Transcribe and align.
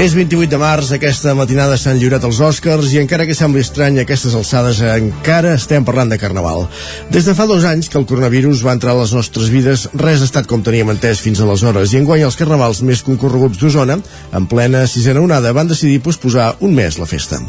És 0.00 0.14
28 0.16 0.48
de 0.48 0.56
març, 0.56 0.94
aquesta 0.96 1.34
matinada 1.36 1.74
s'han 1.76 1.98
lliurat 2.00 2.22
els 2.24 2.38
Oscars 2.40 2.88
i 2.94 3.02
encara 3.02 3.26
que 3.28 3.34
sembli 3.36 3.60
estrany 3.60 3.98
aquestes 4.00 4.32
alçades 4.38 4.78
encara 4.94 5.50
estem 5.58 5.84
parlant 5.84 6.08
de 6.08 6.16
Carnaval. 6.16 6.62
Des 7.12 7.28
de 7.28 7.34
fa 7.36 7.44
dos 7.44 7.66
anys 7.68 7.90
que 7.92 7.98
el 8.00 8.06
coronavirus 8.08 8.62
va 8.64 8.72
entrar 8.72 8.94
a 8.94 9.00
les 9.02 9.12
nostres 9.12 9.50
vides, 9.52 9.82
res 10.00 10.24
ha 10.24 10.28
estat 10.30 10.48
com 10.48 10.64
teníem 10.64 10.88
entès 10.94 11.20
fins 11.20 11.42
aleshores 11.44 11.92
i 11.92 12.00
enguany 12.00 12.24
els 12.24 12.40
carnavals 12.40 12.80
més 12.80 13.04
concorreguts 13.04 13.60
d'Osona, 13.60 13.98
en 14.32 14.48
plena 14.48 14.86
sisena 14.88 15.20
onada, 15.20 15.52
van 15.52 15.68
decidir 15.68 16.00
posposar 16.00 16.48
un 16.64 16.72
mes 16.80 16.96
la 16.96 17.10
festa. 17.10 17.42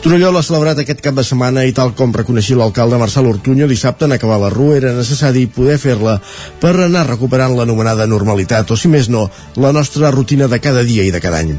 Torelló 0.00 0.32
l'ha 0.32 0.46
celebrat 0.48 0.80
aquest 0.80 1.04
cap 1.04 1.20
de 1.20 1.26
setmana 1.28 1.68
i 1.68 1.76
tal 1.76 1.92
com 1.92 2.16
reconeixia 2.16 2.62
l'alcalde 2.62 3.02
Marçal 3.04 3.28
Ortuño 3.28 3.68
dissabte 3.68 4.08
en 4.08 4.16
acabar 4.16 4.40
la 4.40 4.54
rua 4.56 4.80
era 4.80 4.96
necessari 4.96 5.44
poder 5.52 5.76
fer-la 5.76 6.16
per 6.64 6.78
anar 6.80 7.10
recuperant 7.12 7.60
l'anomenada 7.60 8.08
normalitat 8.08 8.72
o 8.72 8.80
si 8.80 8.88
més 8.88 9.12
no, 9.12 9.28
la 9.60 9.76
nostra 9.76 10.16
rutina 10.16 10.48
de 10.48 10.64
cada 10.64 10.80
dia 10.80 11.04
i 11.04 11.12
de 11.12 11.20
cada 11.20 11.44
any. 11.44 11.58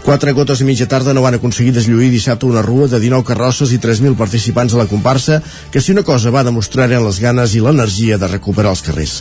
Quatre 0.00 0.32
gotes 0.32 0.62
a 0.62 0.64
mitja 0.64 0.86
tarda 0.88 1.12
no 1.12 1.20
van 1.20 1.36
aconseguir 1.36 1.74
deslluir 1.76 2.08
dissabte 2.08 2.46
una 2.48 2.62
rua 2.64 2.86
de 2.88 2.98
19 2.98 3.20
carrosses 3.28 3.68
i 3.74 3.78
3.000 3.78 4.16
participants 4.16 4.72
a 4.72 4.78
la 4.78 4.86
comparsa 4.88 5.42
que 5.70 5.82
si 5.84 5.92
una 5.92 6.02
cosa 6.02 6.32
va 6.32 6.42
demostrar 6.42 6.86
eren 6.88 7.04
les 7.04 7.18
ganes 7.20 7.52
i 7.54 7.60
l'energia 7.60 8.16
de 8.16 8.30
recuperar 8.30 8.72
els 8.72 8.80
carrers. 8.80 9.18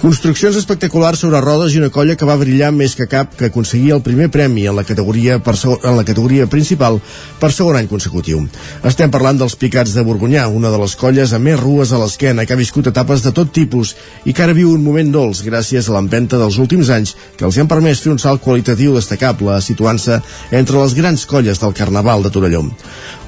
Construccions 0.00 0.54
espectaculars 0.56 1.18
sobre 1.18 1.40
rodes 1.42 1.74
i 1.74 1.80
una 1.82 1.90
colla 1.90 2.14
que 2.14 2.28
va 2.28 2.38
brillar 2.38 2.70
més 2.70 2.94
que 2.94 3.08
cap 3.10 3.34
que 3.34 3.50
aconseguia 3.50 3.96
el 3.98 4.04
primer 4.06 4.28
premi 4.30 4.68
en 4.70 4.78
la 4.78 4.86
categoria, 4.86 5.40
per 5.42 5.56
segon, 5.58 5.82
en 5.82 5.98
la 5.98 6.06
categoria 6.06 6.46
principal 6.46 7.00
per 7.42 7.50
segon 7.50 7.80
any 7.80 7.90
consecutiu. 7.90 8.46
Estem 8.86 9.10
parlant 9.10 9.42
dels 9.42 9.58
Picats 9.58 9.96
de 9.98 10.06
Borgonyà, 10.06 10.46
una 10.46 10.70
de 10.70 10.78
les 10.78 10.94
colles 10.94 11.34
amb 11.34 11.50
més 11.50 11.58
rues 11.58 11.90
a 11.90 11.98
l'esquena 11.98 12.46
que 12.46 12.54
ha 12.54 12.60
viscut 12.60 12.86
etapes 12.86 13.26
de 13.26 13.34
tot 13.34 13.50
tipus 13.50 13.96
i 14.24 14.32
que 14.32 14.46
ara 14.46 14.54
viu 14.54 14.70
un 14.70 14.86
moment 14.86 15.10
dolç 15.10 15.42
gràcies 15.42 15.90
a 15.90 15.98
l'empenta 15.98 16.38
dels 16.38 16.62
últims 16.62 16.94
anys 16.94 17.16
que 17.36 17.50
els 17.50 17.58
han 17.58 17.68
permès 17.68 18.06
fer 18.06 18.14
un 18.14 18.22
salt 18.22 18.46
qualitatiu 18.46 18.94
destacable 18.94 19.58
situant-se 19.60 20.19
entre 20.50 20.80
les 20.82 20.94
grans 20.94 21.26
colles 21.26 21.60
del 21.60 21.74
Carnaval 21.74 22.22
de 22.22 22.30
Torelló. 22.30 22.64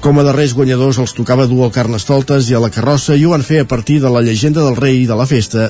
Com 0.03 0.17
a 0.19 0.23
darrers 0.27 0.51
guanyadors 0.51 0.97
els 0.99 1.13
tocava 1.15 1.45
dur 1.47 1.61
el 1.63 1.69
Carnestoltes 1.71 2.49
i 2.51 2.57
a 2.57 2.59
la 2.59 2.67
carrossa 2.75 3.15
i 3.15 3.21
ho 3.23 3.29
van 3.31 3.45
fer 3.47 3.61
a 3.63 3.67
partir 3.71 4.01
de 4.03 4.09
la 4.11 4.19
llegenda 4.19 4.59
del 4.59 4.75
rei 4.75 5.05
de 5.07 5.15
la 5.15 5.23
festa 5.23 5.69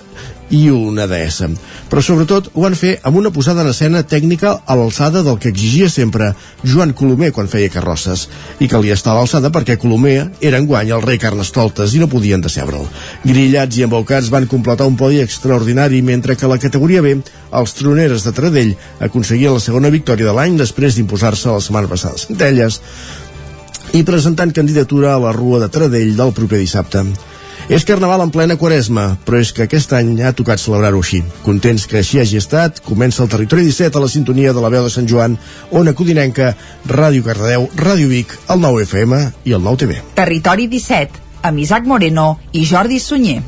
i 0.49 0.63
una 0.73 1.05
deessa. 1.05 1.51
Però 1.89 2.01
sobretot 2.01 2.49
ho 2.53 2.63
van 2.65 2.73
fer 2.73 2.95
amb 3.05 3.19
una 3.21 3.29
posada 3.35 3.61
en 3.61 3.69
escena 3.69 4.01
tècnica 4.09 4.55
a 4.65 4.77
l'alçada 4.79 5.21
del 5.21 5.37
que 5.37 5.51
exigia 5.53 5.85
sempre 5.89 6.31
Joan 6.65 6.95
Colomer 6.97 7.29
quan 7.35 7.49
feia 7.51 7.69
carrosses 7.73 8.25
i 8.57 8.67
calia 8.71 8.97
estar 8.97 9.13
a 9.13 9.19
l'alçada 9.19 9.53
perquè 9.53 9.77
Colomer 9.77 10.15
era 10.41 10.57
en 10.57 10.65
guany 10.65 10.89
el 10.97 11.05
rei 11.05 11.21
Carnestoltes 11.21 11.93
i 11.93 12.01
no 12.01 12.09
podien 12.09 12.41
decebre'l. 12.41 12.89
Grillats 13.29 13.77
i 13.77 13.85
embaucats 13.85 14.33
van 14.33 14.49
completar 14.49 14.89
un 14.89 14.97
podi 14.97 15.21
extraordinari 15.21 16.01
mentre 16.01 16.35
que 16.35 16.49
la 16.49 16.57
categoria 16.57 17.05
B, 17.05 17.19
els 17.53 17.77
troneres 17.77 18.25
de 18.25 18.33
Tradell, 18.33 18.73
aconseguien 18.97 19.53
la 19.53 19.61
segona 19.61 19.93
victòria 19.93 20.31
de 20.31 20.33
l'any 20.33 20.57
després 20.57 20.97
d'imposar-se 20.97 21.53
la 21.53 21.61
setmana 21.61 21.91
passada 21.91 22.17
a 22.17 22.25
Centelles 22.25 22.81
i 23.93 24.01
presentant 24.03 24.51
candidatura 24.51 25.13
a 25.13 25.21
la 25.21 25.31
Rua 25.31 25.59
de 25.61 25.69
Tradell 25.69 26.15
del 26.17 26.33
proper 26.33 26.59
dissabte. 26.63 27.05
És 27.71 27.85
Carnaval 27.87 28.25
en 28.25 28.31
plena 28.33 28.57
quaresma, 28.59 29.13
però 29.23 29.39
és 29.39 29.53
que 29.55 29.63
aquest 29.63 29.93
any 29.95 30.17
ha 30.19 30.33
tocat 30.35 30.59
celebrar-ho 30.59 30.99
així. 30.99 31.21
Contents 31.45 31.85
que 31.87 32.01
així 32.01 32.19
hagi 32.19 32.41
estat, 32.41 32.81
comença 32.83 33.23
el 33.23 33.29
Territori 33.31 33.63
17 33.69 33.97
a 33.97 34.03
la 34.03 34.09
sintonia 34.11 34.51
de 34.51 34.63
la 34.63 34.71
veu 34.73 34.83
de 34.83 34.91
Sant 34.91 35.07
Joan, 35.07 35.37
Ona 35.71 35.93
Codinenca, 35.95 36.55
Ràdio 36.89 37.23
Cardedeu, 37.23 37.69
Ràdio 37.79 38.09
Vic, 38.11 38.35
el 38.49 38.59
9 38.65 38.83
FM 38.89 39.21
i 39.45 39.55
el 39.55 39.63
9 39.63 39.85
TV. 39.85 40.01
Territori 40.17 40.67
17, 40.67 41.23
amb 41.43 41.63
Isaac 41.63 41.87
Moreno 41.87 42.33
i 42.51 42.65
Jordi 42.67 42.99
Sunyer. 42.99 43.43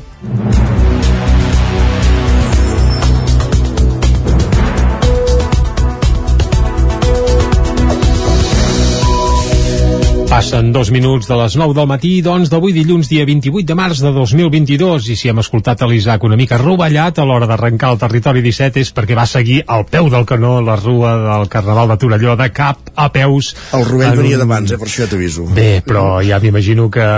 Passen 10.36 10.68
dos 10.70 10.90
minuts 10.92 11.30
de 11.30 11.36
les 11.40 11.54
9 11.56 11.72
del 11.72 11.86
matí, 11.88 12.10
doncs, 12.20 12.50
d'avui 12.52 12.74
dilluns, 12.76 13.08
dia 13.08 13.24
28 13.24 13.64
de 13.70 13.74
març 13.78 14.02
de 14.04 14.10
2022, 14.12 15.06
i 15.08 15.14
si 15.16 15.30
hem 15.30 15.38
escoltat 15.40 15.80
a 15.80 15.86
l'Isaac 15.88 16.26
una 16.28 16.36
mica 16.36 16.58
rovellat 16.60 17.16
a 17.16 17.24
l'hora 17.24 17.46
d'arrencar 17.48 17.94
el 17.94 18.00
territori 18.02 18.42
17 18.44 18.82
és 18.84 18.90
perquè 18.92 19.16
va 19.16 19.24
seguir 19.24 19.62
al 19.64 19.86
peu 19.88 20.10
del 20.12 20.26
canó 20.28 20.58
la 20.60 20.74
rua 20.76 21.14
del 21.22 21.48
Carnaval 21.48 21.88
de 21.88 21.96
Torelló 22.02 22.34
de 22.36 22.50
cap 22.52 22.90
a 22.92 23.06
peus. 23.14 23.54
El 23.72 23.86
rovell 23.88 24.12
un... 24.12 24.20
venia 24.20 24.40
d'abans, 24.42 24.74
eh, 24.74 24.76
per 24.76 24.90
això 24.90 25.06
ja 25.06 25.08
t'aviso. 25.14 25.46
Bé, 25.56 25.80
però 25.86 26.20
ja 26.20 26.36
m'imagino 26.44 26.90
que 26.92 27.08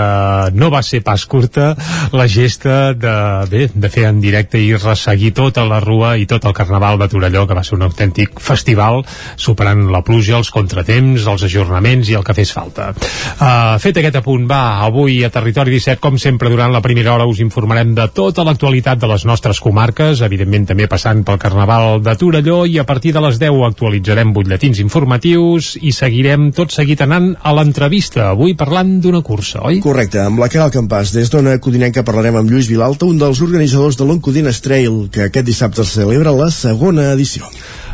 no 0.55 0.71
va 0.71 0.79
ser 0.79 1.03
pas 1.03 1.27
curta 1.27 1.73
la 2.15 2.29
gesta 2.31 2.93
de, 2.95 3.17
bé, 3.51 3.65
de 3.75 3.91
fer 3.91 4.07
en 4.13 4.23
directe 4.23 4.63
i 4.63 4.71
resseguir 4.79 5.33
tota 5.35 5.67
la 5.67 5.81
rua 5.83 6.13
i 6.15 6.23
tot 6.23 6.47
el 6.47 6.55
Carnaval 6.55 7.03
de 7.03 7.11
Torelló, 7.11 7.43
que 7.51 7.59
va 7.59 7.67
ser 7.67 7.75
un 7.81 7.83
autèntic 7.89 8.39
festival, 8.39 9.03
superant 9.35 9.89
la 9.91 10.05
pluja, 10.07 10.39
els 10.39 10.55
contratemps, 10.55 11.27
els 11.27 11.47
ajornaments 11.51 12.07
i 12.07 12.15
el 12.15 12.23
que 12.23 12.39
fes 12.39 12.55
falta. 12.55 12.93
Uh, 13.39 13.77
fet 13.79 13.99
aquest 13.99 14.19
apunt, 14.19 14.45
va, 14.49 14.81
avui 14.85 15.21
a 15.23 15.29
Territori 15.33 15.71
17, 15.75 16.01
com 16.03 16.17
sempre, 16.19 16.49
durant 16.51 16.73
la 16.73 16.81
primera 16.83 17.13
hora 17.13 17.27
us 17.29 17.41
informarem 17.43 17.93
de 17.95 18.07
tota 18.15 18.43
l'actualitat 18.47 18.99
de 18.99 19.09
les 19.11 19.25
nostres 19.29 19.61
comarques, 19.63 20.23
evidentment 20.25 20.67
també 20.71 20.89
passant 20.91 21.23
pel 21.27 21.39
Carnaval 21.41 22.01
de 22.03 22.15
Torelló, 22.19 22.61
i 22.67 22.79
a 22.79 22.85
partir 22.89 23.13
de 23.15 23.23
les 23.23 23.39
10 23.41 23.63
actualitzarem 23.69 24.33
butlletins 24.35 24.81
informatius 24.83 25.73
i 25.81 25.93
seguirem 25.95 26.49
tot 26.55 26.75
seguit 26.75 27.01
anant 27.05 27.31
a 27.39 27.53
l'entrevista, 27.55 28.29
avui 28.33 28.55
parlant 28.59 28.97
d'una 29.03 29.23
cursa, 29.25 29.63
oi? 29.69 29.79
Correcte, 29.83 30.21
amb 30.25 30.41
la 30.43 30.49
Caral 30.51 30.73
Campàs. 30.73 31.13
Des 31.15 31.31
d'Ona 31.31 31.57
Codinenca 31.63 32.03
parlarem 32.07 32.39
amb 32.39 32.51
Lluís 32.51 32.69
Vilalta, 32.71 33.07
un 33.07 33.19
dels 33.21 33.41
organitzadors 33.45 33.99
de 33.99 34.07
l'Oncodines 34.07 34.63
Trail, 34.65 35.05
que 35.13 35.29
aquest 35.29 35.47
dissabte 35.47 35.87
celebra 35.87 36.35
la 36.35 36.51
segona 36.53 37.13
edició. 37.13 37.47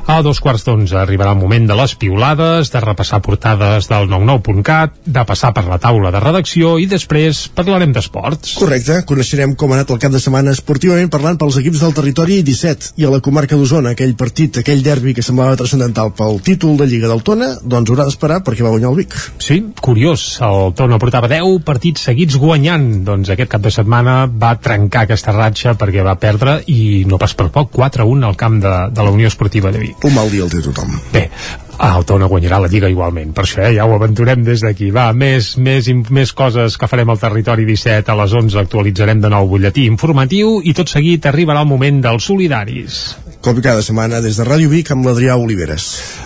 A 0.06 0.20
dos 0.22 0.38
quarts 0.38 0.62
d'onze 0.62 0.94
arribarà 1.02 1.32
el 1.34 1.40
moment 1.40 1.64
de 1.66 1.74
les 1.74 1.96
piulades, 1.98 2.70
de 2.70 2.80
repassar 2.84 3.18
portades 3.26 3.88
del 3.90 4.04
99.cat, 4.06 5.00
de 5.02 5.24
passar 5.26 5.50
per 5.58 5.64
la 5.66 5.80
taula 5.82 6.12
de 6.14 6.20
redacció 6.22 6.76
i 6.78 6.86
després 6.86 7.40
parlarem 7.58 7.90
d'esports. 7.96 8.52
Correcte, 8.60 9.00
coneixerem 9.10 9.56
com 9.58 9.74
ha 9.74 9.80
anat 9.80 9.96
el 9.96 10.00
cap 10.04 10.14
de 10.14 10.22
setmana 10.22 10.54
esportivament 10.54 11.10
parlant 11.10 11.40
pels 11.42 11.58
equips 11.58 11.82
del 11.82 11.96
territori 11.98 12.38
17 12.46 12.94
i 13.02 13.08
a 13.08 13.14
la 13.16 13.22
comarca 13.26 13.58
d'Osona, 13.58 13.96
aquell 13.96 14.14
partit, 14.20 14.60
aquell 14.62 14.84
derbi 14.86 15.16
que 15.18 15.26
semblava 15.26 15.58
transcendental 15.58 16.14
pel 16.14 16.38
títol 16.46 16.78
de 16.78 16.86
Lliga 16.92 17.10
del 17.10 17.26
Tona, 17.26 17.56
doncs 17.66 17.90
haurà 17.90 18.06
d'esperar 18.06 18.44
perquè 18.46 18.62
va 18.62 18.76
guanyar 18.76 18.94
el 18.94 19.02
Vic. 19.02 19.18
Sí, 19.42 19.58
curiós, 19.82 20.28
el 20.46 20.78
Tona 20.78 21.02
portava 21.02 21.32
10 21.34 21.66
partits 21.66 22.06
seguits 22.12 22.38
guanyant, 22.38 23.02
doncs 23.10 23.34
aquest 23.34 23.56
cap 23.58 23.66
de 23.66 23.74
setmana 23.74 24.30
va 24.30 24.54
trencar 24.62 25.08
aquesta 25.10 25.34
ratxa 25.34 25.74
perquè 25.74 26.06
va 26.06 26.14
perdre 26.22 26.60
i 26.70 27.02
no 27.10 27.18
pas 27.18 27.34
per 27.34 27.50
poc, 27.50 27.74
4-1 27.74 28.30
al 28.30 28.38
camp 28.38 28.62
de, 28.62 28.78
de 28.94 29.10
la 29.10 29.18
Unió 29.18 29.34
Esportiva 29.34 29.74
de 29.74 29.82
Vic. 29.82 29.95
Un 30.04 30.14
mal 30.14 30.30
dia 30.30 30.44
el 30.44 30.52
té 30.52 30.62
tothom. 30.62 30.92
Bé, 31.14 31.30
el 31.76 32.06
Tona 32.08 32.28
guanyarà 32.32 32.60
la 32.64 32.70
Lliga 32.72 32.90
igualment, 32.92 33.34
per 33.36 33.44
això 33.46 33.64
eh, 33.66 33.74
ja 33.78 33.88
ho 33.88 33.96
aventurem 33.96 34.44
des 34.46 34.64
d'aquí. 34.64 34.92
Va, 34.96 35.10
més, 35.14 35.56
més, 35.58 35.90
més 36.10 36.34
coses 36.36 36.78
que 36.80 36.90
farem 36.92 37.10
al 37.12 37.22
territori 37.22 37.66
17 37.68 38.12
a 38.12 38.18
les 38.22 38.36
11 38.42 38.60
actualitzarem 38.62 39.24
de 39.24 39.32
nou 39.34 39.50
butlletí 39.52 39.88
informatiu 39.90 40.60
i 40.64 40.76
tot 40.78 40.92
seguit 40.92 41.26
arribarà 41.26 41.66
el 41.66 41.72
moment 41.72 42.02
dels 42.06 42.32
solidaris. 42.32 43.02
Com 43.46 43.60
cada 43.62 43.84
setmana 43.86 44.24
des 44.26 44.40
de 44.40 44.46
Ràdio 44.48 44.72
Vic 44.72 44.88
amb 44.90 45.06
l'Adrià 45.06 45.36
Oliveres. 45.38 45.84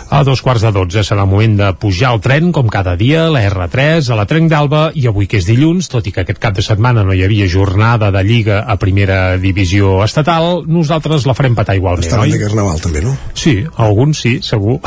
A 0.07 0.21
dos 0.23 0.39
quarts 0.39 0.63
de 0.63 0.69
dotze 0.71 1.01
serà 1.03 1.25
el 1.25 1.27
moment 1.27 1.57
de 1.59 1.67
pujar 1.75 2.13
al 2.13 2.21
tren, 2.23 2.53
com 2.55 2.69
cada 2.71 2.93
dia, 2.95 3.25
la 3.27 3.41
R3, 3.43 4.07
a 4.07 4.15
la 4.15 4.23
Trenc 4.29 4.47
d'Alba, 4.47 4.85
i 4.95 5.03
avui 5.09 5.27
que 5.27 5.41
és 5.41 5.49
dilluns, 5.49 5.89
tot 5.91 6.07
i 6.07 6.13
que 6.15 6.23
aquest 6.23 6.39
cap 6.39 6.55
de 6.55 6.63
setmana 6.63 7.03
no 7.03 7.11
hi 7.11 7.25
havia 7.27 7.49
jornada 7.51 8.07
de 8.15 8.23
Lliga 8.23 8.61
a 8.63 8.77
primera 8.79 9.35
divisió 9.35 9.97
estatal, 10.05 10.63
nosaltres 10.63 11.27
la 11.27 11.35
farem 11.35 11.59
patar 11.59 11.75
igualment, 11.75 12.07
Estaven 12.07 12.31
oi? 12.31 12.37
de 12.37 12.41
Carnaval 12.45 12.79
també, 12.87 13.03
no? 13.03 13.17
Sí, 13.35 13.57
alguns 13.75 14.23
sí, 14.23 14.37
segur. 14.39 14.79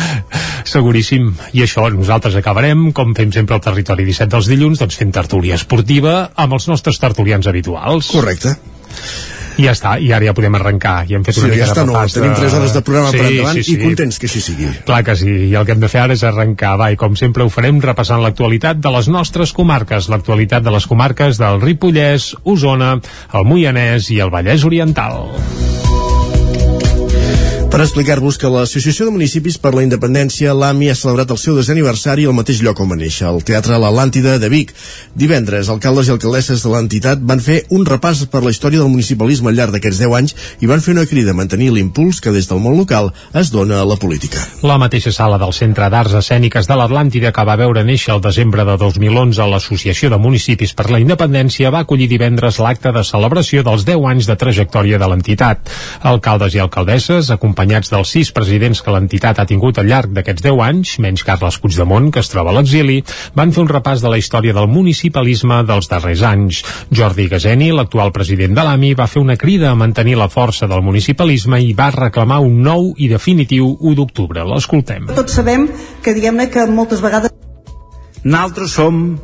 Seguríssim. 0.76 1.32
I 1.56 1.64
això, 1.64 1.88
nosaltres 1.88 2.36
acabarem, 2.36 2.90
com 2.92 3.16
fem 3.16 3.32
sempre 3.32 3.56
al 3.56 3.64
territori 3.64 4.04
17 4.12 4.36
dels 4.36 4.52
dilluns, 4.52 4.84
doncs 4.84 5.00
fent 5.00 5.16
tertúlia 5.16 5.56
esportiva 5.56 6.18
amb 6.36 6.60
els 6.60 6.68
nostres 6.68 7.00
tertulians 7.00 7.48
habituals. 7.48 8.12
Correcte. 8.12 8.58
I 9.58 9.66
ja 9.66 9.74
està, 9.76 9.96
i 10.00 10.12
ara 10.14 10.28
ja 10.28 10.34
podem 10.36 10.56
arrencar. 10.58 11.02
I 11.08 11.16
hem 11.18 11.26
fet 11.26 11.36
Sí, 11.36 11.44
una 11.44 11.52
ja 11.52 11.58
mica 11.58 11.68
està, 11.68 11.82
de 11.82 11.90
no, 11.90 11.96
repàs 11.96 12.16
tenim 12.16 12.34
3 12.38 12.56
hores 12.58 12.76
de 12.76 12.82
programa 12.86 13.12
sí, 13.12 13.18
per 13.18 13.28
endavant 13.30 13.58
sí, 13.58 13.64
sí. 13.66 13.76
i 13.76 13.82
contents 13.82 14.20
que 14.20 14.30
així 14.30 14.44
sigui. 14.46 14.70
Clar 14.88 15.02
que 15.06 15.16
sí, 15.18 15.32
i 15.50 15.54
el 15.58 15.68
que 15.68 15.76
hem 15.76 15.82
de 15.84 15.92
fer 15.92 16.04
ara 16.04 16.16
és 16.16 16.24
arrencar, 16.26 16.74
va, 16.80 16.90
i 16.94 17.00
com 17.00 17.16
sempre 17.18 17.44
ho 17.44 17.52
farem 17.52 17.80
repassant 17.84 18.22
l'actualitat 18.24 18.80
de 18.82 18.94
les 18.96 19.10
nostres 19.12 19.54
comarques, 19.56 20.08
l'actualitat 20.12 20.64
de 20.64 20.74
les 20.74 20.88
comarques 20.88 21.40
del 21.42 21.60
Ripollès, 21.64 22.32
Osona, 22.44 22.94
el 23.34 23.48
Moianès 23.48 24.12
i 24.14 24.22
el 24.24 24.32
Vallès 24.34 24.64
Oriental. 24.68 25.28
Per 27.72 27.80
explicar-vos 27.80 28.36
que 28.36 28.50
l'Associació 28.52 29.06
de 29.06 29.12
Municipis 29.14 29.54
per 29.56 29.70
la 29.72 29.80
Independència, 29.80 30.52
l'AMI, 30.52 30.90
ha 30.92 30.94
celebrat 30.98 31.30
el 31.32 31.38
seu 31.40 31.54
desè 31.56 31.72
aniversari 31.72 32.26
al 32.28 32.34
mateix 32.36 32.58
lloc 32.60 32.82
on 32.84 32.90
va 32.92 32.98
néixer, 33.00 33.24
el 33.30 33.38
Teatre 33.48 33.78
L'Atlàntida 33.80 34.34
de 34.36 34.50
Vic. 34.52 34.74
Divendres, 35.16 35.70
alcaldes 35.72 36.10
i 36.10 36.12
alcaldesses 36.12 36.60
de 36.60 36.68
l'entitat 36.68 37.22
van 37.30 37.40
fer 37.40 37.62
un 37.72 37.86
repàs 37.88 38.20
per 38.28 38.42
la 38.44 38.52
història 38.52 38.82
del 38.82 38.92
municipalisme 38.92 39.48
al 39.48 39.56
llarg 39.56 39.72
d'aquests 39.72 40.02
10 40.02 40.16
anys 40.18 40.34
i 40.60 40.68
van 40.68 40.84
fer 40.84 40.92
una 40.92 41.06
crida 41.08 41.32
a 41.32 41.38
mantenir 41.38 41.70
l'impuls 41.72 42.20
que 42.20 42.34
des 42.34 42.50
del 42.50 42.60
món 42.60 42.76
local 42.76 43.08
es 43.40 43.54
dona 43.54 43.80
a 43.80 43.88
la 43.88 43.96
política. 43.96 44.44
La 44.68 44.76
mateixa 44.76 45.14
sala 45.16 45.40
del 45.40 45.56
Centre 45.56 45.88
d'Arts 45.88 46.18
Escèniques 46.20 46.68
de 46.68 46.76
l'Atlàntida 46.76 47.32
que 47.32 47.46
va 47.48 47.56
veure 47.56 47.86
néixer 47.88 48.12
el 48.12 48.20
desembre 48.20 48.68
de 48.68 48.76
2011 48.84 49.48
l'Associació 49.48 50.12
de 50.12 50.20
Municipis 50.20 50.76
per 50.76 50.90
la 50.92 51.00
Independència 51.00 51.72
va 51.72 51.86
acollir 51.88 52.10
divendres 52.12 52.60
l'acte 52.60 52.92
de 52.92 53.06
celebració 53.14 53.64
dels 53.64 53.88
10 53.88 54.06
anys 54.12 54.28
de 54.28 54.36
trajectòria 54.44 55.00
de 55.00 55.08
l'entitat. 55.08 55.72
Alcaldes 56.12 56.52
i 56.52 56.60
alcaldesses, 56.60 57.32
acompanyats 57.32 57.61
acompanyats 57.62 57.92
dels 57.92 58.10
sis 58.10 58.30
presidents 58.34 58.80
que 58.82 58.90
l'entitat 58.90 59.38
ha 59.38 59.46
tingut 59.46 59.78
al 59.78 59.86
llarg 59.86 60.10
d'aquests 60.10 60.42
10 60.42 60.60
anys, 60.66 60.98
menys 60.98 61.22
Carles 61.22 61.58
Puigdemont, 61.62 62.10
que 62.10 62.18
es 62.18 62.28
troba 62.28 62.50
a 62.50 62.56
l'exili, 62.56 63.04
van 63.38 63.52
fer 63.54 63.62
un 63.62 63.70
repàs 63.70 64.02
de 64.02 64.10
la 64.10 64.18
història 64.18 64.52
del 64.52 64.66
municipalisme 64.66 65.62
dels 65.68 65.86
darrers 65.88 66.22
anys. 66.26 66.62
Jordi 66.90 67.28
Gazeni, 67.30 67.70
l'actual 67.70 68.10
president 68.12 68.56
de 68.56 68.64
l'AMI, 68.66 68.94
va 68.98 69.06
fer 69.06 69.22
una 69.22 69.36
crida 69.36 69.70
a 69.70 69.78
mantenir 69.78 70.16
la 70.18 70.28
força 70.28 70.66
del 70.66 70.82
municipalisme 70.82 71.60
i 71.62 71.72
va 71.72 71.92
reclamar 71.94 72.40
un 72.42 72.58
nou 72.62 72.92
i 72.96 73.08
definitiu 73.08 73.76
1 73.78 73.94
d'octubre. 73.94 74.42
L'escoltem. 74.42 75.06
Tots 75.14 75.38
sabem 75.38 75.68
que 76.02 76.16
diguem-ne 76.16 76.48
que 76.50 76.66
moltes 76.66 77.00
vegades 77.00 77.30
Naltros 78.24 78.74
som 78.74 79.18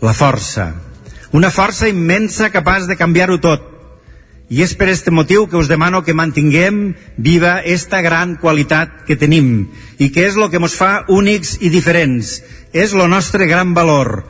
la 0.00 0.12
força. 0.12 0.72
Una 1.32 1.50
força 1.50 1.88
immensa 1.88 2.50
capaç 2.52 2.88
de 2.88 2.96
canviar-ho 2.96 3.38
tot 3.40 3.71
i 4.50 4.62
és 4.62 4.74
per 4.76 4.88
este 4.92 5.10
motiu 5.10 5.46
que 5.48 5.56
us 5.56 5.68
demano 5.70 6.02
que 6.02 6.14
mantinguem 6.14 6.94
viva 7.16 7.60
esta 7.64 8.02
gran 8.02 8.36
qualitat 8.36 9.04
que 9.06 9.16
tenim 9.16 9.68
i 9.98 10.10
que 10.12 10.26
és 10.28 10.36
el 10.36 10.50
que 10.50 10.60
ens 10.60 10.76
fa 10.76 11.04
únics 11.08 11.56
i 11.60 11.70
diferents. 11.72 12.40
És 12.72 12.92
el 12.92 13.08
nostre 13.08 13.46
gran 13.46 13.74
valor 13.74 14.24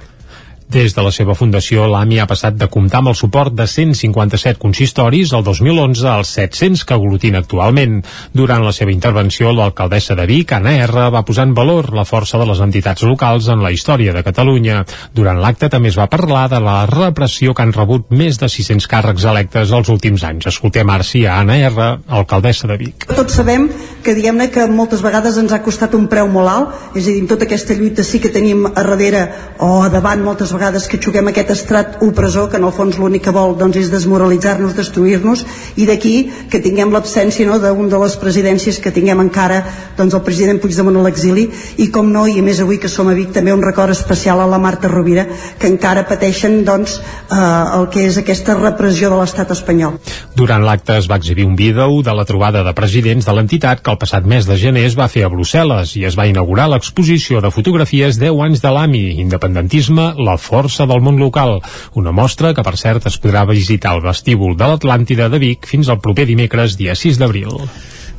des 0.73 0.95
de 0.97 1.03
la 1.05 1.11
seva 1.13 1.35
fundació, 1.37 1.85
l'AMI 1.91 2.23
ha 2.23 2.27
passat 2.27 2.57
de 2.57 2.67
comptar 2.73 3.03
amb 3.03 3.11
el 3.11 3.17
suport 3.19 3.53
de 3.53 3.67
157 3.69 4.57
consistoris 4.59 5.35
el 5.37 5.45
2011 5.45 6.07
als 6.09 6.31
700 6.39 6.85
que 6.89 6.97
aglutina 6.97 7.43
actualment. 7.43 7.99
Durant 8.33 8.65
la 8.65 8.73
seva 8.73 8.95
intervenció, 8.95 9.53
l'alcaldessa 9.53 10.17
de 10.17 10.25
Vic, 10.31 10.55
Anna 10.57 10.73
R, 10.87 11.11
va 11.13 11.25
posar 11.29 11.45
en 11.45 11.53
valor 11.55 11.91
la 11.93 12.07
força 12.09 12.41
de 12.41 12.47
les 12.49 12.63
entitats 12.65 13.05
locals 13.05 13.51
en 13.53 13.61
la 13.61 13.73
història 13.75 14.15
de 14.17 14.25
Catalunya. 14.25 14.81
Durant 15.13 15.43
l'acte 15.43 15.69
també 15.69 15.93
es 15.93 15.99
va 16.01 16.09
parlar 16.09 16.47
de 16.49 16.63
la 16.65 16.79
repressió 16.89 17.53
que 17.53 17.67
han 17.67 17.77
rebut 17.77 18.09
més 18.09 18.41
de 18.41 18.49
600 18.49 18.89
càrrecs 18.89 19.29
electes 19.29 19.77
els 19.77 19.93
últims 19.93 20.25
anys. 20.25 20.49
Escoltem 20.55 20.89
ara 20.89 21.05
sí 21.05 21.27
a 21.27 21.37
Anna 21.43 21.59
R, 21.69 21.91
alcaldessa 22.09 22.71
de 22.73 22.81
Vic. 22.81 23.07
tots 23.13 23.37
sabem 23.37 23.69
que 24.03 24.17
diguem-ne 24.17 24.49
que 24.51 24.65
moltes 24.67 25.05
vegades 25.05 25.37
ens 25.39 25.53
ha 25.53 25.61
costat 25.63 25.93
un 25.95 26.09
preu 26.09 26.27
molt 26.33 26.49
alt, 26.49 26.81
és 26.97 27.05
a 27.05 27.13
dir, 27.13 27.27
tota 27.29 27.45
aquesta 27.45 27.77
lluita 27.77 28.03
sí 28.03 28.19
que 28.19 28.33
tenim 28.33 28.65
a 28.67 28.81
darrere 28.81 29.29
o 29.61 29.83
a 29.83 29.93
davant 29.93 30.25
moltes 30.25 30.51
vegades 30.51 30.62
vegades 30.62 30.87
que 30.87 31.00
juguem 31.03 31.26
aquest 31.26 31.50
estrat 31.50 31.97
opressor 32.06 32.47
que 32.50 32.59
en 32.61 32.67
el 32.69 32.75
fons 32.76 32.94
l'únic 33.00 33.25
que 33.26 33.35
vol 33.35 33.56
doncs, 33.59 33.81
és 33.81 33.91
desmoralitzar-nos, 33.91 34.76
destruir-nos 34.79 35.43
i 35.75 35.87
d'aquí 35.88 36.14
que 36.53 36.61
tinguem 36.62 36.93
l'absència 36.94 37.49
no, 37.49 37.59
d'un 37.59 37.88
de 37.91 37.99
les 37.99 38.14
presidències 38.20 38.79
que 38.79 38.93
tinguem 38.94 39.19
encara 39.25 39.59
doncs, 39.99 40.14
el 40.14 40.23
president 40.23 40.61
Puigdemont 40.62 41.00
a 41.00 41.03
l'exili 41.03 41.49
i 41.82 41.88
com 41.91 42.12
no, 42.14 42.29
i 42.31 42.44
més 42.47 42.61
avui 42.62 42.79
que 42.79 42.91
som 42.93 43.11
a 43.11 43.17
Vic 43.19 43.32
també 43.35 43.50
un 43.50 43.64
record 43.64 43.91
especial 43.91 44.38
a 44.38 44.47
la 44.47 44.61
Marta 44.62 44.91
Rovira 44.93 45.26
que 45.59 45.70
encara 45.73 46.06
pateixen 46.06 46.61
doncs, 46.69 47.00
eh, 47.00 47.41
el 47.81 47.88
que 47.91 48.06
és 48.06 48.20
aquesta 48.23 48.55
repressió 48.61 49.11
de 49.11 49.19
l'estat 49.19 49.50
espanyol. 49.56 49.99
Durant 50.38 50.62
l'acte 50.62 50.94
es 51.00 51.11
va 51.11 51.19
exhibir 51.19 51.49
un 51.49 51.58
vídeo 51.58 52.03
de 52.06 52.15
la 52.15 52.26
trobada 52.29 52.62
de 52.62 52.76
presidents 52.79 53.26
de 53.26 53.35
l'entitat 53.35 53.82
que 53.82 53.91
el 53.91 53.99
passat 53.99 54.29
mes 54.29 54.47
de 54.47 54.61
gener 54.61 54.87
es 54.87 54.94
va 54.99 55.11
fer 55.11 55.26
a 55.26 55.32
Brussel·les 55.32 55.97
i 55.99 56.06
es 56.06 56.19
va 56.19 56.29
inaugurar 56.31 56.69
l'exposició 56.70 57.43
de 57.43 57.50
fotografies 57.50 58.20
10 58.23 58.47
anys 58.47 58.62
de 58.62 58.70
l'AMI, 58.70 59.05
independentisme, 59.26 60.12
la 60.23 60.38
força 60.53 60.87
del 60.91 61.01
món 61.05 61.21
local. 61.21 61.61
Una 61.99 62.13
mostra 62.13 62.53
que, 62.57 62.67
per 62.67 62.77
cert, 62.81 63.09
es 63.09 63.19
podrà 63.23 63.47
visitar 63.49 63.95
al 63.95 64.05
vestíbul 64.05 64.59
de 64.61 64.69
l'Atlàntida 64.69 65.31
de 65.33 65.41
Vic 65.43 65.69
fins 65.71 65.89
al 65.89 66.03
proper 66.05 66.29
dimecres, 66.29 66.77
dia 66.81 66.99
6 66.99 67.21
d'abril. 67.23 67.57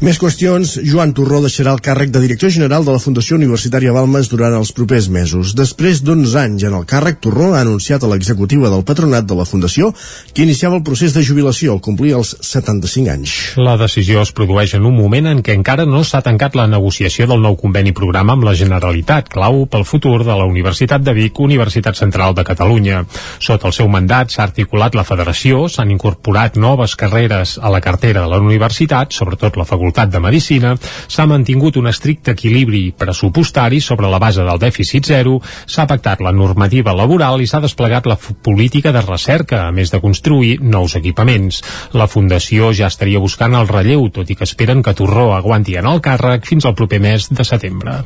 Més 0.04 0.18
qüestions. 0.20 0.74
Joan 0.84 1.14
Torró 1.16 1.38
deixarà 1.40 1.72
el 1.72 1.80
càrrec 1.80 2.10
de 2.12 2.20
director 2.20 2.52
general 2.52 2.84
de 2.84 2.92
la 2.92 3.00
Fundació 3.00 3.38
Universitària 3.38 3.94
Balmes 3.96 4.28
durant 4.28 4.52
els 4.58 4.74
propers 4.76 5.06
mesos. 5.08 5.54
Després 5.56 6.02
d'uns 6.04 6.34
anys 6.36 6.66
en 6.68 6.74
el 6.76 6.84
càrrec, 6.84 7.22
Torró 7.24 7.54
ha 7.54 7.62
anunciat 7.62 8.04
a 8.04 8.10
l'executiva 8.12 8.68
del 8.68 8.84
patronat 8.84 9.24
de 9.24 9.38
la 9.40 9.46
Fundació 9.48 9.94
que 10.34 10.44
iniciava 10.44 10.76
el 10.76 10.84
procés 10.84 11.16
de 11.16 11.24
jubilació 11.24 11.72
al 11.72 11.80
complir 11.86 12.18
els 12.18 12.34
75 12.44 13.14
anys. 13.14 13.36
La 13.56 13.78
decisió 13.80 14.20
es 14.26 14.34
produeix 14.36 14.74
en 14.76 14.90
un 14.90 14.98
moment 14.98 15.30
en 15.32 15.40
què 15.40 15.56
encara 15.56 15.88
no 15.88 16.04
s'ha 16.04 16.20
tancat 16.28 16.60
la 16.60 16.68
negociació 16.68 17.30
del 17.32 17.40
nou 17.40 17.56
conveni 17.56 17.96
programa 17.96 18.36
amb 18.36 18.44
la 18.50 18.58
Generalitat, 18.60 19.32
clau 19.32 19.64
pel 19.72 19.88
futur 19.88 20.18
de 20.20 20.36
la 20.36 20.50
Universitat 20.52 21.08
de 21.08 21.16
Vic, 21.16 21.40
Universitat 21.40 21.96
Central 21.96 22.36
de 22.36 22.44
Catalunya. 22.44 23.06
Sota 23.40 23.72
el 23.72 23.78
seu 23.80 23.88
mandat 23.88 24.36
s'ha 24.36 24.44
articulat 24.50 25.00
la 25.00 25.08
federació, 25.08 25.64
s'han 25.72 25.96
incorporat 25.96 26.60
noves 26.60 27.00
carreres 27.00 27.56
a 27.64 27.72
la 27.72 27.80
cartera 27.80 28.28
de 28.28 28.36
la 28.36 28.44
universitat, 28.44 29.16
sobretot 29.16 29.56
la 29.56 29.64
facultat 29.64 29.93
Facultat 29.94 30.10
de 30.10 30.20
Medicina, 30.20 30.72
s'ha 31.08 31.26
mantingut 31.30 31.76
un 31.78 31.86
estricte 31.86 32.34
equilibri 32.34 32.96
pressupostari 32.98 33.78
sobre 33.82 34.10
la 34.10 34.18
base 34.18 34.42
del 34.42 34.58
dèficit 34.58 35.06
zero, 35.06 35.36
s'ha 35.70 35.86
pactat 35.86 36.24
la 36.26 36.32
normativa 36.34 36.96
laboral 36.98 37.44
i 37.44 37.46
s'ha 37.48 37.62
desplegat 37.62 38.08
la 38.10 38.18
política 38.18 38.92
de 38.92 39.04
recerca, 39.06 39.68
a 39.68 39.72
més 39.72 39.92
de 39.94 40.00
construir 40.02 40.58
nous 40.62 40.96
equipaments. 40.98 41.62
La 41.94 42.08
Fundació 42.10 42.72
ja 42.74 42.90
estaria 42.90 43.22
buscant 43.22 43.54
el 43.54 43.70
relleu, 43.70 44.08
tot 44.10 44.32
i 44.34 44.38
que 44.40 44.48
esperen 44.48 44.82
que 44.82 44.96
Torró 44.98 45.36
aguanti 45.36 45.78
en 45.78 45.86
el 45.86 46.02
càrrec 46.02 46.50
fins 46.50 46.66
al 46.66 46.74
proper 46.74 47.00
mes 47.04 47.30
de 47.30 47.46
setembre. 47.46 48.00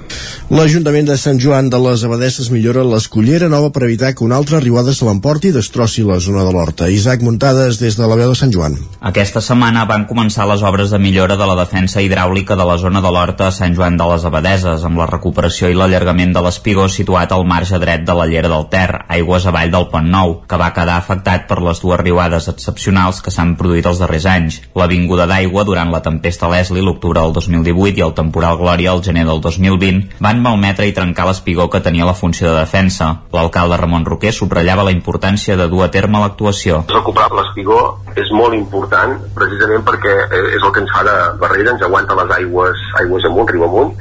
L'Ajuntament 0.51 1.07
de 1.07 1.15
Sant 1.15 1.39
Joan 1.39 1.71
de 1.71 1.79
les 1.79 2.03
Abadesses 2.03 2.51
millora 2.51 2.83
l'escollera 2.83 3.47
nova 3.47 3.71
per 3.71 3.85
evitar 3.87 4.11
que 4.11 4.27
una 4.27 4.35
altra 4.35 4.59
riuada 4.59 4.91
se 4.91 5.07
l'emporti 5.07 5.53
i 5.53 5.55
destrossi 5.55 6.03
la 6.03 6.19
zona 6.19 6.43
de 6.43 6.51
l'Horta. 6.51 6.91
Isaac 6.91 7.23
Muntades 7.23 7.79
des 7.79 7.95
de 7.95 8.11
la 8.11 8.19
veu 8.19 8.35
de 8.35 8.39
Sant 8.43 8.51
Joan. 8.51 8.75
Aquesta 8.99 9.39
setmana 9.39 9.87
van 9.87 10.03
començar 10.11 10.49
les 10.51 10.67
obres 10.67 10.91
de 10.91 10.99
millora 10.99 11.39
de 11.39 11.47
la 11.47 11.55
defensa 11.55 11.76
defensa 11.77 12.01
hidràulica 12.01 12.55
de 12.57 12.65
la 12.65 12.75
zona 12.81 13.03
de 13.05 13.09
l'Horta 13.13 13.47
a 13.47 13.53
Sant 13.53 13.75
Joan 13.77 13.99
de 13.99 14.05
les 14.09 14.23
Abadeses, 14.25 14.81
amb 14.87 14.97
la 14.97 15.05
recuperació 15.05 15.69
i 15.69 15.75
l'allargament 15.77 16.31
de 16.33 16.41
l'espigó 16.41 16.87
situat 16.89 17.29
al 17.35 17.43
marge 17.45 17.77
dret 17.77 18.01
de 18.01 18.15
la 18.17 18.25
llera 18.25 18.49
del 18.49 18.65
Ter, 18.71 19.03
aigües 19.13 19.45
avall 19.45 19.69
del 19.69 19.85
Pont 19.91 20.09
Nou, 20.09 20.33
que 20.49 20.57
va 20.57 20.71
quedar 20.73 20.95
afectat 20.97 21.45
per 21.45 21.59
les 21.61 21.77
dues 21.83 21.99
riuades 22.01 22.47
excepcionals 22.49 23.19
que 23.21 23.29
s'han 23.29 23.53
produït 23.59 23.85
els 23.85 24.01
darrers 24.01 24.25
anys. 24.25 24.57
L'avinguda 24.73 25.27
d'aigua 25.29 25.67
durant 25.69 25.93
la 25.93 26.01
tempesta 26.01 26.49
Leslie 26.49 26.81
l'octubre 26.81 27.21
del 27.21 27.35
2018 27.37 28.01
i 28.01 28.05
el 28.07 28.15
temporal 28.17 28.57
Glòria 28.57 28.95
el 28.97 29.03
gener 29.05 29.27
del 29.29 29.43
2020 29.45 30.17
van 30.17 30.41
malmetre 30.41 30.89
i 30.89 30.97
trencar 30.97 31.29
l'espigó 31.29 31.69
que 31.69 31.83
tenia 31.85 32.09
la 32.09 32.17
funció 32.17 32.49
de 32.49 32.57
defensa. 32.57 33.11
L'alcalde 33.37 33.77
Ramon 33.77 34.09
Roquer 34.09 34.33
subratllava 34.33 34.87
la 34.89 34.95
importància 34.97 35.59
de 35.61 35.69
dur 35.69 35.85
a 35.85 35.91
terme 35.93 36.25
l'actuació. 36.25 36.81
Recuperar 36.89 37.29
l'espigó 37.37 37.79
és 38.17 38.33
molt 38.33 38.57
important 38.57 39.13
precisament 39.37 39.85
perquè 39.85 40.17
és 40.57 40.63
el 40.63 40.73
que 40.73 40.81
ens 40.81 40.97
fa 40.97 41.05
de 41.05 41.17
barrera 41.57 41.73
ens 41.73 41.81
aguanta 41.81 42.15
les 42.19 42.31
aigües, 42.35 42.81
aigües 43.01 43.25
amunt, 43.25 43.49
riu 43.49 43.63
amunt. 43.65 43.93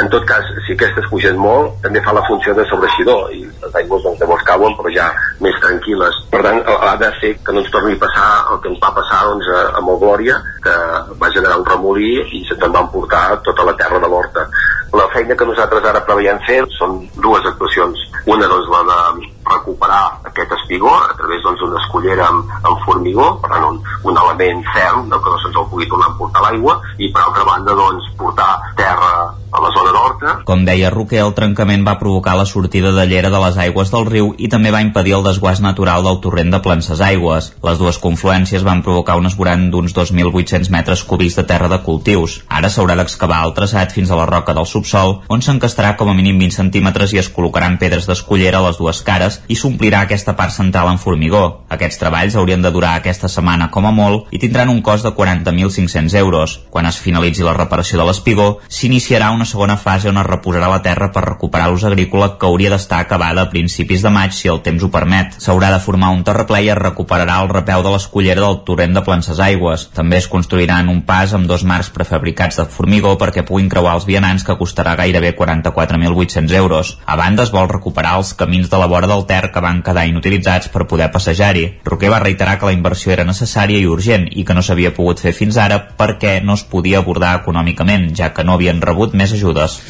En 0.00 0.08
tot 0.12 0.24
cas, 0.28 0.46
si 0.66 0.74
aquestes 0.76 1.08
pugen 1.10 1.38
molt, 1.40 1.78
també 1.82 2.02
fa 2.04 2.12
la 2.16 2.24
funció 2.28 2.54
de 2.54 2.64
sobreixidor 2.70 3.32
i 3.34 3.42
les 3.46 3.78
aigües 3.80 4.04
doncs, 4.04 4.20
llavors 4.20 4.44
cauen 4.46 4.76
però 4.78 4.92
ja 4.94 5.08
més 5.44 5.56
tranquil·les. 5.64 6.20
Per 6.32 6.42
tant, 6.44 6.60
ha 6.66 6.94
de 7.00 7.10
ser 7.20 7.34
que 7.44 7.54
no 7.54 7.64
ens 7.64 7.72
torni 7.74 7.96
a 7.96 8.02
passar 8.04 8.26
el 8.52 8.60
que 8.62 8.72
ens 8.72 8.82
va 8.82 8.92
passar 8.98 9.22
doncs, 9.30 9.48
amb 9.80 9.94
el 9.94 10.00
Glòria, 10.02 10.38
que 10.64 10.76
va 11.20 11.32
generar 11.34 11.58
un 11.60 11.66
remolí 11.66 12.12
i 12.38 12.44
se'n 12.48 12.74
van 12.74 12.90
portar 12.92 13.40
tota 13.46 13.66
la 13.66 13.76
terra 13.80 14.02
de 14.02 14.10
l'horta. 14.10 14.46
La 14.92 15.08
feina 15.12 15.36
que 15.36 15.48
nosaltres 15.48 15.84
ara 15.84 16.04
preveiem 16.04 16.38
fer 16.46 16.62
són 16.78 17.02
dues 17.16 17.44
actuacions. 17.50 18.06
Una, 18.28 18.46
doncs, 18.48 18.70
la 18.72 18.84
de 18.88 19.28
recuperar 19.48 20.04
aquest 20.30 20.52
espigó 20.58 20.92
a 20.96 21.14
través 21.16 21.42
doncs, 21.44 21.60
d'una 21.60 21.74
doncs, 21.74 21.84
escollera 21.84 22.28
amb, 22.28 22.54
amb 22.62 22.86
formigó, 22.86 23.28
per 23.42 23.52
tant, 23.52 23.66
un, 23.68 23.82
un 24.04 24.22
element 24.24 24.62
ferm 24.74 25.08
no, 25.08 25.20
que 25.20 25.34
no 25.34 25.42
se'ns 25.42 25.60
el 25.60 25.68
pugui 25.72 25.88
tornar 25.90 26.10
a 26.12 26.16
portar 26.20 26.44
l'aigua, 26.46 26.78
i 26.98 27.10
per 27.12 27.24
altra 27.24 27.44
banda, 27.48 27.76
doncs, 27.76 28.08
portar 28.20 28.50
terra 28.80 29.12
a 29.52 29.62
la 29.62 29.70
zona 29.74 29.92
d'Horta. 29.94 30.34
Com 30.48 30.64
deia 30.66 30.90
Roquer, 30.92 31.20
el 31.24 31.34
trencament 31.36 31.84
va 31.86 31.98
provocar 32.00 32.36
la 32.36 32.46
sortida 32.46 32.92
de 32.92 33.06
llera 33.08 33.30
de 33.30 33.40
les 33.42 33.58
aigües 33.64 33.90
del 33.92 34.06
riu 34.08 34.32
i 34.38 34.48
també 34.52 34.72
va 34.74 34.82
impedir 34.84 35.16
el 35.16 35.24
desguàs 35.26 35.62
natural 35.64 36.04
del 36.04 36.20
torrent 36.24 36.52
de 36.52 36.60
Planses 36.64 37.00
Aigües. 37.04 37.52
Les 37.64 37.78
dues 37.80 37.98
confluències 38.02 38.64
van 38.66 38.82
provocar 38.86 39.18
un 39.18 39.28
esborant 39.30 39.68
d'uns 39.72 39.94
2.800 39.96 40.70
metres 40.74 41.04
cúbics 41.04 41.38
de 41.38 41.46
terra 41.48 41.70
de 41.72 41.80
cultius. 41.86 42.42
Ara 42.48 42.70
s'haurà 42.72 42.96
d'excavar 42.98 43.40
el 43.46 43.54
traçat 43.56 43.94
fins 43.94 44.10
a 44.10 44.18
la 44.18 44.28
roca 44.28 44.54
del 44.56 44.68
subsol, 44.68 45.18
on 45.28 45.44
s'encastarà 45.44 45.94
com 45.96 46.10
a 46.12 46.16
mínim 46.16 46.38
20 46.38 46.58
centímetres 46.60 47.14
i 47.14 47.22
es 47.22 47.30
col·locaran 47.32 47.78
pedres 47.80 48.08
d'escollera 48.08 48.60
a 48.60 48.66
les 48.68 48.78
dues 48.80 49.02
cares 49.06 49.40
i 49.48 49.56
s'omplirà 49.56 50.04
aquesta 50.04 50.36
part 50.36 50.54
central 50.54 50.92
en 50.92 51.00
formigó. 51.00 51.44
Aquests 51.72 52.00
treballs 52.00 52.36
haurien 52.36 52.62
de 52.62 52.72
durar 52.74 52.94
aquesta 52.98 53.28
setmana 53.32 53.70
com 53.74 53.86
a 53.88 53.94
molt 53.94 54.28
i 54.34 54.40
tindran 54.42 54.72
un 54.72 54.82
cost 54.82 55.06
de 55.06 55.14
40.500 55.16 56.16
euros. 56.18 56.58
Quan 56.70 56.86
es 56.86 57.00
finalitzi 57.00 57.46
la 57.46 57.56
reparació 57.56 57.98
de 58.00 58.06
l'espigó, 58.08 58.48
s'iniciarà 58.68 59.30
una 59.38 59.46
segona 59.46 59.76
fase 59.78 60.08
on 60.10 60.18
es 60.18 60.26
reposarà 60.26 60.66
la 60.66 60.80
terra 60.82 61.06
per 61.14 61.22
recuperar 61.22 61.68
l'ús 61.70 61.84
agrícola 61.86 62.32
que 62.40 62.46
hauria 62.48 62.72
d'estar 62.72 62.98
acabada 63.04 63.44
a 63.44 63.50
principis 63.52 64.02
de 64.02 64.10
maig 64.10 64.32
si 64.34 64.48
el 64.50 64.58
temps 64.66 64.82
ho 64.82 64.88
permet. 64.90 65.36
S'haurà 65.38 65.68
de 65.70 65.78
formar 65.84 66.08
un 66.10 66.24
terraplè 66.26 66.64
i 66.64 66.70
es 66.72 66.78
recuperarà 66.78 67.36
el 67.44 67.50
repeu 67.52 67.84
de 67.86 67.92
l'escullera 67.94 68.42
del 68.42 68.58
torrent 68.66 68.96
de 68.96 69.02
Planses 69.06 69.38
Aigües. 69.38 69.84
També 69.94 70.18
es 70.18 70.26
construiran 70.32 70.90
un 70.90 71.04
pas 71.06 71.34
amb 71.38 71.46
dos 71.46 71.62
marcs 71.62 71.92
prefabricats 71.94 72.58
de 72.58 72.66
formigó 72.66 73.14
perquè 73.20 73.44
puguin 73.46 73.70
creuar 73.70 73.94
els 74.00 74.08
vianants 74.08 74.42
que 74.42 74.58
costarà 74.58 74.96
gairebé 74.98 75.30
44.800 75.38 76.56
euros. 76.58 76.92
A 77.06 77.14
banda 77.20 77.46
es 77.46 77.54
vol 77.54 77.70
recuperar 77.70 78.16
els 78.18 78.34
camins 78.34 78.66
de 78.66 78.82
la 78.82 78.90
vora 78.90 79.06
del 79.06 79.24
Ter 79.30 79.52
que 79.54 79.62
van 79.62 79.84
quedar 79.86 80.08
inutilitzats 80.10 80.72
per 80.74 80.88
poder 80.90 81.12
passejar-hi. 81.14 81.64
Roquer 81.86 82.10
va 82.10 82.22
reiterar 82.24 82.58
que 82.58 82.66
la 82.66 82.74
inversió 82.74 83.14
era 83.14 83.28
necessària 83.28 83.78
i 83.78 83.86
urgent 83.86 84.26
i 84.34 84.42
que 84.42 84.58
no 84.58 84.66
s'havia 84.66 84.94
pogut 84.98 85.22
fer 85.22 85.36
fins 85.36 85.62
ara 85.62 85.78
perquè 85.94 86.40
no 86.42 86.58
es 86.58 86.66
podia 86.66 86.98
abordar 87.04 87.36
econòmicament, 87.38 88.10
ja 88.18 88.32
que 88.34 88.42
no 88.42 88.58
havien 88.58 88.82
rebut 88.82 89.14
més 89.14 89.27
ajudes 89.32 89.80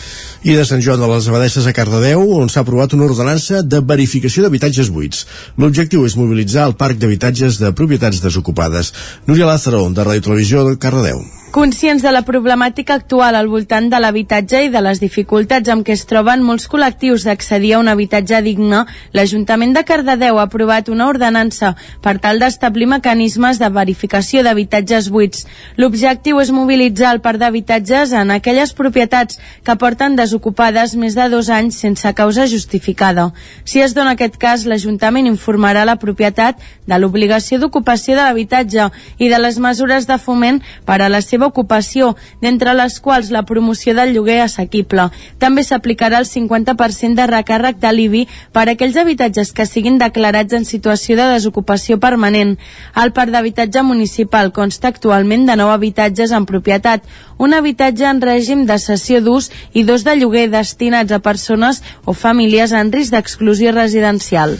i 0.43 0.55
de 0.55 0.65
Sant 0.65 0.83
Joan 0.85 1.01
de 1.03 1.09
les 1.11 1.29
Abadesses 1.29 1.67
a 1.67 1.75
Cardedeu, 1.75 2.23
on 2.39 2.49
s'ha 2.53 2.63
aprovat 2.63 2.95
una 2.95 3.09
ordenança 3.09 3.63
de 3.63 3.81
verificació 3.81 4.45
d'habitatges 4.45 4.93
buits. 4.95 5.27
L'objectiu 5.59 6.07
és 6.07 6.17
mobilitzar 6.17 6.69
el 6.69 6.77
parc 6.79 7.01
d'habitatges 7.01 7.59
de 7.63 7.73
propietats 7.73 8.23
desocupades. 8.23 8.93
Núria 9.27 9.51
Lázaro, 9.51 9.89
de 9.91 10.07
Ràdio 10.07 10.29
Televisió 10.31 10.69
de 10.69 10.79
Cardedeu. 10.79 11.25
Conscients 11.49 12.03
de 12.05 12.11
la 12.13 12.21
problemàtica 12.29 12.93
actual 12.99 13.33
al 13.35 13.47
voltant 13.49 13.87
de 13.89 13.97
l'habitatge 13.99 14.59
i 14.67 14.69
de 14.69 14.83
les 14.85 14.99
dificultats 15.01 15.71
amb 15.73 15.81
què 15.87 15.95
es 15.97 16.03
troben 16.05 16.43
molts 16.45 16.69
col·lectius 16.69 17.25
d'accedir 17.25 17.71
a 17.73 17.79
un 17.81 17.89
habitatge 17.89 18.43
digne, 18.45 18.83
l'Ajuntament 19.17 19.73
de 19.73 19.83
Cardedeu 19.89 20.37
ha 20.37 20.45
aprovat 20.45 20.91
una 20.93 21.07
ordenança 21.09 21.71
per 22.05 22.19
tal 22.21 22.43
d'establir 22.43 22.91
mecanismes 22.93 23.57
de 23.63 23.71
verificació 23.73 24.43
d'habitatges 24.45 25.09
buits. 25.09 25.47
L'objectiu 25.81 26.43
és 26.45 26.53
mobilitzar 26.53 27.15
el 27.17 27.23
parc 27.25 27.41
d'habitatges 27.41 28.13
en 28.13 28.35
aquelles 28.37 28.75
propietats 28.77 29.41
que 29.65 29.79
porten 29.81 30.21
desocupades 30.29 30.93
més 31.01 31.17
de 31.17 31.25
dos 31.33 31.49
anys 31.49 31.79
sense 31.81 32.13
causa 32.15 32.47
justificada. 32.47 33.31
Si 33.65 33.81
es 33.81 33.95
dona 33.97 34.13
aquest 34.13 34.37
cas, 34.41 34.67
l'Ajuntament 34.69 35.27
informarà 35.31 35.87
la 35.89 35.97
propietat 35.97 36.61
de 36.87 36.99
l'obligació 37.01 37.59
d'ocupació 37.59 38.17
de 38.17 38.27
l'habitatge 38.27 38.89
i 39.19 39.31
de 39.33 39.39
les 39.41 39.59
mesures 39.59 40.07
de 40.09 40.19
foment 40.21 40.61
per 40.85 41.01
a 41.01 41.09
la 41.09 41.23
seva 41.25 41.49
ocupació, 41.49 42.15
d'entre 42.43 42.75
les 42.77 42.99
quals 43.01 43.33
la 43.33 43.45
promoció 43.49 43.95
del 43.97 44.13
lloguer 44.13 44.41
assequible. 44.45 45.09
També 45.41 45.65
s'aplicarà 45.65 46.21
el 46.21 46.29
50% 46.29 47.17
de 47.17 47.29
recàrrec 47.31 47.81
de 47.81 47.93
l'IBI 47.95 48.27
per 48.53 48.67
a 48.67 48.75
aquells 48.75 48.99
habitatges 49.01 49.55
que 49.57 49.67
siguin 49.67 49.99
declarats 49.99 50.53
en 50.53 50.69
situació 50.69 51.17
de 51.17 51.31
desocupació 51.33 51.99
permanent. 52.03 52.57
El 52.95 53.15
parc 53.17 53.33
d'habitatge 53.33 53.83
municipal 53.83 54.53
consta 54.53 54.93
actualment 54.93 55.49
de 55.49 55.57
9 55.57 55.79
habitatges 55.79 56.37
en 56.37 56.45
propietat, 56.45 57.07
un 57.39 57.55
habitatge 57.55 58.05
en 58.05 58.21
règim 58.21 58.67
de 58.67 58.77
cessió 58.83 59.23
d'ús 59.23 59.53
i 59.73 59.85
dos 59.87 60.05
de 60.05 60.18
lloguer 60.19 60.49
destinats 60.53 61.15
a 61.15 61.21
persones 61.25 61.83
o 62.05 62.15
famílies 62.15 62.75
en 62.77 62.93
risc 62.93 63.15
d'exclusió 63.15 63.73
residencial. 63.73 64.59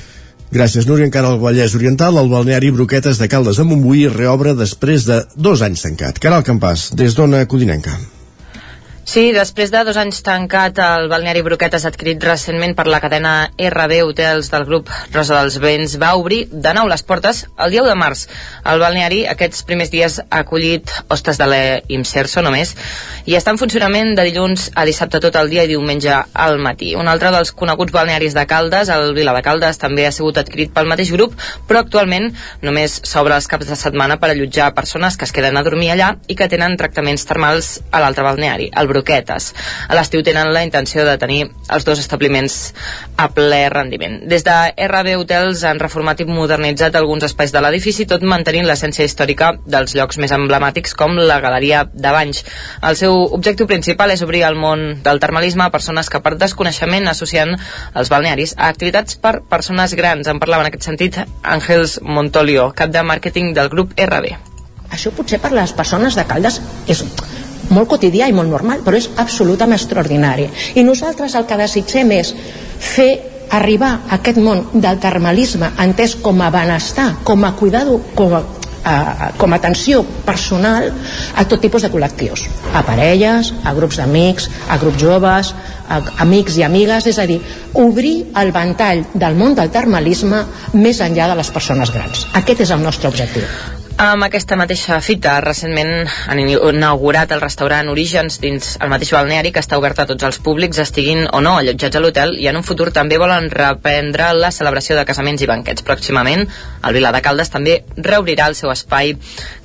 Gràcies, 0.51 0.87
Núria. 0.89 1.05
Encara 1.05 1.29
al 1.29 1.41
Vallès 1.43 1.75
Oriental, 1.77 2.17
el 2.17 2.31
balneari 2.33 2.71
Broquetes 2.73 3.21
de 3.21 3.29
Caldes 3.29 3.61
de 3.61 3.69
Montbui 3.69 4.07
reobre 4.09 4.57
després 4.57 5.05
de 5.05 5.25
dos 5.37 5.65
anys 5.67 5.85
tancat. 5.85 6.23
Caral 6.23 6.47
Campàs, 6.47 6.91
des 6.97 7.19
d'Ona 7.19 7.45
Codinenca. 7.45 7.99
Sí, 9.09 9.31
després 9.33 9.71
de 9.73 9.81
dos 9.89 9.97
anys 9.97 10.19
tancat, 10.21 10.77
el 10.85 11.07
balneari 11.09 11.41
Broquetes 11.41 11.87
adquirit 11.89 12.21
recentment 12.21 12.75
per 12.77 12.85
la 12.93 12.99
cadena 13.01 13.31
RB 13.57 14.03
Hotels 14.05 14.51
del 14.53 14.67
grup 14.69 14.91
Rosa 15.15 15.39
dels 15.39 15.55
Vents 15.63 15.95
va 16.03 16.11
obrir 16.21 16.43
de 16.53 16.75
nou 16.77 16.91
les 16.91 17.01
portes 17.09 17.47
el 17.57 17.73
dia 17.73 17.81
1 17.81 17.89
de 17.89 17.95
març. 17.97 18.27
El 18.69 18.83
balneari 18.83 19.23
aquests 19.33 19.65
primers 19.65 19.89
dies 19.89 20.19
ha 20.21 20.43
acollit 20.43 20.93
hostes 21.09 21.41
de 21.41 21.49
l'Imserso 21.49 22.43
només 22.45 22.75
i 23.25 23.39
està 23.39 23.55
en 23.55 23.61
funcionament 23.63 24.13
de 24.19 24.27
dilluns 24.29 24.67
a 24.77 24.85
dissabte 24.85 25.23
tot 25.25 25.41
el 25.41 25.49
dia 25.55 25.65
i 25.65 25.73
diumenge 25.73 26.13
al 26.13 26.61
matí. 26.61 26.93
Un 26.93 27.09
altre 27.09 27.33
dels 27.33 27.55
coneguts 27.57 27.97
balnearis 27.97 28.37
de 28.37 28.45
Caldes, 28.45 28.93
el 28.93 29.15
Vila 29.17 29.33
de 29.33 29.45
Caldes, 29.49 29.81
també 29.81 30.05
ha 30.05 30.13
sigut 30.13 30.37
adquirit 30.37 30.77
pel 30.77 30.93
mateix 30.93 31.15
grup, 31.17 31.33
però 31.65 31.81
actualment 31.81 32.29
només 32.61 33.01
s'obre 33.09 33.41
els 33.41 33.49
caps 33.49 33.73
de 33.73 33.81
setmana 33.87 34.21
per 34.21 34.35
allotjar 34.35 34.75
persones 34.77 35.17
que 35.17 35.25
es 35.25 35.33
queden 35.33 35.57
a 35.57 35.65
dormir 35.65 35.95
allà 35.97 36.13
i 36.29 36.37
que 36.37 36.53
tenen 36.53 36.77
tractaments 36.77 37.25
termals 37.25 37.79
a 37.89 38.05
l'altre 38.05 38.29
balneari, 38.29 38.69
el 38.77 38.85
Broquetes. 38.85 38.98
A 39.89 39.97
l'estiu 39.97 40.23
tenen 40.27 40.53
la 40.55 40.65
intenció 40.67 41.05
de 41.07 41.17
tenir 41.21 41.45
els 41.75 41.85
dos 41.87 42.01
establiments 42.01 42.57
a 43.17 43.29
ple 43.35 43.61
rendiment. 43.73 44.19
Des 44.31 44.45
de 44.47 44.57
RB 44.89 45.15
Hotels 45.21 45.65
han 45.69 45.81
reformat 45.83 46.21
i 46.21 46.29
modernitzat 46.29 46.97
alguns 46.97 47.27
espais 47.29 47.53
de 47.55 47.63
l'edifici, 47.63 48.07
tot 48.09 48.23
mantenint 48.23 48.67
l'essència 48.69 49.07
històrica 49.07 49.53
dels 49.67 49.95
llocs 49.99 50.19
més 50.19 50.35
emblemàtics 50.35 50.95
com 50.99 51.17
la 51.19 51.41
Galeria 51.45 51.85
de 51.93 52.13
Banys. 52.15 52.45
El 52.83 52.99
seu 53.01 53.17
objectiu 53.39 53.69
principal 53.71 54.13
és 54.15 54.23
obrir 54.27 54.45
el 54.49 54.59
món 54.59 55.03
del 55.05 55.23
termalisme 55.23 55.67
a 55.67 55.75
persones 55.75 56.11
que 56.11 56.23
per 56.25 56.37
desconeixement 56.41 57.09
associen 57.09 57.57
els 57.95 58.13
balnearis 58.13 58.55
a 58.57 58.69
activitats 58.73 59.19
per 59.23 59.39
persones 59.49 59.95
grans. 59.99 60.29
En 60.29 60.41
parlava 60.43 60.67
en 60.67 60.73
aquest 60.73 60.89
sentit 60.89 61.21
Àngels 61.43 61.99
Montolio, 62.03 62.71
cap 62.77 62.93
de 62.95 63.03
màrqueting 63.03 63.55
del 63.57 63.73
grup 63.73 63.95
RB. 63.99 64.37
Això 64.93 65.13
potser 65.13 65.41
per 65.43 65.53
les 65.53 65.75
persones 65.77 66.17
de 66.17 66.25
Caldes 66.29 66.63
és 66.89 67.05
molt 67.71 67.89
quotidià 67.89 68.29
i 68.29 68.37
molt 68.37 68.51
normal, 68.51 68.85
però 68.85 68.99
és 68.99 69.11
absolutament 69.17 69.79
extraordinari. 69.79 70.49
I 70.75 70.85
nosaltres 70.87 71.35
el 71.39 71.47
que 71.49 71.59
desitgem 71.61 72.13
és 72.19 72.35
fer 72.79 73.11
arribar 73.51 73.95
a 74.09 74.19
aquest 74.19 74.39
món 74.45 74.67
del 74.75 75.01
termalisme 75.01 75.73
entès 75.81 76.17
com 76.23 76.41
a 76.45 76.51
benestar, 76.53 77.15
com 77.25 77.45
a 77.45 77.55
cuidado, 77.57 78.01
com 78.15 78.35
a 78.37 78.43
a, 78.89 79.33
com 79.37 79.53
a 79.53 79.57
atenció 79.57 80.03
personal 80.25 80.93
a 81.37 81.45
tot 81.49 81.61
tipus 81.61 81.85
de 81.85 81.91
col·lectius. 81.93 82.47
A 82.73 82.83
parelles, 82.87 83.53
a 83.65 83.75
grups 83.77 83.99
d'amics 84.01 84.49
a 84.69 84.79
grups 84.81 85.01
joves, 85.03 85.55
a 85.89 86.01
amics 86.25 86.59
i 86.61 86.67
amigues 86.67 87.09
és 87.11 87.19
a 87.19 87.27
dir, 87.29 87.41
obrir 87.75 88.29
el 88.37 88.53
ventall 88.53 89.05
del 89.15 89.37
món 89.39 89.57
del 89.59 89.73
termalisme 89.75 90.45
més 90.77 91.03
enllà 91.05 91.29
de 91.33 91.41
les 91.41 91.51
persones 91.51 91.93
grans. 91.95 92.29
Aquest 92.39 92.65
és 92.69 92.75
el 92.75 92.85
nostre 92.85 93.11
objectiu 93.13 93.78
amb 93.99 94.23
aquesta 94.23 94.55
mateixa 94.55 95.01
fita, 95.03 95.33
recentment 95.43 96.07
han 96.31 96.39
inaugurat 96.39 97.33
el 97.35 97.41
restaurant 97.43 97.89
Orígens 97.91 98.37
dins 98.39 98.77
el 98.79 98.93
mateix 98.93 99.11
balneari 99.11 99.51
que 99.51 99.59
està 99.59 99.75
obert 99.81 99.99
a 99.99 100.07
tots 100.07 100.23
els 100.23 100.39
públics, 100.39 100.79
estiguin 100.79 101.25
o 101.35 101.41
no 101.43 101.57
allotjats 101.59 101.99
a 101.99 102.03
l'hotel 102.05 102.37
i 102.39 102.47
en 102.47 102.61
un 102.61 102.63
futur 102.63 102.93
també 102.95 103.19
volen 103.19 103.51
reprendre 103.51 104.31
la 104.39 104.53
celebració 104.55 104.95
de 104.95 105.05
casaments 105.09 105.43
i 105.43 105.51
banquets. 105.51 105.83
Pròximament, 105.83 106.47
el 106.47 106.95
Vila 106.95 107.11
de 107.11 107.23
Caldes 107.27 107.51
també 107.51 107.81
reobrirà 107.97 108.47
el 108.47 108.55
seu 108.55 108.71
espai 108.71 109.17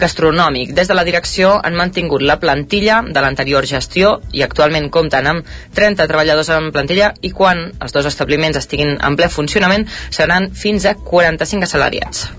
gastronòmic. 0.02 0.74
Des 0.74 0.90
de 0.90 0.98
la 0.98 1.06
direcció 1.06 1.60
han 1.62 1.78
mantingut 1.78 2.26
la 2.26 2.40
plantilla 2.42 3.04
de 3.06 3.22
l'anterior 3.22 3.70
gestió 3.70 4.16
i 4.34 4.42
actualment 4.42 4.90
compten 4.90 5.30
amb 5.30 5.58
30 5.78 6.10
treballadors 6.10 6.50
en 6.58 6.72
plantilla 6.74 7.14
i 7.22 7.30
quan 7.30 7.68
els 7.78 7.94
dos 7.94 8.10
establiments 8.10 8.58
estiguin 8.58 8.98
en 8.98 9.20
ple 9.20 9.30
funcionament 9.30 9.86
seran 10.10 10.50
fins 10.58 10.90
a 10.90 10.98
45 10.98 11.70
assalariats. 11.70 12.32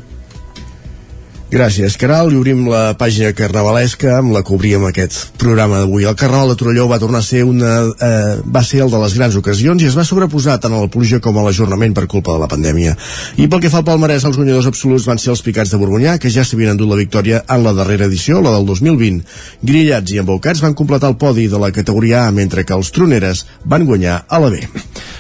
Gràcies, 1.55 1.95
Caral. 1.95 2.33
I 2.35 2.39
obrim 2.41 2.65
la 2.67 2.97
pàgina 2.99 3.29
carnavalesca 3.37 4.17
amb 4.17 4.33
la 4.35 4.41
que 4.43 4.51
obríem 4.57 4.89
aquest 4.89 5.37
programa 5.39 5.79
d'avui. 5.79 6.03
El 6.11 6.17
Carnaval 6.19 6.51
de 6.51 6.57
Torelló 6.59 6.89
va 6.91 6.99
tornar 6.99 7.21
a 7.23 7.27
ser 7.27 7.45
una... 7.47 7.77
Eh, 7.95 8.41
va 8.43 8.65
ser 8.67 8.81
el 8.83 8.91
de 8.91 8.99
les 8.99 9.15
grans 9.15 9.37
ocasions 9.39 9.85
i 9.85 9.87
es 9.87 9.95
va 9.95 10.03
sobreposar 10.09 10.57
tant 10.59 10.75
a 10.75 10.83
la 10.83 10.91
pluja 10.91 11.23
com 11.23 11.39
a 11.39 11.47
l'ajornament 11.47 11.95
per 11.95 12.09
culpa 12.11 12.35
de 12.35 12.43
la 12.43 12.51
pandèmia. 12.51 12.97
I 13.39 13.47
pel 13.47 13.63
que 13.63 13.71
fa 13.71 13.85
al 13.85 13.87
palmarès, 13.87 14.27
els 14.27 14.41
guanyadors 14.41 14.67
absoluts 14.73 15.07
van 15.07 15.23
ser 15.23 15.31
els 15.37 15.47
Picats 15.47 15.71
de 15.71 15.79
Borgonyà, 15.79 16.19
que 16.19 16.35
ja 16.35 16.43
s'havien 16.43 16.75
endut 16.75 16.91
la 16.91 16.99
victòria 16.99 17.45
en 17.47 17.63
la 17.63 17.77
darrera 17.79 18.11
edició, 18.11 18.43
la 18.43 18.57
del 18.57 18.67
2020. 18.75 19.23
Grillats 19.63 20.11
i 20.11 20.25
embaucats 20.25 20.65
van 20.65 20.75
completar 20.75 21.15
el 21.15 21.21
podi 21.23 21.47
de 21.47 21.63
la 21.63 21.71
categoria 21.71 22.25
A, 22.27 22.35
mentre 22.35 22.67
que 22.67 22.75
els 22.75 22.91
Troneres 22.91 23.47
van 23.63 23.87
guanyar 23.87 24.25
a 24.27 24.43
la 24.43 24.51
B. 24.51 24.67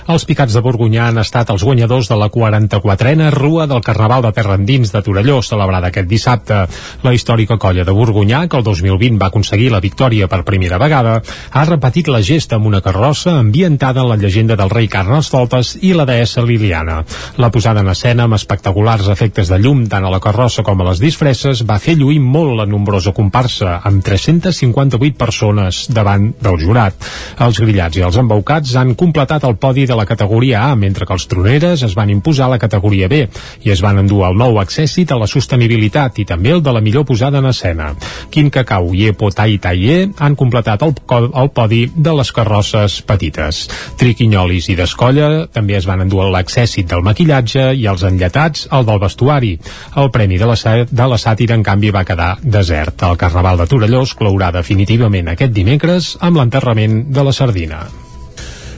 Els 0.05 0.27
Picats 0.29 0.53
de 0.53 0.61
Borgonyà 0.61 1.07
han 1.09 1.17
estat 1.23 1.49
els 1.49 1.63
guanyadors 1.65 2.11
de 2.11 2.17
la 2.21 2.27
44a 2.29 3.31
Rua 3.33 3.65
del 3.65 3.81
Carnaval 3.81 4.27
de 4.27 4.33
Terra 4.37 4.59
Endins 4.59 4.91
de 4.93 5.01
Torelló, 5.01 5.39
celebrada 5.41 5.89
aquest 5.89 6.11
dissabte. 6.11 6.59
La 7.01 7.15
històrica 7.17 7.57
colla 7.57 7.87
de 7.89 7.95
Borgonyà, 7.97 8.43
que 8.47 8.59
el 8.61 8.67
2020 8.67 9.17
va 9.23 9.31
aconseguir 9.33 9.71
la 9.73 9.81
victòria 9.81 10.29
per 10.29 10.43
primera 10.45 10.77
vegada, 10.83 11.15
ha 11.25 11.65
repetit 11.65 12.11
la 12.13 12.21
gesta 12.21 12.59
amb 12.59 12.69
una 12.69 12.83
carrossa 12.85 13.39
ambientada 13.39 14.03
en 14.03 14.11
la 14.11 14.19
llegenda 14.21 14.59
del 14.61 14.69
rei 14.75 14.91
Carnestoltes 14.93 15.79
i 15.81 15.95
la 15.97 16.05
deessa 16.05 16.45
Liliana. 16.45 16.99
La 17.41 17.49
posada 17.49 17.81
en 17.81 17.89
escena 17.89 18.29
amb 18.29 18.37
espectaculars 18.37 19.09
efectes 19.09 19.49
de 19.49 19.59
llum 19.65 19.87
tant 19.89 20.05
a 20.05 20.13
la 20.13 20.21
carrossa 20.21 20.67
com 20.69 20.85
a 20.85 20.89
les 20.91 21.01
disfresses 21.01 21.65
va 21.65 21.81
fer 21.81 21.97
lluir 21.97 22.21
molt 22.21 22.59
la 22.61 22.69
nombrosa 22.69 23.17
comparsa, 23.17 23.79
amb 23.81 24.05
358 24.05 25.17
persones 25.17 25.87
davant 25.89 26.29
del 26.45 26.61
jurat. 26.61 27.11
Els 27.41 27.65
grillats 27.65 27.97
i 27.97 28.05
els 28.05 28.21
embaucats 28.21 28.77
han 28.77 28.93
completat 29.01 29.49
el 29.49 29.57
podi 29.57 29.89
de 29.89 29.94
a 29.95 29.99
la 30.01 30.07
categoria 30.07 30.67
A, 30.69 30.75
mentre 30.77 31.07
que 31.07 31.15
els 31.17 31.27
troneres 31.31 31.83
es 31.87 31.95
van 31.97 32.11
imposar 32.13 32.49
a 32.49 32.55
la 32.55 32.61
categoria 32.63 33.09
B 33.09 33.25
i 33.65 33.73
es 33.73 33.83
van 33.85 33.99
endur 34.03 34.25
el 34.29 34.39
nou 34.39 34.59
accèssit 34.61 35.15
a 35.15 35.19
la 35.21 35.31
sostenibilitat 35.31 36.21
i 36.21 36.27
també 36.29 36.53
el 36.55 36.63
de 36.65 36.75
la 36.75 36.83
millor 36.85 37.07
posada 37.09 37.41
en 37.41 37.49
escena. 37.51 37.93
Quim 38.35 38.51
Cacau 38.53 38.91
i 38.95 39.09
Epo 39.13 39.31
Tai 39.31 39.57
Taier 39.63 40.11
han 40.19 40.37
completat 40.37 40.83
el, 40.85 40.95
el 41.15 41.51
podi 41.55 41.85
de 41.95 42.15
les 42.19 42.33
carrosses 42.35 43.01
petites. 43.07 43.65
Triquinyolis 44.01 44.69
i 44.73 44.79
Descolla 44.79 45.47
també 45.55 45.79
es 45.79 45.89
van 45.89 46.05
endur 46.05 46.29
l'accèssit 46.35 46.91
del 46.91 47.05
maquillatge 47.07 47.71
i 47.79 47.87
els 47.91 48.05
enllatats 48.07 48.69
el 48.75 48.87
del 48.89 49.03
vestuari. 49.03 49.55
El 50.01 50.11
premi 50.15 50.39
de 50.41 50.49
la, 50.51 50.57
de 50.91 51.11
la 51.15 51.21
sàtira, 51.21 51.57
en 51.59 51.67
canvi, 51.67 51.93
va 51.95 52.07
quedar 52.09 52.35
desert. 52.43 53.07
El 53.07 53.21
Carnaval 53.21 53.61
de 53.61 53.69
Torelló 53.71 54.03
es 54.05 54.17
clourà 54.19 54.51
definitivament 54.55 55.33
aquest 55.33 55.55
dimecres 55.55 56.15
amb 56.21 56.41
l'enterrament 56.41 57.05
de 57.15 57.29
la 57.29 57.37
sardina. 57.37 57.85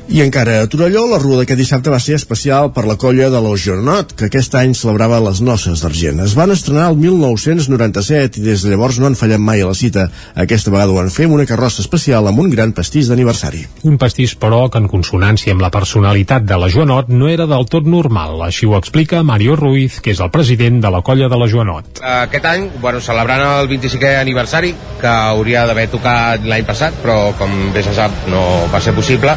I 0.06 0.20
encara 0.22 0.60
a 0.62 0.66
Torelló, 0.70 1.00
la 1.10 1.18
rua 1.18 1.40
d'aquest 1.40 1.58
dissabte 1.58 1.90
va 1.90 1.98
ser 1.98 2.14
especial 2.14 2.68
per 2.70 2.84
la 2.86 2.94
colla 2.94 3.26
de 3.26 3.40
l'Ojonot, 3.42 4.12
que 4.14 4.28
aquest 4.28 4.54
any 4.54 4.70
celebrava 4.78 5.18
les 5.24 5.40
noces 5.42 5.82
d'argent. 5.82 6.20
Es 6.22 6.36
van 6.38 6.54
estrenar 6.54 6.84
el 6.92 7.00
1997 7.00 8.38
i 8.38 8.44
des 8.44 8.62
de 8.62 8.70
llavors 8.70 9.00
no 9.02 9.08
han 9.10 9.18
fallat 9.18 9.42
mai 9.42 9.64
a 9.64 9.72
la 9.72 9.74
cita. 9.74 10.06
Aquesta 10.38 10.70
vegada 10.70 10.94
ho 10.94 11.00
han 11.02 11.10
fet 11.10 11.26
una 11.26 11.48
carrossa 11.50 11.82
especial 11.82 12.30
amb 12.30 12.38
un 12.38 12.52
gran 12.54 12.70
pastís 12.76 13.10
d'aniversari. 13.10 13.64
Un 13.90 13.98
pastís, 13.98 14.36
però, 14.38 14.68
que 14.70 14.78
en 14.78 14.86
consonància 14.86 15.56
amb 15.56 15.66
la 15.66 15.72
personalitat 15.74 16.46
de 16.46 16.60
la 16.62 16.70
Joanot 16.70 17.10
no 17.10 17.26
era 17.26 17.50
del 17.50 17.66
tot 17.66 17.90
normal. 17.90 18.38
Així 18.46 18.70
ho 18.70 18.78
explica 18.78 19.24
Mario 19.26 19.58
Ruiz, 19.58 19.98
que 19.98 20.14
és 20.14 20.22
el 20.22 20.30
president 20.30 20.78
de 20.86 20.94
la 20.94 21.02
colla 21.02 21.26
de 21.26 21.42
la 21.42 21.50
Joanot. 21.50 22.04
Aquest 22.14 22.46
any, 22.54 22.70
bueno, 22.78 23.02
celebrant 23.02 23.42
el 23.58 23.74
25è 23.74 24.20
aniversari, 24.22 24.70
que 25.02 25.10
hauria 25.34 25.66
d'haver 25.66 25.90
tocat 25.98 26.46
l'any 26.46 26.64
passat, 26.64 27.02
però 27.02 27.34
com 27.36 27.72
bé 27.74 27.82
se 27.82 27.98
sap 27.98 28.28
no 28.30 28.46
va 28.70 28.78
ser 28.78 28.94
possible, 28.94 29.34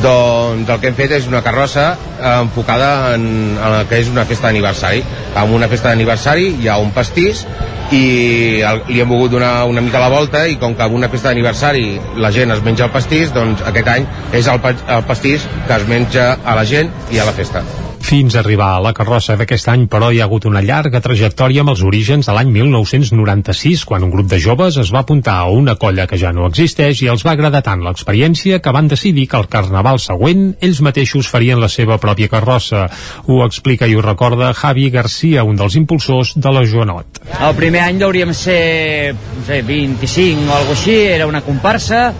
doncs 0.00 0.70
el 0.70 0.80
que 0.80 0.88
hem 0.88 0.96
fet 0.96 1.12
és 1.18 1.28
una 1.28 1.42
carrossa 1.44 1.92
eh, 1.92 2.38
enfocada 2.40 3.12
en, 3.16 3.26
en 3.58 3.76
el 3.80 3.86
que 3.90 4.00
és 4.00 4.08
una 4.08 4.24
festa 4.28 4.48
d'aniversari. 4.48 5.04
Amb 5.36 5.52
una 5.58 5.68
festa 5.68 5.92
d'aniversari 5.92 6.48
hi 6.62 6.70
ha 6.70 6.78
un 6.80 6.94
pastís 6.96 7.44
i 7.92 8.62
el, 8.64 8.82
li 8.88 9.02
hem 9.04 9.12
volgut 9.12 9.36
donar 9.36 9.52
una 9.68 9.84
mica 9.84 10.00
la 10.00 10.08
volta 10.12 10.46
i 10.48 10.56
com 10.56 10.76
que 10.78 10.88
en 10.88 10.96
una 11.02 11.12
festa 11.12 11.28
d'aniversari 11.28 11.86
la 12.24 12.32
gent 12.32 12.56
es 12.56 12.64
menja 12.64 12.88
el 12.88 12.94
pastís, 12.94 13.34
doncs 13.36 13.64
aquest 13.68 13.94
any 13.98 14.08
és 14.32 14.48
el, 14.48 14.60
el 14.64 15.08
pastís 15.08 15.48
que 15.68 15.80
es 15.80 15.88
menja 15.88 16.36
a 16.44 16.56
la 16.56 16.64
gent 16.64 16.92
i 17.12 17.20
a 17.20 17.28
la 17.28 17.36
festa. 17.36 17.66
Fins 18.02 18.34
a 18.34 18.40
arribar 18.40 18.72
a 18.74 18.80
la 18.82 18.90
carrossa 18.92 19.36
d'aquest 19.38 19.68
any, 19.70 19.84
però, 19.90 20.08
hi 20.10 20.18
ha 20.20 20.26
hagut 20.26 20.44
una 20.50 20.60
llarga 20.64 21.00
trajectòria 21.00 21.62
amb 21.62 21.72
els 21.72 21.84
orígens 21.86 22.26
de 22.26 22.34
l'any 22.34 22.50
1996, 22.52 23.84
quan 23.88 24.02
un 24.02 24.10
grup 24.10 24.26
de 24.28 24.40
joves 24.42 24.76
es 24.82 24.90
va 24.92 25.04
apuntar 25.06 25.36
a 25.38 25.52
una 25.54 25.76
colla 25.80 26.08
que 26.10 26.18
ja 26.20 26.32
no 26.34 26.48
existeix 26.50 27.04
i 27.04 27.08
els 27.12 27.22
va 27.24 27.36
agradar 27.36 27.62
tant 27.62 27.84
l'experiència 27.86 28.58
que 28.60 28.74
van 28.74 28.90
decidir 28.90 29.28
que 29.30 29.38
el 29.38 29.48
carnaval 29.52 30.02
següent 30.02 30.50
ells 30.60 30.82
mateixos 30.82 31.30
farien 31.30 31.62
la 31.62 31.70
seva 31.70 32.00
pròpia 32.02 32.28
carrossa. 32.32 32.88
Ho 33.30 33.40
explica 33.46 33.86
i 33.86 33.94
ho 33.96 34.02
recorda 34.04 34.52
Javi 34.52 34.90
Garcia, 34.90 35.46
un 35.46 35.56
dels 35.56 35.78
impulsors 35.78 36.34
de 36.36 36.52
la 36.52 36.66
Joanot. 36.66 37.22
El 37.38 37.56
primer 37.56 37.86
any 37.86 38.02
hauríem 38.02 38.34
ser 38.34 39.14
no 39.14 39.46
sé, 39.46 39.62
25 39.62 40.50
o 40.50 40.56
alguna 40.58 40.76
així, 40.76 40.98
era 41.14 41.30
una 41.30 41.42
comparsa, 41.46 42.10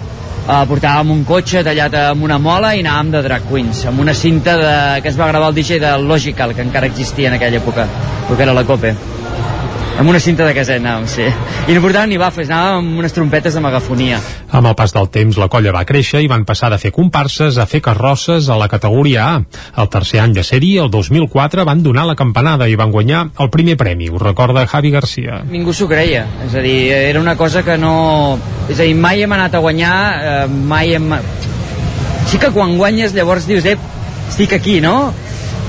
eh, 0.42 0.62
portàvem 0.68 1.14
un 1.14 1.24
cotxe 1.28 1.64
tallat 1.66 1.96
amb 2.08 2.28
una 2.28 2.38
mola 2.42 2.74
i 2.74 2.84
anàvem 2.84 3.14
de 3.16 3.24
drag 3.28 3.48
queens, 3.48 3.86
amb 3.90 4.04
una 4.04 4.14
cinta 4.14 4.56
de, 4.58 4.76
que 5.02 5.12
es 5.12 5.18
va 5.18 5.30
gravar 5.32 5.50
el 5.52 5.58
DJ 5.58 5.80
de 5.82 5.96
Logical, 6.02 6.54
que 6.54 6.66
encara 6.66 6.90
existia 6.90 7.32
en 7.32 7.38
aquella 7.40 7.62
època, 7.62 7.88
perquè 8.28 8.48
era 8.48 8.56
la 8.56 8.66
COPE 8.68 9.21
amb 9.98 10.08
una 10.08 10.20
cinta 10.20 10.46
de 10.46 10.54
caset 10.56 10.80
anàvem, 10.80 11.04
sí. 11.10 11.26
I 11.68 11.74
no 11.76 11.82
portàvem 11.84 12.10
ni 12.10 12.18
bafes, 12.20 12.48
anàvem 12.48 12.78
amb 12.80 13.00
unes 13.02 13.14
trompetes 13.14 13.54
de 13.54 13.62
megafonia. 13.62 14.18
Amb 14.50 14.70
el 14.70 14.76
pas 14.78 14.94
del 14.94 15.08
temps, 15.12 15.38
la 15.38 15.48
colla 15.52 15.74
va 15.74 15.84
créixer 15.88 16.22
i 16.24 16.30
van 16.30 16.46
passar 16.48 16.70
de 16.72 16.78
fer 16.80 16.92
comparses 16.94 17.58
a 17.58 17.66
fer 17.68 17.82
carrosses 17.84 18.48
a 18.48 18.56
la 18.58 18.68
categoria 18.72 19.26
A. 19.28 19.36
El 19.82 19.90
tercer 19.92 20.22
any 20.22 20.34
de 20.36 20.44
sèrie, 20.46 20.80
el 20.82 20.90
2004, 20.90 21.66
van 21.68 21.82
donar 21.84 22.06
la 22.08 22.16
campanada 22.18 22.68
i 22.68 22.76
van 22.78 22.92
guanyar 22.94 23.26
el 23.38 23.50
primer 23.52 23.76
premi, 23.80 24.08
ho 24.08 24.20
recorda 24.22 24.66
Javi 24.66 24.92
Garcia. 24.94 25.42
Ningú 25.50 25.74
s'ho 25.76 25.88
creia, 25.90 26.26
és 26.46 26.56
a 26.56 26.64
dir, 26.64 26.78
era 26.96 27.20
una 27.20 27.36
cosa 27.36 27.62
que 27.66 27.78
no... 27.78 28.38
És 28.68 28.78
a 28.78 28.86
dir, 28.86 28.96
mai 28.96 29.22
hem 29.22 29.32
anat 29.36 29.54
a 29.54 29.62
guanyar, 29.64 29.96
eh, 30.22 30.46
mai 30.48 30.96
hem... 30.96 31.12
Sí 32.30 32.40
que 32.40 32.52
quan 32.54 32.78
guanyes 32.78 33.12
llavors 33.12 33.46
dius, 33.46 33.66
eh, 33.68 33.76
estic 34.30 34.56
aquí, 34.56 34.80
no? 34.80 35.12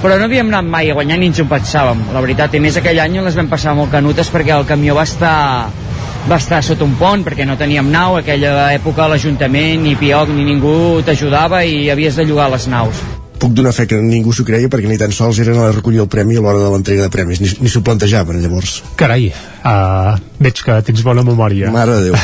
Però 0.04 0.18
no 0.20 0.28
havíem 0.28 0.52
anat 0.52 0.68
mai 0.68 0.92
a 0.92 0.98
guanyar 0.98 1.16
ni 1.20 1.30
ens 1.32 1.40
ho 1.40 1.48
pensàvem, 1.48 2.02
la 2.12 2.22
veritat, 2.26 2.54
i 2.54 2.60
més 2.60 2.76
aquell 2.76 3.00
any 3.00 3.22
les 3.24 3.40
vam 3.40 3.48
passar 3.48 3.72
molt 3.78 3.94
canutes 3.94 4.28
perquè 4.34 4.52
el 4.58 4.68
camió 4.68 4.98
va 5.00 5.08
estar 5.08 5.72
va 6.28 6.40
estar 6.40 6.60
sota 6.64 6.84
un 6.84 6.98
pont 7.00 7.24
perquè 7.24 7.48
no 7.48 7.56
teníem 7.60 7.88
nau, 7.92 8.20
aquella 8.20 8.70
època 8.76 9.08
l'Ajuntament 9.08 9.84
ni 9.88 9.96
Pioc 9.96 10.36
ni 10.36 10.44
ningú 10.52 11.02
t'ajudava 11.08 11.64
i 11.64 11.90
havies 11.92 12.20
de 12.20 12.28
llogar 12.28 12.52
les 12.52 12.68
naus 12.68 13.04
puc 13.44 13.56
donar 13.58 13.74
fe 13.76 13.86
que 13.90 14.00
ningú 14.00 14.32
s'ho 14.36 14.46
creia 14.48 14.72
perquè 14.72 14.88
ni 14.88 15.00
tan 15.00 15.12
sols 15.16 15.42
eren 15.44 15.60
a 15.60 15.72
recollir 15.76 16.04
el 16.04 16.10
premi 16.12 16.40
a 16.40 16.44
l'hora 16.44 16.62
de 16.64 16.70
l'entrega 16.72 17.08
de 17.08 17.14
premis, 17.14 17.42
ni, 17.44 17.52
ni 17.60 17.72
s'ho 17.72 17.84
plantejaven 17.84 18.40
llavors. 18.44 18.78
Carai, 19.00 19.28
uh, 19.68 20.14
veig 20.44 20.64
que 20.64 20.80
tens 20.88 21.04
bona 21.04 21.26
memòria. 21.28 21.72
Mare 21.74 22.00
de 22.00 22.12
Déu. 22.12 22.16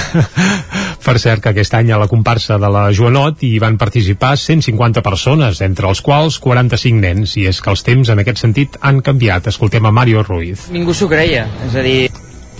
per 1.05 1.17
cert 1.19 1.43
que 1.43 1.51
aquest 1.51 1.75
any 1.75 1.91
a 1.91 1.99
la 1.99 2.07
comparsa 2.11 2.59
de 2.61 2.69
la 2.71 2.87
Joanot 2.95 3.43
hi 3.43 3.57
van 3.61 3.79
participar 3.81 4.35
150 4.37 5.03
persones, 5.05 5.59
entre 5.65 5.91
els 5.91 6.03
quals 6.05 6.39
45 6.43 7.03
nens, 7.03 7.35
i 7.41 7.47
és 7.51 7.59
que 7.59 7.73
els 7.73 7.83
temps 7.83 8.13
en 8.13 8.23
aquest 8.23 8.43
sentit 8.45 8.79
han 8.81 9.03
canviat. 9.05 9.51
Escoltem 9.51 9.85
a 9.85 9.93
Mario 9.95 10.23
Ruiz. 10.23 10.69
Ningú 10.73 10.95
s'ho 10.95 11.09
creia, 11.11 11.47
és 11.67 11.75
a 11.75 11.85
dir, 11.85 11.99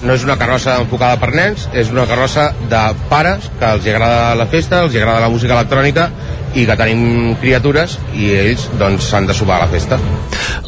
no 0.04 0.16
és 0.16 0.24
una 0.24 0.38
carrossa 0.40 0.78
enfocada 0.80 1.20
per 1.20 1.32
nens, 1.36 1.68
és 1.76 1.92
una 1.92 2.08
carrossa 2.08 2.50
de 2.72 2.84
pares 3.12 3.50
que 3.60 3.72
els 3.76 3.88
agrada 3.92 4.36
la 4.40 4.48
festa, 4.52 4.84
els 4.86 4.96
agrada 4.96 5.26
la 5.26 5.32
música 5.32 5.58
electrònica 5.58 6.10
i 6.58 6.66
que 6.66 6.76
tenim 6.80 7.36
criatures 7.42 8.00
i 8.18 8.32
ells 8.34 8.66
doncs 8.80 9.12
s'han 9.12 9.28
de 9.30 9.36
subar 9.38 9.60
a 9.60 9.66
la 9.66 9.70
festa. 9.70 10.00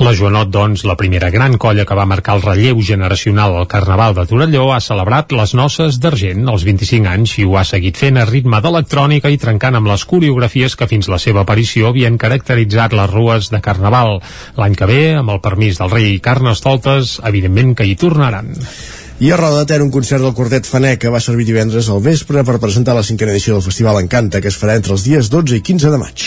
La 0.02 0.14
Joanot, 0.18 0.50
doncs, 0.54 0.84
la 0.86 0.96
primera 0.98 1.32
gran 1.34 1.58
colla 1.62 1.86
que 1.88 1.98
va 1.98 2.06
marcar 2.10 2.36
el 2.38 2.44
relleu 2.46 2.82
generacional 2.86 3.56
al 3.58 3.68
Carnaval 3.72 4.16
de 4.18 4.26
Torelló, 4.30 4.68
ha 4.74 4.80
celebrat 4.84 5.34
les 5.34 5.56
noces 5.58 6.00
d'argent 6.02 6.48
als 6.50 6.66
25 6.68 7.10
anys 7.10 7.36
i 7.42 7.48
ho 7.48 7.58
ha 7.58 7.66
seguit 7.68 7.98
fent 7.98 8.18
a 8.22 8.28
ritme 8.30 8.62
d'electrònica 8.62 9.32
i 9.34 9.42
trencant 9.42 9.78
amb 9.80 9.90
les 9.90 10.06
coreografies 10.06 10.78
que 10.78 10.90
fins 10.92 11.10
la 11.10 11.22
seva 11.22 11.46
aparició 11.46 11.90
havien 11.90 12.18
caracteritzat 12.22 12.98
les 12.98 13.14
rues 13.14 13.52
de 13.54 13.62
Carnaval. 13.62 14.20
L'any 14.58 14.78
que 14.78 14.90
ve, 14.90 15.04
amb 15.18 15.34
el 15.34 15.42
permís 15.42 15.82
del 15.82 15.94
rei 15.94 16.18
Carnestoltes, 16.20 17.20
evidentment 17.26 17.78
que 17.78 17.90
hi 17.90 17.96
tornaran. 17.98 18.54
I 19.22 19.30
a 19.30 19.38
Roda 19.38 19.60
de 19.60 19.66
Ter, 19.70 19.84
un 19.84 19.92
concert 19.94 20.24
del 20.26 20.34
quartet 20.34 20.66
Faneca 20.66 21.12
va 21.14 21.20
servir 21.22 21.46
divendres 21.46 21.92
al 21.94 22.00
vespre 22.02 22.42
per 22.42 22.58
presentar 22.58 22.96
la 22.98 23.04
cinquena 23.06 23.36
edició 23.36 23.54
del 23.54 23.62
Festival 23.62 24.00
Encanta, 24.02 24.42
que 24.42 24.50
es 24.50 24.58
farà 24.58 24.74
entre 24.80 24.96
els 24.96 25.04
dies 25.06 25.30
12 25.30 25.60
i 25.60 25.62
15 25.62 25.92
de 25.94 26.00
maig. 26.02 26.24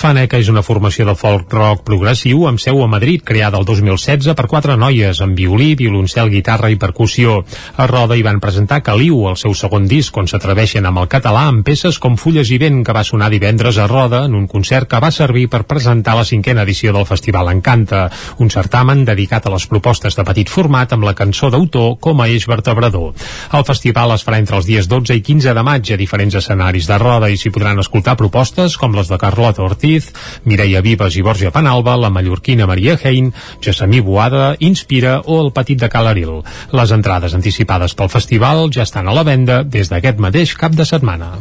Faneca 0.00 0.38
és 0.40 0.48
una 0.48 0.62
formació 0.64 1.04
de 1.04 1.12
folk 1.12 1.52
rock 1.52 1.82
progressiu 1.84 2.46
amb 2.48 2.62
seu 2.62 2.80
a 2.80 2.86
Madrid, 2.88 3.20
creada 3.28 3.58
el 3.60 3.66
2016 3.68 4.32
per 4.38 4.46
quatre 4.48 4.78
noies, 4.80 5.20
amb 5.20 5.36
violí, 5.36 5.74
violoncel, 5.76 6.30
guitarra 6.32 6.70
i 6.72 6.78
percussió. 6.80 7.42
A 7.76 7.84
Roda 7.90 8.16
hi 8.16 8.24
van 8.24 8.40
presentar 8.40 8.80
Caliu, 8.80 9.26
el 9.28 9.36
seu 9.36 9.52
segon 9.52 9.84
disc, 9.90 10.16
on 10.16 10.24
s'atreveixen 10.24 10.88
amb 10.88 11.02
el 11.02 11.10
català 11.12 11.44
amb 11.50 11.60
peces 11.66 12.00
com 12.00 12.16
Fulles 12.16 12.48
i 12.48 12.56
Vent, 12.62 12.80
que 12.86 12.96
va 12.96 13.04
sonar 13.04 13.28
divendres 13.28 13.76
a 13.76 13.90
Roda 13.90 14.22
en 14.30 14.38
un 14.40 14.48
concert 14.48 14.88
que 14.88 15.02
va 15.04 15.12
servir 15.12 15.50
per 15.52 15.66
presentar 15.68 16.16
la 16.16 16.24
cinquena 16.24 16.64
edició 16.64 16.96
del 16.96 17.04
Festival 17.04 17.52
Encanta, 17.52 18.06
un 18.40 18.48
certamen 18.48 19.04
dedicat 19.04 19.44
a 19.44 19.52
les 19.58 19.68
propostes 19.68 20.16
de 20.16 20.24
petit 20.24 20.48
format 20.48 20.96
amb 20.96 21.04
la 21.04 21.16
cançó 21.20 21.52
d'autor 21.52 21.98
com 22.00 22.24
a 22.24 22.29
eix 22.30 22.46
vertebrador. 22.50 23.12
El 23.52 23.66
festival 23.68 24.14
es 24.14 24.24
farà 24.26 24.40
entre 24.40 24.58
els 24.60 24.68
dies 24.68 24.88
12 24.90 25.16
i 25.18 25.24
15 25.26 25.54
de 25.56 25.64
maig 25.66 25.92
a 25.92 25.98
diferents 26.00 26.38
escenaris 26.40 26.88
de 26.90 26.98
roda 27.02 27.30
i 27.30 27.38
s'hi 27.40 27.52
podran 27.54 27.82
escoltar 27.82 28.16
propostes 28.20 28.76
com 28.80 28.94
les 28.96 29.10
de 29.10 29.18
Carlota 29.20 29.64
Ortiz, 29.66 30.10
Mireia 30.44 30.82
Vives 30.84 31.16
i 31.16 31.24
Borja 31.26 31.52
Panalba, 31.54 31.96
la 31.96 32.10
mallorquina 32.10 32.68
Maria 32.70 32.98
Hein, 33.02 33.32
Gessamí 33.60 34.00
Boada, 34.00 34.54
Inspira 34.58 35.20
o 35.24 35.40
el 35.44 35.52
Petit 35.56 35.80
de 35.80 35.88
Calaril. 35.88 36.40
Les 36.72 36.92
entrades 36.94 37.34
anticipades 37.34 37.96
pel 37.98 38.12
festival 38.12 38.68
ja 38.74 38.86
estan 38.86 39.08
a 39.08 39.16
la 39.16 39.26
venda 39.26 39.62
des 39.64 39.90
d'aquest 39.90 40.22
mateix 40.22 40.54
cap 40.58 40.76
de 40.76 40.86
setmana. 40.86 41.34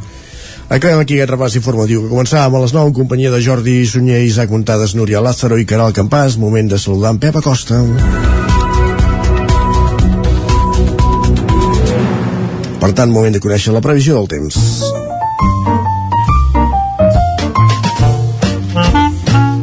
Acabem 0.69 0.99
aquí 1.01 1.15
aquest 1.17 1.31
repàs 1.33 1.55
informatiu 1.57 2.03
que 2.03 2.11
començàvem 2.11 2.53
a 2.53 2.61
les 2.61 2.75
9 2.75 2.91
en 2.91 2.95
companyia 2.99 3.31
de 3.33 3.41
Jordi 3.41 3.79
Sunyer, 3.89 4.21
Isaac 4.27 4.53
Montades, 4.53 4.93
Núria 4.93 5.23
Lázaro 5.25 5.57
i 5.57 5.65
Caral 5.65 5.97
Campàs. 5.97 6.37
Moment 6.37 6.69
de 6.69 6.77
saludar 6.77 7.17
en 7.17 7.23
Pep 7.25 7.41
Acosta. 7.41 7.81
Per 12.89 12.95
tant, 12.97 13.11
moment 13.13 13.29
de 13.29 13.37
conèixer 13.37 13.69
la 13.69 13.83
previsió 13.85 14.15
del 14.17 14.25
temps. 14.25 14.55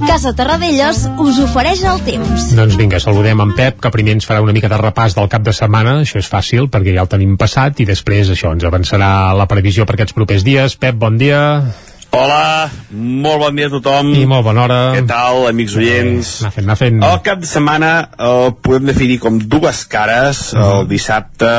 Casa 0.06 0.30
Terradellos 0.38 1.00
us 1.24 1.40
ofereix 1.42 1.82
el 1.90 2.04
temps. 2.06 2.44
Doncs 2.54 2.76
vinga, 2.78 3.00
saludem 3.02 3.40
en 3.42 3.54
Pep, 3.58 3.80
que 3.82 3.90
primer 3.90 4.14
ens 4.14 4.28
farà 4.30 4.44
una 4.44 4.54
mica 4.54 4.70
de 4.70 4.78
repàs 4.78 5.16
del 5.18 5.26
cap 5.32 5.42
de 5.42 5.50
setmana. 5.58 5.96
Això 6.04 6.20
és 6.22 6.28
fàcil, 6.30 6.68
perquè 6.70 6.94
ja 6.94 7.02
el 7.02 7.10
tenim 7.10 7.32
passat, 7.40 7.82
i 7.82 7.88
després 7.88 8.30
això 8.30 8.52
ens 8.54 8.66
avançarà 8.68 9.08
la 9.34 9.48
previsió 9.50 9.88
per 9.88 9.96
aquests 9.96 10.14
propers 10.14 10.46
dies. 10.46 10.76
Pep, 10.78 10.94
bon 10.94 11.18
dia. 11.18 11.40
Hola, 12.14 12.70
molt 12.94 13.42
bon 13.42 13.58
dia 13.58 13.66
a 13.66 13.72
tothom. 13.74 14.12
I 14.14 14.22
molt 14.30 14.46
bona 14.46 14.68
hora. 14.68 14.78
Què 14.94 15.02
tal, 15.10 15.48
amics 15.50 15.74
oients? 15.82 16.30
Anar 16.44 16.54
fent, 16.54 16.68
anar 16.70 16.78
fent. 16.78 17.02
El 17.10 17.18
cap 17.26 17.42
de 17.42 17.50
setmana 17.50 17.90
el 18.30 18.54
podem 18.62 18.86
definir 18.92 19.18
com 19.26 19.42
dues 19.42 19.82
cares. 19.90 20.52
Uh 20.54 20.60
-huh. 20.60 20.70
El 20.76 20.88
dissabte, 20.94 21.50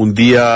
un 0.00 0.14
dia 0.16 0.46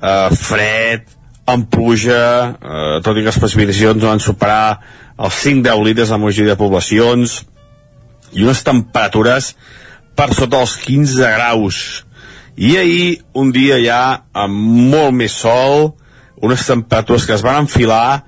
eh, 0.00 0.28
fred, 0.36 1.06
amb 1.50 1.68
pluja, 1.70 2.24
eh, 2.56 2.96
tot 3.04 3.16
i 3.16 3.24
que 3.24 3.30
les 3.30 3.40
precipitacions 3.42 4.00
no 4.00 4.12
van 4.12 4.22
superar 4.22 4.80
els 5.20 5.40
5-10 5.44 5.84
litres 5.84 6.10
a 6.10 6.16
la 6.16 6.24
majoria 6.24 6.54
de 6.54 6.60
poblacions 6.60 7.40
i 8.32 8.44
unes 8.46 8.62
temperatures 8.64 9.54
per 10.16 10.30
sota 10.36 10.60
els 10.62 10.76
15 10.80 11.32
graus. 11.36 11.80
I 12.60 12.76
ahir, 12.80 13.10
un 13.34 13.52
dia 13.52 13.78
ja 13.82 14.00
amb 14.36 14.90
molt 14.92 15.16
més 15.16 15.36
sol, 15.42 15.94
unes 16.40 16.64
temperatures 16.66 17.26
que 17.26 17.36
es 17.36 17.44
van 17.44 17.62
enfilar, 17.64 18.22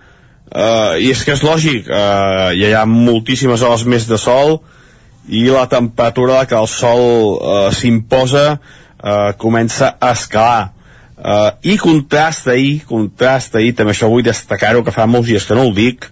eh, 0.52 1.00
i 1.04 1.10
és 1.12 1.24
que 1.24 1.36
és 1.36 1.44
lògic, 1.44 1.88
eh, 1.88 2.52
ja 2.58 2.70
hi 2.70 2.76
ha 2.76 2.86
moltíssimes 2.88 3.62
hores 3.62 3.84
més 3.88 4.08
de 4.08 4.18
sol, 4.20 4.60
i 5.28 5.44
la 5.46 5.68
temperatura 5.70 6.46
que 6.50 6.58
el 6.58 6.68
sol 6.68 7.02
eh, 7.02 7.68
s'imposa 7.76 8.58
eh, 9.02 9.32
comença 9.38 9.96
a 10.00 10.12
escalar. 10.16 10.72
Uh, 11.22 11.52
i 11.62 11.76
contrast 11.78 12.48
ahir, 12.50 12.80
contrast 12.88 13.54
ahir, 13.54 13.76
també 13.78 13.92
això 13.92 14.08
vull 14.10 14.24
destacar-ho, 14.26 14.80
que 14.82 14.90
fa 14.90 15.04
molts 15.06 15.28
dies 15.28 15.44
que 15.46 15.54
no 15.54 15.68
ho 15.68 15.74
dic, 15.76 16.08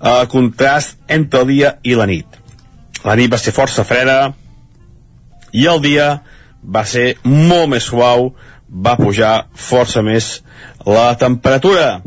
uh, 0.00 0.24
contrast 0.32 0.96
entre 1.12 1.42
el 1.42 1.50
dia 1.50 1.74
i 1.84 1.92
la 1.98 2.06
nit. 2.08 2.38
La 3.04 3.12
nit 3.18 3.28
va 3.28 3.36
ser 3.36 3.52
força 3.52 3.84
freda 3.84 4.32
i 5.52 5.66
el 5.68 5.82
dia 5.84 6.08
va 6.64 6.84
ser 6.88 7.18
molt 7.28 7.68
més 7.74 7.90
suau, 7.90 8.30
va 8.68 8.96
pujar 8.96 9.50
força 9.52 10.00
més 10.02 10.38
la 10.88 11.10
temperatura. 11.20 12.00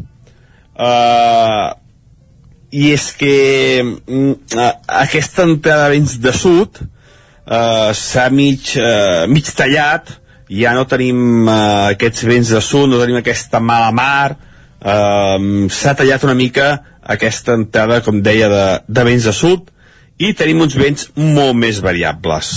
Uh, 0.74 1.78
I 2.74 2.92
és 2.94 3.12
que 3.18 3.36
uh, 3.86 4.70
aquesta 5.06 5.46
entrada 5.48 5.92
vents 5.94 6.18
de 6.22 6.34
sud 6.36 6.82
uh, 6.82 7.94
s'ha 7.96 8.28
mig, 8.34 8.74
uh, 8.82 9.26
mig 9.32 9.54
tallat, 9.56 10.18
ja 10.50 10.74
no 10.78 10.86
tenim 10.90 11.48
uh, 11.48 11.94
aquests 11.94 12.28
vents 12.28 12.52
de 12.56 12.62
sud, 12.64 12.90
no 12.90 13.02
tenim 13.02 13.20
aquesta 13.20 13.60
mala 13.60 13.92
mar, 13.96 14.38
uh, 14.82 15.68
s'ha 15.72 15.96
tallat 15.98 16.24
una 16.28 16.38
mica 16.38 16.70
aquesta 17.08 17.56
entrada, 17.56 18.02
com 18.04 18.22
deia, 18.22 18.50
de, 18.52 18.66
de 18.88 19.08
vents 19.08 19.28
de 19.28 19.34
sud, 19.36 19.72
i 20.20 20.34
tenim 20.34 20.64
uns 20.66 20.76
vents 20.78 21.10
molt 21.16 21.56
més 21.56 21.80
variables. 21.84 22.50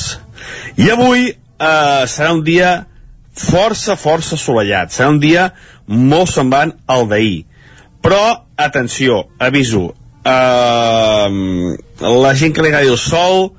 I 0.80 0.88
avui 0.90 1.28
eh, 1.60 2.04
serà 2.08 2.32
un 2.34 2.42
dia 2.44 2.70
força, 3.36 3.96
força 4.00 4.36
assolellat. 4.38 4.92
Serà 4.94 5.10
un 5.12 5.20
dia 5.22 5.50
molt 5.86 6.32
semblant 6.32 6.72
al 6.90 7.06
d'ahir. 7.10 7.44
Però, 8.00 8.22
atenció, 8.56 9.26
aviso, 9.38 9.90
eh, 10.24 11.28
la 12.00 12.34
gent 12.34 12.56
que 12.56 12.64
li 12.64 12.72
agradi 12.72 12.88
el 12.88 13.00
sol, 13.00 13.50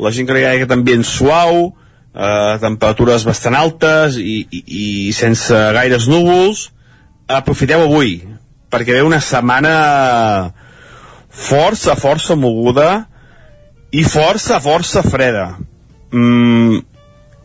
la 0.00 0.12
gent 0.16 0.26
que 0.26 0.34
li 0.34 0.42
agradi 0.42 0.62
aquest 0.62 0.76
ambient 0.78 1.04
suau, 1.04 1.74
eh, 2.14 2.58
temperatures 2.62 3.24
bastant 3.26 3.56
altes 3.58 4.18
i, 4.20 4.40
i, 4.50 4.62
i 4.66 5.12
sense 5.16 5.54
gaires 5.76 6.08
núvols, 6.10 6.68
aprofiteu 7.30 7.84
avui, 7.86 8.18
perquè 8.70 8.98
ve 8.98 9.06
una 9.06 9.20
setmana 9.22 9.74
força, 11.30 11.96
força 11.98 12.36
moguda 12.36 13.06
i 13.94 14.04
força, 14.06 14.60
força 14.62 15.02
freda. 15.06 15.52
Mm, 16.10 16.80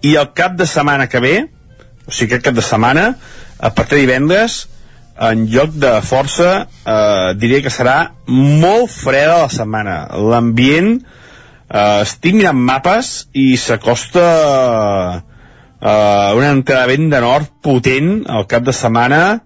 I 0.05 0.15
el 0.21 0.31
cap 0.37 0.55
de 0.57 0.67
setmana 0.69 1.09
que 1.09 1.21
ve, 1.21 1.35
o 2.05 2.13
sigui, 2.13 2.35
aquest 2.35 2.45
cap 2.45 2.57
de 2.57 2.65
setmana, 2.65 3.11
a 3.57 3.71
partir 3.73 3.97
de 3.97 4.05
divendres, 4.05 4.65
en 5.15 5.45
lloc 5.47 5.71
de 5.79 5.93
força, 6.03 6.67
eh, 6.85 7.33
diria 7.39 7.61
que 7.63 7.71
serà 7.71 8.11
molt 8.27 8.91
freda 8.91 9.45
la 9.45 9.49
setmana. 9.49 9.95
L'ambient, 10.19 10.97
eh, 10.99 11.24
estic 11.69 12.35
mirant 12.37 12.59
mapes 12.61 13.27
i 13.33 13.55
s'acosta 13.57 14.25
eh, 15.81 16.31
una 16.35 16.51
entrada 16.51 16.87
de 16.87 16.97
de 16.97 17.21
nord 17.21 17.51
potent 17.61 18.25
al 18.27 18.47
cap 18.47 18.63
de 18.63 18.73
setmana, 18.73 19.41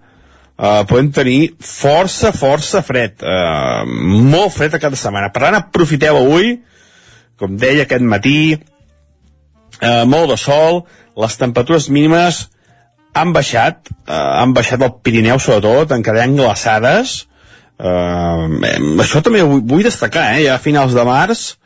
eh, 0.58 0.84
podem 0.88 1.12
tenir 1.12 1.56
força, 1.60 2.32
força 2.32 2.82
fred, 2.82 3.22
eh, 3.22 3.84
molt 3.86 4.54
fred 4.54 4.74
a 4.74 4.80
cada 4.80 4.96
setmana. 4.96 5.32
Per 5.32 5.42
tant, 5.42 5.56
aprofiteu 5.56 6.18
avui, 6.18 6.60
com 7.38 7.56
deia 7.58 7.84
aquest 7.84 8.02
matí, 8.02 8.60
eh, 9.82 10.06
molt 10.06 10.30
de 10.30 10.38
sol, 10.38 10.86
les 11.16 11.38
temperatures 11.38 11.90
mínimes 11.90 12.50
han 13.14 13.34
baixat, 13.34 13.88
eh, 14.08 14.14
han 14.14 14.54
baixat 14.54 14.82
al 14.82 15.00
Pirineu 15.02 15.40
sobretot, 15.40 15.92
en 15.92 16.04
quedaran 16.04 16.36
glaçades, 16.36 17.28
eh, 17.80 18.76
això 19.00 19.24
també 19.24 19.42
vull, 19.42 19.62
vull 19.62 19.84
destacar, 19.84 20.36
eh, 20.36 20.46
ja 20.46 20.56
a 20.56 20.60
finals 20.60 20.94
de 20.94 21.04
març, 21.04 21.59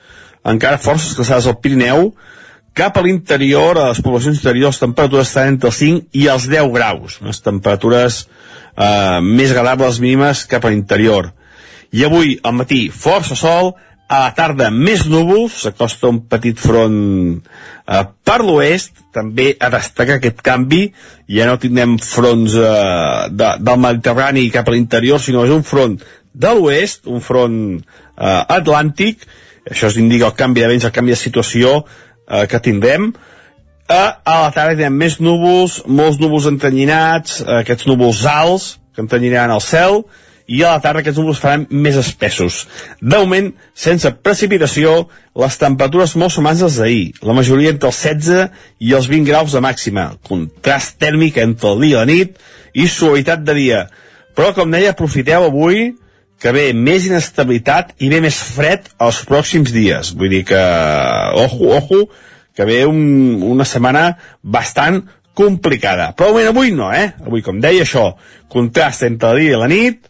encara 0.46 0.82
forces 0.82 1.16
glaçades 1.18 1.48
al 1.48 1.60
Pirineu, 1.64 2.12
cap 2.74 2.98
a 2.98 3.04
l'interior, 3.06 3.78
a 3.78 3.92
les 3.92 4.02
poblacions 4.02 4.40
interiors, 4.42 4.76
les 4.76 4.84
temperatures 4.84 5.30
estan 5.30 5.54
entre 5.54 5.70
els 5.70 5.80
5 5.80 6.20
i 6.20 6.28
els 6.34 6.50
10 6.50 6.74
graus, 6.74 7.20
unes 7.22 7.42
temperatures 7.46 8.24
eh, 8.26 9.20
més 9.22 9.54
agradables 9.54 10.02
mínimes 10.04 10.46
cap 10.50 10.66
a 10.66 10.74
l'interior. 10.74 11.32
I 11.94 12.08
avui, 12.08 12.38
al 12.42 12.56
matí, 12.58 12.88
força 12.90 13.38
sol, 13.38 13.76
a 14.14 14.20
la 14.20 14.32
tarda 14.36 14.70
més 14.74 15.06
núvols, 15.10 15.62
s'acosta 15.64 16.10
un 16.12 16.24
petit 16.30 16.60
front 16.60 16.98
eh, 17.38 18.04
per 18.26 18.40
l'oest, 18.44 19.00
també 19.14 19.54
a 19.62 19.70
destacar 19.74 20.18
aquest 20.20 20.42
canvi, 20.46 20.88
ja 21.30 21.48
no 21.50 21.60
tindrem 21.62 21.96
fronts 22.02 22.58
eh, 22.58 23.30
de, 23.32 23.54
del 23.62 23.80
Mediterrani 23.86 24.50
cap 24.54 24.70
a 24.70 24.76
l'interior, 24.76 25.22
sinó 25.22 25.46
és 25.48 25.54
un 25.56 25.64
front 25.66 25.96
de 26.34 26.52
l'oest, 26.58 27.08
un 27.08 27.22
front 27.22 27.58
eh, 27.78 28.42
atlàntic, 28.58 29.26
això 29.70 29.90
es 29.92 30.00
indica 30.02 30.28
el 30.30 30.36
canvi 30.40 30.64
de 30.64 30.72
vents, 30.72 30.88
el 30.88 30.96
canvi 30.96 31.14
de 31.16 31.20
situació 31.20 31.80
eh, 31.80 32.46
que 32.50 32.60
tindrem, 32.64 33.12
a, 33.88 34.04
a 34.24 34.36
la 34.46 34.52
tarda 34.56 34.76
tindrem 34.76 35.00
més 35.00 35.20
núvols, 35.20 35.82
molts 35.88 36.20
núvols 36.22 36.48
entanyinats, 36.52 37.42
eh, 37.44 37.62
aquests 37.62 37.88
núvols 37.90 38.24
alts 38.30 38.70
que 38.94 39.04
entanyinaran 39.04 39.56
el 39.56 39.64
cel, 39.64 40.04
i 40.48 40.60
a 40.64 40.74
la 40.74 40.82
tarda 40.84 41.00
aquests 41.00 41.20
núvols 41.22 41.40
faran 41.40 41.66
més 41.72 41.96
espessos. 42.00 42.64
De 43.00 43.16
moment, 43.16 43.50
sense 43.74 44.10
precipitació, 44.26 45.08
les 45.40 45.58
temperatures 45.60 46.16
molt 46.20 46.36
semblants 46.36 46.64
als 46.68 46.80
d'ahir, 46.82 47.14
la 47.24 47.36
majoria 47.38 47.72
entre 47.74 47.90
els 47.90 48.02
16 48.04 48.64
i 48.84 48.94
els 48.98 49.08
20 49.12 49.30
graus 49.32 49.56
de 49.56 49.64
màxima, 49.64 50.10
contrast 50.28 51.00
tèrmic 51.02 51.40
entre 51.44 51.72
el 51.72 51.86
dia 51.86 51.96
i 51.96 52.00
la 52.02 52.08
nit 52.10 52.40
i 52.74 52.88
suavitat 52.92 53.46
de 53.48 53.56
dia. 53.58 53.84
Però, 54.36 54.52
com 54.58 54.72
deia, 54.74 54.92
aprofiteu 54.92 55.48
avui 55.48 55.94
que 56.44 56.52
ve 56.52 56.66
més 56.76 57.08
inestabilitat 57.08 57.94
i 58.04 58.10
ve 58.12 58.20
més 58.24 58.36
fred 58.44 58.90
els 59.02 59.22
pròxims 59.30 59.72
dies. 59.72 60.12
Vull 60.20 60.34
dir 60.34 60.42
que, 60.50 60.64
ojo, 61.40 61.70
ojo, 61.78 62.00
que 62.54 62.66
ve 62.68 62.82
un, 62.86 63.00
una 63.48 63.64
setmana 63.64 64.10
bastant 64.44 65.06
complicada. 65.34 66.12
Però 66.18 66.34
moment 66.34 66.52
avui 66.52 66.74
no, 66.76 66.90
eh? 66.92 67.14
Avui, 67.24 67.42
com 67.46 67.62
deia 67.64 67.86
això, 67.88 68.10
contrast 68.52 69.06
entre 69.08 69.32
el 69.32 69.40
dia 69.40 69.56
i 69.56 69.62
la 69.62 69.70
nit, 69.72 70.04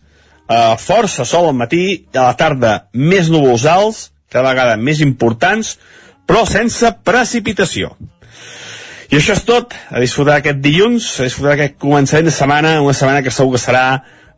eh, 0.50 0.74
força 0.82 1.26
sol 1.26 1.52
al 1.52 1.60
matí, 1.60 1.86
i 2.02 2.18
a 2.18 2.32
la 2.32 2.40
tarda 2.40 2.74
més 2.98 3.30
núvols 3.32 3.68
alts, 3.70 4.08
cada 4.34 4.50
vegada 4.50 4.76
més 4.82 5.04
importants, 5.06 5.78
però 6.26 6.48
sense 6.50 6.90
precipitació. 7.06 7.94
I 9.14 9.20
això 9.20 9.36
és 9.38 9.46
tot, 9.46 9.78
a 9.94 10.02
disfrutar 10.02 10.40
aquest 10.40 10.60
dilluns, 10.66 11.12
a 11.22 11.28
disfrutar 11.28 11.54
aquest 11.60 11.78
començament 11.78 12.26
de 12.26 12.34
setmana, 12.34 12.80
una 12.82 12.98
setmana 12.98 13.22
que 13.22 13.32
segur 13.32 13.54
que 13.54 13.62
serà 13.62 13.86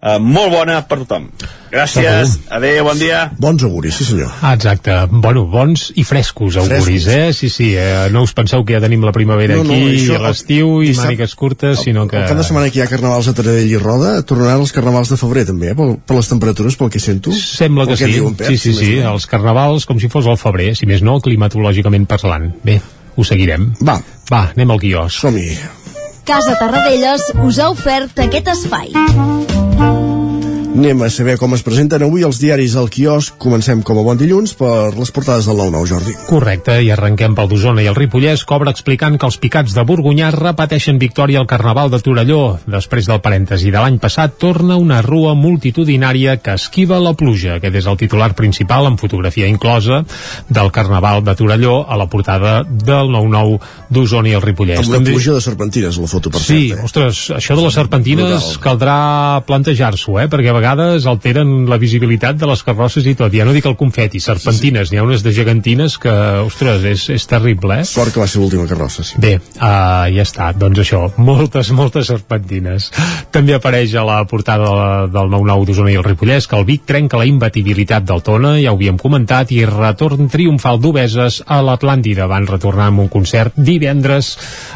eh, 0.06 0.20
molt 0.22 0.54
bona 0.54 0.80
per 0.88 1.02
tothom. 1.04 1.30
Gràcies, 1.76 2.38
adeu, 2.56 2.86
bon 2.88 2.96
dia. 2.96 3.26
Bons 3.41 3.63
auguris, 3.68 3.98
sí 4.00 4.06
senyor. 4.08 4.30
Ah, 4.39 4.54
exacte. 4.56 4.94
Bueno, 5.12 5.41
bons 5.52 5.89
i 6.00 6.06
frescos 6.08 6.56
auguris, 6.62 6.86
Frescos. 7.04 7.08
eh? 7.12 7.34
Sí, 7.36 7.50
sí, 7.52 7.68
eh? 7.76 8.06
no 8.13 8.22
us 8.24 8.32
penseu 8.38 8.63
que 8.63 8.78
ja 8.78 8.80
tenim 8.80 9.04
la 9.04 9.12
primavera 9.12 9.58
No, 9.58 9.65
no, 9.68 9.74
aquí, 9.76 9.98
això- 9.98 10.15
i 10.15 10.22
l'estiu 10.24 10.70
i 10.86 10.94
mànigues 10.96 11.36
curtes, 11.36 11.82
sinó 11.84 12.06
que... 12.08 12.22
El 12.22 12.30
cap 12.30 12.38
de 12.39 12.46
setmana 12.48 12.70
que 12.72 12.80
hi 12.80 12.84
ha 12.86 12.88
carnavals 12.88 13.28
a 13.28 13.34
Taradell 13.36 13.68
i 13.74 13.82
Roda, 13.82 14.13
tornaran 14.24 14.62
els 14.63 14.72
carnavals 14.72 15.12
de 15.12 15.18
febrer 15.20 15.44
també, 15.52 15.74
eh? 15.74 15.76
per, 15.76 15.89
per 16.08 16.15
les 16.22 16.32
temperatures, 16.32 16.78
pel 16.80 16.94
que 16.96 17.00
sento. 17.04 17.34
Sembla 17.36 17.84
que 17.89 17.98
Pel 17.98 18.06
sí, 18.06 18.13
diuen, 18.22 18.36
Pep, 18.39 18.48
sí, 18.54 18.58
sí, 18.58 18.74
sí, 18.78 18.94
no. 19.02 19.12
els 19.18 19.28
carnavals 19.28 19.84
com 19.89 20.00
si 20.00 20.08
fos 20.08 20.32
el 20.32 20.39
febrer, 20.39 20.72
si 20.80 20.88
més 20.88 21.04
no, 21.04 21.20
climatològicament 21.20 22.08
parlant. 22.08 22.54
Bé, 22.63 22.80
ho 23.18 23.24
seguirem. 23.28 23.74
Va. 23.84 24.00
Va, 24.32 24.46
anem 24.56 24.72
al 24.72 24.80
quiosc. 24.80 25.20
Som-hi. 25.26 25.52
Casa 26.26 26.56
Tarradellas 26.58 27.34
us 27.44 27.60
ha 27.60 27.68
ofert 27.76 28.24
aquest 28.30 28.48
espai. 28.56 29.64
Thank 29.78 30.10
you. 30.10 30.14
Anem 30.76 31.02
a 31.06 31.08
saber 31.10 31.38
com 31.40 31.54
es 31.56 31.62
presenten 31.64 32.04
avui 32.04 32.26
els 32.28 32.36
diaris 32.42 32.74
al 32.76 32.90
quiosc. 32.92 33.38
Comencem 33.40 33.80
com 33.88 33.96
a 33.96 34.02
bon 34.04 34.18
dilluns 34.20 34.52
per 34.60 34.90
les 34.98 35.12
portades 35.16 35.46
del 35.48 35.56
9-9, 35.56 35.86
Jordi. 35.88 36.16
Correcte, 36.28 36.74
i 36.84 36.90
arrenquem 36.92 37.32
pel 37.38 37.48
d'Osona 37.48 37.80
i 37.80 37.88
el 37.88 37.96
Ripollès 37.96 38.44
cobra 38.44 38.74
explicant 38.76 39.16
que 39.16 39.24
els 39.30 39.38
picats 39.40 39.72
de 39.72 39.86
Borgunyà 39.88 40.34
repeteixen 40.36 41.00
victòria 41.00 41.40
al 41.40 41.48
Carnaval 41.48 41.94
de 41.94 42.02
Torelló. 42.04 42.42
Després 42.68 43.08
del 43.08 43.22
parèntesi 43.24 43.72
de 43.72 43.80
l'any 43.80 44.02
passat, 44.04 44.36
torna 44.42 44.76
una 44.76 45.00
rua 45.06 45.32
multitudinària 45.40 46.36
que 46.44 46.58
esquiva 46.60 47.00
la 47.00 47.16
pluja. 47.16 47.56
Aquest 47.62 47.80
és 47.80 47.88
el 47.88 47.96
titular 48.04 48.34
principal, 48.36 48.90
amb 48.92 49.00
fotografia 49.00 49.48
inclosa, 49.48 50.02
del 50.50 50.74
Carnaval 50.76 51.24
de 51.24 51.38
Torelló 51.40 51.78
a 51.88 51.96
la 51.96 52.10
portada 52.12 52.58
del 52.68 53.14
9-9 53.16 53.62
d'Osona 53.96 54.34
i 54.34 54.36
el 54.36 54.44
Ripollès. 54.44 54.84
Amb 54.84 54.98
una 54.98 55.04
pluja 55.08 55.40
de 55.40 55.46
serpentines, 55.48 55.96
la 56.04 56.12
foto, 56.12 56.36
per 56.36 56.44
Sí, 56.44 56.60
cert. 56.74 56.82
Eh? 56.82 56.92
ostres, 56.92 57.24
això 57.40 57.56
de 57.56 57.64
les 57.64 57.80
serpentines 57.80 58.28
Brutal. 58.28 58.62
caldrà 58.68 59.00
plantejar-s'ho, 59.48 60.20
eh? 60.20 60.28
perquè 60.28 60.52
a 60.52 60.64
vegades 60.65 61.06
alteren 61.06 61.67
la 61.69 61.78
visibilitat 61.78 62.39
de 62.41 62.47
les 62.49 62.63
carrosses 62.65 63.06
i 63.06 63.13
tot. 63.17 63.34
Ja 63.34 63.45
no 63.45 63.54
dic 63.54 63.67
el 63.69 63.75
confeti, 63.78 64.19
serpentines, 64.23 64.89
n'hi 64.89 64.97
ha 64.97 65.06
unes 65.06 65.21
de 65.21 65.34
gegantines 65.36 65.99
que, 66.01 66.13
ostres, 66.45 66.86
és, 66.89 67.04
és 67.13 67.25
terrible, 67.30 67.82
eh? 67.84 67.86
Sort 67.86 68.15
que 68.15 68.21
va 68.23 68.28
ser 68.30 68.41
l'última 68.41 68.65
carrossa, 68.69 69.06
sí. 69.06 69.19
Bé, 69.21 69.36
uh, 69.38 70.08
ja 70.10 70.25
està, 70.25 70.49
doncs 70.58 70.82
això, 70.82 71.04
moltes, 71.21 71.69
moltes 71.75 72.10
serpentines. 72.10 72.89
També 73.36 73.54
apareix 73.56 73.93
a 73.93 74.06
la 74.08 74.17
portada 74.30 74.65
de 74.65 74.73
la, 74.80 74.88
del 75.12 75.30
9-9 75.36 75.69
d'Osona 75.69 75.93
i 75.93 75.99
el 75.99 76.08
Ripollès 76.08 76.49
que 76.49 76.58
el 76.58 76.65
Vic 76.65 76.88
trenca 76.89 77.21
la 77.21 77.28
imbatibilitat 77.30 78.08
del 78.10 78.23
Tona, 78.25 78.56
ja 78.62 78.73
ho 78.73 78.80
havíem 78.80 78.97
comentat, 79.01 79.54
i 79.54 79.62
retorn 79.69 80.32
triomfal 80.34 80.82
d'Obeses 80.82 81.43
a 81.45 81.60
l'Atlàntida. 81.65 82.30
Van 82.32 82.49
retornar 82.49 82.89
amb 82.89 83.06
un 83.06 83.12
concert 83.13 83.54
divendres 83.56 84.34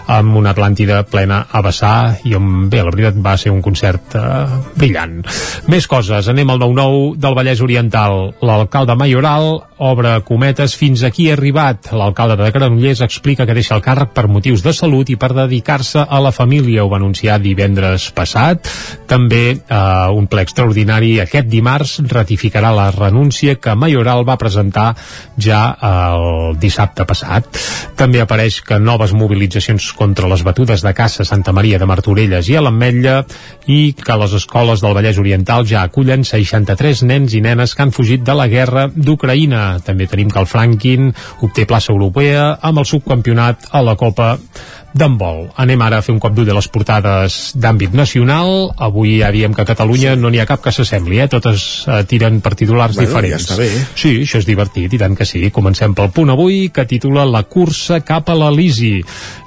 amb 0.09 0.37
una 0.37 0.53
Atlàntida 0.53 1.01
plena 1.09 1.43
a 1.49 1.63
vessar 1.65 2.19
i 2.29 2.35
on, 2.37 2.67
bé, 2.69 2.83
la 2.85 2.93
veritat 2.93 3.17
va 3.25 3.35
ser 3.41 3.53
un 3.53 3.63
concert 3.65 4.17
uh, 4.19 4.59
brillant. 4.77 5.21
Més 5.71 5.78
coses, 5.87 6.27
anem 6.27 6.49
al 6.49 6.59
9-9 6.59 7.15
del 7.21 7.35
Vallès 7.37 7.61
Oriental. 7.61 8.33
L'alcalde 8.41 8.95
Mayoral 8.97 9.59
obre 9.79 10.17
cometes 10.27 10.73
fins 10.75 11.03
aquí 11.07 11.29
ha 11.29 11.35
arribat. 11.37 11.91
L'alcalde 11.95 12.35
de 12.39 12.49
Granollers 12.51 12.99
explica 13.05 13.45
que 13.47 13.55
deixa 13.55 13.77
el 13.77 13.83
càrrec 13.85 14.11
per 14.15 14.27
motius 14.27 14.63
de 14.65 14.73
salut 14.75 15.09
i 15.09 15.15
per 15.15 15.29
dedicar-se 15.37 16.03
a 16.03 16.19
la 16.19 16.33
família. 16.35 16.83
Ho 16.83 16.89
va 16.91 16.97
anunciar 16.99 17.37
divendres 17.39 18.09
passat. 18.17 18.67
També 19.07 19.43
eh, 19.55 19.79
un 20.11 20.27
ple 20.27 20.43
extraordinari 20.43 21.13
aquest 21.23 21.47
dimarts 21.47 21.99
ratificarà 22.11 22.73
la 22.75 22.89
renúncia 22.91 23.55
que 23.55 23.75
Mayoral 23.75 24.25
va 24.27 24.39
presentar 24.41 24.89
ja 25.37 25.61
el 25.79 26.59
dissabte 26.59 27.07
passat. 27.07 27.47
També 27.95 28.19
apareix 28.19 28.59
que 28.65 28.81
noves 28.83 29.13
mobilitzacions 29.15 29.93
contra 29.95 30.27
les 30.27 30.43
batudes 30.43 30.83
de 30.83 30.93
caça 30.97 31.23
Santa 31.23 31.55
Maria 31.55 31.79
de 31.79 31.87
Martorelles 31.87 32.49
i 32.51 32.57
a 32.57 32.65
l'Ametlla 32.65 33.21
i 33.69 33.93
que 33.95 34.19
les 34.19 34.35
escoles 34.41 34.83
del 34.83 34.97
Vallès 34.97 35.19
Oriental 35.21 35.65
ja 35.69 35.83
acullen 35.85 36.25
63 36.27 37.03
nens 37.07 37.35
i 37.37 37.41
nenes 37.45 37.75
que 37.75 37.85
han 37.85 37.93
fugit 37.95 38.25
de 38.25 38.35
la 38.35 38.47
guerra 38.51 38.87
d'Ucraïna. 38.89 39.79
També 39.85 40.09
tenim 40.09 40.31
que 40.33 40.41
el 40.41 40.49
Franklin 40.49 41.13
obté 41.45 41.67
plaça 41.69 41.93
europea 41.93 42.55
amb 42.61 42.81
el 42.81 42.89
subcampionat 42.89 43.69
a 43.71 43.83
la 43.85 43.95
Copa 43.99 44.33
d'handbol. 44.93 45.49
Anem 45.61 45.81
ara 45.85 45.99
a 45.99 46.05
fer 46.05 46.13
un 46.13 46.19
cop 46.21 46.33
d'ull 46.35 46.49
a 46.49 46.55
les 46.57 46.67
portades 46.71 47.37
d'àmbit 47.59 47.93
nacional. 47.97 48.71
Avui 48.77 49.19
ja 49.19 49.29
diem 49.31 49.53
que 49.53 49.63
a 49.63 49.67
Catalunya 49.69 50.15
no 50.17 50.31
n'hi 50.31 50.41
ha 50.41 50.47
cap 50.49 50.63
que 50.63 50.73
s'assembli, 50.73 51.19
eh? 51.21 51.27
Totes 51.29 51.65
eh, 51.85 52.01
tiren 52.09 52.39
per 52.41 52.55
titulars 52.57 52.97
bueno, 52.97 53.09
diferents. 53.09 53.45
Ja 53.45 53.53
està 53.53 53.59
bé. 53.59 53.69
Sí, 53.93 54.15
això 54.23 54.41
és 54.41 54.47
divertit, 54.47 54.93
i 54.93 55.01
tant 55.01 55.17
que 55.17 55.27
sí. 55.29 55.43
Comencem 55.53 55.93
pel 55.97 56.09
punt 56.15 56.33
avui, 56.33 56.69
que 56.73 56.87
titula 56.89 57.27
La 57.29 57.43
cursa 57.43 57.99
cap 58.05 58.31
a 58.31 58.37
l'Elisi. 58.39 58.97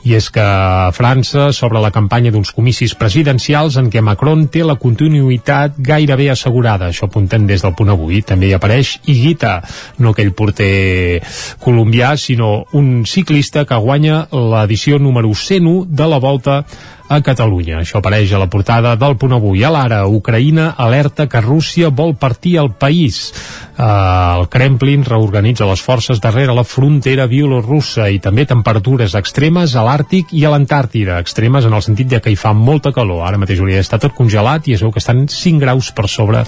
I 0.06 0.16
és 0.18 0.28
que 0.34 0.46
França 0.94 1.50
s'obre 1.54 1.82
la 1.82 1.92
campanya 1.94 2.32
d'uns 2.34 2.54
comicis 2.54 2.94
presidencials 2.98 3.78
en 3.80 3.90
què 3.90 4.02
Macron 4.02 4.46
té 4.52 4.64
la 4.66 4.78
continuïtat 4.78 5.78
gairebé 5.78 6.30
assegurada. 6.32 6.90
Això 6.90 7.08
apuntem 7.10 7.46
des 7.50 7.62
del 7.62 7.74
punt 7.78 7.92
avui. 7.94 8.22
També 8.26 8.50
hi 8.50 8.56
apareix 8.56 8.96
Higuita, 9.06 9.58
no 9.98 10.14
aquell 10.14 10.32
porter 10.38 11.22
colombià, 11.62 12.14
sinó 12.16 12.64
un 12.78 13.04
ciclista 13.06 13.64
que 13.66 13.78
guanya 13.82 14.26
l'edició 14.32 14.98
número 15.02 15.31
101 15.34 15.86
de 15.88 16.08
la 16.08 16.18
Volta 16.18 16.64
a 17.12 17.20
Catalunya. 17.20 17.80
Això 17.82 18.00
apareix 18.00 18.32
a 18.32 18.40
la 18.40 18.48
portada 18.50 18.94
del 18.96 19.16
Punt 19.20 19.34
Avui. 19.36 19.62
A 19.64 19.70
l'ara, 19.72 20.02
Ucraïna 20.08 20.72
alerta 20.80 21.28
que 21.28 21.42
Rússia 21.44 21.90
vol 21.92 22.14
partir 22.16 22.56
el 22.60 22.72
país. 22.72 23.32
Uh, 23.72 24.40
el 24.40 24.48
Kremlin 24.52 25.04
reorganitza 25.04 25.66
les 25.68 25.80
forces 25.80 26.20
darrere 26.20 26.54
la 26.54 26.64
frontera 26.64 27.26
bielorrussa 27.28 28.08
i 28.12 28.20
també 28.22 28.44
temperatures 28.48 29.16
extremes 29.18 29.74
a 29.76 29.84
l'Àrtic 29.86 30.32
i 30.36 30.44
a 30.44 30.52
l'Antàrtida. 30.52 31.18
Extremes 31.24 31.68
en 31.68 31.76
el 31.76 31.84
sentit 31.84 32.10
de 32.12 32.20
que 32.20 32.32
hi 32.32 32.38
fa 32.38 32.52
molta 32.56 32.92
calor. 32.92 33.24
Ara 33.26 33.40
mateix 33.40 33.60
hauria 33.60 33.80
d'estar 33.80 34.00
tot 34.02 34.16
congelat 34.16 34.68
i 34.68 34.76
es 34.76 34.84
veu 34.84 34.92
que 34.92 35.02
estan 35.02 35.26
5 35.28 35.60
graus 35.62 35.92
per 35.96 36.08
sobre 36.08 36.44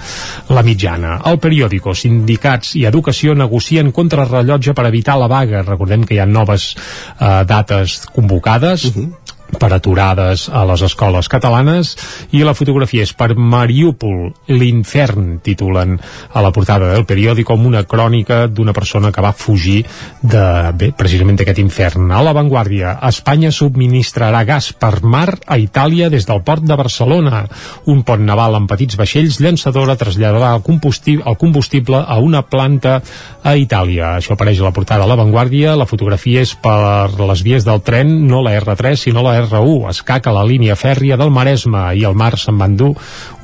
la 0.48 0.64
mitjana. 0.64 1.18
El 1.28 1.40
periòdico, 1.42 1.94
sindicats 1.96 2.74
i 2.80 2.86
educació 2.88 3.34
negocien 3.36 3.92
contrarrellotge 3.92 4.76
per 4.76 4.88
evitar 4.88 5.18
la 5.20 5.28
vaga. 5.28 5.64
Recordem 5.64 6.04
que 6.08 6.16
hi 6.16 6.22
ha 6.24 6.28
noves 6.28 6.72
uh, 6.76 7.42
dates 7.48 8.04
convocades. 8.14 8.88
Uh 8.92 8.96
-huh 8.96 9.33
per 9.60 9.72
aturades 9.74 10.48
a 10.48 10.64
les 10.68 10.82
escoles 10.86 11.28
catalanes 11.32 11.94
i 12.34 12.42
la 12.44 12.54
fotografia 12.56 13.04
és 13.04 13.12
per 13.16 13.34
Mariúpol, 13.34 14.32
l'infern, 14.50 15.38
titulen 15.44 15.96
a 16.32 16.42
la 16.44 16.52
portada 16.54 16.92
del 16.92 17.06
periòdic 17.08 17.48
com 17.48 17.66
una 17.66 17.84
crònica 17.88 18.44
d'una 18.48 18.74
persona 18.76 19.12
que 19.12 19.24
va 19.24 19.32
fugir 19.36 19.82
de, 20.22 20.44
bé, 20.76 20.90
precisament 20.96 21.38
d'aquest 21.38 21.60
infern. 21.62 22.10
A 22.12 22.22
l'avantguàrdia, 22.24 22.96
Espanya 23.08 23.52
subministrarà 23.54 24.44
gas 24.48 24.72
per 24.72 25.02
mar 25.02 25.28
a 25.46 25.58
Itàlia 25.60 26.10
des 26.12 26.26
del 26.28 26.42
port 26.46 26.64
de 26.64 26.76
Barcelona. 26.76 27.44
Un 27.90 28.02
pont 28.06 28.24
naval 28.24 28.58
amb 28.58 28.70
petits 28.70 28.98
vaixells 29.00 29.40
llançadora 29.42 29.98
traslladarà 30.00 30.54
el 30.56 30.64
combustible, 30.66 31.24
el 31.28 31.38
combustible 31.40 32.00
a 32.00 32.18
una 32.18 32.42
planta 32.42 33.00
a 33.44 33.54
Itàlia. 33.60 34.16
Això 34.18 34.34
apareix 34.34 34.60
a 34.60 34.68
la 34.68 34.74
portada 34.76 35.04
de 35.04 35.10
l'avantguàrdia. 35.10 35.76
La 35.76 35.88
fotografia 35.88 36.42
és 36.44 36.54
per 36.56 37.10
les 37.20 37.44
vies 37.44 37.66
del 37.66 37.82
tren, 37.84 38.14
no 38.28 38.42
la 38.44 38.54
R3, 38.60 38.96
sinó 39.06 39.24
la 39.24 39.36
R1 39.44 39.90
escaca 39.92 40.32
la 40.34 40.44
línia 40.46 40.76
fèrria 40.76 41.18
del 41.20 41.32
Maresme 41.34 41.86
i 41.98 42.04
el 42.08 42.16
mar 42.18 42.32
se'n 42.40 42.58
va 42.60 42.68
endur 42.70 42.92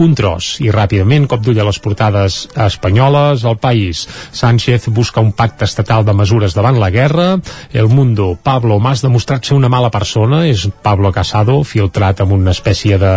un 0.01 0.15
tros. 0.19 0.57
I 0.65 0.71
ràpidament, 0.75 1.29
cop 1.31 1.45
d'ull 1.45 1.61
a 1.61 1.67
les 1.69 1.81
portades 1.83 2.43
espanyoles, 2.55 3.45
el 3.45 3.59
país. 3.63 4.07
Sánchez 4.33 4.89
busca 4.95 5.21
un 5.21 5.33
pacte 5.37 5.69
estatal 5.69 6.05
de 6.05 6.15
mesures 6.17 6.57
davant 6.57 6.81
la 6.81 6.91
guerra. 6.91 7.29
El 7.73 7.89
Mundo, 7.89 8.33
Pablo 8.43 8.79
Mas 8.81 9.05
demostrat 9.05 9.45
ser 9.45 9.59
una 9.59 9.71
mala 9.73 9.91
persona, 9.91 10.45
és 10.49 10.67
Pablo 10.83 11.13
Casado, 11.13 11.61
filtrat 11.65 12.25
amb 12.25 12.37
una 12.39 12.55
espècie 12.57 12.99
de, 12.99 13.15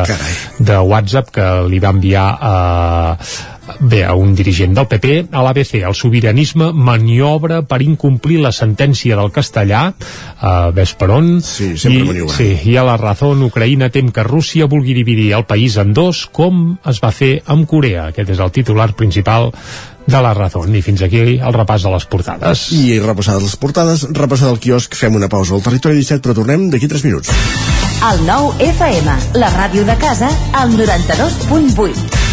de 0.60 0.80
WhatsApp 0.80 1.34
que 1.34 1.50
li 1.70 1.82
va 1.84 1.94
enviar 1.96 2.28
a, 2.40 2.56
Bé, 3.80 4.04
a 4.04 4.14
un 4.14 4.34
dirigent 4.36 4.74
del 4.76 4.88
PP, 4.88 5.30
a 5.32 5.44
l'ABC, 5.46 5.80
el 5.84 5.96
sobiranisme 5.98 6.72
maniobra 6.74 7.62
per 7.68 7.82
incomplir 7.86 8.40
la 8.44 8.52
sentència 8.56 9.18
del 9.20 9.32
castellà, 9.34 9.86
uh, 9.94 10.72
ves 10.76 10.94
per 11.00 11.10
on. 11.16 11.30
Sí, 11.42 11.74
sempre 11.78 12.02
I, 12.02 12.08
maniobra. 12.10 12.36
Sí, 12.38 12.50
i 12.72 12.78
a 12.78 12.86
la 12.88 12.98
raó, 13.00 13.34
Ucraïna 13.48 13.90
tem 13.94 14.12
que 14.14 14.26
Rússia 14.28 14.68
vulgui 14.70 14.96
dividir 14.98 15.32
el 15.38 15.48
país 15.50 15.78
en 15.82 15.94
dos, 15.94 16.26
com 16.32 16.78
es 16.90 17.02
va 17.04 17.12
fer 17.12 17.34
amb 17.46 17.68
Corea. 17.70 18.10
Aquest 18.12 18.36
és 18.36 18.44
el 18.44 18.54
titular 18.56 18.92
principal 18.98 19.52
de 20.06 20.22
la 20.22 20.34
raó. 20.34 20.66
I 20.68 20.82
fins 20.82 21.04
aquí 21.06 21.24
el 21.38 21.56
repàs 21.56 21.86
de 21.86 21.94
les 21.94 22.06
portades. 22.10 22.68
I 22.76 23.00
repassades 23.04 23.44
les 23.44 23.56
portades, 23.60 24.08
repassat 24.12 24.52
el 24.52 24.60
quiosc, 24.64 24.96
fem 25.00 25.16
una 25.16 25.32
pausa 25.32 25.56
al 25.56 25.64
territori 25.66 26.02
17, 26.02 26.24
però 26.26 26.38
tornem 26.42 26.70
d'aquí 26.74 26.92
3 26.92 27.08
minuts. 27.08 27.32
El 28.04 28.26
nou 28.28 28.52
FM, 28.60 29.18
la 29.40 29.52
ràdio 29.54 29.88
de 29.88 29.96
casa, 30.02 30.32
al 30.60 30.76
92.8. 30.76 32.33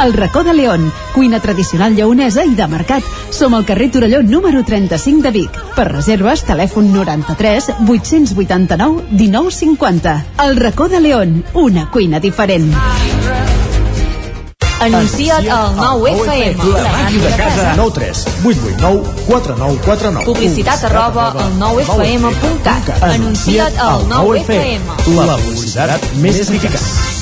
El 0.00 0.12
racó 0.14 0.42
de 0.42 0.54
León, 0.54 0.92
cuina 1.14 1.40
tradicional 1.40 1.94
lleonesa 1.94 2.44
i 2.44 2.54
de 2.54 2.66
mercat. 2.66 3.04
Som 3.30 3.54
al 3.54 3.66
carrer 3.66 3.90
Torelló 3.90 4.22
número 4.22 4.64
35 4.64 5.22
de 5.22 5.30
Vic. 5.30 5.58
Per 5.76 5.88
reserves, 5.90 6.44
telèfon 6.48 6.92
93 6.92 7.70
889 7.88 9.04
1950. 9.10 10.16
El 10.44 10.56
racó 10.56 10.88
de 10.88 11.00
León, 11.00 11.44
una 11.54 11.90
cuina 11.90 12.20
diferent. 12.20 12.72
Anuncia't 14.82 15.46
al 15.48 15.76
9FM. 15.76 16.72
La 16.74 16.90
màquina 16.90 17.28
de 17.28 17.36
casa. 17.36 17.74
9 17.76 17.92
3 17.94 18.26
8 18.44 18.58
8 18.58 18.76
9 18.80 19.02
4 19.28 19.54
9 19.58 19.78
4 19.84 20.10
9. 20.10 20.26
Publicitat 20.26 20.84
arroba 20.90 21.30
al 21.30 21.54
9FM.cat. 21.60 23.02
Anuncia't 23.12 23.78
al 23.78 24.08
9FM. 24.10 25.16
La 25.22 25.38
publicitat 25.38 26.14
més 26.18 26.42
eficaç. 26.42 27.21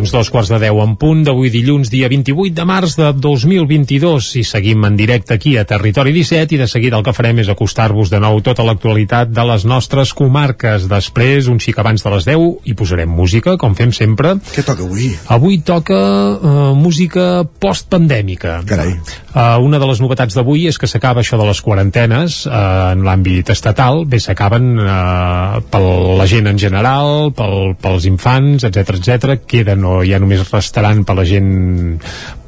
Doncs 0.00 0.14
dos 0.16 0.30
quarts 0.32 0.48
de 0.48 0.56
deu 0.56 0.78
en 0.80 0.94
punt 0.96 1.18
d'avui 1.26 1.50
dilluns, 1.52 1.90
dia 1.92 2.08
28 2.08 2.54
de 2.56 2.64
març 2.64 2.94
de 2.96 3.10
2022 3.20 4.30
i 4.40 4.44
seguim 4.48 4.86
en 4.88 4.94
directe 4.96 5.34
aquí 5.36 5.58
a 5.60 5.66
Territori 5.68 6.14
17 6.16 6.54
i 6.56 6.60
de 6.62 6.68
seguida 6.72 6.96
el 6.96 7.04
que 7.04 7.12
farem 7.12 7.42
és 7.42 7.50
acostar-vos 7.52 8.08
de 8.08 8.16
nou 8.24 8.40
tota 8.40 8.64
l'actualitat 8.64 9.28
de 9.28 9.44
les 9.44 9.66
nostres 9.68 10.14
comarques. 10.16 10.86
Després, 10.88 11.50
un 11.52 11.60
xic 11.60 11.82
abans 11.82 12.00
de 12.00 12.12
les 12.14 12.28
10, 12.30 12.46
hi 12.64 12.76
posarem 12.80 13.12
música, 13.12 13.58
com 13.60 13.76
fem 13.76 13.92
sempre. 13.92 14.38
Què 14.54 14.64
toca 14.64 14.86
avui? 14.88 15.10
Avui 15.36 15.58
toca 15.68 15.98
uh, 16.00 16.72
música 16.72 17.44
postpandèmica. 17.60 18.62
Carai. 18.64 18.96
Uh, 19.34 19.60
una 19.60 19.76
de 19.76 19.90
les 19.92 20.00
novetats 20.00 20.32
d'avui 20.32 20.64
és 20.72 20.80
que 20.80 20.88
s'acaba 20.88 21.20
això 21.20 21.36
de 21.36 21.44
les 21.50 21.60
quarantenes 21.60 22.46
uh, 22.48 22.94
en 22.94 23.04
l'àmbit 23.04 23.52
estatal. 23.52 24.06
Bé, 24.08 24.16
s'acaben 24.24 24.72
uh, 24.80 25.60
per 25.60 25.84
la 25.84 26.30
gent 26.32 26.48
en 26.48 26.64
general, 26.64 27.34
pel, 27.36 27.76
pels 27.84 28.08
infants, 28.08 28.64
etc 28.64 28.96
etc. 28.96 29.36
Queden 29.44 29.89
ja 30.06 30.20
només 30.22 30.46
restaran 30.50 31.04
per 31.06 31.16
la 31.18 31.26
gent 31.28 31.50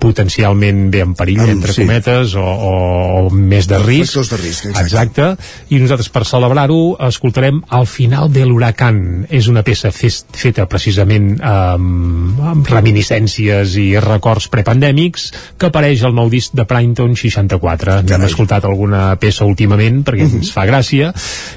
potencialment 0.02 0.88
bé 0.92 1.02
en 1.06 1.14
perill, 1.18 1.40
Amb- 1.44 1.52
entre 1.54 1.72
sí. 1.76 1.84
cometes, 1.84 2.34
o, 2.34 2.42
o, 2.42 2.72
o 3.22 3.30
més 3.30 3.68
de 3.70 3.78
risc. 3.82 4.12
Factors 4.16 4.32
de 4.34 4.40
risc, 4.42 4.66
exacte. 4.72 4.82
exacte. 4.88 5.28
I 5.70 5.78
nosaltres, 5.82 6.10
per 6.12 6.24
celebrar-ho, 6.28 6.80
escoltarem 7.08 7.62
Al 7.72 7.86
final 7.86 8.30
de 8.32 8.44
l'huracán. 8.48 8.98
És 9.30 9.46
una 9.48 9.62
peça 9.62 9.92
fes, 9.94 10.22
feta 10.36 10.66
precisament 10.70 11.36
um, 11.38 12.34
amb 12.52 12.66
reminiscències 12.68 13.76
i 13.80 13.86
records 14.02 14.48
prepandèmics 14.52 15.30
que 15.58 15.70
apareix 15.70 16.02
al 16.04 16.14
nou 16.16 16.28
disc 16.32 16.52
de 16.56 16.66
Primeton 16.68 17.14
64. 17.16 18.00
Hem 18.12 18.26
escoltat 18.28 18.66
alguna 18.68 19.14
peça 19.22 19.46
últimament 19.48 20.02
perquè 20.06 20.26
Mhm. 20.26 20.42
ens 20.42 20.52
fa 20.52 20.66
gràcia 20.66 21.12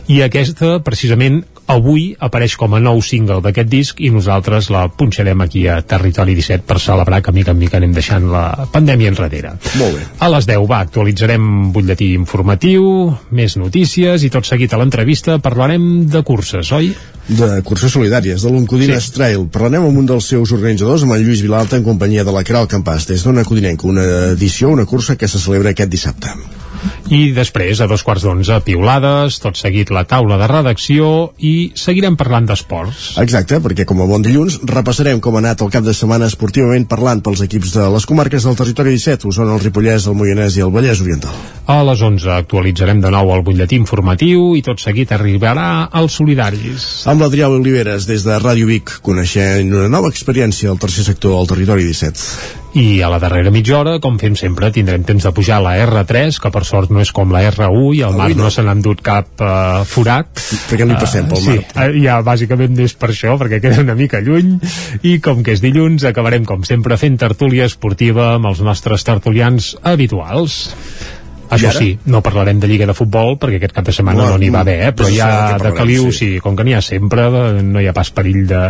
i 0.08 0.22
aquesta, 0.22 0.80
precisament, 0.86 1.44
avui 1.68 2.16
apareix 2.22 2.56
com 2.62 2.76
a 2.76 2.80
nou 2.80 3.02
single 3.02 3.40
d'aquest 3.42 3.70
disc 3.70 4.00
i 4.06 4.12
nosaltres 4.14 4.70
la 4.70 4.84
punxarem 4.94 5.42
aquí 5.42 5.64
a 5.68 5.80
Territori 5.82 6.36
17 6.38 6.62
per 6.68 6.78
celebrar 6.80 7.24
que 7.26 7.32
mica 7.34 7.52
en 7.56 7.58
mica 7.58 7.78
anem 7.78 7.92
deixant 7.96 8.28
la 8.36 8.68
pandèmia 8.72 9.14
enrere. 9.14 9.56
Molt 9.80 9.98
bé. 9.98 10.06
A 10.20 10.30
les 10.36 10.48
10, 10.50 10.68
va, 10.70 10.84
actualitzarem 10.86 11.72
butlletí 11.76 12.12
informatiu, 12.20 12.86
més 13.36 13.58
notícies 13.62 14.26
i 14.26 14.32
tot 14.34 14.48
seguit 14.48 14.74
a 14.74 14.82
l'entrevista 14.82 15.40
parlarem 15.44 16.06
de 16.12 16.24
curses, 16.28 16.72
oi? 16.76 16.94
de 17.26 17.62
curses 17.66 17.90
solidàries, 17.90 18.44
de 18.44 18.52
l'Uncodines 18.54 19.08
sí. 19.08 19.14
Trail. 19.16 19.48
Parlarem 19.50 19.88
amb 19.88 20.02
un 20.04 20.10
dels 20.10 20.28
seus 20.30 20.52
organitzadors, 20.54 21.06
amb 21.06 21.16
el 21.16 21.26
Lluís 21.26 21.42
Vilalta, 21.42 21.80
en 21.80 21.88
companyia 21.88 22.26
de 22.28 22.36
la 22.36 22.44
Caral 22.46 22.70
Campàs, 22.70 23.08
des 23.10 23.26
d'una 23.26 23.46
Codinenca, 23.48 23.90
una 23.90 24.06
edició, 24.36 24.70
una 24.70 24.86
cursa 24.86 25.18
que 25.18 25.28
se 25.28 25.42
celebra 25.42 25.74
aquest 25.74 25.90
dissabte. 25.90 26.36
I 27.06 27.30
després, 27.36 27.78
a 27.82 27.86
dos 27.86 28.02
quarts 28.02 28.24
d'onze, 28.26 28.56
piulades, 28.66 29.38
tot 29.44 29.60
seguit 29.60 29.92
la 29.94 30.06
taula 30.10 30.40
de 30.42 30.48
redacció 30.50 31.10
i 31.38 31.70
seguirem 31.78 32.16
parlant 32.18 32.48
d'esports. 32.50 33.12
Exacte, 33.22 33.60
perquè 33.62 33.86
com 33.86 34.02
a 34.02 34.08
bon 34.10 34.26
dilluns 34.26 34.58
repassarem 34.66 35.22
com 35.22 35.38
ha 35.38 35.44
anat 35.44 35.62
el 35.62 35.70
cap 35.74 35.86
de 35.86 35.94
setmana 35.94 36.32
esportivament 36.32 36.88
parlant 36.90 37.22
pels 37.22 37.46
equips 37.46 37.76
de 37.78 37.86
les 37.94 38.10
comarques 38.10 38.50
del 38.50 38.58
territori 38.58 38.96
17, 38.98 39.30
Osona, 39.30 39.54
el 39.54 39.62
Ripollès, 39.62 40.10
el 40.10 40.18
Moianès 40.18 40.58
i 40.58 40.66
el 40.66 40.74
Vallès 40.74 41.06
Oriental. 41.06 41.38
A 41.70 41.78
les 41.86 42.02
11 42.02 42.34
actualitzarem 42.40 43.06
de 43.06 43.14
nou 43.14 43.34
el 43.36 43.46
butlletí 43.46 43.78
informatiu 43.78 44.56
i 44.58 44.66
tot 44.66 44.82
seguit 44.82 45.14
arribarà 45.14 45.88
als 45.94 46.18
solidaris. 46.18 47.06
Amb 47.10 47.22
l'Adrià 47.22 47.54
Oliveres, 47.54 48.10
des 48.10 48.26
de 48.26 48.42
Ràdio 48.42 48.70
Vic, 48.70 48.98
coneixent 49.06 49.70
una 49.74 49.90
nova 49.94 50.10
experiència 50.10 50.74
al 50.74 50.82
tercer 50.82 51.06
sector 51.06 51.38
del 51.38 51.54
territori 51.54 51.86
17. 51.86 52.65
I 52.76 53.00
a 53.02 53.08
la 53.08 53.22
darrera 53.24 53.54
mitja 53.56 53.78
hora, 53.78 53.94
com 54.04 54.18
fem 54.20 54.34
sempre, 54.36 54.68
tindrem 54.76 55.06
temps 55.08 55.24
de 55.24 55.32
pujar 55.32 55.62
a 55.62 55.64
la 55.64 55.76
R3, 55.80 56.42
que 56.44 56.52
per 56.52 56.66
sort 56.68 56.92
no 56.92 57.00
és 57.00 57.12
com 57.16 57.32
la 57.32 57.46
R1 57.48 57.94
i 57.96 58.02
el 58.04 58.18
mar 58.20 58.28
no, 58.34 58.44
no 58.44 58.52
se 58.52 58.66
n'ha 58.66 58.74
endut 58.76 59.00
cap 59.06 59.30
uh, 59.40 59.86
forat. 59.88 60.28
Perquè 60.68 60.84
no 60.84 60.98
hi 60.98 61.00
passem 61.00 61.30
pel 61.32 61.40
mar. 61.46 61.56
Sí, 61.56 61.64
eh, 61.86 61.88
ja 62.04 62.20
bàsicament 62.28 62.76
és 62.84 62.98
per 63.00 63.14
això, 63.14 63.38
perquè 63.40 63.62
queda 63.64 63.80
una 63.86 63.96
mica 63.96 64.20
lluny. 64.20 64.58
I 65.08 65.22
com 65.24 65.40
que 65.40 65.56
és 65.56 65.64
dilluns, 65.64 66.04
acabarem 66.04 66.44
com 66.44 66.68
sempre 66.68 67.00
fent 67.00 67.16
tertúlia 67.22 67.70
esportiva 67.72 68.34
amb 68.34 68.52
els 68.52 68.60
nostres 68.66 69.08
tertulians 69.08 69.78
habituals. 69.96 70.66
Això 71.50 71.72
sí, 71.76 71.92
no 72.10 72.22
parlarem 72.26 72.60
de 72.60 72.68
Lliga 72.68 72.88
de 72.90 72.96
Futbol 72.98 73.36
perquè 73.42 73.60
aquest 73.60 73.76
cap 73.76 73.86
de 73.86 73.94
setmana 73.96 74.24
No, 74.24 74.30
no 74.34 74.40
n'hi 74.42 74.50
va 74.54 74.64
haver, 74.66 74.78
eh? 74.88 74.92
però 74.96 75.10
ja 75.14 75.58
de 75.62 75.72
caliu, 75.76 76.08
sí. 76.12 76.18
sí, 76.18 76.40
com 76.44 76.56
que 76.58 76.66
n'hi 76.66 76.74
ha 76.78 76.82
sempre, 76.82 77.28
no 77.64 77.82
hi 77.82 77.88
ha 77.90 77.94
pas 77.96 78.10
perill 78.16 78.46
de, 78.50 78.62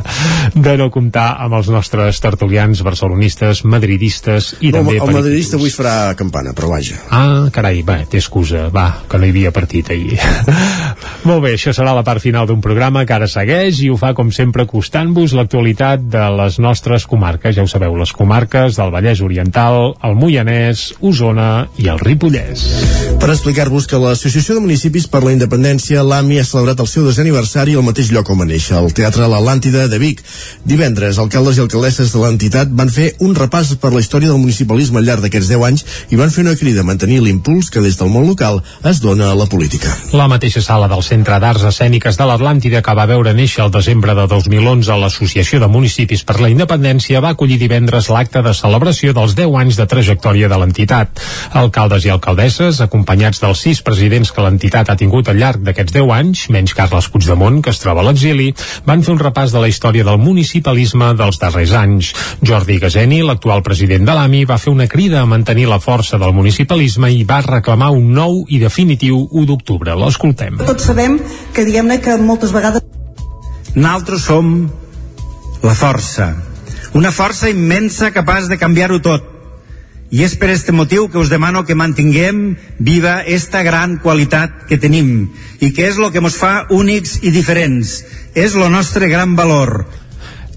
de 0.56 0.76
no 0.80 0.90
comptar 0.94 1.28
amb 1.46 1.56
els 1.60 1.70
nostres 1.72 2.20
tertulians 2.24 2.82
barcelonistes, 2.86 3.64
madridistes 3.66 4.56
i 4.60 4.72
No, 4.74 4.82
també 4.82 4.98
el 5.00 5.14
madridista 5.14 5.56
periquitos. 5.56 5.60
avui 5.60 5.72
farà 5.72 6.16
campana, 6.20 6.54
però 6.58 6.72
vaja. 6.74 7.00
Ah, 7.10 7.48
carai, 7.54 7.82
va, 7.88 8.00
té 8.10 8.20
excusa, 8.20 8.68
va, 8.74 8.88
que 9.10 9.20
no 9.22 9.28
hi 9.28 9.34
havia 9.34 9.54
partit 9.56 9.90
ahir. 9.96 10.20
Molt 11.30 11.44
bé, 11.46 11.56
això 11.56 11.74
serà 11.76 11.96
la 11.96 12.04
part 12.08 12.22
final 12.24 12.48
d'un 12.50 12.62
programa 12.62 13.06
que 13.06 13.16
ara 13.16 13.28
segueix 13.32 13.82
i 13.86 13.90
ho 13.90 13.98
fa, 14.00 14.14
com 14.18 14.32
sempre, 14.36 14.66
acostant-vos 14.68 15.34
l'actualitat 15.38 16.04
de 16.12 16.26
les 16.42 16.60
nostres 16.60 17.08
comarques. 17.10 17.56
Ja 17.56 17.64
ho 17.66 17.72
sabeu, 17.72 17.96
les 17.98 18.12
comarques 18.16 18.78
del 18.78 18.94
Vallès 18.94 19.22
Oriental, 19.26 19.96
el 20.04 20.16
Moianès, 20.20 20.92
Osona 21.02 21.68
i 21.82 21.90
el 21.92 22.00
Ripollès. 22.04 22.66
Per 23.26 23.32
explicar-vos 23.34 23.88
que 23.90 23.98
l'Associació 23.98 24.54
de 24.54 24.62
Municipis 24.62 25.08
per 25.10 25.24
la 25.24 25.32
Independència, 25.34 26.04
l'AMI, 26.06 26.36
ha 26.38 26.46
celebrat 26.46 26.82
el 26.84 26.88
seu 26.92 27.08
desaniversari 27.08 27.74
al 27.74 27.82
mateix 27.82 28.12
lloc 28.14 28.28
on 28.30 28.38
va 28.38 28.46
néixer, 28.46 28.76
al 28.78 28.92
Teatre 28.94 29.26
L'Atlàntida 29.32 29.88
de 29.90 29.98
Vic. 29.98 30.20
Divendres, 30.68 31.18
alcaldes 31.18 31.58
i 31.58 31.64
alcaldesses 31.64 32.12
de 32.14 32.22
l'entitat 32.22 32.70
van 32.78 32.92
fer 32.94 33.08
un 33.26 33.34
repàs 33.34 33.72
per 33.82 33.90
la 33.96 34.04
història 34.04 34.30
del 34.30 34.42
municipalisme 34.44 35.02
al 35.02 35.08
llarg 35.08 35.26
d'aquests 35.26 35.50
10 35.50 35.66
anys 35.66 35.86
i 36.14 36.20
van 36.20 36.30
fer 36.36 36.44
una 36.44 36.54
crida 36.60 36.84
a 36.84 36.86
mantenir 36.86 37.18
l'impuls 37.24 37.72
que 37.74 37.82
des 37.82 37.98
del 37.98 38.12
món 38.14 38.28
local 38.30 38.60
es 38.92 39.02
dona 39.02 39.32
a 39.32 39.40
la 39.40 39.48
política. 39.50 39.96
La 40.14 40.30
mateixa 40.30 40.62
sala 40.62 40.92
del 40.92 41.02
Centre 41.08 41.40
d'Arts 41.42 41.66
Escèniques 41.72 42.22
de 42.22 42.30
l'Atlàntida 42.30 42.84
que 42.86 42.98
va 43.00 43.08
veure 43.10 43.34
néixer 43.34 43.66
el 43.66 43.74
desembre 43.74 44.14
de 44.14 44.28
2011 44.36 45.00
l'Associació 45.02 45.64
de 45.64 45.72
Municipis 45.72 46.22
per 46.28 46.38
la 46.44 46.52
Independència 46.54 47.24
va 47.26 47.34
acollir 47.34 47.58
divendres 47.64 48.12
l'acte 48.14 48.46
de 48.46 48.54
celebració 48.54 49.18
dels 49.18 49.34
10 49.34 49.60
anys 49.64 49.82
de 49.82 49.90
trajectòria 49.90 50.52
de 50.52 50.62
l'entitat. 50.62 51.26
Alcaldes 51.66 52.06
i 52.06 52.14
alcaldesses 52.14 52.55
Abadesses, 52.56 52.80
acompanyats 52.80 53.41
dels 53.44 53.60
sis 53.60 53.82
presidents 53.84 54.30
que 54.32 54.44
l'entitat 54.44 54.88
ha 54.88 54.96
tingut 54.96 55.28
al 55.28 55.39
llarg 55.41 55.63
d'aquests 55.65 55.91
10 55.91 56.12
anys, 56.15 56.44
menys 56.54 56.74
Carles 56.78 57.10
Puigdemont, 57.12 57.58
que 57.60 57.74
es 57.74 57.82
troba 57.84 58.00
a 58.00 58.06
l'exili, 58.08 58.54
van 58.88 59.04
fer 59.04 59.12
un 59.12 59.20
repàs 59.20 59.52
de 59.52 59.60
la 59.60 59.68
història 59.68 60.06
del 60.08 60.22
municipalisme 60.22 61.10
dels 61.20 61.39
darrers 61.41 61.74
anys. 61.76 62.13
Jordi 62.39 62.78
Gaseni, 62.80 63.20
l'actual 63.28 63.60
president 63.65 64.08
de 64.08 64.15
l'AMI, 64.15 64.46
va 64.48 64.60
fer 64.62 64.72
una 64.72 64.88
crida 64.88 65.20
a 65.20 65.28
mantenir 65.28 65.68
la 65.68 65.82
força 65.84 66.15
del 66.22 66.32
municipalisme 66.32 67.12
i 67.12 67.26
va 67.28 67.41
reclamar 67.44 67.91
un 67.91 68.13
nou 68.15 68.46
i 68.48 68.62
definitiu 68.63 69.20
1 69.26 69.46
d'octubre. 69.52 70.00
L'escoltem. 70.00 70.63
Tots 70.63 70.88
sabem 70.94 71.20
que 71.52 71.68
diguem-ne 71.68 72.00
que 72.00 72.15
moltes 72.24 72.56
vegades 72.56 72.88
Naltros 73.76 74.24
som 74.24 74.70
la 75.60 75.76
força. 75.76 76.32
Una 76.96 77.12
força 77.12 77.52
immensa 77.52 78.13
capaç 78.15 78.48
de 78.48 78.56
canviar-ho 78.56 79.04
tot. 79.04 79.35
I 80.13 80.22
és 80.24 80.36
per 80.38 80.52
este 80.54 80.72
motiu 80.72 81.08
que 81.10 81.18
us 81.18 81.32
demano 81.34 81.65
que 81.65 81.76
mantinguem 81.76 82.56
viva 82.78 83.22
esta 83.26 83.63
gran 83.65 83.98
qualitat 84.04 84.68
que 84.70 84.78
tenim 84.78 85.32
i 85.60 85.72
que 85.74 85.88
és 85.89 85.98
lo 85.98 86.12
que 86.13 86.22
ens 86.22 86.38
fa 86.38 86.68
únics 86.70 87.18
i 87.24 87.34
diferents. 87.34 88.04
És 88.36 88.54
lo 88.54 88.70
nostre 88.70 89.10
gran 89.10 89.36
valor. 89.36 89.86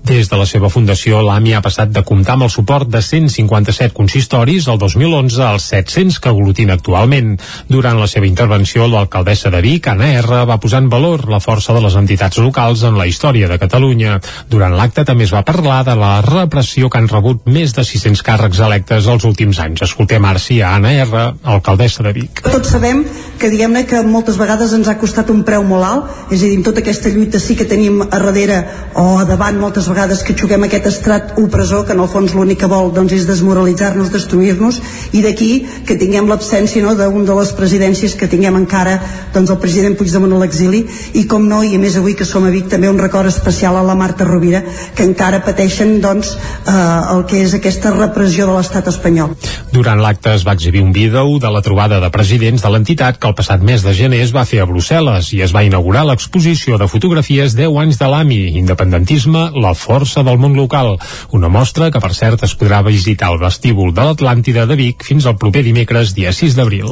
Des 0.04 0.28
de 0.30 0.36
la 0.38 0.46
seva 0.46 0.70
fundació, 0.70 1.20
l'AMI 1.24 1.54
ha 1.56 1.62
passat 1.64 1.90
de 1.92 2.02
comptar 2.06 2.36
amb 2.36 2.46
el 2.46 2.52
suport 2.52 2.88
de 2.88 3.02
157 3.02 3.94
consistoris 3.96 4.68
el 4.68 4.78
2011 4.78 5.42
als 5.44 5.68
700 5.72 6.20
que 6.20 6.30
aglutina 6.32 6.76
actualment. 6.78 7.36
Durant 7.68 7.98
la 8.00 8.08
seva 8.10 8.28
intervenció, 8.28 8.86
l'alcaldessa 8.88 9.50
de 9.50 9.60
Vic, 9.64 9.88
Anna 9.90 10.12
R, 10.20 10.42
va 10.48 10.58
posar 10.62 10.82
en 10.84 10.90
valor 10.92 11.26
la 11.28 11.40
força 11.40 11.74
de 11.74 11.82
les 11.84 11.96
entitats 11.98 12.38
locals 12.38 12.84
en 12.86 12.98
la 12.98 13.06
història 13.10 13.48
de 13.48 13.58
Catalunya. 13.58 14.18
Durant 14.48 14.76
l'acte 14.78 15.04
també 15.08 15.26
es 15.28 15.34
va 15.34 15.44
parlar 15.46 15.82
de 15.88 15.96
la 15.98 16.20
repressió 16.24 16.88
que 16.88 17.02
han 17.02 17.10
rebut 17.10 17.44
més 17.46 17.74
de 17.76 17.84
600 17.84 18.22
càrrecs 18.24 18.62
electes 18.64 19.08
els 19.10 19.26
últims 19.28 19.60
anys. 19.64 19.82
Escoltem 19.88 20.24
ara 20.24 20.42
sí 20.42 20.60
a 20.62 20.74
Anna 20.76 20.94
R, 21.04 21.24
alcaldessa 21.42 22.06
de 22.06 22.14
Vic. 22.16 22.42
tots 22.48 22.70
sabem 22.70 23.04
que 23.38 23.50
diguem-ne 23.50 23.84
que 23.86 24.00
moltes 24.02 24.38
vegades 24.38 24.72
ens 24.74 24.88
ha 24.88 24.96
costat 24.98 25.30
un 25.30 25.44
preu 25.46 25.62
molt 25.66 25.86
alt, 25.86 26.16
és 26.30 26.42
a 26.42 26.48
dir, 26.50 26.62
tota 26.66 26.82
aquesta 26.82 27.10
lluita 27.12 27.38
sí 27.42 27.54
que 27.58 27.68
tenim 27.70 28.02
a 28.02 28.08
darrere 28.18 28.58
o 28.94 29.18
a 29.18 29.24
davant 29.28 29.58
moltes 29.60 29.87
vegades 29.90 30.22
que 30.26 30.36
juguem 30.38 30.66
aquest 30.66 30.86
estrat 30.90 31.34
opressor 31.40 31.84
que 31.86 31.94
en 31.96 32.02
el 32.04 32.10
fons 32.10 32.34
l'únic 32.36 32.60
que 32.62 32.70
vol 32.70 32.92
doncs, 32.94 33.14
és 33.16 33.26
desmoralitzar-nos, 33.28 34.10
destruir-nos 34.12 34.80
i 35.16 35.22
d'aquí 35.24 35.50
que 35.86 35.98
tinguem 36.00 36.28
l'absència 36.30 36.82
no, 36.84 36.94
d'un 36.98 37.26
de 37.28 37.36
les 37.38 37.52
presidències 37.56 38.14
que 38.18 38.28
tinguem 38.30 38.56
encara 38.58 38.98
doncs, 39.34 39.50
el 39.50 39.60
president 39.62 39.96
Puigdemont 39.98 40.34
a 40.36 40.42
l'exili 40.42 40.84
i 41.18 41.24
com 41.30 41.46
no, 41.48 41.62
i 41.64 41.78
més 41.80 41.98
avui 42.00 42.16
que 42.18 42.26
som 42.28 42.46
a 42.46 42.52
Vic 42.54 42.68
també 42.72 42.90
un 42.90 43.00
record 43.00 43.30
especial 43.30 43.76
a 43.78 43.84
la 43.86 43.96
Marta 43.98 44.26
Rovira 44.28 44.62
que 44.94 45.06
encara 45.06 45.42
pateixen 45.44 45.98
doncs, 46.04 46.34
eh, 46.66 46.76
el 47.14 47.24
que 47.28 47.42
és 47.44 47.54
aquesta 47.56 47.92
repressió 47.94 48.48
de 48.48 48.58
l'estat 48.58 48.88
espanyol. 48.90 49.34
Durant 49.72 50.00
l'acte 50.02 50.34
es 50.34 50.46
va 50.46 50.54
exhibir 50.56 50.82
un 50.82 50.92
vídeo 50.92 51.38
de 51.38 51.50
la 51.52 51.62
trobada 51.62 52.00
de 52.00 52.10
presidents 52.14 52.62
de 52.62 52.72
l'entitat 52.72 53.18
que 53.18 53.28
el 53.30 53.36
passat 53.38 53.62
mes 53.64 53.82
de 53.84 53.94
gener 53.94 54.22
es 54.24 54.34
va 54.34 54.46
fer 54.48 54.62
a 54.62 54.68
Brussel·les 54.68 55.32
i 55.36 55.42
es 55.44 55.54
va 55.54 55.64
inaugurar 55.66 56.04
l'exposició 56.08 56.78
de 56.78 56.88
fotografies 56.90 57.56
10 57.58 57.78
anys 57.82 57.98
de 58.00 58.08
l'AMI, 58.10 58.40
independentisme, 58.60 59.48
la 59.54 59.74
força 59.78 60.24
del 60.26 60.40
món 60.42 60.56
local. 60.58 60.96
Una 61.36 61.48
mostra 61.52 61.92
que, 61.94 62.02
per 62.02 62.12
cert, 62.16 62.42
es 62.44 62.54
podrà 62.58 62.82
visitar 62.86 63.30
al 63.30 63.40
vestíbul 63.40 63.94
de 63.94 64.04
l'Atlàntida 64.08 64.66
de 64.68 64.76
Vic 64.78 65.04
fins 65.06 65.26
al 65.26 65.38
proper 65.40 65.62
dimecres, 65.66 66.14
dia 66.16 66.32
6 66.34 66.56
d'abril. 66.58 66.90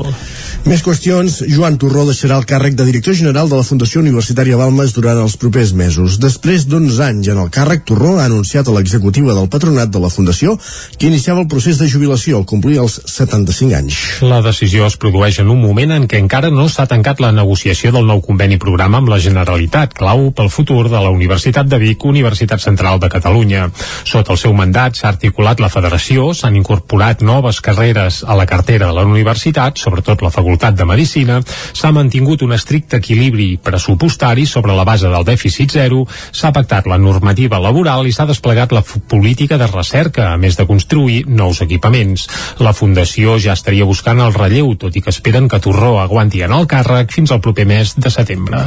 Més 0.66 0.82
qüestions. 0.87 1.43
Joan 1.51 1.78
Torró 1.82 2.07
deixarà 2.09 2.39
el 2.41 2.47
càrrec 2.49 2.76
de 2.78 2.87
director 2.89 3.16
general 3.18 3.51
de 3.51 3.59
la 3.59 3.66
Fundació 3.66 4.03
Universitària 4.05 4.59
Balmes 4.61 4.95
durant 4.97 5.18
els 5.22 5.37
propers 5.41 5.72
mesos. 5.76 6.20
Després 6.22 6.66
d'uns 6.70 7.01
anys 7.03 7.32
en 7.34 7.43
el 7.43 7.51
càrrec, 7.55 7.84
Torró 7.89 8.16
ha 8.20 8.26
anunciat 8.30 8.68
a 8.68 8.76
l'executiva 8.76 9.34
del 9.34 9.51
patronat 9.53 9.91
de 9.93 10.03
la 10.03 10.12
Fundació 10.12 10.57
que 10.99 11.11
iniciava 11.11 11.43
el 11.43 11.51
procés 11.51 11.80
de 11.82 11.89
jubilació 11.91 12.39
al 12.39 12.47
complir 12.49 12.80
els 12.82 13.01
75 13.11 13.76
anys. 13.78 14.01
La 14.22 14.41
decisió 14.45 14.87
es 14.87 14.99
produeix 15.01 15.41
en 15.43 15.51
un 15.53 15.61
moment 15.62 15.97
en 15.97 16.07
què 16.11 16.20
encara 16.22 16.51
no 16.55 16.68
s'ha 16.70 16.89
tancat 16.91 17.20
la 17.22 17.32
negociació 17.34 17.93
del 17.95 18.07
nou 18.09 18.22
conveni 18.24 18.61
programa 18.62 19.01
amb 19.03 19.11
la 19.12 19.20
Generalitat, 19.22 19.95
clau 19.97 20.30
pel 20.37 20.51
futur 20.53 20.87
de 20.89 21.01
la 21.01 21.11
Universitat 21.11 21.68
de 21.70 21.80
Vic, 21.82 22.05
Universitat 22.05 22.62
Central 22.62 22.75
de 22.76 23.08
Catalunya. 23.08 23.70
Sota 24.04 24.34
el 24.34 24.38
seu 24.38 24.52
mandat 24.52 24.94
s'ha 24.98 25.08
articulat 25.08 25.60
la 25.60 25.70
federació, 25.72 26.32
s'han 26.34 26.56
incorporat 26.56 27.22
noves 27.24 27.60
carreres 27.64 28.22
a 28.22 28.36
la 28.36 28.46
cartera 28.46 28.86
de 28.86 28.92
la 28.92 29.04
universitat, 29.04 29.78
sobretot 29.80 30.22
la 30.22 30.30
Facultat 30.30 30.76
de 30.76 30.84
Medicina, 30.84 31.40
s'ha 31.72 31.90
mantingut 31.92 32.42
un 32.42 32.52
estricte 32.52 33.00
equilibri 33.00 33.56
pressupostari 33.56 34.46
sobre 34.46 34.76
la 34.76 34.84
base 34.84 35.08
del 35.08 35.24
dèficit 35.24 35.72
zero, 35.72 36.04
s'ha 36.32 36.52
pactat 36.52 36.86
la 36.86 36.98
normativa 36.98 37.58
laboral 37.58 38.06
i 38.06 38.12
s'ha 38.12 38.28
desplegat 38.28 38.72
la 38.72 38.82
política 38.82 39.58
de 39.58 39.66
recerca, 39.66 40.32
a 40.32 40.36
més 40.36 40.56
de 40.56 40.66
construir 40.68 41.24
nous 41.26 41.62
equipaments. 41.64 42.28
La 42.60 42.74
Fundació 42.76 43.38
ja 43.42 43.56
estaria 43.56 43.88
buscant 43.88 44.20
el 44.20 44.34
relleu, 44.36 44.74
tot 44.76 44.94
i 44.96 45.02
que 45.02 45.10
esperen 45.10 45.48
que 45.48 45.60
Torró 45.64 45.96
aguanti 46.02 46.42
en 46.44 46.52
el 46.52 46.68
càrrec 46.68 47.10
fins 47.14 47.32
al 47.32 47.40
proper 47.40 47.66
mes 47.66 47.96
de 47.96 48.12
setembre. 48.12 48.66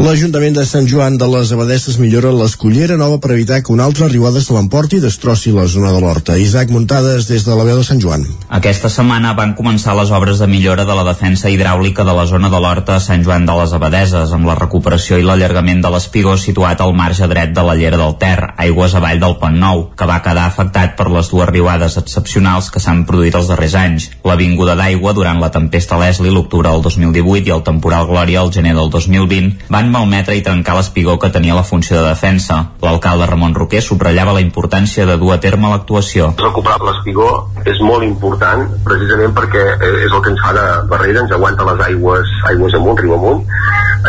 L'Ajuntament 0.00 0.56
de 0.56 0.66
Sant 0.66 0.88
Joan 0.88 1.18
de 1.20 1.28
les 1.28 1.52
Abadesses 1.52 1.98
millora 2.00 2.32
l'escollera 2.32 2.96
nova 2.96 3.20
per 3.20 3.34
evitar 3.42 3.62
que 3.62 3.72
una 3.72 3.84
altra 3.84 4.06
riuada 4.06 4.40
se 4.40 4.54
l'emporti 4.54 4.96
i 4.96 5.02
destrossi 5.02 5.50
la 5.50 5.66
zona 5.66 5.90
de 5.90 6.00
l'Horta. 6.00 6.36
Isaac 6.38 6.70
Muntades 6.70 7.26
des 7.26 7.42
de 7.42 7.54
la 7.58 7.64
veu 7.66 7.80
de 7.80 7.82
Sant 7.82 7.98
Joan. 7.98 8.22
Aquesta 8.54 8.86
setmana 8.92 9.32
van 9.34 9.56
començar 9.58 9.96
les 9.98 10.12
obres 10.14 10.38
de 10.38 10.46
millora 10.46 10.84
de 10.86 10.94
la 10.94 11.02
defensa 11.02 11.50
hidràulica 11.50 12.04
de 12.06 12.14
la 12.14 12.26
zona 12.30 12.50
de 12.52 12.60
l'Horta 12.62 12.94
a 12.96 13.02
Sant 13.02 13.24
Joan 13.26 13.46
de 13.48 13.56
les 13.58 13.72
Abadeses, 13.74 14.30
amb 14.30 14.46
la 14.46 14.54
recuperació 14.54 15.18
i 15.18 15.26
l'allargament 15.26 15.82
de 15.82 15.90
l'espigó 15.90 16.36
situat 16.38 16.80
al 16.80 16.94
marge 16.94 17.26
dret 17.26 17.50
de 17.56 17.64
la 17.66 17.74
llera 17.74 17.98
del 17.98 18.14
Ter, 18.22 18.52
aigües 18.62 18.94
avall 18.94 19.18
del 19.18 19.34
Pont 19.42 19.58
Nou, 19.58 19.82
que 19.98 20.06
va 20.06 20.20
quedar 20.22 20.46
afectat 20.46 20.94
per 20.94 21.08
les 21.10 21.32
dues 21.32 21.50
riuades 21.50 21.98
excepcionals 21.98 22.70
que 22.70 22.84
s'han 22.84 23.02
produït 23.08 23.34
els 23.34 23.50
darrers 23.50 23.74
anys. 23.74 24.08
L'avinguda 24.22 24.78
d'aigua 24.78 25.16
durant 25.18 25.42
la 25.42 25.50
tempesta 25.50 25.98
Leslie 25.98 26.30
l'octubre 26.30 26.70
del 26.70 26.86
2018 26.86 27.50
i 27.50 27.56
el 27.58 27.66
temporal 27.66 28.06
Glòria 28.06 28.44
al 28.44 28.54
gener 28.54 28.76
del 28.78 28.94
2020 28.94 29.66
van 29.72 29.90
malmetre 29.90 30.38
i 30.38 30.46
trencar 30.46 30.78
l'espigó 30.78 31.18
que 31.18 31.34
tenia 31.34 31.58
la 31.58 31.66
funció 31.66 31.98
de 31.98 32.06
defensa. 32.12 32.62
L'alcalde 32.82 33.31
Ramon 33.32 33.54
Roquer 33.56 33.80
subratllava 33.82 34.36
la 34.36 34.44
importància 34.44 35.06
de 35.08 35.16
dur 35.20 35.32
a 35.34 35.40
terme 35.40 35.70
l'actuació. 35.72 36.32
recuperar 36.42 36.78
l'espigó 36.84 37.28
és 37.64 37.78
molt 37.80 38.04
important 38.04 38.66
precisament 38.84 39.32
perquè 39.36 39.62
eh, 39.78 40.04
és 40.06 40.12
el 40.12 40.20
que 40.22 40.30
ens 40.34 40.40
fa 40.44 40.52
de 40.56 40.66
barrera, 40.90 41.20
ens 41.24 41.32
aguanta 41.32 41.64
les 41.72 41.80
aigües 41.88 42.28
aigües 42.50 42.74
amunt, 42.78 42.98
riu 43.00 43.14
amunt. 43.14 43.44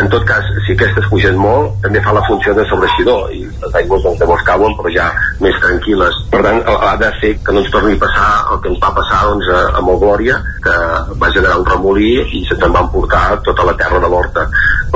En 0.01 0.07
tot 0.09 0.23
cas, 0.25 0.41
si 0.65 0.73
aquestes 0.73 1.05
pugen 1.11 1.35
molt 1.37 1.75
també 1.83 2.01
fa 2.01 2.13
la 2.17 2.23
funció 2.25 2.53
de 2.57 2.63
sobreixidor 2.65 3.29
i 3.35 3.43
les 3.45 3.75
aigües 3.77 4.01
doncs, 4.01 4.19
llavors 4.23 4.41
cauen 4.47 4.73
però 4.79 4.89
ja 4.95 5.05
més 5.39 5.53
tranquil·les. 5.61 6.17
Per 6.31 6.41
tant, 6.41 6.61
ha 6.65 6.95
de 6.97 7.11
ser 7.21 7.35
que 7.45 7.53
no 7.53 7.61
ens 7.61 7.69
torni 7.71 7.93
a 7.93 8.01
passar 8.01 8.29
el 8.55 8.61
que 8.63 8.71
ens 8.73 8.81
va 8.81 8.89
passar 8.97 9.19
doncs, 9.29 9.51
a- 9.53 9.77
amb 9.77 9.93
el 9.93 9.99
Glòria 10.01 10.39
que 10.65 10.73
va 11.21 11.29
generar 11.35 11.59
un 11.61 11.65
remolí 11.69 12.15
i 12.39 12.41
se'ns 12.49 12.65
en 12.65 12.73
van 12.73 12.89
portar 12.89 13.37
tota 13.45 13.63
la 13.69 13.77
terra 13.77 13.99
de 14.01 14.09
l'horta. 14.09 14.47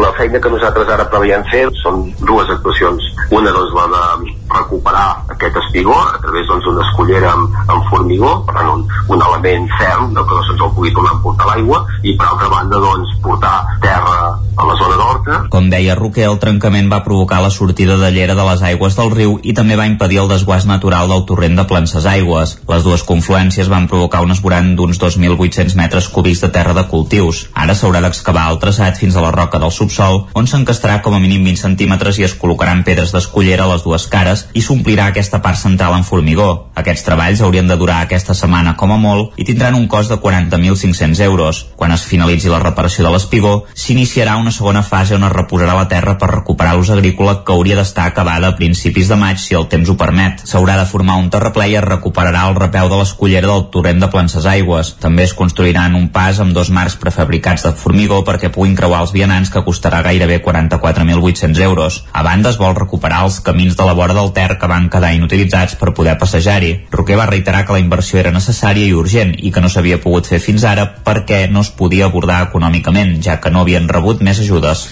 La 0.01 0.11
feina 0.17 0.39
que 0.41 0.49
nosaltres 0.49 0.89
ara 0.93 1.05
preveiem 1.09 1.45
fer 1.51 1.67
són 1.83 2.01
dues 2.25 2.49
actuacions. 2.53 3.03
Una 3.31 3.51
doncs 3.53 3.73
la 3.77 3.85
de 3.93 4.03
recuperar 4.49 5.23
aquest 5.35 5.59
espigó 5.63 5.97
a 5.99 6.19
través 6.23 6.47
doncs, 6.47 6.65
d'una 6.65 6.85
escollera 6.87 7.33
amb, 7.33 7.55
amb 7.67 7.87
formigó, 7.91 8.33
per 8.47 8.57
tant 8.57 8.73
un, 8.73 8.85
un 9.13 9.23
element 9.29 9.69
ferm 9.77 10.13
de 10.15 10.23
que 10.23 10.39
no 10.39 10.43
se'ns 10.47 10.65
el 10.67 10.73
pugui 10.75 10.93
tornar 10.95 11.15
a 11.17 11.21
portar 11.23 11.51
l'aigua 11.51 11.83
i 12.03 12.15
per 12.17 12.29
altra 12.31 12.51
banda 12.53 12.81
doncs, 12.83 13.15
portar 13.23 13.55
terra 13.83 14.37
a 14.57 14.65
la 14.65 14.75
zona 14.79 14.97
d'Horta 14.97 15.37
Com 15.53 15.69
deia 15.69 15.95
Roquer, 15.97 16.25
el 16.27 16.39
trencament 16.41 16.89
va 16.91 17.03
provocar 17.05 17.39
la 17.43 17.51
sortida 17.53 17.97
de 18.01 18.09
llera 18.15 18.35
de 18.37 18.45
les 18.47 18.63
aigües 18.65 18.97
del 18.97 19.11
riu 19.13 19.37
i 19.43 19.53
també 19.57 19.77
va 19.79 19.87
impedir 19.89 20.21
el 20.23 20.31
desguàs 20.31 20.65
natural 20.69 21.11
del 21.11 21.25
torrent 21.29 21.57
de 21.59 21.65
Planses 21.69 22.07
Aigües. 22.09 22.55
Les 22.69 22.85
dues 22.85 23.03
confluències 23.07 23.69
van 23.69 23.87
provocar 23.91 24.23
un 24.25 24.33
esborant 24.33 24.73
d'uns 24.77 24.99
2.800 25.01 25.77
metres 25.77 26.09
cúbics 26.13 26.41
de 26.41 26.49
terra 26.53 26.73
de 26.77 26.87
cultius. 26.89 27.45
Ara 27.53 27.75
s'haurà 27.77 28.01
d'excavar 28.03 28.47
el 28.51 28.59
traçat 28.63 28.97
fins 28.97 29.15
a 29.15 29.23
la 29.23 29.31
roca 29.35 29.61
del 29.61 29.73
subsol, 29.75 30.23
on 30.33 30.49
s'encastarà 30.49 31.01
com 31.05 31.13
a 31.13 31.21
mínim 31.21 31.45
20 31.45 31.61
centímetres 31.61 32.17
i 32.17 32.27
es 32.27 32.35
col·locaran 32.39 32.83
pedres 32.87 33.13
d'escollera 33.13 33.67
a 33.67 33.71
les 33.75 33.85
dues 33.85 34.06
cares 34.11 34.47
i 34.53 34.61
s'omplirà 34.63 35.07
aquesta 35.11 35.41
part 35.41 35.59
central 35.59 35.95
en 35.97 36.05
formigó. 36.07 36.69
Aquests 36.77 37.05
treballs 37.07 37.41
haurien 37.41 37.67
de 37.67 37.77
durar 37.79 38.01
aquesta 38.01 38.35
setmana 38.37 38.75
com 38.77 38.91
a 38.93 38.99
molt 39.01 39.37
i 39.37 39.45
tindran 39.47 39.75
un 39.75 39.87
cost 39.87 40.11
de 40.11 40.19
40.500 40.21 41.21
euros. 41.25 41.63
Quan 41.75 41.91
es 41.95 42.05
finalitzi 42.07 42.51
la 42.51 42.61
reparació 42.63 43.05
de 43.05 43.13
l'espigó, 43.13 43.53
s'iniciarà 43.73 44.37
una 44.37 44.53
segona 44.55 44.83
fase 44.83 45.15
on 45.17 45.25
es 45.27 45.33
reposarà 45.33 45.75
la 45.77 45.87
terra 45.91 46.17
per 46.17 46.31
recuperar 46.31 46.75
l'ús 46.77 46.91
agrícola 46.93 47.41
que 47.43 47.53
hauria 47.55 47.77
d'estar 47.79 48.07
acabada 48.11 48.51
a 48.51 48.57
principis 48.59 49.09
de 49.11 49.17
maig 49.19 49.41
si 49.41 49.55
el 49.57 49.67
temps 49.71 49.89
ho 49.89 49.97
permet. 49.99 50.43
S'haurà 50.47 50.77
de 50.79 50.87
formar 50.89 51.17
un 51.21 51.29
terraplè 51.33 51.69
i 51.71 51.77
es 51.79 51.85
recuperarà 51.85 52.45
el 52.49 52.57
repeu 52.59 52.89
de 52.91 53.01
l'escollera 53.01 53.51
del 53.51 53.67
torrent 53.73 54.01
de 54.03 54.11
Planses 54.13 54.45
Aigües. 54.45 54.93
També 55.01 55.25
es 55.27 55.35
construiran 55.37 55.97
un 55.97 56.09
pas 56.13 56.39
amb 56.43 56.55
dos 56.55 56.71
marcs 56.73 56.97
prefabricats 57.01 57.65
de 57.65 57.73
formigó 57.77 58.23
perquè 58.27 58.51
puguin 58.53 58.75
creuar 58.77 59.03
els 59.05 59.13
vianants 59.15 59.51
que 59.53 59.63
costarà 59.65 60.01
gairebé 60.05 60.39
44.800 60.45 61.63
euros. 61.65 62.03
A 62.13 62.23
banda 62.23 62.53
es 62.53 62.61
vol 62.61 62.75
recuperar 62.77 63.23
els 63.25 63.41
camins 63.43 63.75
de 63.77 63.87
la 63.87 63.96
vora 63.99 64.15
del 64.15 64.31
Ter 64.37 64.55
que 64.55 64.71
van 64.71 64.87
quedar 64.93 65.11
inutilitzats 65.17 65.75
per 65.75 65.91
poder 65.97 66.15
passejar-hi. 66.21 66.71
Roquer 66.95 67.19
va 67.19 67.27
reiterar 67.27 67.65
que 67.67 67.75
la 67.75 67.83
inversió 67.83 68.23
era 68.23 68.31
necessària 68.31 68.87
i 68.87 68.95
urgent 68.95 69.35
i 69.35 69.51
que 69.51 69.63
no 69.63 69.73
s'havia 69.73 69.99
pogut 69.99 70.31
fer 70.31 70.39
fins 70.39 70.63
ara 70.63 70.87
perquè 71.03 71.43
no 71.51 71.65
es 71.67 71.73
podia 71.75 72.07
abordar 72.07 72.39
econòmicament, 72.47 73.17
ja 73.23 73.41
que 73.43 73.51
no 73.51 73.65
havien 73.65 73.91
rebut 73.91 74.23
més 74.23 74.37
més 74.37 74.45
ajudes. 74.45 74.85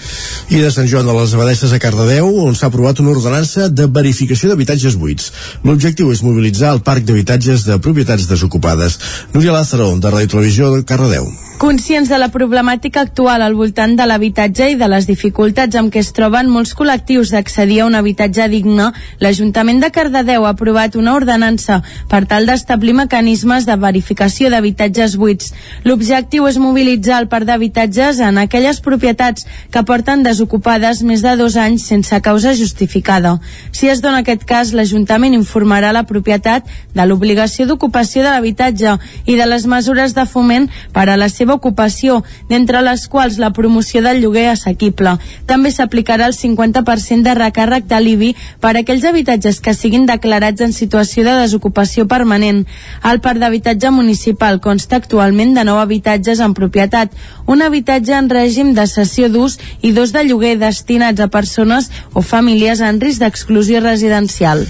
I 0.50 0.60
de 0.62 0.70
Sant 0.70 0.88
Joan 0.90 1.06
de 1.06 1.14
les 1.16 1.34
Abadesses 1.34 1.72
a 1.72 1.80
Cardedeu, 1.82 2.28
on 2.44 2.54
s'ha 2.54 2.70
aprovat 2.70 3.00
una 3.00 3.14
ordenança 3.14 3.68
de 3.68 3.86
verificació 3.86 4.50
d'habitatges 4.50 4.98
buits. 4.98 5.32
L'objectiu 5.64 6.12
és 6.12 6.22
mobilitzar 6.26 6.74
el 6.74 6.82
parc 6.86 7.06
d'habitatges 7.06 7.66
de 7.66 7.78
propietats 7.78 8.28
desocupades. 8.28 8.98
Núria 9.34 9.52
Lázaro, 9.52 9.92
de 9.98 10.14
Ràdio 10.14 10.36
Televisió 10.36 10.72
de 10.74 10.84
Cardedeu. 10.84 11.30
Conscients 11.56 12.10
de 12.12 12.18
la 12.20 12.28
problemàtica 12.28 13.00
actual 13.00 13.40
al 13.40 13.54
voltant 13.56 13.94
de 13.96 14.04
l'habitatge 14.04 14.66
i 14.74 14.74
de 14.76 14.88
les 14.92 15.06
dificultats 15.08 15.78
amb 15.80 15.88
què 15.92 16.02
es 16.02 16.10
troben 16.12 16.50
molts 16.52 16.74
col·lectius 16.76 17.32
d'accedir 17.32 17.80
a 17.80 17.86
un 17.88 17.96
habitatge 17.96 18.44
digne, 18.52 18.85
l'Ajuntament 19.20 19.80
de 19.82 19.90
Cardedeu 19.90 20.46
ha 20.46 20.52
aprovat 20.54 20.96
una 20.96 21.14
ordenança 21.14 21.82
per 22.10 22.24
tal 22.26 22.46
d'establir 22.46 22.94
mecanismes 22.94 23.66
de 23.66 23.76
verificació 23.76 24.50
d'habitatges 24.50 25.16
buits. 25.16 25.52
L'objectiu 25.84 26.46
és 26.46 26.58
mobilitzar 26.62 27.20
el 27.22 27.28
parc 27.28 27.48
d'habitatges 27.48 28.20
en 28.20 28.38
aquelles 28.42 28.80
propietats 28.80 29.46
que 29.70 29.84
porten 29.86 30.22
desocupades 30.22 31.02
més 31.02 31.22
de 31.22 31.36
dos 31.36 31.56
anys 31.56 31.86
sense 31.88 32.20
causa 32.20 32.54
justificada. 32.54 33.36
Si 33.72 33.88
es 33.88 34.02
dona 34.02 34.22
aquest 34.24 34.44
cas, 34.48 34.72
l'Ajuntament 34.72 35.34
informarà 35.34 35.92
la 35.92 36.06
propietat 36.08 36.66
de 36.94 37.06
l'obligació 37.06 37.66
d'ocupació 37.66 38.22
de 38.22 38.30
l'habitatge 38.30 38.96
i 39.26 39.36
de 39.36 39.46
les 39.46 39.66
mesures 39.66 40.14
de 40.14 40.26
foment 40.26 40.68
per 40.92 41.08
a 41.08 41.16
la 41.16 41.28
seva 41.28 41.56
ocupació, 41.56 42.22
d'entre 42.48 42.82
les 42.82 43.06
quals 43.08 43.38
la 43.42 43.52
promoció 43.56 44.02
del 44.02 44.20
lloguer 44.22 44.48
assequible. 44.50 45.16
També 45.46 45.72
s'aplicarà 45.72 46.26
el 46.30 46.36
50% 46.36 47.22
de 47.26 47.34
recàrrec 47.38 47.86
de 47.90 48.00
l'IBI 48.00 48.32
per 48.60 48.75
a 48.76 48.84
aquells 48.84 49.04
habitatges 49.08 49.58
que 49.64 49.74
siguin 49.74 50.06
declarats 50.06 50.62
en 50.64 50.72
situació 50.76 51.24
de 51.26 51.34
desocupació 51.40 52.06
permanent. 52.06 52.64
El 53.02 53.20
parc 53.24 53.40
d'habitatge 53.42 53.90
municipal 53.90 54.60
consta 54.60 55.00
actualment 55.00 55.54
de 55.56 55.66
9 55.66 55.82
habitatges 55.82 56.40
en 56.44 56.54
propietat, 56.54 57.12
un 57.46 57.62
habitatge 57.62 58.14
en 58.16 58.30
règim 58.30 58.74
de 58.76 58.86
cessió 58.86 59.28
d'ús 59.32 59.58
i 59.82 59.92
dos 59.96 60.12
de 60.12 60.24
lloguer 60.28 60.56
destinats 60.60 61.20
a 61.20 61.28
persones 61.28 61.90
o 62.12 62.22
famílies 62.22 62.80
en 62.80 63.00
risc 63.00 63.24
d'exclusió 63.24 63.80
residencial. 63.80 64.66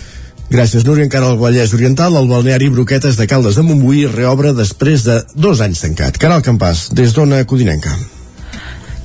Gràcies, 0.50 0.84
Núria. 0.86 1.04
Encara 1.04 1.32
al 1.32 1.40
Vallès 1.40 1.72
Oriental, 1.74 2.14
el 2.14 2.28
balneari 2.30 2.68
Broquetes 2.70 3.18
de 3.18 3.26
Caldes 3.26 3.58
de 3.58 3.66
Montbui 3.66 4.06
reobre 4.06 4.54
després 4.54 5.02
de 5.02 5.22
dos 5.34 5.60
anys 5.60 5.82
tancat. 5.82 6.20
Caral 6.22 6.46
Campàs, 6.46 6.92
des 6.94 7.16
d'Ona 7.16 7.42
Codinenca. 7.50 7.96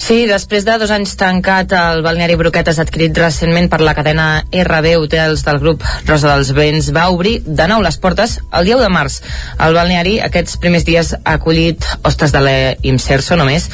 Sí, 0.01 0.23
després 0.25 0.63
de 0.65 0.73
dos 0.81 0.89
anys 0.89 1.11
tancat, 1.13 1.69
el 1.77 1.99
balneari 2.01 2.33
Broquetes 2.33 2.79
adquirit 2.81 3.13
recentment 3.21 3.67
per 3.69 3.77
la 3.85 3.91
cadena 3.93 4.41
RB 4.49 4.95
Hotels 4.97 5.43
del 5.45 5.59
grup 5.61 5.83
Rosa 6.07 6.31
dels 6.31 6.49
Vents 6.57 6.87
va 6.95 7.03
obrir 7.13 7.35
de 7.45 7.67
nou 7.69 7.83
les 7.85 7.99
portes 8.01 8.39
el 8.57 8.65
dia 8.65 8.79
1 8.79 8.81
de 8.81 8.89
març. 8.89 9.19
El 9.61 9.77
balneari 9.77 10.15
aquests 10.25 10.57
primers 10.63 10.87
dies 10.87 11.11
ha 11.13 11.35
acollit 11.35 11.85
hostes 12.01 12.33
de 12.33 12.41
l'Imserso 12.41 13.37
només 13.37 13.67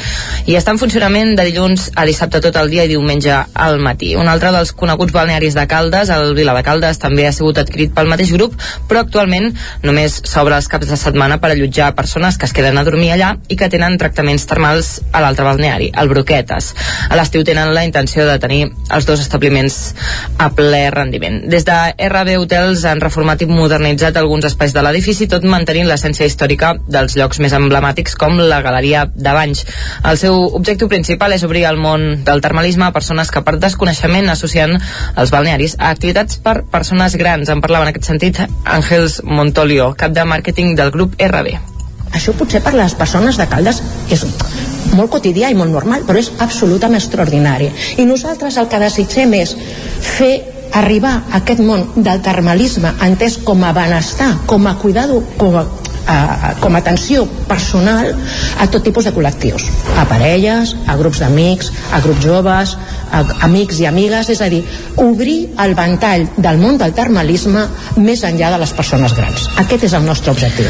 i 0.51 0.57
està 0.59 0.73
en 0.75 0.81
funcionament 0.81 1.31
de 1.39 1.45
dilluns 1.47 1.87
a 1.95 2.03
dissabte 2.09 2.43
tot 2.43 2.59
el 2.59 2.73
dia 2.75 2.83
i 2.83 2.91
diumenge 2.91 3.39
al 3.55 3.79
matí. 3.79 4.11
Un 4.19 4.27
altre 4.27 4.51
dels 4.51 4.75
coneguts 4.75 5.15
balnearis 5.15 5.55
de 5.55 5.63
Caldes, 5.71 6.11
el 6.11 6.35
Vila 6.35 6.57
de 6.59 6.65
Caldes, 6.67 6.99
també 6.99 7.29
ha 7.29 7.31
sigut 7.31 7.63
adquirit 7.63 7.95
pel 7.95 8.11
mateix 8.11 8.35
grup, 8.35 8.59
però 8.91 9.05
actualment 9.05 9.53
només 9.87 10.19
s'obre 10.27 10.59
els 10.59 10.67
caps 10.67 10.91
de 10.91 10.99
setmana 10.99 11.39
per 11.39 11.53
allotjar 11.55 11.93
persones 11.95 12.35
que 12.35 12.51
es 12.51 12.57
queden 12.59 12.75
a 12.75 12.83
dormir 12.83 13.15
allà 13.15 13.37
i 13.47 13.55
que 13.55 13.71
tenen 13.71 13.95
tractaments 13.95 14.49
termals 14.51 14.97
a 15.13 15.23
l'altre 15.23 15.47
balneari, 15.47 15.93
el 15.95 16.16
Broquetes. 16.17 16.73
A 17.09 17.15
l'estiu 17.19 17.45
tenen 17.45 17.73
la 17.75 17.85
intenció 17.85 18.25
de 18.27 18.37
tenir 18.41 18.63
els 18.93 19.05
dos 19.05 19.21
establiments 19.21 19.77
a 20.41 20.49
ple 20.57 20.81
rendiment. 20.93 21.43
Des 21.51 21.65
de 21.67 21.77
RB 22.07 22.37
Hotels 22.41 22.83
han 22.89 23.01
reformat 23.03 23.43
i 23.45 23.49
modernitzat 23.49 24.17
alguns 24.17 24.49
espais 24.49 24.73
de 24.73 24.83
l'edifici, 24.83 25.29
tot 25.29 25.45
mantenint 25.45 25.87
l'essència 25.89 26.27
històrica 26.27 26.73
dels 26.87 27.17
llocs 27.19 27.41
més 27.43 27.53
emblemàtics 27.53 28.17
com 28.17 28.41
la 28.41 28.61
Galeria 28.65 29.05
de 29.13 29.35
Banys. 29.37 29.63
El 30.07 30.17
seu 30.17 30.41
objectiu 30.57 30.89
principal 30.89 31.37
és 31.37 31.45
obrir 31.45 31.67
el 31.69 31.79
món 31.81 32.25
del 32.27 32.41
termalisme 32.41 32.87
a 32.87 32.95
persones 32.95 33.31
que 33.31 33.43
per 33.45 33.57
desconeixement 33.61 34.33
associen 34.33 34.77
els 34.77 35.33
balnearis 35.33 35.77
a 35.77 35.93
activitats 35.93 36.41
per 36.41 36.61
persones 36.71 37.17
grans. 37.21 37.49
En 37.53 37.61
parlava 37.61 37.87
en 37.87 37.93
aquest 37.93 38.09
sentit 38.09 38.41
Àngels 38.65 39.21
Montolio, 39.23 39.93
cap 39.97 40.15
de 40.17 40.25
màrqueting 40.25 40.75
del 40.77 40.93
grup 40.95 41.19
RB. 41.21 41.76
Això 42.13 42.33
potser 42.37 42.61
per 42.63 42.73
les 42.77 42.95
persones 42.97 43.37
de 43.37 43.47
Caldes 43.49 43.81
és 44.13 44.25
molt 44.95 45.11
quotidià 45.11 45.49
i 45.51 45.57
molt 45.57 45.73
normal, 45.73 46.05
però 46.07 46.19
és 46.19 46.31
absolutament 46.43 47.01
extraordinari. 47.01 47.71
I 47.97 48.05
nosaltres 48.05 48.57
el 48.57 48.69
que 48.71 48.79
desitgem 48.81 49.33
és 49.37 49.55
fer 50.01 50.33
arribar 50.77 51.13
a 51.31 51.41
aquest 51.41 51.61
món 51.63 51.85
del 51.95 52.21
termalisme 52.21 52.93
entès 53.05 53.37
com 53.43 53.63
a 53.63 53.73
benestar, 53.73 54.33
com 54.45 54.67
a 54.67 54.77
cuidado, 54.81 55.23
com 55.37 55.57
a 55.57 55.65
a, 56.07 56.53
com 56.61 56.75
a 56.75 56.81
atenció 56.83 57.25
personal 57.47 58.13
a 58.59 58.67
tot 58.71 58.85
tipus 58.87 59.07
de 59.07 59.13
col·lectius. 59.15 59.67
A 59.99 60.07
parelles, 60.09 60.75
a 60.87 60.97
grups 60.99 61.21
d'amics 61.23 61.71
a 61.91 62.01
grups 62.01 62.23
joves, 62.23 62.75
a 63.11 63.23
amics 63.47 63.79
i 63.79 63.87
amigues 63.87 64.29
és 64.33 64.41
a 64.41 64.49
dir, 64.51 64.63
obrir 65.01 65.37
el 65.63 65.75
ventall 65.77 66.27
del 66.37 66.61
món 66.61 66.79
del 66.79 66.95
termalisme 66.97 67.67
més 67.97 68.23
enllà 68.27 68.51
de 68.53 68.61
les 68.61 68.73
persones 68.75 69.15
grans. 69.17 69.49
Aquest 69.63 69.87
és 69.87 69.95
el 69.97 70.05
nostre 70.05 70.33
objectiu. 70.33 70.67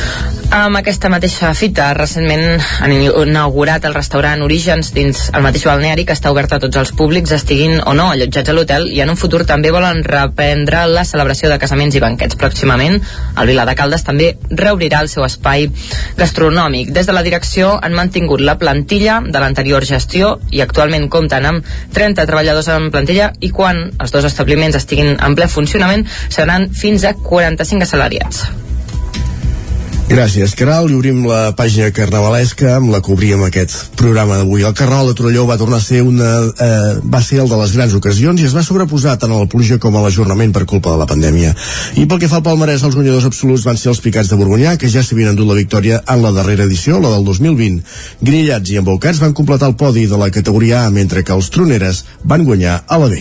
Amb 0.53 0.77
aquesta 0.79 1.09
mateixa 1.11 1.49
fita, 1.57 1.89
recentment 1.97 2.61
han 2.79 2.93
inaugurat 2.93 3.83
el 3.83 3.95
restaurant 3.97 4.39
Orígens 4.45 4.93
dins 4.95 5.25
el 5.35 5.43
mateix 5.43 5.65
balneari 5.67 6.05
que 6.07 6.15
està 6.15 6.31
obert 6.31 6.53
a 6.55 6.59
tots 6.63 6.79
els 6.79 6.93
públics, 6.95 7.33
estiguin 7.35 7.81
o 7.83 7.95
no 7.97 8.05
allotjats 8.13 8.53
a 8.53 8.55
l'hotel 8.55 8.87
i 8.87 9.01
en 9.03 9.11
un 9.11 9.19
futur 9.19 9.43
també 9.49 9.73
volen 9.75 10.05
reprendre 10.07 10.85
la 10.87 11.03
celebració 11.03 11.51
de 11.51 11.59
casaments 11.59 11.97
i 11.99 12.03
banquets. 12.03 12.39
Pròximament, 12.39 13.01
el 13.35 13.51
Vila 13.51 13.67
de 13.67 13.75
Caldes 13.75 14.07
també 14.07 14.29
reobrirà 14.47 15.01
el 15.03 15.11
seu 15.11 15.26
espai 15.27 15.67
gastronòmic. 16.17 16.91
Des 16.95 17.07
de 17.07 17.15
la 17.15 17.23
direcció 17.25 17.75
han 17.81 17.95
mantingut 17.97 18.41
la 18.41 18.57
plantilla 18.57 19.19
de 19.25 19.39
l'anterior 19.43 19.85
gestió 19.85 20.37
i 20.51 20.63
actualment 20.65 21.09
compten 21.13 21.45
amb 21.49 21.73
30 21.93 22.27
treballadors 22.29 22.71
en 22.73 22.91
plantilla 22.91 23.31
i 23.39 23.51
quan 23.51 23.83
els 23.97 24.15
dos 24.15 24.27
establiments 24.27 24.79
estiguin 24.79 25.15
en 25.17 25.37
ple 25.37 25.49
funcionament 25.51 26.07
seran 26.29 26.71
fins 26.73 27.05
a 27.05 27.13
45 27.13 27.87
assalariats. 27.87 28.47
Gràcies, 30.07 30.53
Caral. 30.55 30.85
I 30.87 30.95
obrim 30.95 31.25
la 31.27 31.51
pàgina 31.51 31.89
carnavalesca 31.91 32.77
amb 32.77 32.93
la 32.93 33.01
que 33.03 33.11
obríem 33.11 33.41
aquest 33.43 33.73
programa 33.99 34.37
d'avui. 34.39 34.61
El 34.63 34.75
Carnaval 34.77 35.09
de 35.09 35.15
Torelló 35.19 35.43
va 35.49 35.57
tornar 35.59 35.81
a 35.81 35.83
ser 35.83 35.99
una... 36.07 36.29
Eh, 36.47 36.93
va 37.03 37.19
ser 37.19 37.41
el 37.43 37.49
de 37.51 37.57
les 37.59 37.73
grans 37.75 37.95
ocasions 37.97 38.39
i 38.39 38.45
es 38.47 38.55
va 38.55 38.63
sobreposar 38.63 39.17
tant 39.19 39.33
a 39.35 39.39
la 39.41 39.49
pluja 39.51 39.75
com 39.83 39.97
a 39.97 40.03
l'ajornament 40.05 40.53
per 40.55 40.63
culpa 40.63 40.93
de 40.93 41.01
la 41.01 41.07
pandèmia. 41.09 41.51
I 41.99 42.05
pel 42.07 42.21
que 42.21 42.29
fa 42.31 42.39
al 42.39 42.45
palmarès, 42.45 42.85
els 42.87 42.95
guanyadors 42.95 43.27
absoluts 43.27 43.65
van 43.67 43.75
ser 43.75 43.89
els 43.91 43.99
Picats 43.99 44.31
de 44.31 44.37
Borgonyà, 44.39 44.77
que 44.79 44.87
ja 44.87 45.03
s'havien 45.03 45.33
endut 45.33 45.49
la 45.49 45.57
victòria 45.59 45.99
en 46.07 46.23
la 46.23 46.31
darrera 46.31 46.63
edició, 46.63 47.01
la 47.03 47.11
del 47.11 47.27
2020. 47.27 47.83
Grillats 48.23 48.71
i 48.71 48.79
embaucats 48.79 49.19
van 49.19 49.35
completar 49.35 49.73
el 49.73 49.75
podi 49.75 50.05
de 50.07 50.21
la 50.23 50.31
categoria 50.31 50.85
A, 50.85 50.93
mentre 50.93 51.25
que 51.27 51.35
els 51.35 51.51
Troneres 51.51 52.05
van 52.23 52.47
guanyar 52.47 52.79
a 52.87 53.01
la 53.03 53.11
B. 53.11 53.19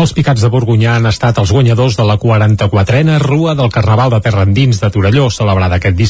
Els 0.00 0.16
Picats 0.16 0.40
de 0.44 0.52
Borgonyà 0.52 0.96
han 0.96 1.12
estat 1.12 1.36
els 1.44 1.52
guanyadors 1.52 2.00
de 2.00 2.08
la 2.08 2.16
44a 2.20 3.20
Rua 3.20 3.54
del 3.56 3.72
Carnaval 3.72 4.16
de 4.16 4.24
Terra 4.24 4.48
Endins 4.48 4.80
de 4.80 4.90
Torelló, 4.92 5.28
celebrada 5.28 5.76
aquest. 5.76 6.05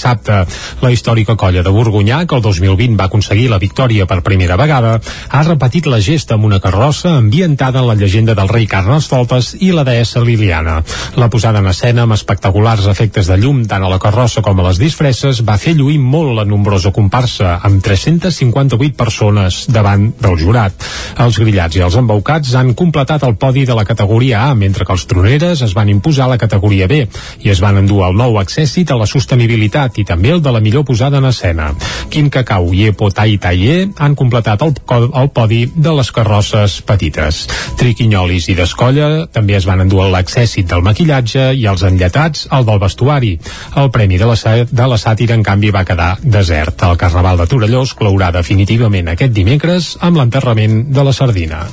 La 0.82 0.90
històrica 0.92 1.36
colla 1.36 1.62
de 1.64 1.72
Borgonyà, 1.72 2.24
que 2.26 2.36
el 2.36 2.42
2020 2.44 2.96
va 2.98 3.08
aconseguir 3.10 3.48
la 3.50 3.60
victòria 3.62 4.06
per 4.06 4.22
primera 4.26 4.56
vegada, 4.60 4.96
ha 5.30 5.42
repetit 5.46 5.86
la 5.86 6.00
gesta 6.00 6.36
amb 6.36 6.44
una 6.48 6.60
carrossa 6.60 7.16
ambientada 7.16 7.80
en 7.80 7.88
la 7.88 7.94
llegenda 7.94 8.34
del 8.34 8.48
rei 8.48 8.66
Carnestoltes 8.66 9.54
i 9.60 9.72
la 9.72 9.84
deessa 9.86 10.20
Liliana. 10.20 10.82
La 11.16 11.30
posada 11.30 11.62
en 11.62 11.70
escena 11.70 12.04
amb 12.04 12.16
espectaculars 12.16 12.86
efectes 12.90 13.30
de 13.30 13.38
llum 13.40 13.64
tant 13.68 13.84
a 13.84 13.90
la 13.92 14.00
carrossa 14.02 14.42
com 14.42 14.60
a 14.60 14.68
les 14.68 14.80
disfresses 14.82 15.42
va 15.46 15.58
fer 15.60 15.76
lluir 15.78 15.98
molt 16.02 16.34
la 16.36 16.44
nombrosa 16.48 16.92
comparsa, 16.92 17.60
amb 17.62 17.82
358 17.84 18.96
persones 18.96 19.64
davant 19.72 20.10
del 20.20 20.38
jurat. 20.40 20.74
Els 21.22 21.38
grillats 21.38 21.76
i 21.78 21.84
els 21.86 21.96
embaucats 22.00 22.54
han 22.58 22.74
completat 22.74 23.22
el 23.26 23.36
podi 23.40 23.64
de 23.66 23.76
la 23.76 23.84
categoria 23.84 24.46
A, 24.48 24.54
mentre 24.54 24.84
que 24.84 24.94
els 24.96 25.06
troneres 25.06 25.62
es 25.62 25.74
van 25.76 25.88
imposar 25.92 26.26
a 26.26 26.34
la 26.34 26.40
categoria 26.40 26.88
B 26.90 27.04
i 27.44 27.50
es 27.52 27.62
van 27.62 27.78
endur 27.78 28.02
el 28.06 28.16
nou 28.18 28.40
accèssit 28.40 28.90
a 28.90 28.98
la 28.98 29.06
sostenibilitat 29.06 29.85
i 29.94 30.04
també 30.04 30.32
el 30.34 30.42
de 30.42 30.52
la 30.52 30.60
millor 30.60 30.84
posada 30.88 31.18
en 31.22 31.28
escena. 31.30 31.70
Quim 32.10 32.30
Cacau 32.30 32.72
i 32.74 32.88
Epo 32.90 33.10
Tai 33.14 33.36
Taie 33.38 33.88
han 33.96 34.16
completat 34.18 34.62
el, 34.66 34.74
el 35.14 35.30
podi 35.30 35.62
de 35.74 35.94
les 35.96 36.10
carrosses 36.12 36.80
petites. 36.86 37.44
Triquinyolis 37.78 38.50
i 38.50 38.58
Descolla 38.58 39.26
també 39.32 39.56
es 39.58 39.66
van 39.68 39.84
endur 39.84 40.06
l'accèssit 40.10 40.68
del 40.70 40.84
maquillatge 40.86 41.50
i 41.54 41.66
els 41.70 41.84
enllatats 41.86 42.46
el 42.52 42.68
del 42.68 42.80
vestuari. 42.82 43.34
El 43.76 43.90
premi 43.94 44.20
de 44.20 44.30
la, 44.30 44.36
de 44.70 44.88
la 44.92 45.00
sàtira, 45.00 45.34
en 45.34 45.44
canvi, 45.46 45.72
va 45.74 45.86
quedar 45.88 46.16
desert. 46.22 46.82
El 46.86 46.96
Carnaval 47.00 47.42
de 47.42 47.50
Torelló 47.50 47.82
es 47.86 47.94
clourà 47.98 48.32
definitivament 48.34 49.12
aquest 49.12 49.34
dimecres 49.36 49.94
amb 50.00 50.22
l'enterrament 50.22 50.86
de 50.92 51.06
la 51.06 51.14
sardina. 51.16 51.66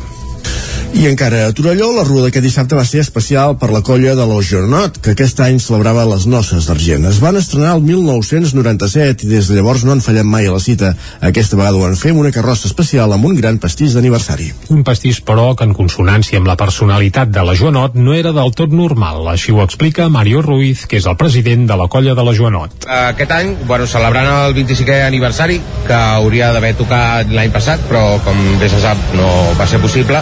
I 0.93 1.07
encara 1.09 1.47
a 1.47 1.53
Torelló, 1.57 1.87
la 1.95 2.03
rua 2.05 2.27
d'aquest 2.27 2.45
dissabte 2.45 2.77
va 2.77 2.83
ser 2.85 3.01
especial 3.01 3.55
per 3.57 3.71
la 3.73 3.81
colla 3.81 4.13
de 4.13 4.27
l'Ojonot, 4.29 4.99
que 5.01 5.15
aquest 5.15 5.39
any 5.41 5.57
celebrava 5.59 6.03
les 6.05 6.27
noces 6.29 6.67
d'Argent. 6.69 7.07
Es 7.09 7.17
van 7.19 7.39
estrenar 7.39 7.71
el 7.79 7.81
1997 7.87 9.25
i 9.25 9.31
des 9.31 9.49
de 9.49 9.57
llavors 9.57 9.83
no 9.83 9.95
han 9.95 10.03
fallat 10.05 10.27
mai 10.29 10.45
a 10.45 10.53
la 10.53 10.61
cita. 10.61 10.93
Aquesta 11.19 11.57
vegada 11.57 11.81
ho 11.81 11.89
fer 11.97 12.13
amb 12.13 12.21
una 12.21 12.31
carrossa 12.35 12.69
especial 12.69 13.11
amb 13.11 13.25
un 13.25 13.33
gran 13.39 13.57
pastís 13.57 13.97
d'aniversari. 13.97 14.51
Un 14.69 14.83
pastís, 14.85 15.19
però, 15.25 15.47
que 15.57 15.65
en 15.65 15.73
consonància 15.73 16.37
amb 16.37 16.47
la 16.47 16.57
personalitat 16.61 17.33
de 17.33 17.41
la 17.41 17.57
Joanot 17.57 17.97
no 17.97 18.13
era 18.13 18.31
del 18.31 18.53
tot 18.53 18.69
normal. 18.69 19.25
Així 19.33 19.51
ho 19.51 19.63
explica 19.65 20.07
Mario 20.13 20.45
Ruiz, 20.45 20.85
que 20.85 21.01
és 21.01 21.09
el 21.09 21.17
president 21.17 21.65
de 21.73 21.79
la 21.79 21.89
colla 21.89 22.13
de 22.13 22.23
la 22.23 22.37
Joanot. 22.37 22.85
Aquest 22.85 23.33
any, 23.33 23.55
bueno, 23.65 23.89
celebrant 23.89 24.29
el 24.29 24.55
25è 24.61 25.01
aniversari, 25.07 25.59
que 25.89 25.97
hauria 25.97 26.53
d'haver 26.53 26.75
tocat 26.77 27.33
l'any 27.33 27.51
passat, 27.51 27.81
però 27.89 28.19
com 28.23 28.39
bé 28.61 28.69
se 28.69 28.79
sap 28.83 29.13
no 29.17 29.29
va 29.57 29.67
ser 29.67 29.81
possible, 29.81 30.21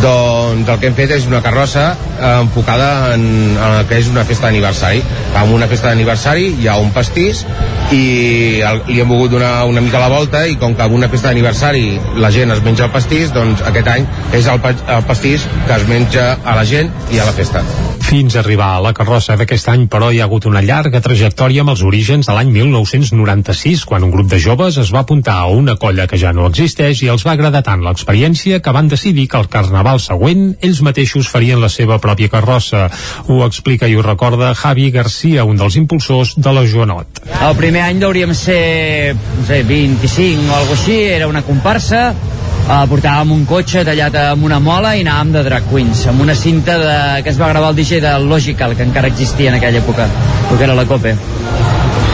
doncs 0.00 0.68
el 0.68 0.78
que 0.80 0.88
hem 0.88 0.96
fet 0.96 1.12
és 1.18 1.26
una 1.28 1.42
carrossa 1.44 1.92
eh, 1.92 2.30
enfocada 2.40 3.12
en, 3.14 3.24
en 3.52 3.76
el 3.80 3.86
que 3.90 3.98
és 4.00 4.08
una 4.08 4.24
festa 4.28 4.48
d'aniversari. 4.48 5.02
Amb 5.38 5.52
una 5.52 5.68
festa 5.68 5.90
d'aniversari 5.90 6.48
hi 6.62 6.68
ha 6.70 6.78
un 6.80 6.92
pastís 6.94 7.44
i 7.92 8.62
el, 8.64 8.82
li 8.88 9.00
hem 9.02 9.10
volgut 9.12 9.34
donar 9.36 9.66
una 9.68 9.82
mica 9.84 10.00
la 10.00 10.08
volta 10.12 10.46
i 10.48 10.56
com 10.60 10.76
que 10.78 10.86
en 10.86 10.96
una 10.96 11.10
festa 11.12 11.28
d'aniversari 11.28 12.16
la 12.22 12.32
gent 12.32 12.54
es 12.54 12.62
menja 12.64 12.88
el 12.88 12.94
pastís, 12.94 13.32
doncs 13.34 13.64
aquest 13.68 13.90
any 13.92 14.08
és 14.32 14.48
el, 14.48 14.62
el 14.64 15.04
pastís 15.08 15.44
que 15.66 15.76
es 15.76 15.88
menja 15.90 16.36
a 16.44 16.56
la 16.56 16.64
gent 16.68 16.92
i 17.12 17.20
a 17.20 17.28
la 17.28 17.36
festa. 17.36 17.64
Fins 18.02 18.34
a 18.36 18.42
arribar 18.42 18.74
a 18.76 18.80
la 18.84 18.92
carrossa 18.96 19.38
d'aquest 19.40 19.68
any, 19.72 19.86
però, 19.88 20.10
hi 20.12 20.20
ha 20.20 20.26
hagut 20.26 20.44
una 20.48 20.60
llarga 20.64 21.00
trajectòria 21.00 21.62
amb 21.64 21.72
els 21.72 21.84
orígens 21.86 22.28
de 22.28 22.34
l'any 22.36 22.50
1996, 22.52 23.86
quan 23.88 24.04
un 24.04 24.12
grup 24.12 24.28
de 24.28 24.40
joves 24.42 24.76
es 24.82 24.90
va 24.92 25.04
apuntar 25.06 25.38
a 25.40 25.46
una 25.48 25.78
colla 25.80 26.08
que 26.10 26.20
ja 26.20 26.32
no 26.36 26.48
existeix 26.50 27.04
i 27.04 27.08
els 27.12 27.24
va 27.24 27.32
agradar 27.36 27.62
tant 27.64 27.84
l'experiència 27.84 28.60
que 28.60 28.74
van 28.74 28.90
decidir 28.90 29.28
que 29.32 29.40
el 29.40 29.48
carnaval 29.48 29.81
següent 30.02 30.56
ells 30.62 30.82
mateixos 30.84 31.28
farien 31.30 31.60
la 31.60 31.70
seva 31.72 31.98
pròpia 32.02 32.30
carrossa. 32.32 32.88
Ho 33.28 33.42
explica 33.46 33.88
i 33.88 33.96
ho 33.96 34.02
recorda 34.02 34.54
Javi 34.54 34.90
Garcia, 34.90 35.44
un 35.44 35.56
dels 35.60 35.76
impulsors 35.76 36.34
de 36.36 36.52
la 36.52 36.64
Joanot. 36.66 37.22
El 37.42 37.56
primer 37.56 37.82
any 37.86 38.02
hauríem 38.02 38.34
ser, 38.34 39.14
no 39.14 39.46
sé, 39.46 39.62
25 39.68 40.48
o 40.50 40.56
alguna 40.56 40.78
així, 40.78 40.98
era 41.18 41.28
una 41.28 41.42
comparsa, 41.42 42.14
eh, 42.62 42.82
portàvem 42.90 43.34
un 43.36 43.44
cotxe 43.46 43.84
tallat 43.84 44.16
amb 44.22 44.48
una 44.48 44.60
mola 44.60 44.94
i 44.96 45.04
anàvem 45.04 45.36
de 45.36 45.44
drag 45.50 45.68
queens, 45.70 46.06
amb 46.10 46.24
una 46.24 46.34
cinta 46.34 46.78
de, 46.78 46.98
que 47.22 47.30
es 47.34 47.40
va 47.40 47.52
gravar 47.52 47.70
el 47.74 47.78
DJ 47.82 48.00
de 48.00 48.18
Logical, 48.24 48.76
que 48.76 48.88
encara 48.88 49.12
existia 49.12 49.50
en 49.50 49.60
aquella 49.60 49.82
època, 49.84 50.08
el 50.50 50.56
que 50.56 50.64
era 50.64 50.78
la 50.78 50.86
COPE 50.86 51.16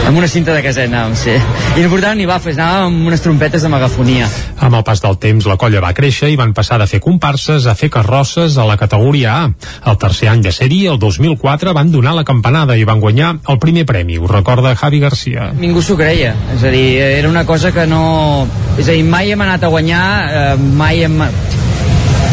amb 0.09 0.17
una 0.17 0.27
cinta 0.27 0.55
de 0.55 0.61
caset 0.65 0.87
anàvem, 0.89 1.13
sí. 1.13 1.35
I 1.77 1.83
no 1.83 1.89
portàvem 1.91 2.17
ni 2.17 2.25
bafes, 2.25 2.57
anàvem 2.57 2.87
amb 2.87 3.09
unes 3.11 3.21
trompetes 3.21 3.61
de 3.61 3.69
megafonia. 3.69 4.25
Amb 4.57 4.79
el 4.79 4.83
pas 4.87 5.03
del 5.03 5.19
temps, 5.21 5.45
la 5.45 5.57
colla 5.61 5.83
va 5.83 5.91
créixer 5.93 6.31
i 6.33 6.37
van 6.39 6.55
passar 6.57 6.79
de 6.81 6.87
fer 6.89 6.97
comparses 7.03 7.67
a 7.69 7.75
fer 7.77 7.91
carrosses 7.93 8.57
a 8.57 8.65
la 8.65 8.77
categoria 8.81 9.35
A. 9.35 9.43
El 9.91 9.99
tercer 10.01 10.31
any 10.31 10.41
de 10.41 10.53
sèrie, 10.55 10.89
el 10.89 10.97
2004, 10.97 11.75
van 11.77 11.93
donar 11.93 12.15
la 12.17 12.25
campanada 12.25 12.73
i 12.73 12.87
van 12.89 13.03
guanyar 13.03 13.35
el 13.53 13.61
primer 13.61 13.85
premi, 13.85 14.17
ho 14.17 14.25
recorda 14.25 14.73
Javi 14.81 15.03
Garcia. 15.05 15.51
Ningú 15.59 15.85
s'ho 15.85 15.97
creia, 15.99 16.33
és 16.55 16.65
a 16.65 16.73
dir, 16.73 16.87
era 17.05 17.29
una 17.29 17.45
cosa 17.45 17.69
que 17.71 17.85
no... 17.85 18.47
És 18.79 18.89
a 18.89 18.97
dir, 18.97 19.05
mai 19.05 19.29
hem 19.29 19.45
anat 19.45 19.67
a 19.67 19.69
guanyar, 19.69 20.05
eh, 20.25 20.69
mai 20.81 21.05
hem... 21.05 21.21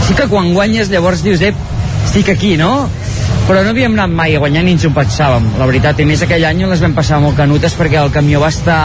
Sí 0.08 0.16
que 0.16 0.30
quan 0.32 0.54
guanyes 0.54 0.88
llavors 0.88 1.20
dius, 1.26 1.44
eh, 1.44 1.52
estic 2.06 2.30
aquí, 2.32 2.56
no? 2.56 2.86
Però 3.46 3.62
no 3.62 3.70
havíem 3.70 3.94
anat 3.94 4.10
mai 4.14 4.34
a 4.34 4.42
guanyar 4.42 4.62
ni 4.66 4.74
ens 4.74 4.84
ho 4.86 4.90
pensàvem, 4.94 5.44
la 5.58 5.66
veritat. 5.68 6.00
I 6.00 6.06
més 6.08 6.22
aquell 6.24 6.46
any 6.48 6.64
les 6.66 6.82
vam 6.82 6.94
passar 6.96 7.18
molt 7.22 7.36
canutes 7.38 7.74
perquè 7.78 7.98
el 8.00 8.12
camió 8.14 8.40
va 8.42 8.50
estar 8.54 8.82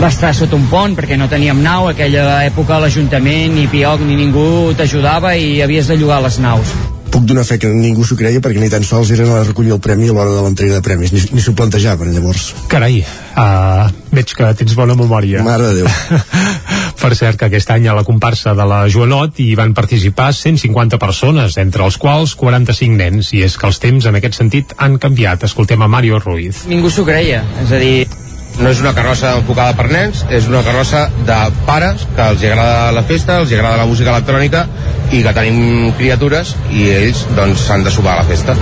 va 0.00 0.08
estar 0.08 0.32
sota 0.34 0.56
un 0.56 0.64
pont 0.70 0.96
perquè 0.96 1.18
no 1.20 1.28
teníem 1.28 1.60
nau, 1.62 1.86
aquella 1.90 2.42
època 2.46 2.80
l'Ajuntament 2.82 3.54
ni 3.54 3.68
Pioc 3.70 4.02
ni 4.06 4.16
ningú 4.18 4.72
t'ajudava 4.76 5.36
i 5.36 5.60
havies 5.62 5.92
de 5.92 5.98
llogar 6.00 6.22
les 6.24 6.40
naus. 6.42 6.72
Puc 7.12 7.26
donar 7.28 7.44
fe 7.44 7.58
que 7.60 7.68
ningú 7.68 8.06
s'ho 8.08 8.16
creia 8.16 8.40
perquè 8.40 8.60
ni 8.60 8.72
tan 8.72 8.84
sols 8.88 9.12
eren 9.12 9.30
a 9.30 9.42
recollir 9.44 9.74
el 9.76 9.82
premi 9.84 10.08
a 10.08 10.16
l'hora 10.16 10.32
de 10.32 10.44
l'entrega 10.46 10.80
de 10.80 10.84
premis, 10.84 11.12
ni, 11.12 11.20
ni 11.36 11.44
s'ho 11.44 11.52
plantejaven 11.56 12.14
llavors. 12.16 12.50
Carai, 12.72 13.02
uh, 13.36 13.90
veig 14.16 14.32
que 14.32 14.54
tens 14.62 14.76
bona 14.78 14.96
memòria. 14.96 15.44
Mare 15.44 15.68
de 15.68 15.82
Déu. 15.82 15.92
per 17.02 17.16
cert 17.18 17.40
que 17.40 17.48
aquest 17.48 17.70
any 17.74 17.88
a 17.90 17.96
la 17.98 18.04
comparsa 18.06 18.52
de 18.54 18.64
la 18.68 18.84
Joanot 18.92 19.40
hi 19.42 19.52
van 19.58 19.74
participar 19.74 20.28
150 20.38 21.00
persones, 21.02 21.58
entre 21.58 21.82
els 21.88 21.98
quals 21.98 22.36
45 22.38 22.98
nens, 23.00 23.32
i 23.34 23.42
és 23.42 23.56
que 23.58 23.66
els 23.66 23.82
temps 23.82 24.06
en 24.06 24.18
aquest 24.18 24.38
sentit 24.38 24.74
han 24.78 25.00
canviat. 25.02 25.42
Escoltem 25.48 25.82
a 25.82 25.90
Mario 25.90 26.22
Ruiz. 26.22 26.62
Ningú 26.70 26.92
s'ho 26.94 27.04
creia, 27.08 27.42
és 27.64 27.74
a 27.74 27.80
dir, 27.82 28.06
no 28.60 28.70
és 28.70 28.82
una 28.84 28.94
carrossa 28.94 29.34
enfocada 29.40 29.74
per 29.78 29.88
nens, 29.90 30.22
és 30.30 30.46
una 30.50 30.62
carrossa 30.62 31.08
de 31.26 31.38
pares 31.66 32.06
que 32.14 32.28
els 32.34 32.44
agrada 32.52 32.92
la 32.94 33.06
festa, 33.08 33.40
els 33.42 33.54
agrada 33.56 33.82
la 33.82 33.88
música 33.90 34.14
electrònica 34.14 34.66
i 35.10 35.24
que 35.24 35.34
tenim 35.34 35.90
criatures 35.98 36.54
i 36.70 36.92
ells 36.94 37.26
doncs 37.34 37.66
de 37.82 37.96
subar 37.98 38.14
a 38.14 38.22
la 38.22 38.28
festa. 38.30 38.54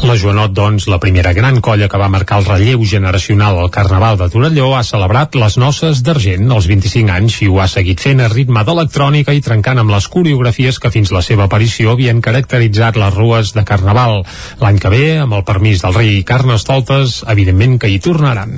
La 0.00 0.14
Joanot, 0.16 0.54
doncs, 0.56 0.86
la 0.88 0.96
primera 0.96 1.34
gran 1.36 1.58
colla 1.60 1.86
que 1.90 1.98
va 2.00 2.08
marcar 2.08 2.38
el 2.40 2.46
relleu 2.46 2.80
generacional 2.88 3.58
al 3.60 3.68
Carnaval 3.70 4.16
de 4.16 4.30
Torelló, 4.32 4.70
ha 4.72 4.82
celebrat 4.86 5.34
les 5.36 5.58
noces 5.60 6.00
d'argent 6.06 6.46
als 6.56 6.68
25 6.70 7.12
anys 7.12 7.36
i 7.44 7.48
ho 7.50 7.58
ha 7.60 7.66
seguit 7.68 8.00
fent 8.00 8.22
a 8.24 8.30
ritme 8.32 8.62
d'electrònica 8.64 9.34
i 9.36 9.42
trencant 9.44 9.82
amb 9.82 9.92
les 9.92 10.06
coreografies 10.08 10.78
que 10.80 10.90
fins 10.94 11.12
la 11.12 11.20
seva 11.20 11.44
aparició 11.44 11.92
havien 11.92 12.22
caracteritzat 12.24 12.96
les 12.96 13.12
rues 13.14 13.52
de 13.52 13.64
Carnaval. 13.68 14.24
L'any 14.62 14.80
que 14.80 14.94
ve, 14.94 15.04
amb 15.20 15.36
el 15.36 15.44
permís 15.44 15.84
del 15.84 15.94
rei 15.98 16.24
Carnestoltes, 16.24 17.20
evidentment 17.28 17.76
que 17.82 17.92
hi 17.92 18.00
tornaran. 18.00 18.56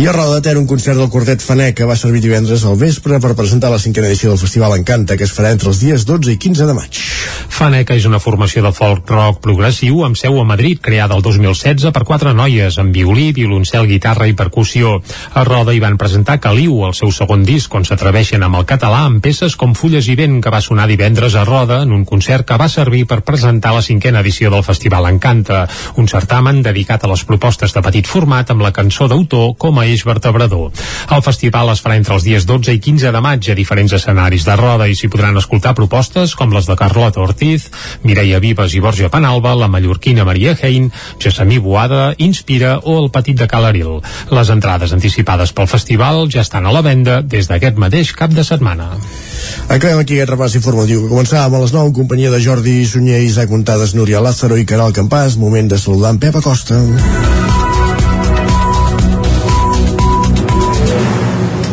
I 0.00 0.08
a 0.08 0.16
Roda 0.16 0.40
de 0.40 0.46
Ter, 0.48 0.56
un 0.56 0.66
concert 0.70 0.96
del 0.96 1.12
quartet 1.12 1.44
Fanec 1.44 1.76
que 1.82 1.90
va 1.90 1.98
servir 2.00 2.24
divendres 2.24 2.64
al 2.64 2.80
vespre 2.80 3.20
per 3.20 3.36
presentar 3.36 3.68
la 3.70 3.82
cinquena 3.82 4.08
edició 4.08 4.32
del 4.32 4.40
Festival 4.40 4.78
Encanta, 4.78 5.20
que 5.20 5.28
es 5.28 5.36
farà 5.36 5.52
entre 5.52 5.68
els 5.68 5.84
dies 5.84 6.08
12 6.08 6.32
i 6.32 6.40
15 6.40 6.70
de 6.70 6.80
maig. 6.80 7.04
Faneca 7.52 7.94
és 7.94 8.08
una 8.08 8.22
formació 8.22 8.64
de 8.64 8.72
folk 8.72 9.10
rock 9.12 9.42
progressiu 9.44 10.00
amb 10.06 10.16
seu 10.16 10.40
a 10.40 10.48
Madrid, 10.48 10.61
creada 10.80 11.16
el 11.16 11.22
2016 11.22 11.90
per 11.90 12.04
quatre 12.06 12.30
noies, 12.34 12.76
amb 12.78 12.94
violí, 12.94 13.32
violoncel, 13.34 13.88
guitarra 13.90 14.28
i 14.30 14.34
percussió. 14.38 15.00
A 15.34 15.42
Roda 15.44 15.74
hi 15.74 15.80
van 15.82 15.98
presentar 15.98 16.38
Caliu, 16.40 16.84
el 16.86 16.94
seu 16.94 17.10
segon 17.10 17.42
disc, 17.42 17.72
on 17.74 17.82
s'atreveixen 17.88 18.42
amb 18.46 18.60
el 18.60 18.66
català 18.68 19.02
amb 19.08 19.22
peces 19.24 19.56
com 19.58 19.74
Fulles 19.74 20.06
i 20.06 20.14
Vent, 20.18 20.38
que 20.42 20.52
va 20.54 20.60
sonar 20.62 20.86
divendres 20.86 21.34
a 21.34 21.42
Roda 21.48 21.80
en 21.82 21.92
un 21.92 22.04
concert 22.06 22.46
que 22.46 22.58
va 22.60 22.68
servir 22.70 23.02
per 23.10 23.22
presentar 23.26 23.74
la 23.74 23.82
cinquena 23.82 24.22
edició 24.22 24.52
del 24.54 24.62
Festival 24.62 25.08
Encanta, 25.10 25.64
un 25.98 26.06
certamen 26.08 26.62
dedicat 26.62 27.02
a 27.02 27.10
les 27.10 27.26
propostes 27.26 27.74
de 27.74 27.82
petit 27.82 28.06
format 28.06 28.54
amb 28.54 28.62
la 28.62 28.72
cançó 28.72 29.08
d'autor 29.10 29.56
com 29.58 29.82
a 29.82 29.86
eix 29.90 30.06
vertebrador. 30.06 30.70
El 31.10 31.26
festival 31.26 31.74
es 31.74 31.82
farà 31.82 31.98
entre 31.98 32.14
els 32.14 32.28
dies 32.28 32.46
12 32.46 32.76
i 32.78 32.80
15 32.80 33.10
de 33.10 33.24
maig 33.24 33.50
a 33.50 33.58
diferents 33.58 33.98
escenaris 33.98 34.46
de 34.46 34.56
Roda 34.62 34.86
i 34.86 34.94
s'hi 34.94 35.10
podran 35.10 35.42
escoltar 35.42 35.74
propostes 35.74 36.36
com 36.38 36.54
les 36.54 36.70
de 36.70 36.78
Carlota 36.78 37.24
Ortiz, 37.26 37.68
Mireia 38.06 38.38
Vives 38.38 38.78
i 38.78 38.84
Borja 38.84 39.10
Penalba, 39.10 39.56
la 39.58 39.70
mallorquina 39.72 40.24
Maria 40.24 40.51
Hein, 40.60 40.90
Gessamí 41.22 41.58
Boada, 41.58 42.14
Inspira 42.18 42.78
o 42.82 42.98
el 43.02 43.10
Petit 43.14 43.38
de 43.38 43.48
Calaril. 43.48 44.00
Les 44.30 44.50
entrades 44.52 44.92
anticipades 44.92 45.52
pel 45.56 45.70
festival 45.70 46.28
ja 46.32 46.42
estan 46.44 46.66
a 46.66 46.74
la 46.74 46.82
venda 46.84 47.20
des 47.22 47.48
d'aquest 47.48 47.78
mateix 47.80 48.12
cap 48.16 48.34
de 48.34 48.44
setmana. 48.44 48.90
Acabem 49.68 49.98
aquí 49.98 50.18
aquest 50.18 50.32
repàs 50.34 50.56
informatiu 50.58 51.02
que 51.02 51.10
començàvem 51.12 51.56
a 51.58 51.62
les 51.64 51.74
9 51.74 51.90
en 51.90 51.96
companyia 51.96 52.30
de 52.30 52.40
Jordi 52.42 52.76
Sunyer, 52.86 53.22
Isaac 53.24 53.50
Montades, 53.50 53.94
Núria 53.94 54.20
Lázaro 54.20 54.58
i 54.58 54.66
Caral 54.68 54.92
Campàs. 54.92 55.38
Moment 55.40 55.70
de 55.72 55.78
saludar 55.78 56.14
en 56.14 56.22
Pep 56.22 56.36
Acosta. 56.36 56.78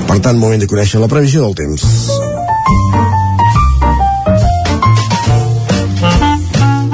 Per 0.10 0.20
tant, 0.26 0.38
moment 0.42 0.60
de 0.60 0.68
conèixer 0.68 1.02
la 1.02 1.12
previsió 1.12 1.46
del 1.46 1.56
temps. 1.56 2.29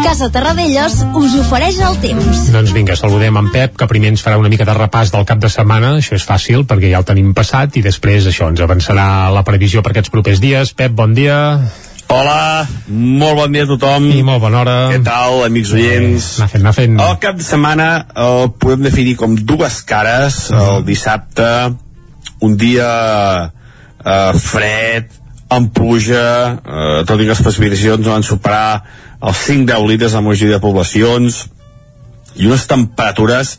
Casa 0.05 0.27
Terradellos 0.29 0.99
us 1.17 1.33
ofereix 1.41 1.79
el 1.81 1.95
temps. 1.97 2.41
Doncs 2.53 2.69
vinga, 2.75 2.93
saludem 2.93 3.39
en 3.39 3.47
Pep, 3.49 3.73
que 3.73 3.87
primer 3.89 4.11
ens 4.13 4.21
farà 4.21 4.37
una 4.37 4.51
mica 4.53 4.67
de 4.67 4.75
repàs 4.77 5.09
del 5.09 5.25
cap 5.25 5.39
de 5.41 5.49
setmana. 5.49 5.95
Això 5.97 6.13
és 6.13 6.25
fàcil, 6.29 6.61
perquè 6.69 6.91
ja 6.91 6.99
el 7.01 7.07
tenim 7.09 7.31
passat, 7.33 7.73
i 7.73 7.81
després 7.81 8.27
això 8.29 8.45
ens 8.51 8.61
avançarà 8.61 9.31
la 9.33 9.41
previsió 9.47 9.81
per 9.81 9.95
aquests 9.95 10.13
propers 10.13 10.37
dies. 10.43 10.75
Pep, 10.77 10.93
bon 10.93 11.15
dia. 11.17 11.39
Hola, 12.13 12.67
molt 12.85 13.39
bon 13.39 13.57
dia 13.57 13.65
a 13.65 13.69
tothom. 13.71 14.05
I 14.13 14.21
molt 14.27 14.43
bona 14.43 14.61
hora. 14.61 14.75
Què 14.93 15.01
tal, 15.07 15.41
amics 15.47 15.73
oients? 15.73 16.27
Anar 16.37 16.51
fent, 16.53 16.65
anar 16.67 16.75
fent. 16.77 17.01
El 17.07 17.17
cap 17.25 17.41
de 17.41 17.47
setmana 17.47 17.89
el 18.27 18.51
podem 18.61 18.85
definir 18.85 19.15
com 19.17 19.33
dues 19.41 19.79
cares. 19.89 20.37
El 20.53 20.85
dissabte, 20.85 21.49
un 22.45 22.59
dia 22.61 22.91
eh, 23.49 24.37
fred, 24.37 25.09
amb 25.49 25.73
pluja, 25.73 26.29
eh, 26.61 27.01
tot 27.09 27.17
i 27.17 27.25
que 27.25 27.33
les 27.33 27.43
precipitacions 27.49 28.05
no 28.05 28.13
van 28.13 28.29
superar 28.29 28.83
els 29.21 29.43
5-10 29.47 29.87
litres 29.89 30.13
a 30.13 30.21
la 30.21 30.27
majoria 30.29 30.57
de 30.57 30.63
poblacions 30.63 31.45
i 32.35 32.47
unes 32.49 32.65
temperatures 32.67 33.55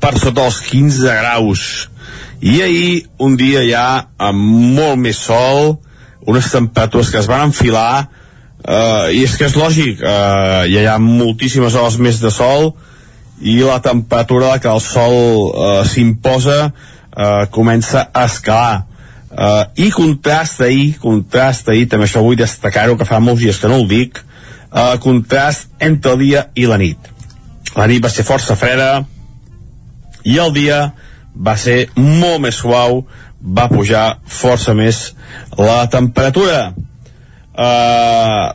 per 0.00 0.14
sota 0.20 0.46
els 0.46 0.60
15 0.64 1.16
graus. 1.20 1.62
I 2.40 2.60
ahir, 2.62 3.06
un 3.18 3.36
dia 3.36 3.64
ja 3.66 3.86
amb 4.20 4.76
molt 4.76 5.00
més 5.00 5.20
sol, 5.28 5.76
unes 6.26 6.50
temperatures 6.52 7.10
que 7.12 7.20
es 7.22 7.28
van 7.30 7.46
enfilar, 7.48 8.08
eh, 8.64 9.14
i 9.16 9.22
és 9.24 9.36
que 9.36 9.48
és 9.48 9.56
lògic, 9.56 10.02
eh, 10.02 10.66
ja 10.72 10.82
hi 10.82 10.90
ha 10.90 10.98
moltíssimes 11.02 11.74
hores 11.74 11.98
més 11.98 12.20
de 12.20 12.32
sol, 12.34 12.74
i 13.40 13.58
la 13.60 13.80
temperatura 13.84 14.58
que 14.60 14.68
el 14.72 14.80
sol 14.80 15.16
eh, 15.16 15.80
s'imposa 15.88 16.60
eh, 17.16 17.46
comença 17.50 18.08
a 18.12 18.26
escalar. 18.28 18.84
Uh, 19.36 19.66
i 19.76 19.90
contrasta 19.92 20.64
ahir, 20.64 20.94
contrasta 20.96 21.74
ahir, 21.74 21.84
també 21.92 22.06
això 22.06 22.22
vull 22.24 22.38
destacar-ho, 22.40 22.94
que 22.96 23.04
fa 23.04 23.18
molts 23.20 23.42
dies 23.42 23.58
que 23.60 23.68
no 23.68 23.82
ho 23.82 23.84
dic, 23.84 24.22
el 24.76 24.98
contrast 25.00 25.70
entre 25.80 26.12
el 26.12 26.18
dia 26.20 26.46
i 26.54 26.66
la 26.68 26.76
nit. 26.80 26.98
La 27.76 27.86
nit 27.88 28.02
va 28.04 28.12
ser 28.12 28.26
força 28.28 28.56
freda 28.60 29.04
i 30.26 30.36
el 30.42 30.52
dia 30.56 30.80
va 31.36 31.56
ser 31.60 31.86
molt 31.96 32.42
més 32.44 32.58
suau, 32.60 33.04
va 33.40 33.68
pujar 33.72 34.18
força 34.26 34.74
més 34.74 35.12
la 35.58 35.84
temperatura. 35.92 36.72
Uh, 37.56 38.52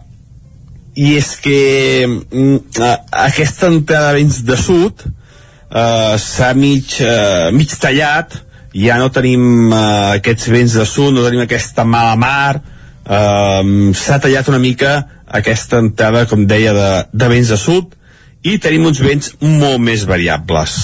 I 0.93 1.15
és 1.17 1.31
que 1.41 1.59
uh, 2.05 2.91
aquesta 3.23 3.69
entrada 3.71 4.11
de 4.11 4.19
vents 4.19 4.41
de 4.45 4.57
sud 4.59 5.05
uh, 5.07 6.17
s'ha 6.21 6.51
mig, 6.57 6.97
uh, 7.01 7.49
mig 7.55 7.73
tallat, 7.81 8.35
ja 8.75 8.99
no 9.01 9.09
tenim 9.13 9.71
uh, 9.71 10.17
aquests 10.19 10.51
vents 10.53 10.77
de 10.77 10.85
sud, 10.85 11.15
no 11.15 11.25
tenim 11.25 11.45
aquesta 11.45 11.87
mala 11.87 12.17
mar, 12.19 12.61
uh, 13.05 13.63
s'ha 13.97 14.19
tallat 14.21 14.49
una 14.51 14.61
mica 14.61 14.93
aquesta 15.31 15.79
entrada, 15.79 16.25
com 16.27 16.45
deia, 16.45 16.73
de, 16.75 16.91
de 17.13 17.31
vents 17.31 17.51
de 17.53 17.57
sud, 17.59 17.95
i 18.43 18.57
tenim 18.61 18.87
uns 18.89 18.99
vents 19.01 19.35
molt 19.41 19.79
més 19.83 20.03
variables. 20.09 20.77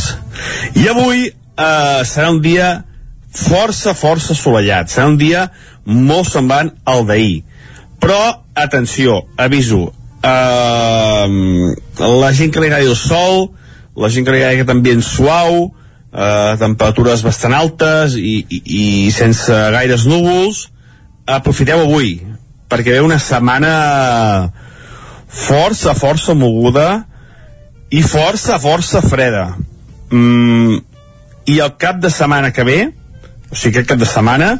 I 0.78 0.86
avui 0.91 1.26
eh, 1.28 2.01
serà 2.05 2.30
un 2.30 2.41
dia 2.43 2.70
força, 3.34 3.95
força 3.97 4.34
assolellat. 4.36 4.91
Serà 4.93 5.07
un 5.09 5.18
dia 5.20 5.47
molt 5.86 6.30
semblant 6.30 6.72
al 6.86 7.05
d'ahir. 7.09 7.41
Però, 8.01 8.20
atenció, 8.53 9.24
aviso, 9.41 9.88
eh, 10.22 11.26
la 11.97 12.32
gent 12.38 12.53
que 12.53 12.61
li 12.61 12.70
agradi 12.70 12.91
el 12.91 12.99
sol, 12.99 13.49
la 13.97 14.11
gent 14.13 14.26
que 14.26 14.36
li 14.36 14.43
agradi 14.43 14.61
aquest 14.61 14.74
ambient 14.76 15.03
suau, 15.05 15.59
eh, 16.13 16.53
temperatures 16.61 17.26
bastant 17.26 17.57
altes 17.57 18.18
i, 18.22 18.38
i, 18.45 18.61
i 18.82 18.86
sense 19.15 19.61
gaires 19.74 20.05
núvols, 20.09 20.68
aprofiteu 21.28 21.84
avui, 21.84 22.17
perquè 22.71 22.95
ve 22.95 23.03
una 23.03 23.19
setmana 23.19 24.51
força, 25.28 25.93
força 25.95 26.36
moguda 26.36 27.05
i 27.91 28.01
força, 28.03 28.59
força 28.59 29.03
freda. 29.03 29.49
Mm, 30.11 30.80
I 31.47 31.59
el 31.63 31.75
cap 31.80 31.99
de 32.03 32.11
setmana 32.11 32.51
que 32.55 32.63
ve, 32.67 32.80
o 33.51 33.55
sigui, 33.55 33.78
aquest 33.78 33.91
cap 33.91 33.99
de 33.99 34.07
setmana, 34.07 34.53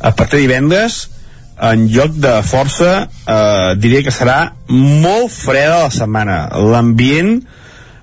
a 0.00 0.12
partir 0.12 0.40
de 0.40 0.46
divendres, 0.48 1.10
en 1.60 1.86
lloc 1.92 2.16
de 2.20 2.34
força, 2.42 3.08
eh, 3.26 3.74
diria 3.78 4.02
que 4.02 4.12
serà 4.12 4.54
molt 4.68 5.30
freda 5.32 5.84
la 5.84 5.92
setmana. 5.94 6.38
L'ambient, 6.58 7.38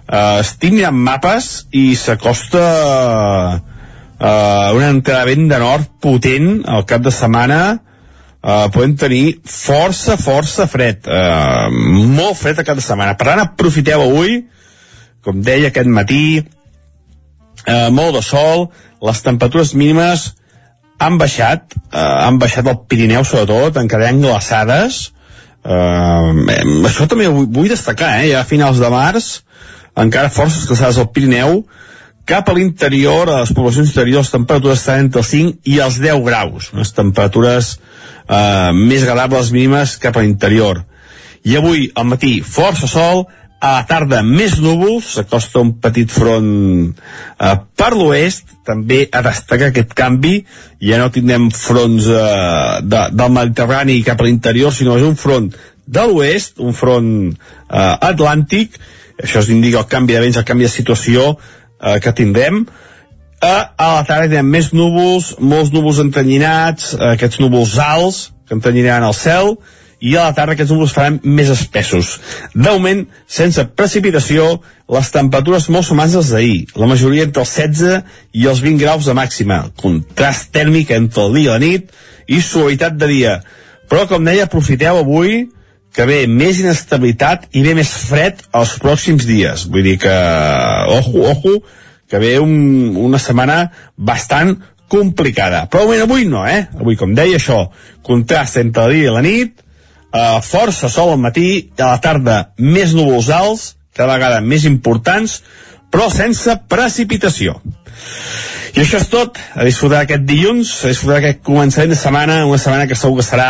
eh, 0.07 0.39
estic 0.39 0.74
mirant 0.74 0.95
mapes 0.95 1.67
i 1.72 1.95
s'acosta 1.95 2.63
eh, 4.19 4.69
una 4.78 4.89
entrada 4.89 5.26
vent 5.26 5.47
de 5.49 5.59
nord 5.59 5.89
potent 5.99 6.63
al 6.65 6.86
cap 6.86 7.01
de 7.01 7.11
setmana, 7.11 7.82
uh, 8.43 8.67
podem 8.73 8.95
tenir 8.97 9.25
força, 9.45 10.17
força 10.21 10.67
fred. 10.69 11.07
Uh, 11.07 11.69
molt 12.11 12.37
fred 12.39 12.59
a 12.59 12.67
cada 12.67 12.83
setmana. 12.83 13.15
Per 13.17 13.29
tant, 13.29 13.43
aprofiteu 13.45 14.03
avui, 14.03 14.43
com 15.25 15.41
deia 15.45 15.71
aquest 15.71 15.89
matí, 15.89 16.41
uh, 17.67 17.89
molt 17.93 18.19
de 18.19 18.25
sol, 18.25 18.69
les 19.01 19.23
temperatures 19.25 19.73
mínimes 19.77 20.31
han 21.01 21.17
baixat, 21.17 21.73
uh, 21.93 22.27
han 22.27 22.37
baixat 22.41 22.67
al 22.69 22.83
Pirineu 22.85 23.25
sobretot, 23.25 23.81
en 23.81 23.89
quedem 23.89 24.21
glaçades, 24.21 25.07
Uh, 25.61 26.33
això 26.89 27.05
també 27.05 27.27
vull, 27.29 27.45
vull 27.53 27.69
destacar, 27.69 28.15
eh? 28.23 28.31
ja 28.31 28.41
a 28.41 28.47
finals 28.49 28.79
de 28.81 28.89
març, 28.89 29.27
encara 29.99 30.31
forces 30.33 30.65
glaçades 30.65 30.97
al 30.97 31.11
Pirineu, 31.13 31.61
cap 32.32 32.47
a 32.47 32.55
l'interior, 32.55 33.27
a 33.27 33.41
les 33.41 33.51
poblacions 33.51 33.89
interiors, 33.91 34.32
temperatures 34.32 34.79
estan 34.79 35.07
entre 35.07 35.19
els 35.19 35.34
5 35.34 35.67
i 35.67 35.82
els 35.84 35.99
10 35.99 36.23
graus, 36.23 36.69
unes 36.71 36.93
temperatures 36.95 37.73
eh, 37.75 38.71
més 38.77 39.03
agradables 39.03 39.51
mínimes 39.51 39.97
cap 39.99 40.15
a 40.15 40.23
l'interior. 40.23 40.86
I 41.43 41.57
avui, 41.59 41.89
al 41.97 42.07
matí, 42.07 42.38
força 42.45 42.88
sol, 42.88 43.25
a 43.61 43.73
la 43.75 43.82
tarda 43.89 44.21
més 44.25 44.55
núvols, 44.63 45.11
s'acosta 45.17 45.59
un 45.61 45.75
petit 45.84 46.09
front 46.09 46.47
eh, 46.88 47.57
per 47.77 47.91
l'oest, 47.97 48.55
també 48.65 49.03
a 49.11 49.21
destacar 49.27 49.69
aquest 49.69 49.91
canvi, 49.97 50.39
ja 50.82 51.01
no 51.01 51.11
tindrem 51.13 51.51
fronts 51.53 52.07
eh, 52.07 52.79
de, 52.88 53.05
del 53.11 53.36
Mediterrani 53.36 53.99
cap 54.07 54.23
a 54.23 54.29
l'interior, 54.29 54.71
sinó 54.73 54.95
és 54.97 55.05
un 55.05 55.19
front 55.19 55.51
de 55.86 56.07
l'oest, 56.07 56.63
un 56.63 56.73
front 56.77 57.13
eh, 57.27 57.95
atlàntic, 58.07 58.79
això 59.21 59.43
es 59.43 59.51
indica 59.53 59.84
el 59.84 59.89
canvi 59.91 60.15
de 60.15 60.23
vents, 60.23 60.39
el 60.39 60.47
canvi 60.47 60.65
de 60.65 60.73
situació 60.73 61.34
eh, 61.82 61.99
que 61.99 62.13
tindrem, 62.13 62.63
a, 63.41 63.53
a 63.73 63.88
la 63.97 64.05
tarda 64.05 64.29
tindrem 64.29 64.49
més 64.53 64.71
núvols, 64.77 65.36
molts 65.41 65.73
núvols 65.73 66.01
entanyinats, 66.03 66.93
eh, 66.93 67.13
aquests 67.15 67.41
núvols 67.41 67.77
alts 67.82 68.27
que 68.45 68.57
entanyinaran 68.57 69.07
el 69.07 69.17
cel, 69.17 69.55
i 70.01 70.15
a 70.17 70.25
la 70.25 70.34
tarda 70.34 70.55
aquests 70.55 70.73
núvols 70.73 70.93
faran 70.95 71.19
més 71.23 71.49
espessos. 71.53 72.15
D'augment, 72.57 73.03
sense 73.29 73.63
precipitació, 73.77 74.47
les 74.91 75.11
temperatures 75.13 75.69
molt 75.73 75.86
semblants 75.88 76.17
als 76.17 76.32
d'ahir, 76.34 76.65
la 76.75 76.89
majoria 76.89 77.27
entre 77.27 77.45
els 77.45 77.53
16 77.53 78.17
i 78.34 78.47
els 78.49 78.63
20 78.65 78.82
graus 78.82 79.09
de 79.09 79.15
màxima, 79.17 79.63
contrast 79.77 80.49
tèrmic 80.55 80.93
entre 80.97 81.27
el 81.27 81.38
dia 81.38 81.51
i 81.51 81.53
la 81.53 81.61
nit 81.61 81.93
i 82.27 82.41
suavitat 82.41 82.97
de 82.97 83.09
dia. 83.13 83.36
Però, 83.91 84.07
com 84.09 84.25
deia, 84.25 84.47
aprofiteu 84.49 85.03
avui 85.03 85.43
que 85.95 86.07
ve 86.07 86.23
més 86.27 86.61
inestabilitat 86.61 87.49
i 87.57 87.63
ve 87.65 87.75
més 87.75 87.91
fred 88.07 88.41
els 88.57 88.75
pròxims 88.81 89.27
dies. 89.27 89.67
Vull 89.71 89.85
dir 89.89 89.97
que, 90.01 90.13
ojo, 90.97 91.25
ojo, 91.33 91.57
que 92.11 92.19
ve 92.19 92.37
un, 92.39 92.95
una 92.99 93.19
setmana 93.19 93.65
bastant 93.95 94.55
complicada. 94.91 95.65
Però 95.71 95.85
avui, 95.85 95.99
avui 96.03 96.27
no, 96.27 96.45
eh? 96.47 96.65
Avui, 96.79 96.97
com 96.99 97.15
deia 97.15 97.39
això, 97.39 97.65
contrast 98.03 98.59
entre 98.59 98.87
el 98.87 98.97
dia 98.97 99.11
i 99.11 99.13
la 99.15 99.23
nit, 99.25 99.61
eh, 100.11 100.39
força 100.43 100.89
sol 100.91 101.13
al 101.13 101.21
matí 101.23 101.49
i 101.55 101.63
a 101.79 101.93
la 101.93 102.01
tarda 102.03 102.39
més 102.59 102.95
núvols 102.97 103.29
alts, 103.31 103.69
cada 103.95 104.15
vegada 104.15 104.41
més 104.43 104.65
importants, 104.67 105.41
però 105.91 106.07
sense 106.11 106.55
precipitació. 106.71 107.59
I 108.71 108.83
això 108.83 109.01
és 109.01 109.07
tot, 109.11 109.39
a 109.55 109.67
disfrutar 109.67 110.05
aquest 110.05 110.23
dilluns, 110.27 110.71
a 110.85 110.91
disfrutar 110.91 111.19
aquest 111.19 111.41
començament 111.43 111.91
de 111.91 111.99
setmana, 111.99 112.45
una 112.47 112.59
setmana 112.59 112.87
que 112.87 112.95
segur 112.95 113.19
que 113.19 113.27
serà 113.27 113.49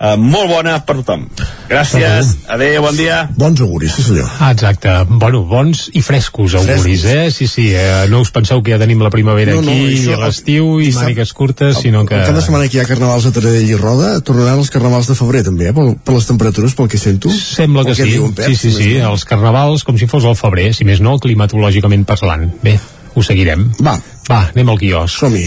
eh, 0.00 0.16
molt 0.16 0.48
bona 0.50 0.78
per 0.86 0.96
tothom. 1.00 1.26
Gràcies, 1.70 2.28
adeu, 2.52 2.82
bon 2.84 2.94
dia. 2.96 3.22
Bons 3.36 3.60
auguris, 3.64 3.94
sí 3.96 4.02
senyor. 4.06 4.28
Ah, 4.38 4.52
exacte. 4.54 4.92
Bueno, 5.08 5.40
bons 5.48 5.88
i 5.98 6.02
frescos 6.02 6.54
auguris, 6.54 6.82
Frescos. 6.82 7.04
eh? 7.10 7.30
Sí, 7.34 7.46
sí, 7.50 7.64
eh, 7.74 8.06
no 8.10 8.20
us 8.22 8.30
penseu 8.30 8.62
que 8.62 8.72
ja 8.74 8.78
tenim 8.78 9.00
la 9.02 9.10
primavera 9.10 9.54
No, 9.56 9.62
no, 9.62 9.72
aquí, 9.72 9.96
això- 9.96 10.14
i 10.18 10.20
l'estiu, 10.22 10.68
i 10.80 10.92
mànigues 10.92 11.32
curtes, 11.32 11.78
sinó 11.82 12.04
que... 12.06 12.14
El 12.14 12.34
de 12.34 12.42
setmana 12.42 12.68
que 12.68 12.78
hi 12.78 12.80
ha 12.80 12.86
carnavals 12.86 13.26
a 13.26 13.32
Taradell 13.32 13.68
i 13.70 13.76
Roda, 13.80 14.20
tornaran 14.20 14.58
els 14.62 14.70
carnavals 14.70 15.08
de 15.10 15.14
febrer 15.18 15.42
també, 15.48 15.70
eh? 15.70 15.74
Per, 15.76 15.86
per 16.04 16.14
les 16.14 16.26
temperatures, 16.30 16.74
pel 16.78 16.88
que 16.92 16.98
sento. 17.02 17.30
Sembla 17.30 17.84
que 17.84 17.94
Pel 17.96 18.04
sí, 18.04 18.10
diu 18.12 18.26
en 18.30 18.34
Pep, 18.34 18.46
sí, 18.52 18.56
sí, 18.56 18.72
sí, 18.72 18.92
no. 19.00 19.12
els 19.14 19.24
carnavals 19.24 19.82
com 19.84 19.98
si 19.98 20.06
fos 20.06 20.24
el 20.24 20.36
febrer, 20.36 20.72
si 20.74 20.84
més 20.84 21.00
no, 21.00 21.18
climatològicament 21.18 22.04
parlant. 22.06 22.46
Bé, 22.62 22.78
ho 23.14 23.22
seguirem. 23.22 23.70
Va. 23.82 23.98
Va, 24.30 24.48
anem 24.52 24.68
al 24.70 24.78
quiosc. 24.78 25.18
Som-hi. 25.22 25.46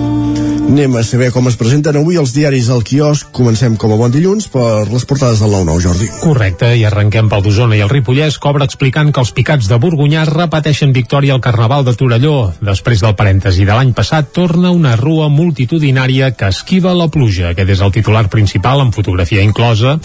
Anem 0.71 0.93
a 0.95 1.01
saber 1.03 1.33
com 1.35 1.49
es 1.49 1.57
presenten 1.59 1.97
avui 1.99 2.15
els 2.15 2.31
diaris 2.31 2.69
al 2.71 2.79
quiosc. 2.87 3.27
Comencem 3.35 3.73
com 3.75 3.91
a 3.91 3.97
bon 3.99 4.11
dilluns 4.13 4.45
per 4.47 4.85
les 4.87 5.03
portades 5.03 5.41
del 5.43 5.51
9-9, 5.51 5.81
Jordi. 5.83 6.05
Correcte, 6.21 6.69
i 6.79 6.85
arrenquem 6.87 7.27
pel 7.27 7.41
d'Osona 7.43 7.75
i 7.75 7.81
el 7.83 7.89
Ripollès 7.91 8.37
cobra 8.39 8.63
explicant 8.63 9.09
que 9.11 9.19
els 9.19 9.33
picats 9.35 9.67
de 9.67 9.75
Borgunyà 9.83 10.21
repeteixen 10.29 10.93
victòria 10.95 11.35
al 11.35 11.41
Carnaval 11.43 11.83
de 11.83 11.91
Torelló. 11.99 12.53
Després 12.63 13.03
del 13.03 13.17
parèntesi 13.19 13.65
de 13.67 13.75
l'any 13.75 13.91
passat, 13.97 14.29
torna 14.31 14.71
una 14.71 14.93
rua 14.95 15.27
multitudinària 15.27 16.29
que 16.39 16.47
esquiva 16.55 16.95
la 16.95 17.09
pluja. 17.11 17.51
Aquest 17.51 17.73
és 17.75 17.83
el 17.83 17.91
titular 17.91 18.23
principal, 18.31 18.79
amb 18.85 18.95
fotografia 18.95 19.43
inclosa, 19.43 19.97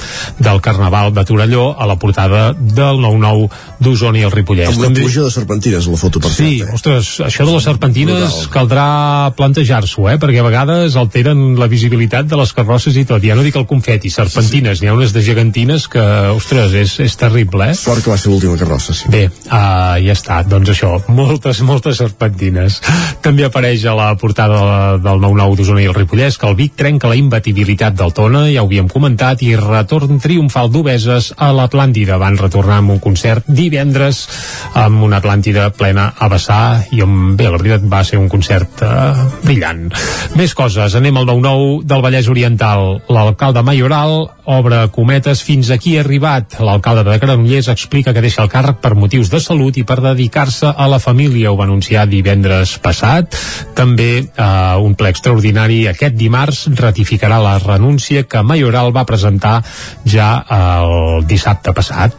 del 0.43 0.59
Carnaval 0.67 1.15
de 1.15 1.25
Torelló 1.31 1.69
a 1.79 1.87
la 1.87 1.95
portada 1.95 2.49
del 2.59 2.99
9-9 3.07 3.47
d'Osona 3.87 4.19
i 4.19 4.27
el 4.27 4.35
Ripollès. 4.35 4.75
Amb 4.75 4.83
una 4.89 4.91
pluja 4.99 5.29
de 5.29 5.31
serpentines, 5.31 5.87
la 5.87 6.03
foto, 6.03 6.19
per 6.27 6.35
Sí, 6.35 6.59
cert. 6.59 6.73
Eh? 6.73 6.75
ostres, 6.81 7.15
això 7.31 7.47
de 7.47 7.55
les 7.55 7.71
serpentines 7.71 8.19
Brutal. 8.19 8.51
caldrà 8.59 8.91
plantejar-s'ho, 9.39 10.11
eh? 10.11 10.19
perquè 10.19 10.43
a 10.43 10.56
vegades 10.57 10.95
alteren 10.97 11.59
la 11.61 11.67
visibilitat 11.69 12.25
de 12.31 12.37
les 12.39 12.53
carrosses 12.57 12.97
i 12.97 13.05
tot. 13.05 13.21
Ja 13.25 13.35
no 13.37 13.43
dic 13.45 13.57
el 13.61 13.67
confeti, 13.69 14.09
serpentines, 14.13 14.81
n'hi 14.81 14.89
ha 14.89 14.95
unes 14.97 15.13
de 15.13 15.21
gegantines 15.25 15.85
que, 15.93 16.01
ostres, 16.33 16.73
és, 16.73 16.95
és 17.05 17.17
terrible, 17.21 17.67
eh? 17.73 17.75
Sort 17.77 18.01
que 18.05 18.09
va 18.13 18.17
ser 18.17 18.31
l'última 18.33 18.57
carrossa, 18.57 18.95
sí. 18.97 19.11
Bé, 19.13 19.27
uh, 19.29 19.99
ja 20.01 20.15
està, 20.15 20.39
doncs 20.49 20.71
això, 20.73 20.95
moltes, 21.13 21.61
moltes 21.67 22.01
serpentines. 22.01 22.79
També 23.25 23.45
apareix 23.45 23.85
a 23.85 23.95
la 23.99 24.09
portada 24.17 24.63
de- 24.97 25.03
del 25.05 25.21
9-9 25.21 25.59
d'Osona 25.59 25.83
i 25.85 25.91
el 25.91 25.95
Ripollès 25.97 26.39
que 26.41 26.49
el 26.49 26.57
Vic 26.57 26.73
trenca 26.81 27.11
la 27.13 27.19
imbatibilitat 27.21 27.99
del 27.99 28.15
Tona, 28.17 28.47
ja 28.49 28.63
ho 28.65 28.71
havíem 28.71 28.89
comentat, 28.89 29.43
i 29.45 29.53
retorn 29.61 30.21
triomfal 30.25 30.71
d'Obeses 30.73 31.35
a 31.37 31.51
l'Atlàntida. 31.53 32.17
Van 32.23 32.39
retornar 32.41 32.81
amb 32.81 32.95
un 32.97 33.03
concert 33.05 33.45
divendres 33.47 34.25
amb 34.75 35.03
una 35.05 35.21
Atlàntida 35.21 35.69
plena 35.77 36.09
a 36.17 36.31
vessar 36.33 36.87
i 36.97 37.03
on, 37.05 37.37
bé, 37.37 37.51
la 37.51 37.61
veritat 37.61 37.85
va 37.85 38.03
ser 38.09 38.17
un 38.19 38.29
concert 38.33 38.81
uh, 38.87 39.13
brillant. 39.45 39.91
Més 40.37 40.46
coses, 40.55 40.95
anem 40.95 41.17
al 41.17 41.27
9-9 41.27 41.83
del 41.89 42.03
Vallès 42.05 42.29
Oriental. 42.29 43.01
L'alcalde 43.09 43.63
Mayoral 43.67 44.29
obre 44.47 44.85
cometes, 44.95 45.41
fins 45.43 45.73
aquí 45.75 45.97
ha 45.97 46.03
arribat. 46.05 46.59
L'alcalde 46.63 47.03
de 47.09 47.17
Granollers 47.19 47.67
explica 47.73 48.13
que 48.15 48.23
deixa 48.23 48.45
el 48.45 48.51
càrrec 48.53 48.79
per 48.83 48.95
motius 48.95 49.31
de 49.33 49.41
salut 49.43 49.77
i 49.81 49.83
per 49.89 49.99
dedicar-se 50.05 50.71
a 50.71 50.87
la 50.87 51.01
família. 51.03 51.51
Ho 51.51 51.59
va 51.59 51.67
anunciar 51.67 52.05
divendres 52.07 52.77
passat. 52.85 53.35
També 53.75 54.11
eh, 54.23 54.47
un 54.79 54.95
ple 54.95 55.11
extraordinari 55.11 55.81
aquest 55.91 56.15
dimarts 56.15 56.67
ratificarà 56.79 57.41
la 57.43 57.57
renúncia 57.59 58.23
que 58.29 58.45
Mayoral 58.47 58.93
va 58.95 59.07
presentar 59.09 59.57
ja 60.07 60.31
el 60.47 61.27
dissabte 61.27 61.75
passat. 61.75 62.15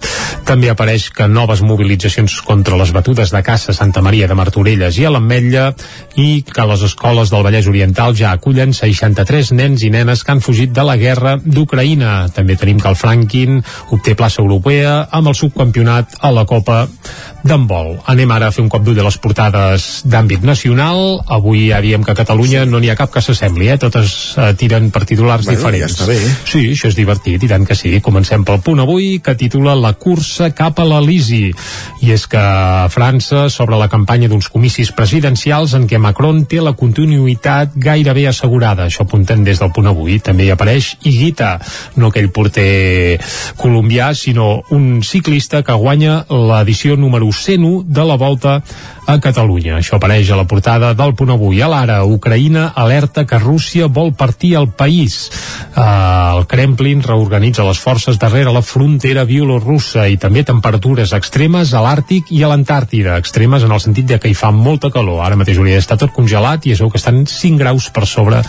També 0.47 0.71
apareix 0.71 1.07
que 1.15 1.29
noves 1.31 1.63
mobilitzacions 1.63 2.41
contra 2.43 2.77
les 2.79 2.91
batudes 2.91 3.31
de 3.31 3.43
caça 3.43 3.75
Santa 3.77 4.03
Maria 4.03 4.27
de 4.27 4.35
Martorelles 4.35 4.99
i 4.99 5.07
a 5.07 5.13
l'Ametlla 5.13 5.69
i 6.19 6.43
que 6.43 6.67
les 6.67 6.83
escoles 6.87 7.31
del 7.31 7.45
Vallès 7.47 7.71
Oriental 7.71 8.16
ja 8.19 8.31
acullen 8.35 8.73
63 8.73 9.51
nens 9.57 9.83
i 9.85 9.89
nenes 9.93 10.23
que 10.23 10.31
han 10.33 10.41
fugit 10.41 10.73
de 10.75 10.83
la 10.83 10.97
guerra 10.97 11.37
d'Ucraïna. 11.43 12.27
També 12.35 12.55
tenim 12.57 12.79
que 12.81 12.89
el 12.89 12.95
Franklin 12.99 13.61
obté 13.91 14.15
plaça 14.15 14.41
europea 14.41 15.07
amb 15.11 15.31
el 15.31 15.35
subcampionat 15.37 16.17
a 16.21 16.31
la 16.31 16.45
Copa 16.49 16.87
d'handbol. 17.47 17.93
Anem 18.11 18.31
ara 18.35 18.49
a 18.49 18.51
fer 18.55 18.63
un 18.65 18.69
cop 18.71 18.83
d'ull 18.83 18.99
a 18.99 19.05
les 19.05 19.17
portades 19.23 19.85
d'àmbit 20.05 20.43
nacional. 20.43 21.19
Avui 21.31 21.67
ja 21.69 21.79
diem 21.83 22.03
que 22.03 22.11
a 22.11 22.17
Catalunya 22.17 22.65
no 22.67 22.79
n'hi 22.81 22.89
ha 22.91 22.97
cap 22.99 23.11
que 23.13 23.21
s'assembli, 23.23 23.69
eh? 23.71 23.77
totes 23.79 24.35
eh, 24.37 24.51
tiren 24.59 24.89
per 24.91 25.05
titulars 25.05 25.45
Bueno, 25.45 25.59
diferents. 25.59 25.95
ja 25.97 26.03
està 26.03 26.07
bé. 26.09 26.17
Sí, 26.49 26.63
això 26.73 26.89
és 26.91 26.97
divertit, 26.97 27.43
i 27.43 27.47
tant 27.47 27.65
que 27.65 27.75
sí. 27.77 27.93
Comencem 28.03 28.43
pel 28.47 28.59
punt 28.65 28.81
avui, 28.83 29.19
que 29.23 29.35
titula 29.39 29.75
La 29.77 29.93
cursa 29.93 30.49
cap 30.55 30.79
a 30.79 30.85
l'Elisi. 30.87 31.53
I 32.03 32.11
és 32.15 32.27
que 32.27 32.37
a 32.41 32.87
França, 32.91 33.47
sobre 33.53 33.77
la 33.79 33.87
campanya 33.87 34.27
d'uns 34.27 34.49
comicis 34.51 34.91
presidencials 34.91 35.73
en 35.77 35.87
què 35.87 35.99
Macron 36.01 36.43
té 36.49 36.59
la 36.61 36.73
continuïtat 36.77 37.75
gairebé 38.07 38.27
assegurada. 38.27 38.87
Això 38.87 39.03
apuntem 39.03 39.43
des 39.43 39.59
del 39.59 39.71
punt 39.75 39.87
avui. 39.91 40.19
També 40.23 40.47
hi 40.47 40.51
apareix 40.53 40.95
Higuita, 41.03 41.57
no 41.99 42.11
aquell 42.11 42.29
porter 42.31 43.19
colombià, 43.59 44.13
sinó 44.15 44.63
un 44.71 45.03
ciclista 45.03 45.63
que 45.63 45.75
guanya 45.75 46.23
l'edició 46.29 46.95
número 46.95 47.27
101 47.31 47.83
de 47.87 48.05
la 48.07 48.15
Volta 48.15 48.61
a 49.07 49.17
Catalunya. 49.23 49.77
Això 49.79 49.97
apareix 49.97 50.29
a 50.31 50.37
la 50.39 50.47
portada 50.47 50.93
del 50.93 51.15
punt 51.15 51.31
avui. 51.31 51.61
A 51.63 51.69
l'ara, 51.71 52.01
Ucraïna 52.03 52.71
alerta 52.75 53.25
que 53.25 53.39
Rússia 53.39 53.87
vol 53.87 54.13
partir 54.13 54.55
el 54.59 54.67
país. 54.69 55.29
Uh, 55.77 56.37
el 56.37 56.47
Kremlin 56.51 57.03
reorganitza 57.05 57.65
les 57.65 57.79
forces 57.79 58.19
darrere 58.19 58.51
la 58.53 58.61
frontera 58.61 59.23
bielorrussa 59.27 60.07
i 60.11 60.17
també 60.19 60.43
temperatures 60.43 61.13
extremes 61.15 61.73
a 61.73 61.83
l'Àrtic 61.85 62.33
i 62.35 62.43
a 62.43 62.51
l'Antàrtida. 62.51 63.15
Extremes 63.21 63.63
en 63.63 63.71
el 63.71 63.83
sentit 63.83 64.09
de 64.11 64.19
que 64.19 64.31
hi 64.31 64.35
fa 64.37 64.51
molta 64.51 64.91
calor. 64.91 65.23
Ara 65.23 65.39
mateix 65.39 65.59
hauria 65.61 65.79
d'estar 65.79 65.99
tot 66.01 66.13
congelat 66.15 66.67
i 66.67 66.75
es 66.75 66.83
veu 66.83 66.91
que 66.91 66.99
estan 66.99 67.23
5 67.25 67.63
graus 67.63 67.86
per 67.93 68.05
sobre 68.07 68.41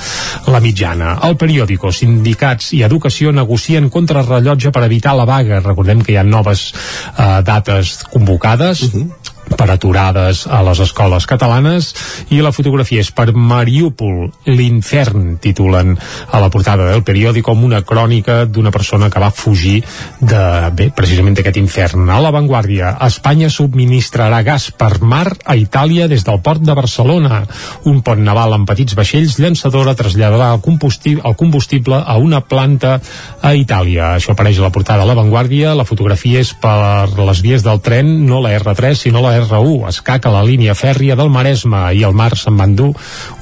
la 0.46 0.60
mitjana. 0.64 1.18
El 1.28 1.38
periòdico, 1.40 1.92
sindicats 1.92 2.72
i 2.76 2.82
educació 2.86 3.32
negocien 3.32 3.90
contrarrellotge 3.90 4.72
per 4.74 4.84
evitar 4.86 5.16
la 5.16 5.28
vaga. 5.28 5.62
Recordem 5.64 6.02
que 6.04 6.14
hi 6.14 6.20
ha 6.20 6.26
noves 6.26 6.70
uh, 6.72 7.40
dates 7.46 7.98
convocades. 8.12 8.86
Uh 8.88 8.94
-huh 8.94 9.27
per 9.56 9.68
aturades 9.70 10.44
a 10.46 10.60
les 10.66 10.80
escoles 10.84 11.26
catalanes 11.28 11.92
i 12.34 12.40
la 12.44 12.52
fotografia 12.52 13.02
és 13.04 13.10
per 13.14 13.30
Mariúpol, 13.32 14.28
l'infern 14.48 15.38
titulen 15.42 15.94
a 16.32 16.40
la 16.42 16.50
portada 16.52 16.90
del 16.90 17.04
periòdic 17.06 17.46
com 17.48 17.64
una 17.64 17.80
crònica 17.86 18.42
d'una 18.46 18.72
persona 18.74 19.08
que 19.10 19.22
va 19.22 19.30
fugir 19.34 19.78
de, 20.20 20.42
bé, 20.74 20.90
precisament 20.94 21.38
d'aquest 21.38 21.60
infern. 21.60 22.08
A 22.10 22.18
l'avantguàrdia, 22.22 22.96
Espanya 23.06 23.48
subministrarà 23.52 24.42
gas 24.46 24.70
per 24.76 24.98
mar 25.00 25.26
a 25.44 25.56
Itàlia 25.58 26.08
des 26.10 26.24
del 26.26 26.40
port 26.44 26.62
de 26.64 26.74
Barcelona. 26.76 27.42
Un 27.88 28.02
pont 28.04 28.20
naval 28.24 28.56
amb 28.56 28.68
petits 28.68 28.96
vaixells 28.98 29.38
llançadora 29.40 29.96
traslladarà 29.98 30.52
el 30.54 30.62
combustible, 30.64 31.22
el 31.24 31.36
combustible 31.38 32.02
a 32.04 32.18
una 32.18 32.42
planta 32.44 32.98
a 33.42 33.54
Itàlia. 33.56 34.14
Això 34.18 34.34
apareix 34.34 34.60
a 34.60 34.66
la 34.66 34.72
portada 34.74 35.04
de 35.04 35.10
l'avantguàrdia. 35.10 35.76
La 35.78 35.86
fotografia 35.88 36.42
és 36.42 36.52
per 36.58 37.08
les 37.16 37.42
vies 37.44 37.64
del 37.64 37.80
tren, 37.84 38.10
no 38.26 38.42
la 38.44 38.54
R3, 38.58 38.98
sinó 39.06 39.22
la 39.24 39.37
R1. 39.38 39.88
Es 39.88 40.00
caca 40.04 40.32
la 40.32 40.42
línia 40.46 40.74
fèrria 40.78 41.16
del 41.18 41.30
Maresme 41.32 41.88
i 41.96 42.04
el 42.06 42.16
mar 42.16 42.32
se'n 42.36 42.58
va 42.58 42.66
endur 42.68 42.90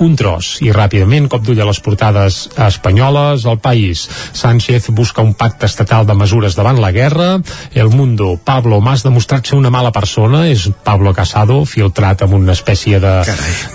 un 0.04 0.16
tros. 0.18 0.56
I 0.64 0.72
ràpidament, 0.74 1.28
cop 1.32 1.44
d'ull 1.46 1.60
a 1.62 1.68
les 1.68 1.80
portades 1.82 2.46
espanyoles, 2.66 3.46
el 3.46 3.58
país. 3.62 4.06
Sánchez 4.36 4.90
busca 4.96 5.24
un 5.24 5.34
pacte 5.34 5.66
estatal 5.66 6.06
de 6.06 6.16
mesures 6.18 6.56
davant 6.58 6.80
la 6.82 6.92
guerra. 6.92 7.28
El 7.74 7.90
Mundo, 7.90 8.34
Pablo 8.44 8.80
Mas 8.80 9.04
demostrat 9.06 9.46
ser 9.46 9.58
una 9.58 9.72
mala 9.72 9.92
persona, 9.92 10.46
és 10.50 10.68
Pablo 10.84 11.14
Casado, 11.16 11.62
filtrat 11.64 12.22
amb 12.26 12.36
una 12.38 12.54
espècie 12.56 13.00
de, 13.02 13.16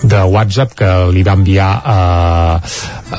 de 0.03 0.23
WhatsApp 0.23 0.75
que 0.77 0.91
li 1.11 1.25
va 1.27 1.37
enviar 1.39 1.71
a, 1.81 1.99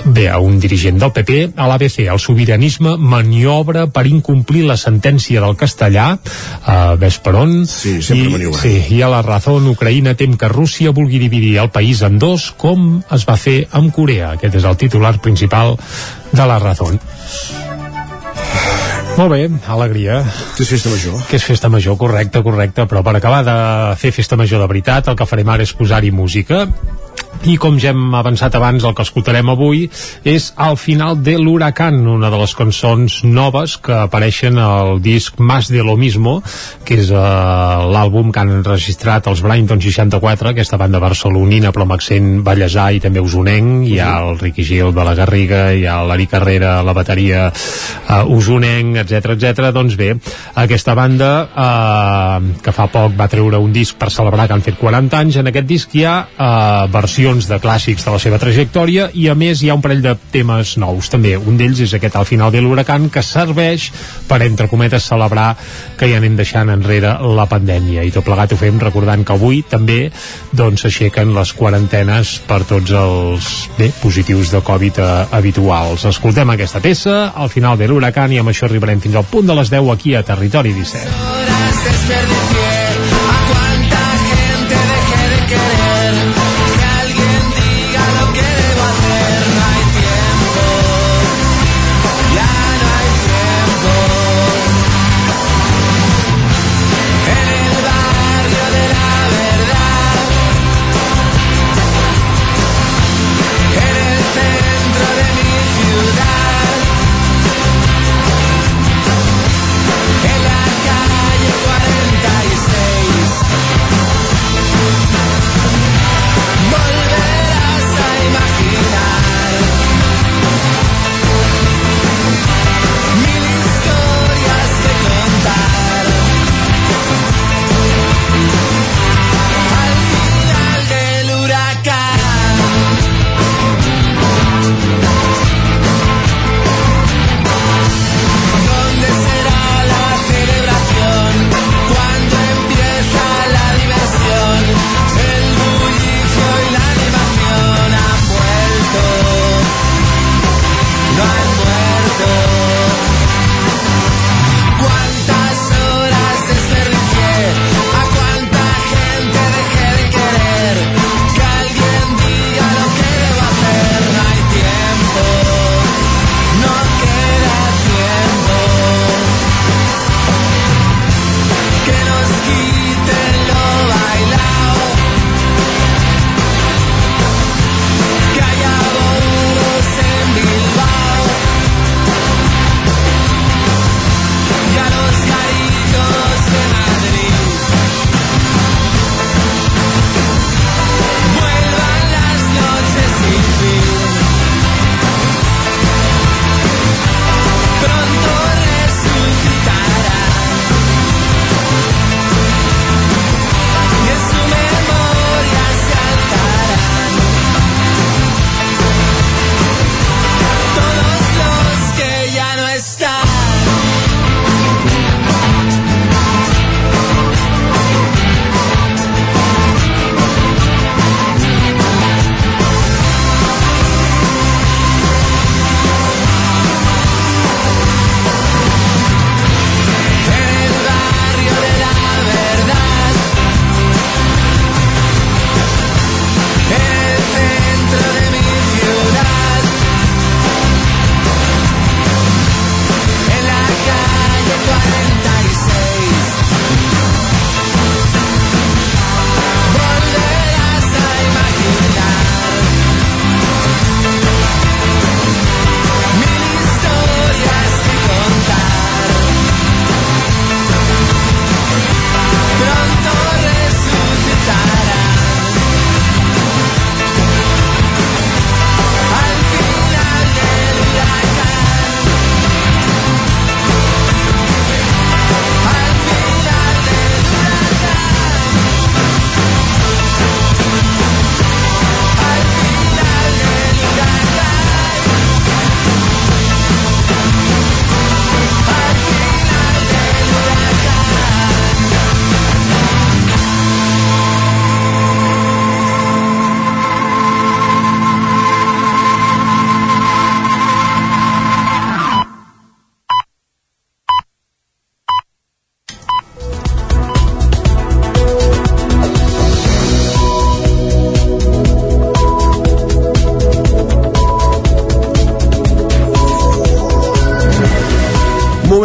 bé, 0.05 0.29
a 0.29 0.39
un 0.39 0.59
dirigent 0.61 0.99
del 1.01 1.13
PP. 1.13 1.53
A 1.57 1.67
l'ABC, 1.71 2.07
el 2.11 2.21
sobiranisme 2.23 2.97
maniobra 2.99 3.87
per 3.93 4.07
incomplir 4.11 4.65
la 4.69 4.77
sentència 4.81 5.43
del 5.45 5.57
castellà, 5.61 6.07
a 6.65 6.77
ves 7.01 7.19
per 7.23 7.35
on. 7.41 7.55
Sí, 7.67 7.99
sempre 8.03 8.29
I, 8.29 8.33
maniobra. 8.37 8.61
sí, 8.63 8.97
i 8.97 9.03
a 9.03 9.11
la 9.13 9.23
Razón, 9.23 9.69
Ucraïna 9.73 10.17
tem 10.19 10.37
que 10.39 10.51
Rússia 10.53 10.93
vulgui 10.93 11.21
dividir 11.23 11.59
el 11.63 11.71
país 11.71 12.03
en 12.03 12.19
dos, 12.23 12.51
com 12.57 13.03
es 13.13 13.27
va 13.29 13.37
fer 13.37 13.67
amb 13.73 13.93
Corea. 13.95 14.33
Aquest 14.39 14.61
és 14.63 14.69
el 14.69 14.79
titular 14.81 15.19
principal 15.21 15.77
de 16.33 16.47
la 16.47 16.59
Razón. 16.63 17.01
Molt 19.13 19.29
bé, 19.29 19.43
alegria. 19.69 20.23
Que 20.57 20.65
és 20.65 20.71
festa 20.73 20.89
major. 20.89 21.19
Que 21.29 21.37
és 21.37 21.45
festa 21.45 21.69
major, 21.69 21.99
correcte, 22.01 22.41
correcte, 22.43 22.87
però 22.89 23.03
per 23.05 23.19
acabar 23.19 23.43
de 23.45 23.57
fer 24.01 24.13
festa 24.17 24.39
major 24.41 24.63
de 24.65 24.69
veritat, 24.71 25.13
el 25.13 25.19
que 25.19 25.29
farem 25.29 25.53
ara 25.53 25.67
és 25.67 25.75
posar-hi 25.77 26.11
música 26.11 26.65
i 27.43 27.57
com 27.59 27.75
ja 27.81 27.91
hem 27.91 28.13
avançat 28.15 28.55
abans 28.55 28.85
el 28.87 28.93
que 28.95 29.03
escoltarem 29.03 29.49
avui 29.51 29.89
és 30.29 30.53
Al 30.63 30.77
final 30.79 31.17
de 31.27 31.35
l'huracán 31.41 31.97
una 32.07 32.31
de 32.31 32.39
les 32.39 32.53
cançons 32.55 33.17
noves 33.25 33.75
que 33.83 33.97
apareixen 34.05 34.59
al 34.63 35.01
disc 35.03 35.41
Más 35.43 35.67
de 35.73 35.83
lo 35.83 35.97
mismo 35.97 36.37
que 36.87 37.01
és 37.03 37.11
uh, 37.11 37.83
l'àlbum 37.91 38.31
que 38.31 38.43
han 38.43 38.63
registrat 38.63 39.27
els 39.27 39.43
Brighton 39.43 39.83
64 39.83 40.53
aquesta 40.53 40.79
banda 40.79 41.01
barcelonina 41.03 41.73
però 41.75 41.87
amb 41.87 41.97
accent 41.97 42.29
ballesà 42.47 42.91
i 42.95 43.03
també 43.03 43.23
usonenc 43.23 43.89
hi 43.91 43.99
ha 43.99 44.13
el 44.23 44.39
Riqui 44.39 44.63
Gil 44.69 44.95
de 44.95 45.07
la 45.07 45.17
Garriga 45.19 45.65
hi 45.75 45.83
ha 45.87 45.99
l'Ari 46.07 46.29
Carrera, 46.31 46.77
la 46.87 46.95
bateria 46.95 47.49
uh, 47.51 48.23
usonenc, 48.31 49.01
etc 49.03 49.35
etc. 49.35 49.73
doncs 49.75 49.99
bé, 49.99 50.13
aquesta 50.63 50.95
banda 50.95 51.33
uh, 51.51 52.55
que 52.63 52.77
fa 52.77 52.87
poc 52.93 53.19
va 53.19 53.31
treure 53.33 53.59
un 53.59 53.75
disc 53.75 53.99
per 53.99 54.13
celebrar 54.15 54.47
que 54.47 54.59
han 54.59 54.63
fet 54.63 54.79
40 54.79 55.23
anys 55.25 55.43
en 55.43 55.51
aquest 55.51 55.67
disc 55.67 55.99
hi 55.99 56.07
ha 56.07 56.17
uh, 56.23 56.87
versions 57.03 57.49
de 57.51 57.59
clàssics 57.63 58.05
de 58.07 58.15
la 58.15 58.21
seva 58.23 58.39
trajectòria 58.41 59.09
i 59.19 59.29
a 59.29 59.35
més 59.39 59.63
hi 59.63 59.71
ha 59.71 59.77
un 59.77 59.83
parell 59.85 60.03
de 60.05 60.15
temes 60.33 60.77
nous 60.81 61.11
també, 61.13 61.35
un 61.37 61.59
d'ells 61.59 61.83
és 61.87 61.95
aquest 61.99 62.17
al 62.19 62.29
final 62.29 62.53
de 62.55 62.63
l'huracan 62.63 63.09
que 63.13 63.23
serveix 63.27 63.89
per 64.29 64.41
entre 64.47 64.69
cometes 64.71 65.09
celebrar 65.11 65.51
que 65.99 66.09
ja 66.11 66.21
anem 66.21 66.37
deixant 66.39 66.71
enrere 66.73 67.15
la 67.37 67.49
pandèmia 67.51 68.05
i 68.07 68.13
tot 68.15 68.27
plegat 68.27 68.55
ho 68.55 68.61
fem 68.61 68.79
recordant 68.83 69.25
que 69.27 69.35
avui 69.35 69.63
també 69.69 70.01
doncs 70.53 70.87
s'aixequen 70.87 71.35
les 71.35 71.53
quarantenes 71.59 72.37
per 72.49 72.63
tots 72.69 72.95
els 73.03 73.51
bé, 73.79 73.91
positius 74.03 74.53
de 74.55 74.63
Covid 74.65 75.01
eh, 75.03 75.11
habituals. 75.39 76.07
Escoltem 76.11 76.55
aquesta 76.55 76.83
peça 76.85 77.33
al 77.35 77.51
final 77.53 77.79
de 77.79 77.89
l'huracan 77.91 78.33
i 78.33 78.43
amb 78.43 78.53
això 78.53 78.69
arribarem 78.69 79.03
fins 79.03 79.19
al 79.19 79.29
punt 79.31 79.49
de 79.49 79.59
les 79.59 79.73
10 79.73 79.91
aquí 79.97 80.15
a 80.15 80.23
Territori 80.27 80.73
17. 80.77 82.72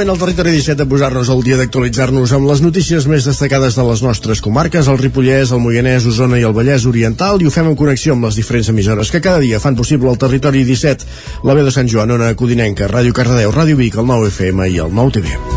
Moment 0.08 0.22
al 0.22 0.28
territori 0.28 0.52
17 0.56 0.78
de 0.80 0.86
posar-nos 0.88 1.30
al 1.30 1.42
dia 1.44 1.58
d'actualitzar-nos 1.60 2.32
amb 2.36 2.48
les 2.48 2.62
notícies 2.64 3.08
més 3.12 3.26
destacades 3.28 3.76
de 3.76 3.84
les 3.84 4.04
nostres 4.06 4.40
comarques, 4.46 4.88
el 4.88 5.00
Ripollès, 5.02 5.52
el 5.52 5.60
Moianès, 5.60 6.08
Osona 6.08 6.40
i 6.40 6.46
el 6.48 6.56
Vallès 6.56 6.88
Oriental, 6.88 7.42
i 7.42 7.50
ho 7.50 7.52
fem 7.52 7.68
en 7.68 7.76
connexió 7.76 8.16
amb 8.16 8.30
les 8.30 8.40
diferents 8.40 8.72
emissores 8.72 9.12
que 9.12 9.24
cada 9.24 9.44
dia 9.44 9.60
fan 9.60 9.76
possible 9.76 10.12
el 10.12 10.22
territori 10.22 10.64
17, 10.64 11.12
la 11.44 11.58
veu 11.58 11.68
de 11.68 11.76
Sant 11.76 11.92
Joan, 11.92 12.16
Ona 12.16 12.36
Codinenca, 12.40 12.88
Ràdio 12.88 13.12
Cardedeu, 13.12 13.52
Ràdio 13.52 13.76
Vic, 13.76 14.00
el 14.00 14.08
9 14.08 14.32
FM 14.32 14.72
i 14.72 14.84
el 14.86 14.96
9 14.96 15.20
TV. 15.20 15.57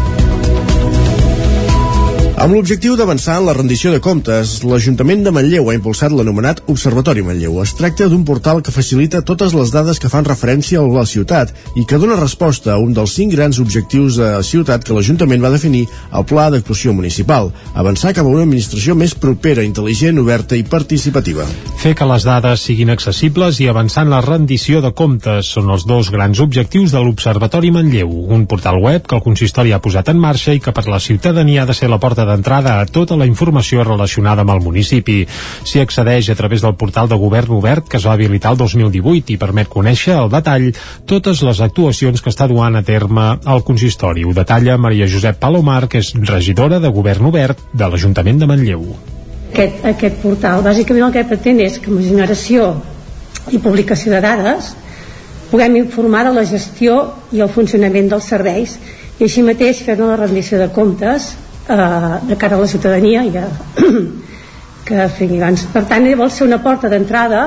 Amb 2.41 2.55
l'objectiu 2.57 2.95
d'avançar 2.97 3.35
en 3.37 3.45
la 3.45 3.53
rendició 3.53 3.91
de 3.93 3.99
comptes, 4.01 4.63
l'Ajuntament 4.65 5.27
de 5.27 5.31
Manlleu 5.37 5.67
ha 5.69 5.75
impulsat 5.77 6.15
l'anomenat 6.17 6.63
Observatori 6.73 7.21
Manlleu. 7.21 7.59
Es 7.61 7.75
tracta 7.77 8.07
d'un 8.09 8.23
portal 8.25 8.63
que 8.65 8.73
facilita 8.73 9.21
totes 9.29 9.53
les 9.53 9.69
dades 9.75 9.99
que 10.01 10.09
fan 10.09 10.25
referència 10.25 10.81
a 10.81 10.87
la 10.89 11.05
ciutat 11.05 11.53
i 11.77 11.85
que 11.85 11.99
dona 12.01 12.17
resposta 12.17 12.73
a 12.73 12.79
un 12.81 12.95
dels 12.97 13.13
cinc 13.19 13.35
grans 13.37 13.59
objectius 13.61 14.17
de 14.17 14.31
ciutat 14.49 14.87
que 14.89 14.97
l'Ajuntament 14.97 15.45
va 15.45 15.51
definir 15.53 15.83
al 16.17 16.25
Pla 16.25 16.47
d'Actuació 16.55 16.95
Municipal, 16.97 17.51
avançar 17.75 18.15
cap 18.17 18.25
a 18.25 18.33
una 18.33 18.47
administració 18.49 18.97
més 18.97 19.13
propera, 19.13 19.61
intel·ligent, 19.61 20.23
oberta 20.25 20.57
i 20.57 20.65
participativa. 20.65 21.45
Fer 21.85 21.93
que 21.93 22.09
les 22.09 22.25
dades 22.25 22.65
siguin 22.65 22.95
accessibles 22.97 23.61
i 23.61 23.69
avançar 23.69 24.07
en 24.09 24.15
la 24.15 24.23
rendició 24.25 24.81
de 24.81 24.95
comptes 24.97 25.53
són 25.59 25.69
els 25.77 25.85
dos 25.85 26.09
grans 26.09 26.41
objectius 26.41 26.97
de 26.97 27.05
l'Observatori 27.05 27.69
Manlleu, 27.77 28.09
un 28.33 28.49
portal 28.49 28.81
web 28.81 29.05
que 29.05 29.21
el 29.21 29.25
consistori 29.29 29.77
ha 29.77 29.85
posat 29.85 30.09
en 30.09 30.25
marxa 30.25 30.57
i 30.57 30.65
que 30.65 30.73
per 30.73 30.89
la 30.89 31.05
ciutadania 31.05 31.69
ha 31.69 31.69
de 31.69 31.77
ser 31.77 31.93
la 31.93 32.01
porta 32.01 32.30
d'entrada 32.31 32.79
a 32.81 32.87
tota 32.87 33.19
la 33.19 33.29
informació 33.29 33.85
relacionada 33.85 34.47
amb 34.47 34.55
el 34.55 34.63
municipi. 34.65 35.19
S'hi 35.67 35.83
accedeix 35.83 36.31
a 36.31 36.39
través 36.39 36.65
del 36.65 36.79
portal 36.81 37.11
de 37.11 37.19
govern 37.21 37.59
obert 37.59 37.89
que 37.91 37.99
es 37.99 38.07
va 38.07 38.15
habilitar 38.17 38.55
el 38.55 38.61
2018 38.63 39.35
i 39.35 39.41
permet 39.41 39.69
conèixer 39.69 40.17
al 40.17 40.31
detall 40.33 40.71
totes 41.11 41.43
les 41.47 41.61
actuacions 41.61 42.23
que 42.23 42.33
està 42.33 42.49
duant 42.49 42.79
a 42.79 42.85
terme 42.87 43.27
el 43.45 43.65
consistori. 43.67 44.25
Ho 44.25 44.35
detalla 44.37 44.79
Maria 44.79 45.09
Josep 45.11 45.41
Palomar, 45.43 45.89
que 45.89 46.01
és 46.01 46.15
regidora 46.15 46.81
de 46.81 46.93
govern 46.95 47.31
obert 47.31 47.61
de 47.73 47.89
l'Ajuntament 47.89 48.41
de 48.41 48.49
Manlleu. 48.51 48.87
Aquest, 49.51 49.83
aquest 49.85 50.21
portal 50.23 50.63
bàsicament 50.63 51.09
el 51.09 51.15
que 51.17 51.27
pretén 51.27 51.59
és 51.65 51.81
que 51.83 51.91
amb 51.91 52.05
generació 52.07 52.71
i 53.51 53.59
publicació 53.59 54.13
de 54.15 54.21
dades 54.23 54.71
puguem 55.51 55.81
informar 55.81 56.25
de 56.29 56.35
la 56.37 56.47
gestió 56.47 57.01
i 57.35 57.43
el 57.43 57.51
funcionament 57.51 58.11
dels 58.13 58.29
serveis 58.31 58.77
i 59.19 59.27
així 59.27 59.43
mateix 59.45 59.83
fer 59.87 59.99
la 59.99 60.17
rendició 60.17 60.61
de 60.61 60.71
comptes 60.73 61.33
eh, 61.71 62.19
de 62.29 62.37
cara 62.37 62.57
a 62.57 62.61
la 62.61 62.69
ciutadania 62.69 63.25
i 63.25 63.37
a, 63.39 63.47
que 64.87 65.01
abans. 65.01 65.67
Per 65.73 65.85
tant, 65.87 66.07
vol 66.19 66.31
ser 66.31 66.47
una 66.49 66.61
porta 66.63 66.91
d'entrada 66.91 67.45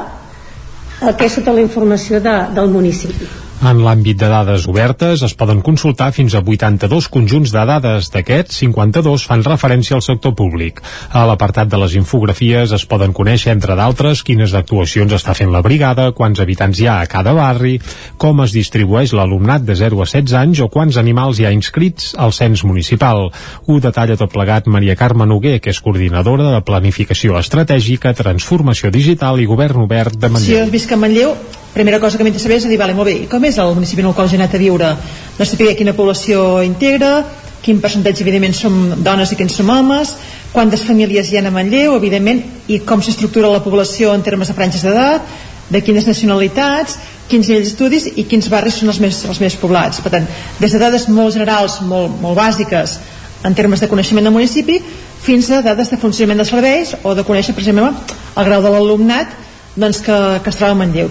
al 1.04 1.16
que 1.20 1.28
és 1.28 1.36
tota 1.36 1.54
la 1.54 1.64
informació 1.64 2.22
de, 2.24 2.36
del 2.56 2.70
municipi. 2.72 3.28
En 3.64 3.80
l'àmbit 3.80 4.18
de 4.20 4.28
dades 4.28 4.66
obertes 4.68 5.22
es 5.24 5.34
poden 5.40 5.62
consultar 5.64 6.10
fins 6.12 6.34
a 6.36 6.42
82 6.44 7.06
conjunts 7.08 7.54
de 7.54 7.62
dades. 7.64 8.10
D'aquests, 8.12 8.58
52 8.60 9.24
fan 9.30 9.46
referència 9.46 9.96
al 9.96 10.04
sector 10.04 10.34
públic. 10.36 10.82
A 11.16 11.24
l'apartat 11.30 11.72
de 11.72 11.80
les 11.80 11.96
infografies 11.96 12.74
es 12.76 12.84
poden 12.84 13.16
conèixer, 13.16 13.54
entre 13.56 13.78
d'altres, 13.80 14.26
quines 14.28 14.52
actuacions 14.60 15.16
està 15.16 15.32
fent 15.40 15.56
la 15.56 15.64
brigada, 15.64 16.10
quants 16.12 16.44
habitants 16.44 16.84
hi 16.84 16.90
ha 16.92 16.98
a 17.00 17.08
cada 17.08 17.32
barri, 17.40 17.78
com 18.20 18.44
es 18.44 18.52
distribueix 18.52 19.16
l'alumnat 19.16 19.64
de 19.64 19.80
0 19.80 20.04
a 20.04 20.10
16 20.12 20.36
anys 20.44 20.60
o 20.60 20.68
quants 20.68 21.00
animals 21.00 21.40
hi 21.40 21.48
ha 21.48 21.56
inscrits 21.56 22.12
al 22.20 22.36
cens 22.36 22.68
municipal. 22.68 23.30
Ho 23.64 23.80
detalla 23.80 24.20
tot 24.20 24.36
plegat 24.36 24.68
Maria 24.68 25.00
Carme 25.00 25.30
Noguer, 25.30 25.62
que 25.64 25.72
és 25.72 25.80
coordinadora 25.80 26.52
de 26.52 26.64
Planificació 26.68 27.40
Estratègica, 27.40 28.12
Transformació 28.12 28.92
Digital 28.92 29.40
i 29.40 29.48
Govern 29.48 29.88
Obert 29.88 30.20
de 30.20 30.36
Manlleu. 30.36 30.66
jo 30.66 30.72
visc 30.74 30.92
a 30.92 31.00
Manlleu, 31.00 31.38
primera 31.74 32.00
cosa 32.00 32.18
que 32.18 32.24
de 32.24 32.40
saber 32.40 32.58
és 32.58 32.68
dir, 32.70 32.78
vale, 32.78 32.94
molt 32.94 33.10
bé, 33.10 33.16
i 33.24 33.30
com 33.30 33.44
és 33.46 33.58
el 33.58 33.74
municipi 33.74 34.04
en 34.04 34.12
el 34.12 34.14
qual 34.14 34.30
he 34.30 34.38
anat 34.38 34.54
a 34.54 34.62
viure? 34.62 34.92
De 35.38 35.46
saber 35.46 35.76
quina 35.76 35.96
població 35.98 36.62
integra, 36.62 37.24
quin 37.64 37.80
percentatge, 37.82 38.22
evidentment, 38.22 38.54
som 38.54 38.76
dones 39.04 39.32
i 39.32 39.40
quins 39.40 39.56
som 39.56 39.70
homes, 39.72 40.14
quantes 40.54 40.84
famílies 40.86 41.32
hi 41.32 41.40
ha 41.40 41.48
a 41.48 41.52
Manlleu, 41.52 41.96
evidentment, 41.98 42.44
i 42.68 42.80
com 42.86 43.02
s'estructura 43.02 43.50
la 43.50 43.64
població 43.64 44.14
en 44.14 44.22
termes 44.22 44.52
de 44.52 44.56
franges 44.58 44.84
d'edat, 44.86 45.26
de 45.74 45.82
quines 45.82 46.06
nacionalitats, 46.06 46.98
quins 47.32 47.48
nivells 47.48 47.72
d'estudis 47.72 48.10
i 48.20 48.28
quins 48.30 48.50
barris 48.52 48.82
són 48.82 48.92
els 48.92 49.00
més, 49.02 49.24
els 49.26 49.40
més 49.42 49.56
poblats. 49.58 50.04
Per 50.04 50.12
tant, 50.14 50.28
des 50.60 50.76
de 50.76 50.82
dades 50.82 51.08
molt 51.10 51.34
generals, 51.34 51.80
molt, 51.88 52.20
molt 52.22 52.38
bàsiques, 52.38 53.00
en 53.44 53.56
termes 53.56 53.82
de 53.82 53.90
coneixement 53.92 54.28
del 54.28 54.36
municipi, 54.36 54.78
fins 55.24 55.50
a 55.52 55.64
dades 55.64 55.90
de 55.90 56.00
funcionament 56.00 56.44
dels 56.44 56.52
serveis 56.52 56.94
o 57.02 57.16
de 57.16 57.24
conèixer, 57.24 57.56
per 57.56 57.64
exemple, 57.64 57.90
el 58.36 58.50
grau 58.50 58.62
de 58.62 58.76
l'alumnat 58.76 59.40
doncs, 59.76 60.04
que, 60.06 60.18
que 60.44 60.52
es 60.52 60.60
troba 60.60 60.76
a 60.76 60.80
Manlleu. 60.84 61.10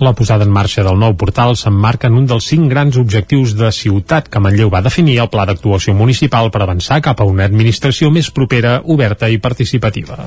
La 0.00 0.12
posada 0.12 0.42
en 0.42 0.50
marxa 0.50 0.82
del 0.82 0.98
nou 0.98 1.12
portal 1.14 1.54
s'emmarca 1.54 2.08
en 2.10 2.16
un 2.18 2.24
dels 2.26 2.48
cinc 2.50 2.66
grans 2.72 2.96
objectius 2.98 3.52
de 3.54 3.70
ciutat 3.70 4.26
que 4.26 4.40
Manlleu 4.42 4.72
va 4.72 4.82
definir 4.82 5.20
al 5.22 5.30
Pla 5.30 5.44
d'Actuació 5.46 5.94
Municipal 5.94 6.50
per 6.50 6.64
avançar 6.64 6.98
cap 7.00 7.22
a 7.22 7.26
una 7.30 7.46
administració 7.46 8.10
més 8.10 8.32
propera, 8.34 8.80
oberta 8.84 9.30
i 9.30 9.38
participativa. 9.38 10.18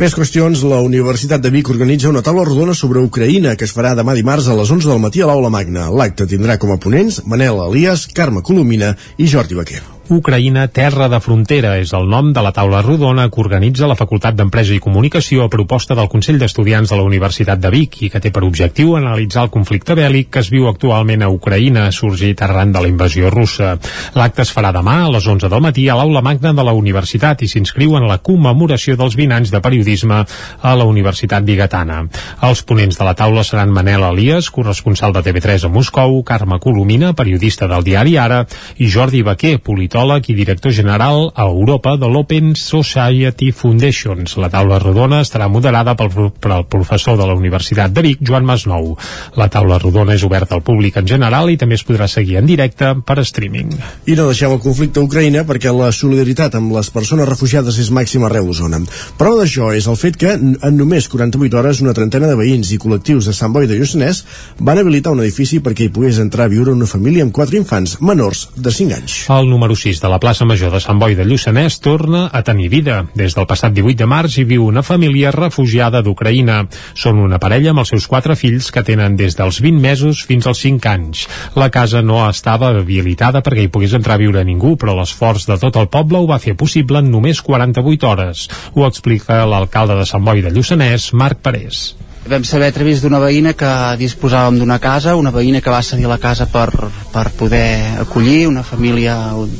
Més 0.00 0.14
qüestions, 0.16 0.62
la 0.64 0.80
Universitat 0.80 1.42
de 1.44 1.50
Vic 1.52 1.68
organitza 1.68 2.08
una 2.08 2.22
taula 2.24 2.46
rodona 2.48 2.72
sobre 2.72 3.02
Ucraïna 3.04 3.58
que 3.60 3.68
es 3.68 3.74
farà 3.76 3.92
demà 3.98 4.16
dimarts 4.16 4.48
a 4.48 4.56
les 4.56 4.72
11 4.72 4.88
del 4.88 5.02
matí 5.04 5.20
a 5.20 5.28
l'Aula 5.28 5.52
Magna. 5.52 5.90
L'acte 5.92 6.24
tindrà 6.30 6.56
com 6.56 6.72
a 6.72 6.80
ponents 6.80 7.20
Manel 7.28 7.60
Elias, 7.68 8.06
Carme 8.08 8.40
Colomina 8.40 8.94
i 9.18 9.28
Jordi 9.28 9.60
Baquer. 9.60 9.82
Ucraïna, 10.12 10.66
terra 10.68 11.06
de 11.08 11.18
frontera, 11.24 11.70
és 11.80 11.92
el 11.96 12.04
nom 12.12 12.34
de 12.36 12.42
la 12.44 12.50
taula 12.52 12.82
rodona 12.84 13.24
que 13.32 13.40
organitza 13.40 13.86
la 13.88 13.96
Facultat 13.96 14.36
d'Empresa 14.36 14.74
i 14.76 14.80
Comunicació 14.84 15.46
a 15.46 15.48
proposta 15.48 15.96
del 15.96 16.10
Consell 16.12 16.36
d'Estudiants 16.36 16.90
de 16.92 16.98
la 16.98 17.06
Universitat 17.08 17.60
de 17.62 17.70
Vic 17.72 17.96
i 18.04 18.10
que 18.12 18.20
té 18.20 18.28
per 18.30 18.42
objectiu 18.44 18.92
analitzar 18.98 19.46
el 19.46 19.52
conflicte 19.54 19.96
bèl·lic 19.96 20.28
que 20.28 20.42
es 20.44 20.50
viu 20.52 20.68
actualment 20.68 21.24
a 21.24 21.30
Ucraïna, 21.32 21.86
sorgit 21.96 22.42
arran 22.44 22.74
de 22.74 22.82
la 22.84 22.90
invasió 22.90 23.30
russa. 23.32 23.78
L'acte 24.18 24.44
es 24.44 24.52
farà 24.52 24.74
demà 24.76 24.98
a 25.06 25.08
les 25.14 25.28
11 25.32 25.48
del 25.48 25.64
matí 25.64 25.86
a 25.88 25.96
l'Aula 25.96 26.20
Magna 26.20 26.52
de 26.52 26.66
la 26.68 26.76
Universitat 26.76 27.46
i 27.46 27.48
s'inscriu 27.48 27.96
en 27.96 28.04
la 28.10 28.20
commemoració 28.20 28.98
dels 29.00 29.16
20 29.16 29.38
anys 29.38 29.54
de 29.54 29.62
periodisme 29.64 30.20
a 30.60 30.74
la 30.76 30.88
Universitat 30.92 31.48
Bigatana. 31.48 32.02
Els 32.50 32.64
ponents 32.68 33.00
de 33.00 33.08
la 33.08 33.16
taula 33.16 33.46
seran 33.48 33.72
Manel 33.72 34.04
Elias, 34.12 34.52
corresponsal 34.52 35.16
de 35.16 35.24
TV3 35.24 35.64
a 35.64 35.72
Moscou, 35.72 36.20
Carme 36.22 36.60
Colomina, 36.60 37.14
periodista 37.16 37.70
del 37.70 37.88
diari 37.88 38.18
Ara, 38.20 38.44
i 38.76 38.92
Jordi 38.92 39.24
Baquer, 39.24 39.56
politòleg 39.64 40.01
i 40.02 40.34
director 40.34 40.72
general 40.74 41.30
a 41.34 41.44
Europa 41.46 41.94
de 41.96 42.08
l'Open 42.10 42.56
Society 42.56 43.52
Foundations. 43.52 44.34
La 44.36 44.48
taula 44.50 44.80
rodona 44.82 45.20
estarà 45.22 45.46
moderada 45.48 45.94
pel, 45.94 46.10
pel 46.42 46.64
professor 46.66 47.16
de 47.16 47.26
la 47.28 47.36
Universitat 47.38 47.92
de 47.94 48.02
Vic, 48.02 48.18
Joan 48.26 48.44
Masnou. 48.44 48.96
La 49.38 49.46
taula 49.48 49.78
rodona 49.78 50.16
és 50.16 50.24
oberta 50.26 50.56
al 50.56 50.64
públic 50.66 50.98
en 50.98 51.06
general 51.06 51.52
i 51.52 51.56
també 51.56 51.78
es 51.78 51.84
podrà 51.86 52.08
seguir 52.10 52.40
en 52.40 52.48
directe 52.50 52.88
per 53.06 53.20
streaming. 53.22 53.70
I 54.10 54.16
no 54.18 54.26
deixem 54.26 54.56
el 54.56 54.62
conflicte 54.64 54.98
a 54.98 55.06
Ucraïna 55.06 55.44
perquè 55.46 55.70
la 55.70 55.92
solidaritat 55.94 56.56
amb 56.58 56.74
les 56.74 56.90
persones 56.90 57.28
refugiades 57.28 57.78
és 57.78 57.92
màxima 57.94 58.26
arreu 58.26 58.50
d'Osona. 58.50 58.82
Prova 59.20 59.44
d'això 59.44 59.70
és 59.76 59.86
el 59.86 60.00
fet 60.00 60.18
que 60.18 60.34
en 60.34 60.76
només 60.76 61.06
48 61.12 61.62
hores 61.62 61.84
una 61.86 61.94
trentena 61.94 62.26
de 62.26 62.38
veïns 62.42 62.74
i 62.74 62.80
col·lectius 62.82 63.30
de 63.30 63.36
Sant 63.36 63.54
Boi 63.54 63.70
de 63.70 63.78
Lluçanès 63.78 64.24
van 64.58 64.82
habilitar 64.82 65.14
un 65.14 65.22
edifici 65.22 65.62
perquè 65.62 65.86
hi 65.86 65.94
pogués 65.94 66.18
entrar 66.18 66.48
a 66.48 66.52
viure 66.52 66.74
una 66.74 66.90
família 66.90 67.22
amb 67.22 67.34
quatre 67.36 67.60
infants 67.60 67.98
menors 68.00 68.48
de 68.56 68.72
5 68.72 68.98
anys. 68.98 69.18
El 69.28 69.50
número 69.52 69.76
6 69.76 69.91
de 70.00 70.08
la 70.08 70.20
plaça 70.22 70.46
Major 70.48 70.70
de 70.72 70.78
Sant 70.80 71.00
Boi 71.02 71.16
de 71.18 71.26
Lluçanès 71.26 71.80
torna 71.84 72.28
a 72.32 72.40
tenir 72.46 72.68
vida. 72.72 73.02
Des 73.18 73.34
del 73.36 73.48
passat 73.50 73.74
18 73.76 73.98
de 74.00 74.06
març 74.08 74.38
hi 74.38 74.44
viu 74.48 74.64
una 74.64 74.84
família 74.86 75.32
refugiada 75.34 76.00
d'Ucraïna. 76.06 76.60
Són 76.94 77.18
una 77.20 77.40
parella 77.42 77.74
amb 77.74 77.82
els 77.82 77.92
seus 77.92 78.06
quatre 78.08 78.36
fills 78.38 78.70
que 78.72 78.84
tenen 78.86 79.16
des 79.18 79.36
dels 79.36 79.58
20 79.64 79.82
mesos 79.82 80.22
fins 80.28 80.46
als 80.46 80.62
5 80.64 80.88
anys. 80.92 81.26
La 81.58 81.68
casa 81.74 82.00
no 82.00 82.22
estava 82.28 82.70
habilitada 82.70 83.42
perquè 83.42 83.66
hi 83.66 83.72
pogués 83.74 83.98
entrar 83.98 84.16
a 84.16 84.22
viure 84.22 84.44
ningú, 84.46 84.76
però 84.78 84.94
l'esforç 84.96 85.48
de 85.50 85.58
tot 85.58 85.76
el 85.82 85.90
poble 85.90 86.22
ho 86.22 86.30
va 86.30 86.40
fer 86.40 86.56
possible 86.56 87.02
en 87.02 87.10
només 87.10 87.42
48 87.42 88.08
hores. 88.08 88.46
Ho 88.72 88.86
explica 88.86 89.42
l'alcalde 89.44 89.98
de 89.98 90.08
Sant 90.08 90.24
Boi 90.24 90.46
de 90.46 90.54
Lluçanès, 90.54 91.10
Marc 91.12 91.42
Parés. 91.42 91.90
Vam 92.22 92.44
saber 92.46 92.68
a 92.70 92.72
través 92.72 93.00
d'una 93.02 93.18
veïna 93.18 93.50
que 93.58 93.68
disposàvem 93.98 94.60
d'una 94.60 94.78
casa, 94.78 95.16
una 95.18 95.32
veïna 95.34 95.58
que 95.60 95.72
va 95.74 95.82
cedir 95.82 96.06
la 96.06 96.20
casa 96.22 96.46
per, 96.46 96.68
per 97.10 97.24
poder 97.34 97.98
acollir 98.04 98.46
una 98.46 98.62
família 98.62 99.16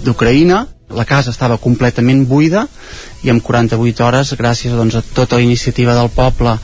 d'Ucraïna. 0.07 0.61
La 0.95 1.07
casa 1.09 1.33
estava 1.33 1.57
completament 1.59 2.23
buida 2.29 2.67
i 3.25 3.33
en 3.33 3.41
48 3.41 4.07
hores, 4.07 4.35
gràcies 4.39 4.77
doncs, 4.79 4.95
a 4.95 5.03
tota 5.03 5.41
la 5.41 5.43
iniciativa 5.43 5.97
del 5.97 6.11
poble, 6.15 6.55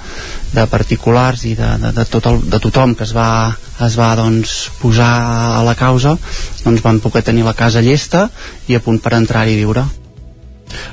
de 0.52 0.66
particulars 0.70 1.46
i 1.48 1.56
de, 1.58 1.74
de, 1.82 1.94
de, 1.96 2.04
tot 2.06 2.28
el, 2.30 2.42
de 2.46 2.60
tothom 2.62 2.94
que 2.94 3.02
es 3.08 3.14
va, 3.16 3.56
es 3.82 3.98
va 3.98 4.12
doncs, 4.20 4.58
posar 4.78 5.14
a 5.58 5.64
la 5.66 5.74
causa, 5.74 6.14
doncs 6.62 6.84
van 6.84 7.00
poder 7.02 7.24
tenir 7.26 7.48
la 7.48 7.58
casa 7.58 7.82
llesta 7.82 8.28
i 8.68 8.78
a 8.78 8.84
punt 8.84 9.02
per 9.02 9.16
entrar-hi 9.18 9.56
a 9.56 9.64
viure. 9.64 9.90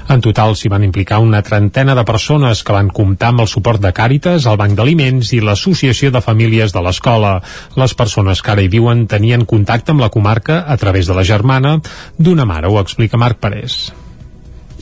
En 0.09 0.21
total 0.21 0.55
s'hi 0.55 0.71
van 0.71 0.85
implicar 0.87 1.19
una 1.23 1.41
trentena 1.45 1.95
de 1.97 2.05
persones 2.05 2.63
que 2.63 2.75
van 2.75 2.91
comptar 2.93 3.33
amb 3.33 3.45
el 3.45 3.51
suport 3.51 3.81
de 3.81 3.93
Càritas, 3.95 4.47
el 4.49 4.59
Banc 4.61 4.77
d'Aliments 4.77 5.33
i 5.35 5.41
l'Associació 5.41 6.13
de 6.13 6.23
Famílies 6.23 6.73
de 6.75 6.85
l'Escola. 6.85 7.35
Les 7.75 7.97
persones 7.97 8.41
que 8.41 8.55
ara 8.55 8.65
hi 8.65 8.71
viuen 8.71 9.05
tenien 9.11 9.45
contacte 9.45 9.95
amb 9.95 10.05
la 10.05 10.13
comarca 10.13 10.63
a 10.67 10.77
través 10.77 11.07
de 11.07 11.17
la 11.17 11.27
germana 11.27 11.77
d'una 12.17 12.45
mare, 12.45 12.71
ho 12.71 12.81
explica 12.81 13.17
Marc 13.17 13.41
Parés. 13.41 14.04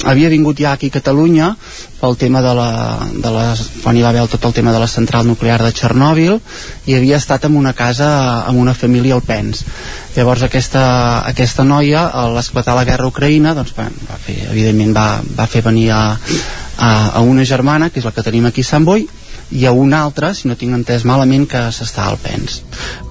Havia 0.04 0.30
vingut 0.30 0.60
ja 0.60 0.74
aquí 0.74 0.90
a 0.92 0.96
Catalunya 1.00 1.54
pel 2.00 2.18
tema 2.20 2.42
de 2.44 2.54
la, 2.56 2.70
de 3.14 3.32
la 3.32 3.46
quan 3.84 3.98
hi 3.98 4.04
va 4.04 4.10
haver 4.12 4.28
tot 4.28 4.46
el 4.46 4.54
tema 4.54 4.74
de 4.76 4.80
la 4.80 4.88
central 4.88 5.28
nuclear 5.28 5.62
de 5.64 5.72
Txernòbil 5.72 6.40
i 6.88 6.98
havia 6.98 7.18
estat 7.18 7.48
en 7.48 7.56
una 7.56 7.74
casa 7.74 8.10
amb 8.44 8.60
una 8.60 8.76
família 8.76 9.16
alpens 9.16 9.64
llavors 10.16 10.44
aquesta, 10.44 10.84
aquesta 11.30 11.64
noia 11.64 12.08
a 12.08 12.28
l'esclatar 12.36 12.76
la 12.76 12.86
guerra 12.86 13.10
Ucraïna 13.10 13.56
doncs, 13.56 13.74
va, 13.78 13.88
va 14.10 14.20
fer, 14.20 14.38
evidentment 14.52 14.94
va, 14.96 15.08
va 15.38 15.48
fer 15.48 15.64
venir 15.66 15.90
a, 15.96 16.04
a, 16.78 16.92
a 17.18 17.22
una 17.22 17.46
germana 17.48 17.90
que 17.90 18.04
és 18.04 18.06
la 18.06 18.12
que 18.16 18.26
tenim 18.26 18.46
aquí 18.50 18.66
a 18.66 18.74
Sant 18.74 18.86
Boi 18.86 19.08
i 19.52 19.66
a 19.66 19.72
una 19.72 20.04
altra, 20.06 20.34
si 20.34 20.48
no 20.48 20.56
tinc 20.60 20.74
entès 20.76 21.06
malament, 21.06 21.46
que 21.50 21.62
s'està 21.76 22.08
al 22.10 22.20
PENS. 22.22 22.62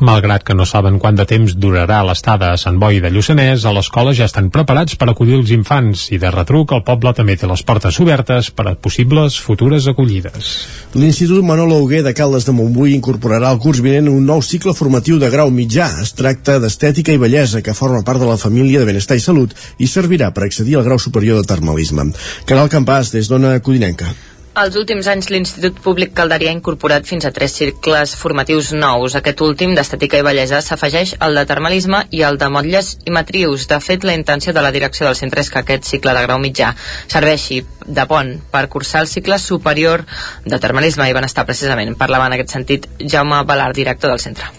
Malgrat 0.01 0.45
que 0.47 0.57
no 0.59 0.67
saben 0.67 0.99
quant 1.03 1.19
de 1.19 1.27
temps 1.29 1.55
durarà 1.55 2.01
l'estada 2.07 2.53
a 2.53 2.61
Sant 2.61 2.79
Boi 2.83 3.01
de 3.03 3.11
Lluçanès, 3.13 3.67
a 3.67 3.73
l'escola 3.75 4.15
ja 4.17 4.27
estan 4.31 4.51
preparats 4.55 4.97
per 4.99 5.11
acollir 5.11 5.37
els 5.39 5.53
infants 5.55 6.09
i 6.13 6.19
de 6.23 6.31
retruc 6.35 6.73
el 6.73 6.85
poble 6.87 7.13
també 7.15 7.37
té 7.37 7.51
les 7.51 7.63
portes 7.63 8.01
obertes 8.03 8.51
per 8.51 8.67
a 8.71 8.75
possibles 8.75 9.39
futures 9.39 9.87
acollides. 9.93 10.51
L'Institut 10.95 11.45
Manolo 11.45 11.79
Hugué 11.83 12.03
de 12.03 12.15
Caldes 12.17 12.49
de 12.49 12.57
Montbui 12.57 12.97
incorporarà 12.97 13.53
al 13.53 13.61
curs 13.63 13.83
vinent 13.85 14.11
un 14.13 14.27
nou 14.27 14.43
cicle 14.43 14.75
formatiu 14.75 15.21
de 15.23 15.31
grau 15.33 15.51
mitjà. 15.51 15.89
Es 16.03 16.13
tracta 16.19 16.59
d'estètica 16.63 17.15
i 17.15 17.21
bellesa, 17.23 17.63
que 17.63 17.77
forma 17.77 18.03
part 18.07 18.21
de 18.21 18.29
la 18.29 18.41
família 18.41 18.83
de 18.83 18.89
benestar 18.89 19.17
i 19.17 19.25
salut 19.25 19.55
i 19.79 19.89
servirà 19.89 20.33
per 20.35 20.47
accedir 20.49 20.77
al 20.79 20.87
grau 20.89 20.99
superior 20.99 21.41
de 21.41 21.49
termalisme. 21.49 22.11
Caral 22.47 22.71
Campàs, 22.73 23.15
des 23.15 23.31
d'Ona 23.31 23.59
Codinenca. 23.61 24.13
Els 24.53 24.75
últims 24.77 25.07
anys 25.09 25.31
l'Institut 25.33 25.79
Públic 25.81 26.11
Calderià 26.13 26.51
ha 26.53 26.55
incorporat 26.59 27.07
fins 27.09 27.25
a 27.25 27.31
tres 27.33 27.55
cicles 27.57 28.11
formatius 28.21 28.75
nous. 28.77 29.15
Aquest 29.17 29.41
últim, 29.41 29.73
d'estètica 29.73 30.19
i 30.21 30.25
bellesa, 30.27 30.59
s'afegeix 30.61 31.15
al 31.25 31.39
de 31.41 31.47
termalisme 31.49 32.03
i 32.13 32.21
el 32.29 32.37
de 32.37 32.51
motlles 32.53 32.91
i 33.09 33.15
matrius. 33.17 33.65
De 33.71 33.79
fet, 33.81 34.05
la 34.05 34.13
intenció 34.13 34.53
de 34.53 34.61
la 34.61 34.73
direcció 34.75 35.07
del 35.09 35.17
centre 35.17 35.41
és 35.41 35.49
que 35.49 35.63
aquest 35.63 35.89
cicle 35.89 36.13
de 36.13 36.25
grau 36.27 36.43
mitjà 36.43 36.75
serveixi 37.07 37.63
de 37.87 38.05
pont 38.11 38.35
per 38.53 38.67
cursar 38.75 39.07
el 39.07 39.09
cicle 39.09 39.39
superior 39.41 40.05
de 40.45 40.61
termalisme 40.61 41.09
i 41.09 41.17
benestar 41.17 41.47
precisament. 41.49 41.97
Parlava 41.97 42.29
en 42.29 42.37
aquest 42.37 42.53
sentit 42.53 42.91
Jaume 43.01 43.41
Balart, 43.49 43.81
director 43.81 44.13
del 44.13 44.21
centre. 44.21 44.53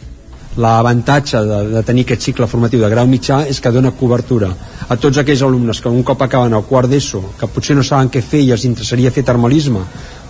L'avantatge 0.62 1.40
de, 1.42 1.60
de 1.74 1.82
tenir 1.82 2.04
aquest 2.06 2.28
cicle 2.28 2.48
formatiu 2.48 2.82
de 2.84 2.90
grau 2.92 3.08
mitjà 3.10 3.40
és 3.50 3.58
que 3.60 3.72
dona 3.74 3.94
cobertura 3.98 4.52
a 4.86 4.98
tots 5.02 5.18
aquells 5.18 5.42
alumnes 5.42 5.80
que 5.82 5.90
un 5.90 6.04
cop 6.06 6.22
acaben 6.22 6.54
el 6.54 6.66
quart 6.70 6.92
d'ESO, 6.92 7.24
que 7.40 7.50
potser 7.50 7.76
no 7.78 7.86
saben 7.88 8.12
què 8.14 8.22
fer 8.22 8.44
i 8.44 8.52
els 8.54 8.66
interessaria 8.70 9.12
fer 9.16 9.24
termalisme, 9.26 9.82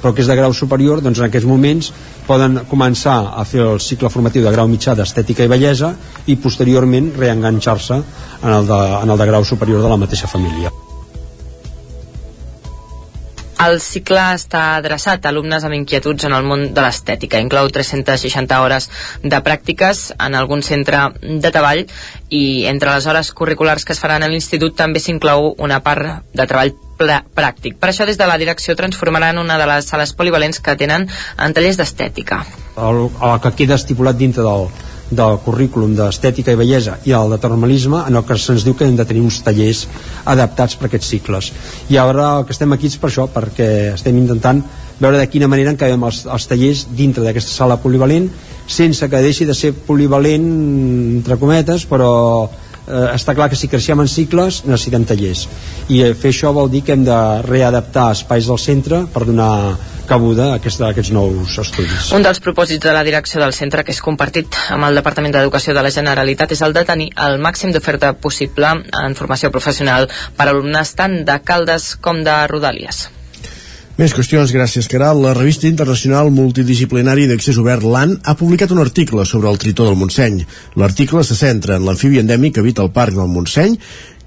però 0.01 0.13
que 0.13 0.24
és 0.24 0.32
de 0.32 0.38
grau 0.39 0.53
superior, 0.55 1.01
doncs 1.03 1.19
en 1.19 1.28
aquests 1.28 1.49
moments 1.49 1.91
poden 2.28 2.61
començar 2.69 3.17
a 3.36 3.43
fer 3.47 3.65
el 3.65 3.84
cicle 3.84 4.11
formatiu 4.13 4.45
de 4.45 4.55
grau 4.55 4.69
mitjà 4.71 4.95
d'estètica 4.95 5.43
i 5.43 5.51
bellesa 5.51 5.93
i 6.28 6.39
posteriorment 6.39 7.13
reenganxar-se 7.19 7.99
en, 7.99 8.49
el 8.53 8.67
de, 8.67 8.82
en 9.03 9.15
el 9.15 9.24
de 9.26 9.32
grau 9.34 9.43
superior 9.43 9.84
de 9.84 9.91
la 9.91 9.99
mateixa 10.07 10.32
família. 10.32 10.71
El 13.64 13.80
cicle 13.80 14.20
està 14.36 14.61
adreçat 14.76 15.24
a 15.24 15.32
alumnes 15.32 15.64
amb 15.64 15.76
inquietuds 15.78 16.26
en 16.28 16.34
el 16.36 16.43
món 16.47 16.66
de 16.76 16.84
l'estètica. 16.84 17.39
Inclou 17.43 17.70
360 17.72 18.59
hores 18.59 18.89
de 19.24 19.39
pràctiques 19.45 20.01
en 20.18 20.36
algun 20.36 20.64
centre 20.66 21.03
de 21.22 21.51
treball 21.51 21.86
i 22.30 22.43
entre 22.72 22.91
les 22.95 23.07
hores 23.07 23.32
curriculars 23.32 23.86
que 23.86 23.95
es 23.95 24.01
faran 24.03 24.26
a 24.26 24.32
l'institut 24.32 24.76
també 24.76 24.99
s'inclou 24.99 25.53
una 25.64 25.80
part 25.86 26.26
de 26.34 26.47
treball 26.49 26.74
pràctic. 26.97 27.78
Per 27.80 27.89
això 27.89 28.07
des 28.09 28.20
de 28.20 28.28
la 28.28 28.39
direcció 28.41 28.76
transformaran 28.80 29.39
una 29.39 29.57
de 29.59 29.68
les 29.70 29.88
sales 29.88 30.14
polivalents 30.18 30.59
que 30.64 30.76
tenen 30.80 31.07
en 31.38 31.55
tallers 31.55 31.80
d'estètica. 31.80 32.43
El, 32.76 33.05
el 33.07 33.39
que 33.43 33.53
queda 33.64 33.80
estipulat 33.80 34.20
dintre 34.20 34.43
del, 34.45 34.68
del 35.18 35.39
currículum 35.45 35.95
d'estètica 35.97 36.53
i 36.53 36.59
bellesa 36.59 36.97
i 37.07 37.14
el 37.18 37.34
de 37.34 37.39
termalisme 37.41 38.03
en 38.07 38.18
el 38.20 38.26
que 38.28 38.38
se'ns 38.38 38.66
diu 38.66 38.76
que 38.78 38.88
hem 38.88 38.97
de 38.99 39.05
tenir 39.05 39.24
uns 39.24 39.41
tallers 39.45 39.86
adaptats 40.26 40.76
per 40.78 40.89
aquests 40.89 41.11
cicles. 41.16 41.51
I 41.89 41.99
ara 42.01 42.30
el 42.39 42.47
que 42.47 42.55
estem 42.55 42.74
aquí 42.74 42.89
és 42.91 42.97
per 42.97 43.11
això 43.11 43.28
perquè 43.32 43.70
estem 43.93 44.18
intentant 44.18 44.64
veure 44.99 45.18
de 45.18 45.30
quina 45.30 45.49
manera 45.51 45.74
encabem 45.74 46.03
els, 46.07 46.24
els 46.26 46.47
tallers 46.49 46.88
dintre 46.95 47.24
d'aquesta 47.24 47.51
sala 47.51 47.80
polivalent 47.82 48.30
sense 48.68 49.09
que 49.09 49.24
deixi 49.24 49.45
de 49.45 49.55
ser 49.57 49.74
polivalent 49.88 50.45
entre 51.20 51.38
cometes 51.41 51.88
però 51.89 52.11
eh, 52.88 53.07
està 53.13 53.36
clar 53.38 53.49
que 53.51 53.59
si 53.59 53.69
creixem 53.71 54.03
en 54.03 54.11
cicles 54.11 54.63
necessitem 54.65 55.07
tallers 55.07 55.47
i 55.88 56.03
eh, 56.03 56.13
fer 56.13 56.34
això 56.34 56.53
vol 56.55 56.71
dir 56.71 56.84
que 56.86 56.95
hem 56.95 57.05
de 57.07 57.19
readaptar 57.47 58.11
espais 58.17 58.49
del 58.49 58.61
centre 58.61 59.05
per 59.13 59.25
donar 59.29 59.53
cabuda 60.07 60.49
a, 60.51 60.57
aquesta, 60.59 60.89
a 60.89 60.91
aquests 60.91 61.13
nous 61.15 61.57
estudis. 61.63 62.11
Un 62.15 62.25
dels 62.25 62.41
propòsits 62.43 62.84
de 62.84 62.91
la 62.95 63.05
direcció 63.07 63.39
del 63.39 63.55
centre, 63.55 63.86
que 63.88 63.95
és 63.95 64.03
compartit 64.03 64.57
amb 64.75 64.89
el 64.89 64.99
Departament 64.99 65.36
d'Educació 65.36 65.75
de 65.75 65.86
la 65.86 65.93
Generalitat, 65.95 66.51
és 66.51 66.61
el 66.65 66.75
de 66.75 66.84
tenir 66.88 67.09
el 67.27 67.39
màxim 67.39 67.71
d'oferta 67.71 68.13
possible 68.13 68.75
en 68.99 69.15
formació 69.15 69.51
professional 69.51 70.09
per 70.36 70.49
a 70.49 70.51
alumnes 70.51 70.95
tant 70.99 71.21
de 71.23 71.39
Caldes 71.47 71.93
com 72.03 72.23
de 72.27 72.39
Rodalies. 72.51 73.05
Més 74.03 74.11
qüestions, 74.11 74.51
gràcies, 74.51 74.89
Caral. 74.91 75.21
La 75.23 75.31
revista 75.31 75.63
internacional 75.63 76.27
multidisciplinari 76.35 77.23
d'accés 77.29 77.55
obert 77.61 77.85
LAN 77.87 78.17
ha 78.27 78.33
publicat 78.35 78.73
un 78.75 78.81
article 78.83 79.23
sobre 79.23 79.47
el 79.47 79.59
tritó 79.61 79.85
del 79.87 79.95
Montseny. 79.95 80.41
L'article 80.81 81.21
se 81.23 81.37
centra 81.39 81.77
en 81.79 81.85
l'amfibi 81.87 82.19
endèmic 82.19 82.57
que 82.57 82.63
habita 82.65 82.83
al 82.83 82.91
parc 82.91 83.15
del 83.15 83.31
Montseny, 83.31 83.77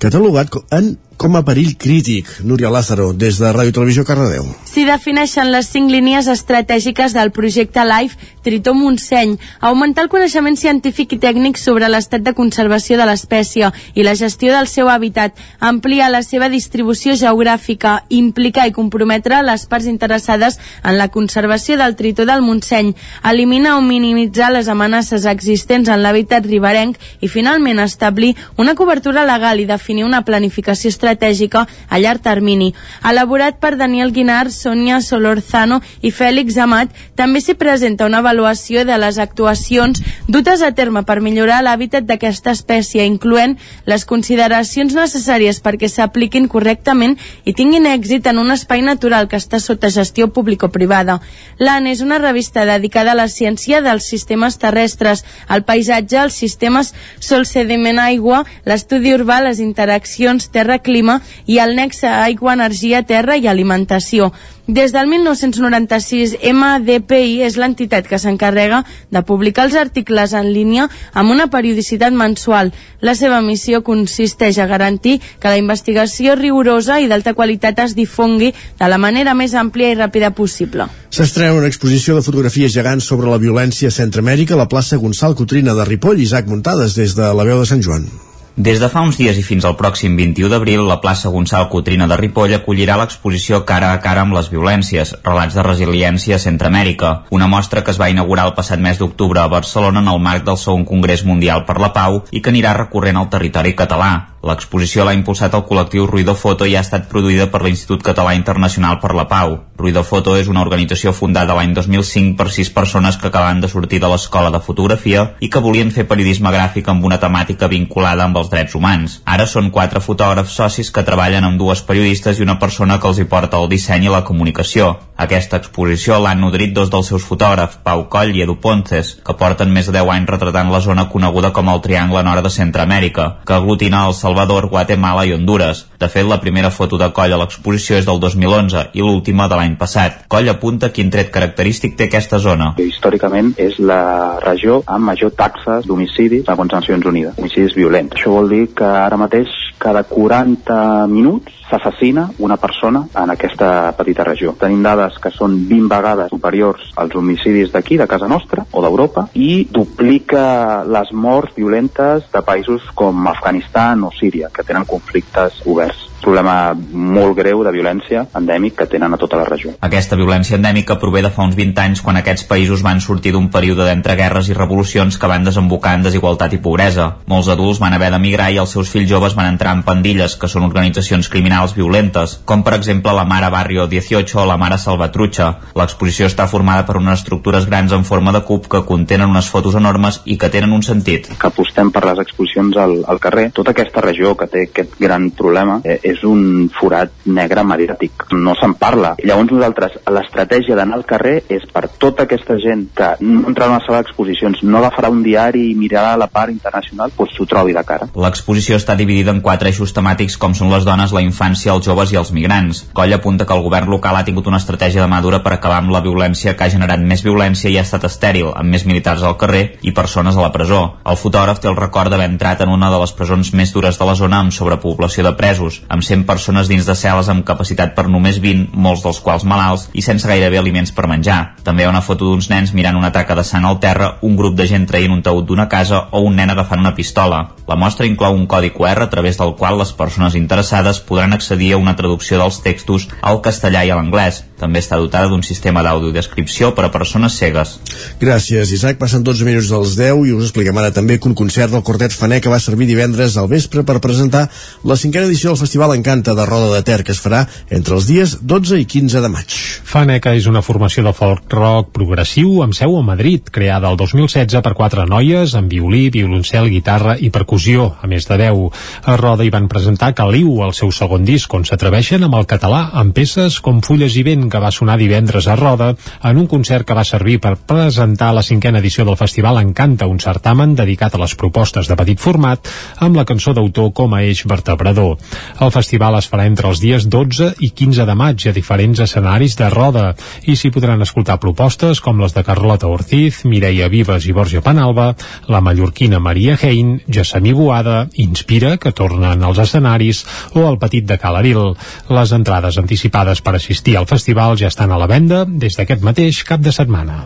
catalogat 0.03 0.55
en 0.77 0.97
com 1.17 1.37
a 1.37 1.43
perill 1.45 1.77
crític. 1.81 2.29
Núria 2.45 2.71
Lázaro, 2.71 3.13
des 3.13 3.39
de 3.41 3.51
Ràdio 3.53 3.73
Televisió 3.73 4.05
Cardedeu. 4.05 4.45
S'hi 4.69 4.85
defineixen 4.85 5.49
les 5.53 5.69
cinc 5.73 5.91
línies 5.91 6.29
estratègiques 6.29 7.17
del 7.17 7.33
projecte 7.33 7.85
LIFE 7.85 8.35
Tritó 8.47 8.75
Montseny, 8.79 9.33
augmentar 9.59 10.05
el 10.05 10.11
coneixement 10.13 10.55
científic 10.55 11.17
i 11.17 11.19
tècnic 11.19 11.59
sobre 11.59 11.89
l'estat 11.91 12.23
de 12.23 12.35
conservació 12.37 12.95
de 13.01 13.07
l'espècie 13.09 13.73
i 13.95 14.05
la 14.07 14.15
gestió 14.15 14.53
del 14.55 14.69
seu 14.71 14.87
hàbitat, 14.93 15.35
ampliar 15.59 16.13
la 16.13 16.23
seva 16.23 16.47
distribució 16.53 17.17
geogràfica, 17.19 18.05
implicar 18.09 18.69
i 18.69 18.75
comprometre 18.77 19.41
les 19.43 19.67
parts 19.67 19.89
interessades 19.91 20.61
en 20.85 20.99
la 21.01 21.09
conservació 21.09 21.75
del 21.81 21.97
tritó 21.97 22.27
del 22.29 22.45
Montseny, 22.45 22.93
eliminar 23.25 23.75
o 23.79 23.83
minimitzar 23.83 24.53
les 24.53 24.69
amenaces 24.69 25.27
existents 25.27 25.91
en 25.91 26.05
l'hàbitat 26.05 26.47
riberenc. 26.47 27.01
I 27.21 27.27
finalment 27.27 27.81
establir 27.83 28.37
una 28.57 28.77
cobertura 28.77 29.27
legal 29.27 29.59
i 29.59 29.67
definir 29.87 30.05
una 30.05 30.25
planificació 30.27 30.91
estratègica 30.91 31.67
a 31.89 31.99
llarg 32.03 32.21
termini. 32.23 32.73
Elaborat 33.07 33.61
per 33.63 33.77
Daniel 33.79 34.11
Guinar, 34.11 34.51
Sonia 34.51 34.99
Solorzano 35.01 35.79
i 36.03 36.11
Fèlix 36.11 36.57
Amat, 36.59 36.91
també 37.15 37.41
s'hi 37.41 37.55
presenta 37.55 38.07
una 38.07 38.19
avaluació 38.19 38.83
de 38.85 38.97
les 38.99 39.21
actuacions 39.23 40.03
dutes 40.27 40.65
a 40.67 40.73
terme 40.75 41.05
per 41.07 41.21
millorar 41.23 41.61
l'hàbitat 41.63 42.03
d'aquesta 42.09 42.51
espècie, 42.51 43.07
incloent 43.07 43.55
les 43.87 44.05
consideracions 44.05 44.97
necessàries 44.99 45.63
perquè 45.63 45.87
s'apliquin 45.89 46.49
correctament 46.51 47.15
i 47.45 47.55
tinguin 47.55 47.87
èxit 47.87 48.27
en 48.27 48.43
un 48.43 48.51
espai 48.51 48.83
natural 48.83 49.31
que 49.31 49.39
està 49.39 49.63
sota 49.63 49.93
gestió 49.95 50.33
público-privada. 50.35 51.21
L'AN 51.63 51.87
és 51.87 52.03
una 52.03 52.19
revista 52.19 52.67
dedicada 52.67 53.15
a 53.15 53.21
la 53.23 53.29
ciència 53.31 53.85
dels 53.87 54.11
sistemes 54.11 54.59
terrestres, 54.59 55.23
al 55.47 55.63
paisatge, 55.63 56.19
als 56.19 56.35
sistemes 56.43 56.93
sol-sediment-aigua, 57.23 58.43
l'estudi 58.67 59.15
urbà, 59.15 59.39
les 59.47 59.63
interaccions 59.77 60.49
terra-clima 60.49 61.21
i 61.47 61.61
el 61.61 61.77
nexe 61.77 62.09
aigua-energia-terra 62.09 63.37
i 63.37 63.47
alimentació. 63.47 64.33
Des 64.67 64.91
del 64.91 65.07
1996, 65.07 66.33
MDPI 66.43 67.45
és 67.47 67.55
l'entitat 67.61 68.09
que 68.11 68.19
s'encarrega 68.19 68.81
de 69.15 69.23
publicar 69.23 69.69
els 69.69 69.77
articles 69.79 70.35
en 70.35 70.51
línia 70.51 70.89
amb 71.15 71.31
una 71.31 71.47
periodicitat 71.53 72.17
mensual. 72.17 72.73
La 72.99 73.15
seva 73.15 73.39
missió 73.47 73.85
consisteix 73.87 74.59
a 74.59 74.67
garantir 74.67 75.21
que 75.39 75.53
la 75.53 75.61
investigació 75.61 76.35
rigorosa 76.35 76.99
i 76.99 77.07
d'alta 77.07 77.37
qualitat 77.39 77.79
es 77.85 77.95
difongui 77.95 78.51
de 78.51 78.91
la 78.91 78.99
manera 78.99 79.39
més 79.39 79.55
àmplia 79.55 79.93
i 79.93 80.01
ràpida 80.01 80.35
possible. 80.35 80.89
S'estrena 81.15 81.55
una 81.55 81.71
exposició 81.71 82.17
de 82.17 82.27
fotografies 82.27 82.75
gegants 82.75 83.07
sobre 83.07 83.31
la 83.31 83.39
violència 83.39 83.93
a 83.93 83.95
Centroamèrica 84.03 84.59
a 84.59 84.65
la 84.65 84.71
plaça 84.73 84.99
Gonçal 84.99 85.39
Cotrina 85.39 85.79
de 85.79 85.87
Ripoll, 85.87 86.27
Isaac 86.27 86.51
Muntades, 86.51 86.99
des 86.99 87.15
de 87.15 87.31
la 87.31 87.45
veu 87.47 87.63
de 87.63 87.71
Sant 87.71 87.87
Joan. 87.87 88.26
Des 88.57 88.79
de 88.81 88.89
fa 88.89 89.03
uns 89.05 89.19
dies 89.21 89.37
i 89.37 89.43
fins 89.45 89.67
al 89.69 89.75
pròxim 89.77 90.15
21 90.17 90.49
d'abril, 90.49 90.87
la 90.89 90.97
plaça 91.03 91.29
Gonçal 91.29 91.67
Cotrina 91.69 92.07
de 92.09 92.17
Ripoll 92.17 92.55
acollirà 92.57 92.95
l'exposició 92.97 93.59
Cara 93.69 93.91
a 93.93 93.99
cara 94.01 94.23
amb 94.25 94.33
les 94.33 94.49
violències, 94.49 95.13
relats 95.27 95.59
de 95.59 95.65
resiliència 95.67 96.39
a 96.39 96.41
Centroamèrica, 96.41 97.11
una 97.37 97.51
mostra 97.53 97.83
que 97.85 97.93
es 97.93 98.01
va 98.01 98.09
inaugurar 98.09 98.47
el 98.49 98.55
passat 98.57 98.81
mes 98.81 98.97
d'octubre 98.97 99.43
a 99.43 99.51
Barcelona 99.53 100.01
en 100.01 100.09
el 100.09 100.23
marc 100.25 100.47
del 100.49 100.57
segon 100.57 100.89
Congrés 100.89 101.27
Mundial 101.29 101.67
per 101.69 101.77
la 101.85 101.93
Pau 101.93 102.23
i 102.33 102.41
que 102.41 102.49
anirà 102.55 102.73
recorrent 102.81 103.21
al 103.21 103.29
territori 103.29 103.77
català. 103.77 104.11
L'exposició 104.47 105.03
l'ha 105.03 105.15
impulsat 105.17 105.55
el 105.59 105.65
col·lectiu 105.67 106.05
Ruido 106.07 106.37
Foto 106.39 106.67
i 106.71 106.77
ha 106.77 106.83
estat 106.85 107.09
produïda 107.11 107.49
per 107.51 107.65
l'Institut 107.65 108.05
Català 108.07 108.37
Internacional 108.39 109.01
per 109.03 109.11
la 109.19 109.25
Pau. 109.27 109.57
Ruido 109.77 110.05
Foto 110.07 110.37
és 110.39 110.47
una 110.49 110.63
organització 110.63 111.11
fundada 111.13 111.57
l'any 111.59 111.73
2005 111.75 112.37
per 112.39 112.47
sis 112.55 112.71
persones 112.71 113.19
que 113.19 113.27
acaben 113.29 113.61
de 113.61 113.69
sortir 113.69 113.99
de 114.01 114.09
l'escola 114.09 114.53
de 114.55 114.61
fotografia 114.63 115.25
i 115.43 115.51
que 115.51 115.63
volien 115.65 115.91
fer 115.91 116.07
periodisme 116.09 116.53
gràfic 116.55 116.87
amb 116.89 117.05
una 117.05 117.19
temàtica 117.21 117.69
vinculada 117.69 118.25
amb 118.25 118.39
els 118.39 118.53
drets 118.53 118.79
humans. 118.79 119.19
Ara 119.27 119.49
són 119.51 119.73
quatre 119.75 120.01
fotògrafs 120.01 120.55
socis 120.63 120.93
que 120.95 121.05
treballen 121.05 121.45
amb 121.45 121.59
dues 121.59 121.83
periodistes 121.83 122.39
i 122.39 122.47
una 122.47 122.61
persona 122.63 123.01
que 123.03 123.11
els 123.11 123.19
hi 123.19 123.27
porta 123.27 123.59
el 123.59 123.69
disseny 123.73 124.07
i 124.07 124.15
la 124.15 124.23
comunicació. 124.25 124.95
Aquesta 125.27 125.59
exposició 125.59 126.21
l'han 126.23 126.41
nodrit 126.45 126.73
dos 126.77 126.91
dels 126.93 127.11
seus 127.11 127.27
fotògrafs, 127.27 127.81
Pau 127.83 128.07
Coll 128.13 128.37
i 128.37 128.43
Edu 128.45 128.59
Ponces, 128.63 129.17
que 129.27 129.37
porten 129.37 129.73
més 129.73 129.91
de 129.91 129.99
10 129.99 130.13
anys 130.15 130.33
retratant 130.37 130.71
la 130.71 130.83
zona 130.85 131.09
coneguda 131.13 131.53
com 131.57 131.73
el 131.73 131.83
Triangle 131.85 132.23
Nord 132.23 132.45
de 132.45 132.53
Centroamèrica, 132.53 133.29
que 133.49 133.57
aglutina 133.57 134.07
el 134.07 134.15
Salvador 134.15 134.36
Salvador, 134.37 134.69
Guatemala 134.69 135.25
i 135.25 135.33
Honduras. 135.33 135.87
De 135.99 136.09
fet, 136.13 136.27
la 136.29 136.37
primera 136.37 136.69
foto 136.71 136.99
de 137.01 137.07
Coll 137.17 137.33
a 137.33 137.39
l'exposició 137.41 137.97
és 137.97 138.05
del 138.05 138.19
2011 138.21 138.91
i 138.93 139.01
l'última 139.01 139.47
de 139.49 139.57
l'any 139.57 139.79
passat. 139.81 140.27
Coll 140.29 140.51
apunta 140.53 140.91
quin 140.93 141.09
tret 141.09 141.31
característic 141.33 141.97
té 141.97 142.11
aquesta 142.11 142.37
zona. 142.37 142.75
Històricament 142.77 143.55
és 143.57 143.79
la 143.81 144.37
regió 144.45 144.83
amb 144.85 145.09
major 145.09 145.33
taxes 145.33 145.89
d'homicidi 145.89 146.43
segons 146.45 146.77
Nacions 146.77 147.09
Unides, 147.09 147.39
homicidis 147.41 147.79
violents. 147.81 148.13
Això 148.13 148.35
vol 148.37 148.53
dir 148.53 148.67
que 148.77 148.85
ara 148.85 149.17
mateix 149.17 149.49
cada 149.81 150.05
40 150.05 151.07
minuts 151.09 151.57
s'assassina 151.71 152.29
una 152.39 152.57
persona 152.57 153.03
en 153.15 153.31
aquesta 153.31 153.93
petita 153.99 154.25
regió. 154.25 154.55
Tenim 154.59 154.83
dades 154.85 155.19
que 155.23 155.33
són 155.35 155.59
20 155.69 155.91
vegades 155.91 156.33
superiors 156.33 156.93
als 156.97 157.15
homicidis 157.19 157.73
d'aquí, 157.75 157.99
de 157.99 158.09
casa 158.11 158.29
nostra, 158.29 158.67
o 158.71 158.83
d'Europa, 158.85 159.29
i 159.35 159.67
duplica 159.71 160.85
les 160.87 161.13
morts 161.13 161.57
violentes 161.57 162.29
de 162.33 162.43
països 162.43 162.91
com 162.95 163.27
Afganistan 163.29 164.05
o 164.07 164.13
Síria, 164.15 164.51
que 164.53 164.65
tenen 164.67 164.87
conflictes 164.87 165.63
oberts 165.67 166.07
problema 166.23 166.75
molt 166.75 167.37
greu 167.39 167.63
de 167.65 167.73
violència 167.75 168.27
endèmic 168.37 168.77
que 168.81 168.89
tenen 168.91 169.15
a 169.15 169.21
tota 169.21 169.39
la 169.41 169.47
regió. 169.49 169.75
Aquesta 169.81 170.19
violència 170.19 170.57
endèmica 170.59 170.99
prové 171.01 171.23
de 171.25 171.31
fa 171.35 171.45
uns 171.47 171.57
20 171.59 171.83
anys 171.83 172.03
quan 172.05 172.19
aquests 172.21 172.47
països 172.49 172.85
van 172.87 173.01
sortir 173.01 173.33
d'un 173.35 173.49
període 173.53 173.87
d'entreguerres 173.87 174.51
i 174.51 174.57
revolucions 174.57 175.19
que 175.19 175.31
van 175.31 175.45
desembocar 175.47 175.95
en 175.97 176.07
desigualtat 176.07 176.57
i 176.57 176.61
pobresa. 176.63 177.09
Molts 177.31 177.51
adults 177.53 177.81
van 177.83 177.97
haver 177.97 178.11
d'emigrar 178.15 178.51
i 178.53 178.61
els 178.63 178.73
seus 178.77 178.91
fills 178.93 179.11
joves 179.11 179.37
van 179.39 179.51
entrar 179.53 179.75
en 179.77 179.85
pandilles, 179.87 180.37
que 180.37 180.51
són 180.51 180.67
organitzacions 180.67 181.29
criminals 181.33 181.77
violentes, 181.77 182.39
com 182.45 182.65
per 182.67 182.77
exemple 182.79 183.15
la 183.17 183.27
Mara 183.29 183.51
Barrio 183.51 183.87
18 183.87 184.41
o 184.43 184.47
la 184.49 184.59
Mara 184.61 184.79
Salvatrucha. 184.79 185.53
L'exposició 185.79 186.31
està 186.31 186.49
formada 186.51 186.87
per 186.87 186.99
unes 187.01 187.21
estructures 187.21 187.67
grans 187.67 187.93
en 187.93 188.05
forma 188.05 188.33
de 188.33 188.43
cub 188.47 188.69
que 188.71 188.85
contenen 188.89 189.31
unes 189.31 189.51
fotos 189.53 189.77
enormes 189.79 190.21
i 190.25 190.39
que 190.39 190.51
tenen 190.53 190.73
un 190.73 190.83
sentit. 190.87 191.31
Que 191.39 191.51
apostem 191.51 191.91
per 191.95 192.05
les 192.09 192.23
exposicions 192.23 192.77
al, 192.81 192.99
al 193.07 193.21
carrer. 193.23 193.49
Tota 193.57 193.75
aquesta 193.75 194.05
regió 194.05 194.35
que 194.37 194.49
té 194.51 194.67
aquest 194.69 194.99
gran 195.01 195.31
problema 195.37 195.81
eh, 195.85 196.01
és 196.07 196.23
un 196.27 196.69
forat 196.77 197.13
negre 197.27 197.65
mediàtic. 197.67 198.29
No 198.33 198.55
se'n 198.59 198.77
parla. 198.79 199.15
Llavors 199.27 199.53
nosaltres, 199.53 199.99
l'estratègia 200.13 200.77
d'anar 200.79 201.01
al 201.01 201.07
carrer 201.09 201.37
és 201.53 201.67
per 201.73 201.87
tota 201.99 202.27
aquesta 202.27 202.59
gent 202.63 202.87
que 202.97 203.13
no 203.25 203.47
entrarà 203.51 203.73
a 203.73 203.77
una 203.77 203.85
sala 203.85 204.03
d'exposicions, 204.03 204.63
no 204.63 204.79
agafarà 204.81 205.11
un 205.13 205.23
diari 205.25 205.67
i 205.71 205.75
mirarà 205.79 206.15
la 206.21 206.29
part 206.31 206.53
internacional, 206.53 207.13
doncs 207.17 207.35
s'ho 207.37 207.49
trobi 207.51 207.75
de 207.77 207.83
cara. 207.87 208.09
L'exposició 208.15 208.79
està 208.79 208.97
dividida 208.99 209.35
en 209.35 209.43
quatre 209.45 209.71
eixos 209.73 209.95
temàtics 209.97 210.39
com 210.41 210.55
són 210.55 210.71
les 210.73 210.87
dones, 210.87 211.15
la 211.17 211.25
infància, 211.25 211.75
els 211.75 211.87
joves 211.87 212.13
i 212.15 212.21
els 212.21 212.33
migrants. 212.37 212.85
Coll 212.97 213.15
apunta 213.17 213.47
que 213.47 213.57
el 213.57 213.65
govern 213.67 213.91
local 213.91 214.17
ha 214.17 214.25
tingut 214.27 214.47
una 214.47 214.61
estratègia 214.63 215.03
de 215.03 215.11
madura 215.11 215.43
per 215.43 215.57
acabar 215.57 215.81
amb 215.83 215.93
la 215.95 216.03
violència 216.05 216.55
que 216.57 216.67
ha 216.67 216.73
generat 216.73 217.03
més 217.03 217.25
violència 217.27 217.71
i 217.71 217.79
ha 217.81 217.87
estat 217.87 218.07
estèril, 218.09 218.53
amb 218.55 218.71
més 218.73 218.87
militars 218.87 219.25
al 219.27 219.39
carrer 219.41 219.65
i 219.83 219.95
persones 219.97 220.37
a 220.37 220.45
la 220.45 220.53
presó. 220.55 220.83
El 221.07 221.19
fotògraf 221.21 221.61
té 221.61 221.71
el 221.71 221.79
record 221.79 222.13
d'haver 222.13 222.31
entrat 222.31 222.63
en 222.63 222.73
una 222.73 222.91
de 222.93 223.01
les 223.03 223.15
presons 223.17 223.53
més 223.57 223.73
dures 223.75 223.99
de 223.99 224.09
la 224.09 224.17
zona 224.19 224.41
amb 224.45 224.55
sobrepoblació 224.55 225.25
de 225.27 225.35
presos, 225.39 225.83
amb 225.97 226.05
100 226.05 226.27
persones 226.29 226.69
dins 226.69 226.87
de 226.87 226.95
cel·les 226.95 227.31
amb 227.33 227.45
capacitat 227.49 227.95
per 227.97 228.07
només 228.13 228.39
20, 228.43 228.69
molts 228.77 229.03
dels 229.07 229.21
quals 229.25 229.47
malalts 229.49 229.89
i 229.97 230.05
sense 230.05 230.29
gairebé 230.29 230.61
aliments 230.61 230.93
per 230.93 231.09
menjar. 231.09 231.57
També 231.65 231.83
hi 231.83 231.89
ha 231.89 231.93
una 231.93 232.05
foto 232.05 232.29
d'uns 232.29 232.51
nens 232.53 232.75
mirant 232.77 232.99
una 233.01 233.13
taca 233.15 233.35
de 233.39 233.45
sang 233.45 233.65
al 233.65 233.81
terra, 233.81 234.17
un 234.23 234.37
grup 234.37 234.57
de 234.59 234.69
gent 234.69 234.87
traient 234.87 235.13
un 235.13 235.25
taüt 235.25 235.49
d'una 235.49 235.69
casa 235.73 236.07
o 236.13 236.23
un 236.27 236.37
nen 236.37 236.53
agafant 236.53 236.85
una 236.85 236.95
pistola. 236.95 237.43
La 237.67 237.79
mostra 237.81 238.07
inclou 238.07 238.37
un 238.37 238.47
codi 238.47 238.71
QR 238.75 239.07
a 239.07 239.11
través 239.11 239.41
del 239.41 239.57
qual 239.57 239.79
les 239.81 239.93
persones 239.97 240.37
interessades 240.39 241.01
podran 241.01 241.33
accedir 241.33 241.73
a 241.75 241.81
una 241.81 241.97
traducció 241.97 242.39
dels 242.39 242.61
textos 242.63 243.09
al 243.23 243.41
castellà 243.43 243.83
i 243.85 243.91
a 243.91 243.97
l'anglès. 243.99 244.45
També 244.57 244.81
està 244.81 244.97
dotada 244.97 245.29
d'un 245.29 245.43
sistema 245.45 245.83
d'audiodescripció 245.85 246.73
per 246.75 246.87
a 246.87 246.93
persones 246.93 247.37
cegues. 247.37 247.77
Gràcies, 248.21 248.73
Isaac. 248.73 248.97
Passen 249.01 249.25
12 249.25 249.45
minuts 249.45 249.69
dels 249.73 249.97
10 249.99 250.25
i 250.31 250.33
us 250.33 250.47
expliquem 250.49 250.79
ara 250.81 250.95
també 250.97 251.19
que 251.21 251.29
un 251.29 251.37
concert 251.37 251.73
del 251.75 251.85
Quartet 251.85 252.15
Faneca 252.17 252.53
va 252.53 252.61
servir 252.63 252.89
divendres 252.89 253.37
al 253.37 253.51
vespre 253.53 253.85
per 253.85 254.01
presentar 254.01 254.47
la 254.85 254.97
cinquena 254.97 255.29
edició 255.29 255.53
del 255.53 255.61
Festival 255.61 255.93
Encanta 255.97 256.35
de 256.35 256.47
Roda 256.49 256.73
de 256.73 256.83
Ter, 256.87 257.03
que 257.05 257.13
es 257.13 257.21
farà 257.21 257.45
entre 257.69 257.99
els 257.99 258.09
dies 258.09 258.39
12 258.41 258.81
i 258.81 258.87
15 258.89 259.21
de 259.21 259.33
maig. 259.33 259.59
Faneca 259.87 260.33
és 260.37 260.49
una 260.49 260.65
formació 260.65 261.05
de 261.05 261.13
folk 261.17 261.53
rock 261.53 261.93
progressiu 261.97 262.63
amb 262.65 262.77
seu 262.77 262.97
a 262.97 263.05
Madrid, 263.05 263.51
creada 263.53 263.91
el 263.93 264.01
2016 264.01 264.65
per 264.65 264.75
quatre 264.79 265.05
noies 265.07 265.55
amb 265.59 265.71
violí, 265.73 266.09
violoncel, 266.15 266.71
guitarra 266.73 267.17
i 267.21 267.31
percussió, 267.35 267.91
a 268.01 268.09
més 268.09 268.27
de 268.29 268.41
veu. 268.41 268.67
A 269.05 269.17
Roda 269.21 269.45
hi 269.45 269.53
van 269.53 269.69
presentar 269.69 270.15
Caliu, 270.17 270.63
el 270.65 270.75
seu 270.77 270.93
segon 270.95 271.29
disc, 271.29 271.53
on 271.53 271.69
s'atreveixen 271.69 272.25
amb 272.25 272.41
el 272.41 272.49
català 272.49 272.87
amb 272.97 273.15
peces 273.17 273.61
com 273.61 273.83
Fulles 273.85 274.17
i 274.17 274.25
Vent, 274.27 274.46
que 274.51 274.61
va 274.63 274.73
sonar 274.75 274.99
divendres 275.01 275.49
a 275.49 275.57
Roda, 275.57 275.95
en 276.23 276.39
un 276.39 276.47
concert 276.47 276.87
que 276.87 276.97
va 276.97 277.05
servir 277.05 277.39
per 277.41 277.57
presentar 277.57 278.33
la 278.35 278.45
cinquena 278.47 278.81
edició 278.81 279.05
del 279.05 279.19
Festival 279.19 279.61
Encanta, 279.61 280.07
un 280.07 280.21
certamen 280.21 280.75
dedicat 280.79 281.15
a 281.15 281.23
les 281.23 281.35
propostes 281.35 281.89
de 281.89 281.97
petit 281.97 282.21
format, 282.21 282.69
amb 283.01 283.17
la 283.17 283.25
cançó 283.29 283.55
d'autor 283.57 283.93
com 283.97 284.15
a 284.15 284.23
eix 284.23 284.45
vertebrador. 284.47 285.17
El 285.61 285.73
festival 285.75 286.19
es 286.21 286.29
farà 286.31 286.47
entre 286.47 286.71
els 286.71 286.81
dies 286.83 287.09
12 287.11 287.53
i 287.65 287.71
15 287.71 288.07
de 288.07 288.15
maig 288.15 288.47
a 288.47 288.55
diferents 288.57 289.01
escenaris 289.03 289.57
de 289.59 289.71
Roda 289.73 290.07
i 290.47 290.57
s'hi 290.57 290.71
podran 290.75 291.03
escoltar 291.03 291.41
propostes 291.43 292.01
com 292.05 292.21
les 292.23 292.35
de 292.37 292.45
Carlota 292.47 292.91
Ortiz, 292.93 293.43
Mireia 293.45 293.89
Vives 293.93 294.29
i 294.29 294.35
Borja 294.37 294.63
Panalba, 294.63 295.15
la 295.49 295.61
mallorquina 295.61 296.21
Maria 296.21 296.57
Hein, 296.63 297.01
Gessamí 297.09 297.53
Boada, 297.53 298.09
Inspira, 298.15 298.77
que 298.79 298.93
tornen 298.93 299.43
als 299.43 299.59
escenaris, 299.59 300.25
o 300.55 300.67
el 300.69 300.79
Petit 300.79 301.07
de 301.09 301.19
Calaril. 301.19 301.75
Les 302.13 302.33
entrades 302.33 302.79
anticipades 302.79 303.43
per 303.43 303.57
assistir 303.57 303.97
al 303.97 304.07
festival 304.07 304.36
ja 304.37 304.69
estan 304.69 304.93
a 304.93 304.99
la 305.01 305.09
venda 305.09 305.45
des 305.49 305.77
d'aquest 305.77 306.03
mateix 306.05 306.45
cap 306.45 306.61
de 306.61 306.73
setmana. 306.73 307.25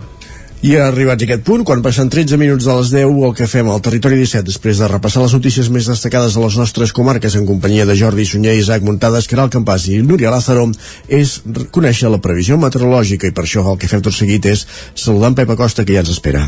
I 0.60 0.74
arribats 0.76 1.24
a 1.24 1.26
aquest 1.26 1.42
punt, 1.46 1.62
quan 1.64 1.80
passen 1.80 2.10
13 2.12 2.36
minuts 2.36 2.66
de 2.68 2.74
les 2.76 2.90
10, 2.92 3.14
el 3.26 3.32
que 3.34 3.46
fem 3.48 3.68
al 3.72 3.80
Territori 3.80 4.18
17, 4.20 4.44
després 4.44 4.78
de 4.78 4.88
repassar 4.92 5.22
les 5.22 5.32
notícies 5.32 5.70
més 5.72 5.88
destacades 5.88 6.36
de 6.36 6.42
les 6.42 6.58
nostres 6.60 6.92
comarques 6.92 7.34
en 7.34 7.46
companyia 7.48 7.86
de 7.88 7.96
Jordi 7.96 8.26
Sunyer, 8.28 8.58
Isaac 8.60 8.84
Muntades, 8.84 9.26
Caral 9.26 9.48
Campàs 9.48 9.88
i 9.88 10.02
Núria 10.04 10.30
Lázaro, 10.30 10.66
és 11.08 11.38
conèixer 11.72 12.12
la 12.12 12.20
previsió 12.20 12.60
meteorològica 12.60 13.30
i 13.30 13.32
per 13.32 13.46
això 13.46 13.64
el 13.72 13.80
que 13.80 13.88
fem 13.88 14.04
tot 14.04 14.12
seguit 14.12 14.46
és 14.52 14.66
saludar 14.94 15.32
en 15.32 15.40
Pep 15.40 15.56
Acosta, 15.56 15.86
que 15.88 15.96
ja 15.96 16.04
ens 16.04 16.12
espera. 16.12 16.44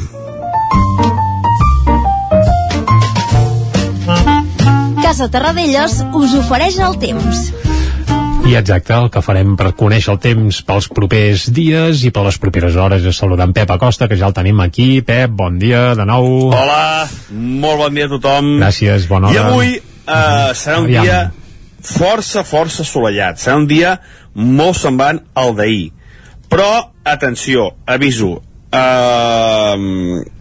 Casa 5.03 5.33
Terradellos 5.33 6.03
us 6.13 6.37
ofereix 6.37 6.79
el 6.85 7.01
temps. 7.01 7.49
I 8.43 8.57
exacte, 8.59 8.93
el 8.93 9.07
que 9.13 9.21
farem 9.23 9.53
per 9.57 9.71
conèixer 9.79 10.11
el 10.13 10.19
temps 10.21 10.57
pels 10.67 10.89
propers 10.93 11.45
dies 11.55 12.03
i 12.05 12.11
per 12.13 12.25
les 12.27 12.37
properes 12.43 12.75
hores 12.77 13.05
és 13.07 13.17
saludar 13.23 13.47
en 13.49 13.55
Pep 13.57 13.71
Acosta, 13.71 14.09
que 14.11 14.19
ja 14.19 14.27
el 14.29 14.35
tenim 14.37 14.59
aquí. 14.65 14.89
Pep, 15.07 15.31
bon 15.39 15.61
dia 15.63 15.93
de 15.97 16.05
nou. 16.09 16.51
Hola, 16.51 17.07
molt 17.31 17.85
bon 17.85 17.95
dia 17.97 18.09
a 18.11 18.13
tothom. 18.13 18.51
Gràcies, 18.61 19.07
bona 19.09 19.31
hora. 19.31 19.37
I 19.37 19.43
avui 19.47 19.71
eh, 19.79 20.51
serà 20.59 20.81
un 20.83 20.91
Aviam. 20.91 21.07
dia 21.07 21.21
força, 21.87 22.43
força 22.45 22.83
assolellat. 22.83 23.39
Serà 23.41 23.61
un 23.63 23.69
dia 23.71 23.95
molt 24.35 24.77
semblant 24.81 25.23
al 25.39 25.55
d'ahir. 25.57 25.93
Però, 26.53 26.69
atenció, 27.09 27.71
aviso, 27.87 28.35
eh, 28.75 29.77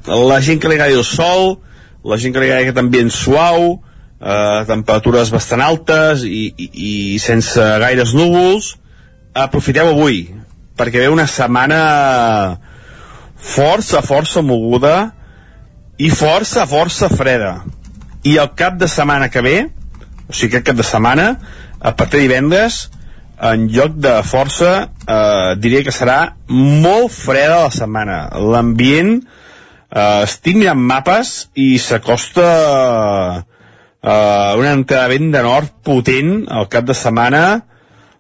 la 0.09 0.41
gent 0.41 0.59
que 0.59 0.73
li 0.73 0.79
agradi 0.79 0.97
el 0.99 1.07
sol, 1.07 1.59
la 2.03 2.17
gent 2.17 2.33
que 2.33 2.41
li 2.41 2.49
agradi 2.49 2.67
aquest 2.67 2.81
ambient 2.81 3.13
suau, 3.13 3.77
eh, 4.21 4.61
temperatures 4.69 5.31
bastant 5.33 5.63
altes 5.65 6.23
i, 6.27 6.45
i, 6.55 6.69
i 6.71 7.19
sense 7.19 7.57
gaires 7.83 8.13
núvols, 8.17 8.75
aprofiteu 9.33 9.91
avui, 9.91 10.27
perquè 10.77 11.03
ve 11.03 11.09
una 11.11 11.27
setmana 11.27 11.81
força, 13.41 14.01
força 14.05 14.43
moguda 14.45 15.11
i 16.01 16.09
força, 16.13 16.67
força 16.69 17.09
freda. 17.09 17.61
I 18.23 18.37
el 18.37 18.51
cap 18.57 18.77
de 18.77 18.87
setmana 18.89 19.29
que 19.33 19.41
ve, 19.41 19.57
o 20.29 20.33
sigui, 20.33 20.53
aquest 20.53 20.69
cap 20.69 20.77
de 20.77 20.85
setmana, 20.85 21.27
a 21.81 21.95
partir 21.97 22.21
de 22.21 22.27
divendres, 22.27 22.83
en 23.41 23.65
lloc 23.73 23.95
de 23.97 24.19
força, 24.21 24.71
eh, 25.09 25.53
diria 25.57 25.83
que 25.83 25.93
serà 25.93 26.35
molt 26.47 27.09
freda 27.13 27.63
la 27.63 27.71
setmana. 27.73 28.19
L'ambient, 28.37 29.15
eh, 29.89 30.23
estic 30.27 30.59
mirant 30.59 30.77
mapes 30.77 31.49
i 31.57 31.79
s'acosta 31.81 32.45
eh, 32.45 33.50
una 34.01 34.71
entrada 34.73 35.13
de 35.13 35.43
nord 35.45 35.75
potent 35.85 36.47
al 36.49 36.67
cap 36.69 36.87
de 36.87 36.95
setmana 36.97 37.43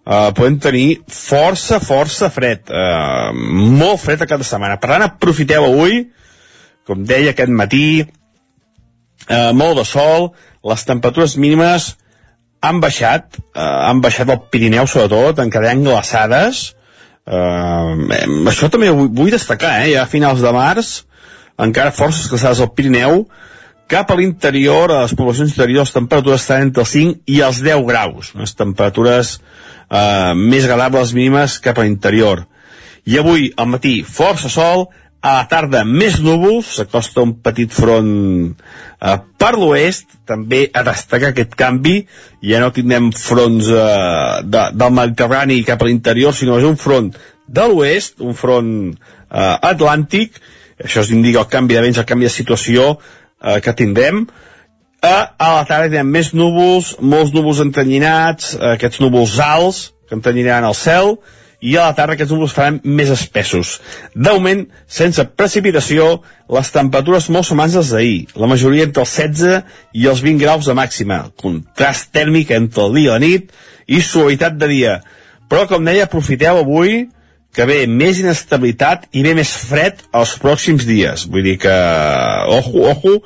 eh, 0.05 0.31
podem 0.35 0.57
tenir 0.61 0.87
força, 1.09 1.79
força 1.83 2.29
fred. 2.33 2.69
Eh, 2.69 3.31
molt 3.33 4.01
fred 4.01 4.21
al 4.21 4.29
cap 4.29 4.41
de 4.41 4.47
setmana. 4.47 4.79
Per 4.81 4.91
tant, 4.91 5.05
aprofiteu 5.05 5.65
avui, 5.67 6.05
com 6.87 7.05
deia 7.05 7.35
aquest 7.35 7.51
matí, 7.53 8.05
eh, 9.27 9.51
molt 9.53 9.77
de 9.77 9.85
sol, 9.85 10.31
les 10.63 10.85
temperatures 10.85 11.37
mínimes 11.37 11.95
han 12.61 12.79
baixat, 12.81 13.37
eh, 13.55 13.61
han 13.61 14.01
baixat 14.01 14.29
al 14.29 14.43
Pirineu 14.51 14.87
sobretot, 14.87 15.39
en 15.39 15.49
quedant 15.49 15.83
glaçades, 15.83 16.73
eh, 17.27 18.25
això 18.49 18.69
també 18.69 18.89
ho 18.89 19.07
vull 19.07 19.31
destacar, 19.31 19.81
eh, 19.81 19.93
ja 19.93 20.03
a 20.03 20.07
finals 20.07 20.41
de 20.41 20.51
març, 20.51 21.05
encara 21.57 21.91
forces 21.91 22.29
glaçades 22.29 22.59
al 22.59 22.73
Pirineu, 22.73 23.27
cap 23.91 24.11
a 24.11 24.15
l'interior, 24.15 24.91
a 24.91 25.03
les 25.03 25.13
poblacions 25.17 25.51
interiors, 25.51 25.89
les 25.89 25.97
temperatures 25.97 26.45
estan 26.45 26.69
entre 26.69 26.85
els 26.85 26.93
5 26.95 27.35
i 27.35 27.41
els 27.43 27.59
10 27.65 27.83
graus, 27.89 28.31
les 28.39 28.55
temperatures 28.55 29.35
eh, 29.35 30.31
més 30.37 30.65
agradables 30.65 31.11
mínimes 31.17 31.59
cap 31.63 31.79
a 31.79 31.85
l'interior. 31.85 32.45
I 33.09 33.17
avui, 33.19 33.49
al 33.57 33.67
matí, 33.67 33.99
força 34.07 34.49
sol, 34.51 34.87
a 35.21 35.35
la 35.35 35.43
tarda 35.49 35.83
més 35.85 36.17
núvols, 36.23 36.69
s'acosta 36.77 37.21
un 37.21 37.35
petit 37.45 37.73
front 37.73 38.09
eh, 38.47 39.17
per 39.37 39.51
l'oest, 39.59 40.07
també 40.29 40.63
a 40.73 40.85
destacar 40.87 41.33
aquest 41.33 41.53
canvi, 41.59 41.99
ja 42.47 42.61
no 42.63 42.71
tindrem 42.73 43.11
fronts 43.13 43.69
eh, 43.69 44.39
de, 44.47 44.65
del 44.71 44.97
Mediterrani 44.97 45.61
cap 45.67 45.83
a 45.83 45.89
l'interior, 45.89 46.33
sinó 46.33 46.57
és 46.61 46.65
un 46.65 46.79
front 46.79 47.11
de 47.51 47.67
l'oest, 47.69 48.21
un 48.23 48.37
front 48.37 48.73
eh, 48.89 49.55
atlàntic, 49.69 50.39
això 50.81 51.03
indica 51.13 51.43
el 51.43 51.51
canvi 51.51 51.77
de 51.77 51.83
vents, 51.85 51.99
el 52.01 52.07
canvi 52.09 52.25
de 52.25 52.33
situació 52.33 52.95
eh, 53.41 53.59
que 53.61 53.73
tindrem, 53.73 54.25
a, 55.01 55.15
a 55.37 55.51
la 55.57 55.65
tarda 55.65 55.89
tindrem 55.89 56.09
més 56.13 56.31
núvols, 56.37 56.95
molts 57.01 57.33
núvols 57.33 57.61
entanyinats, 57.63 58.55
eh, 58.55 58.75
aquests 58.75 59.01
núvols 59.01 59.37
alts 59.41 59.87
que 60.07 60.17
entanyinaran 60.17 60.67
el 60.69 60.77
cel, 60.77 61.15
i 61.61 61.75
a 61.77 61.85
la 61.85 61.95
tarda 61.97 62.15
aquests 62.17 62.33
núvols 62.33 62.53
faran 62.57 62.79
més 62.83 63.11
espessos. 63.13 63.75
D'augment, 64.17 64.63
sense 64.89 65.23
precipitació, 65.37 66.07
les 66.49 66.71
temperatures 66.73 67.29
molt 67.33 67.47
semblants 67.47 67.77
als 67.77 67.91
d'ahir, 67.93 68.31
la 68.35 68.49
majoria 68.49 68.87
entre 68.89 69.05
els 69.05 69.13
16 69.13 69.77
i 69.93 70.07
els 70.09 70.23
20 70.25 70.41
graus 70.41 70.69
de 70.69 70.75
màxima, 70.77 71.23
contrast 71.37 72.09
tèrmic 72.17 72.53
entre 72.57 72.87
el 72.87 72.97
dia 72.97 73.11
i 73.11 73.13
la 73.13 73.21
nit 73.21 73.53
i 73.87 74.01
suavitat 74.01 74.57
de 74.57 74.71
dia. 74.73 74.95
Però, 75.51 75.67
com 75.69 75.85
deia, 75.85 76.07
aprofiteu 76.09 76.63
avui 76.63 77.05
que 77.55 77.67
ve 77.67 77.83
més 77.87 78.21
inestabilitat 78.21 79.09
i 79.11 79.23
ve 79.25 79.35
més 79.35 79.51
fred 79.67 80.01
els 80.15 80.35
pròxims 80.39 80.87
dies. 80.87 81.27
Vull 81.31 81.45
dir 81.49 81.57
que, 81.61 81.77
ojo, 82.57 82.85
ojo, 82.93 83.17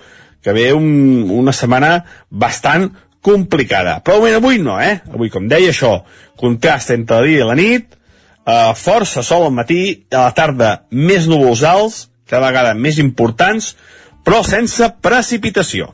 que 0.41 0.53
ve 0.53 0.72
un, 0.73 1.30
una 1.34 1.53
setmana 1.53 1.99
bastant 2.30 2.89
complicada. 3.26 3.99
Però 4.06 4.19
avui, 4.19 4.34
avui 4.38 4.60
no, 4.61 4.80
eh? 4.81 4.99
Avui, 5.14 5.31
com 5.34 5.47
deia 5.49 5.72
això, 5.73 5.99
contrast 6.38 6.93
entre 6.93 7.22
el 7.22 7.31
dia 7.31 7.45
i 7.45 7.47
la 7.49 7.57
nit, 7.57 7.95
eh, 8.45 8.73
força 8.77 9.23
sol 9.26 9.47
al 9.47 9.56
matí, 9.56 10.06
a 10.14 10.27
la 10.27 10.35
tarda 10.38 10.73
més 10.91 11.26
núvols 11.30 11.64
alts, 11.65 12.03
cada 12.30 12.49
vegada 12.49 12.73
més 12.77 12.99
importants, 13.02 13.73
però 14.26 14.41
sense 14.45 14.89
precipitació. 15.06 15.93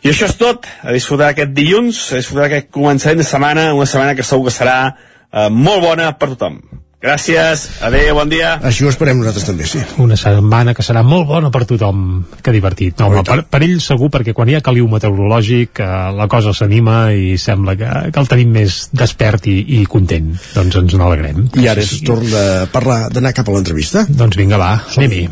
I 0.00 0.12
això 0.12 0.30
és 0.30 0.36
tot, 0.40 0.64
a 0.80 0.92
disfrutar 0.96 1.34
aquest 1.34 1.52
dilluns, 1.56 2.06
a 2.12 2.20
disfrutar 2.20 2.46
aquest 2.48 2.70
començament 2.72 3.20
de 3.20 3.28
setmana, 3.28 3.66
una 3.76 3.88
setmana 3.88 4.16
que 4.16 4.24
segur 4.24 4.48
que 4.48 4.56
serà 4.56 4.76
eh, 4.88 5.48
molt 5.52 5.84
bona 5.84 6.12
per 6.16 6.32
tothom. 6.32 6.60
Gràcies, 7.00 7.62
adeu, 7.80 8.10
bon 8.12 8.28
dia. 8.28 8.58
Així 8.60 8.84
ho 8.84 8.90
esperem 8.90 9.16
nosaltres 9.22 9.46
també, 9.48 9.64
sí. 9.64 9.80
Una 10.04 10.18
setmana 10.20 10.74
que 10.76 10.84
serà 10.84 11.00
molt 11.00 11.24
bona 11.30 11.48
per 11.48 11.62
tothom. 11.64 12.02
Que 12.44 12.52
divertit. 12.52 13.00
No, 13.00 13.08
home, 13.08 13.22
per, 13.24 13.38
per 13.48 13.62
ell 13.64 13.78
segur, 13.80 14.10
perquè 14.12 14.34
quan 14.36 14.52
hi 14.52 14.58
ha 14.58 14.60
caliu 14.64 14.84
meteorològic 14.92 15.80
eh, 15.80 15.88
la 16.18 16.28
cosa 16.28 16.52
s'anima 16.52 16.98
i 17.16 17.38
sembla 17.40 17.76
que, 17.80 17.88
que 18.12 18.20
el 18.20 18.28
tenim 18.28 18.52
més 18.58 18.82
despert 18.92 19.48
i, 19.48 19.56
i 19.80 19.82
content. 19.88 20.34
Doncs 20.52 20.76
ens 20.82 21.00
n'alegrem. 21.00 21.48
I 21.56 21.72
ara 21.72 21.80
és 21.80 21.96
torn 22.04 22.28
de 22.28 22.46
parlar, 22.74 23.06
d'anar 23.08 23.32
cap 23.32 23.48
a 23.48 23.56
l'entrevista. 23.56 24.04
Doncs 24.04 24.36
vinga, 24.36 24.60
va, 24.60 24.74
anem-hi. 24.92 25.24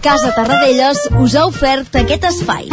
Casa 0.00 0.32
Tarradellas 0.32 1.04
us 1.20 1.36
ha 1.36 1.44
ofert 1.52 2.00
aquest 2.00 2.30
espai. 2.32 2.72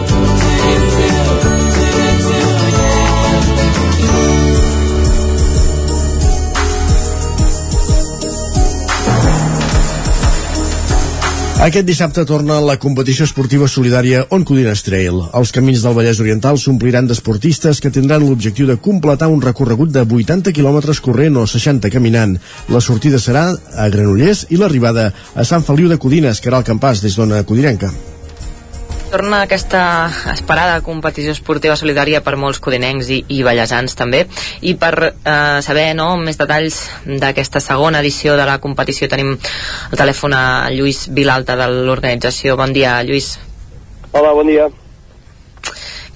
Aquest 11.61 11.85
dissabte 11.85 12.23
torna 12.25 12.55
la 12.65 12.73
competició 12.81 13.27
esportiva 13.27 13.67
solidària 13.69 14.23
On 14.33 14.41
Codines 14.49 14.81
Trail. 14.81 15.19
Els 15.37 15.51
camins 15.53 15.83
del 15.85 15.93
Vallès 15.93 16.17
Oriental 16.23 16.57
s'ompliran 16.57 17.05
d'esportistes 17.05 17.77
que 17.83 17.91
tindran 17.93 18.25
l'objectiu 18.25 18.65
de 18.65 18.79
completar 18.81 19.27
un 19.29 19.43
recorregut 19.45 19.91
de 19.93 20.01
80 20.01 20.55
quilòmetres 20.57 21.03
corrent 21.05 21.37
o 21.37 21.45
60 21.45 21.91
caminant. 21.93 22.33
La 22.73 22.81
sortida 22.81 23.21
serà 23.21 23.51
a 23.53 23.85
Granollers 23.93 24.47
i 24.49 24.57
l'arribada 24.57 25.11
a 25.35 25.45
Sant 25.45 25.61
Feliu 25.69 25.91
de 25.91 25.99
Codines, 26.01 26.41
que 26.41 26.49
era 26.49 26.63
el 26.63 26.65
campàs 26.65 27.05
des 27.05 27.19
d'Ona 27.19 27.43
Codinenca. 27.45 27.93
Torna 29.11 29.41
aquesta 29.43 30.07
esperada 30.31 30.77
competició 30.85 31.33
esportiva 31.35 31.75
solidària 31.75 32.21
per 32.23 32.37
molts 32.39 32.61
codinencs 32.63 33.09
i, 33.11 33.17
i 33.35 33.41
ballesans 33.43 33.97
també 33.99 34.21
i 34.63 34.71
per 34.79 34.93
eh, 35.03 35.57
saber 35.65 35.89
no, 35.99 36.13
més 36.15 36.39
detalls 36.39 36.77
d'aquesta 37.03 37.59
segona 37.59 37.99
edició 37.99 38.37
de 38.39 38.45
la 38.47 38.55
competició 38.63 39.09
tenim 39.11 39.33
al 39.35 39.99
telèfon 39.99 40.35
a 40.37 40.43
Lluís 40.71 41.09
Vilalta 41.11 41.57
de 41.59 41.67
l'organització. 41.73 42.55
Bon 42.55 42.71
dia, 42.71 43.01
Lluís. 43.03 43.33
Hola, 44.13 44.31
bon 44.37 44.47
dia. 44.47 44.69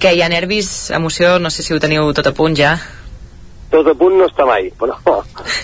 Què, 0.00 0.14
hi 0.16 0.24
ha 0.24 0.32
nervis, 0.32 0.88
emoció? 0.96 1.36
No 1.36 1.52
sé 1.52 1.66
si 1.66 1.76
ho 1.76 1.82
teniu 1.84 2.08
tot 2.16 2.32
a 2.32 2.34
punt 2.40 2.56
ja. 2.56 2.78
Tot 3.76 3.92
a 3.92 3.96
punt 3.98 4.16
no 4.16 4.30
està 4.30 4.48
mai, 4.48 4.70
però, 4.80 4.96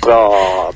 però, 0.05 0.21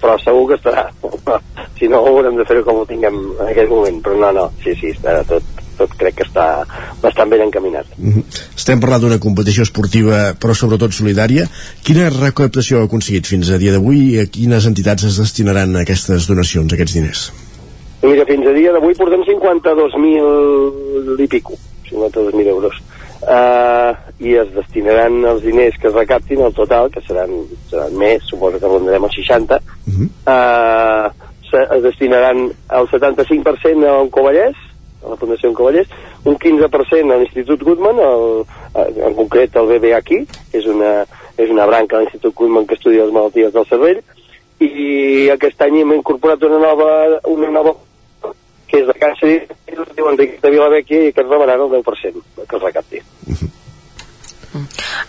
però 0.01 0.16
segur 0.24 0.49
que 0.55 0.61
estarà. 0.62 0.89
Si 1.77 1.91
no, 1.93 1.99
haurem 2.09 2.39
de 2.39 2.45
fer-ho 2.49 2.62
com 2.65 2.78
ho 2.81 2.85
tinguem 2.89 3.16
en 3.35 3.49
aquest 3.51 3.69
moment, 3.69 3.99
però 4.01 4.16
no, 4.16 4.31
no, 4.33 4.45
sí, 4.65 4.73
sí, 4.81 4.95
estarà 4.95 5.20
tot, 5.28 5.45
tot 5.78 5.94
crec 5.98 6.19
que 6.20 6.27
està 6.27 6.65
bastant 7.03 7.31
ben 7.31 7.43
encaminat. 7.47 7.86
Mm 7.97 8.12
-hmm. 8.12 8.24
Estem 8.57 8.81
parlant 8.81 9.01
d'una 9.03 9.19
competició 9.19 9.62
esportiva, 9.62 10.35
però 10.40 10.55
sobretot 10.55 10.93
solidària. 10.93 11.48
Quina 11.82 12.11
recaptació 12.11 12.81
ha 12.81 12.85
aconseguit 12.85 13.27
fins 13.27 13.51
a 13.51 13.59
dia 13.59 13.73
d'avui 13.73 14.15
i 14.15 14.20
a 14.20 14.27
quines 14.27 14.66
entitats 14.66 15.05
es 15.05 15.19
destinaran 15.19 15.77
aquestes 15.77 16.27
donacions, 16.27 16.73
aquests 16.73 16.94
diners? 16.94 17.32
Mira, 18.03 18.24
fins 18.24 18.47
a 18.47 18.53
dia 18.53 18.73
d'avui 18.73 18.94
portem 18.94 19.23
52.000 19.24 21.23
i 21.23 21.27
pico, 21.27 21.55
52.000 21.90 22.47
euros. 22.48 22.74
Uh, 23.27 23.97
i 24.23 24.36
es 24.39 24.51
destinaran 24.55 25.24
els 25.24 25.43
diners 25.43 25.74
que 25.81 25.89
es 25.89 25.94
recaptin 25.94 26.43
al 26.44 26.53
total, 26.55 26.90
que 26.93 27.01
seran, 27.09 27.32
seran 27.70 27.97
més, 27.98 28.23
suposo 28.28 28.61
que 28.61 28.69
rondarem 28.70 29.05
els 29.09 29.16
60, 29.16 29.57
uh 29.57 29.94
-huh. 29.94 30.09
uh, 30.31 31.11
se, 31.51 31.62
es 31.77 31.82
destinaran 31.82 32.53
el 32.78 32.89
75% 32.93 33.89
a 33.89 34.03
un 34.03 34.11
Covallès, 34.11 34.55
a 35.05 35.12
la 35.12 35.18
Fundació 35.20 35.52
Cavallers, 35.55 35.90
un 36.24 36.39
15% 36.43 37.12
a 37.12 37.18
l'Institut 37.20 37.62
Goodman, 37.62 38.01
el, 38.02 38.44
en 39.09 39.16
concret 39.18 39.56
el 39.56 39.70
BB 39.70 39.93
aquí, 39.97 40.23
és 40.56 40.68
una, 40.70 40.93
és 41.36 41.51
una 41.52 41.66
branca 41.68 41.98
de 41.98 42.05
l'Institut 42.06 42.35
Goodman 42.35 42.66
que 42.66 42.78
estudia 42.78 43.05
les 43.05 43.14
malalties 43.14 43.52
del 43.55 43.68
cervell, 43.70 44.01
i 44.62 45.28
aquest 45.35 45.60
any 45.66 45.82
hem 45.82 45.93
incorporat 45.98 46.43
una 46.48 46.62
nova, 46.62 46.89
una 47.28 47.51
nova 47.52 47.77
que 48.66 48.81
és 48.81 48.89
de 48.89 48.97
càncer 48.98 49.32
i 49.32 49.77
es 49.77 49.93
diu 49.98 50.09
Enric 50.10 50.40
de 50.43 50.51
Vilavecchia 50.51 51.06
i 51.06 51.12
que 51.14 51.23
es 51.23 51.28
rebaran 51.28 51.62
el 51.66 51.77
10% 51.77 52.24
que 52.43 52.56
es 52.56 52.62
recapti. 52.62 53.05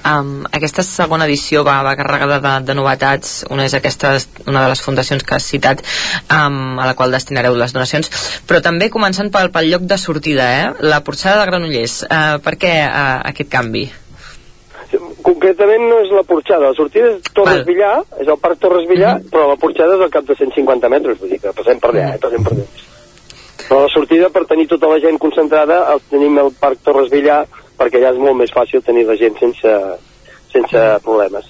Um, 0.08 0.46
aquesta 0.52 0.84
segona 0.86 1.26
edició 1.28 1.64
va, 1.68 1.80
va 1.86 1.96
carregada 2.00 2.40
de, 2.44 2.54
de 2.68 2.76
novetats 2.78 3.44
una 3.52 3.66
és 3.68 3.76
aquesta, 3.78 4.16
una 4.46 4.64
de 4.64 4.72
les 4.72 4.82
fundacions 4.82 5.24
que 5.24 5.36
has 5.36 5.48
citat 5.52 5.84
um, 6.32 6.78
a 6.80 6.88
la 6.88 6.96
qual 6.96 7.12
destinareu 7.12 7.58
les 7.60 7.76
donacions 7.76 8.12
però 8.48 8.62
també 8.64 8.92
començant 8.94 9.32
pel, 9.34 9.52
pel 9.52 9.72
lloc 9.72 9.88
de 9.90 10.00
sortida 10.02 10.50
eh? 10.62 10.68
la 10.82 11.02
porxada 11.04 11.42
de 11.42 11.48
Granollers 11.52 12.02
uh, 12.08 12.38
per 12.44 12.58
què 12.62 12.76
uh, 12.88 13.24
aquest 13.32 13.52
canvi? 13.52 13.88
concretament 15.28 15.84
no 15.90 16.02
és 16.06 16.12
la 16.16 16.24
porxada, 16.28 16.70
la 16.70 16.78
sortida 16.78 17.10
és 17.12 17.32
Torres 17.36 17.62
Val. 17.62 17.66
Villà, 17.68 17.94
és 18.24 18.30
el 18.32 18.38
parc 18.44 18.62
Torres 18.64 18.88
Villà, 18.90 19.16
uh 19.16 19.22
-huh. 19.22 19.32
però 19.34 19.48
la 19.50 19.58
porxada 19.64 19.96
és 19.96 20.04
al 20.06 20.14
cap 20.14 20.26
de 20.26 20.36
150 20.36 20.90
metres, 20.90 21.20
vull 21.20 21.30
dir 21.30 21.42
que 21.42 21.52
passem 21.54 21.80
per 21.80 21.90
allà, 21.92 22.14
eh? 22.16 22.20
passem 22.22 22.44
per 22.44 22.54
allà. 22.54 22.87
Però 23.68 23.84
la 23.84 23.92
sortida, 23.92 24.30
per 24.32 24.46
tenir 24.48 24.68
tota 24.72 24.88
la 24.88 25.00
gent 25.04 25.20
concentrada, 25.20 25.82
el, 25.94 26.02
tenim 26.12 26.40
el 26.40 26.54
parc 26.60 26.84
Torres 26.86 27.12
Villà, 27.12 27.42
perquè 27.78 28.00
allà 28.00 28.14
és 28.16 28.22
molt 28.22 28.40
més 28.40 28.54
fàcil 28.54 28.84
tenir 28.86 29.06
la 29.08 29.18
gent 29.20 29.36
sense, 29.42 29.78
sense 30.54 30.84
problemes. 31.04 31.50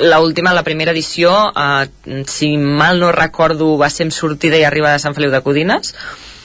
La 0.00 0.20
última, 0.24 0.54
la 0.56 0.64
primera 0.64 0.94
edició, 0.94 1.30
eh, 1.52 2.24
si 2.26 2.56
mal 2.56 3.00
no 3.00 3.12
recordo, 3.12 3.74
va 3.78 3.90
ser 3.92 4.08
amb 4.08 4.16
sortida 4.16 4.56
i 4.56 4.64
arribada 4.64 4.96
a 4.96 5.02
Sant 5.02 5.16
Feliu 5.16 5.30
de 5.30 5.42
Codines. 5.44 5.92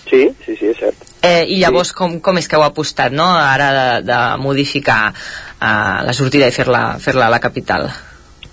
Sí, 0.10 0.28
sí, 0.44 0.56
sí, 0.60 0.68
és 0.74 0.82
cert. 0.82 1.06
Eh, 1.26 1.46
I 1.56 1.62
llavors, 1.62 1.94
sí. 1.94 1.98
com, 1.98 2.20
com 2.22 2.38
és 2.38 2.50
que 2.50 2.60
heu 2.60 2.66
apostat, 2.66 3.16
no?, 3.16 3.26
ara 3.26 3.70
de, 3.74 3.88
de 4.10 4.20
modificar 4.44 5.00
eh, 5.14 6.02
la 6.06 6.14
sortida 6.14 6.52
i 6.52 6.54
fer-la 6.54 7.00
fer, 7.00 7.16
-la, 7.16 7.30
a 7.30 7.34
la 7.34 7.40
capital? 7.40 7.88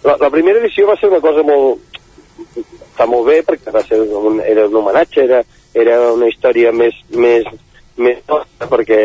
La, 0.05 0.17
la 0.21 0.31
primera 0.31 0.63
edició 0.63 0.87
va 0.89 0.97
ser 1.01 1.11
una 1.11 1.21
cosa 1.21 1.43
molt... 1.43 1.83
està 2.93 3.07
molt 3.09 3.27
bé, 3.27 3.43
perquè 3.43 3.73
va 3.75 3.83
ser 3.83 3.99
un, 4.01 4.41
era 4.41 4.67
un 4.69 4.75
homenatge, 4.77 5.25
era, 5.25 5.43
era 5.75 5.99
una 6.13 6.29
història 6.31 6.73
més, 6.73 6.97
més, 7.15 7.47
més 7.97 8.19
nostra, 8.29 8.69
perquè, 8.71 9.03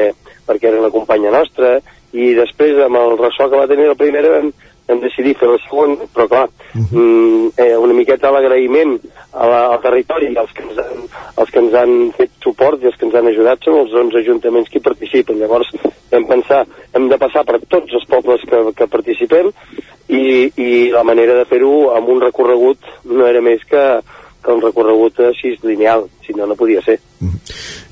perquè 0.48 0.72
era 0.72 0.82
una 0.82 0.94
companya 0.94 1.34
nostra, 1.34 1.78
i 2.16 2.34
després 2.38 2.80
amb 2.86 3.00
el 3.00 3.18
ressò 3.20 3.50
que 3.50 3.60
va 3.60 3.70
tenir 3.70 3.90
la 3.90 4.00
primera 4.00 4.32
vam, 4.38 4.52
hem 4.88 5.02
decidit 5.04 5.40
fer 5.40 5.50
la 5.52 5.60
segona, 5.66 6.08
però 6.16 6.28
clar, 6.32 6.46
mm, 6.74 7.50
eh, 7.60 7.76
una 7.76 7.96
miqueta 7.96 8.32
l'agraïment 8.32 8.96
la, 9.34 9.66
al 9.74 9.82
territori 9.84 10.30
i 10.32 10.38
als 10.40 10.54
que, 10.56 10.64
ens 10.64 10.80
han, 10.80 11.04
els 11.44 11.52
que 11.52 11.60
ens 11.60 11.76
han 11.76 11.96
fet 12.18 12.32
suport 12.44 12.82
i 12.82 12.88
els 12.88 12.96
que 12.96 13.06
ens 13.10 13.18
han 13.20 13.28
ajudat 13.28 13.68
són 13.68 13.82
els 13.82 13.94
11 13.94 14.22
ajuntaments 14.24 14.72
que 14.72 14.80
hi 14.80 14.86
participen. 14.88 15.42
Llavors 15.42 15.74
vam 16.12 16.28
pensar, 16.30 16.64
hem 16.96 17.10
de 17.12 17.20
passar 17.20 17.44
per 17.48 17.60
tots 17.68 18.00
els 18.00 18.08
pobles 18.08 18.48
que, 18.48 18.64
que 18.78 18.88
participem 18.88 19.52
i, 20.08 20.24
i 20.56 20.70
la 20.96 21.04
manera 21.04 21.36
de 21.36 21.46
fer-ho 21.50 21.92
amb 21.98 22.08
un 22.14 22.24
recorregut 22.24 22.88
no 23.12 23.28
era 23.28 23.44
més 23.44 23.64
que, 23.68 23.84
que 24.48 24.56
un 24.56 24.64
recorregut 24.64 25.20
així 25.28 25.52
lineal, 25.68 26.06
si 26.24 26.34
no, 26.38 26.48
no 26.48 26.56
podia 26.56 26.80
ser. 26.86 26.98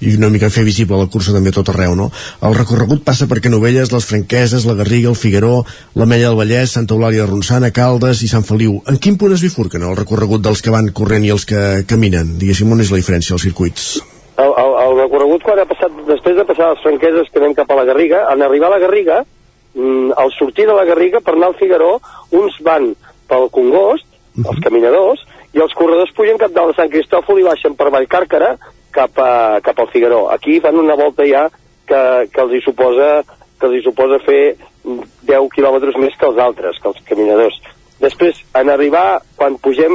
i 0.05 0.13
una 0.15 0.29
mica 0.31 0.51
fer 0.53 0.63
visible 0.63 0.97
la 0.99 1.09
cursa 1.11 1.33
també 1.35 1.51
tot 1.51 1.67
arreu, 1.73 1.95
no? 1.99 2.07
El 2.45 2.55
recorregut 2.55 3.03
passa 3.03 3.27
per 3.27 3.41
Canovelles, 3.43 3.91
les 3.91 4.07
Franqueses, 4.07 4.67
la 4.69 4.77
Garriga, 4.79 5.11
el 5.11 5.19
Figueró, 5.19 5.63
l'Ametlla 5.99 6.31
del 6.31 6.39
Vallès, 6.39 6.75
Santa 6.77 6.95
Eulàlia 6.95 7.25
de 7.25 7.29
Ronçana, 7.31 7.73
Caldes 7.75 8.23
i 8.23 8.31
Sant 8.31 8.45
Feliu. 8.47 8.77
En 8.91 8.99
quin 9.01 9.19
punt 9.19 9.35
es 9.35 9.43
bifurquen 9.43 9.83
el 9.83 9.97
recorregut 9.99 10.43
dels 10.45 10.63
que 10.63 10.73
van 10.73 10.91
corrent 10.95 11.27
i 11.27 11.33
els 11.35 11.47
que 11.49 11.83
caminen? 11.89 12.35
Diguéssim, 12.39 12.71
on 12.71 12.83
és 12.85 12.93
la 12.93 13.01
diferència 13.01 13.35
als 13.35 13.47
circuits? 13.47 13.95
El, 14.37 14.51
el, 14.51 14.73
el 14.85 14.97
recorregut 15.01 15.43
quan 15.43 15.59
ha 15.59 15.67
passat, 15.67 15.93
després 16.07 16.39
de 16.39 16.47
passar 16.47 16.71
les 16.71 16.83
franqueses 16.85 17.31
que 17.31 17.43
anem 17.43 17.55
cap 17.57 17.71
a 17.71 17.79
la 17.81 17.87
Garriga, 17.87 18.25
en 18.31 18.43
arribar 18.45 18.71
a 18.71 18.77
la 18.77 18.83
Garriga, 18.83 19.21
mm, 19.75 20.15
al 20.23 20.31
sortir 20.39 20.67
de 20.69 20.75
la 20.75 20.87
Garriga 20.87 21.23
per 21.23 21.35
anar 21.35 21.51
al 21.51 21.59
Figaró, 21.59 21.95
uns 22.35 22.59
van 22.63 22.93
pel 23.27 23.49
Congost, 23.51 24.07
els 24.43 24.59
caminadors, 24.63 25.23
i 25.55 25.61
els 25.63 25.73
corredors 25.77 26.11
pugen 26.15 26.39
cap 26.41 26.51
dalt 26.55 26.73
de 26.73 26.79
Sant 26.81 26.91
Cristòfol 26.91 27.39
i 27.39 27.47
baixen 27.47 27.77
per 27.79 27.91
Vallcàrquera 27.93 28.55
cap, 28.95 29.15
a, 29.19 29.61
cap 29.63 29.79
al 29.79 29.89
Figaró. 29.93 30.25
Aquí 30.35 30.59
fan 30.63 30.79
una 30.79 30.97
volta 30.99 31.27
ja 31.27 31.47
que, 31.87 32.01
que 32.31 32.43
els 32.43 32.57
hi 32.57 32.61
suposa 32.65 33.23
que 33.59 33.69
els 33.69 33.77
hi 33.77 33.85
suposa 33.85 34.19
fer 34.25 34.57
10 34.83 35.49
quilòmetres 35.55 35.97
més 36.01 36.15
que 36.19 36.27
els 36.27 36.39
altres, 36.43 36.77
que 36.81 36.91
els 36.91 37.01
caminadors. 37.07 37.57
Després, 38.01 38.41
en 38.59 38.69
arribar, 38.69 39.21
quan 39.39 39.55
pugem 39.63 39.93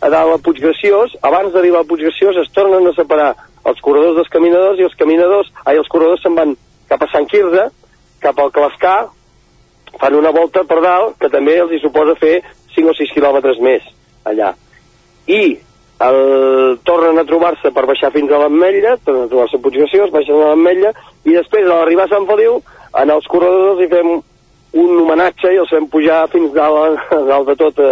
a 0.00 0.08
dalt 0.12 0.38
a 0.38 0.40
Puiggraciós, 0.42 1.18
abans 1.28 1.52
d'arribar 1.52 1.82
a 1.84 1.88
Puiggraciós 1.88 2.40
es 2.40 2.48
tornen 2.56 2.88
a 2.88 2.94
separar 2.96 3.34
els 3.68 3.84
corredors 3.84 4.16
dels 4.16 4.32
caminadors 4.32 4.80
i 4.80 4.88
els 4.88 4.96
caminadors, 4.98 5.52
ai, 5.66 5.76
els 5.76 5.90
corredors 5.92 6.24
se'n 6.24 6.38
van 6.38 6.56
cap 6.88 7.04
a 7.04 7.10
Sant 7.12 7.28
Quirze, 7.28 7.68
cap 8.24 8.40
al 8.40 8.50
Clascar, 8.56 8.98
fan 10.00 10.16
una 10.16 10.32
volta 10.32 10.64
per 10.64 10.80
dalt, 10.80 11.18
que 11.20 11.30
també 11.30 11.60
els 11.60 11.76
hi 11.76 11.82
suposa 11.84 12.16
fer 12.18 12.38
5 12.74 12.94
o 12.94 12.96
6 12.96 13.12
quilòmetres 13.12 13.60
més 13.60 13.84
allà. 14.24 14.54
I 15.30 15.42
el, 16.02 16.78
tornen 16.86 17.20
a 17.20 17.26
trobar-se 17.28 17.70
per 17.74 17.86
baixar 17.86 18.10
fins 18.14 18.32
a 18.32 18.40
l'Ametlla, 18.42 18.96
tornen 19.04 19.26
a 19.26 19.30
trobar-se 19.30 19.58
a 19.58 19.64
Puiggraciós, 19.64 20.12
baixen 20.14 20.38
a 20.38 20.52
l'Ametlla, 20.52 20.92
i 21.24 21.36
després, 21.36 21.66
a 21.66 21.76
l'arribar 21.76 22.08
a 22.08 22.12
Sant 22.14 22.26
Feliu, 22.30 22.60
en 23.02 23.14
els 23.14 23.28
corredors 23.30 23.80
hi 23.82 23.90
fem 23.92 24.12
un 24.82 24.94
homenatge 25.02 25.52
i 25.52 25.60
els 25.60 25.72
fem 25.72 25.88
pujar 25.92 26.24
fins 26.32 26.54
dalt, 26.56 27.00
a 27.12 27.20
dalt 27.28 27.50
de 27.52 27.56
tot 27.60 27.82
a, 27.84 27.90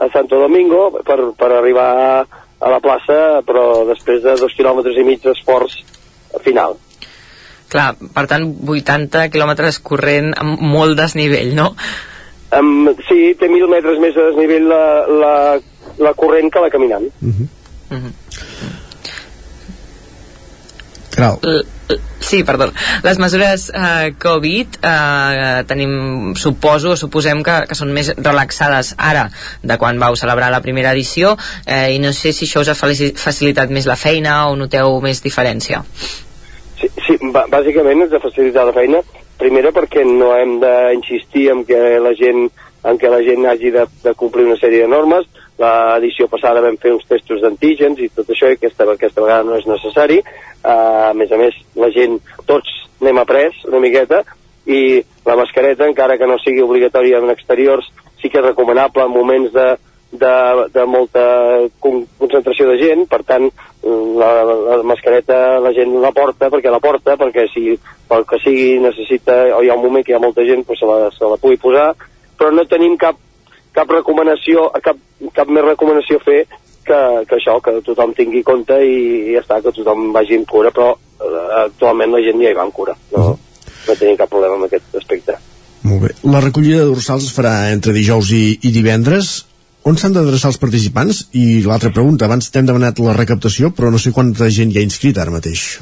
a 0.00 0.10
Santo 0.14 0.38
Domingo 0.40 0.88
per, 1.06 1.18
per 1.38 1.50
arribar 1.52 1.88
a, 2.04 2.12
a 2.60 2.70
la 2.72 2.80
plaça, 2.84 3.40
però 3.46 3.82
després 3.88 4.22
de 4.24 4.36
dos 4.40 4.54
quilòmetres 4.56 4.96
i 4.96 5.06
mig 5.06 5.24
d'esforç 5.24 5.80
final. 6.44 6.78
Clar, 7.70 7.92
per 8.14 8.24
tant, 8.30 8.46
80 8.66 9.28
quilòmetres 9.30 9.78
corrent 9.86 10.32
amb 10.38 10.62
molt 10.72 10.98
desnivell, 10.98 11.52
no? 11.54 11.70
Um, 12.50 12.88
sí, 13.06 13.36
té 13.38 13.46
mil 13.46 13.68
metres 13.70 14.00
més 14.02 14.16
de 14.16 14.24
desnivell 14.32 14.66
la, 14.72 14.84
la, 15.06 15.34
la 16.00 16.14
corrent 16.14 16.50
que 16.52 16.60
la 16.64 16.70
caminant. 16.70 17.06
Caral. 21.10 21.38
L- 21.42 21.64
l- 21.88 22.00
Sí, 22.20 22.44
perdó. 22.44 22.66
Les 23.02 23.18
mesures 23.18 23.70
eh, 23.74 24.12
Covid 24.22 24.76
eh, 24.84 25.64
tenim, 25.66 26.34
suposo, 26.36 26.92
suposem 26.96 27.40
que, 27.42 27.54
que 27.66 27.74
són 27.74 27.90
més 27.96 28.12
relaxades 28.14 28.92
ara 29.00 29.24
de 29.66 29.78
quan 29.80 29.98
vau 29.98 30.14
celebrar 30.20 30.50
la 30.52 30.60
primera 30.62 30.92
edició 30.94 31.32
eh, 31.66 31.96
i 31.96 31.98
no 31.98 32.12
sé 32.14 32.30
si 32.36 32.44
això 32.46 32.60
us 32.62 32.68
ha 32.70 32.76
facilitat 32.76 33.72
més 33.74 33.88
la 33.88 33.96
feina 33.98 34.36
o 34.50 34.54
noteu 34.60 35.00
més 35.02 35.22
diferència. 35.24 35.80
Sí, 36.78 36.92
sí 37.08 37.16
bà- 37.34 37.48
bàsicament 37.50 38.04
ens 38.06 38.14
ha 38.14 38.22
facilitat 38.22 38.68
la 38.70 38.76
feina, 38.76 39.00
primera 39.40 39.72
perquè 39.74 40.04
no 40.06 40.30
hem 40.36 40.58
d'insistir 40.62 41.48
en 41.56 41.64
que 41.66 41.80
la 42.04 42.14
gent 42.14 42.46
en 42.84 42.96
què 43.00 43.10
la 43.12 43.24
gent 43.24 43.44
hagi 43.50 43.72
de, 43.74 43.88
de 44.04 44.14
complir 44.14 44.46
una 44.46 44.60
sèrie 44.60 44.84
de 44.86 44.92
normes. 44.92 45.26
L'edició 45.60 46.28
passada 46.32 46.62
vam 46.64 46.78
fer 46.80 46.94
uns 46.94 47.06
testos 47.08 47.42
d'antígens 47.44 48.00
i 48.00 48.08
tot 48.14 48.30
això, 48.32 48.48
i 48.48 48.56
aquesta, 48.56 48.86
aquesta 48.88 49.24
vegada 49.24 49.46
no 49.48 49.58
és 49.58 49.68
necessari. 49.68 50.20
Uh, 50.64 51.10
a 51.10 51.14
més 51.16 51.32
a 51.32 51.40
més, 51.40 51.56
la 51.76 51.90
gent, 51.92 52.18
tots 52.48 52.70
n'hem 53.00 53.20
après 53.20 53.52
una 53.68 53.80
miqueta, 53.82 54.22
i 54.70 55.00
la 55.26 55.36
mascareta, 55.36 55.88
encara 55.88 56.18
que 56.18 56.28
no 56.28 56.38
sigui 56.40 56.64
obligatòria 56.64 57.20
en 57.20 57.32
exteriors, 57.32 57.86
sí 58.20 58.28
que 58.28 58.40
és 58.40 58.46
recomanable 58.46 59.04
en 59.04 59.12
moments 59.14 59.52
de, 59.54 59.68
de, 60.12 60.34
de 60.74 60.84
molta 60.86 61.24
con 61.80 62.04
concentració 62.18 62.68
de 62.70 62.76
gent, 62.80 63.06
per 63.10 63.22
tant, 63.26 63.48
la, 64.20 64.30
la 64.44 64.82
mascareta 64.84 65.58
la 65.62 65.72
gent 65.72 65.94
la 66.02 66.12
porta 66.12 66.50
perquè 66.52 66.72
la 66.72 66.82
porta, 66.82 67.16
perquè 67.16 67.46
si 67.52 67.76
pel 68.10 68.26
que 68.28 68.40
sigui 68.42 68.78
necessita, 68.82 69.42
o 69.56 69.62
hi 69.62 69.70
ha 69.70 69.78
un 69.78 69.84
moment 69.84 70.04
que 70.04 70.12
hi 70.12 70.18
ha 70.18 70.22
molta 70.22 70.44
gent, 70.46 70.66
doncs 70.66 70.82
se 70.82 70.90
la, 70.90 71.10
se 71.14 71.32
la 71.32 71.40
pugui 71.40 71.60
posar, 71.62 71.92
però 72.36 72.52
no 72.52 72.66
tenim 72.68 72.96
cap, 73.00 73.16
cap 73.76 73.92
recomanació, 73.92 74.68
cap, 74.84 74.98
cap 75.36 75.52
més 75.52 75.66
recomanació 75.66 76.18
a 76.20 76.24
fer 76.24 76.40
que, 76.86 77.00
que 77.28 77.36
això, 77.38 77.58
que 77.64 77.76
tothom 77.86 78.14
tingui 78.16 78.42
compte 78.46 78.78
i, 78.82 78.96
i 79.30 79.36
ja 79.36 79.44
està, 79.44 79.60
que 79.64 79.74
tothom 79.76 80.10
vagi 80.16 80.40
amb 80.40 80.48
cura, 80.50 80.72
però 80.74 80.94
eh, 80.96 81.44
actualment 81.66 82.14
la 82.14 82.22
gent 82.24 82.42
ja 82.42 82.50
hi 82.50 82.58
va 82.58 82.66
amb 82.66 82.74
cura, 82.76 82.96
no, 83.14 83.28
no 83.36 83.98
tenim 84.00 84.18
cap 84.18 84.32
problema 84.32 84.58
en 84.58 84.66
aquest 84.68 84.98
aspecte. 85.02 85.38
Molt 85.86 86.02
bé. 86.04 86.10
La 86.28 86.42
recollida 86.44 86.82
de 86.82 86.90
dorsals 86.90 87.30
es 87.30 87.36
farà 87.36 87.54
entre 87.72 87.94
dijous 87.96 88.34
i, 88.36 88.58
i 88.68 88.72
divendres. 88.74 89.30
On 89.88 89.96
s'han 89.96 90.12
d'adreçar 90.12 90.50
els 90.50 90.60
participants? 90.60 91.22
I 91.32 91.62
l'altra 91.64 91.92
pregunta, 91.94 92.26
abans 92.26 92.50
t'hem 92.52 92.66
demanat 92.68 93.00
la 93.00 93.16
recaptació, 93.16 93.72
però 93.72 93.88
no 93.92 94.00
sé 94.02 94.12
quanta 94.12 94.50
gent 94.52 94.74
hi 94.74 94.80
ha 94.80 94.84
inscrit 94.84 95.16
ara 95.18 95.32
mateix. 95.32 95.78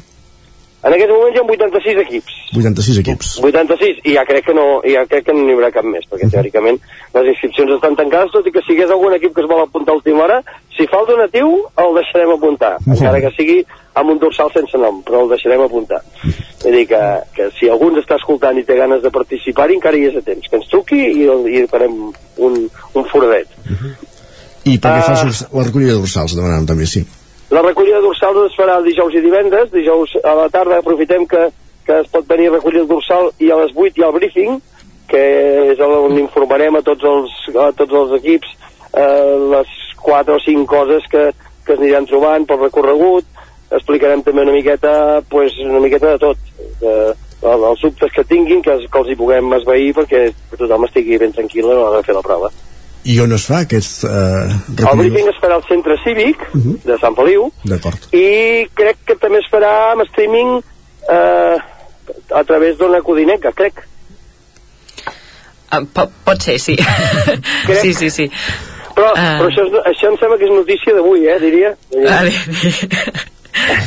En 0.79 0.93
aquest 0.95 1.09
moment 1.11 1.35
hi 1.35 1.39
ha 1.39 1.43
86 1.43 1.97
equips. 2.05 2.35
86 2.55 2.97
equips. 3.01 3.29
86, 3.43 3.97
i 4.07 4.13
ja 4.15 4.23
crec 4.25 4.45
que 4.47 4.53
no, 4.55 4.79
ja 4.87 5.01
crec 5.11 5.25
que 5.27 5.33
no 5.35 5.41
n'hi 5.43 5.51
haurà 5.57 5.71
cap 5.75 5.83
més, 5.83 6.05
perquè 6.07 6.29
teòricament 6.31 6.79
les 7.17 7.27
inscripcions 7.33 7.73
estan 7.75 7.97
tancades, 7.99 8.31
tot 8.31 8.47
i 8.47 8.51
que 8.55 8.61
si 8.63 8.71
hi 8.73 8.77
hagués 8.77 8.93
algun 8.95 9.13
equip 9.17 9.33
que 9.35 9.41
es 9.43 9.49
vol 9.51 9.59
apuntar 9.65 9.91
a 9.93 9.99
última 9.99 10.23
hora, 10.23 10.37
si 10.77 10.87
fa 10.87 11.01
el 11.01 11.07
donatiu, 11.11 11.51
el 11.83 11.95
deixarem 11.99 12.31
apuntar, 12.31 12.77
encara 12.87 13.19
que 13.25 13.33
sigui 13.35 13.57
amb 13.99 14.13
un 14.15 14.19
dorsal 14.23 14.53
sense 14.55 14.77
nom, 14.79 15.01
però 15.03 15.25
el 15.25 15.29
deixarem 15.35 15.61
apuntar. 15.65 15.99
Vull 16.63 16.71
dir 16.77 16.85
que, 16.87 17.01
que 17.35 17.49
si 17.59 17.67
algú 17.67 17.89
ens 17.91 17.99
està 18.05 18.15
escoltant 18.15 18.55
i 18.57 18.63
té 18.63 18.77
ganes 18.79 19.03
de 19.03 19.11
participar-hi, 19.11 19.75
encara 19.75 19.97
hi 19.99 20.07
és 20.07 20.15
a 20.15 20.23
temps, 20.23 20.47
que 20.47 20.55
ens 20.61 20.69
truqui 20.71 21.01
i, 21.11 21.27
i 21.59 21.65
farem 21.67 21.99
un, 22.37 22.59
un 22.95 23.05
foradet. 23.11 23.51
I 24.63 24.77
perquè 24.79 24.99
Ah. 24.99 25.01
fa 25.11 25.21
els- 25.27 25.43
la 25.51 25.63
recollida 25.67 25.91
de 25.91 25.99
dorsals, 25.99 26.35
demanàvem 26.39 26.65
també, 26.71 26.85
sí. 26.87 27.03
La 27.49 27.63
recollida 27.63 27.97
de 27.97 28.05
dorsals 28.05 28.43
es 28.45 28.57
farà 28.57 28.75
dijous 28.85 29.15
i 29.17 29.23
divendres. 29.23 29.71
Dijous 29.73 30.13
a 30.21 30.35
la 30.37 30.49
tarda 30.53 30.77
aprofitem 30.79 31.25
que, 31.29 31.47
que 31.85 32.01
es 32.03 32.11
pot 32.13 32.27
venir 32.29 32.49
a 32.51 32.57
recollir 32.59 32.83
el 32.83 32.89
dorsal 32.91 33.31
i 33.41 33.49
a 33.49 33.57
les 33.63 33.73
8 33.73 33.97
hi 33.97 34.05
ha 34.05 34.09
el 34.11 34.17
briefing, 34.19 34.59
que 35.09 35.23
és 35.73 35.81
on 35.81 36.19
informarem 36.21 36.77
a 36.77 36.83
tots 36.85 37.09
els, 37.09 37.33
a 37.57 37.71
tots 37.73 37.97
els 38.03 38.13
equips 38.19 38.53
eh, 38.93 39.33
les 39.55 39.73
4 40.03 40.37
o 40.37 40.43
5 40.45 40.69
coses 40.69 41.09
que, 41.09 41.25
que 41.65 41.73
es 41.73 41.81
aniran 41.81 42.05
trobant 42.05 42.45
pel 42.45 42.61
recorregut. 42.67 43.25
Explicarem 43.73 44.21
també 44.25 44.45
una 44.45 44.53
miqueta, 44.53 44.93
pues, 45.29 45.57
una 45.65 45.81
miqueta 45.81 46.13
de 46.13 46.21
tot. 46.21 46.47
Eh, 46.85 47.11
els 47.49 47.81
dubtes 47.81 48.13
que 48.13 48.29
tinguin, 48.29 48.61
que, 48.61 48.77
que 48.85 49.01
els 49.01 49.09
hi 49.09 49.17
puguem 49.17 49.53
esvair 49.57 49.93
perquè 49.97 50.27
tothom 50.53 50.85
estigui 50.85 51.17
ben 51.17 51.33
tranquil 51.33 51.69
a 51.69 51.73
l'hora 51.73 51.97
de 51.97 52.05
fer 52.05 52.17
la 52.17 52.25
prova. 52.25 52.53
I 53.05 53.19
on 53.23 53.31
es 53.33 53.45
fa 53.47 53.61
aquest 53.63 54.03
eh, 54.03 54.55
El 54.83 54.97
briefing 54.99 55.29
es 55.31 55.37
farà 55.39 55.55
al 55.55 55.63
centre 55.69 55.95
cívic 56.03 56.41
de 56.85 56.97
Sant 56.99 57.15
Feliu, 57.15 57.47
D'acord. 57.63 58.09
i 58.13 58.65
crec 58.75 58.97
que 59.07 59.15
també 59.15 59.39
es 59.39 59.47
farà 59.51 59.91
amb 59.93 60.03
streaming 60.09 60.57
eh, 60.59 61.57
a 62.35 62.43
través 62.43 62.77
d'una 62.77 62.99
codineca, 63.01 63.51
crec. 63.55 63.85
Uh, 65.71 65.85
po 65.93 66.07
pot 66.25 66.41
ser, 66.41 66.57
sí. 66.59 66.75
sí, 67.81 67.93
sí, 67.93 68.09
sí. 68.09 68.25
Però, 68.95 69.13
Ah. 69.15 69.37
però 69.39 69.47
això, 69.47 69.63
és, 69.69 69.75
això 69.93 70.09
em 70.11 70.17
sembla 70.19 70.37
que 70.41 70.47
és 70.49 70.51
notícia 70.51 70.93
d'avui, 70.97 71.27
eh, 71.29 71.37
diria. 71.39 71.75
Vale. 71.93 72.33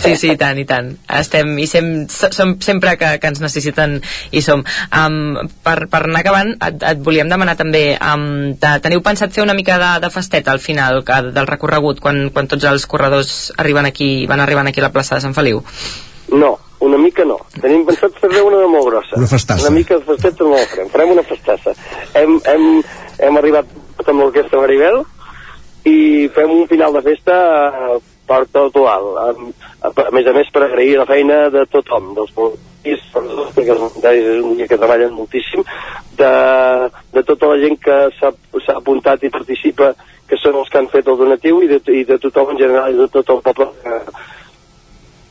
Sí, 0.03 0.15
sí, 0.17 0.33
i 0.33 0.39
tant, 0.41 0.59
i 0.59 0.65
tant. 0.69 0.91
Estem, 1.19 1.55
i 1.63 1.67
sem, 1.71 1.91
som 2.11 2.57
sempre 2.65 2.97
que, 3.01 3.15
que 3.23 3.31
ens 3.33 3.43
necessiten 3.43 3.99
i 4.35 4.43
som. 4.45 4.65
Um, 4.95 5.51
per, 5.65 5.77
per 5.93 6.03
anar 6.07 6.23
acabant, 6.23 6.55
et, 6.59 6.87
et 6.93 7.03
volíem 7.05 7.31
demanar 7.31 7.57
també, 7.61 7.85
um, 7.99 8.55
te, 8.61 8.75
teniu 8.85 9.03
pensat 9.05 9.35
fer 9.35 9.45
una 9.45 9.57
mica 9.59 9.79
de, 9.83 9.93
de 10.05 10.13
festeta 10.15 10.55
al 10.55 10.63
final 10.63 11.03
que, 11.07 11.21
del 11.35 11.51
recorregut, 11.51 12.03
quan, 12.03 12.25
quan 12.35 12.51
tots 12.51 12.67
els 12.69 12.87
corredors 12.91 13.53
arriben 13.63 13.89
aquí, 13.89 14.27
van 14.31 14.43
arribant 14.43 14.71
aquí 14.71 14.83
a 14.83 14.89
la 14.89 14.95
plaça 14.95 15.17
de 15.17 15.25
Sant 15.25 15.37
Feliu? 15.37 15.63
No, 16.33 16.55
una 16.83 16.99
mica 16.99 17.25
no. 17.29 17.39
Tenim 17.61 17.85
pensat 17.87 18.17
fer 18.19 18.31
una 18.43 18.63
de 18.63 18.69
molt 18.71 18.89
grossa. 18.89 19.19
Una 19.19 19.31
festassa. 19.31 19.69
Una 19.69 19.77
mica 19.77 19.99
de 19.99 20.07
festeta 20.09 20.45
no 20.45 20.57
la 20.57 20.69
farem, 20.71 20.89
farem 20.93 21.15
una 21.15 21.25
festassa. 21.27 21.75
Hem, 22.19 22.39
hem, 22.51 22.69
hem 23.29 23.41
arribat 23.41 23.69
amb 24.07 24.19
l'orquestra 24.19 24.63
Maribel 24.63 25.03
i 25.87 26.29
fem 26.35 26.51
un 26.51 26.67
final 26.71 26.95
de 26.97 27.03
festa 27.07 27.37
eh, 27.69 28.01
per 28.33 28.43
tot 28.57 28.77
alt. 28.89 29.17
A, 29.23 29.89
a, 29.89 29.95
a 30.09 30.11
més 30.17 30.29
a 30.29 30.37
més 30.37 30.51
per 30.53 30.65
agrair 30.67 30.99
la 31.01 31.09
feina 31.09 31.45
de 31.53 31.65
tothom, 31.71 32.13
dels, 32.17 32.33
vol- 32.37 32.57
voluntaris, 32.85 33.03
perquè 33.55 33.75
els 33.75 33.83
voluntaris 33.83 34.31
és 34.35 34.43
un 34.43 34.57
dia 34.59 34.69
que 34.71 34.81
treballen 34.81 35.15
moltíssim, 35.15 35.65
de, 36.19 36.33
de 37.15 37.23
tota 37.29 37.53
la 37.53 37.61
gent 37.63 37.79
que 37.83 37.99
s'ha 38.19 38.33
apuntat 38.77 39.23
i 39.23 39.33
participa, 39.33 39.93
que 40.29 40.39
són 40.41 40.57
els 40.63 40.71
que 40.73 40.81
han 40.81 40.89
fet 40.93 41.09
el 41.09 41.19
donatiu, 41.21 41.61
i 41.63 41.69
de, 41.71 41.81
i 41.93 42.05
de 42.09 42.19
tothom 42.23 42.55
en 42.55 42.63
general, 42.63 42.93
i 42.95 43.03
de 43.03 43.09
tot 43.13 43.35
el 43.35 43.43
poble 43.45 43.69
que, 43.83 43.99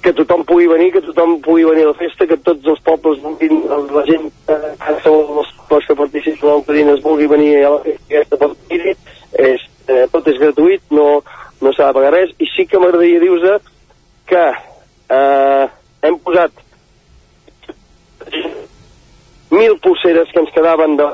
que 0.02 0.14
tothom 0.18 0.44
pugui 0.50 0.68
venir, 0.70 0.92
que 0.94 1.04
tothom 1.06 1.40
pugui 1.46 1.66
venir 1.68 1.88
a 1.88 1.92
la 1.92 1.98
festa, 1.98 2.28
que 2.30 2.38
tots 2.46 2.70
els 2.74 2.82
pobles 2.86 3.22
vulguin, 3.24 3.64
la 3.70 4.06
gent 4.08 4.30
que 4.46 4.60
pobles 5.06 5.88
que 5.88 5.96
participen 5.96 6.50
al 6.50 6.64
Codines 6.68 7.04
vulgui 7.04 7.30
venir 7.32 7.54
a 7.66 7.76
la 7.76 7.84
festa 7.86 8.18
aquesta 8.18 8.50
venir 8.52 8.96
és, 9.40 9.68
eh, 9.88 10.06
tot 10.12 10.28
és 10.28 10.40
gratuït, 10.42 10.84
no, 10.92 11.22
no 11.62 11.74
s'ha 11.74 11.90
de 11.90 11.98
pagar 11.98 12.14
res, 12.16 12.34
i 12.40 12.48
sí 12.56 12.66
que 12.66 12.80
m'agradaria 12.80 13.22
dir-vos 13.22 13.70
que 14.30 14.46
eh, 15.18 15.66
hem 16.02 16.18
posat 16.26 16.52
mil 19.52 19.78
pulseres 19.84 20.32
que 20.32 20.40
ens 20.40 20.54
quedaven 20.56 20.96
de 20.98 21.10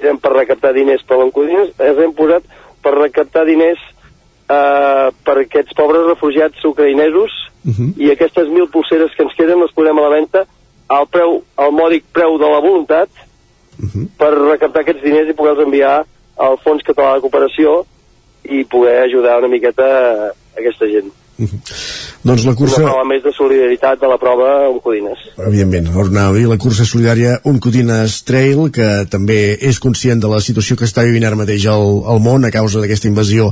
eren 0.00 0.18
per 0.18 0.32
recaptar 0.34 0.72
diners 0.74 1.04
per 1.06 1.20
l'Encodines, 1.20 1.70
els 1.78 2.00
hem 2.02 2.14
posat 2.18 2.46
per 2.82 2.96
recaptar 2.96 3.44
diners 3.46 3.80
eh, 4.50 5.08
per 5.24 5.36
aquests 5.44 5.76
pobres 5.78 6.08
refugiats 6.08 6.64
ucraïnesos 6.66 7.36
i 7.96 8.10
aquestes 8.10 8.50
mil 8.52 8.68
pulseres 8.68 9.14
que 9.16 9.22
ens 9.24 9.36
queden 9.38 9.62
les 9.62 9.72
posem 9.72 9.98
a 9.98 10.02
la 10.02 10.14
venda 10.16 10.44
al 10.88 11.06
preu, 11.08 11.38
al 11.56 11.72
mòdic 11.72 12.04
preu 12.12 12.36
de 12.38 12.50
la 12.50 12.60
voluntat 12.60 13.08
per 14.18 14.32
recaptar 14.34 14.82
aquests 14.82 15.02
diners 15.02 15.30
i 15.30 15.36
poder-los 15.38 15.64
enviar 15.64 16.04
al 16.36 16.58
Fons 16.58 16.82
Català 16.82 17.14
de 17.14 17.24
Cooperació 17.24 17.84
i 18.44 18.64
poder 18.64 19.02
ajudar 19.02 19.38
una 19.38 19.48
miqueta 19.48 20.32
aquesta 20.56 20.86
gent. 20.86 21.12
Doncs 21.34 22.44
la 22.46 22.54
cursa... 22.54 22.78
Una 22.78 22.92
prova 22.92 23.06
més 23.08 23.22
de 23.24 23.32
solidaritat 23.34 23.98
de 24.00 24.08
la 24.08 24.16
prova 24.22 24.50
amb 24.68 24.78
Codines. 24.84 25.18
Evidentment, 25.34 25.88
Ornau, 25.98 26.36
i 26.38 26.44
la 26.46 26.58
cursa 26.62 26.86
solidària 26.86 27.40
Un 27.50 27.58
Codines 27.62 28.20
Trail, 28.28 28.60
que 28.74 28.86
també 29.10 29.56
és 29.58 29.80
conscient 29.82 30.22
de 30.22 30.30
la 30.30 30.38
situació 30.44 30.78
que 30.78 30.86
està 30.86 31.02
vivint 31.06 31.26
ara 31.26 31.38
mateix 31.38 31.66
el, 31.72 31.86
el 32.14 32.22
món 32.22 32.46
a 32.46 32.52
causa 32.54 32.82
d'aquesta 32.82 33.10
invasió 33.10 33.48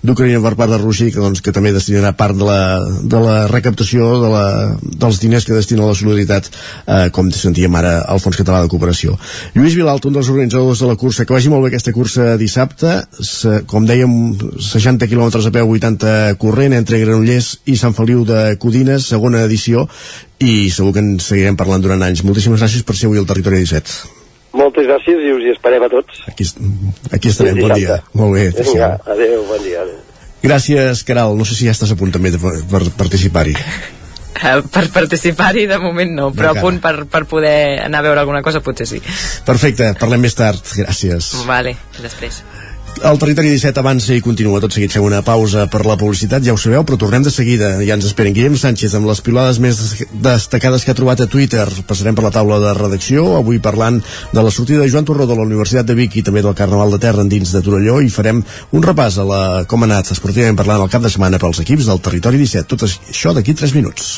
d'Ucraïna 0.00 0.40
per 0.46 0.54
part 0.56 0.72
de 0.72 0.80
Rússia 0.80 1.12
que, 1.12 1.20
doncs, 1.20 1.42
que 1.44 1.52
també 1.52 1.74
destinarà 1.76 2.14
part 2.16 2.38
de 2.40 2.48
la, 2.48 2.60
de 3.04 3.20
la 3.20 3.36
recaptació 3.52 4.08
de 4.24 4.32
la, 4.32 4.46
dels 5.04 5.20
diners 5.20 5.44
que 5.44 5.54
destina 5.56 5.84
a 5.84 5.92
la 5.92 5.98
solidaritat, 6.00 6.48
eh, 6.48 7.06
com 7.12 7.28
sentíem 7.36 7.76
ara 7.76 7.98
al 8.08 8.22
Fons 8.24 8.40
Català 8.40 8.64
de 8.64 8.72
Cooperació. 8.72 9.18
Lluís 9.54 9.76
Vilalt, 9.76 10.08
un 10.08 10.16
dels 10.16 10.32
organitzadors 10.32 10.80
de 10.80 10.88
la 10.88 10.96
cursa, 10.96 11.28
que 11.28 11.36
vagi 11.36 11.52
molt 11.52 11.66
bé 11.66 11.74
aquesta 11.74 11.92
cursa 11.92 12.32
dissabte, 12.40 12.96
se, 13.20 13.60
com 13.68 13.84
dèiem, 13.86 14.16
60 14.72 15.12
quilòmetres 15.12 15.46
a 15.46 15.54
peu, 15.54 15.76
80 15.76 16.16
corrent, 16.40 16.74
entre 16.80 17.04
Granollers 17.04 17.25
i 17.30 17.76
Sant 17.78 17.94
Feliu 17.96 18.24
de 18.28 18.56
Codines, 18.62 19.08
segona 19.12 19.44
edició, 19.46 19.86
i 20.38 20.68
segur 20.74 20.92
que 20.96 21.02
en 21.04 21.16
seguirem 21.22 21.56
parlant 21.58 21.84
durant 21.84 22.02
anys. 22.06 22.24
Moltíssimes 22.26 22.62
gràcies 22.62 22.86
per 22.86 22.96
ser 22.96 23.10
avui 23.10 23.22
al 23.22 23.28
Territori 23.28 23.62
17. 23.64 23.96
Moltes 24.56 24.86
gràcies 24.88 25.20
i 25.20 25.32
us 25.36 25.44
hi 25.44 25.52
esperem 25.52 25.84
a 25.84 25.90
tots. 25.92 26.22
Aquí, 26.30 26.46
aquí 27.12 27.32
estarem, 27.32 27.58
bon 27.60 27.74
dia. 27.76 28.00
Molt 28.16 28.36
bé. 28.38 28.48
Vinga, 28.56 28.94
adéu, 29.04 29.42
bon 29.50 29.60
dia. 29.64 29.82
Adéu. 29.84 30.00
Gràcies, 30.46 31.02
Caral. 31.04 31.36
No 31.36 31.44
sé 31.44 31.58
si 31.58 31.66
ja 31.66 31.74
estàs 31.74 31.92
a 31.92 31.98
punt 31.98 32.14
també 32.14 32.32
de, 32.32 32.40
per 32.40 32.82
participar-hi. 32.96 33.56
Uh, 34.36 34.60
per 34.68 34.84
participar-hi 34.92 35.64
de 35.68 35.78
moment 35.80 36.12
no, 36.12 36.26
però 36.36 36.52
a 36.52 36.54
Encara. 36.54 36.64
punt 36.66 36.80
per, 36.84 36.94
per 37.08 37.22
poder 37.28 37.56
anar 37.86 38.02
a 38.02 38.06
veure 38.06 38.20
alguna 38.20 38.42
cosa 38.44 38.60
potser 38.64 38.86
sí. 38.88 39.00
Perfecte, 39.46 39.94
parlem 40.00 40.22
més 40.26 40.36
tard. 40.36 40.60
Gràcies. 40.76 41.32
Vale, 41.48 41.72
després. 42.02 42.42
El 43.04 43.18
Territori 43.20 43.50
17 43.52 43.80
avança 43.80 44.14
i 44.16 44.22
continua. 44.24 44.60
Tot 44.62 44.72
seguit 44.72 44.94
fem 44.94 45.04
una 45.04 45.20
pausa 45.24 45.66
per 45.70 45.82
la 45.84 45.98
publicitat, 46.00 46.44
ja 46.46 46.54
ho 46.54 46.60
sabeu, 46.60 46.84
però 46.86 46.96
tornem 47.00 47.24
de 47.26 47.32
seguida. 47.32 47.74
Ja 47.84 47.96
ens 47.98 48.06
esperen 48.08 48.34
Guillem 48.36 48.56
Sánchez 48.56 48.94
amb 48.96 49.08
les 49.10 49.20
pilades 49.24 49.60
més 49.60 49.80
destacades 50.12 50.84
que 50.84 50.94
ha 50.94 50.96
trobat 50.96 51.20
a 51.20 51.28
Twitter. 51.30 51.66
Passarem 51.88 52.16
per 52.16 52.24
la 52.24 52.32
taula 52.32 52.58
de 52.62 52.72
redacció, 52.78 53.26
avui 53.36 53.60
parlant 53.60 54.00
de 54.32 54.42
la 54.42 54.54
sortida 54.54 54.82
de 54.82 54.90
Joan 54.92 55.08
Torró 55.08 55.28
de 55.28 55.36
la 55.36 55.44
Universitat 55.44 55.86
de 55.86 55.98
Vic 55.98 56.16
i 56.16 56.24
també 56.26 56.44
del 56.44 56.56
Carnaval 56.56 56.96
de 56.96 57.02
Terra 57.02 57.24
endins 57.26 57.52
de 57.52 57.62
Torelló 57.64 58.00
i 58.00 58.12
farem 58.12 58.42
un 58.72 58.86
repàs 58.86 59.20
a 59.20 59.28
la 59.28 59.42
com 59.68 59.84
ha 59.84 59.90
anat 59.90 60.14
esportivament 60.16 60.56
parlant 60.56 60.86
el 60.86 60.92
cap 60.92 61.04
de 61.04 61.12
setmana 61.12 61.40
pels 61.42 61.60
equips 61.66 61.90
del 61.90 62.00
Territori 62.00 62.40
17. 62.40 62.70
Tot 62.72 62.88
això 62.88 63.36
d'aquí 63.36 63.54
3 63.54 63.76
minuts. 63.76 64.16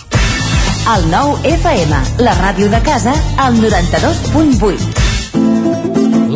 El 0.89 1.11
nou 1.11 1.35
FM, 1.45 1.99
la 2.25 2.39
ràdio 2.39 2.71
de 2.73 2.81
casa, 2.87 3.13
al 3.43 3.59
92.8. 3.61 5.78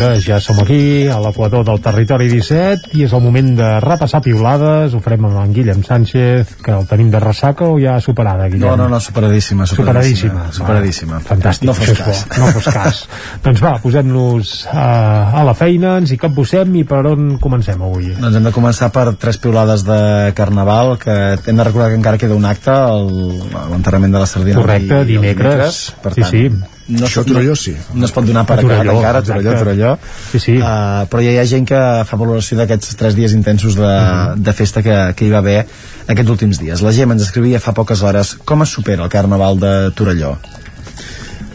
Vinga, 0.00 0.16
ja 0.24 0.38
som 0.40 0.56
aquí, 0.62 1.06
a 1.12 1.18
l'equador 1.20 1.60
del 1.68 1.80
territori 1.84 2.24
17, 2.32 2.94
i 2.96 3.02
és 3.04 3.12
el 3.12 3.20
moment 3.20 3.50
de 3.58 3.66
repassar 3.84 4.22
piulades. 4.24 4.94
Ho 4.96 5.00
farem 5.04 5.26
amb 5.28 5.36
en 5.42 5.50
Guillem 5.52 5.82
Sánchez, 5.84 6.54
que 6.64 6.72
el 6.72 6.86
tenim 6.88 7.10
de 7.12 7.20
ressaca 7.20 7.66
o 7.68 7.76
ja 7.80 7.98
superada, 8.00 8.46
Guillem? 8.48 8.64
No, 8.64 8.76
no, 8.80 8.86
no, 8.88 9.00
superadíssima, 9.00 9.66
superadíssima. 9.68 10.46
Superadíssima. 10.56 11.18
Va, 11.20 11.26
fantàstic, 11.28 11.68
No 11.68 11.74
fos 11.76 11.92
cas. 11.98 12.22
bo, 12.30 12.40
no 12.46 12.48
fos 12.56 12.70
cas. 12.72 13.02
doncs 13.44 13.60
va, 13.62 13.74
posem-nos 13.84 14.54
uh, 14.72 15.36
a 15.42 15.44
la 15.44 15.54
feina, 15.58 15.98
ens 16.00 16.14
hi 16.14 16.20
capbussem 16.24 16.80
i 16.80 16.86
per 16.88 17.02
on 17.12 17.36
comencem 17.42 17.84
avui? 17.84 18.14
Doncs 18.16 18.40
hem 18.40 18.48
de 18.48 18.54
començar 18.56 18.88
per 18.96 19.04
tres 19.20 19.36
piulades 19.36 19.84
de 19.84 20.00
Carnaval, 20.34 20.96
que 21.02 21.12
hem 21.44 21.60
de 21.60 21.68
recordar 21.68 21.90
que 21.92 22.00
encara 22.00 22.16
queda 22.24 22.40
un 22.40 22.48
acte, 22.48 22.72
l'enterrament 22.72 24.16
de 24.16 24.24
la 24.24 24.26
Sardina. 24.32 24.60
Correcte, 24.64 24.94
i- 24.94 24.96
i 24.96 25.00
el 25.00 25.08
dimecres. 25.28 25.90
Per 26.02 26.14
Sí, 26.16 26.22
tant, 26.22 26.30
sí. 26.32 26.48
No, 26.90 27.06
Això 27.06 27.22
a 27.22 27.24
Torelló 27.28 27.54
sí. 27.56 27.72
No 27.94 28.06
es 28.08 28.12
pot 28.12 28.26
donar 28.26 28.42
per 28.48 28.58
acabat 28.58 28.86
encara, 28.92 29.22
Torelló. 29.22 29.52
Torelló. 29.58 29.92
Sí, 30.32 30.40
sí. 30.42 30.56
Uh, 30.58 31.04
però 31.10 31.22
ja 31.22 31.30
hi 31.36 31.38
ha 31.38 31.46
gent 31.46 31.68
que 31.70 31.80
fa 32.08 32.16
valoració 32.20 32.58
d'aquests 32.58 32.96
tres 32.98 33.14
dies 33.18 33.32
intensos 33.36 33.76
de, 33.78 33.86
Mhm. 33.86 34.42
de 34.42 34.52
festa 34.52 34.82
que, 34.82 34.96
que 35.16 35.26
hi 35.26 35.30
va 35.30 35.38
haver 35.38 35.60
aquests 36.08 36.30
últims 36.30 36.58
dies. 36.58 36.82
La 36.82 36.92
Gemma 36.92 37.14
ens 37.14 37.22
escrivia 37.28 37.60
fa 37.60 37.72
poques 37.76 38.02
hores 38.02 38.34
com 38.44 38.62
es 38.66 38.68
supera 38.74 39.04
el 39.04 39.08
Carnaval 39.12 39.60
de 39.60 39.74
Torelló. 39.94 40.36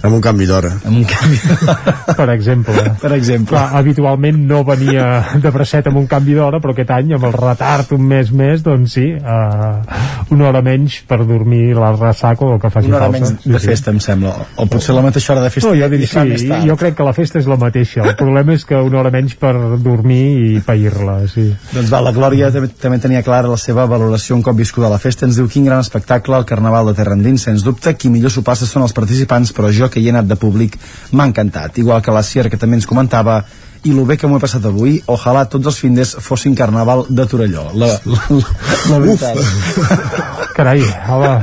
Amb 0.05 0.17
un 0.19 0.23
canvi 0.23 0.45
d'hora. 0.49 0.71
Amb 0.85 0.99
un 1.01 1.05
canvi 1.09 1.39
Per 2.19 2.27
exemple. 2.33 2.83
Per 3.01 3.11
exemple. 3.15 3.55
Clar, 3.55 3.65
habitualment 3.79 4.41
no 4.49 4.63
venia 4.67 5.07
de 5.41 5.51
bracet 5.51 5.89
amb 5.89 5.99
un 6.01 6.07
canvi 6.11 6.35
d'hora, 6.37 6.59
però 6.63 6.75
aquest 6.75 6.93
any, 6.95 7.13
amb 7.17 7.27
el 7.29 7.35
retard 7.35 7.91
un 7.95 8.05
mes 8.09 8.31
més, 8.35 8.63
doncs 8.65 8.95
sí, 8.97 9.05
uh, 9.15 10.31
una 10.35 10.49
hora 10.49 10.61
menys 10.65 11.01
per 11.09 11.21
dormir 11.25 11.73
la 11.77 11.91
ressaca 11.95 12.45
o 12.45 12.55
el 12.55 12.61
que 12.61 12.71
faci 12.73 12.89
Una 12.91 12.99
hora 12.99 13.09
falta. 13.09 13.31
menys 13.33 13.47
de 13.55 13.61
festa, 13.63 13.91
em 13.91 13.99
sembla. 14.03 14.35
O 14.61 14.67
potser 14.71 14.95
la 14.95 15.03
mateixa 15.05 15.33
hora 15.33 15.43
de 15.45 15.51
festa. 15.53 15.69
No, 15.69 15.75
jo 15.79 15.89
més 15.89 16.09
sí, 16.41 16.49
tard. 16.49 16.67
jo 16.67 16.77
crec 16.79 16.97
que 16.97 17.07
la 17.07 17.13
festa 17.17 17.39
és 17.41 17.49
la 17.49 17.57
mateixa. 17.61 18.03
El 18.05 18.15
problema 18.19 18.55
és 18.55 18.65
que 18.65 18.79
una 18.79 19.01
hora 19.01 19.11
menys 19.13 19.35
per 19.39 19.53
dormir 19.83 20.23
i 20.45 20.61
pair-la, 20.65 21.19
sí. 21.31 21.47
Doncs 21.73 21.91
va, 21.91 22.01
la 22.05 22.13
Glòria 22.15 22.51
també, 22.53 22.69
també 22.81 22.99
tenia 23.03 23.23
clara 23.25 23.51
la 23.51 23.59
seva 23.61 23.85
valoració 23.89 24.35
un 24.37 24.43
cop 24.45 24.57
viscuda 24.57 24.89
la 24.91 24.99
festa. 25.01 25.25
Ens 25.27 25.39
diu 25.39 25.49
quin 25.51 25.67
gran 25.69 25.83
espectacle, 25.83 26.37
el 26.37 26.47
Carnaval 26.49 26.91
de 26.91 26.95
Terra 26.97 27.17
Endins, 27.17 27.45
sens 27.47 27.65
dubte. 27.65 27.95
Qui 27.99 28.11
millor 28.13 28.33
s'ho 28.33 28.43
passa 28.45 28.67
són 28.69 28.85
els 28.85 28.95
participants, 28.95 29.53
però 29.55 29.71
jo 29.73 29.89
que 29.95 30.03
hi 30.03 30.09
he 30.09 30.13
anat 30.15 30.27
de 30.27 30.37
públic 30.39 30.75
m'ha 31.11 31.29
encantat. 31.31 31.79
Igual 31.79 32.03
que 32.03 32.11
la 32.11 32.23
Sierra, 32.23 32.51
que 32.51 32.59
també 32.59 32.77
ens 32.81 32.89
comentava 32.89 33.39
i 33.85 33.93
lo 33.93 34.03
bé 34.05 34.17
que 34.17 34.27
m'ho 34.27 34.39
he 34.39 34.43
passat 34.43 34.65
avui, 34.65 34.97
ojalà 35.13 35.45
tots 35.49 35.69
els 35.69 35.79
findes 35.79 36.15
fossin 36.25 36.55
Carnaval 36.57 37.05
de 37.07 37.25
Torelló. 37.29 37.67
La, 37.77 37.91
la, 38.09 38.21
la, 38.33 38.55
la 38.91 39.01
veritat. 39.03 40.53
Carai, 40.57 40.81
home. 41.09 41.35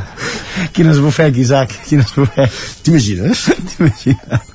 Quin 0.74 0.90
esbufec, 0.90 1.38
Isaac, 1.38 1.76
quin 1.86 2.02
esbufec. 2.02 2.64
T'imagines? 2.82 3.46
T'imagines? 3.70 4.50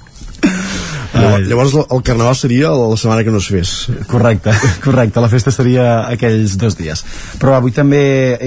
Llavors, 1.18 1.74
el 1.90 2.02
carnaval 2.06 2.36
seria 2.36 2.69
la 2.76 2.98
setmana 2.99 3.24
que 3.24 3.32
no 3.32 3.40
es 3.41 3.48
fes. 3.49 3.72
Correcte, 4.11 4.52
correcte. 4.84 5.22
La 5.24 5.30
festa 5.32 5.53
seria 5.56 5.88
aquells 6.11 6.57
dos 6.60 6.78
dies. 6.78 7.03
Però 7.41 7.56
avui 7.57 7.74
també 7.74 8.02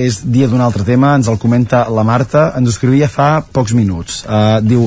és 0.04 0.20
dia 0.22 0.50
d'un 0.50 0.62
altre 0.62 0.84
tema, 0.86 1.14
ens 1.16 1.30
el 1.32 1.40
comenta 1.40 1.86
la 1.90 2.04
Marta, 2.06 2.50
ens 2.58 2.68
ho 2.68 2.74
escrivia 2.76 3.08
fa 3.10 3.40
pocs 3.42 3.74
minuts. 3.74 4.22
Uh, 4.28 4.60
diu, 4.62 4.86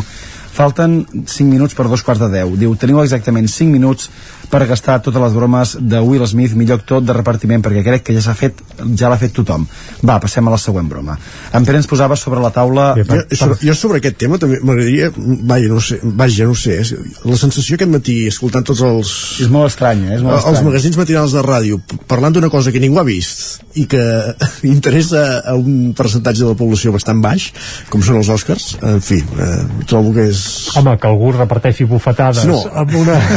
falten 0.53 1.01
5 1.25 1.49
minuts 1.49 1.73
per 1.73 1.87
dos 1.89 2.03
quarts 2.05 2.21
de 2.21 2.29
10. 2.29 2.57
Diu, 2.61 2.75
teniu 2.77 3.01
exactament 3.01 3.49
5 3.49 3.73
minuts 3.73 4.09
per 4.53 4.67
gastar 4.69 4.99
totes 5.01 5.21
les 5.23 5.33
bromes 5.33 5.75
de 5.81 5.99
Will 6.05 6.23
Smith, 6.29 6.53
millor 6.59 6.79
actor 6.83 7.01
de 7.01 7.13
repartiment, 7.17 7.63
perquè 7.65 7.81
crec 7.85 8.03
que 8.05 8.13
ja 8.15 8.21
s'ha 8.21 8.35
fet, 8.37 8.61
ja 8.99 9.09
l'ha 9.09 9.17
fet 9.17 9.33
tothom. 9.33 9.65
Va, 10.05 10.19
passem 10.21 10.45
a 10.47 10.53
la 10.53 10.59
següent 10.61 10.87
broma. 10.91 11.17
En 11.57 11.65
Pere 11.65 11.79
ens 11.81 11.89
posava 11.89 12.15
sobre 12.19 12.41
la 12.43 12.51
taula... 12.53 12.91
Jo, 12.99 13.07
sobre, 13.33 13.57
jo 13.65 13.73
sobre 13.77 13.97
aquest 14.03 14.19
tema 14.21 14.37
també 14.41 14.59
m'agradaria 14.61 15.09
vaja, 15.49 15.69
no 15.73 15.81
sé, 15.81 15.97
vaja, 16.03 16.45
no 16.49 16.53
sé 16.57 16.75
la 17.23 17.37
sensació 17.39 17.77
aquest 17.77 17.89
matí 17.91 18.15
escoltant 18.29 18.65
tots 18.67 18.81
els 18.85 19.09
és 19.41 19.49
molt 19.51 19.69
estrany, 19.71 20.03
eh? 20.09 20.17
és 20.17 20.23
molt 20.25 20.35
els 20.35 20.43
estrany. 20.45 20.65
magazins 20.67 20.97
matinals 20.99 21.33
de 21.35 21.43
ràdio 21.45 21.79
parlant 22.11 22.35
d'una 22.35 22.49
cosa 22.53 22.71
que 22.75 22.81
ningú 22.83 22.99
ha 23.01 23.05
vist 23.07 23.63
i 23.79 23.85
que 23.89 24.01
interessa 24.69 25.23
a 25.49 25.55
un 25.57 25.93
percentatge 25.97 26.43
de 26.43 26.51
la 26.51 26.57
població 26.59 26.93
bastant 26.95 27.21
baix 27.23 27.47
com 27.89 28.03
són 28.05 28.19
els 28.21 28.29
Oscars 28.33 28.67
en 28.83 29.01
fi, 29.03 29.21
eh, 29.23 29.57
trobo 29.89 30.13
que 30.15 30.27
és 30.29 30.43
Home, 30.77 30.95
que 30.99 31.09
algú 31.09 31.31
reparteixi 31.37 31.87
bufetades 31.89 32.43
No. 32.49 32.59
amb 32.83 32.93
una... 33.01 33.17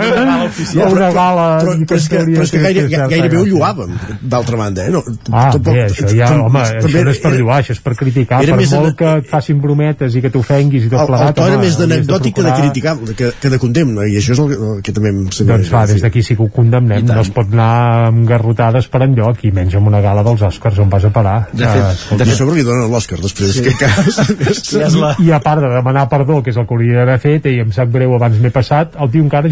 No, 0.00 0.24
no. 0.24 0.39
No, 0.74 0.86
una 0.92 1.10
gala 1.14 1.46
però, 1.60 1.74
però, 1.86 1.96
és 2.00 2.08
que, 2.08 2.18
però 2.26 2.42
és 2.46 2.50
que 2.54 2.60
gaire, 2.64 2.84
gairebé 2.88 3.38
ho 3.40 3.44
lloàvem 3.46 3.94
d'altra 4.22 4.56
banda, 4.56 4.86
eh? 4.86 4.90
No, 4.94 5.02
Ah, 5.30 5.50
tampoc- 5.52 5.74
bé, 5.74 5.84
això 5.86 6.08
ja, 6.14 6.28
home, 6.40 6.60
això 6.60 7.04
no 7.04 7.10
és 7.10 7.18
per 7.22 7.32
lloar, 7.36 7.60
això 7.62 7.72
és 7.76 7.80
per 7.80 7.94
criticar, 7.96 8.40
per 8.44 8.56
molt 8.80 8.96
que 8.98 9.10
et 9.20 9.26
facin 9.30 9.60
brometes 9.60 10.14
i 10.16 10.22
que 10.24 10.30
t'ofenguis 10.30 10.84
i 10.86 10.88
tot 10.90 11.00
el, 11.00 11.06
el 11.06 11.06
plegat, 11.14 11.34
to 11.36 11.46
era 11.46 11.58
més 11.58 11.76
d'anecdòtic 11.78 12.34
que 12.34 12.42
de 12.42 12.52
criticar 12.60 12.96
que, 13.16 13.32
que 13.40 13.50
de 13.50 13.58
condemna 13.58 14.06
i 14.06 14.16
això 14.18 14.32
és 14.32 14.38
el, 14.42 14.52
el 14.52 14.82
que 14.82 14.92
també 14.92 15.08
em 15.14 15.20
sembla 15.30 15.56
Doncs 15.60 15.70
va, 15.72 15.84
des 15.86 16.02
d'aquí 16.02 16.22
sí 16.22 16.36
que 16.36 16.42
ho 16.42 16.48
condemnem, 16.54 17.04
no 17.06 17.20
es 17.20 17.30
pot 17.34 17.52
anar 17.52 18.06
amb 18.10 18.26
garrotades 18.28 18.86
per 18.88 19.02
enlloc 19.06 19.44
i 19.44 19.50
menys 19.52 19.74
amb 19.78 19.88
una 19.88 20.00
gala 20.00 20.22
dels 20.26 20.42
Oscars 20.42 20.78
on 20.78 20.88
vas 20.90 21.04
a 21.04 21.10
parar. 21.10 21.48
De 21.52 21.66
fet, 21.66 22.18
de 22.18 22.24
fet 22.24 22.36
sobre 22.36 22.54
li 22.56 22.62
donen 22.66 22.90
l'Òscar 22.90 23.18
després, 23.20 23.52
Sí. 23.54 23.62
que 23.62 23.70
encara 23.70 24.04
I, 25.20 25.26
I 25.26 25.32
a 25.32 25.40
part 25.40 25.60
de 25.62 25.68
demanar 25.68 26.08
perdó, 26.08 26.42
que 26.42 26.50
és 26.50 26.56
el 26.56 26.66
que 26.66 26.74
hauria 26.74 26.98
d'haver 27.00 27.18
fet, 27.22 27.46
i 27.50 27.58
em 27.60 27.70
sap 27.72 27.90
greu, 27.92 28.14
abans 28.16 28.38
m'he 28.40 28.50
passat, 28.54 28.94
el 29.00 29.10
tio 29.10 29.22
encara 29.24 29.48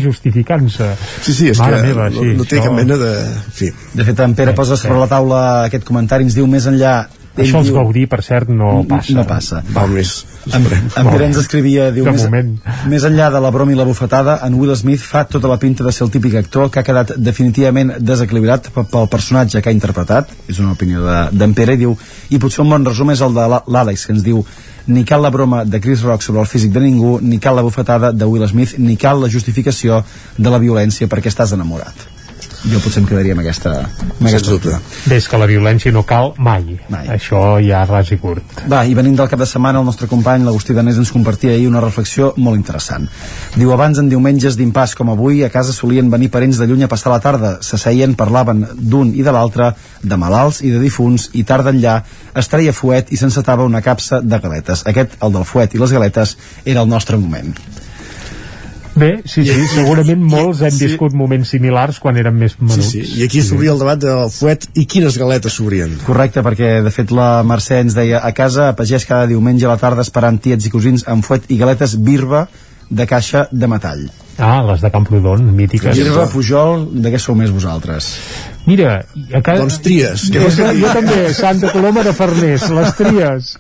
Sí, 1.23 1.35
sí, 1.35 1.49
és 1.53 1.59
Mare 1.59 1.81
que 1.83 1.87
meva, 1.93 2.09
no, 2.11 2.21
sí, 2.23 2.35
no 2.39 2.45
té 2.45 2.59
això- 2.59 2.65
cap 2.71 2.77
mena 2.79 2.97
de... 2.97 3.13
En 3.29 3.53
fi. 3.61 3.71
De 3.95 4.05
fet, 4.05 4.21
en 4.27 4.35
Pere 4.39 4.55
posa 4.55 4.77
sobre 4.77 4.99
la 4.99 5.07
taula 5.11 5.41
aquest 5.69 5.85
comentari, 5.85 6.25
ens 6.29 6.35
diu 6.39 6.47
més 6.47 6.67
enllà... 6.71 6.99
ell 7.39 7.45
Això 7.47 7.61
els 7.61 7.69
diu- 7.69 7.77
gaudir, 7.77 8.09
per 8.11 8.19
cert, 8.27 8.49
no 8.51 8.83
passa. 8.91 9.13
No 9.15 9.23
passa. 9.27 9.61
Val 9.75 9.93
més. 9.95 10.25
En, 10.49 10.65
en 10.65 11.07
Pere 11.13 11.27
ens 11.29 11.37
escrivia, 11.39 11.91
diu, 11.95 12.03
De 12.09 12.11
més, 12.17 12.25
moment. 12.25 12.49
més 12.91 13.05
enllà 13.07 13.29
de 13.31 13.39
la 13.45 13.51
broma 13.55 13.71
i 13.71 13.77
la 13.79 13.85
bufetada, 13.87 14.41
en 14.47 14.55
Will 14.59 14.75
Smith 14.77 15.05
fa 15.07 15.23
tota 15.31 15.47
la 15.47 15.59
pinta 15.63 15.85
de 15.87 15.93
ser 15.93 16.07
el 16.07 16.11
típic 16.11 16.35
actor 16.41 16.71
que 16.71 16.81
ha 16.81 16.87
quedat 16.87 17.13
definitivament 17.17 17.93
desequilibrat 18.01 18.71
pe- 18.75 18.85
pel 18.91 19.07
personatge 19.13 19.63
que 19.63 19.71
ha 19.71 19.77
interpretat, 19.77 20.33
és 20.49 20.59
una 20.59 20.73
opinió 20.75 21.05
de- 21.05 21.29
d'en 21.39 21.55
Pere, 21.55 21.75
i 21.79 21.83
diu, 21.85 21.95
i 22.31 22.39
potser 22.43 22.65
un 22.65 22.71
bon 22.75 22.85
resum 22.91 23.11
és 23.15 23.21
el 23.23 23.35
de 23.39 23.47
la- 23.55 23.63
l'Àlex, 23.69 24.07
que 24.07 24.13
ens 24.19 24.25
diu, 24.27 24.43
ni 24.89 25.05
cal 25.05 25.23
la 25.23 25.31
broma 25.31 25.65
de 25.65 25.81
Chris 25.81 26.03
Rock 26.03 26.23
sobre 26.25 26.41
el 26.41 26.51
físic 26.51 26.73
de 26.73 26.81
ningú, 26.81 27.19
ni 27.23 27.39
cal 27.39 27.57
la 27.57 27.63
bufetada 27.63 28.13
de 28.13 28.25
Will 28.25 28.49
Smith, 28.49 28.77
ni 28.79 28.97
cal 28.97 29.21
la 29.21 29.31
justificació 29.31 30.03
de 30.37 30.51
la 30.51 30.59
violència 30.59 31.09
perquè 31.09 31.31
estàs 31.33 31.53
enamorat. 31.57 32.18
Jo 32.67 32.81
potser 32.83 33.05
em 33.05 33.07
quedaria 33.07 33.35
amb 33.37 33.43
aquesta, 33.45 33.73
amb 33.87 34.27
aquesta 34.27 34.51
dubte. 34.51 34.75
Des 35.07 35.29
que 35.31 35.39
la 35.39 35.47
violència 35.47 35.93
no 35.95 36.03
cal 36.07 36.33
mai. 36.43 36.65
Mai. 36.91 37.07
Això 37.15 37.41
ja 37.63 37.85
ras 37.87 38.11
i 38.11 38.19
curt. 38.19 38.65
Va, 38.71 38.83
i 38.83 38.97
venint 38.99 39.15
del 39.21 39.31
cap 39.31 39.39
de 39.39 39.47
setmana, 39.47 39.79
el 39.79 39.87
nostre 39.87 40.09
company, 40.11 40.43
l'Agustí 40.43 40.75
Danés, 40.75 40.99
ens 40.99 41.13
compartia 41.15 41.55
ahir 41.55 41.69
una 41.71 41.83
reflexió 41.85 42.33
molt 42.37 42.59
interessant. 42.59 43.07
Diu, 43.55 43.71
abans 43.75 44.03
en 44.03 44.11
diumenges 44.11 44.59
d'impàs 44.59 44.97
com 44.99 45.13
avui, 45.15 45.45
a 45.47 45.53
casa 45.55 45.73
solien 45.77 46.11
venir 46.11 46.33
parents 46.35 46.59
de 46.59 46.67
lluny 46.67 46.85
a 46.89 46.91
passar 46.91 47.15
la 47.15 47.23
tarda. 47.23 47.57
S'asseien, 47.63 48.17
parlaven 48.19 48.67
d'un 48.75 49.15
i 49.15 49.23
de 49.23 49.35
l'altre, 49.35 49.73
de 50.03 50.19
malalts 50.19 50.63
i 50.67 50.75
de 50.75 50.83
difunts, 50.83 51.31
i 51.39 51.47
tard 51.47 51.71
enllà 51.71 52.01
es 52.39 52.51
treia 52.51 52.75
fuet 52.75 53.13
i 53.15 53.21
s'encetava 53.21 53.67
una 53.67 53.85
capsa 53.87 54.21
de 54.21 54.43
galetes. 54.43 54.83
Aquest, 54.91 55.21
el 55.23 55.37
del 55.39 55.47
fuet 55.47 55.75
i 55.75 55.83
les 55.83 55.95
galetes, 55.95 56.37
era 56.67 56.83
el 56.83 56.91
nostre 56.91 57.17
moment. 57.23 57.55
Bé, 58.99 59.11
sí, 59.31 59.45
sí, 59.47 59.67
segurament 59.75 60.23
molts 60.27 60.61
hem 60.67 60.75
viscut 60.81 61.15
moments 61.15 61.53
similars 61.55 62.01
quan 62.03 62.17
érem 62.19 62.35
més 62.41 62.57
Sí, 62.57 62.65
menuts. 62.65 62.91
sí. 62.91 63.03
I 63.21 63.25
aquí 63.29 63.43
s'obria 63.47 63.73
el 63.73 63.79
debat 63.79 64.01
del 64.03 64.31
fuet 64.35 64.67
i 64.75 64.87
quines 64.91 65.17
galetes 65.21 65.55
s'obrien. 65.59 65.93
Correcte, 66.07 66.43
perquè 66.43 66.79
de 66.83 66.91
fet 66.95 67.13
la 67.15 67.43
Mercè 67.47 67.79
ens 67.85 67.95
deia 67.95 68.21
a 68.27 68.33
casa 68.35 68.73
pagès 68.79 69.07
cada 69.07 69.27
diumenge 69.31 69.67
a 69.67 69.75
la 69.75 69.79
tarda 69.79 70.03
esperant 70.03 70.41
tiets 70.43 70.67
i 70.67 70.71
cosins 70.75 71.07
amb 71.07 71.25
fuet 71.25 71.47
i 71.49 71.59
galetes 71.61 71.95
birba 72.03 72.49
de 72.91 73.05
caixa 73.07 73.47
de 73.53 73.69
metall. 73.69 74.07
Ah, 74.39 74.63
les 74.63 74.81
de 74.81 74.91
Camprodon, 74.91 75.43
mítiques. 75.55 75.97
Birba, 75.99 76.27
Pujol, 76.31 76.87
de 77.03 77.11
què 77.13 77.19
sou 77.19 77.35
més 77.37 77.51
vosaltres? 77.51 78.13
Mira, 78.67 79.05
a 79.35 79.41
casa... 79.43 79.61
Doncs 79.65 79.81
tries. 79.83 80.29
Jo, 80.33 80.47
jo 80.79 80.93
també, 80.95 81.35
Santa 81.35 81.73
Coloma 81.75 82.05
de 82.07 82.13
Farners, 82.15 82.69
les 82.71 82.95
tries. 82.97 83.57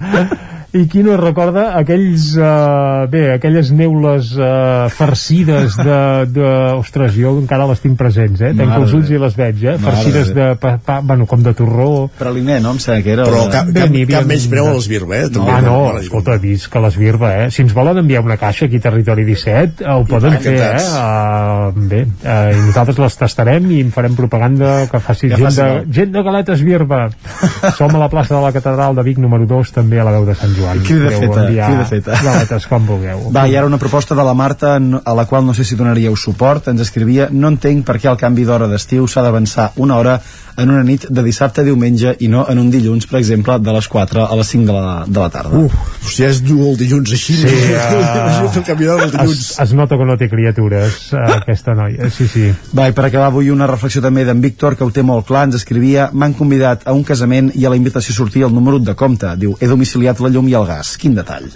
I 0.76 0.84
qui 0.90 1.00
no 1.00 1.14
recorda 1.16 1.70
aquells 1.78 2.34
uh, 2.36 3.06
bé, 3.08 3.22
aquelles 3.38 3.70
neules 3.72 4.34
uh, 4.36 4.90
farcides 4.92 5.78
de, 5.80 6.00
de 6.28 6.50
ostres, 6.76 7.14
jo 7.16 7.32
encara 7.40 7.68
les 7.70 7.80
tinc 7.80 7.96
presents 7.96 8.42
eh? 8.44 8.52
tenc 8.58 8.74
els 8.76 8.92
ulls 8.98 9.08
i 9.08 9.20
les 9.20 9.38
veig 9.38 9.64
eh? 9.64 9.76
farcides 9.80 10.34
de, 10.36 10.50
pa, 10.60 10.74
pa, 10.84 10.98
bueno, 11.00 11.24
com 11.30 11.40
de 11.44 11.54
torró 11.56 11.88
Praliner, 12.18 12.58
no? 12.60 12.74
Em 12.76 12.82
sembla 12.82 13.04
que 13.06 13.14
era... 13.14 13.24
Però 13.28 13.46
cap, 13.52 13.70
Bé, 13.72 13.86
cap, 13.86 13.94
havia 13.94 14.18
cap 14.18 14.28
menys 14.28 14.44
un- 14.44 14.52
preu 14.52 14.68
a 14.68 14.74
l'esbirba, 14.76 15.16
eh? 15.16 15.30
També 15.32 15.54
ah, 15.54 15.62
no, 15.64 15.78
escolta, 16.02 16.36
vist 16.42 16.68
que 16.72 16.82
l'esbirba, 16.84 17.32
eh? 17.44 17.48
Si 17.54 17.64
ens 17.64 17.74
volen 17.76 18.02
enviar 18.02 18.22
una 18.26 18.36
caixa 18.40 18.66
aquí 18.68 18.80
a 18.80 18.84
Territori 18.88 19.24
17, 19.28 19.86
ho 19.88 20.04
poden 20.08 20.36
fer, 20.44 20.56
eh? 20.66 20.84
Uh, 20.88 21.86
bé, 21.90 22.02
uh, 22.04 22.52
i 22.52 22.62
nosaltres 22.68 23.00
les 23.04 23.18
tastarem 23.22 23.70
i 23.72 23.80
en 23.86 23.92
farem 23.94 24.16
propaganda 24.18 24.74
que 24.90 25.00
faci 25.04 25.32
Ja 25.32 25.40
gent, 25.40 25.48
faci 25.48 25.62
de, 25.62 25.96
gent 26.00 26.14
de 26.16 26.24
galetes 26.28 26.64
birba. 26.66 27.06
Som 27.78 27.96
a 27.96 28.04
la 28.04 28.10
plaça 28.12 28.36
de 28.36 28.42
la 28.44 28.52
Catedral 28.56 28.98
de 28.98 29.06
Vic 29.06 29.20
número 29.22 29.48
2, 29.48 29.74
també 29.80 30.00
a 30.00 30.08
la 30.08 30.16
veu 30.18 30.28
de 30.28 30.36
Sant 30.38 30.57
Joan. 30.58 30.82
Crida 30.86 31.12
feta, 31.14 31.44
crida 31.46 31.86
feta. 31.88 32.18
Galetes 32.26 32.66
com 32.70 32.88
vulgueu. 32.88 33.28
Va, 33.34 33.46
i 33.48 33.56
ara 33.56 33.70
una 33.70 33.80
proposta 33.80 34.16
de 34.18 34.26
la 34.26 34.34
Marta 34.38 34.76
a 34.78 35.14
la 35.14 35.26
qual 35.30 35.46
no 35.46 35.54
sé 35.54 35.64
si 35.64 35.78
donaríeu 35.78 36.16
suport. 36.16 36.68
Ens 36.72 36.84
escrivia 36.84 37.28
No 37.32 37.52
entenc 37.54 37.86
per 37.86 37.98
què 38.02 38.10
el 38.10 38.20
canvi 38.20 38.46
d'hora 38.48 38.68
d'estiu 38.70 39.06
s'ha 39.08 39.24
d'avançar 39.24 39.72
una 39.84 39.96
hora 40.00 40.18
en 40.58 40.70
una 40.74 40.82
nit 40.84 41.06
de 41.08 41.22
dissabte 41.22 41.62
a 41.62 41.66
diumenge 41.66 42.14
i 42.20 42.28
no 42.28 42.44
en 42.50 42.58
un 42.58 42.70
dilluns, 42.72 43.06
per 43.06 43.20
exemple, 43.20 43.58
de 43.62 43.74
les 43.76 43.88
4 43.88 44.24
a 44.26 44.38
les 44.38 44.50
5 44.54 44.66
de 44.66 44.74
la, 44.74 44.94
de 45.06 45.20
la 45.20 45.28
tarda. 45.30 45.62
Uf, 45.64 45.74
si 46.10 46.24
és 46.26 46.40
dur 46.44 46.72
el 46.72 46.78
dilluns 46.80 47.14
així, 47.14 47.36
Sí, 47.38 47.46
uh, 47.46 47.78
uh, 47.78 48.58
el 48.68 49.12
dilluns. 49.14 49.38
es, 49.38 49.52
es 49.62 49.74
nota 49.78 49.96
que 49.96 50.08
no 50.08 50.18
té 50.20 50.28
criatures, 50.28 50.98
uh, 51.12 51.24
aquesta 51.38 51.76
noia. 51.78 52.10
Sí, 52.14 52.28
sí. 52.28 52.48
Va, 52.74 52.88
i 52.90 52.96
per 52.96 53.06
acabar 53.08 53.30
avui 53.30 53.52
una 53.54 53.70
reflexió 53.70 54.02
també 54.04 54.26
d'en 54.26 54.42
Víctor, 54.42 54.76
que 54.76 54.84
ho 54.84 54.90
té 54.94 55.04
molt 55.06 55.26
clar, 55.28 55.46
ens 55.48 55.60
escrivia 55.60 56.10
M'han 56.12 56.34
convidat 56.34 56.86
a 56.88 56.94
un 56.96 57.04
casament 57.06 57.52
i 57.54 57.66
a 57.66 57.72
la 57.72 57.78
invitació 57.78 58.14
sortia 58.16 58.48
el 58.48 58.54
número 58.54 58.80
de 58.82 58.94
compte. 58.98 59.30
Diu, 59.38 59.54
he 59.60 59.70
domiciliat 59.70 60.20
la 60.20 60.32
llum 60.32 60.48
i 60.50 60.56
el 60.58 60.66
gas. 60.66 60.96
Quin 60.98 61.14
detall. 61.14 61.46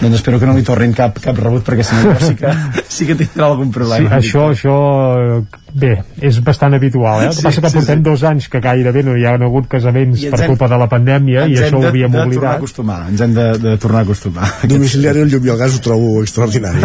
Doncs 0.00 0.14
espero 0.20 0.38
que 0.38 0.46
no 0.46 0.54
li 0.54 0.62
tornin 0.62 0.92
cap, 0.94 1.16
cap 1.18 1.38
rebut, 1.38 1.64
perquè 1.66 1.82
si 1.82 1.96
no 2.04 2.12
sí 2.22 2.34
que, 2.38 2.52
sí 2.98 3.06
que 3.08 3.16
tindrà 3.18 3.48
algun 3.50 3.66
Sí, 3.72 3.74
problema. 3.74 4.10
això, 4.18 4.44
això, 4.52 4.74
eh, 5.18 5.58
bé, 5.74 5.90
és 6.22 6.38
bastant 6.44 6.74
habitual, 6.74 7.24
eh? 7.24 7.26
El 7.26 7.34
que 7.34 7.40
Sí, 7.40 7.42
passa 7.48 7.60
que 7.64 7.70
sí, 7.70 7.76
portem 7.80 7.98
sí. 7.98 8.04
dos 8.06 8.22
anys 8.24 8.46
que 8.48 8.60
gairebé 8.62 9.02
no 9.02 9.16
hi 9.18 9.24
ha 9.26 9.34
hagut 9.34 9.66
casaments 9.68 10.22
per 10.30 10.40
hem- 10.40 10.52
culpa 10.52 10.68
de 10.70 10.78
la 10.78 10.86
pandèmia 10.88 11.48
i 11.50 11.56
això 11.58 11.66
hem 11.68 11.74
ho 11.76 11.82
de, 11.82 11.88
havíem 11.90 12.10
de 12.12 12.16
tornar 12.18 12.22
a 12.22 12.28
oblidat. 12.30 12.56
acostumar. 12.62 13.00
Ens 13.10 13.20
hem 13.26 13.34
de, 13.34 13.46
de 13.58 13.74
tornar 13.76 14.00
a 14.00 14.06
acostumar. 14.06 14.48
Domiciliari 14.74 15.20
el 15.26 15.32
llum 15.34 15.44
i 15.46 15.52
el 15.54 15.58
gas 15.64 15.74
ho 15.76 15.82
trobo 15.84 16.22
extraordinari. 16.22 16.80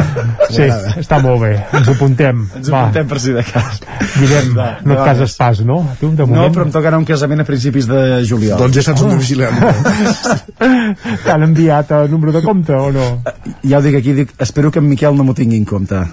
Sí, 0.50 0.68
està 1.04 1.22
molt 1.24 1.42
bé, 1.46 1.54
ens 1.72 1.88
ho 1.88 1.96
apuntem. 1.96 2.44
Ens 2.58 2.70
ho 2.70 2.76
apuntem 2.80 3.08
per 3.14 3.20
si 3.22 3.32
de 3.38 3.44
cas. 3.46 3.80
Guillem, 4.18 4.52
Va, 4.58 4.68
no 4.86 4.98
et 4.98 5.06
cases 5.06 5.38
pas, 5.38 5.62
no? 5.66 5.80
Tu, 6.02 6.10
de 6.18 6.26
No, 6.26 6.34
moment, 6.34 6.54
però 6.58 6.66
em 6.68 6.74
toca 6.74 6.90
anar 6.90 6.98
a 6.98 7.04
un 7.06 7.08
casament 7.08 7.42
a 7.42 7.48
principis 7.48 7.88
de 7.88 8.02
juliol. 8.28 8.58
Doncs 8.60 8.76
ja 8.82 8.84
saps 8.90 9.02
on 9.06 9.14
domiciliari. 9.16 9.58
t'han 11.24 11.44
enviat 11.48 11.92
el 12.02 12.12
número 12.12 12.32
de 12.36 12.42
compte 12.44 12.74
o 12.74 12.92
no? 12.92 13.03
Ja 13.64 13.80
ho 13.80 13.84
dic 13.86 13.96
aquí, 14.00 14.14
dic, 14.14 14.34
espero 14.44 14.72
que 14.72 14.80
en 14.80 14.90
Miquel 14.90 15.16
no 15.18 15.24
m'ho 15.28 15.36
tingui 15.38 15.60
en 15.60 15.66
compte. 15.66 16.04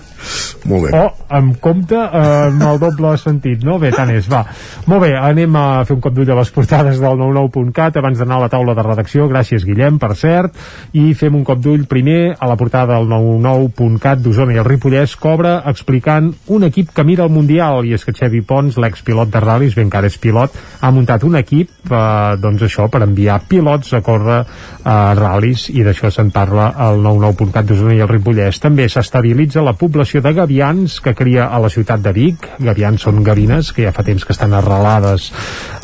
Molt 0.68 0.86
bé. 0.86 0.90
O 0.98 1.10
amb 1.32 1.56
compte 1.62 1.96
eh, 1.96 2.22
en 2.50 2.60
el 2.66 2.78
doble 2.82 3.12
sentit, 3.18 3.62
no? 3.64 3.78
Bé, 3.80 3.92
tant 3.94 4.10
és, 4.12 4.26
va. 4.30 4.42
Molt 4.90 5.04
bé, 5.06 5.12
anem 5.16 5.56
a 5.56 5.64
fer 5.88 5.96
un 5.96 6.02
cop 6.04 6.14
d'ull 6.16 6.30
a 6.30 6.36
les 6.40 6.50
portades 6.54 7.00
del 7.00 7.20
99.cat 7.20 7.96
abans 8.00 8.20
d'anar 8.20 8.38
a 8.40 8.44
la 8.44 8.50
taula 8.52 8.74
de 8.76 8.84
redacció. 8.84 9.28
Gràcies, 9.30 9.64
Guillem, 9.66 9.98
per 10.02 10.12
cert. 10.18 10.58
I 10.98 11.12
fem 11.18 11.38
un 11.38 11.44
cop 11.46 11.62
d'ull 11.62 11.86
primer 11.90 12.34
a 12.36 12.50
la 12.50 12.58
portada 12.60 12.98
del 12.98 13.08
99.cat 13.10 14.20
d'Osona 14.24 14.56
i 14.56 14.60
el 14.60 14.68
Ripollès 14.68 15.16
cobra 15.20 15.60
explicant 15.70 16.32
un 16.52 16.66
equip 16.68 16.92
que 16.94 17.06
mira 17.06 17.24
el 17.24 17.34
Mundial 17.34 17.86
i 17.88 17.94
és 17.96 18.04
que 18.04 18.14
Xevi 18.16 18.42
Pons, 18.46 18.78
l'expilot 18.80 19.32
de 19.32 19.42
ral·lis, 19.42 19.76
ben 19.78 19.90
que 19.90 20.00
ara 20.00 20.10
és 20.10 20.18
pilot, 20.20 20.58
ha 20.80 20.92
muntat 20.94 21.24
un 21.26 21.38
equip 21.40 21.90
eh, 21.90 22.36
doncs 22.42 22.66
això, 22.66 22.90
per 22.92 23.04
enviar 23.06 23.40
pilots 23.48 23.94
a 23.96 24.02
córrer 24.04 24.42
a 24.84 24.98
ral·lis 25.16 25.68
i 25.72 25.84
d'això 25.86 26.10
se'n 26.12 26.32
parla 26.34 26.70
al 26.80 27.02
99.cat 27.04 27.66
d'Osona 27.68 27.92
i 27.92 28.00
el 28.00 28.08
Ripollès. 28.08 28.56
També 28.62 28.86
s'estabilitza 28.88 29.60
la 29.64 29.74
població 29.76 30.22
de 30.24 30.32
gavians 30.32 30.96
que 31.04 31.12
cria 31.16 31.50
a 31.52 31.58
la 31.60 31.68
ciutat 31.68 32.00
de 32.00 32.12
Vic. 32.16 32.46
Gavians 32.64 33.04
són 33.04 33.20
gavines 33.26 33.72
que 33.76 33.84
ja 33.84 33.92
fa 33.92 34.04
temps 34.06 34.24
que 34.24 34.32
estan 34.32 34.54
arrelades 34.56 35.28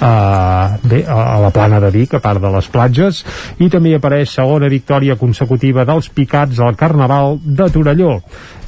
eh, 0.01 0.79
bé, 0.89 1.03
a 1.05 1.37
la 1.43 1.53
plana 1.53 1.83
de 1.85 1.93
Vic, 1.93 2.17
a 2.17 2.23
part 2.25 2.41
de 2.41 2.53
les 2.55 2.71
platges. 2.73 3.23
I 3.61 3.69
també 3.73 3.93
apareix 3.97 4.33
segona 4.39 4.73
victòria 4.73 5.19
consecutiva 5.21 5.85
dels 5.85 6.09
picats 6.09 6.63
al 6.65 6.79
Carnaval 6.81 7.37
de 7.45 7.69
Torelló. 7.75 8.17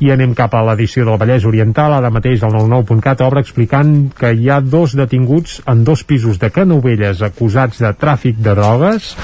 I 0.05 0.13
anem 0.15 0.37
cap 0.37 0.53
a 0.55 0.63
l'edició 0.69 1.07
del 1.09 1.19
Vallès 1.19 1.49
Oriental. 1.49 1.97
Ara 1.97 2.13
mateix 2.13 2.45
el 2.45 2.53
99.cat 2.53 3.25
obre 3.25 3.41
explicant 3.43 3.95
que 4.19 4.35
hi 4.37 4.51
ha 4.53 4.61
dos 4.61 4.95
detinguts 4.99 5.63
en 5.67 5.83
dos 5.89 6.05
pisos 6.05 6.39
de 6.39 6.53
Canovelles 6.53 7.25
acusats 7.25 7.81
de 7.81 7.97
tràfic 7.97 8.37
de 8.45 8.53
drogues. 8.53 9.15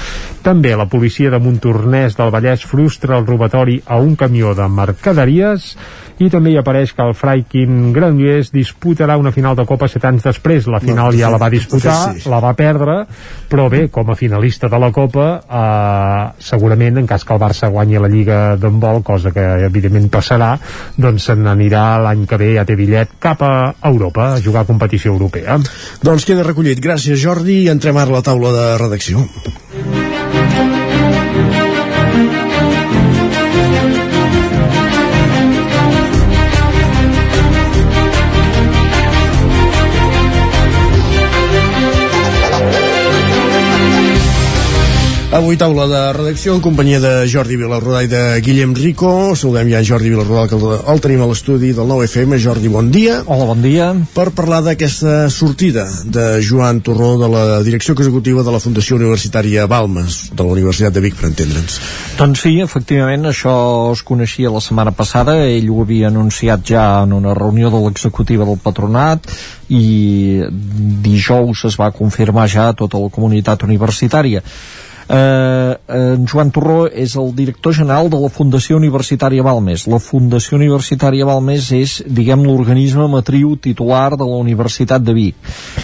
També 0.45 0.75
la 0.77 0.89
policia 0.89 1.31
de 1.33 1.39
Montornès 1.41 2.17
del 2.17 2.33
Vallès 2.33 2.65
frustra 2.95 3.17
el 3.17 3.25
robatori 3.25 3.81
a 3.85 3.97
un 3.99 4.15
camió 4.15 4.53
de 4.55 4.65
mercaderies 4.71 5.75
i 6.23 6.29
també 6.31 6.53
hi 6.53 6.57
apareix 6.61 6.93
que 6.95 7.03
el 7.03 7.11
Freikin 7.11 7.91
Granollers 7.91 8.53
disputarà 8.53 9.17
una 9.19 9.33
final 9.35 9.55
de 9.57 9.65
Copa 9.67 9.89
set 9.91 10.05
anys 10.07 10.23
després. 10.23 10.69
La 10.71 10.79
final 10.79 11.11
No, 11.11 11.17
ja 11.19 11.27
la 11.29 11.37
va 11.37 11.49
disputar, 11.51 12.13
sí. 12.15 12.29
la 12.31 12.39
va 12.39 12.53
perdre, 12.55 13.01
però 13.51 13.67
bé, 13.69 13.89
com 13.91 14.07
a 14.09 14.15
finalista 14.15 14.69
de 14.71 14.79
la 14.79 14.93
Copa, 14.95 15.27
eh, 15.43 16.39
segurament, 16.39 17.01
en 17.01 17.09
cas 17.09 17.27
que 17.27 17.35
el 17.35 17.41
Barça 17.41 17.67
guanyi 17.67 17.99
la 17.99 18.07
Lliga 18.07 18.39
d'handbol, 18.55 19.03
cosa 19.03 19.35
que 19.35 19.43
evidentment 19.67 20.07
passarà, 20.07 20.53
doncs 20.95 21.27
se 21.27 21.35
n'anirà 21.35 21.99
l'any 21.99 22.23
que 22.25 22.39
ve, 22.39 22.53
ja 22.55 22.63
té 22.63 22.79
bitllet, 22.79 23.19
cap 23.19 23.43
a 23.43 23.53
Europa, 23.91 24.31
a 24.37 24.39
jugar 24.39 24.63
a 24.63 24.71
competició 24.71 25.11
europea. 25.11 25.59
Doncs 25.99 26.23
queda 26.23 26.47
recollit. 26.47 26.79
Gràcies, 26.79 27.19
Jordi, 27.19 27.65
i 27.65 27.71
entrem 27.75 27.99
ara 27.99 28.15
a 28.15 28.21
la 28.21 28.25
taula 28.31 28.55
de 28.55 28.67
redacció. 28.85 29.27
Avui 45.35 45.57
taula 45.59 45.83
de 45.91 46.01
redacció 46.15 46.53
en 46.55 46.61
companyia 46.63 47.01
de 47.03 47.09
Jordi 47.27 47.57
Vilarrodà 47.59 48.05
i 48.05 48.07
de 48.07 48.19
Guillem 48.39 48.71
Rico. 48.71 49.09
Saludem 49.35 49.67
ja 49.67 49.81
Jordi 49.83 50.07
Vilarrodà, 50.13 50.45
que 50.47 50.55
el, 50.55 50.77
el 50.93 51.01
tenim 51.03 51.25
a 51.25 51.27
l'estudi 51.27 51.73
del 51.75 51.89
9FM. 51.89 52.37
Jordi, 52.39 52.69
bon 52.71 52.87
dia. 52.87 53.17
Hola, 53.27 53.49
bon 53.49 53.59
dia. 53.59 53.89
Per 54.15 54.29
parlar 54.37 54.61
d'aquesta 54.63 55.25
sortida 55.27 55.83
de 56.07 56.39
Joan 56.39 56.79
Torró 56.79 57.17
de 57.19 57.27
la 57.33 57.43
direcció 57.67 57.97
executiva 57.97 58.45
de 58.47 58.53
la 58.55 58.61
Fundació 58.63 58.95
Universitària 58.95 59.65
Balmes, 59.67 60.29
de 60.31 60.39
la 60.39 60.55
Universitat 60.55 60.95
de 60.95 61.03
Vic, 61.03 61.19
per 61.19 61.27
entendre'ns. 61.33 61.81
Doncs 62.15 62.45
sí, 62.47 62.53
efectivament, 62.63 63.27
això 63.27 63.57
es 63.91 64.05
coneixia 64.07 64.55
la 64.55 64.63
setmana 64.63 64.95
passada, 64.95 65.35
ell 65.49 65.67
ho 65.67 65.83
havia 65.83 66.13
anunciat 66.13 66.63
ja 66.71 66.85
en 67.03 67.11
una 67.19 67.35
reunió 67.35 67.73
de 67.75 67.83
l'executiva 67.83 68.47
del 68.47 68.63
patronat 68.63 69.27
i 69.67 69.83
dijous 71.03 71.67
es 71.67 71.75
va 71.75 71.91
confirmar 71.91 72.47
ja 72.47 72.69
a 72.71 72.79
tota 72.85 73.03
la 73.03 73.11
comunitat 73.11 73.67
universitària. 73.67 74.45
Eh, 75.07 75.77
en 75.87 76.25
Joan 76.25 76.49
Torró 76.49 76.87
és 76.89 77.13
el 77.15 77.29
director 77.37 77.75
general 77.77 78.09
de 78.09 78.17
la 78.17 78.29
Fundació 78.33 78.79
Universitària 78.79 79.45
Balmes. 79.45 79.85
La 79.91 79.99
Fundació 80.01 80.57
Universitària 80.57 81.27
Balmes 81.29 81.69
és, 81.77 81.99
diguem, 82.07 82.45
l'organisme 82.47 83.07
matriu 83.11 83.55
titular 83.61 84.15
de 84.17 84.25
la 84.25 84.39
Universitat 84.41 85.05
de 85.05 85.13
Vic. 85.13 85.35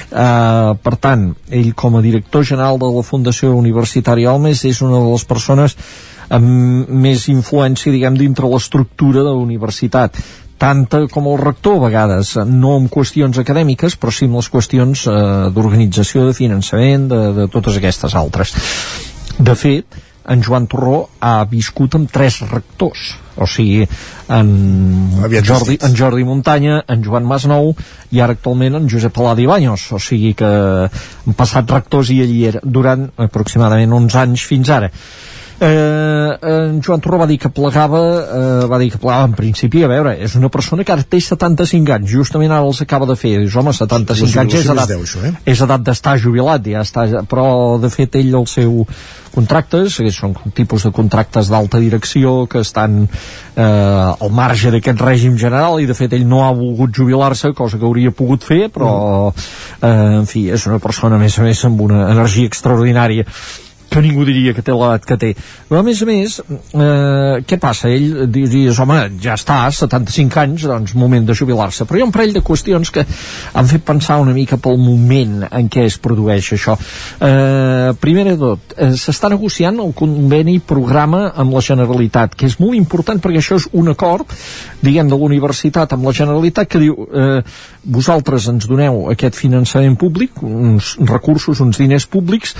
Eh, 0.09 0.71
per 0.81 0.95
tant, 0.97 1.31
ell 1.49 1.73
com 1.77 1.97
a 1.97 2.05
director 2.05 2.45
general 2.47 2.81
de 2.81 2.89
la 2.89 3.05
Fundació 3.05 3.53
Universitària 3.57 4.33
Balmes 4.33 4.65
és 4.65 4.81
una 4.81 4.97
de 4.97 5.11
les 5.11 5.25
persones 5.25 5.77
amb 6.31 6.87
més 6.87 7.27
influència, 7.27 7.91
diguem, 7.91 8.15
dintre 8.17 8.47
l'estructura 8.47 9.19
de 9.19 9.33
la 9.33 9.43
universitat 9.43 10.15
tanta 10.61 10.99
com 11.09 11.25
el 11.25 11.39
rector 11.41 11.79
a 11.79 11.85
vegades, 11.87 12.35
no 12.45 12.75
en 12.77 12.85
qüestions 12.93 13.39
acadèmiques, 13.41 13.95
però 13.97 14.13
sí 14.13 14.27
en 14.29 14.35
les 14.37 14.49
qüestions 14.53 15.07
eh, 15.09 15.21
d'organització, 15.55 16.27
de 16.27 16.35
finançament, 16.37 17.07
de, 17.09 17.21
de 17.39 17.47
totes 17.49 17.79
aquestes 17.81 18.13
altres. 18.15 18.53
De 19.39 19.55
fet, 19.55 19.99
en 20.31 20.43
Joan 20.43 20.67
Torró 20.69 21.09
ha 21.19 21.43
viscut 21.49 21.95
amb 21.97 22.11
tres 22.11 22.41
rectors, 22.49 23.15
o 23.41 23.47
sigui, 23.49 23.87
en 24.29 24.51
Jordi, 25.47 25.77
en 25.81 25.95
Jordi 25.97 26.25
Muntanya, 26.27 26.81
en 26.87 27.03
Joan 27.03 27.25
Masnou 27.27 27.73
i 28.11 28.21
ara 28.21 28.37
actualment 28.37 28.77
en 28.77 28.89
Josep 28.91 29.17
Aladi 29.17 29.47
Banyos, 29.49 29.87
o 29.95 29.99
sigui 29.99 30.35
que 30.37 30.51
han 30.51 31.37
passat 31.37 31.71
rectors 31.73 32.13
i 32.13 32.21
ell 32.23 32.35
hi 32.35 32.45
era 32.53 32.61
durant 32.63 33.09
aproximadament 33.17 33.97
uns 33.97 34.17
anys 34.19 34.45
fins 34.47 34.69
ara 34.69 34.91
eh, 35.61 36.37
en 36.41 36.81
Joan 36.81 37.01
Torró 37.01 37.19
va 37.21 37.27
dir 37.29 37.37
que 37.39 37.51
plegava 37.53 38.01
eh, 38.01 38.67
va 38.69 38.79
dir 38.81 38.89
que 38.91 38.99
plegava 39.01 39.29
en 39.29 39.35
principi 39.37 39.83
a 39.85 39.91
veure, 39.91 40.15
és 40.25 40.35
una 40.39 40.49
persona 40.49 40.83
que 40.83 40.95
ara 40.95 41.05
té 41.05 41.21
75 41.21 41.95
anys 41.99 42.11
justament 42.15 42.51
ara 42.51 42.65
els 42.65 42.81
acaba 42.81 43.05
de 43.09 43.15
fer, 43.19 43.37
dius 43.43 43.55
home 43.61 43.73
75 43.77 44.41
anys 44.41 44.59
és 44.63 44.69
edat, 44.73 44.89
deu, 44.89 45.05
això, 45.05 45.21
eh? 45.27 45.33
és 45.53 45.61
edat 45.61 45.85
d'estar 45.85 46.17
jubilat 46.21 46.65
ja 46.73 46.81
està, 46.81 47.05
però 47.29 47.77
de 47.81 47.93
fet 47.93 48.17
ell 48.17 48.33
el 48.41 48.49
seu 48.49 48.81
contractes, 49.31 50.01
que 50.01 50.11
són 50.11 50.33
tipus 50.57 50.83
de 50.83 50.91
contractes 50.91 51.47
d'alta 51.47 51.79
direcció 51.79 52.47
que 52.51 52.65
estan 52.65 53.05
eh, 53.05 53.63
al 53.63 54.33
marge 54.33 54.73
d'aquest 54.73 54.99
règim 54.99 55.37
general 55.39 55.79
i 55.79 55.87
de 55.87 55.95
fet 55.95 56.17
ell 56.17 56.27
no 56.27 56.41
ha 56.43 56.51
volgut 56.57 56.91
jubilar-se, 56.97 57.53
cosa 57.55 57.77
que 57.77 57.87
hauria 57.87 58.11
pogut 58.11 58.43
fer, 58.43 58.65
però 58.73 58.93
eh, 59.29 59.87
en 60.19 60.27
fi, 60.27 60.49
és 60.51 60.65
una 60.67 60.81
persona 60.83 61.15
a 61.15 61.21
més 61.21 61.37
a 61.37 61.45
més 61.47 61.63
amb 61.69 61.85
una 61.85 62.07
energia 62.11 62.49
extraordinària 62.49 63.29
que 63.91 63.99
ningú 63.99 64.23
diria 64.23 64.53
que 64.55 64.63
té 64.63 64.71
l'edat 64.71 65.03
que 65.03 65.17
té. 65.19 65.29
Però 65.67 65.81
a 65.81 65.83
més 65.83 65.99
a 66.01 66.05
més, 66.07 66.37
eh, 66.39 67.41
què 67.43 67.57
passa? 67.59 67.89
Ell 67.91 68.29
diries, 68.31 68.79
home, 68.79 68.97
ja 69.19 69.35
està, 69.35 69.65
75 69.75 70.39
anys, 70.39 70.63
doncs 70.69 70.93
moment 70.95 71.27
de 71.27 71.35
jubilar-se. 71.35 71.83
Però 71.85 71.99
hi 71.99 72.05
ha 72.05 72.07
un 72.07 72.13
parell 72.15 72.31
de 72.31 72.43
qüestions 72.45 72.91
que 72.95 73.03
han 73.03 73.67
fet 73.67 73.83
pensar 73.83 74.21
una 74.23 74.31
mica 74.33 74.55
pel 74.55 74.79
moment 74.79 75.43
en 75.51 75.67
què 75.67 75.83
es 75.89 75.97
produeix 75.99 76.53
això. 76.55 76.77
Eh, 77.19 77.91
primer 77.99 78.25
de 78.29 78.37
tot, 78.39 78.77
eh, 78.77 78.93
s'està 78.95 79.29
negociant 79.29 79.83
el 79.83 79.91
conveni 79.93 80.59
programa 80.59 81.33
amb 81.35 81.51
la 81.51 81.65
Generalitat, 81.65 82.35
que 82.35 82.47
és 82.47 82.59
molt 82.63 82.79
important 82.79 83.19
perquè 83.19 83.43
això 83.43 83.59
és 83.59 83.67
un 83.73 83.91
acord, 83.91 84.31
diguem, 84.81 85.09
de 85.11 85.19
l'universitat 85.19 85.91
amb 85.91 86.07
la 86.07 86.15
Generalitat 86.15 86.71
que 86.71 86.79
diu, 86.79 86.95
eh, 87.11 87.41
vosaltres 87.83 88.47
ens 88.47 88.67
doneu 88.69 89.09
aquest 89.11 89.35
finançament 89.35 89.97
públic, 89.97 90.41
uns 90.41 90.95
recursos, 91.01 91.59
uns 91.59 91.77
diners 91.77 92.05
públics, 92.05 92.55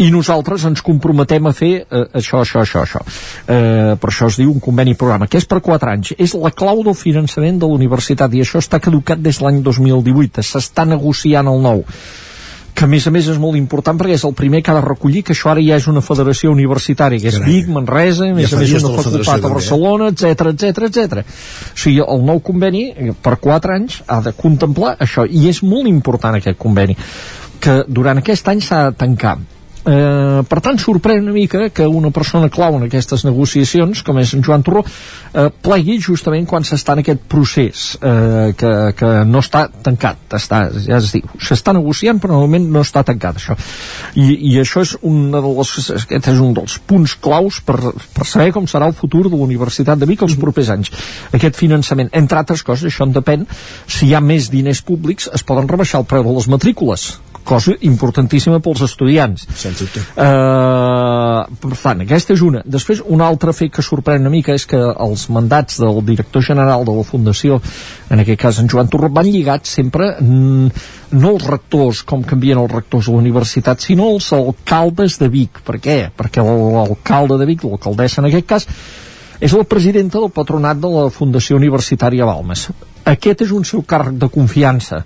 i 0.00 0.08
nosaltres 0.12 0.64
ens 0.68 0.82
comprometem 0.84 1.50
a 1.50 1.52
fer 1.56 1.72
eh, 1.82 2.06
això, 2.16 2.40
això, 2.40 2.62
això, 2.64 2.84
això. 2.86 3.02
Eh, 3.44 3.96
per 4.00 4.12
això 4.12 4.30
es 4.30 4.40
diu 4.40 4.52
un 4.52 4.62
conveni 4.64 4.96
programa, 4.96 5.28
que 5.28 5.40
és 5.40 5.48
per 5.48 5.60
4 5.64 5.92
anys. 5.92 6.14
És 6.16 6.34
la 6.38 6.52
clau 6.56 6.82
del 6.86 6.96
finançament 6.96 7.60
de 7.60 7.68
l'universitat 7.68 8.34
i 8.34 8.42
això 8.44 8.62
està 8.62 8.80
caducat 8.80 9.20
des 9.20 9.38
de 9.38 9.46
l'any 9.46 9.62
2018. 9.66 10.44
S'està 10.46 10.88
negociant 10.88 11.52
el 11.52 11.62
nou 11.64 11.84
que 12.80 12.86
a 12.86 12.88
més 12.88 13.04
a 13.04 13.10
més 13.12 13.26
és 13.28 13.36
molt 13.36 13.58
important 13.58 13.98
perquè 13.98 14.14
és 14.16 14.24
el 14.24 14.32
primer 14.32 14.62
que 14.62 14.70
ha 14.72 14.76
de 14.78 14.84
recollir 14.84 15.24
que 15.26 15.34
això 15.34 15.50
ara 15.50 15.60
ja 15.60 15.76
és 15.76 15.88
una 15.90 16.00
federació 16.00 16.52
universitària 16.54 17.20
que 17.20 17.28
és 17.28 17.36
Carai. 17.36 17.50
Vic, 17.50 17.68
Manresa, 17.74 18.30
a 18.30 18.36
més 18.36 18.48
Ja 18.48 18.56
a 18.56 18.60
més 18.62 18.72
una 18.78 18.92
la 18.94 19.02
facultat 19.02 19.34
a 19.34 19.50
eh? 19.50 19.52
Barcelona, 19.58 20.08
etc 20.14 20.52
etc 20.54 20.88
etc. 20.88 21.20
O 21.74 21.76
sigui, 21.82 22.00
el 22.00 22.24
nou 22.30 22.40
conveni 22.46 22.86
per 23.20 23.36
4 23.42 23.76
anys 23.76 24.00
ha 24.06 24.22
de 24.24 24.32
contemplar 24.38 24.94
això 24.96 25.26
i 25.26 25.48
és 25.50 25.60
molt 25.66 25.90
important 25.90 26.38
aquest 26.38 26.56
conveni 26.62 26.96
que 27.60 27.82
durant 27.88 28.22
aquest 28.22 28.48
any 28.48 28.62
s'ha 28.64 28.86
de 28.88 29.00
tancar 29.02 29.36
Eh, 29.80 30.40
per 30.44 30.58
tant 30.60 30.76
sorprèn 30.76 31.22
una 31.24 31.32
mica 31.32 31.70
que 31.72 31.86
una 31.88 32.10
persona 32.12 32.50
clau 32.52 32.74
en 32.76 32.82
aquestes 32.84 33.22
negociacions 33.24 34.02
com 34.04 34.18
és 34.20 34.34
en 34.36 34.42
Joan 34.44 34.60
Torró 34.66 34.82
eh, 34.84 35.46
plegui 35.64 35.96
justament 36.04 36.44
quan 36.48 36.66
s'està 36.68 36.92
en 36.92 37.00
aquest 37.00 37.22
procés 37.32 37.84
eh, 37.96 38.52
que, 38.60 38.72
que 38.98 39.12
no 39.24 39.40
està 39.40 39.62
tancat 39.72 40.36
està, 40.36 40.66
ja 40.84 40.98
es 40.98 41.14
diu, 41.14 41.30
s'està 41.40 41.72
negociant 41.72 42.20
però 42.20 42.36
de 42.36 42.42
moment 42.44 42.68
no 42.76 42.82
està 42.84 43.02
tancat 43.08 43.40
això. 43.40 43.56
I, 44.20 44.26
i 44.50 44.58
això 44.60 44.84
és 44.84 44.92
una 45.00 45.40
de 45.40 45.54
les, 45.56 45.72
aquest 45.96 46.28
és 46.34 46.44
un 46.44 46.52
dels 46.60 46.76
punts 46.84 47.16
claus 47.24 47.62
per, 47.64 47.78
per 47.88 48.28
saber 48.28 48.52
com 48.52 48.68
serà 48.68 48.90
el 48.90 48.98
futur 49.00 49.24
de 49.30 49.32
la 49.32 49.48
Universitat 49.48 49.96
de 49.96 50.10
Vic 50.10 50.26
els 50.28 50.36
propers 50.40 50.74
anys. 50.76 50.92
Aquest 51.32 51.56
finançament, 51.56 52.12
entre 52.20 52.42
altres 52.42 52.66
coses 52.66 52.92
això 52.92 53.08
en 53.08 53.16
depèn 53.16 53.48
si 53.88 54.10
hi 54.10 54.14
ha 54.14 54.20
més 54.20 54.52
diners 54.52 54.84
públics 54.84 55.32
es 55.32 55.46
poden 55.46 55.72
rebaixar 55.72 56.04
el 56.04 56.08
preu 56.10 56.28
de 56.28 56.36
les 56.36 56.52
matrícules 56.52 57.08
cosa 57.44 57.74
importantíssima 57.86 58.60
pels 58.62 58.82
estudiants 58.86 59.46
Sense 59.56 59.84
dubte. 59.84 60.02
Uh, 60.14 61.44
per 61.60 61.76
tant, 61.80 62.04
aquesta 62.04 62.34
és 62.36 62.44
una. 62.44 62.62
Després, 62.64 63.02
un 63.06 63.22
altre 63.24 63.54
fet 63.56 63.72
que 63.74 63.84
sorprèn 63.84 64.22
una 64.24 64.32
mica 64.32 64.54
és 64.56 64.66
que 64.68 64.78
els 64.78 65.26
mandats 65.32 65.80
del 65.80 66.00
director 66.06 66.44
general 66.44 66.84
de 66.86 66.94
la 66.94 67.04
Fundació, 67.06 67.60
en 68.10 68.22
aquest 68.22 68.40
cas 68.40 68.60
en 68.62 68.70
Joan 68.70 68.90
Torró, 68.92 69.10
van 69.12 69.28
lligats 69.28 69.76
sempre 69.80 70.12
mm, 70.20 70.86
no 71.20 71.34
els 71.34 71.46
rectors, 71.46 72.04
com 72.06 72.24
canvien 72.26 72.60
els 72.60 72.72
rectors 72.72 73.08
de 73.08 73.16
la 73.16 73.22
universitat, 73.24 73.82
sinó 73.82 74.10
els 74.14 74.30
alcaldes 74.36 75.18
de 75.20 75.30
Vic. 75.32 75.62
Per 75.66 75.78
què? 75.82 76.00
Perquè 76.16 76.44
l'alcalde 76.44 77.40
de 77.40 77.48
Vic, 77.48 77.64
l'alcaldessa 77.66 78.22
en 78.22 78.30
aquest 78.30 78.50
cas, 78.50 78.68
és 79.40 79.56
la 79.56 79.64
presidenta 79.64 80.20
del 80.20 80.32
patronat 80.36 80.78
de 80.80 80.88
la 80.92 81.08
Fundació 81.10 81.56
Universitària 81.56 82.28
Balmes. 82.28 82.68
Aquest 83.08 83.46
és 83.46 83.52
un 83.56 83.64
seu 83.64 83.82
càrrec 83.88 84.18
de 84.20 84.28
confiança. 84.28 85.00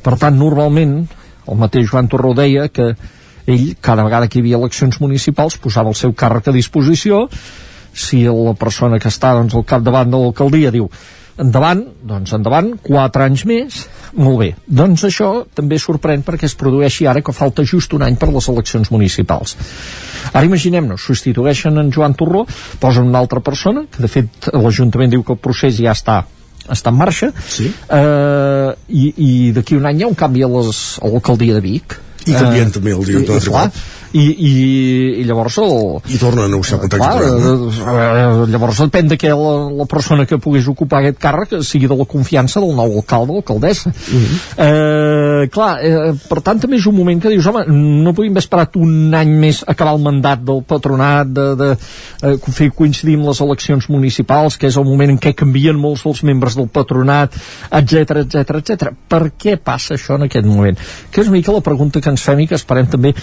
Per 0.00 0.14
tant, 0.16 0.36
normalment, 0.38 1.02
el 1.46 1.60
mateix 1.60 1.88
Joan 1.90 2.08
Torró 2.08 2.34
deia 2.34 2.68
que 2.68 2.92
ell, 3.46 3.76
cada 3.80 4.04
vegada 4.06 4.28
que 4.28 4.38
hi 4.38 4.44
havia 4.44 4.60
eleccions 4.60 5.00
municipals, 5.00 5.58
posava 5.58 5.90
el 5.92 5.98
seu 5.98 6.12
càrrec 6.12 6.50
a 6.50 6.56
disposició, 6.56 7.26
si 7.92 8.22
la 8.26 8.54
persona 8.58 9.00
que 9.02 9.10
està 9.10 9.32
doncs, 9.34 9.56
al 9.56 9.66
capdavant 9.66 10.10
de 10.10 10.20
l'alcaldia 10.20 10.70
diu 10.74 10.90
endavant, 11.40 11.80
doncs 12.04 12.34
endavant, 12.36 12.74
quatre 12.84 13.24
anys 13.24 13.46
més, 13.48 13.78
molt 14.20 14.38
bé. 14.42 14.50
Doncs 14.66 15.06
això 15.08 15.30
també 15.56 15.78
sorprèn 15.80 16.24
perquè 16.26 16.48
es 16.50 16.56
produeixi 16.58 17.06
ara 17.08 17.22
que 17.24 17.32
falta 17.32 17.64
just 17.64 17.94
un 17.96 18.04
any 18.04 18.18
per 18.20 18.28
les 18.34 18.48
eleccions 18.52 18.90
municipals. 18.92 19.56
Ara 20.32 20.44
imaginem-nos, 20.46 21.06
substitueixen 21.06 21.80
en 21.80 21.92
Joan 21.94 22.14
Torró, 22.18 22.44
posen 22.82 23.08
una 23.08 23.22
altra 23.22 23.40
persona, 23.40 23.86
que 23.90 24.04
de 24.04 24.12
fet 24.12 24.50
l'Ajuntament 24.52 25.16
diu 25.16 25.24
que 25.24 25.34
el 25.36 25.40
procés 25.40 25.80
ja 25.80 25.96
està 25.96 26.20
està 26.70 26.90
en 26.92 26.98
marxa 27.00 27.30
sí. 27.48 27.68
eh, 27.90 28.70
i, 28.88 29.04
i 29.16 29.30
d'aquí 29.56 29.76
un 29.76 29.86
any 29.90 30.00
hi 30.00 30.04
ha 30.06 30.10
un 30.10 30.18
canvi 30.18 30.42
a 30.46 30.48
les- 30.48 30.98
a 31.02 31.08
l'alcaldia 31.08 31.54
de 31.54 31.60
Vic 31.64 31.98
I 32.26 32.32
canvien 32.36 32.70
també 32.70 32.92
el 32.92 33.04
director 33.04 33.34
de 33.34 33.40
tribunal. 33.40 33.70
I, 34.12 34.22
i, 34.22 34.52
i 35.20 35.24
llavors 35.28 35.58
el, 35.62 35.72
I 36.10 36.18
torna 36.18 36.44
a 36.44 36.50
negociar 36.50 36.80
contracte 36.82 37.06
Clar, 37.06 37.20
programa. 37.20 38.42
eh, 38.42 38.46
llavors 38.50 38.80
depèn 38.82 39.10
de 39.12 39.18
que 39.20 39.30
la, 39.30 39.52
la 39.82 39.86
persona 39.90 40.26
que 40.26 40.38
pogués 40.42 40.66
ocupar 40.70 41.02
aquest 41.02 41.20
càrrec 41.22 41.54
sigui 41.66 41.86
de 41.90 41.98
la 41.98 42.06
confiança 42.10 42.62
del 42.62 42.74
nou 42.74 42.96
alcalde 42.98 43.36
o 43.36 43.42
alcaldessa. 43.42 43.92
Mhm. 43.92 44.40
eh, 44.56 45.48
clar, 45.54 45.70
eh, 45.84 46.14
per 46.28 46.40
tant 46.42 46.58
també 46.62 46.80
és 46.80 46.86
un 46.90 46.96
moment 46.96 47.22
que 47.22 47.30
dius, 47.30 47.46
home, 47.46 47.64
no 47.70 48.14
podíem 48.14 48.34
haver 48.34 48.44
esperat 48.44 48.76
un 48.80 49.14
any 49.14 49.30
més 49.44 49.62
acabar 49.66 49.94
el 49.94 50.02
mandat 50.02 50.42
del 50.42 50.64
patronat, 50.66 51.30
de, 51.30 51.46
de 51.60 51.70
eh, 51.74 52.34
fer 52.50 52.70
coincidir 52.74 53.14
amb 53.18 53.30
les 53.30 53.42
eleccions 53.46 53.88
municipals, 53.92 54.58
que 54.58 54.70
és 54.70 54.80
el 54.80 54.88
moment 54.88 55.14
en 55.14 55.20
què 55.22 55.34
canvien 55.38 55.78
molts 55.78 56.02
dels 56.08 56.24
membres 56.26 56.58
del 56.58 56.68
patronat, 56.72 57.36
etc 57.70 58.24
etc 58.24 58.58
etc. 58.58 58.90
Per 59.08 59.22
què 59.38 59.56
passa 59.62 59.94
això 59.94 60.18
en 60.18 60.26
aquest 60.26 60.46
moment? 60.46 60.78
Que 61.10 61.22
és 61.22 61.30
una 61.30 61.38
mica 61.38 61.54
la 61.54 61.64
pregunta 61.64 62.02
que 62.02 62.10
ens 62.10 62.26
fem 62.26 62.42
i 62.42 62.50
que 62.50 62.58
esperem 62.58 62.90
també 62.90 63.14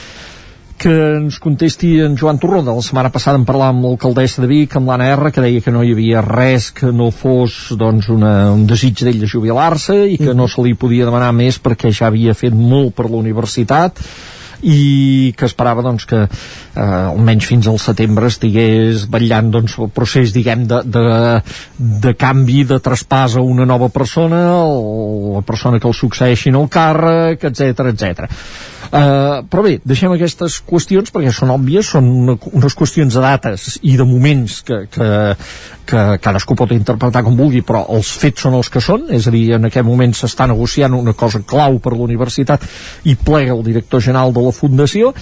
que 0.77 0.93
ens 1.17 1.39
contesti 1.41 1.97
en 2.05 2.15
Joan 2.17 2.37
Torró 2.39 2.61
de 2.61 2.73
la 2.73 2.83
setmana 2.85 3.09
passada 3.13 3.39
en 3.39 3.45
parlàvem 3.47 3.79
amb 3.79 3.87
l'alcaldessa 3.87 4.43
de 4.43 4.49
Vic 4.51 4.77
amb 4.77 4.91
l'Anna 4.91 5.09
R 5.15 5.31
que 5.33 5.43
deia 5.43 5.63
que 5.65 5.73
no 5.73 5.83
hi 5.83 5.91
havia 5.95 6.21
res 6.25 6.69
que 6.75 6.91
no 6.93 7.09
fos 7.11 7.73
doncs, 7.79 8.11
una, 8.13 8.51
un 8.53 8.67
desig 8.69 9.01
d'ell 9.01 9.19
de 9.23 9.29
jubilar-se 9.29 9.97
i 10.13 10.17
que 10.21 10.37
no 10.37 10.47
se 10.47 10.63
li 10.63 10.77
podia 10.77 11.09
demanar 11.09 11.33
més 11.35 11.59
perquè 11.59 11.91
ja 11.91 12.11
havia 12.11 12.37
fet 12.37 12.55
molt 12.55 12.93
per 12.95 13.09
la 13.09 13.17
universitat 13.19 14.03
i 14.61 15.33
que 15.37 15.45
esperava 15.45 15.83
doncs, 15.85 16.05
que 16.09 16.23
eh, 16.23 16.81
almenys 16.81 17.45
fins 17.45 17.67
al 17.69 17.77
setembre 17.81 18.29
estigués 18.31 19.05
vetllant 19.11 19.51
doncs, 19.53 19.77
el 19.81 19.91
procés 19.93 20.33
diguem 20.33 20.65
de, 20.69 20.81
de, 20.85 21.03
de 21.77 22.13
canvi 22.17 22.63
de 22.69 22.79
traspàs 22.83 23.37
a 23.37 23.43
una 23.45 23.67
nova 23.69 23.89
persona 23.93 24.41
la 25.37 25.43
persona 25.45 25.79
que 25.79 25.87
el 25.89 25.97
succeeixi 25.97 26.49
en 26.49 26.61
el 26.61 26.71
càrrec, 26.73 27.45
etc 27.51 27.91
etc. 27.93 28.25
Uh, 28.87 29.43
però 29.51 29.63
bé, 29.65 29.73
deixem 29.87 30.13
aquestes 30.13 30.59
qüestions 30.67 31.11
perquè 31.13 31.33
són 31.35 31.51
òbvies, 31.55 31.91
són 31.95 32.07
una, 32.23 32.37
unes 32.55 32.77
qüestions 32.77 33.17
de 33.17 33.23
dates 33.23 33.77
i 33.83 33.97
de 33.99 34.07
moments 34.07 34.61
que, 34.67 34.79
que, 34.93 35.09
que 35.89 36.05
cadascú 36.23 36.57
pot 36.59 36.73
interpretar 36.75 37.23
com 37.25 37.37
vulgui, 37.39 37.63
però 37.67 37.83
els 37.93 38.11
fets 38.21 38.47
són 38.47 38.57
els 38.59 38.71
que 38.73 38.83
són, 38.83 39.07
és 39.13 39.27
a 39.27 39.35
dir, 39.35 39.45
en 39.57 39.69
aquest 39.69 39.87
moment 39.87 40.15
s'està 40.15 40.47
negociant 40.49 40.95
una 40.97 41.15
cosa 41.17 41.43
clau 41.45 41.79
per 41.83 41.93
a 41.93 41.99
la 41.99 42.07
universitat 42.07 42.65
i 43.07 43.15
plega 43.15 43.55
el 43.55 43.63
director 43.65 44.03
general 44.03 44.35
de 44.35 44.43
la 44.47 44.55
Fundació 44.55 45.13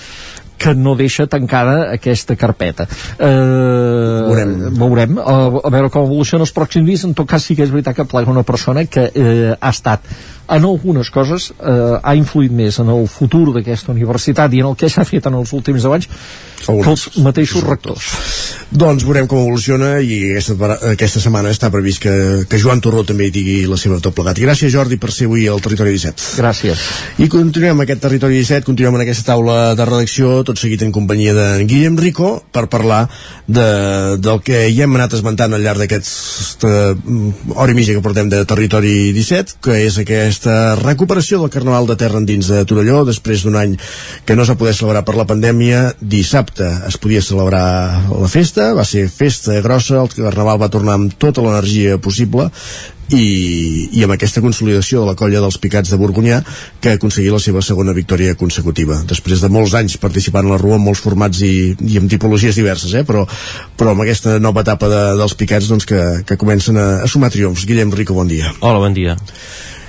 que 0.58 0.74
no 0.74 0.96
deixa 0.96 1.28
tancada 1.28 1.92
aquesta 1.94 2.36
carpeta. 2.36 2.88
Eh, 3.20 3.28
Veurem. 3.28 4.54
veurem. 4.80 5.18
A, 5.20 5.36
a 5.68 5.72
veure 5.74 5.92
com 5.92 6.08
evoluciona 6.08 6.46
els 6.48 6.54
pròxims 6.56 6.88
dies. 6.88 7.04
En 7.08 7.14
tot 7.18 7.28
cas, 7.30 7.44
sí 7.44 7.58
que 7.58 7.66
és 7.66 7.74
veritat 7.74 7.98
que 7.98 8.08
plega 8.10 8.32
una 8.32 8.46
persona 8.48 8.86
que 8.88 9.10
eh, 9.12 9.52
ha 9.60 9.74
estat 9.74 10.08
en 10.48 10.66
algunes 10.66 11.10
coses 11.10 11.52
eh, 11.58 12.00
ha 12.02 12.16
influït 12.18 12.54
més 12.54 12.78
en 12.82 12.92
el 12.94 13.08
futur 13.10 13.48
d'aquesta 13.56 13.92
universitat 13.94 14.54
i 14.54 14.62
en 14.62 14.72
el 14.72 14.76
que 14.80 14.90
s'ha 14.92 15.06
fet 15.08 15.26
en 15.26 15.40
els 15.42 15.54
últims 15.58 15.82
10 15.86 15.98
anys 15.98 16.10
que 16.68 16.92
els 16.92 17.06
mateixos 17.24 17.64
rectors. 17.66 18.10
Doncs 18.76 19.06
veurem 19.08 19.28
com 19.30 19.42
evoluciona 19.44 19.96
i 20.02 20.18
aquesta, 20.34 20.56
aquesta 20.92 21.22
setmana 21.24 21.52
està 21.54 21.70
previst 21.74 22.02
que, 22.04 22.16
que 22.50 22.60
Joan 22.62 22.82
Torró 22.84 23.06
també 23.08 23.30
hi 23.30 23.34
digui 23.36 23.58
la 23.70 23.78
seva 23.80 24.00
tot 24.04 24.16
plegat. 24.18 24.40
I 24.42 24.48
gràcies 24.48 24.74
Jordi 24.74 24.98
per 25.02 25.12
ser 25.14 25.30
avui 25.30 25.46
al 25.48 25.62
Territori 25.64 25.94
17. 25.96 26.36
Gràcies. 26.42 26.86
I 27.22 27.30
continuem 27.32 27.84
aquest 27.86 28.02
Territori 28.04 28.42
17, 28.42 28.66
continuem 28.68 28.98
en 29.00 29.06
aquesta 29.06 29.32
taula 29.32 29.76
de 29.78 29.88
redacció, 29.88 30.42
tot 30.48 30.60
seguit 30.62 30.84
en 30.86 30.94
companyia 30.96 31.36
de 31.38 31.48
Guillem 31.70 31.98
Rico, 32.02 32.36
per 32.52 32.66
parlar 32.72 33.06
de, 33.48 33.68
del 34.22 34.42
que 34.46 34.66
ja 34.74 34.86
hem 34.86 34.98
anat 34.98 35.16
esmentant 35.18 35.54
al 35.56 35.64
llarg 35.64 35.84
d'aquesta 35.84 36.74
hora 37.56 37.72
i 37.72 37.78
mitja 37.78 37.96
que 37.96 38.04
portem 38.06 38.30
de 38.32 38.44
Territori 38.50 39.12
17, 39.16 39.60
que 39.66 39.80
és 39.86 40.00
aquesta 40.02 40.76
recuperació 40.82 41.42
del 41.42 41.54
Carnaval 41.54 41.90
de 41.90 42.00
Terra 42.00 42.22
Endins 42.22 42.50
de 42.52 42.64
Torelló, 42.68 43.04
després 43.08 43.46
d'un 43.46 43.60
any 43.60 43.78
que 44.26 44.38
no 44.38 44.46
s'ha 44.46 44.58
poder 44.60 44.76
celebrar 44.78 45.06
per 45.06 45.18
la 45.20 45.28
pandèmia, 45.30 45.92
dissabte 46.02 46.55
es 46.64 46.98
podia 47.02 47.24
celebrar 47.24 47.66
la 48.10 48.30
festa, 48.32 48.74
va 48.78 48.86
ser 48.88 49.08
festa 49.12 49.60
grossa, 49.66 50.02
el 50.02 50.12
Carnaval 50.14 50.62
va 50.62 50.72
tornar 50.72 51.00
amb 51.00 51.16
tota 51.20 51.44
l'energia 51.44 51.98
possible, 52.02 52.50
i, 53.14 53.90
i 53.94 54.04
amb 54.06 54.16
aquesta 54.16 54.42
consolidació 54.42 55.04
de 55.04 55.12
la 55.12 55.18
colla 55.18 55.42
dels 55.44 55.60
Picats 55.62 55.92
de 55.94 56.00
Borgonyà 56.00 56.40
que 56.82 56.90
ha 56.90 56.98
aconseguit 56.98 57.34
la 57.34 57.42
seva 57.44 57.62
segona 57.66 57.94
victòria 57.94 58.34
consecutiva. 58.40 58.98
Després 59.06 59.44
de 59.44 59.52
molts 59.54 59.76
anys 59.78 60.00
participant 60.02 60.48
a 60.48 60.56
la 60.56 60.62
Rua 60.62 60.80
en 60.80 60.86
molts 60.86 61.04
formats 61.06 61.44
i, 61.46 61.76
i 61.86 62.00
amb 62.02 62.10
tipologies 62.10 62.58
diverses 62.58 62.96
eh? 62.98 63.06
però, 63.06 63.26
però 63.78 63.94
amb 63.94 64.06
aquesta 64.06 64.40
nova 64.42 64.66
etapa 64.66 64.90
de, 64.90 65.04
dels 65.22 65.38
Picats 65.38 65.70
doncs, 65.70 65.86
que, 65.86 66.02
que 66.26 66.40
comencen 66.42 66.82
a, 66.82 66.88
a 67.06 67.12
sumar 67.12 67.30
triomfs. 67.34 67.68
Guillem 67.70 67.94
Rico, 67.94 68.18
bon 68.18 68.32
dia. 68.32 68.54
Hola, 68.62 68.82
bon 68.88 68.98
dia 68.98 69.18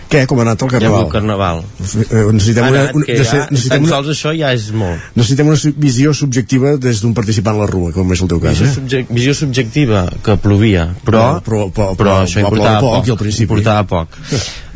Què, 0.06 0.20
com 0.30 0.38
ha 0.38 0.44
anat 0.46 0.62
el 0.62 0.68
carnaval? 0.70 1.04
El 1.06 1.10
carnaval. 1.10 1.62
Eh, 1.82 2.20
necessitem 2.32 2.64
ha 2.64 2.68
una, 2.70 2.82
una, 2.94 3.06
que 3.08 3.16
ja, 3.24 3.40
necessitem 3.50 3.82
una, 3.82 3.90
sols 3.90 4.10
això 4.12 4.30
ja 4.38 4.52
és 4.54 4.68
molt. 4.70 5.00
necessitem 5.18 5.48
una 5.50 5.72
visió 5.82 6.12
subjectiva 6.14 6.76
des 6.78 7.00
d'un 7.02 7.14
participant 7.16 7.56
a 7.58 7.64
la 7.64 7.66
rua, 7.66 7.90
com 7.96 8.12
és 8.14 8.22
el 8.22 8.28
teu 8.30 8.38
cas, 8.40 8.54
Visió, 8.54 8.68
eh? 8.68 8.74
subjec 8.76 9.10
visió 9.10 9.34
subjectiva, 9.34 10.04
que 10.22 10.36
plovia, 10.38 10.86
però, 11.04 11.24
Però- 11.42 11.42
però- 11.42 11.66
però- 11.72 11.90
però 11.96 11.96
però 11.98 12.14
això 12.22 12.38
va 12.38 12.46
importava 12.46 12.80
poc, 12.80 12.94
poc, 13.00 13.10
al 13.16 13.18
principi. 13.24 13.48
importava 13.50 13.82
poc. 13.84 14.08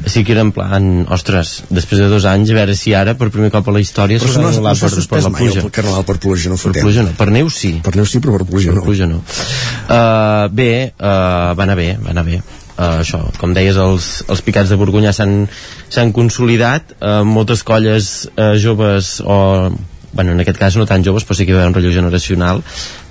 Sí 0.06 0.24
que 0.24 0.32
era 0.32 0.40
en 0.40 0.50
plan, 0.50 1.06
ostres, 1.12 1.62
després 1.68 2.00
de 2.00 2.08
dos 2.08 2.24
anys, 2.24 2.50
a 2.50 2.54
veure 2.54 2.74
si 2.74 2.94
ara, 2.96 3.14
per 3.14 3.28
primer 3.30 3.50
cop 3.52 3.68
a 3.68 3.72
la 3.76 3.80
història, 3.84 4.18
s'haurà 4.18 4.40
no, 4.50 4.50
no 4.64 4.74
s'ha 4.74 4.88
per, 4.88 5.06
per 5.10 5.22
la 5.22 5.30
pluja. 5.36 5.60
el 5.60 5.70
carnaval 5.70 6.04
per 6.08 6.16
pluja, 6.18 6.48
no 6.48 6.56
Per 6.56 6.62
fotem. 6.64 6.82
pluja 6.82 7.02
no, 7.04 7.10
per 7.18 7.30
neu 7.30 7.50
sí. 7.50 7.74
Per 7.84 7.94
neu 7.96 8.06
sí, 8.06 8.18
però 8.18 8.38
per 8.38 8.46
pluja 8.48 8.72
per 8.72 8.78
no. 8.78 8.82
pluja 8.88 9.06
no. 9.06 9.20
Uh, 9.20 10.48
bé, 10.50 10.92
uh, 10.98 11.52
va 11.54 11.62
anar 11.68 11.76
bé, 11.76 11.98
va 12.02 12.10
anar 12.16 12.24
bé. 12.24 12.40
Uh, 12.80 13.02
això, 13.02 13.18
com 13.36 13.52
deies, 13.52 13.76
els, 13.76 14.08
els 14.32 14.40
picats 14.40 14.70
de 14.72 14.78
Borgonya 14.80 15.12
s'han 15.12 16.14
consolidat, 16.16 16.94
uh, 16.96 17.20
moltes 17.28 17.60
colles 17.66 18.30
uh, 18.32 18.54
joves 18.56 19.18
o 19.20 19.68
bueno, 20.12 20.32
en 20.32 20.40
aquest 20.40 20.58
cas 20.58 20.76
no 20.80 20.86
tan 20.90 21.04
joves, 21.06 21.22
però 21.26 21.36
sí 21.38 21.44
que 21.46 21.52
hi 21.52 21.54
va 21.54 21.60
haver 21.60 21.70
un 21.70 21.76
relleu 21.76 21.92
generacional 21.94 22.64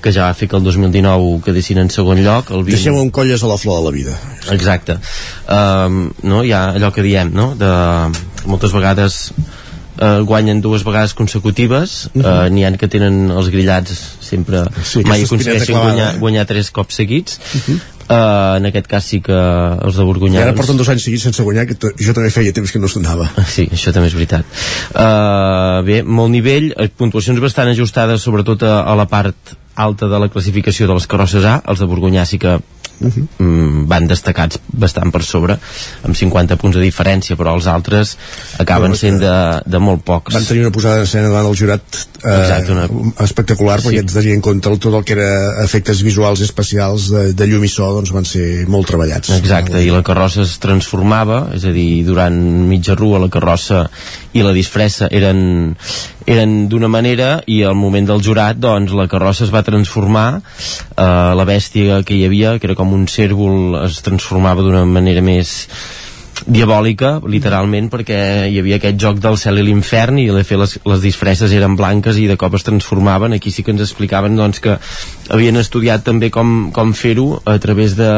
que 0.04 0.12
ja 0.16 0.26
va 0.26 0.34
fer 0.36 0.50
que 0.52 0.58
el 0.58 0.66
2019 0.66 1.38
quedessin 1.46 1.80
en 1.86 1.92
segon 1.94 2.20
lloc 2.26 2.52
el 2.52 2.66
20... 2.66 2.76
Deixem 2.76 2.98
un 3.00 3.12
colles 3.16 3.44
a 3.44 3.52
la 3.52 3.60
flor 3.62 3.80
de 3.80 3.86
la 3.86 3.94
vida. 3.96 4.18
Exacte. 4.52 4.98
Um, 5.48 6.10
no? 6.28 6.44
Hi 6.44 6.52
ha 6.56 6.66
allò 6.76 6.92
que 6.96 7.06
diem, 7.06 7.32
no? 7.36 7.54
De, 7.60 7.72
moltes 8.52 8.76
vegades 8.76 9.22
uh, 10.00 10.20
guanyen 10.28 10.60
dues 10.64 10.84
vegades 10.88 11.14
consecutives 11.14 12.10
uh 12.14 12.22
-huh. 12.22 12.48
uh, 12.48 12.50
n'hi 12.52 12.66
ha 12.66 12.76
que 12.78 12.88
tenen 12.88 13.32
els 13.32 13.50
grillats 13.50 13.96
sempre 14.20 14.66
Sí, 14.84 15.04
mai 15.04 15.24
aconsegueixen 15.24 15.76
guanyar, 15.76 16.16
eh? 16.16 16.20
guanyar 16.20 16.46
tres 16.46 16.72
cops 16.72 16.96
seguits 16.96 17.40
Uh 17.40 17.62
-huh. 17.68 17.80
Uh, 18.10 18.58
en 18.58 18.68
aquest 18.70 18.90
cas 18.90 19.06
sí 19.06 19.22
que 19.26 19.38
els 19.38 20.00
de 20.00 20.04
I 20.04 20.10
Borgunyà 20.10 20.44
ara 20.44 20.56
porten 20.58 20.80
dos 20.80 20.90
anys 20.92 21.06
seguits 21.08 21.28
sense 21.30 21.46
guanyar, 21.46 21.68
que 21.70 21.78
jo 21.78 22.16
també 22.18 22.32
feia 22.34 22.56
temps 22.56 22.74
que 22.74 22.82
no 22.82 22.90
es 22.90 22.98
donava. 22.98 23.30
Sí, 23.50 23.70
això 23.72 23.94
també 23.96 24.10
és 24.12 24.18
veritat. 24.18 24.60
Uh, 24.94 25.80
bé, 25.88 26.02
molt 26.04 26.34
nivell, 26.34 26.72
eh, 26.76 26.90
puntuacions 26.90 27.40
bastant 27.44 27.72
ajustades, 27.72 28.26
sobretot 28.26 28.66
a, 28.68 28.82
a 28.84 28.98
la 29.00 29.08
part 29.10 29.56
alta 29.80 30.10
de 30.12 30.20
la 30.20 30.28
classificació 30.28 30.90
de 30.90 30.98
les 30.98 31.08
carrosses 31.08 31.46
A, 31.48 31.62
els 31.72 31.80
de 31.80 31.88
Borgunyà 31.88 32.26
sí 32.28 32.40
que 32.42 32.58
mm, 33.02 33.86
van 33.90 34.08
destacats 34.08 34.60
bastant 34.72 35.12
per 35.12 35.24
sobre, 35.24 35.58
amb 36.06 36.16
50 36.16 36.58
punts 36.60 36.78
de 36.78 36.84
diferència, 36.84 37.36
però 37.40 37.56
els 37.58 37.68
altres 37.72 38.16
acaben 38.60 38.96
sent 39.00 39.20
de, 39.22 39.34
de 39.66 39.80
molt 39.80 40.04
pocs. 40.06 40.34
Van 40.36 40.46
tenir 40.46 40.66
una 40.66 40.72
posada 40.76 41.00
en 41.02 41.08
escena 41.08 41.30
davant 41.32 41.48
del 41.50 41.58
jurat 41.60 41.82
eh, 42.24 42.36
Exacte, 42.36 42.72
una- 42.76 43.14
espectacular, 43.26 43.80
Sí. 43.82 43.88
perquè 43.90 44.06
tenir 44.14 44.34
en 44.36 44.42
compte 44.42 44.76
tot 44.80 44.94
el 45.00 45.04
que 45.08 45.14
era 45.16 45.64
efectes 45.64 46.04
visuals 46.04 46.40
i 46.42 46.48
especials 46.48 47.10
de, 47.14 47.26
de 47.34 47.48
llum 47.48 47.64
i 47.64 47.72
so, 47.72 47.88
doncs 47.96 48.12
van 48.16 48.26
ser 48.28 48.66
molt 48.68 48.88
treballats. 48.92 49.32
Exacte, 49.40 49.82
i 49.84 49.90
la 49.94 50.04
carrossa 50.04 50.44
es 50.44 50.58
transformava, 50.60 51.50
és 51.56 51.64
a 51.66 51.72
dir, 51.76 52.04
durant 52.08 52.36
mitja 52.70 52.96
rua 53.00 53.20
la 53.24 53.30
carrossa 53.32 53.86
i 54.34 54.44
la 54.46 54.52
disfressa 54.54 55.08
eren, 55.12 55.76
eren 56.26 56.68
d'una 56.70 56.90
manera 56.92 57.40
i 57.48 57.62
al 57.64 57.78
moment 57.80 58.10
del 58.10 58.24
jurat, 58.26 58.58
doncs, 58.60 58.94
la 58.96 59.08
carrossa 59.08 59.46
es 59.46 59.54
va 59.54 59.64
transformar, 59.64 60.42
eh, 60.42 61.32
la 61.40 61.46
bèstia 61.48 62.04
que 62.04 62.18
hi 62.18 62.26
havia, 62.26 62.58
que 62.60 62.68
era 62.68 62.76
com 62.76 62.94
un 62.94 63.08
cèrvol, 63.08 63.86
es 63.86 64.02
transformava 64.06 64.66
d'una 64.66 64.86
manera 64.86 65.22
més 65.22 65.70
diabòlica, 66.48 67.20
literalment, 67.28 67.90
perquè 67.92 68.20
hi 68.48 68.60
havia 68.62 68.78
aquest 68.80 69.00
joc 69.02 69.20
del 69.24 69.38
cel 69.40 69.60
i 69.60 69.66
l'infern 69.66 70.20
i 70.22 70.28
de 70.30 70.38
les, 70.40 70.78
les 70.86 71.02
disfresses 71.04 71.52
eren 71.56 71.76
blanques 71.80 72.18
i 72.18 72.28
de 72.30 72.38
cop 72.40 72.56
es 72.56 72.64
transformaven. 72.68 73.36
Aquí 73.36 73.52
sí 73.52 73.64
que 73.64 73.74
ens 73.76 73.84
explicaven 73.84 74.38
doncs, 74.40 74.62
que 74.64 74.78
havien 75.30 75.60
estudiat 75.60 76.06
també 76.06 76.32
com, 76.32 76.72
com 76.76 76.94
fer-ho 76.94 77.42
a 77.46 77.58
través 77.60 77.98
de 78.00 78.10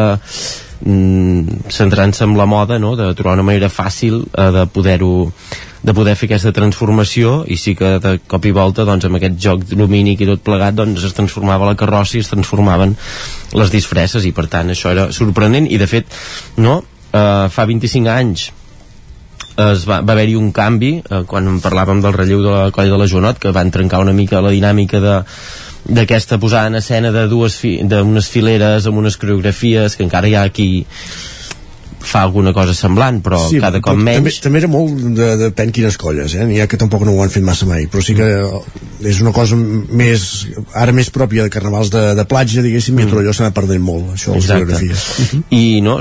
mm, 0.86 1.72
centrant-se 1.74 2.28
en 2.28 2.38
la 2.38 2.46
moda, 2.46 2.80
no? 2.80 2.96
de 2.96 3.12
trobar 3.16 3.40
una 3.40 3.48
manera 3.48 3.72
fàcil 3.74 4.24
eh, 4.30 4.50
de 4.54 4.68
poder-ho 4.72 5.14
de 5.82 5.94
poder 5.98 6.14
fer 6.18 6.28
aquesta 6.30 6.54
transformació 6.54 7.42
i 7.50 7.58
sí 7.58 7.74
que 7.78 7.96
de 8.04 8.14
cop 8.30 8.46
i 8.46 8.54
volta 8.54 8.86
doncs, 8.86 9.08
amb 9.08 9.18
aquest 9.18 9.40
joc 9.42 9.66
lumínic 9.74 10.22
i 10.22 10.30
tot 10.30 10.44
plegat 10.46 10.78
doncs, 10.78 11.04
es 11.08 11.18
transformava 11.18 11.70
la 11.72 11.78
carrossa 11.80 12.20
i 12.20 12.24
es 12.26 12.30
transformaven 12.30 12.96
les 13.58 13.74
disfresses 13.74 14.26
i 14.28 14.34
per 14.36 14.48
tant 14.52 14.70
això 14.74 14.94
era 14.94 15.10
sorprenent 15.16 15.70
i 15.70 15.82
de 15.82 15.90
fet 15.90 16.22
no, 16.62 16.82
eh, 17.12 17.48
fa 17.50 17.66
25 17.66 18.14
anys 18.14 18.52
es 19.62 19.84
va, 19.88 20.00
va 20.06 20.14
haver-hi 20.14 20.38
un 20.38 20.54
canvi 20.56 20.94
eh, 21.02 21.24
quan 21.28 21.58
parlàvem 21.64 22.06
del 22.06 22.16
relleu 22.16 22.46
de 22.46 22.54
la 22.54 22.70
colla 22.76 22.94
de 22.94 23.02
la 23.02 23.10
Joanot 23.10 23.42
que 23.42 23.52
van 23.56 23.74
trencar 23.74 24.06
una 24.06 24.14
mica 24.14 24.42
la 24.42 24.54
dinàmica 24.54 25.02
de 25.02 25.18
d'aquesta 25.82 26.38
posada 26.38 26.70
en 26.70 26.78
escena 26.78 27.10
de 27.12 27.26
dues 27.28 27.56
fi, 27.58 27.80
fileres 28.30 28.86
amb 28.86 29.00
unes 29.02 29.18
coreografies 29.18 29.96
que 29.98 30.04
encara 30.06 30.30
hi 30.30 30.36
ha 30.36 30.50
qui 30.54 30.86
fa 32.02 32.24
alguna 32.26 32.54
cosa 32.54 32.74
semblant 32.76 33.22
però 33.24 33.40
sí, 33.48 33.60
cada 33.62 33.80
cop 33.80 33.94
però 33.94 34.04
menys 34.04 34.18
També, 34.18 34.34
també 34.46 34.62
era 34.62 34.70
molt 34.72 35.04
de, 35.18 35.30
depèn 35.46 35.74
quines 35.76 35.98
colles, 36.02 36.36
eh? 36.36 36.46
N'hi 36.50 36.62
ha 36.64 36.68
que 36.72 36.80
tampoc 36.82 37.06
no 37.08 37.16
ho 37.16 37.24
han 37.24 37.34
fet 37.34 37.46
massa 37.46 37.68
mai, 37.70 37.88
però 37.92 38.04
sí 38.06 38.16
que 38.18 38.28
és 39.08 39.22
una 39.24 39.34
cosa 39.36 39.58
més, 39.58 40.28
ara 40.78 40.94
més 40.96 41.12
pròpia 41.14 41.46
de 41.48 41.54
carnavals 41.54 41.92
de, 41.94 42.04
de 42.18 42.26
platja, 42.30 42.66
diguéssim, 42.66 42.98
mm. 42.98 43.06
i 43.06 43.08
a 43.08 43.14
Torelló 43.14 43.36
s'ha 43.36 43.48
anat 43.48 43.58
perdent 43.58 43.86
molt, 43.86 44.14
això, 44.18 44.36
les 44.36 44.50
Exacte. 44.50 44.66
coreografies. 44.66 45.42
i 45.62 45.82
no, 45.86 46.00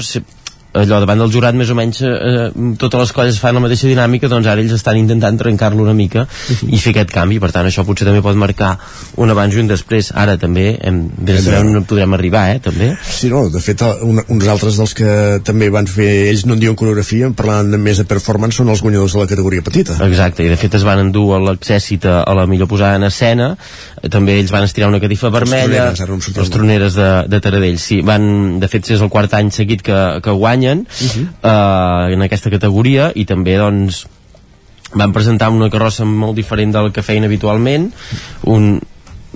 allò 0.72 1.00
davant 1.02 1.18
del 1.18 1.32
jurat 1.32 1.56
més 1.56 1.70
o 1.72 1.76
menys 1.78 2.02
eh, 2.06 2.50
totes 2.78 3.00
les 3.00 3.12
colles 3.16 3.38
fan 3.42 3.56
la 3.56 3.62
mateixa 3.64 3.88
dinàmica 3.90 4.30
doncs 4.30 4.48
ara 4.50 4.62
ells 4.62 4.76
estan 4.76 4.98
intentant 5.00 5.38
trencar-lo 5.40 5.82
una 5.82 5.94
mica 5.96 6.26
i 6.68 6.78
fer 6.78 6.94
aquest 6.94 7.14
canvi, 7.14 7.40
per 7.42 7.50
tant 7.54 7.66
això 7.66 7.84
potser 7.86 8.06
també 8.08 8.22
pot 8.24 8.38
marcar 8.38 8.76
un 9.20 9.30
abans 9.30 9.54
i 9.54 9.60
un 9.62 9.70
després. 9.70 10.10
Ara 10.16 10.36
també 10.40 10.72
hem, 10.76 11.02
vés 11.18 11.40
a 11.40 11.44
saber 11.44 11.62
on 11.64 11.86
podrem 11.88 12.14
arribar 12.16 12.46
eh, 12.54 12.60
també. 12.62 12.92
Sí, 13.06 13.30
no, 13.32 13.46
de 13.52 13.62
fet, 13.62 13.82
un, 14.06 14.20
uns 14.28 14.48
altres 14.52 14.78
dels 14.80 14.94
que 14.96 15.12
també 15.46 15.70
van 15.72 15.88
fer, 15.90 16.08
ells 16.30 16.46
no 16.48 16.56
en 16.56 16.62
diuen 16.62 16.78
coreografia, 16.78 17.30
parlant 17.36 17.74
més 17.80 18.00
de 18.02 18.06
performance, 18.08 18.58
són 18.60 18.70
els 18.72 18.82
guanyadors 18.84 19.16
de 19.16 19.24
la 19.24 19.30
categoria 19.30 19.64
petita. 19.66 19.98
Exacte, 20.06 20.44
i 20.46 20.52
de 20.52 20.58
fet 20.60 20.76
es 20.78 20.86
van 20.86 21.02
endur 21.06 21.26
a 21.36 21.42
l'exèssit 21.50 22.06
a, 22.10 22.22
la 22.36 22.46
millor 22.50 22.70
posada 22.70 23.00
en 23.00 23.08
escena. 23.08 23.52
Eh, 24.00 24.08
també 24.12 24.38
ells 24.40 24.52
van 24.54 24.66
estirar 24.68 24.90
una 24.92 25.02
catifa 25.02 25.32
vermella 25.34 25.90
troneres, 25.90 26.00
ara 26.00 26.16
no 26.16 26.40
les 26.40 26.52
troneres 26.52 26.98
de, 26.98 27.10
de 27.30 27.40
Taradell. 27.42 27.78
Sí, 27.80 28.00
van, 28.06 28.60
de 28.62 28.70
fet 28.70 28.92
és 28.94 29.02
el 29.02 29.10
quart 29.12 29.34
any 29.38 29.50
seguit 29.54 29.84
que, 29.86 29.98
que 30.24 30.34
guanyen 30.60 30.86
uh. 30.86 31.08
-huh. 31.08 31.26
eh, 31.42 32.14
en 32.14 32.22
aquesta 32.22 32.50
categoria 32.50 33.12
i 33.14 33.24
també 33.24 33.56
doncs 33.56 34.06
van 34.92 35.12
presentar 35.12 35.50
una 35.50 35.70
carrossa 35.70 36.04
molt 36.04 36.36
diferent 36.36 36.72
del 36.72 36.92
que 36.92 37.02
feien 37.02 37.24
habitualment 37.24 37.92
un, 38.44 38.80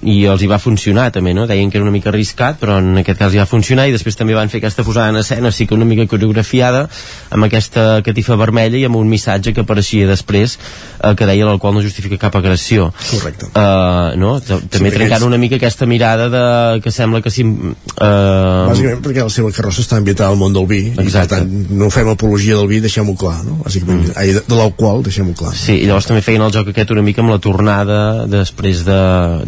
i 0.02 0.24
els 0.26 0.42
hi 0.42 0.48
va 0.50 0.58
funcionar 0.58 1.10
també, 1.14 1.34
no? 1.36 1.46
Deien 1.46 1.70
que 1.70 1.78
era 1.78 1.86
una 1.86 1.94
mica 1.94 2.10
arriscat, 2.10 2.58
però 2.60 2.78
en 2.82 2.98
aquest 3.00 3.20
cas 3.20 3.34
hi 3.34 3.40
va 3.40 3.46
funcionar 3.46 3.86
i 3.88 3.94
després 3.94 4.18
també 4.18 4.34
van 4.34 4.50
fer 4.52 4.58
aquesta 4.58 4.84
posada 4.84 5.12
en 5.12 5.20
escena, 5.20 5.52
sí 5.54 5.66
que 5.66 5.76
una 5.76 5.86
mica 5.88 6.06
coreografiada, 6.10 6.88
amb 7.30 7.46
aquesta 7.46 8.02
catifa 8.04 8.36
vermella 8.40 8.78
i 8.80 8.84
amb 8.88 8.98
un 8.98 9.08
missatge 9.08 9.54
que 9.54 9.64
apareixia 9.64 10.08
després 10.10 10.58
eh, 10.58 11.14
que 11.14 11.28
deia 11.28 11.46
l'alcohol 11.46 11.78
no 11.78 11.84
justifica 11.84 12.18
cap 12.20 12.36
agressió. 12.40 12.90
Correcte. 13.10 13.50
Uh, 13.54 14.14
no? 14.20 14.36
També 14.42 14.90
perquè 14.90 15.04
trencant 15.04 15.26
una 15.28 15.38
mica 15.40 15.58
aquesta 15.60 15.86
mirada 15.86 16.28
de, 16.32 16.44
que 16.84 16.92
sembla 16.94 17.22
que 17.24 17.32
si... 17.32 17.44
Uh, 17.44 18.66
Bàsicament 18.70 19.02
perquè 19.04 19.24
la 19.24 19.32
seva 19.32 19.52
carrossa 19.54 19.84
està 19.84 19.98
ambientada 20.00 20.30
al 20.32 20.38
món 20.40 20.54
del 20.54 20.66
vi 20.70 20.80
i 20.90 21.06
per 21.08 21.24
tant 21.30 21.50
no 21.74 21.90
fem 21.92 22.08
apologia 22.12 22.58
del 22.58 22.68
vi, 22.70 22.80
deixem-ho 22.84 23.14
clar 23.18 23.36
no? 23.46 23.58
bàsicament, 23.64 24.02
mm. 24.08 24.16
ai, 24.20 24.34
de, 24.36 24.44
de 24.48 24.58
l'alcohol 24.58 25.04
deixem-ho 25.06 25.34
clar 25.38 25.54
Sí, 25.58 25.76
i 25.82 25.88
llavors 25.88 26.08
també 26.08 26.24
feien 26.24 26.44
el 26.44 26.52
joc 26.54 26.70
aquest 26.72 26.92
una 26.94 27.04
mica 27.06 27.22
amb 27.24 27.34
la 27.34 27.40
tornada 27.42 27.98
després 28.30 28.84
de, 28.86 29.00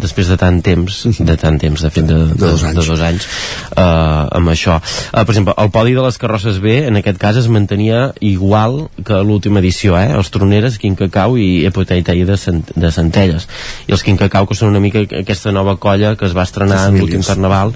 després 0.02 0.30
de 0.32 0.35
tant 0.40 0.60
temps, 0.64 1.02
de 1.18 1.36
tant 1.40 1.58
temps, 1.60 1.82
de 1.82 1.90
fet 1.92 2.06
de, 2.06 2.14
de, 2.14 2.34
de, 2.34 2.40
dos, 2.40 2.64
anys. 2.64 2.78
de 2.78 2.86
dos 2.90 3.02
anys 3.04 3.28
uh, 3.76 4.26
amb 4.38 4.52
això. 4.52 4.78
Uh, 4.78 5.22
per 5.22 5.34
exemple, 5.34 5.56
el 5.62 5.70
podi 5.74 5.96
de 5.96 6.04
les 6.06 6.18
carrosses 6.22 6.60
B, 6.62 6.78
en 6.90 7.00
aquest 7.00 7.20
cas, 7.22 7.38
es 7.40 7.48
mantenia 7.52 8.10
igual 8.20 8.86
que 9.06 9.20
l'última 9.26 9.62
edició, 9.64 9.96
eh? 10.00 10.10
Els 10.16 10.32
Troneres, 10.34 10.80
Quin 10.82 10.96
Cacau 10.98 11.36
i 11.40 11.66
Epoteitei 11.68 12.24
de, 12.28 12.38
Cent 12.40 12.64
de 12.74 12.92
Centelles. 12.94 13.48
I 13.86 13.96
els 13.96 14.04
Quin 14.06 14.18
Cacau, 14.20 14.48
que 14.48 14.58
són 14.58 14.74
una 14.74 14.82
mica 14.82 15.04
aquesta 15.22 15.52
nova 15.54 15.76
colla 15.80 16.14
que 16.16 16.28
es 16.28 16.34
va 16.36 16.46
estrenar 16.46 16.86
en 16.90 17.00
l'últim 17.00 17.24
carnaval 17.26 17.72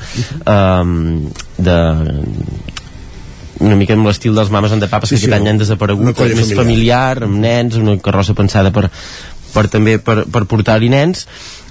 um, 0.46 1.30
de 1.58 1.78
una 3.60 3.76
mica 3.76 3.94
amb 3.96 4.08
l'estil 4.08 4.36
dels 4.36 4.50
mames 4.52 4.72
en 4.72 4.80
de 4.80 4.88
papes 4.88 5.10
Sí, 5.10 5.16
que 5.16 5.20
sí, 5.20 5.26
aquest 5.28 5.36
any 5.36 5.44
no. 5.44 5.54
han 5.54 5.60
desaparegut, 5.60 6.14
colla 6.16 6.36
més 6.36 6.48
familiar. 6.48 6.64
familiar, 6.64 7.24
amb 7.28 7.40
nens, 7.44 7.76
una 7.80 7.98
carrossa 8.00 8.34
pensada 8.36 8.72
per, 8.72 8.88
per 9.52 9.66
també 9.72 9.98
per, 10.00 10.22
per 10.32 10.46
portar-hi 10.48 10.88
nens 10.92 11.26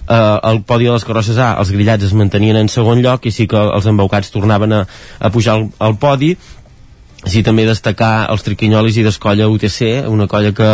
eh, 0.10 0.40
el 0.52 0.64
podi 0.68 0.90
de 0.90 0.96
les 0.96 1.06
carrosses 1.06 1.38
A. 1.38 1.54
Els 1.62 1.72
grillats 1.76 2.10
es 2.10 2.16
mantenien 2.18 2.58
en 2.60 2.70
segon 2.72 3.04
lloc 3.06 3.26
i 3.30 3.34
sí 3.36 3.48
que 3.48 3.60
els 3.60 3.90
embaucats 3.90 4.34
tornaven 4.34 4.74
a, 4.82 4.86
a 5.20 5.32
pujar 5.34 5.60
al, 5.60 5.70
al 5.80 5.98
podi. 6.02 6.36
Sí 7.28 7.44
també 7.44 7.66
destacar 7.68 8.30
els 8.32 8.46
triquinyolis 8.46 8.98
i 8.98 9.04
d'escolla 9.04 9.50
UTC 9.52 10.08
una 10.08 10.28
colla 10.32 10.54
que 10.56 10.70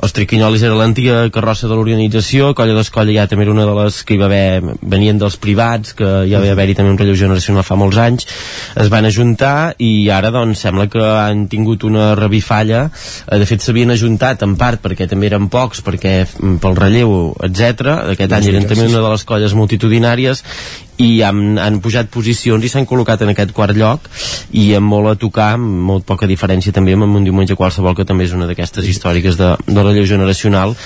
els 0.00 0.14
triquinyolis 0.16 0.62
era 0.64 0.76
l'antiga 0.78 1.26
carrossa 1.34 1.68
de 1.68 1.76
l'organització 1.76 2.52
colla 2.56 2.76
d'escolla 2.78 3.12
ja 3.12 3.26
també 3.28 3.44
era 3.44 3.52
una 3.52 3.66
de 3.68 3.74
les 3.76 3.98
que 4.08 4.14
hi 4.14 4.20
va 4.20 4.28
haver 4.30 4.76
venien 4.80 5.18
dels 5.20 5.36
privats 5.36 5.92
que 5.98 6.08
ja 6.30 6.40
va 6.40 6.48
haver-hi 6.54 6.76
també 6.78 6.94
un 6.94 6.98
relleu 7.00 7.18
generacional 7.18 7.66
fa 7.66 7.76
molts 7.76 8.00
anys. 8.00 8.26
Es 8.80 8.88
van 8.92 9.04
ajuntar 9.04 9.74
i 9.84 10.08
ara 10.10 10.32
doncs 10.32 10.64
sembla 10.64 10.88
que 10.92 11.02
han 11.02 11.44
tingut 11.52 11.84
una 11.84 12.12
revifalla. 12.16 12.86
Eh, 13.26 13.38
de 13.42 13.48
fet 13.48 13.60
s'havien 13.60 13.92
ajuntat 13.92 14.46
en 14.46 14.56
part 14.56 14.80
perquè 14.80 15.08
també 15.10 15.28
eren 15.28 15.50
pocs 15.52 15.84
perquè 15.84 16.14
mm, 16.24 16.56
pel 16.62 16.78
relleu 16.78 17.12
etc. 17.44 17.92
aquest 18.16 18.32
any 18.38 18.48
eren 18.54 18.70
també 18.70 18.88
una 18.88 19.04
de 19.04 19.12
les 19.12 19.28
colles 19.28 19.56
multitudinàries 19.58 20.44
i 21.00 21.22
han, 21.24 21.56
han 21.58 21.78
pujat 21.82 22.10
posicions 22.12 22.62
i 22.64 22.68
s'han 22.68 22.84
col·locat 22.86 23.22
en 23.24 23.30
aquest 23.32 23.52
quart 23.56 23.74
lloc 23.76 24.04
i 24.52 24.68
amb 24.76 24.86
molt 24.92 25.08
a 25.08 25.14
tocar, 25.18 25.54
amb 25.56 25.66
molt 25.88 26.04
poca 26.06 26.28
diferència 26.30 26.72
també 26.76 26.92
amb 26.94 27.08
un 27.08 27.24
diumenge 27.24 27.56
qualsevol 27.58 27.96
que 27.96 28.04
també 28.08 28.24
és 28.28 28.34
una 28.36 28.46
d'aquestes 28.50 28.86
històriques 28.86 29.38
de, 29.40 29.52
de 29.66 29.82
la 29.82 29.92
lleu 29.96 30.04
generacional 30.06 30.76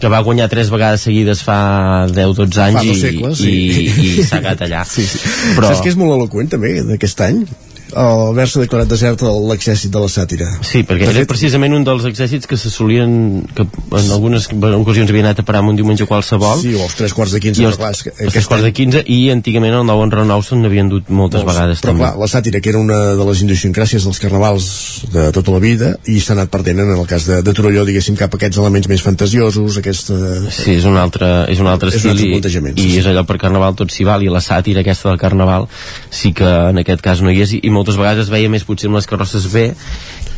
que 0.00 0.10
va 0.12 0.20
guanyar 0.26 0.48
tres 0.52 0.68
vegades 0.72 1.06
seguides 1.06 1.42
fa 1.46 2.06
10-12 2.10 2.62
anys 2.66 2.80
Fa 2.80 2.84
i, 2.84 2.96
segles, 3.00 3.38
sí. 3.38 3.52
i, 3.52 4.16
i 4.18 4.26
s'ha 4.26 4.42
quedat 4.42 4.66
allà 4.66 4.84
Sí, 4.88 5.06
sí. 5.06 5.22
Però- 5.56 5.70
Saps 5.70 5.84
que 5.86 5.92
és 5.94 5.96
molt 6.00 6.16
eloquent 6.18 6.50
també 6.52 6.80
d'aquest 6.86 7.20
any? 7.30 7.44
El 7.92 8.22
haver-se 8.32 8.62
declarat 8.62 8.88
desert 8.90 9.20
de 9.22 9.30
l'exèrcit 9.50 9.92
de 9.92 10.00
la 10.02 10.08
sàtira. 10.10 10.48
Sí, 10.64 10.82
perquè 10.88 11.08
era 11.10 11.24
precisament 11.28 11.74
un 11.76 11.84
dels 11.86 12.04
exèrcits 12.08 12.48
que 12.48 12.56
se 12.56 12.70
solien, 12.72 13.42
que 13.54 13.66
en 13.66 14.10
algunes 14.14 14.48
ocasions 14.52 15.10
havien 15.10 15.28
anat 15.28 15.42
a 15.42 15.46
parar 15.46 15.62
un 15.68 15.76
diumenge 15.76 16.06
qualsevol. 16.08 16.60
Sí, 16.62 16.74
o 16.74 16.86
els 16.86 16.96
tres 16.98 17.14
quarts 17.16 17.34
de 17.36 17.40
15, 17.44 17.60
I 17.60 17.66
però 17.66 17.72
els, 17.72 17.80
clar, 17.80 18.14
és 18.16 18.26
els 18.26 18.36
tres 18.36 18.48
quarts 18.50 18.64
de 18.66 18.72
15, 18.72 19.04
i 19.12 19.18
antigament 19.34 19.76
el 19.78 19.86
9 19.88 20.06
en 20.08 20.14
Renau 20.16 20.42
se'n 20.46 20.64
havien 20.66 20.88
dut 20.90 21.10
moltes 21.12 21.42
Molts. 21.44 21.52
vegades 21.54 21.82
però 21.82 21.92
també. 21.92 22.04
clar, 22.04 22.12
la 22.22 22.30
sàtira 22.32 22.60
que 22.62 22.72
era 22.72 22.80
una 22.82 22.98
de 23.18 23.28
les 23.28 23.42
idiosincràsies 23.44 24.06
dels 24.08 24.20
carnavals 24.22 24.66
de 25.12 25.28
tota 25.36 25.54
la 25.54 25.60
vida 25.62 25.92
i 26.08 26.18
s'ha 26.20 26.34
anat 26.36 26.50
perdent 26.52 26.82
en 26.84 26.94
el 26.96 27.06
cas 27.06 27.26
de, 27.28 27.40
de 27.44 27.54
Torelló 27.56 27.84
diguéssim 27.88 28.16
cap 28.18 28.32
a 28.34 28.40
aquests 28.40 28.60
elements 28.62 28.88
més 28.88 29.02
fantasiosos 29.04 29.78
aquesta... 29.80 30.16
Sí, 30.52 30.76
és 30.78 30.86
un 30.88 30.96
altre, 31.00 31.30
és 31.52 31.60
un 31.60 31.68
altre 31.70 31.92
És 31.92 32.04
un 32.04 32.12
estil 32.12 32.36
altre 32.38 32.72
i, 32.72 32.88
i 32.88 32.98
és 33.00 33.06
allò 33.10 33.24
per 33.28 33.38
Carnaval 33.42 33.76
tot 33.78 33.92
s'hi 33.92 34.06
val 34.08 34.22
i 34.24 34.30
la 34.32 34.40
sàtira 34.44 34.82
aquesta 34.82 35.10
del 35.10 35.20
Carnaval 35.20 35.68
sí 36.10 36.32
que 36.36 36.48
en 36.72 36.80
aquest 36.82 37.02
cas 37.04 37.22
no 37.22 37.32
hi 37.32 37.42
és 37.44 37.56
i, 37.56 37.62
i 37.62 37.70
moltes 37.82 37.98
vegades 37.98 38.28
es 38.28 38.32
veia 38.32 38.50
més 38.52 38.64
potser 38.64 38.88
amb 38.88 39.02
les 39.02 39.10
carrosses 39.10 39.50
B 39.52 39.72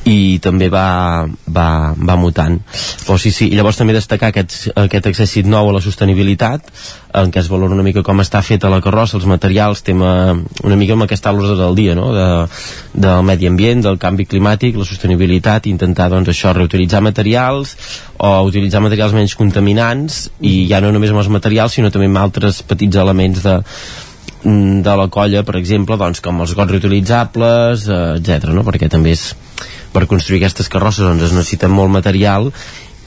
i 0.04 0.38
també 0.44 0.68
va, 0.72 1.24
va, 1.48 1.68
va 1.96 2.16
mutant 2.20 2.58
però 3.06 3.16
sí, 3.20 3.32
sí, 3.32 3.48
i 3.48 3.56
llavors 3.56 3.78
també 3.80 3.94
destacar 3.96 4.30
aquest, 4.32 4.68
aquest 4.76 5.08
exèrcit 5.08 5.48
nou 5.48 5.70
a 5.70 5.74
la 5.76 5.82
sostenibilitat 5.84 6.68
en 7.20 7.30
què 7.32 7.40
es 7.40 7.48
valora 7.48 7.76
una 7.76 7.84
mica 7.86 8.02
com 8.04 8.20
està 8.20 8.42
feta 8.44 8.68
la 8.72 8.80
carrossa, 8.84 9.16
els 9.16 9.26
materials, 9.30 9.84
tema 9.86 10.34
una 10.34 10.76
mica 10.76 10.96
amb 10.96 11.06
aquesta 11.06 11.32
l'ordre 11.32 11.54
del 11.56 11.76
dia, 11.78 11.94
no? 11.94 12.08
De, 12.12 12.26
del 13.06 13.22
medi 13.28 13.46
ambient, 13.46 13.84
del 13.86 14.00
canvi 14.02 14.26
climàtic, 14.26 14.74
la 14.74 14.88
sostenibilitat, 14.88 15.68
intentar 15.70 16.08
doncs 16.10 16.32
això, 16.32 16.50
reutilitzar 16.56 17.04
materials 17.06 17.76
o 18.18 18.32
utilitzar 18.48 18.82
materials 18.82 19.14
menys 19.14 19.36
contaminants 19.38 20.24
i 20.42 20.64
ja 20.72 20.82
no 20.82 20.90
només 20.94 21.14
amb 21.14 21.22
els 21.22 21.30
materials 21.30 21.78
sinó 21.78 21.92
també 21.94 22.10
amb 22.10 22.24
altres 22.24 22.64
petits 22.66 22.98
elements 22.98 23.46
de, 23.46 23.60
de 24.44 24.94
la 25.00 25.08
colla, 25.08 25.42
per 25.42 25.56
exemple, 25.56 25.96
doncs, 25.96 26.20
com 26.20 26.40
els 26.44 26.52
gots 26.54 26.70
reutilitzables, 26.76 27.86
eh, 27.88 28.00
etc. 28.20 28.50
no? 28.52 28.64
perquè 28.66 28.90
també 28.92 29.14
és 29.16 29.30
per 29.94 30.06
construir 30.10 30.42
aquestes 30.42 30.68
carrosses 30.68 31.06
doncs 31.06 31.22
es 31.30 31.32
necessita 31.32 31.68
molt 31.70 31.90
material 31.94 32.50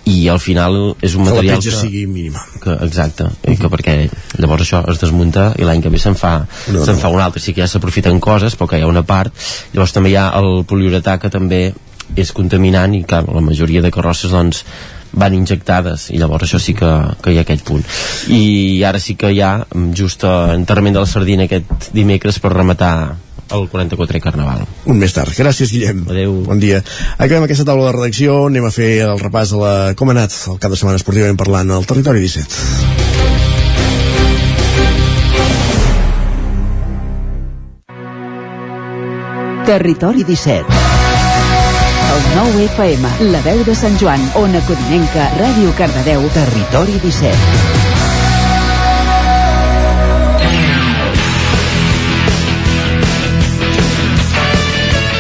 i 0.08 0.30
al 0.32 0.40
final 0.40 0.96
és 1.04 1.18
un 1.20 1.26
Que 1.26 1.34
material 1.34 1.58
petja 1.60 1.74
sigui 1.82 2.06
mínima. 2.08 2.40
que, 2.64 2.72
exacte, 2.86 3.28
i 3.44 3.58
que 3.60 3.68
perquè 3.70 3.96
llavors 4.40 4.64
això 4.64 4.80
es 4.90 5.02
desmunta 5.02 5.50
i 5.60 5.66
l'any 5.68 5.82
que 5.84 5.90
ve 5.92 6.00
se'n 6.00 6.16
fa, 6.16 6.46
No, 6.72 6.86
se'n 6.86 6.96
no. 6.96 7.02
fa 7.02 7.10
un 7.12 7.20
altre, 7.22 7.42
sí 7.44 7.54
que 7.54 7.62
ja 7.62 7.68
s'aprofiten 7.68 8.20
coses 8.24 8.56
però 8.56 8.70
que 8.72 8.80
hi 8.80 8.86
ha 8.86 8.88
una 8.88 9.04
part, 9.04 9.34
llavors 9.74 9.92
també 9.94 10.14
hi 10.14 10.16
ha 10.16 10.30
el 10.40 10.64
poliuretà 10.64 11.18
que 11.20 11.30
també 11.30 11.74
és 12.16 12.32
contaminant 12.32 12.96
i 12.96 13.04
clar, 13.04 13.26
la 13.28 13.42
majoria 13.44 13.82
de 13.84 13.92
carrosses 13.92 14.32
doncs 14.32 14.64
van 15.12 15.36
injectades 15.38 16.10
i 16.12 16.20
llavors 16.22 16.48
això 16.48 16.60
sí 16.62 16.76
que, 16.78 16.90
que 17.22 17.34
hi 17.34 17.40
ha 17.40 17.46
aquest 17.46 17.64
punt 17.68 17.86
i 18.34 18.84
ara 18.88 19.00
sí 19.00 19.16
que 19.16 19.32
hi 19.34 19.42
ha 19.42 19.54
just 19.96 20.26
enterrament 20.28 20.98
de 20.98 21.06
la 21.06 21.10
sardina 21.10 21.48
aquest 21.48 21.92
dimecres 21.96 22.40
per 22.44 22.54
rematar 22.56 22.94
el 23.56 23.70
44è 23.72 24.20
Carnaval 24.20 24.66
Un 24.92 24.98
més 25.00 25.14
tard. 25.16 25.32
Gràcies, 25.32 25.72
Guillem. 25.72 26.04
Adéu. 26.12 26.34
Bon 26.48 26.60
dia. 26.60 26.82
Acabem 27.16 27.46
aquesta 27.46 27.64
taula 27.68 27.86
de 27.88 27.94
redacció. 27.96 28.42
Anem 28.50 28.68
a 28.68 28.74
fer 28.76 28.90
el 29.06 29.20
repàs 29.22 29.54
de 29.56 29.62
la... 29.62 29.74
com 29.96 30.12
ha 30.12 30.18
anat 30.18 30.36
el 30.52 30.60
cap 30.60 30.74
de 30.74 30.80
setmana 30.80 31.00
esportivament 31.00 31.40
parlant 31.40 31.72
al 31.72 31.88
Territori 31.88 32.20
17. 32.28 33.08
Territori 39.68 40.24
17. 40.24 40.87
El 42.18 42.24
9 42.34 42.64
FM, 42.74 43.10
la 43.30 43.42
veu 43.46 43.60
de 43.68 43.76
Sant 43.78 43.94
Joan, 44.02 44.24
Ona 44.40 44.58
Codinenca, 44.66 45.28
Ràdio 45.38 45.70
Cardedeu, 45.78 46.24
Territori 46.34 46.96
17. 47.04 47.86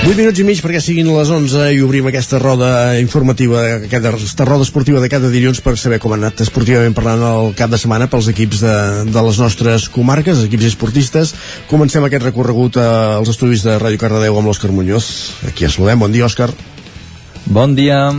8 0.07 0.15
minuts 0.15 0.39
i 0.39 0.45
mig 0.47 0.61
perquè 0.63 0.79
siguin 0.81 1.09
les 1.11 1.29
11 1.35 1.65
i 1.75 1.81
obrim 1.83 2.07
aquesta 2.07 2.39
roda 2.39 2.69
informativa, 2.97 3.59
aquesta 3.75 4.45
roda 4.47 4.63
esportiva 4.65 5.01
de 5.03 5.09
cada 5.11 5.29
dilluns 5.29 5.59
per 5.61 5.75
saber 5.77 5.99
com 5.99 6.15
ha 6.15 6.17
anat 6.17 6.41
esportivament 6.45 6.95
parlant 6.95 7.25
el 7.27 7.51
cap 7.59 7.69
de 7.69 7.77
setmana 7.81 8.07
pels 8.07 8.31
equips 8.31 8.63
de, 8.63 8.77
de 9.11 9.25
les 9.27 9.41
nostres 9.43 9.89
comarques, 9.91 10.45
equips 10.47 10.71
esportistes. 10.71 11.35
Comencem 11.67 12.07
aquest 12.07 12.25
recorregut 12.25 12.79
eh, 12.79 12.87
als 13.19 13.35
estudis 13.35 13.67
de 13.67 13.75
Ràdio 13.77 14.01
Cardedeu 14.01 14.39
amb 14.39 14.49
l'Òscar 14.49 14.71
Muñoz. 14.71 15.11
Aquí 15.51 15.67
ja 15.67 15.73
saludem. 15.75 16.07
Bon 16.07 16.15
dia, 16.15 16.25
Òscar. 16.25 16.49
Bon 17.47 17.75
dia. 17.75 18.11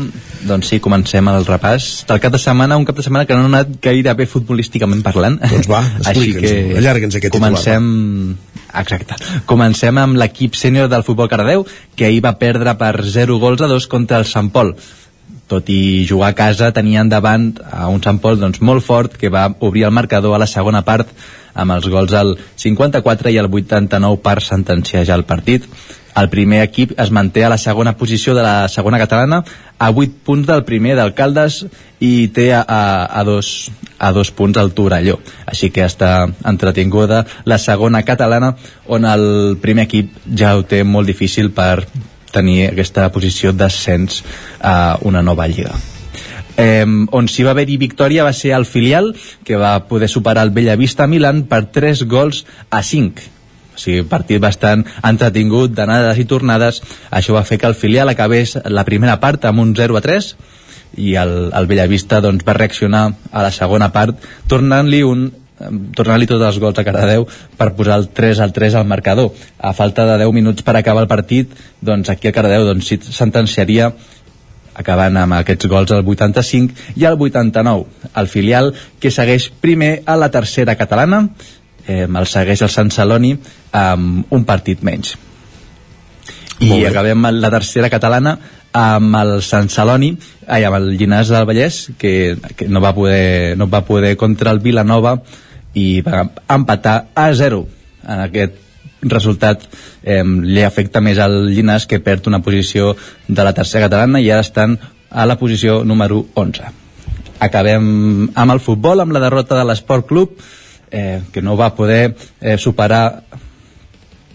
Doncs 0.48 0.68
sí, 0.70 0.78
comencem 0.80 1.26
el 1.28 1.44
repàs 1.44 1.86
del 2.08 2.20
cap 2.22 2.32
de 2.32 2.38
setmana, 2.40 2.78
un 2.80 2.86
cap 2.88 2.96
de 2.96 3.02
setmana 3.04 3.26
que 3.26 3.36
no 3.36 3.44
ha 3.44 3.48
anat 3.50 3.74
gaire 3.84 4.14
bé 4.16 4.24
futbolísticament 4.30 5.02
parlant. 5.04 5.36
Doncs 5.42 5.68
va, 5.68 5.82
Així 6.08 6.30
explica'ns, 6.30 6.46
que 6.46 6.78
allarga'ns 6.80 7.18
aquest 7.18 7.34
titular, 7.34 7.50
comencem... 7.52 8.38
Exacte. 8.78 9.16
Comencem 9.48 9.98
amb 10.00 10.16
l'equip 10.20 10.56
sènior 10.56 10.88
del 10.92 11.04
futbol 11.04 11.28
Cardedeu, 11.28 11.66
que 11.96 12.06
ahir 12.08 12.22
va 12.24 12.36
perdre 12.40 12.76
per 12.80 12.92
0 13.02 13.38
gols 13.42 13.64
a 13.64 13.68
2 13.68 13.88
contra 13.90 14.20
el 14.22 14.28
Sant 14.28 14.52
Pol. 14.54 14.74
Tot 15.48 15.68
i 15.72 16.06
jugar 16.08 16.30
a 16.32 16.36
casa, 16.38 16.70
tenien 16.76 17.08
davant 17.08 17.50
a 17.64 17.88
un 17.92 18.00
Sant 18.04 18.20
Pol 18.22 18.38
doncs, 18.40 18.62
molt 18.64 18.84
fort, 18.84 19.16
que 19.18 19.32
va 19.32 19.48
obrir 19.58 19.88
el 19.88 19.96
marcador 19.96 20.36
a 20.36 20.40
la 20.44 20.48
segona 20.48 20.84
part 20.86 21.10
amb 21.58 21.74
els 21.74 21.88
gols 21.90 22.14
al 22.14 22.36
54 22.56 23.32
i 23.34 23.38
al 23.40 23.50
89 23.50 24.22
per 24.22 24.38
sentenciar 24.44 25.04
ja 25.08 25.18
el 25.18 25.26
partit. 25.28 25.66
El 26.18 26.30
primer 26.32 26.62
equip 26.64 26.96
es 26.98 27.10
manté 27.14 27.44
a 27.44 27.50
la 27.52 27.58
segona 27.62 27.92
posició 27.98 28.34
de 28.34 28.42
la 28.42 28.68
segona 28.68 28.98
catalana 28.98 29.42
a 29.78 29.90
8 29.90 30.24
punts 30.26 30.48
del 30.48 30.64
primer 30.66 30.96
d'Alcaldes 30.98 31.60
i 32.02 32.28
té 32.34 32.48
a, 32.56 32.62
a, 32.62 32.80
a, 33.20 33.22
dos, 33.28 33.70
a 33.98 34.10
dos 34.16 34.32
punts 34.34 34.58
el 34.58 34.72
Torelló. 34.74 35.18
Així 35.46 35.70
que 35.70 35.84
està 35.86 36.26
entretinguda 36.50 37.24
la 37.44 37.60
segona 37.62 38.02
catalana 38.02 38.54
on 38.86 39.06
el 39.06 39.58
primer 39.62 39.86
equip 39.86 40.16
ja 40.34 40.56
ho 40.56 40.66
té 40.66 40.82
molt 40.82 41.06
difícil 41.06 41.52
per 41.54 41.84
tenir 42.32 42.58
aquesta 42.72 43.06
posició 43.14 43.52
d'ascens 43.52 44.24
a 44.60 44.98
una 45.06 45.22
nova 45.22 45.46
lliga. 45.46 45.76
Eh, 46.58 46.84
on 47.14 47.28
s'hi 47.30 47.46
va 47.46 47.54
haver-hi 47.54 47.78
victòria 47.78 48.26
va 48.26 48.34
ser 48.34 48.50
el 48.56 48.66
filial 48.66 49.12
que 49.46 49.56
va 49.56 49.76
poder 49.86 50.08
superar 50.10 50.42
el 50.42 50.50
Bellavista 50.50 51.06
Milan 51.06 51.44
per 51.46 51.68
3 51.70 52.02
gols 52.10 52.44
a 52.70 52.82
5 52.82 53.38
o 53.78 53.80
sigui, 53.80 54.02
partit 54.10 54.42
bastant 54.42 54.82
entretingut 55.06 55.70
d'anades 55.70 56.18
i 56.18 56.26
tornades. 56.26 56.80
Això 57.14 57.36
va 57.36 57.46
fer 57.46 57.60
que 57.62 57.68
el 57.70 57.78
filial 57.78 58.10
acabés 58.10 58.56
la 58.66 58.82
primera 58.84 59.20
part 59.22 59.46
amb 59.46 59.62
un 59.62 59.74
0 59.78 59.96
a 59.96 60.02
3 60.02 60.32
i 60.98 61.14
el, 61.20 61.34
el 61.54 61.68
Bellavista 61.70 62.18
doncs, 62.24 62.42
va 62.42 62.56
reaccionar 62.58 63.04
a 63.30 63.44
la 63.44 63.52
segona 63.54 63.92
part 63.94 64.18
tornant-li 64.50 65.04
un 65.06 65.28
tornant-li 65.94 66.26
tots 66.30 66.44
els 66.46 66.58
gols 66.62 66.78
a 66.78 66.84
Cardedeu 66.86 67.24
per 67.58 67.72
posar 67.78 67.96
el 67.98 68.08
3 68.14 68.42
al 68.44 68.52
3 68.54 68.76
al 68.78 68.86
marcador. 68.86 69.32
A 69.58 69.72
falta 69.74 70.06
de 70.06 70.18
10 70.22 70.34
minuts 70.34 70.62
per 70.62 70.76
acabar 70.78 71.02
el 71.02 71.10
partit 71.10 71.54
doncs 71.82 72.10
aquí 72.10 72.30
a 72.30 72.34
Cardedeu 72.34 72.66
doncs, 72.68 72.92
sentenciaria 73.14 73.92
acabant 74.78 75.16
amb 75.18 75.38
aquests 75.40 75.68
gols 75.70 75.92
al 75.94 76.06
85 76.06 76.98
i 77.00 77.06
al 77.08 77.18
89 77.18 78.10
el 78.20 78.28
filial 78.30 78.72
que 79.00 79.10
segueix 79.14 79.48
primer 79.62 80.02
a 80.06 80.16
la 80.16 80.30
tercera 80.30 80.76
catalana 80.78 81.24
eh, 81.86 82.04
el 82.06 82.28
segueix 82.30 82.62
el 82.62 82.72
Sant 82.72 82.92
Celoni 82.94 83.34
amb 83.72 84.32
un 84.34 84.44
partit 84.44 84.84
menys. 84.84 85.16
I 86.58 86.84
acabem 86.88 87.28
la 87.38 87.50
tercera 87.54 87.90
catalana 87.90 88.36
amb 88.78 89.16
el 89.16 89.38
Sant 89.46 89.70
Celoni 89.72 90.12
ai, 90.46 90.64
amb 90.64 90.78
el 90.78 90.90
Llinars 90.98 91.30
del 91.32 91.46
Vallès 91.48 91.84
que, 91.98 92.36
que 92.56 92.68
no, 92.68 92.82
va 92.84 92.94
poder, 92.94 93.56
no 93.56 93.68
va 93.70 93.84
poder 93.86 94.16
contra 94.20 94.52
el 94.54 94.62
Vilanova 94.64 95.18
i 95.78 96.00
va 96.02 96.24
empatar 96.54 96.96
a 97.14 97.28
0 97.34 97.62
en 98.08 98.24
aquest 98.24 98.67
resultat 99.02 99.64
eh, 100.02 100.22
li 100.24 100.62
afecta 100.66 101.00
més 101.00 101.18
al 101.22 101.48
Llinars 101.52 101.86
que 101.86 102.00
perd 102.02 102.26
una 102.26 102.42
posició 102.42 102.94
de 103.28 103.44
la 103.44 103.54
tercera 103.54 103.86
catalana 103.86 104.20
i 104.20 104.30
ara 104.30 104.46
estan 104.46 104.78
a 105.10 105.26
la 105.26 105.38
posició 105.38 105.82
número 105.84 106.24
11 106.34 106.72
acabem 107.38 108.30
amb 108.34 108.52
el 108.52 108.60
futbol 108.60 109.00
amb 109.00 109.14
la 109.14 109.22
derrota 109.22 109.58
de 109.58 109.66
l'Esport 109.68 110.08
Club 110.08 110.34
eh, 110.90 111.20
que 111.32 111.42
no 111.42 111.56
va 111.56 111.74
poder 111.74 112.16
eh, 112.40 112.56
superar 112.58 113.22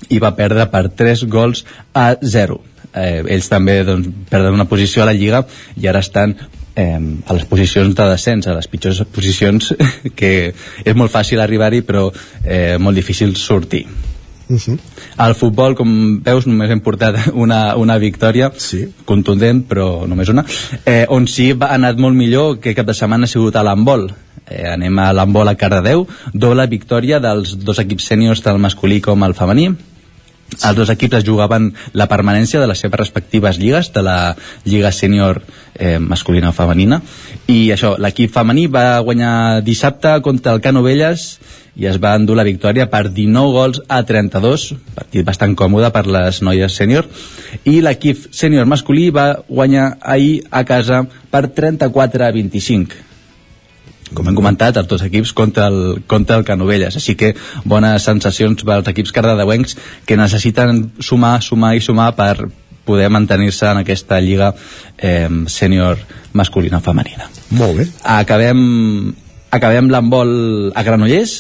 i 0.10 0.19
va 0.19 0.35
perdre 0.35 0.68
per 0.72 0.88
3 0.90 1.26
gols 1.31 1.65
a 1.94 2.14
0 2.22 2.60
eh, 2.94 3.23
ells 3.35 3.49
també 3.52 3.81
doncs, 3.84 4.10
perden 4.30 4.56
una 4.56 4.69
posició 4.69 5.03
a 5.03 5.10
la 5.11 5.18
Lliga 5.18 5.44
i 5.76 5.88
ara 5.91 6.03
estan 6.03 6.35
eh, 6.76 6.99
a 7.27 7.35
les 7.35 7.45
posicions 7.49 7.95
de 7.95 8.07
descens, 8.10 8.48
a 8.48 8.56
les 8.56 8.68
pitjors 8.72 9.03
posicions 9.11 9.73
que 10.19 10.34
és 10.53 10.95
molt 10.95 11.11
fàcil 11.11 11.44
arribar-hi 11.44 11.84
però 11.84 12.07
eh, 12.44 12.77
molt 12.80 12.95
difícil 12.95 13.35
sortir 13.35 13.85
Uh 14.54 14.60
-huh. 14.60 14.78
al 15.18 15.34
futbol, 15.34 15.74
com 15.74 16.22
veus, 16.22 16.46
només 16.46 16.70
hem 16.70 16.80
portat 16.80 17.16
una, 17.46 17.76
una 17.76 17.98
victòria 17.98 18.52
sí. 18.56 18.86
contundent, 19.06 19.64
però 19.68 20.08
només 20.08 20.30
una, 20.30 20.46
eh, 20.86 21.06
on 21.10 21.28
sí 21.28 21.54
va, 21.54 21.68
ha 21.68 21.76
anat 21.76 21.98
molt 21.98 22.16
millor 22.16 22.60
que 22.60 22.76
cap 22.76 22.86
de 22.86 22.94
setmana 22.94 23.24
ha 23.26 23.28
sigut 23.28 23.56
a 23.56 23.64
l'handbol. 23.64 24.12
eh, 24.50 24.68
anem 24.70 25.00
a 25.00 25.14
l'handbol 25.14 25.48
a 25.48 25.56
Cardedeu, 25.56 26.06
doble 26.34 26.68
victòria 26.68 27.20
dels 27.20 27.58
dos 27.58 27.80
equips 27.80 28.06
sèniors 28.12 28.44
del 28.44 28.60
masculí 28.60 29.02
com 29.02 29.24
el 29.24 29.34
femení, 29.34 29.76
els 30.62 30.76
dos 30.76 30.90
equips 30.90 31.18
es 31.18 31.26
jugaven 31.26 31.74
la 31.94 32.08
permanència 32.12 32.60
de 32.62 32.68
les 32.68 32.80
seves 32.80 33.00
respectives 33.00 33.58
lligues, 33.58 33.92
de 33.94 34.04
la 34.06 34.36
lliga 34.66 34.92
sènior 34.92 35.42
eh, 35.74 35.98
masculina 36.00 36.50
o 36.50 36.54
femenina, 36.54 37.02
i 37.48 37.72
això, 37.74 37.96
l'equip 37.98 38.34
femení 38.34 38.68
va 38.68 39.00
guanyar 39.00 39.64
dissabte 39.64 40.20
contra 40.22 40.54
el 40.54 40.62
Cano 40.62 40.84
Velles 40.84 41.40
i 41.76 41.88
es 41.90 41.98
va 42.02 42.14
endur 42.18 42.36
la 42.38 42.45
victòria 42.45 42.86
per 42.90 43.08
19 43.10 43.54
gols 43.56 43.80
a 43.88 44.04
32, 44.06 44.68
partit 44.95 45.26
bastant 45.26 45.56
còmode 45.58 45.90
per 45.94 46.06
les 46.06 46.41
noies 46.45 46.76
sènior, 46.78 47.08
i 47.66 47.80
l'equip 47.82 48.28
sènior 48.36 48.70
masculí 48.70 49.10
va 49.14 49.32
guanyar 49.48 49.95
ahir 50.02 50.44
a 50.52 50.64
casa 50.70 51.04
per 51.32 51.48
34 51.50 52.28
a 52.28 52.32
25 52.36 53.10
com 54.14 54.28
hem 54.30 54.36
comentat, 54.38 54.78
els 54.78 54.86
dos 54.86 55.02
equips 55.02 55.32
contra 55.34 55.68
el, 55.72 56.04
contra 56.06 56.38
el 56.38 56.44
Canovelles, 56.45 56.94
així 57.00 57.16
que 57.18 57.32
bones 57.66 58.06
sensacions 58.06 58.62
pels 58.62 58.91
equips 58.91 59.14
cardedeuencs 59.16 59.74
que 60.06 60.18
necessiten 60.20 60.84
sumar, 61.02 61.40
sumar 61.41 61.74
i 61.74 61.82
sumar 61.82 62.12
per 62.14 62.36
poder 62.86 63.10
mantenir-se 63.10 63.72
en 63.72 63.80
aquesta 63.82 64.20
lliga 64.22 64.52
eh, 64.98 65.30
sènior 65.50 65.98
masculina 66.38 66.82
femenina. 66.84 67.30
Molt 67.56 67.80
bé. 67.80 67.88
Acabem, 68.04 68.62
acabem 69.56 69.90
l'handbol 69.90 70.36
a 70.76 70.84
Granollers, 70.86 71.40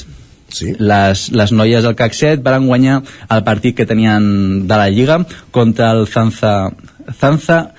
Sí. 0.53 0.75
Les, 0.77 1.27
les 1.33 1.51
noies 1.51 1.83
del 1.83 1.97
CAC 1.97 2.13
7 2.13 2.45
van 2.45 2.67
guanyar 2.69 3.01
el 3.33 3.43
partit 3.43 3.75
que 3.75 3.89
tenien 3.89 4.67
de 4.69 4.77
la 4.77 4.89
Lliga 4.93 5.23
contra 5.51 5.91
el 5.91 6.05
Zanza, 6.07 6.71
Zanza 7.19 7.73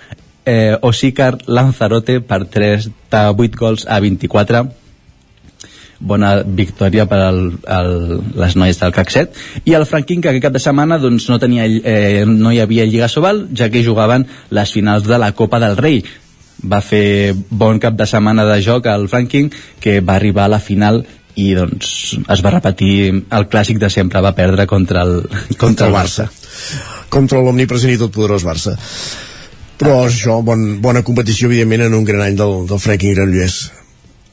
eh, 0.44 0.76
Osícar 0.82 1.38
Lanzarote 1.46 2.20
per 2.20 2.44
3 2.50 2.90
de 3.10 3.26
8 3.30 3.60
gols 3.60 3.86
a 3.86 4.00
24 4.00 4.66
bona 6.04 6.42
victòria 6.44 7.06
per 7.08 7.20
al, 7.22 7.40
al, 7.70 7.90
les 8.36 8.56
noies 8.58 8.78
del 8.80 8.92
CAC 8.92 9.12
7 9.14 9.64
i 9.70 9.76
el 9.78 9.86
Franquín 9.88 10.20
que 10.20 10.30
aquest 10.30 10.44
cap 10.44 10.56
de 10.56 10.62
setmana 10.62 10.98
doncs, 11.00 11.28
no, 11.30 11.38
tenia, 11.40 11.64
eh, 11.64 12.24
no 12.28 12.52
hi 12.52 12.60
havia 12.60 12.86
Lliga 12.88 13.08
Sobal 13.08 13.46
ja 13.56 13.70
que 13.72 13.84
jugaven 13.86 14.26
les 14.50 14.74
finals 14.74 15.08
de 15.08 15.18
la 15.18 15.32
Copa 15.32 15.60
del 15.62 15.78
Rei. 15.80 16.02
Va 16.64 16.80
fer 16.84 17.34
bon 17.50 17.80
cap 17.80 17.96
de 17.96 18.06
setmana 18.08 18.44
de 18.48 18.60
joc 18.64 18.86
al 18.86 19.08
Franking 19.08 19.50
que 19.80 20.00
va 20.00 20.16
arribar 20.16 20.46
a 20.46 20.56
la 20.56 20.62
final 20.62 21.04
i 21.40 21.52
doncs 21.56 22.16
es 22.30 22.42
va 22.44 22.52
repetir 22.54 23.10
el 23.10 23.46
clàssic 23.50 23.78
de 23.82 23.90
sempre, 23.90 24.20
va 24.22 24.34
perdre 24.36 24.66
contra 24.70 25.02
el, 25.02 25.22
contra 25.62 25.88
el 25.88 25.94
Barça. 25.94 26.28
contra 27.08 27.40
l'omnipresent 27.42 27.92
i 27.94 27.98
totpoderós 28.00 28.44
Barça. 28.46 28.76
Però 29.78 30.04
això, 30.06 30.38
bon, 30.46 30.80
bona 30.82 31.02
competició 31.02 31.48
evidentment 31.50 31.88
en 31.88 31.94
un 31.98 32.04
gran 32.06 32.22
any 32.22 32.36
del, 32.38 32.60
del 32.70 32.78
Franking 32.78 33.16
Granollers. 33.16 33.56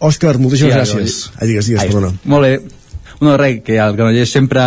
Òscar, 0.02 0.38
moltíssimes 0.42 0.74
Sí, 0.74 0.78
gràcies. 0.78 1.16
ah, 1.38 1.46
digues, 1.46 1.66
digues, 1.70 1.82
Ai, 1.82 1.90
perdona. 1.90 2.14
Molt 2.30 2.46
bé. 2.46 2.54
No, 3.22 3.36
res, 3.38 3.60
que 3.66 3.76
el 3.78 3.94
Granollers 3.98 4.32
sempre 4.34 4.62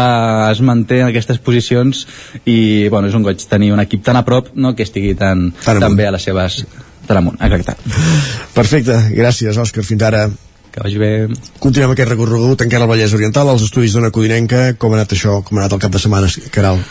es 0.50 0.60
manté 0.62 1.00
en 1.02 1.08
aquestes 1.08 1.38
posicions 1.42 2.04
i, 2.46 2.86
bueno, 2.88 3.08
és 3.10 3.14
un 3.18 3.22
goig 3.26 3.42
tenir 3.50 3.72
un 3.74 3.82
equip 3.82 4.02
tan 4.06 4.18
a 4.18 4.24
prop, 4.26 4.50
no?, 4.54 4.74
que 4.78 4.86
estigui 4.86 5.14
tan, 5.18 5.48
tan, 5.64 5.80
tan 5.82 5.96
bé 5.98 6.06
a 6.06 6.12
les 6.14 6.22
seves... 6.26 6.64
tan 7.06 7.18
amunt, 7.18 7.36
exacte. 7.42 7.74
Perfecte, 8.54 8.94
gràcies 9.12 9.58
Òscar, 9.60 9.82
fins 9.84 10.02
ara 10.06 10.28
que 10.74 10.82
vagi 10.82 10.98
bé. 10.98 11.12
Continuem 11.62 11.94
aquest 11.94 12.10
recorregut 12.10 12.66
encara 12.66 12.88
al 12.88 12.90
Vallès 12.90 13.14
Oriental, 13.14 13.48
als 13.52 13.62
estudis 13.68 13.94
d'Ona 13.94 14.10
Codinenca. 14.14 14.66
Com 14.74 14.92
ha 14.92 15.00
anat 15.00 15.14
això? 15.14 15.38
Com 15.46 15.58
ha 15.58 15.64
anat 15.64 15.78
el 15.78 15.82
cap 15.86 15.94
de 15.94 16.02
setmana, 16.02 16.30
Caral? 16.50 16.82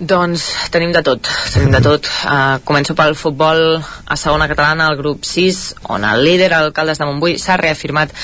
Doncs 0.00 0.46
tenim 0.72 0.94
de 0.96 1.02
tot, 1.04 1.28
tenim 1.52 1.74
de 1.74 1.80
tot. 1.84 2.06
Uh, 2.24 2.56
començo 2.64 2.94
pel 2.96 3.12
futbol 3.20 3.58
a 3.84 4.16
segona 4.16 4.46
catalana, 4.48 4.86
al 4.88 4.96
grup 4.96 5.26
6, 5.28 5.58
on 5.92 6.06
el 6.08 6.22
líder, 6.24 6.48
l'alcaldes 6.54 6.96
de 6.96 7.04
Montbui, 7.04 7.34
s'ha 7.36 7.58
reafirmat 7.60 8.14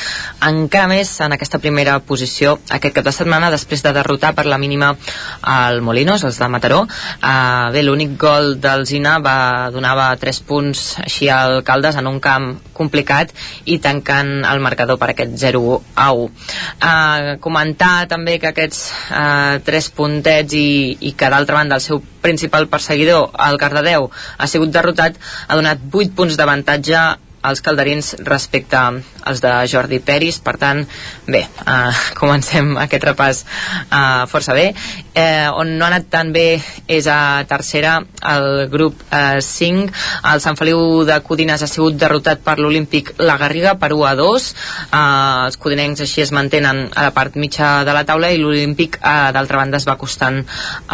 encara 0.49 0.89
més 0.89 1.11
en 1.21 1.35
aquesta 1.37 1.61
primera 1.61 1.99
posició 2.01 2.55
aquest 2.73 2.97
cap 2.97 3.05
de 3.05 3.13
setmana, 3.13 3.51
després 3.53 3.85
de 3.85 3.93
derrotar 3.93 4.33
per 4.33 4.47
la 4.49 4.57
mínima 4.57 4.95
al 5.45 5.83
Molinos, 5.85 6.25
els 6.25 6.39
de 6.41 6.49
Mataró. 6.49 6.87
Uh, 7.21 7.69
bé, 7.77 7.83
l'únic 7.85 8.17
gol 8.17 8.55
del 8.57 8.87
Zina 8.89 9.19
va, 9.21 9.69
donava 9.75 10.09
3 10.17 10.41
punts 10.49 10.87
així 11.05 11.29
al 11.29 11.61
Caldes 11.67 12.01
en 12.01 12.09
un 12.09 12.23
camp 12.25 12.55
complicat 12.77 13.37
i 13.69 13.77
tancant 13.85 14.47
el 14.49 14.65
marcador 14.65 14.97
per 14.97 15.11
aquest 15.13 15.37
0 15.45 15.77
a 15.93 16.09
1. 16.17 16.25
Uh, 16.25 17.37
comentar 17.45 18.09
també 18.09 18.41
que 18.41 18.55
aquests 18.55 18.83
uh, 19.13 19.61
3 19.69 19.93
puntets 19.97 20.57
i, 20.57 20.97
i 21.05 21.13
que 21.13 21.29
d'altra 21.33 21.61
banda 21.61 21.66
el 21.73 21.83
seu 21.85 22.03
principal 22.23 22.69
perseguidor, 22.69 23.31
el 23.49 23.59
Cardedeu, 23.61 24.11
ha 24.39 24.47
sigut 24.51 24.73
derrotat, 24.75 25.17
ha 25.49 25.57
donat 25.59 25.83
8 25.93 26.15
punts 26.17 26.37
d'avantatge 26.39 27.03
als 27.47 27.63
calderins 27.63 28.17
respecte 28.27 28.79
als 29.27 29.41
de 29.43 29.51
Jordi 29.71 29.99
Peris, 30.03 30.39
per 30.43 30.57
tant, 30.59 30.83
bé, 31.27 31.43
eh, 31.47 31.93
comencem 32.21 32.75
aquest 32.83 33.07
repàs 33.07 33.43
eh, 33.45 34.27
força 34.31 34.55
bé. 34.55 34.69
Eh, 35.17 35.49
on 35.51 35.77
no 35.79 35.87
ha 35.87 35.91
anat 35.91 36.11
tan 36.13 36.33
bé 36.35 36.61
és 36.91 37.07
a 37.11 37.45
tercera, 37.49 37.99
el 38.35 38.67
grup 38.71 39.03
eh, 39.11 39.41
5. 39.43 39.91
El 40.33 40.43
Sant 40.45 40.59
Feliu 40.59 41.05
de 41.09 41.19
Codines 41.27 41.63
ha 41.63 41.71
sigut 41.71 41.99
derrotat 41.99 42.43
per 42.47 42.59
l'Olímpic 42.61 43.15
La 43.23 43.39
Garriga 43.41 43.77
per 43.81 43.93
1 43.97 44.07
a 44.11 44.15
2. 44.19 44.49
Eh, 44.87 45.01
els 45.47 45.59
codinencs 45.63 46.05
així 46.07 46.23
es 46.27 46.35
mantenen 46.35 46.87
a 46.95 47.09
la 47.09 47.15
part 47.17 47.39
mitja 47.41 47.81
de 47.87 47.95
la 47.97 48.05
taula 48.09 48.31
i 48.31 48.41
l'Olímpic, 48.43 49.01
eh, 49.03 49.31
d'altra 49.35 49.63
banda, 49.63 49.81
es 49.81 49.89
va 49.89 49.99
costant 49.99 50.43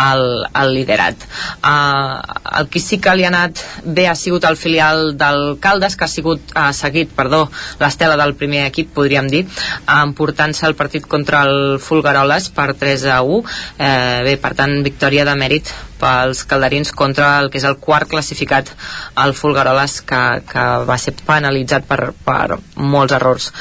el, 0.09 0.25
el 0.63 0.75
liderat. 0.77 1.29
Eh, 1.61 2.39
el 2.61 2.69
que 2.73 2.81
sí 2.81 3.01
que 3.03 3.17
li 3.17 3.29
ha 3.29 3.33
anat 3.33 3.61
bé 3.85 4.09
ha 4.09 4.17
sigut 4.17 4.45
el 4.49 4.57
filial 4.57 5.17
del 5.19 5.59
Caldes, 5.61 5.97
que 5.97 6.09
ha 6.09 6.13
sigut 6.13 6.42
eh, 6.55 6.73
seguit, 6.73 7.13
perdó, 7.15 7.45
l'estela 7.81 8.17
del 8.21 8.35
primer 8.39 8.67
equip, 8.67 8.93
podríem 8.95 9.29
dir, 9.33 9.45
emportant-se 9.87 10.67
el 10.69 10.77
partit 10.79 11.07
contra 11.07 11.45
el 11.49 11.79
Fulgaroles 11.81 12.51
per 12.55 12.73
3 12.79 13.07
a 13.13 13.23
1. 13.23 13.43
Eh, 13.79 14.21
bé, 14.29 14.37
per 14.43 14.55
tant, 14.59 14.79
victòria 14.85 15.27
de 15.29 15.37
mèrit 15.39 15.73
pels 16.03 16.43
calderins 16.51 16.91
contra 16.99 17.37
el 17.39 17.49
que 17.51 17.61
és 17.61 17.67
el 17.69 17.77
quart 17.83 18.11
classificat, 18.11 18.73
el 19.23 19.35
Fulgaroles, 19.39 20.01
que, 20.07 20.23
que 20.49 20.65
va 20.89 20.99
ser 20.99 21.15
penalitzat 21.27 21.87
per, 21.87 22.11
per 22.27 22.59
molts 22.77 23.15
errors 23.15 23.53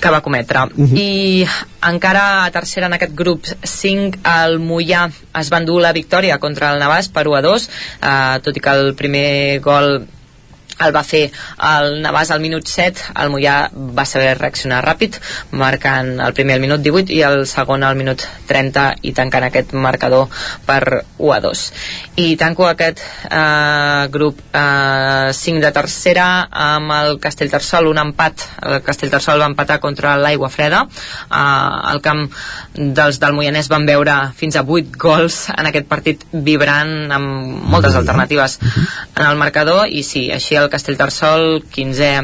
que 0.00 0.10
va 0.10 0.22
cometre. 0.24 0.66
Uh 0.74 0.88
-huh. 0.88 0.98
I 0.98 1.46
encara 1.90 2.44
a 2.44 2.50
tercera 2.50 2.86
en 2.86 2.94
aquest 2.94 3.14
grup 3.14 3.46
5, 3.62 4.18
el 4.24 4.58
Mollà 4.58 5.10
es 5.40 5.52
va 5.52 5.58
endur 5.58 5.80
la 5.80 5.92
victòria 5.92 6.38
contra 6.38 6.72
el 6.72 6.80
Navàs 6.82 7.10
per 7.12 7.28
1 7.28 7.36
a 7.36 7.42
2, 7.42 7.70
eh, 8.02 8.40
tot 8.42 8.56
i 8.56 8.60
que 8.60 8.70
el 8.70 8.94
primer 8.94 9.60
gol 9.60 10.06
el 10.82 10.94
va 10.94 11.04
fer 11.06 11.24
el 11.70 12.00
Navàs 12.04 12.32
al 12.34 12.42
minut 12.42 12.66
7 12.66 13.12
el 13.22 13.30
Mollà 13.34 13.56
va 13.72 14.06
saber 14.08 14.34
reaccionar 14.38 14.82
ràpid 14.84 15.20
marcant 15.52 16.18
el 16.20 16.34
primer 16.34 16.58
al 16.58 16.64
minut 16.64 16.82
18 16.82 17.14
i 17.14 17.22
el 17.26 17.46
segon 17.50 17.84
al 17.84 17.98
minut 17.98 18.26
30 18.48 18.86
i 19.02 19.14
tancant 19.14 19.48
aquest 19.48 19.74
marcador 19.74 20.28
per 20.66 21.04
1 21.18 21.32
a 21.36 21.40
2 21.44 21.64
i 22.16 22.36
tanco 22.38 22.66
aquest 22.68 23.00
eh, 23.30 24.08
grup 24.10 24.38
eh, 24.52 25.32
5 25.32 25.60
de 25.60 25.70
tercera 25.74 26.26
amb 26.50 26.92
el 26.94 27.18
Castellterçol 27.22 27.88
un 27.90 27.98
empat, 27.98 28.44
el 28.62 28.80
Castellterçol 28.86 29.42
va 29.42 29.48
empatar 29.50 29.80
contra 29.82 30.14
l'Aigua 30.20 30.50
Freda. 30.52 30.84
Eh, 30.84 31.92
el 31.92 32.00
camp 32.04 32.24
dels 32.74 33.18
del 33.22 33.34
Moianès 33.34 33.70
van 33.72 33.86
veure 33.88 34.14
fins 34.38 34.56
a 34.56 34.62
8 34.62 34.98
gols 35.00 35.40
en 35.54 35.70
aquest 35.70 35.88
partit 35.90 36.24
vibrant 36.32 37.12
amb 37.14 37.66
moltes 37.74 37.98
alternatives 37.98 38.58
en 38.62 39.24
el 39.26 39.40
marcador 39.40 39.88
i 39.90 40.04
sí, 40.06 40.28
així 40.32 40.58
el 40.60 40.63
Castellterçol 40.72 41.62
15è 41.74 42.14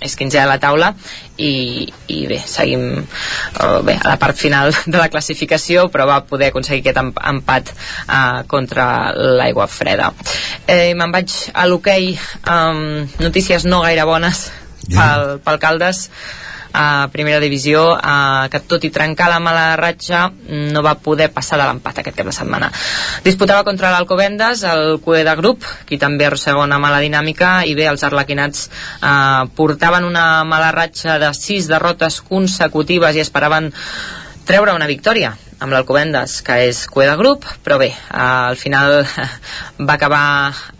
és 0.00 0.16
15 0.16 0.38
a 0.40 0.46
la 0.48 0.56
taula 0.60 0.88
i, 1.36 1.84
i 2.08 2.20
bé, 2.28 2.38
seguim 2.48 2.84
uh, 2.96 3.80
bé, 3.84 3.96
a 4.00 4.14
la 4.14 4.16
part 4.20 4.38
final 4.38 4.72
de 4.92 4.96
la 4.96 5.10
classificació 5.12 5.88
però 5.92 6.06
va 6.08 6.22
poder 6.28 6.50
aconseguir 6.50 6.82
aquest 6.86 7.02
empat 7.04 7.72
uh, 7.74 8.42
contra 8.48 9.12
l'aigua 9.14 9.68
freda. 9.70 10.10
Eh, 10.66 10.92
me'n 10.96 11.12
vaig 11.12 11.36
a 11.52 11.66
l'hoquei 11.68 12.14
um, 12.48 13.04
notícies 13.20 13.68
no 13.68 13.82
gaire 13.84 14.08
bones 14.08 14.46
pel, 14.88 15.36
pel 15.44 15.60
Caldes 15.60 16.06
a 16.72 17.08
primera 17.12 17.40
divisió 17.42 17.96
eh, 17.96 18.48
que 18.52 18.60
tot 18.70 18.84
i 18.86 18.92
trencar 18.94 19.30
la 19.32 19.40
mala 19.42 19.74
ratxa 19.80 20.26
no 20.72 20.82
va 20.86 20.96
poder 21.02 21.30
passar 21.34 21.58
de 21.60 21.66
l'empat 21.68 22.00
aquest 22.02 22.16
cap 22.16 22.30
de 22.30 22.36
setmana. 22.36 22.70
Disputava 23.24 23.64
contra 23.66 23.90
l'Alcobendas 23.94 24.64
el 24.70 25.00
QE 25.04 25.24
de 25.26 25.36
grup, 25.40 25.66
qui 25.88 25.98
també 25.98 26.26
arrossega 26.26 26.62
una 26.62 26.80
mala 26.82 27.02
dinàmica 27.02 27.60
i 27.66 27.74
bé, 27.78 27.88
els 27.90 28.04
arlequinats 28.06 28.68
eh, 28.70 29.44
portaven 29.56 30.08
una 30.08 30.44
mala 30.44 30.72
ratxa 30.76 31.18
de 31.22 31.34
sis 31.36 31.68
derrotes 31.70 32.20
consecutives 32.26 33.16
i 33.16 33.24
esperaven 33.24 33.72
treure 34.46 34.74
una 34.74 34.88
victòria 34.90 35.36
amb 35.60 35.74
l'Alcobendas, 35.74 36.40
que 36.44 36.56
és 36.70 36.82
cue 36.90 37.06
de 37.08 37.14
grup, 37.20 37.44
però 37.64 37.78
bé, 37.80 37.90
eh, 37.92 38.16
al 38.16 38.58
final 38.60 39.04
va 39.88 39.94
acabar 39.94 40.22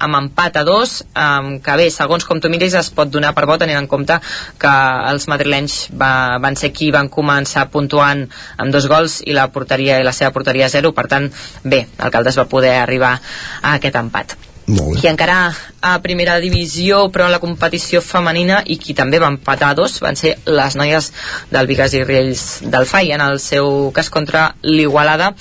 amb 0.00 0.18
empat 0.22 0.60
a 0.60 0.64
dos, 0.66 1.00
eh, 1.12 1.60
que 1.64 1.78
bé, 1.80 1.88
segons 1.94 2.26
com 2.26 2.40
tu 2.40 2.50
miris 2.52 2.76
es 2.80 2.90
pot 2.96 3.12
donar 3.12 3.34
per 3.36 3.46
bo 3.50 3.58
tenint 3.60 3.78
en 3.80 3.88
compte 3.90 4.18
que 4.60 4.74
els 5.12 5.28
madrilenys 5.30 5.80
va, 5.92 6.12
van 6.42 6.56
ser 6.56 6.72
qui 6.76 6.90
van 6.94 7.12
començar 7.12 7.68
puntuant 7.70 8.26
amb 8.56 8.72
dos 8.74 8.88
gols 8.90 9.20
i 9.26 9.36
la 9.36 9.50
porteria 9.52 10.00
i 10.00 10.06
la 10.06 10.16
seva 10.16 10.34
porteria 10.34 10.72
zero, 10.72 10.94
per 10.96 11.08
tant, 11.12 11.30
bé, 11.62 11.86
l'alcalde 11.98 12.36
va 12.40 12.48
poder 12.48 12.78
arribar 12.80 13.18
a 13.62 13.76
aquest 13.76 14.00
empat. 14.00 14.49
Molt 14.70 14.94
bé. 14.94 15.00
I 15.04 15.10
encara 15.10 15.38
a 15.82 15.96
primera 16.04 16.38
divisió, 16.42 17.02
però 17.10 17.26
en 17.26 17.34
la 17.34 17.42
competició 17.42 18.02
femenina, 18.04 18.60
i 18.66 18.78
qui 18.78 18.94
també 18.94 19.18
va 19.22 19.30
empatar 19.32 19.72
dos, 19.78 19.98
van 20.04 20.18
ser 20.18 20.36
les 20.46 20.76
noies 20.78 21.10
del 21.50 21.70
Vigas 21.70 21.96
i 21.96 22.04
Riells 22.04 22.44
del 22.70 22.86
FAI, 22.86 23.12
en 23.16 23.24
el 23.26 23.40
seu 23.42 23.90
cas 23.96 24.10
contra 24.14 24.54
l'Igualada. 24.62 25.34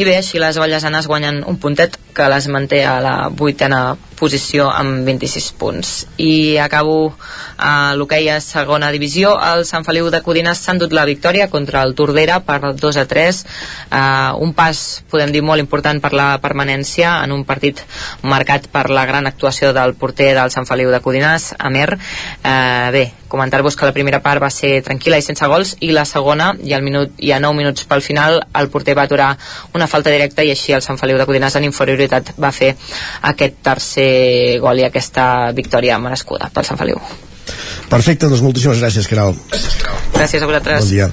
I 0.00 0.06
bé, 0.08 0.16
així 0.16 0.40
les 0.40 0.56
ballesanes 0.56 1.06
guanyen 1.10 1.42
un 1.44 1.58
puntet 1.60 1.98
que 2.14 2.28
les 2.32 2.46
manté 2.48 2.84
a 2.84 3.00
la 3.00 3.16
vuitena 3.28 3.96
posició 4.20 4.68
amb 4.68 5.06
26 5.08 5.48
punts. 5.56 5.90
I 6.20 6.58
acabo 6.60 7.14
a 7.56 7.94
l'hoquei 7.96 8.28
a 8.28 8.40
segona 8.44 8.90
divisió. 8.92 9.32
El 9.40 9.64
Sant 9.68 9.86
Feliu 9.86 10.10
de 10.12 10.20
Codines 10.24 10.60
s'ha 10.60 10.74
endut 10.76 10.92
la 10.96 11.06
victòria 11.08 11.48
contra 11.52 11.82
el 11.86 11.94
Tordera 11.96 12.40
per 12.44 12.74
2 12.76 13.00
a 13.00 13.06
3. 13.08 13.40
Uh, 13.88 14.42
un 14.44 14.52
pas, 14.56 15.02
podem 15.10 15.32
dir, 15.32 15.42
molt 15.42 15.64
important 15.64 16.02
per 16.02 16.12
la 16.16 16.34
permanència 16.42 17.16
en 17.24 17.32
un 17.32 17.46
partit 17.48 17.80
marcat 18.22 18.68
per 18.72 18.88
la 18.92 19.06
gran 19.08 19.26
actuació 19.30 19.72
del 19.76 19.96
porter 19.96 20.34
del 20.36 20.52
Sant 20.52 20.68
Feliu 20.68 20.92
de 20.92 21.00
Codines, 21.00 21.54
Amer. 21.58 21.88
Uh, 22.44 22.92
bé, 22.92 23.06
comentar-vos 23.30 23.76
que 23.76 23.86
la 23.86 23.94
primera 23.96 24.20
part 24.20 24.42
va 24.42 24.50
ser 24.52 24.82
tranquil·la 24.84 25.20
i 25.20 25.24
sense 25.24 25.46
gols 25.48 25.76
i 25.80 25.92
la 25.96 26.04
segona, 26.04 26.50
i, 26.60 26.74
al 26.76 26.84
minut, 26.84 27.14
i 27.22 27.32
a 27.32 27.40
9 27.40 27.56
minuts 27.56 27.86
pel 27.88 28.02
final, 28.04 28.40
el 28.58 28.68
porter 28.68 28.96
va 28.98 29.06
aturar 29.08 29.30
una 29.72 29.86
falta 29.88 30.12
directa 30.12 30.44
i 30.44 30.50
així 30.52 30.74
el 30.76 30.84
Sant 30.84 30.98
Feliu 31.00 31.16
de 31.16 31.28
Codines 31.28 31.56
en 31.56 31.68
inferioritat 32.00 32.34
va 32.40 32.52
fer 32.54 32.74
aquest 33.30 33.60
tercer 33.64 34.58
gol 34.62 34.80
i 34.80 34.86
aquesta 34.88 35.52
victòria 35.56 35.98
merescuda 35.98 36.50
pel 36.52 36.66
Sant 36.66 36.80
Feliu. 36.80 37.00
Perfecte, 37.90 38.28
doncs 38.28 38.42
moltíssimes 38.44 38.80
gràcies, 38.80 39.08
Caral. 39.10 39.34
Gràcies 40.14 40.42
a 40.42 40.46
vosaltres. 40.46 40.84
Bon 40.84 40.90
dia. 40.90 41.10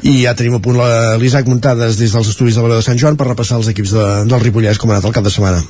I 0.00 0.22
ja 0.22 0.32
tenim 0.32 0.56
a 0.56 0.62
punt 0.64 0.78
l'Isaac 1.20 1.48
Muntades 1.48 1.98
des 2.00 2.12
dels 2.12 2.28
estudis 2.28 2.56
de 2.56 2.64
la 2.64 2.78
de 2.78 2.84
Sant 2.84 2.96
Joan 3.00 3.18
per 3.20 3.28
repassar 3.28 3.58
els 3.60 3.68
equips 3.68 3.92
de, 3.92 4.06
del 4.28 4.40
Ripollès 4.40 4.80
com 4.80 4.90
ha 4.90 4.96
anat 4.96 5.08
el 5.10 5.16
cap 5.16 5.26
de 5.26 5.32
setmana. 5.32 5.60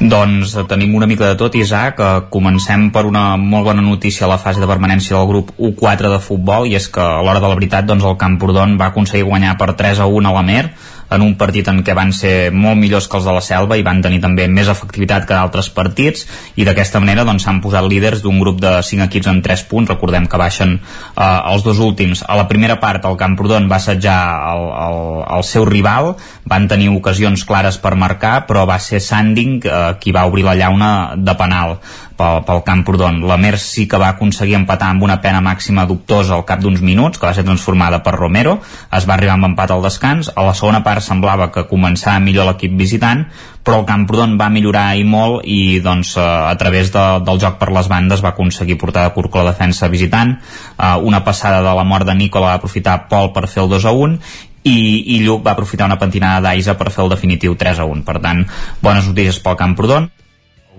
Doncs 0.00 0.54
tenim 0.68 0.94
una 0.96 1.08
mica 1.08 1.26
de 1.28 1.36
tot, 1.40 1.56
Isaac. 1.56 2.00
Eh, 2.00 2.20
comencem 2.32 2.86
per 2.92 3.06
una 3.08 3.36
molt 3.40 3.66
bona 3.68 3.84
notícia 3.84 4.26
a 4.26 4.30
la 4.30 4.38
fase 4.40 4.60
de 4.60 4.68
permanència 4.68 5.16
del 5.16 5.28
grup 5.28 5.52
U4 5.56 6.12
de 6.12 6.20
futbol, 6.24 6.68
i 6.68 6.76
és 6.76 6.88
que 6.88 7.00
a 7.04 7.20
l'hora 7.24 7.40
de 7.40 7.48
la 7.48 7.56
veritat 7.56 7.88
doncs, 7.88 8.04
el 8.08 8.16
Camprodon 8.20 8.78
va 8.80 8.92
aconseguir 8.92 9.28
guanyar 9.28 9.56
per 9.60 9.74
3 9.76 10.00
a 10.00 10.08
1 10.08 10.28
a 10.28 10.36
la 10.36 10.44
Mer, 10.44 10.64
en 11.10 11.24
un 11.24 11.34
partit 11.38 11.68
en 11.70 11.82
què 11.86 11.94
van 11.96 12.12
ser 12.14 12.50
molt 12.54 12.78
millors 12.78 13.08
que 13.10 13.18
els 13.18 13.26
de 13.26 13.34
la 13.34 13.42
Selva 13.44 13.78
i 13.78 13.84
van 13.86 14.02
tenir 14.02 14.20
també 14.22 14.46
més 14.48 14.70
efectivitat 14.70 15.26
que 15.26 15.36
d'altres 15.36 15.70
partits 15.74 16.26
i 16.56 16.66
d'aquesta 16.66 17.02
manera 17.02 17.24
doncs, 17.26 17.44
s'han 17.46 17.60
posat 17.64 17.86
líders 17.90 18.22
d'un 18.24 18.40
grup 18.40 18.60
de 18.62 18.76
5 18.86 19.06
equips 19.08 19.30
amb 19.32 19.44
3 19.44 19.64
punts. 19.70 19.90
Recordem 19.90 20.28
que 20.30 20.40
baixen 20.40 20.76
eh, 20.78 21.40
els 21.52 21.66
dos 21.66 21.80
últims. 21.82 22.24
A 22.26 22.38
la 22.38 22.46
primera 22.48 22.78
part 22.80 23.04
el 23.08 23.18
Camprodon 23.20 23.68
va 23.70 23.80
assetjar 23.80 24.18
el, 24.52 24.66
el, 24.86 25.00
el 25.38 25.46
seu 25.46 25.66
rival 25.68 26.14
van 26.50 26.66
tenir 26.68 26.90
ocasions 26.90 27.44
clares 27.46 27.78
per 27.78 27.94
marcar 27.94 28.44
però 28.48 28.66
va 28.66 28.80
ser 28.82 29.00
Sanding 29.00 29.60
eh, 29.62 29.80
qui 30.02 30.12
va 30.12 30.26
obrir 30.26 30.44
la 30.46 30.56
llauna 30.58 30.90
de 31.16 31.34
penal 31.38 31.78
pel, 32.20 32.42
pel 32.44 32.62
Camprodon. 32.66 33.22
La 33.28 33.38
Mer 33.40 33.56
sí 33.60 33.86
que 33.88 34.00
va 34.00 34.12
aconseguir 34.14 34.58
empatar 34.58 34.90
amb 34.92 35.06
una 35.06 35.20
pena 35.24 35.40
màxima 35.44 35.86
dubtosa 35.88 36.36
al 36.36 36.44
cap 36.48 36.60
d'uns 36.62 36.82
minuts, 36.84 37.18
que 37.18 37.28
va 37.28 37.34
ser 37.36 37.46
transformada 37.46 38.02
per 38.04 38.16
Romero. 38.18 38.58
Es 38.96 39.08
va 39.08 39.16
arribar 39.16 39.38
amb 39.38 39.50
empat 39.52 39.72
al 39.72 39.84
descans. 39.86 40.32
A 40.34 40.44
la 40.46 40.56
segona 40.58 40.82
part 40.86 41.04
semblava 41.06 41.50
que 41.54 41.68
començava 41.70 42.20
millor 42.22 42.50
l'equip 42.50 42.76
visitant, 42.76 43.24
però 43.64 43.80
el 43.80 43.88
Camprodon 43.88 44.36
va 44.40 44.50
millorar 44.52 44.86
i 44.96 45.04
molt 45.04 45.44
i 45.48 45.80
doncs, 45.84 46.14
eh, 46.16 46.24
a 46.24 46.54
través 46.60 46.92
de, 46.92 47.06
del 47.24 47.40
joc 47.40 47.58
per 47.60 47.70
les 47.76 47.88
bandes 47.92 48.24
va 48.24 48.34
aconseguir 48.34 48.78
portar 48.80 49.06
de 49.06 49.14
curt 49.16 49.40
la 49.40 49.50
defensa 49.52 49.88
visitant. 49.88 50.36
Eh, 50.76 50.94
una 51.00 51.24
passada 51.24 51.64
de 51.64 51.74
la 51.76 51.84
mort 51.84 52.08
de 52.08 52.16
Nicola 52.16 52.52
va 52.52 52.60
aprofitar 52.60 53.04
Pol 53.08 53.32
per 53.34 53.46
fer 53.48 53.64
el 53.64 53.72
2 53.72 53.86
a 53.86 53.96
1 53.96 54.48
i, 54.62 55.16
i 55.16 55.20
Lluc 55.24 55.44
va 55.44 55.54
aprofitar 55.56 55.88
una 55.88 55.98
pentinada 56.00 56.42
d'Aisa 56.44 56.76
per 56.78 56.90
fer 56.92 57.04
el 57.04 57.12
definitiu 57.12 57.56
3 57.56 57.80
a 57.80 57.86
1. 57.88 58.04
Per 58.06 58.18
tant, 58.20 58.44
bones 58.84 59.08
notícies 59.08 59.40
pel 59.44 59.58
Camprodon 59.60 60.10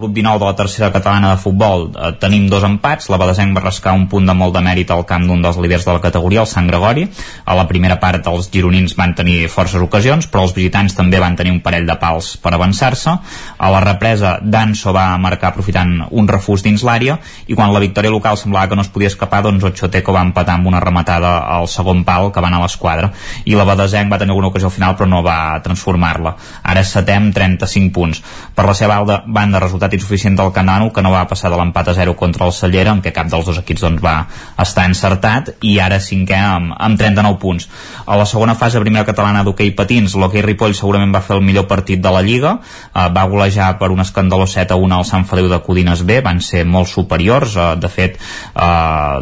grup 0.01 0.13
19 0.13 0.39
de 0.39 0.45
la 0.45 0.55
tercera 0.55 0.91
catalana 0.91 1.31
de 1.31 1.37
futbol. 1.37 1.91
Eh, 1.93 2.11
tenim 2.19 2.47
dos 2.49 2.63
empats, 2.65 3.07
la 3.13 3.19
Badesenc 3.21 3.55
va 3.55 3.61
rascar 3.61 3.93
un 3.93 4.07
punt 4.09 4.25
de 4.25 4.33
molt 4.33 4.55
de 4.55 4.63
mèrit 4.65 4.89
al 4.91 5.05
camp 5.05 5.27
d'un 5.29 5.41
dels 5.43 5.59
líders 5.61 5.85
de 5.85 5.93
la 5.93 6.01
categoria, 6.01 6.41
el 6.41 6.49
Sant 6.49 6.67
Gregori. 6.67 7.05
A 7.45 7.55
la 7.55 7.67
primera 7.69 7.99
part 8.01 8.25
els 8.27 8.49
gironins 8.51 8.95
van 8.97 9.13
tenir 9.15 9.45
forces 9.53 9.81
ocasions, 9.81 10.27
però 10.27 10.47
els 10.47 10.55
visitants 10.57 10.97
també 10.97 11.21
van 11.21 11.37
tenir 11.37 11.53
un 11.53 11.61
parell 11.61 11.85
de 11.85 11.95
pals 12.01 12.33
per 12.41 12.55
avançar-se. 12.57 13.13
A 13.57 13.71
la 13.71 13.83
represa 13.85 14.39
Danso 14.41 14.93
va 14.93 15.05
marcar 15.21 15.51
aprofitant 15.51 16.07
un 16.09 16.27
refús 16.27 16.65
dins 16.65 16.81
l'àrea 16.83 17.19
i 17.47 17.53
quan 17.53 17.73
la 17.73 17.83
victòria 17.83 18.11
local 18.11 18.37
semblava 18.37 18.71
que 18.71 18.79
no 18.79 18.81
es 18.81 18.89
podia 18.89 19.11
escapar 19.11 19.43
doncs 19.45 19.63
Ochoteco 19.69 20.15
va 20.15 20.25
empatar 20.25 20.57
amb 20.57 20.67
una 20.71 20.81
rematada 20.81 21.37
al 21.45 21.67
segon 21.67 22.03
pal 22.03 22.31
que 22.31 22.41
va 22.41 22.49
anar 22.49 22.63
a 22.63 22.65
l'esquadra. 22.65 23.11
I 23.45 23.55
la 23.55 23.67
Badesenc 23.69 24.11
va 24.11 24.17
tenir 24.17 24.33
alguna 24.33 24.49
ocasió 24.49 24.71
al 24.71 24.75
final 24.75 24.97
però 24.97 25.07
no 25.07 25.21
va 25.21 25.61
transformar-la. 25.61 26.35
Ara 26.63 26.83
setem 26.83 27.31
35 27.31 27.93
punts. 27.93 28.23
Per 28.55 28.65
la 28.65 28.73
seva 28.73 29.21
banda 29.27 29.61
resultat 29.61 29.90
resultat 29.91 29.93
insuficient 29.93 30.37
del 30.37 30.51
Canano 30.51 30.91
que 30.91 31.01
no 31.01 31.11
va 31.11 31.27
passar 31.27 31.49
de 31.51 31.57
l'empat 31.57 31.89
a 31.89 31.93
0 31.93 32.15
contra 32.15 32.45
el 32.45 32.53
Cellera 32.53 32.91
en 32.91 33.01
què 33.01 33.11
cap 33.11 33.27
dels 33.29 33.45
dos 33.45 33.57
equips 33.57 33.81
doncs, 33.81 34.01
va 34.01 34.27
estar 34.59 34.85
encertat 34.87 35.51
i 35.61 35.79
ara 35.79 35.99
cinquè 35.99 36.37
amb, 36.37 36.73
amb 36.77 36.97
39 36.97 37.39
punts. 37.39 37.67
A 38.05 38.17
la 38.17 38.25
segona 38.25 38.55
fase 38.55 38.79
primera 38.79 39.05
catalana 39.05 39.43
d'hoquei 39.43 39.71
patins 39.75 40.15
l'hoquei 40.15 40.41
Ripoll 40.41 40.75
segurament 40.75 41.13
va 41.13 41.21
fer 41.21 41.37
el 41.37 41.43
millor 41.43 41.67
partit 41.67 42.01
de 42.01 42.11
la 42.11 42.21
Lliga. 42.21 42.59
Eh, 42.93 43.09
va 43.11 43.27
golejar 43.27 43.77
per 43.79 43.91
un 43.91 44.01
escandaló 44.01 44.47
7 44.47 44.73
a 44.73 44.77
1 44.77 44.95
al 44.95 45.05
Sant 45.05 45.25
Feliu 45.25 45.49
de 45.49 45.61
Codines 45.61 46.03
B 46.05 46.21
van 46.21 46.41
ser 46.41 46.65
molt 46.65 46.89
superiors 46.89 47.55
eh, 47.55 47.75
de 47.79 47.89
fet 47.89 48.17
eh, 48.17 49.17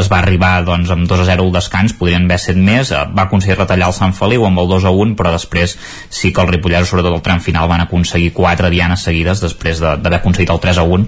es 0.00 0.10
va 0.10 0.20
arribar 0.20 0.64
doncs, 0.64 0.90
amb 0.90 1.08
2 1.08 1.24
a 1.24 1.28
0 1.32 1.46
al 1.46 1.52
descans 1.54 1.96
podrien 1.96 2.28
haver 2.28 2.40
set 2.40 2.56
més 2.56 2.92
eh, 2.92 3.04
va 3.16 3.26
aconseguir 3.28 3.58
retallar 3.58 3.90
el 3.90 3.96
Sant 3.96 4.14
Feliu 4.16 4.46
amb 4.46 4.60
el 4.62 4.70
2 4.70 4.88
a 4.88 4.94
1 5.06 5.16
però 5.18 5.32
després 5.34 5.76
sí 6.08 6.32
que 6.32 6.42
el 6.44 6.50
Ripolleros 6.52 6.90
sobretot 6.90 7.16
el 7.16 7.24
tram 7.24 7.40
final 7.40 7.68
van 7.70 7.86
aconseguir 7.86 8.32
4 8.36 8.70
dianes 8.70 9.04
seguides 9.06 9.42
després 9.42 9.80
de, 9.80 9.96
d'haver 10.02 10.20
aconseguit 10.20 10.52
el 10.52 10.60
3 10.62 10.80
a 10.82 10.86
1 10.96 11.06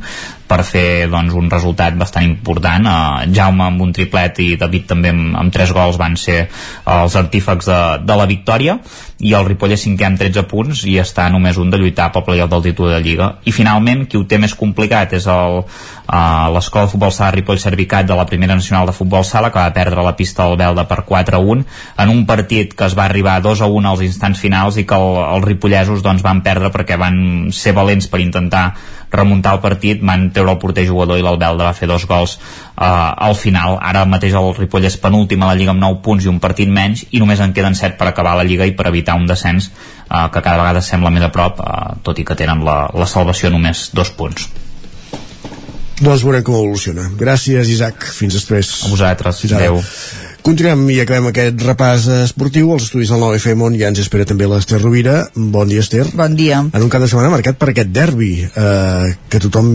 per 0.53 0.61
fer 0.69 0.87
doncs, 1.09 1.35
un 1.39 1.49
resultat 1.51 1.97
bastant 1.99 2.27
important. 2.29 2.89
Uh, 2.89 3.31
Jaume 3.33 3.65
amb 3.67 3.85
un 3.85 3.93
triplet 3.97 4.43
i 4.45 4.51
David 4.61 4.91
també 4.93 5.13
amb, 5.15 5.37
amb 5.45 5.55
3 5.55 5.73
gols 5.77 6.01
van 6.01 6.19
ser 6.21 6.45
els 6.85 7.17
artífecs 7.17 7.71
de, 7.71 7.81
de 8.05 8.19
la 8.21 8.29
victòria 8.29 8.79
i 9.23 9.33
el 9.39 9.47
Ripoll 9.47 9.75
és 9.77 9.85
cinquè 9.87 10.07
amb 10.09 10.19
13 10.19 10.43
punts 10.51 10.83
i 10.91 10.97
està 10.99 11.29
només 11.31 11.59
un 11.63 11.71
de 11.71 11.79
lluitar 11.79 12.09
pel 12.13 12.25
playoff 12.27 12.51
del 12.51 12.65
títol 12.65 12.91
de 12.91 12.99
Lliga. 13.05 13.29
I 13.47 13.55
finalment 13.55 14.05
qui 14.11 14.19
ho 14.19 14.25
té 14.27 14.39
més 14.43 14.55
complicat 14.59 15.15
és 15.15 15.29
el, 15.31 15.61
uh, 15.63 16.49
l'escola 16.55 16.89
de 16.89 16.93
futbol 16.93 17.13
sala 17.15 17.31
Ripoll 17.37 17.61
Servicat 17.63 18.09
de 18.09 18.17
la 18.19 18.27
primera 18.27 18.57
nacional 18.59 18.91
de 18.91 18.97
futbol 18.97 19.23
sala 19.25 19.53
que 19.55 19.63
va 19.63 19.75
perdre 19.77 20.03
la 20.03 20.17
pista 20.19 20.49
del 20.49 20.59
Belda 20.59 20.89
per 20.91 21.05
4 21.07 21.39
a 21.39 21.43
1 21.55 21.67
en 22.03 22.15
un 22.17 22.25
partit 22.27 22.75
que 22.75 22.89
es 22.89 22.99
va 22.99 23.07
arribar 23.07 23.39
2 23.43 23.63
a 23.63 23.71
1 23.71 23.93
als 23.93 24.03
instants 24.09 24.43
finals 24.43 24.81
i 24.83 24.87
que 24.89 24.99
el, 24.99 25.23
els 25.37 25.47
ripollesos 25.47 26.03
doncs, 26.03 26.27
van 26.27 26.43
perdre 26.43 26.73
perquè 26.75 26.99
van 26.99 27.53
ser 27.55 27.77
valents 27.79 28.11
per 28.11 28.25
intentar 28.27 28.73
remuntar 29.13 29.55
el 29.57 29.63
partit, 29.63 30.01
van 30.03 30.31
treure 30.35 30.55
el 30.55 30.61
porter 30.63 30.87
jugador 30.89 31.21
i 31.21 31.25
l'Albelda 31.25 31.69
va 31.69 31.77
fer 31.77 31.89
dos 31.91 32.07
gols 32.09 32.39
uh, 32.39 33.13
al 33.29 33.37
final. 33.39 33.79
Ara 33.81 34.05
mateix 34.09 34.37
el 34.39 34.51
Ripoll 34.57 34.89
és 34.89 34.99
penúltim 35.01 35.43
a 35.43 35.53
la 35.53 35.59
Lliga 35.59 35.75
amb 35.75 35.85
9 35.85 36.01
punts 36.05 36.27
i 36.27 36.33
un 36.33 36.41
partit 36.43 36.71
menys 36.73 37.07
i 37.11 37.23
només 37.23 37.41
en 37.45 37.55
queden 37.57 37.79
7 37.79 37.99
per 38.01 38.11
acabar 38.11 38.35
la 38.39 38.49
Lliga 38.49 38.69
i 38.69 38.75
per 38.79 38.89
evitar 38.91 39.19
un 39.21 39.29
descens 39.29 39.71
uh, 39.71 40.29
que 40.33 40.41
cada 40.41 40.59
vegada 40.61 40.83
sembla 40.85 41.13
més 41.15 41.29
a 41.29 41.33
prop, 41.35 41.61
uh, 41.61 41.97
tot 42.03 42.19
i 42.19 42.27
que 42.27 42.39
tenen 42.39 42.65
la, 42.67 42.85
la 42.95 43.09
salvació 43.09 43.53
només 43.53 43.91
dos 43.95 44.13
punts. 44.17 44.51
Doncs 46.03 46.25
veurem 46.27 46.43
com 46.43 46.59
evoluciona. 46.59 47.07
Gràcies, 47.19 47.69
Isaac. 47.71 48.09
Fins 48.17 48.35
després. 48.35 48.75
A 48.83 48.91
vosaltres. 48.91 49.45
Adéu. 49.53 49.79
Continuem 50.43 50.89
i 50.91 50.97
acabem 50.99 51.29
aquest 51.29 51.61
repàs 51.63 52.09
esportiu 52.25 52.73
als 52.75 52.89
estudis 52.89 53.13
del 53.13 53.21
9FM 53.23 53.61
on 53.63 53.77
ja 53.79 53.93
ens 53.93 54.01
espera 54.03 54.25
també 54.27 54.49
l'Ester 54.51 54.81
Rovira. 54.83 55.21
Bon 55.37 55.71
dia, 55.71 55.85
Ester. 55.85 56.03
Bon 56.19 56.35
dia. 56.35 56.59
En 56.67 56.83
un 56.83 56.91
cap 56.91 57.05
de 57.05 57.07
setmana 57.07 57.31
marcat 57.31 57.61
per 57.61 57.69
aquest 57.71 57.93
derbi, 57.95 58.33
eh, 58.43 59.13
que 59.31 59.41
tothom, 59.45 59.69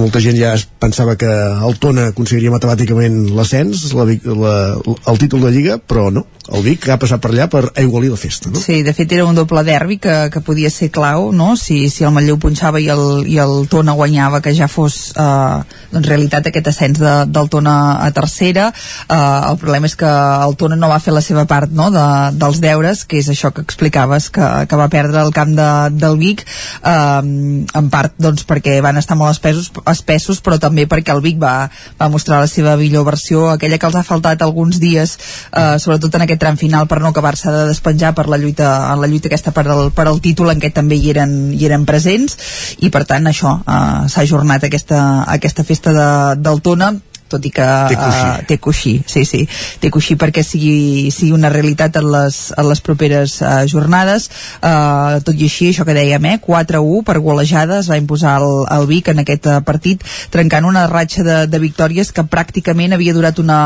molta 0.00 0.18
gent 0.24 0.34
ja 0.40 0.56
es 0.58 0.66
pensava 0.66 1.14
que 1.20 1.30
el 1.30 1.78
Tona 1.78 2.08
aconseguiria 2.10 2.50
matemàticament 2.50 3.20
l'ascens, 3.38 3.86
la, 3.94 4.08
la, 4.42 4.56
el 4.82 5.22
títol 5.22 5.46
de 5.46 5.54
Lliga, 5.54 5.78
però 5.78 6.08
no. 6.10 6.26
El 6.50 6.64
Vic 6.66 6.88
ha 6.90 6.96
passat 6.98 7.20
per 7.22 7.30
allà 7.30 7.46
per 7.50 7.62
aigualir 7.78 8.10
la 8.10 8.18
festa, 8.18 8.50
no? 8.50 8.58
Sí, 8.58 8.80
de 8.82 8.92
fet 8.96 9.12
era 9.14 9.26
un 9.28 9.36
doble 9.38 9.62
derbi 9.66 10.00
que, 10.02 10.14
que 10.34 10.42
podia 10.42 10.70
ser 10.70 10.90
clau, 10.90 11.28
no? 11.32 11.52
Si, 11.56 11.84
si 11.94 12.02
el 12.06 12.10
Manlleu 12.14 12.40
punxava 12.42 12.80
i 12.82 12.88
el, 12.90 13.22
i 13.30 13.38
el 13.38 13.68
Tona 13.70 13.94
guanyava, 13.94 14.40
que 14.42 14.52
ja 14.56 14.66
fos 14.70 15.12
eh, 15.14 15.60
doncs, 15.92 16.08
realitat 16.08 16.48
aquest 16.50 16.72
ascens 16.72 16.98
de, 16.98 17.12
del 17.30 17.50
Tona 17.52 17.74
a 18.02 18.10
tercera. 18.16 18.70
Eh, 19.06 19.18
el 19.50 19.60
problema 19.62 19.86
és 19.86 19.94
que 20.00 20.10
el 20.10 20.56
Tona 20.58 20.78
no 20.80 20.90
va 20.90 20.98
fer 21.02 21.14
la 21.14 21.22
seva 21.22 21.46
part 21.50 21.70
no, 21.70 21.86
de, 21.94 22.06
dels 22.40 22.58
deures, 22.64 23.04
que 23.06 23.20
és 23.22 23.30
això 23.30 23.52
que 23.54 23.62
explicaves, 23.62 24.30
que, 24.34 24.50
que 24.66 24.80
va 24.80 24.90
perdre 24.90 25.22
el 25.22 25.30
camp 25.36 25.54
de, 25.54 25.70
del 26.02 26.18
Vic, 26.18 26.42
eh, 26.82 27.22
en 27.22 27.92
part 27.94 28.18
doncs, 28.18 28.42
perquè 28.48 28.80
van 28.82 28.98
estar 28.98 29.18
molt 29.20 29.36
espessos, 29.36 29.70
espessos, 29.94 30.42
però 30.42 30.58
també 30.58 30.88
perquè 30.90 31.14
el 31.14 31.22
Vic 31.22 31.38
va, 31.38 31.54
va 32.00 32.10
mostrar 32.10 32.42
la 32.42 32.50
seva 32.50 32.74
millor 32.80 33.06
versió, 33.06 33.46
aquella 33.54 33.78
que 33.78 33.86
els 33.86 34.02
ha 34.02 34.06
faltat 34.06 34.42
alguns 34.42 34.82
dies, 34.82 35.14
eh, 35.54 35.78
sobretot 35.78 36.18
en 36.18 36.26
aquest 36.26 36.39
tram 36.40 36.58
final 36.60 36.88
per 36.88 37.00
no 37.02 37.12
acabar-se 37.12 37.52
de 37.52 37.66
despenjar 37.68 38.14
per 38.16 38.26
la 38.32 38.38
lluita, 38.40 38.70
en 38.92 39.02
la 39.02 39.10
lluita 39.10 39.30
aquesta 39.30 39.52
per 39.56 39.66
al, 39.68 39.90
per 39.94 40.08
al 40.08 40.22
títol 40.24 40.50
en 40.54 40.62
què 40.62 40.72
també 40.74 40.96
hi 40.96 41.12
eren, 41.12 41.36
hi 41.54 41.68
eren 41.68 41.86
presents. 41.88 42.38
I 42.80 42.90
per 42.90 43.04
tant 43.08 43.28
això, 43.30 43.58
eh, 43.60 44.08
s'ha 44.08 44.24
ajornat 44.26 44.66
aquesta, 44.66 45.04
aquesta 45.28 45.66
festa 45.68 45.94
de, 45.96 46.10
del 46.40 46.64
Tona 46.64 46.94
tot 47.30 47.46
i 47.46 47.52
que 47.54 47.66
Té 47.90 47.96
coixí. 47.96 48.26
eh, 48.26 48.44
té 48.48 48.58
coixí, 48.58 48.94
sí, 49.06 49.24
sí, 49.24 49.42
té 49.80 49.90
coixí 49.94 50.16
perquè 50.20 50.42
sigui, 50.46 51.10
sigui 51.14 51.32
una 51.36 51.50
realitat 51.52 51.96
en 52.00 52.10
les, 52.12 52.40
en 52.58 52.68
les 52.68 52.80
properes 52.84 53.38
uh, 53.42 53.62
jornades 53.70 54.28
uh, 54.60 55.20
tot 55.24 55.36
i 55.36 55.46
així, 55.48 55.70
això 55.70 55.86
que 55.86 55.94
dèiem 55.96 56.26
eh, 56.32 56.36
4-1 56.42 57.04
per 57.06 57.18
golejada 57.22 57.80
es 57.80 57.90
va 57.90 57.98
imposar 58.00 58.38
el, 58.40 58.64
el 58.76 58.86
Vic 58.90 59.10
en 59.12 59.22
aquest 59.22 59.46
uh, 59.50 59.60
partit 59.66 60.02
trencant 60.34 60.66
una 60.68 60.86
ratxa 60.90 61.24
de, 61.26 61.38
de 61.50 61.58
victòries 61.62 62.12
que 62.16 62.24
pràcticament 62.26 62.94
havia 62.96 63.14
durat 63.14 63.38
una, 63.38 63.60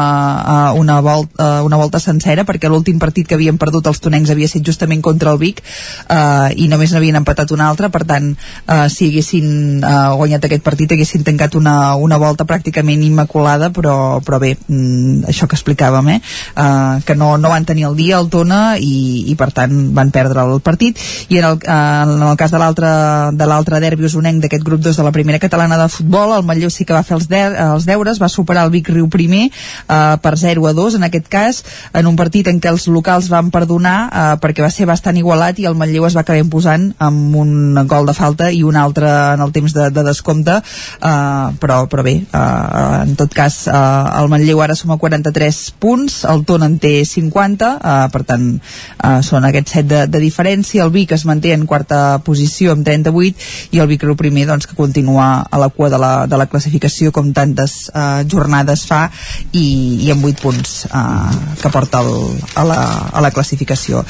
uh, 0.45 0.81
una, 0.81 1.01
volta, 1.05 1.61
uh, 1.61 1.65
una 1.67 1.81
volta 1.81 2.01
sencera 2.03 2.45
perquè 2.45 2.69
l'últim 2.69 2.99
partit 2.99 3.29
que 3.29 3.39
havien 3.39 3.59
perdut 3.61 3.87
els 3.91 4.03
tonencs 4.05 4.31
havia 4.35 4.51
estat 4.51 4.65
justament 4.67 5.03
contra 5.03 5.33
el 5.33 5.39
Vic 5.41 5.63
uh, 5.65 6.51
i 6.57 6.69
només 6.69 6.93
n'havien 6.93 7.17
empatat 7.21 7.55
un 7.55 7.63
altre 7.65 7.89
per 7.95 8.05
tant, 8.09 8.33
uh, 8.67 8.87
si 8.93 9.09
haguessin 9.11 9.81
uh, 9.81 10.15
guanyat 10.19 10.45
aquest 10.49 10.65
partit 10.67 10.93
haguessin 10.93 11.25
tancat 11.25 11.55
una, 11.55 11.95
una 11.97 12.19
volta 12.19 12.45
pràcticament 12.49 13.03
immaculada 13.07 13.54
però, 13.75 14.21
però 14.25 14.39
bé, 14.43 14.55
mm, 14.69 15.25
això 15.31 15.47
que 15.49 15.57
explicàvem 15.57 16.09
eh? 16.15 16.21
uh, 16.57 17.01
que 17.05 17.15
no, 17.15 17.37
no 17.39 17.53
van 17.53 17.65
tenir 17.65 17.87
el 17.89 17.97
dia 17.97 18.19
el 18.19 18.31
Tona 18.33 18.77
i, 18.79 19.31
i 19.31 19.35
per 19.39 19.51
tant 19.55 19.73
van 19.95 20.11
perdre 20.15 20.45
el 20.45 20.61
partit 20.65 20.99
i 21.29 21.39
en 21.39 21.49
el, 21.51 21.59
uh, 21.63 22.17
en 22.17 22.25
el 22.31 22.37
cas 22.41 22.53
de 22.55 22.61
l'altre 22.61 22.91
de 23.35 23.49
l'altre 23.49 23.81
derbi 23.83 24.09
usonenc 24.09 24.43
d'aquest 24.43 24.65
grup 24.65 24.83
2 24.85 24.97
de 24.97 25.07
la 25.07 25.13
primera 25.13 25.39
catalana 25.43 25.79
de 25.81 25.89
futbol, 25.89 26.35
el 26.37 26.47
Manlleu 26.47 26.71
sí 26.71 26.85
que 26.85 26.97
va 26.97 27.05
fer 27.07 27.19
els, 27.19 27.29
de, 27.31 27.43
els 27.67 27.87
deures, 27.89 28.21
va 28.21 28.31
superar 28.33 28.67
el 28.67 28.73
Vic 28.75 28.91
Riu 28.93 29.09
primer 29.13 29.47
uh, 29.49 30.17
per 30.23 30.37
0 30.41 30.69
a 30.69 30.75
2 30.77 30.99
en 30.99 31.09
aquest 31.09 31.29
cas, 31.33 31.63
en 31.93 32.09
un 32.11 32.17
partit 32.17 32.49
en 32.51 32.61
què 32.61 32.73
els 32.73 32.89
locals 32.89 33.31
van 33.33 33.51
perdonar 33.55 33.97
uh, 34.09 34.25
perquè 34.43 34.65
va 34.65 34.73
ser 34.73 34.89
bastant 34.91 35.19
igualat 35.21 35.61
i 35.61 35.69
el 35.71 35.79
Manlleu 35.79 36.09
es 36.09 36.17
va 36.17 36.25
acabar 36.25 36.43
imposant 36.43 36.91
amb 36.99 37.37
un 37.37 37.79
gol 37.91 38.09
de 38.09 38.17
falta 38.17 38.51
i 38.51 38.63
un 38.65 38.77
altre 38.81 39.11
en 39.35 39.45
el 39.45 39.53
temps 39.55 39.75
de, 39.77 39.91
de 39.95 40.05
descompte 40.07 40.59
uh, 40.61 41.53
però, 41.61 41.85
però 41.91 42.05
bé 42.07 42.17
uh, 42.25 43.03
en 43.05 43.15
tot 43.19 43.33
cas 43.35 43.44
uh, 43.69 44.21
el 44.21 44.29
Manlleu 44.33 44.61
ara 44.65 44.77
suma 44.79 44.97
43 45.01 45.59
punts, 45.83 46.23
el 46.31 46.45
Tona 46.49 46.69
en 46.71 46.79
té 46.81 46.93
50 47.05 47.71
uh, 47.77 47.93
per 48.13 48.23
tant 48.29 48.47
uh, 48.57 49.21
són 49.27 49.45
aquests 49.49 49.77
7 49.79 49.89
de, 49.91 50.01
de 50.11 50.23
diferència. 50.23 50.85
El 50.85 50.93
Vic 50.95 51.13
es 51.17 51.27
manté 51.29 51.53
en 51.55 51.67
quarta 51.69 52.19
posició 52.25 52.73
amb 52.73 52.87
38 52.87 53.77
i 53.77 53.83
el 53.83 53.91
Vic 53.91 54.05
Riu 54.07 54.17
primer 54.19 54.47
doncs, 54.49 54.69
que 54.71 54.77
continua 54.79 55.45
a 55.45 55.61
la 55.61 55.69
cua 55.69 55.91
de 55.93 56.01
la, 56.01 56.13
de 56.31 56.41
la 56.41 56.49
classificació 56.51 57.13
com 57.13 57.33
tantes 57.37 57.91
uh, 57.93 58.23
jornades 58.31 58.87
fa 58.89 59.07
i, 59.53 59.67
i 60.07 60.11
amb 60.15 60.25
8 60.31 60.43
punts 60.43 60.75
uh, 60.91 61.31
que 61.61 61.73
porta 61.75 62.03
el, 62.05 62.39
a, 62.55 62.65
la, 62.67 62.81
a 63.13 63.25
la 63.25 63.33
classificació. 63.35 64.05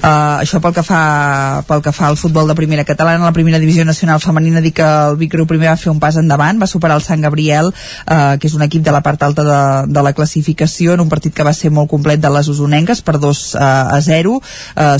Uh, 0.00 0.40
això 0.40 0.60
pel 0.62 0.74
que 0.76 0.84
fa 0.86 1.02
pel 1.68 1.82
que 1.84 1.94
fa 1.94 2.08
al 2.08 2.18
futbol 2.20 2.48
de 2.48 2.56
primera 2.58 2.84
catalana 2.88 3.28
la 3.28 3.36
primera 3.36 3.60
divisió 3.62 3.84
nacional 3.84 4.20
femenina 4.20 4.60
dir 4.64 4.72
que 4.76 4.86
el 4.86 5.16
Vic 5.20 5.34
Riu 5.36 5.46
primer 5.50 5.70
va 5.70 5.78
fer 5.80 5.92
un 5.92 6.00
pas 6.02 6.16
endavant 6.20 6.60
va 6.60 6.68
superar 6.70 6.98
el 6.98 7.04
Sant 7.04 7.22
Gabriel 7.24 7.70
uh, 7.70 8.36
que 8.40 8.48
és 8.48 8.56
un 8.56 8.64
equip 8.66 8.79
de 8.82 8.92
la 8.94 9.02
part 9.04 9.22
alta 9.22 9.44
de, 9.44 9.60
de 9.92 10.02
la 10.02 10.12
classificació 10.16 10.94
en 10.94 11.04
un 11.04 11.08
partit 11.08 11.34
que 11.34 11.46
va 11.46 11.54
ser 11.56 11.70
molt 11.70 11.90
complet 11.90 12.20
de 12.20 12.30
les 12.32 12.48
usonenques 12.48 13.02
per 13.06 13.18
2 13.20 13.42
uh, 13.54 13.62
a 13.96 14.00
0 14.04 14.36
uh, 14.36 14.42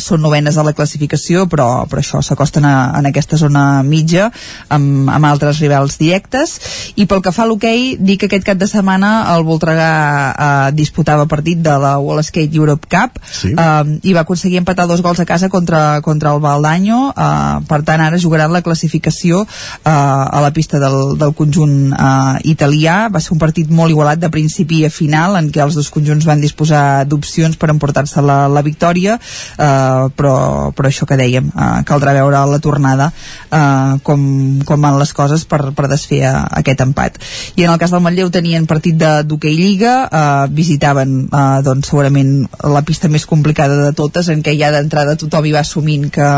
són 0.02 0.22
novenes 0.22 0.56
a 0.58 0.64
la 0.66 0.74
classificació 0.76 1.46
però, 1.50 1.86
però 1.90 2.02
això 2.02 2.22
s'acosten 2.24 2.66
en 2.66 3.08
aquesta 3.08 3.38
zona 3.40 3.82
mitja 3.86 4.30
amb, 4.68 5.08
amb 5.10 5.26
altres 5.26 5.60
rivals 5.62 5.98
directes. 6.00 6.56
I 6.96 7.06
pel 7.10 7.22
que 7.24 7.32
fa 7.34 7.44
a 7.44 7.48
l'hoquei 7.50 7.96
dir 8.00 8.18
que 8.20 8.28
aquest 8.30 8.46
cap 8.46 8.58
de 8.60 8.68
setmana 8.70 9.10
el 9.34 9.44
Voltregà 9.48 9.90
eh, 10.30 10.72
disputava 10.76 11.26
partit 11.30 11.60
de 11.64 11.76
la 11.80 11.96
World 11.98 12.26
Skate 12.28 12.56
Europe 12.56 12.88
Cup 12.90 13.18
Sí. 13.30 13.52
eh, 13.56 13.98
i 14.02 14.12
va 14.16 14.24
aconseguir 14.26 14.58
empatar 14.60 14.86
dos 14.90 15.02
gols 15.02 15.20
a 15.20 15.26
casa 15.26 15.48
contra, 15.48 16.00
contra 16.02 16.34
el 16.34 16.40
Valdanyo 16.42 17.00
eh, 17.14 17.60
per 17.68 17.80
tant 17.86 18.02
ara 18.04 18.18
jugaran 18.18 18.52
la 18.52 18.62
classificació 18.62 19.44
eh, 19.44 19.90
a 19.90 20.40
la 20.42 20.50
pista 20.52 20.80
del, 20.82 21.16
del 21.20 21.34
conjunt 21.34 21.92
eh, 21.92 22.38
italià. 22.50 23.08
Va 23.12 23.22
ser 23.22 23.34
un 23.36 23.42
partit 23.42 23.69
molt 23.74 23.92
igualat 23.92 24.20
de 24.20 24.30
principi 24.32 24.82
a 24.86 24.90
final 24.92 25.36
en 25.38 25.50
què 25.52 25.62
els 25.64 25.76
dos 25.78 25.90
conjunts 25.92 26.26
van 26.28 26.42
disposar 26.42 27.04
d'opcions 27.08 27.56
per 27.60 27.70
emportar-se 27.72 28.22
la, 28.24 28.44
la 28.50 28.62
victòria 28.66 29.16
eh, 29.16 30.04
però, 30.16 30.34
però 30.76 30.90
això 30.90 31.08
que 31.08 31.18
dèiem 31.20 31.50
eh, 31.50 31.70
caldrà 31.88 32.14
veure 32.16 32.44
la 32.50 32.60
tornada 32.62 33.10
eh, 33.12 33.98
com, 34.06 34.22
com 34.66 34.86
van 34.86 34.98
les 35.00 35.12
coses 35.16 35.44
per, 35.48 35.62
per 35.76 35.88
desfer 35.90 36.22
aquest 36.30 36.84
empat 36.84 37.18
i 37.56 37.66
en 37.66 37.72
el 37.72 37.80
cas 37.80 37.94
del 37.94 38.02
Manlleu 38.04 38.30
tenien 38.32 38.68
partit 38.70 38.98
de 39.00 39.12
d'hoquei 39.26 39.56
Lliga 39.56 39.94
eh, 40.06 40.46
visitaven 40.54 41.16
eh, 41.26 41.60
doncs 41.66 41.90
segurament 41.92 42.34
la 42.74 42.84
pista 42.86 43.10
més 43.12 43.26
complicada 43.28 43.78
de 43.84 43.92
totes 43.96 44.30
en 44.32 44.44
què 44.46 44.54
ja 44.58 44.72
d'entrada 44.74 45.18
tothom 45.20 45.46
hi 45.46 45.54
va 45.56 45.64
assumint 45.64 46.08
que, 46.12 46.30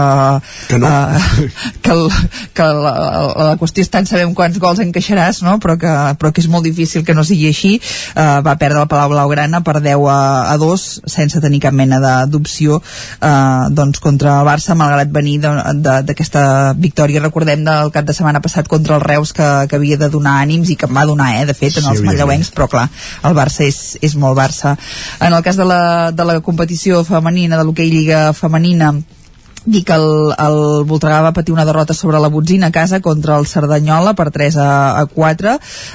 Que 0.69 0.79
no. 0.83 0.89
eh, 0.89 1.49
que, 1.83 1.93
el, 1.97 2.07
que 2.57 2.69
la, 2.85 2.95
la 3.51 3.57
qüestió 3.61 3.85
és 3.85 3.93
tant 3.93 4.09
sabem 4.09 4.35
quants 4.37 4.59
gols 4.63 4.83
encaixaràs 4.85 5.43
no? 5.47 5.59
però, 5.63 5.77
que, 5.81 5.93
però 6.21 6.33
que 6.33 6.43
és 6.45 6.51
molt 6.53 6.67
difícil 6.67 7.05
que 7.07 7.17
no 7.17 7.22
sigui 7.27 7.49
així 7.51 7.73
eh, 7.79 8.41
va 8.45 8.57
perdre 8.61 8.83
el 8.83 8.91
Palau 8.91 9.13
Blaugrana 9.13 9.63
per 9.65 9.81
10 9.81 10.07
a, 10.11 10.19
a 10.53 10.57
2 10.61 10.87
sense 11.11 11.41
tenir 11.43 11.63
cap 11.65 11.77
mena 11.77 12.01
d'opció 12.31 12.81
eh, 12.81 13.69
doncs 13.71 14.03
contra 14.03 14.39
el 14.41 14.49
Barça 14.49 14.77
malgrat 14.79 15.13
venir 15.13 15.39
d'aquesta 15.43 16.75
victòria. 16.77 17.23
Recordem 17.25 17.65
del 17.67 17.93
cap 17.95 18.07
de 18.09 18.17
setmana 18.17 18.43
passat 18.45 18.69
contra 18.69 18.97
el 18.99 19.05
Reus 19.05 19.33
que, 19.37 19.49
que 19.69 19.79
havia 19.79 19.99
de 20.01 20.11
donar 20.13 20.39
ànims 20.43 20.73
i 20.73 20.77
que 20.77 20.89
en 20.91 20.97
va 20.97 21.07
donar 21.09 21.33
eh, 21.39 21.47
de 21.49 21.57
fet 21.57 21.79
en 21.79 21.87
Sí, 21.87 21.95
els 21.95 22.05
manlleuencs 22.07 22.53
però 22.55 22.69
clar, 22.71 22.89
el 23.29 23.37
Barça 23.39 23.67
és, 23.67 23.81
és 24.03 24.17
molt 24.19 24.39
Barça. 24.39 24.77
En 25.21 25.33
el 25.33 25.43
cas 25.43 25.59
de 25.59 25.67
la, 25.69 26.13
de 26.13 26.29
la 26.29 26.41
competició 26.41 27.03
femenina 27.09 27.59
de 27.59 27.67
l'hoquei 27.67 27.91
Lliga 27.93 28.31
femenina 28.37 28.95
dir 29.65 29.85
que 29.87 29.95
el, 29.95 30.33
el 30.39 30.85
Voltregà 30.89 31.21
va 31.23 31.35
patir 31.37 31.55
una 31.55 31.67
derrota 31.69 31.95
sobre 31.95 32.21
la 32.21 32.29
Botzina 32.33 32.69
a 32.69 32.75
casa 32.75 33.01
contra 33.01 33.39
el 33.39 33.47
Cerdanyola 33.47 34.15
per 34.19 34.31
3 34.35 34.57
a, 34.57 34.71
a 35.01 35.07
4 35.07 35.53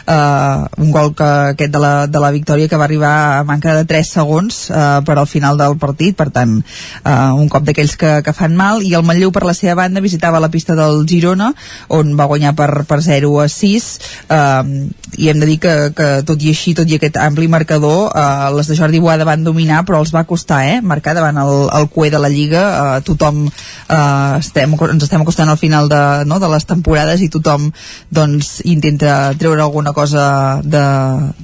eh, 0.07 0.83
un 0.83 0.91
gol 0.91 1.13
que, 1.15 1.27
aquest 1.53 1.73
de 1.73 1.81
la, 1.81 2.07
de 2.07 2.21
la 2.23 2.31
victòria 2.31 2.67
que 2.67 2.79
va 2.79 2.85
arribar 2.85 3.13
a 3.37 3.43
manca 3.47 3.75
de 3.75 3.85
3 3.85 4.13
segons 4.19 4.59
eh, 4.69 5.01
per 5.05 5.17
al 5.17 5.27
final 5.27 5.57
del 5.59 5.77
partit. 5.77 6.15
Per 6.17 6.29
tant 6.33 6.57
eh, 6.59 7.31
un 7.35 7.49
cop 7.51 7.65
d'aquells 7.67 7.97
que, 7.99 8.13
que 8.23 8.35
fan 8.35 8.55
mal. 8.55 8.83
I 8.83 8.93
el 8.97 9.05
Manlleu 9.07 9.33
per 9.35 9.45
la 9.47 9.55
seva 9.57 9.77
banda 9.81 10.03
visitava 10.03 10.41
la 10.43 10.51
pista 10.53 10.75
del 10.77 11.05
Girona 11.09 11.51
on 11.93 12.15
va 12.17 12.29
guanyar 12.29 12.55
per, 12.57 12.85
per 12.87 13.01
0 13.03 13.33
a 13.43 13.47
6 13.51 13.89
eh, 14.29 14.87
i 15.15 15.29
hem 15.29 15.39
de 15.39 15.47
dir 15.47 15.57
que, 15.63 15.73
que 15.95 16.07
tot 16.27 16.41
i 16.43 16.51
així, 16.51 16.73
tot 16.77 16.89
i 16.89 16.97
aquest 16.97 17.17
ampli 17.21 17.47
marcador 17.49 18.11
eh, 18.11 18.49
les 18.57 18.67
de 18.67 18.75
Jordi 18.77 18.99
Boada 18.99 19.25
van 19.27 19.45
dominar 19.45 19.83
però 19.87 20.01
els 20.03 20.11
va 20.13 20.25
costar 20.27 20.59
eh, 20.67 20.81
marcar 20.83 21.15
davant 21.17 21.39
el, 21.41 21.53
el 21.73 21.87
cué 21.93 22.09
de 22.11 22.19
la 22.19 22.29
Lliga. 22.29 22.63
Eh, 22.97 23.05
tothom 23.07 23.45
eh, 23.47 24.33
estem, 24.37 24.75
ens 24.75 25.07
estem 25.07 25.23
acostant 25.23 25.49
al 25.49 25.59
final 25.61 25.87
de, 25.89 26.01
no, 26.27 26.39
de 26.43 26.49
les 26.51 26.67
temporades 26.67 27.23
i 27.23 27.29
tothom 27.33 27.69
doncs, 28.13 28.57
intenta 28.67 29.33
treure 29.39 29.63
alguna 29.63 29.93
cosa 29.95 30.59
de, 30.63 30.83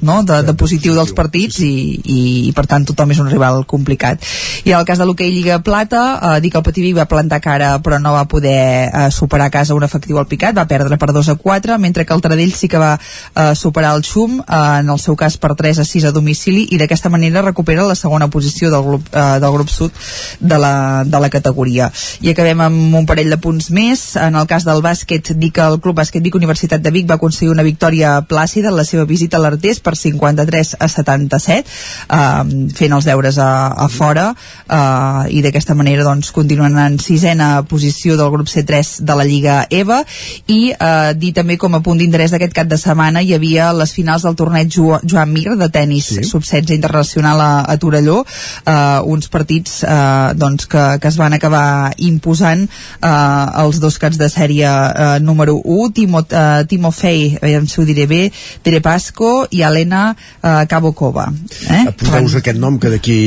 no, 0.02 0.20
de, 0.28 0.42
de 0.44 0.58
positiu 0.60 0.98
dels 0.98 1.16
partits 1.16 1.62
i, 1.64 1.74
i, 2.04 2.20
i 2.50 2.54
per 2.56 2.68
tant 2.70 2.86
tothom 2.86 3.16
és 3.16 3.24
un 3.24 3.32
rival 3.32 3.64
complicat. 3.70 4.22
I 4.68 4.74
en 4.74 4.82
el 4.82 4.88
cas 4.90 5.00
de 5.00 5.08
l'hoquei 5.08 5.32
Lliga 5.32 5.62
Plata 5.64 6.04
eh, 6.18 6.36
dir 6.44 6.52
que 6.52 6.60
el 6.60 6.68
Pativí 6.68 6.94
va 6.98 7.08
plantar 7.10 7.42
cara 7.44 7.78
però 7.84 8.00
no 8.02 8.14
va 8.16 8.28
poder 8.30 8.60
eh, 8.90 9.10
superar 9.12 9.48
a 9.48 9.56
casa 9.56 9.78
un 9.78 9.88
efectiu 9.88 10.20
al 10.20 10.30
picat 10.30 10.58
va 10.58 10.68
perdre 10.70 11.00
per 11.00 11.14
2 11.16 11.34
a 11.34 11.38
4 11.40 11.80
mentre 11.80 12.06
que 12.06 12.14
el 12.14 12.22
Taradell 12.22 12.54
sí 12.54 12.68
que 12.68 12.82
va 12.82 12.94
eh, 13.00 13.53
superar 13.56 13.96
el 13.96 14.04
Xum 14.04 14.40
eh, 14.42 14.80
en 14.80 14.90
el 14.90 15.00
seu 15.00 15.16
cas 15.20 15.38
per 15.38 15.54
3 15.60 15.80
a 15.80 15.86
6 15.86 16.10
a 16.10 16.14
domicili 16.16 16.68
i 16.72 16.80
d'aquesta 16.82 17.12
manera 17.14 17.42
recupera 17.42 17.88
la 17.88 17.96
segona 17.96 18.30
posició 18.30 18.72
del 18.72 18.84
grup, 18.84 19.08
eh, 19.12 19.40
del 19.40 19.54
grup 19.54 19.70
sud 19.70 19.92
de 20.40 20.58
la, 20.60 21.04
de 21.06 21.20
la 21.20 21.30
categoria. 21.30 21.92
I 22.22 22.32
acabem 22.34 22.62
amb 22.62 22.96
un 22.96 23.06
parell 23.10 23.30
de 23.30 23.40
punts 23.42 23.70
més. 23.72 24.16
En 24.20 24.36
el 24.40 24.48
cas 24.48 24.66
del 24.68 24.82
bàsquet 24.84 25.34
dir 25.38 25.52
que 25.54 25.64
el 25.64 25.80
Club 25.84 25.98
Bàsquet 26.00 26.24
Vic 26.24 26.36
Universitat 26.36 26.82
de 26.82 26.92
Vic 26.92 27.10
va 27.10 27.18
aconseguir 27.20 27.52
una 27.52 27.66
victòria 27.66 28.16
plàcida 28.28 28.72
en 28.72 28.78
la 28.78 28.86
seva 28.88 29.06
visita 29.10 29.38
a 29.38 29.44
l'Artés 29.44 29.80
per 29.84 29.96
53 30.00 30.76
a 30.80 30.88
77 30.90 31.64
eh, 31.64 32.70
fent 32.78 32.98
els 32.98 33.08
deures 33.10 33.38
a, 33.38 33.52
a 33.86 33.88
fora 33.92 34.30
eh, 34.34 35.34
i 35.38 35.44
d'aquesta 35.46 35.76
manera 35.76 36.06
doncs 36.08 36.32
continuen 36.36 36.78
en 36.80 37.00
sisena 37.00 37.64
posició 37.70 38.18
del 38.18 38.32
grup 38.34 38.50
C3 38.52 38.96
de 39.06 39.18
la 39.20 39.28
Lliga 39.28 39.64
EVA 39.70 40.02
i 40.48 40.62
eh, 40.74 41.14
dir 41.20 41.34
també 41.38 41.58
com 41.62 41.76
a 41.76 41.84
punt 41.86 42.00
d'interès 42.02 42.34
d'aquest 42.34 42.56
cap 42.56 42.72
de 42.72 42.80
setmana 42.82 43.22
hi 43.22 43.34
havia 43.36 43.43
les 43.52 43.94
finals 43.96 44.26
del 44.28 44.38
torneig 44.40 44.72
jo 44.74 45.00
Joan 45.04 45.34
Mir 45.34 45.56
de 45.60 45.70
tennis 45.74 46.10
sí. 46.14 46.24
sub-16 46.24 46.74
internacional 46.76 47.42
a, 47.42 47.52
a 47.68 47.78
Torelló 47.78 48.22
eh, 48.24 49.00
uns 49.06 49.30
partits 49.32 49.82
eh, 49.84 50.34
doncs 50.40 50.68
que, 50.72 50.84
que 51.02 51.12
es 51.12 51.18
van 51.20 51.34
acabar 51.34 51.94
imposant 51.98 52.66
eh, 52.66 53.64
els 53.64 53.80
dos 53.84 54.00
cats 54.02 54.20
de 54.22 54.30
sèrie 54.32 54.68
eh, 54.70 55.20
número 55.24 55.60
1 55.64 55.92
Timo, 55.94 56.24
eh, 56.24 56.64
Timofei, 56.70 57.38
aviam 57.42 57.68
si 57.68 57.82
ho 57.82 57.88
diré 57.88 58.08
bé 58.10 58.24
Terepasco 58.64 59.48
i 59.52 59.64
Helena 59.64 60.06
eh, 60.14 60.64
Kabokova 60.70 61.30
eh? 61.70 61.84
Apunteu-vos 61.94 62.38
aquest 62.40 62.60
nom 62.60 62.80
que 62.80 62.92
d'aquí 62.94 63.20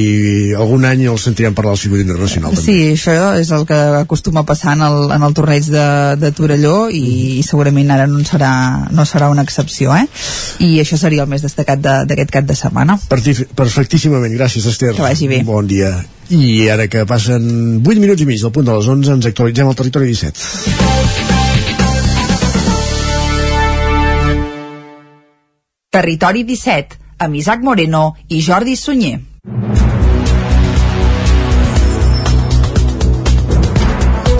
algun 0.56 0.86
any 0.88 1.06
el 1.06 1.18
sentirem 1.20 1.54
parlar 1.56 1.74
al 1.76 1.80
circuit 1.80 2.04
internacional 2.04 2.54
també. 2.54 2.64
Sí, 2.64 2.78
això 2.94 3.34
és 3.40 3.50
el 3.54 3.66
que 3.68 3.78
acostuma 4.02 4.42
a 4.42 4.48
passar 4.48 4.76
en 4.76 4.84
el, 4.86 4.98
en 5.16 5.26
el 5.26 5.36
torneig 5.36 5.68
de, 5.72 5.86
de 6.20 6.32
Torelló 6.36 6.76
i, 6.92 7.38
i 7.40 7.44
segurament 7.46 7.90
ara 7.94 8.06
no 8.10 8.22
serà, 8.26 8.52
no 8.92 9.06
serà 9.08 9.30
una 9.32 9.44
excepció, 9.46 9.94
eh? 9.96 10.05
I 10.60 10.80
això 10.82 10.96
seria 10.98 11.22
el 11.22 11.28
més 11.28 11.42
destacat 11.42 11.80
de- 11.80 12.04
d'aquest 12.06 12.30
cap 12.30 12.44
de 12.44 12.54
setmana. 12.56 12.98
Perfectíssimament, 13.08 14.34
gràcies 14.36 14.66
Esther. 14.66 14.94
Que 14.94 15.02
vagi 15.02 15.28
bé. 15.28 15.42
Bon 15.44 15.66
dia. 15.66 16.04
I 16.30 16.68
ara 16.70 16.88
que 16.88 17.04
passen 17.06 17.82
8 17.86 18.00
minuts 18.00 18.22
i 18.22 18.26
mig 18.26 18.40
del 18.42 18.50
punt 18.52 18.66
de 18.66 18.72
les 18.74 18.86
11 18.88 19.12
ens 19.12 19.26
actualitzem 19.26 19.68
al 19.68 19.74
territori 19.78 20.06
17. 20.14 21.46
Territori 25.90 26.42
17, 26.44 26.98
amb 27.18 27.34
Isaac 27.40 27.62
Moreno 27.62 28.16
i 28.28 28.42
Jordi 28.42 28.76
Sunyer. 28.76 29.20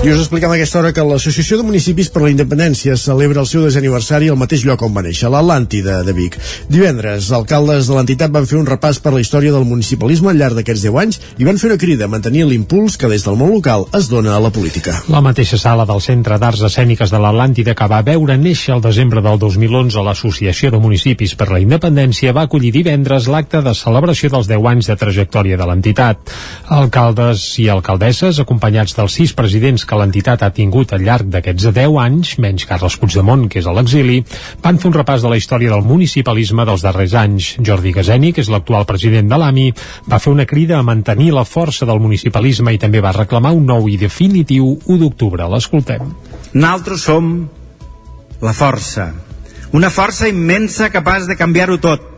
I 0.07 0.11
us 0.13 0.21
expliquem 0.21 0.47
a 0.47 0.55
aquesta 0.55 0.77
hora 0.79 0.93
que 0.95 1.03
l'Associació 1.03 1.57
de 1.59 1.65
Municipis 1.67 2.07
per 2.07 2.21
la 2.23 2.29
Independència 2.31 2.93
celebra 2.95 3.41
el 3.41 3.47
seu 3.49 3.65
desaniversari 3.65 4.29
al 4.31 4.37
mateix 4.39 4.61
lloc 4.63 4.85
on 4.85 4.93
va 4.95 5.01
néixer, 5.03 5.27
l'Atlàntida 5.27 5.97
de 6.07 6.13
Vic. 6.15 6.37
Divendres, 6.71 7.25
alcaldes 7.35 7.89
de 7.89 7.97
l'entitat 7.97 8.31
van 8.31 8.47
fer 8.47 8.55
un 8.55 8.69
repàs 8.69 9.01
per 9.03 9.11
la 9.11 9.19
història 9.19 9.51
del 9.51 9.65
municipalisme 9.67 10.31
al 10.31 10.39
llarg 10.39 10.55
d'aquests 10.55 10.85
10 10.85 10.99
anys 11.01 11.19
i 11.43 11.47
van 11.49 11.59
fer 11.59 11.67
una 11.73 11.79
crida 11.81 12.07
a 12.07 12.11
mantenir 12.13 12.45
l'impuls 12.47 12.95
que 12.95 13.09
des 13.11 13.25
del 13.27 13.35
món 13.35 13.51
local 13.51 13.83
es 13.99 14.07
dona 14.07 14.37
a 14.37 14.39
la 14.45 14.51
política. 14.55 14.93
La 15.11 15.19
mateixa 15.25 15.59
sala 15.59 15.83
del 15.89 15.99
Centre 15.99 16.39
d'Arts 16.39 16.63
Escèniques 16.69 17.11
de 17.11 17.19
l'Atlàntida 17.19 17.75
que 17.75 17.89
va 17.91 17.99
veure 18.07 18.39
néixer 18.39 18.77
el 18.77 18.85
desembre 18.87 19.25
del 19.27 19.43
2011 19.43 20.05
l'Associació 20.07 20.71
de 20.71 20.79
Municipis 20.79 21.35
per 21.35 21.49
la 21.51 21.59
Independència 21.59 22.31
va 22.31 22.47
acollir 22.47 22.71
divendres 22.77 23.27
l'acte 23.27 23.59
de 23.59 23.75
celebració 23.75 24.31
dels 24.37 24.47
10 24.47 24.71
anys 24.71 24.87
de 24.87 24.99
trajectòria 25.03 25.59
de 25.59 25.67
l'entitat. 25.67 26.33
Alcaldes 26.79 27.49
i 27.59 27.67
alcaldesses, 27.75 28.39
acompanyats 28.39 28.95
dels 28.95 29.19
sis 29.19 29.35
presidents 29.35 29.83
que 29.83 29.96
l'entitat 29.99 30.43
ha 30.43 30.51
tingut 30.53 30.93
al 30.93 31.03
llarg 31.05 31.27
d'aquests 31.33 31.69
10 31.75 31.97
anys, 32.01 32.33
menys 32.43 32.65
Carles 32.69 32.97
Puigdemont, 32.97 33.47
que 33.51 33.59
és 33.61 33.67
a 33.67 33.73
l'exili, 33.75 34.21
van 34.63 34.79
fer 34.81 34.89
un 34.91 34.97
repàs 34.97 35.23
de 35.25 35.31
la 35.31 35.37
història 35.39 35.73
del 35.73 35.85
municipalisme 35.85 36.65
dels 36.67 36.85
darrers 36.85 37.13
anys. 37.17 37.53
Jordi 37.59 37.93
Gaseni, 37.95 38.33
que 38.33 38.41
és 38.45 38.51
l'actual 38.53 38.87
president 38.89 39.29
de 39.29 39.39
l'AMI, 39.39 39.67
va 40.09 40.21
fer 40.23 40.33
una 40.33 40.47
crida 40.49 40.79
a 40.79 40.85
mantenir 40.85 41.31
la 41.35 41.45
força 41.45 41.85
del 41.85 42.01
municipalisme 42.03 42.73
i 42.73 42.81
també 42.81 43.01
va 43.03 43.15
reclamar 43.15 43.53
un 43.57 43.65
nou 43.65 43.87
i 43.89 43.97
definitiu 43.97 44.73
1 44.85 44.99
d'octubre. 45.03 45.47
L'escoltem. 45.47 46.13
Naltros 46.53 47.05
som 47.07 47.31
la 48.41 48.53
força. 48.53 49.11
Una 49.73 49.89
força 49.89 50.29
immensa 50.29 50.91
capaç 50.93 51.27
de 51.27 51.35
canviar-ho 51.35 51.77
tot. 51.83 52.16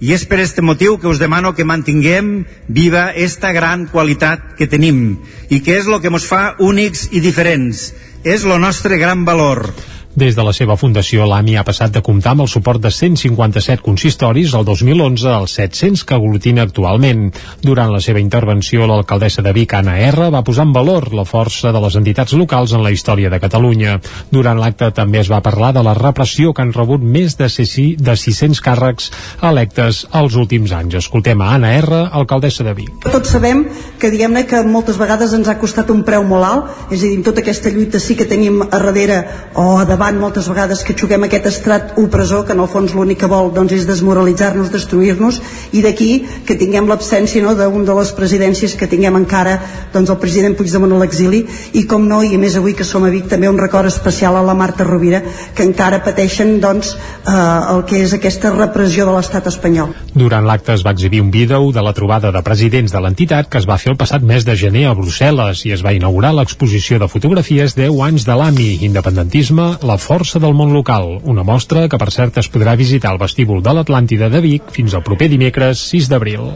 I 0.00 0.12
és 0.14 0.22
per 0.30 0.38
este 0.38 0.62
motiu 0.62 0.98
que 1.02 1.08
us 1.10 1.18
demano 1.18 1.56
que 1.58 1.66
mantinguem 1.66 2.44
viva 2.68 3.10
esta 3.10 3.50
gran 3.52 3.88
qualitat 3.90 4.54
que 4.58 4.70
tenim 4.70 5.18
i 5.50 5.58
que 5.58 5.74
és 5.80 5.88
el 5.90 5.98
que 5.98 6.12
ens 6.12 6.26
fa 6.28 6.54
únics 6.62 7.08
i 7.10 7.22
diferents. 7.24 7.90
És 8.22 8.44
el 8.44 8.60
nostre 8.62 8.98
gran 8.98 9.24
valor. 9.26 9.72
Des 10.18 10.34
de 10.34 10.42
la 10.42 10.50
seva 10.50 10.74
fundació, 10.74 11.28
l'AMI 11.30 11.52
ha 11.60 11.62
passat 11.62 11.92
de 11.94 12.00
comptar 12.02 12.32
amb 12.32 12.42
el 12.42 12.48
suport 12.50 12.82
de 12.82 12.90
157 12.90 13.84
consistoris 13.86 14.50
el 14.58 14.64
2011 14.66 15.28
als 15.30 15.52
700 15.60 16.02
que 16.08 16.16
aglutina 16.16 16.64
actualment. 16.66 17.28
Durant 17.62 17.92
la 17.94 18.00
seva 18.02 18.18
intervenció, 18.18 18.88
l'alcaldessa 18.90 19.44
de 19.46 19.52
Vic, 19.54 19.76
Anna 19.78 19.94
R, 20.08 20.26
va 20.34 20.42
posar 20.42 20.64
en 20.66 20.72
valor 20.74 21.12
la 21.14 21.22
força 21.28 21.70
de 21.70 21.82
les 21.84 21.94
entitats 22.00 22.34
locals 22.34 22.74
en 22.74 22.82
la 22.82 22.90
història 22.90 23.30
de 23.30 23.38
Catalunya. 23.38 24.00
Durant 24.32 24.58
l'acte 24.58 24.88
també 24.96 25.20
es 25.20 25.30
va 25.30 25.38
parlar 25.44 25.70
de 25.76 25.84
la 25.86 25.94
repressió 25.94 26.50
que 26.50 26.66
han 26.66 26.74
rebut 26.74 27.04
més 27.04 27.38
de 27.38 27.46
600 27.46 28.64
càrrecs 28.64 29.12
electes 29.52 30.02
els 30.18 30.34
últims 30.34 30.74
anys. 30.74 30.98
Escoltem 31.04 31.46
a 31.46 31.52
Anna 31.60 31.76
R, 31.76 32.02
alcaldessa 32.10 32.66
de 32.66 32.74
Vic. 32.80 33.06
Tots 33.06 33.36
sabem 33.36 33.68
que 34.02 34.10
diguem-ne 34.10 34.48
que 34.50 34.64
moltes 34.66 34.98
vegades 34.98 35.36
ens 35.38 35.46
ha 35.46 35.60
costat 35.62 35.94
un 35.94 36.02
preu 36.02 36.26
molt 36.26 36.50
alt, 36.50 36.76
és 36.90 37.04
a 37.04 37.06
dir, 37.06 37.22
tota 37.22 37.46
aquesta 37.46 37.70
lluita 37.70 38.02
sí 38.02 38.18
que 38.18 38.26
tenim 38.26 38.64
a 38.66 38.72
darrere 38.74 39.22
o 39.54 39.70
a 39.78 39.86
davant 39.86 40.07
moltes 40.16 40.48
vegades 40.48 40.80
que 40.86 40.96
juguem 40.96 41.26
aquest 41.26 41.46
estrat 41.50 41.92
opressor 42.00 42.46
que 42.46 42.54
en 42.56 42.62
el 42.64 42.70
fons 42.72 42.94
l'únic 42.96 43.20
que 43.20 43.28
vol 43.28 43.50
doncs, 43.52 43.74
és 43.76 43.86
desmoralitzar-nos, 43.88 44.70
destruir-nos 44.72 45.40
i 45.76 45.82
d'aquí 45.84 46.10
que 46.48 46.56
tinguem 46.56 46.88
l'absència 46.88 47.42
no, 47.44 47.52
d'un 47.58 47.84
de 47.84 47.96
les 47.98 48.12
presidències 48.16 48.76
que 48.78 48.88
tinguem 48.88 49.18
encara 49.18 49.58
doncs, 49.92 50.08
el 50.08 50.20
president 50.22 50.56
Puigdemont 50.56 50.94
a 50.96 51.00
l'exili 51.02 51.42
i 51.76 51.84
com 51.90 52.06
no, 52.08 52.22
i 52.22 52.38
més 52.40 52.56
avui 52.56 52.76
que 52.78 52.86
som 52.86 53.04
a 53.04 53.12
Vic 53.12 53.28
també 53.28 53.50
un 53.50 53.60
record 53.60 53.90
especial 53.90 54.38
a 54.38 54.44
la 54.46 54.56
Marta 54.56 54.86
Rovira 54.88 55.20
que 55.54 55.66
encara 55.66 56.00
pateixen 56.06 56.56
doncs, 56.62 56.94
eh, 57.26 57.36
el 57.74 57.84
que 57.84 58.00
és 58.06 58.14
aquesta 58.16 58.54
repressió 58.54 59.04
de 59.08 59.16
l'estat 59.18 59.50
espanyol. 59.50 59.92
Durant 60.14 60.46
l'acte 60.46 60.72
es 60.72 60.86
va 60.86 60.94
exhibir 60.96 61.20
un 61.20 61.30
vídeo 61.34 61.72
de 61.74 61.82
la 61.84 61.92
trobada 61.92 62.32
de 62.32 62.42
presidents 62.46 62.94
de 62.94 63.02
l'entitat 63.02 63.50
que 63.50 63.60
es 63.60 63.68
va 63.68 63.78
fer 63.78 63.92
el 63.92 64.00
passat 64.00 64.22
mes 64.22 64.46
de 64.46 64.56
gener 64.56 64.86
a 64.88 64.94
Brussel·les 64.96 65.66
i 65.66 65.74
es 65.74 65.84
va 65.84 65.92
inaugurar 65.96 66.32
l'exposició 66.36 66.98
de 67.02 67.10
fotografies 67.10 67.74
10 67.76 68.00
anys 68.08 68.24
de 68.28 68.36
l'AMI, 68.38 68.70
independentisme, 68.86 69.68
la 69.82 69.97
força 70.02 70.40
del 70.42 70.54
món 70.56 70.72
local, 70.74 71.18
una 71.22 71.44
mostra 71.46 71.86
que 71.90 71.98
per 72.00 72.10
cert 72.14 72.38
es 72.42 72.48
podrà 72.52 72.76
visitar 72.78 73.12
al 73.12 73.20
vestíbul 73.20 73.62
de 73.64 73.74
l'Atlàntida 73.76 74.30
de 74.32 74.42
Vic 74.44 74.70
fins 74.74 74.94
al 74.94 75.04
proper 75.06 75.28
dimecres 75.32 75.82
6 75.90 76.08
d'abril. 76.12 76.46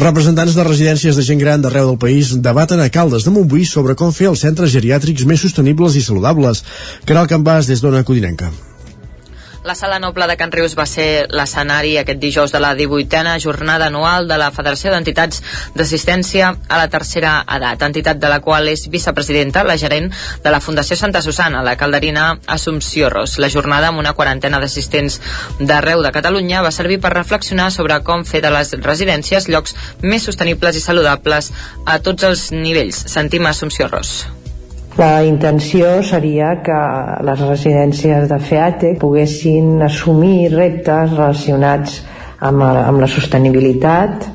Representants 0.00 0.58
de 0.58 0.66
residències 0.68 1.16
de 1.16 1.24
gent 1.26 1.40
gran 1.40 1.64
d'arreu 1.64 1.90
del 1.92 2.00
país 2.00 2.34
debaten 2.42 2.82
a 2.84 2.90
Caldes 2.90 3.24
de 3.24 3.32
Montbui 3.34 3.64
sobre 3.68 3.96
com 3.98 4.12
fer 4.12 4.30
els 4.34 4.44
centres 4.46 4.74
geriàtrics 4.76 5.26
més 5.26 5.42
sostenibles 5.46 5.96
i 5.96 6.04
saludables. 6.04 6.64
Caral 7.04 7.30
Campàs 7.30 7.70
des 7.70 7.84
d'Ona 7.84 8.04
Codinenca. 8.04 8.52
La 9.64 9.74
Sala 9.74 9.98
Noble 9.98 10.26
de 10.28 10.34
Can 10.36 10.50
Rius 10.52 10.74
va 10.76 10.84
ser 10.84 11.24
l'escenari 11.32 11.94
aquest 11.96 12.18
dijous 12.20 12.52
de 12.52 12.60
la 12.60 12.74
18a 12.76 13.38
jornada 13.40 13.86
anual 13.88 14.28
de 14.28 14.36
la 14.36 14.50
Federació 14.52 14.90
d'Entitats 14.92 15.40
d'Assistència 15.72 16.50
a 16.68 16.80
la 16.82 16.90
Tercera 16.92 17.32
Edat, 17.56 17.86
entitat 17.88 18.20
de 18.20 18.28
la 18.28 18.42
qual 18.44 18.68
és 18.68 18.84
vicepresidenta, 18.92 19.64
la 19.64 19.78
gerent 19.80 20.10
de 20.44 20.52
la 20.52 20.60
Fundació 20.60 21.00
Santa 21.00 21.24
Susana, 21.24 21.64
la 21.64 21.78
calderina 21.80 22.26
Assumpció 22.44 23.08
Ros. 23.08 23.38
La 23.40 23.48
jornada 23.48 23.88
amb 23.88 24.04
una 24.04 24.12
quarantena 24.12 24.60
d'assistents 24.60 25.16
d'arreu 25.58 26.04
de 26.04 26.12
Catalunya 26.12 26.60
va 26.60 26.76
servir 26.82 27.00
per 27.00 27.16
reflexionar 27.16 27.72
sobre 27.72 28.02
com 28.04 28.28
fer 28.28 28.44
de 28.44 28.52
les 28.52 28.76
residències 28.84 29.48
llocs 29.48 29.80
més 30.02 30.28
sostenibles 30.28 30.76
i 30.76 30.84
saludables 30.84 31.54
a 31.88 32.02
tots 32.04 32.28
els 32.28 32.50
nivells. 32.52 33.06
Sentim 33.16 33.48
Assumpció 33.48 33.88
Ros. 33.88 34.18
La 34.94 35.24
intenció 35.26 36.04
seria 36.06 36.52
que 36.62 36.74
les 37.26 37.40
residències 37.42 38.28
de 38.30 38.36
FEATE 38.38 38.92
poguessin 39.00 39.82
assumir 39.82 40.52
reptes 40.52 41.10
relacionats 41.16 41.96
amb, 42.38 42.62
amb 42.62 43.02
la 43.02 43.08
sostenibilitat 43.10 44.28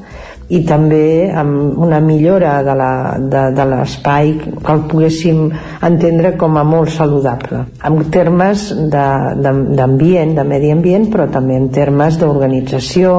i 0.51 0.59
també 0.67 1.29
amb 1.31 1.79
una 1.79 2.01
millora 2.03 2.57
de 2.65 3.65
l'espai 3.71 4.33
que 4.43 4.75
el 4.75 4.83
poguéssim 4.91 5.45
entendre 5.87 6.33
com 6.35 6.59
a 6.59 6.67
molt 6.67 6.91
saludable. 6.91 7.63
En 7.87 8.01
termes 8.11 8.67
d'ambient, 8.91 10.33
de, 10.35 10.41
de, 10.41 10.41
de 10.41 10.49
medi 10.51 10.75
ambient 10.75 11.07
però 11.13 11.29
també 11.31 11.55
en 11.55 11.69
termes 11.71 12.19
d'organització 12.19 13.13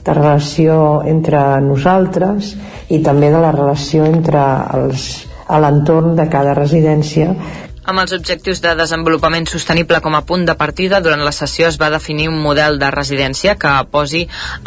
de 0.00 0.14
relació 0.16 1.02
entre 1.04 1.42
nosaltres 1.60 2.54
i 2.88 3.02
també 3.04 3.28
de 3.28 3.42
la 3.44 3.52
relació 3.52 4.08
entre 4.08 4.46
els 4.78 5.10
a 5.50 5.58
l'entorn 5.62 6.14
de 6.18 6.26
cada 6.30 6.54
residència 6.54 7.34
amb 7.90 8.04
els 8.04 8.12
objectius 8.14 8.60
de 8.62 8.70
desenvolupament 8.78 9.48
sostenible 9.50 9.98
com 10.04 10.14
a 10.14 10.22
punt 10.26 10.44
de 10.46 10.54
partida, 10.54 11.00
durant 11.02 11.24
la 11.26 11.32
sessió 11.34 11.66
es 11.66 11.78
va 11.80 11.88
definir 11.90 12.28
un 12.30 12.36
model 12.38 12.78
de 12.78 12.90
residència 12.94 13.56
que 13.58 13.72
posi 13.90 14.20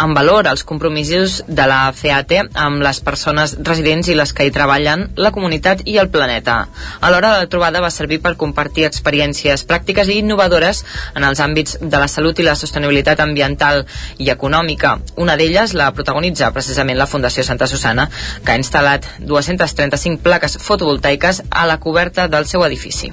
en 0.04 0.16
valor 0.18 0.50
els 0.52 0.66
compromisos 0.68 1.38
de 1.48 1.68
la 1.70 1.80
FEAT 1.96 2.34
amb 2.60 2.84
les 2.84 3.00
persones 3.06 3.56
residents 3.64 4.10
i 4.12 4.18
les 4.20 4.34
que 4.36 4.48
hi 4.48 4.52
treballen, 4.52 5.06
la 5.16 5.32
comunitat 5.32 5.86
i 5.88 5.96
el 6.02 6.10
planeta. 6.12 6.58
Alhora, 7.00 7.38
la 7.40 7.48
trobada 7.48 7.84
va 7.86 7.94
servir 7.96 8.20
per 8.26 8.36
compartir 8.44 8.88
experiències 8.90 9.64
pràctiques 9.72 10.12
i 10.12 10.20
innovadores 10.20 10.84
en 11.16 11.24
els 11.24 11.40
àmbits 11.40 11.80
de 11.80 12.04
la 12.04 12.12
salut 12.12 12.44
i 12.44 12.48
la 12.48 12.58
sostenibilitat 12.60 13.24
ambiental 13.24 13.86
i 14.18 14.32
econòmica. 14.36 14.98
Una 15.16 15.38
d'elles 15.40 15.78
la 15.80 15.94
protagonitza 15.96 16.52
precisament 16.52 17.00
la 17.00 17.08
Fundació 17.08 17.48
Santa 17.48 17.72
Susana, 17.72 18.10
que 18.44 18.52
ha 18.52 18.60
instal·lat 18.60 19.08
235 19.24 20.20
plaques 20.28 20.60
fotovoltaiques 20.60 21.46
a 21.50 21.68
la 21.70 21.80
coberta 21.80 22.28
del 22.28 22.50
seu 22.50 22.68
edifici. 22.68 23.13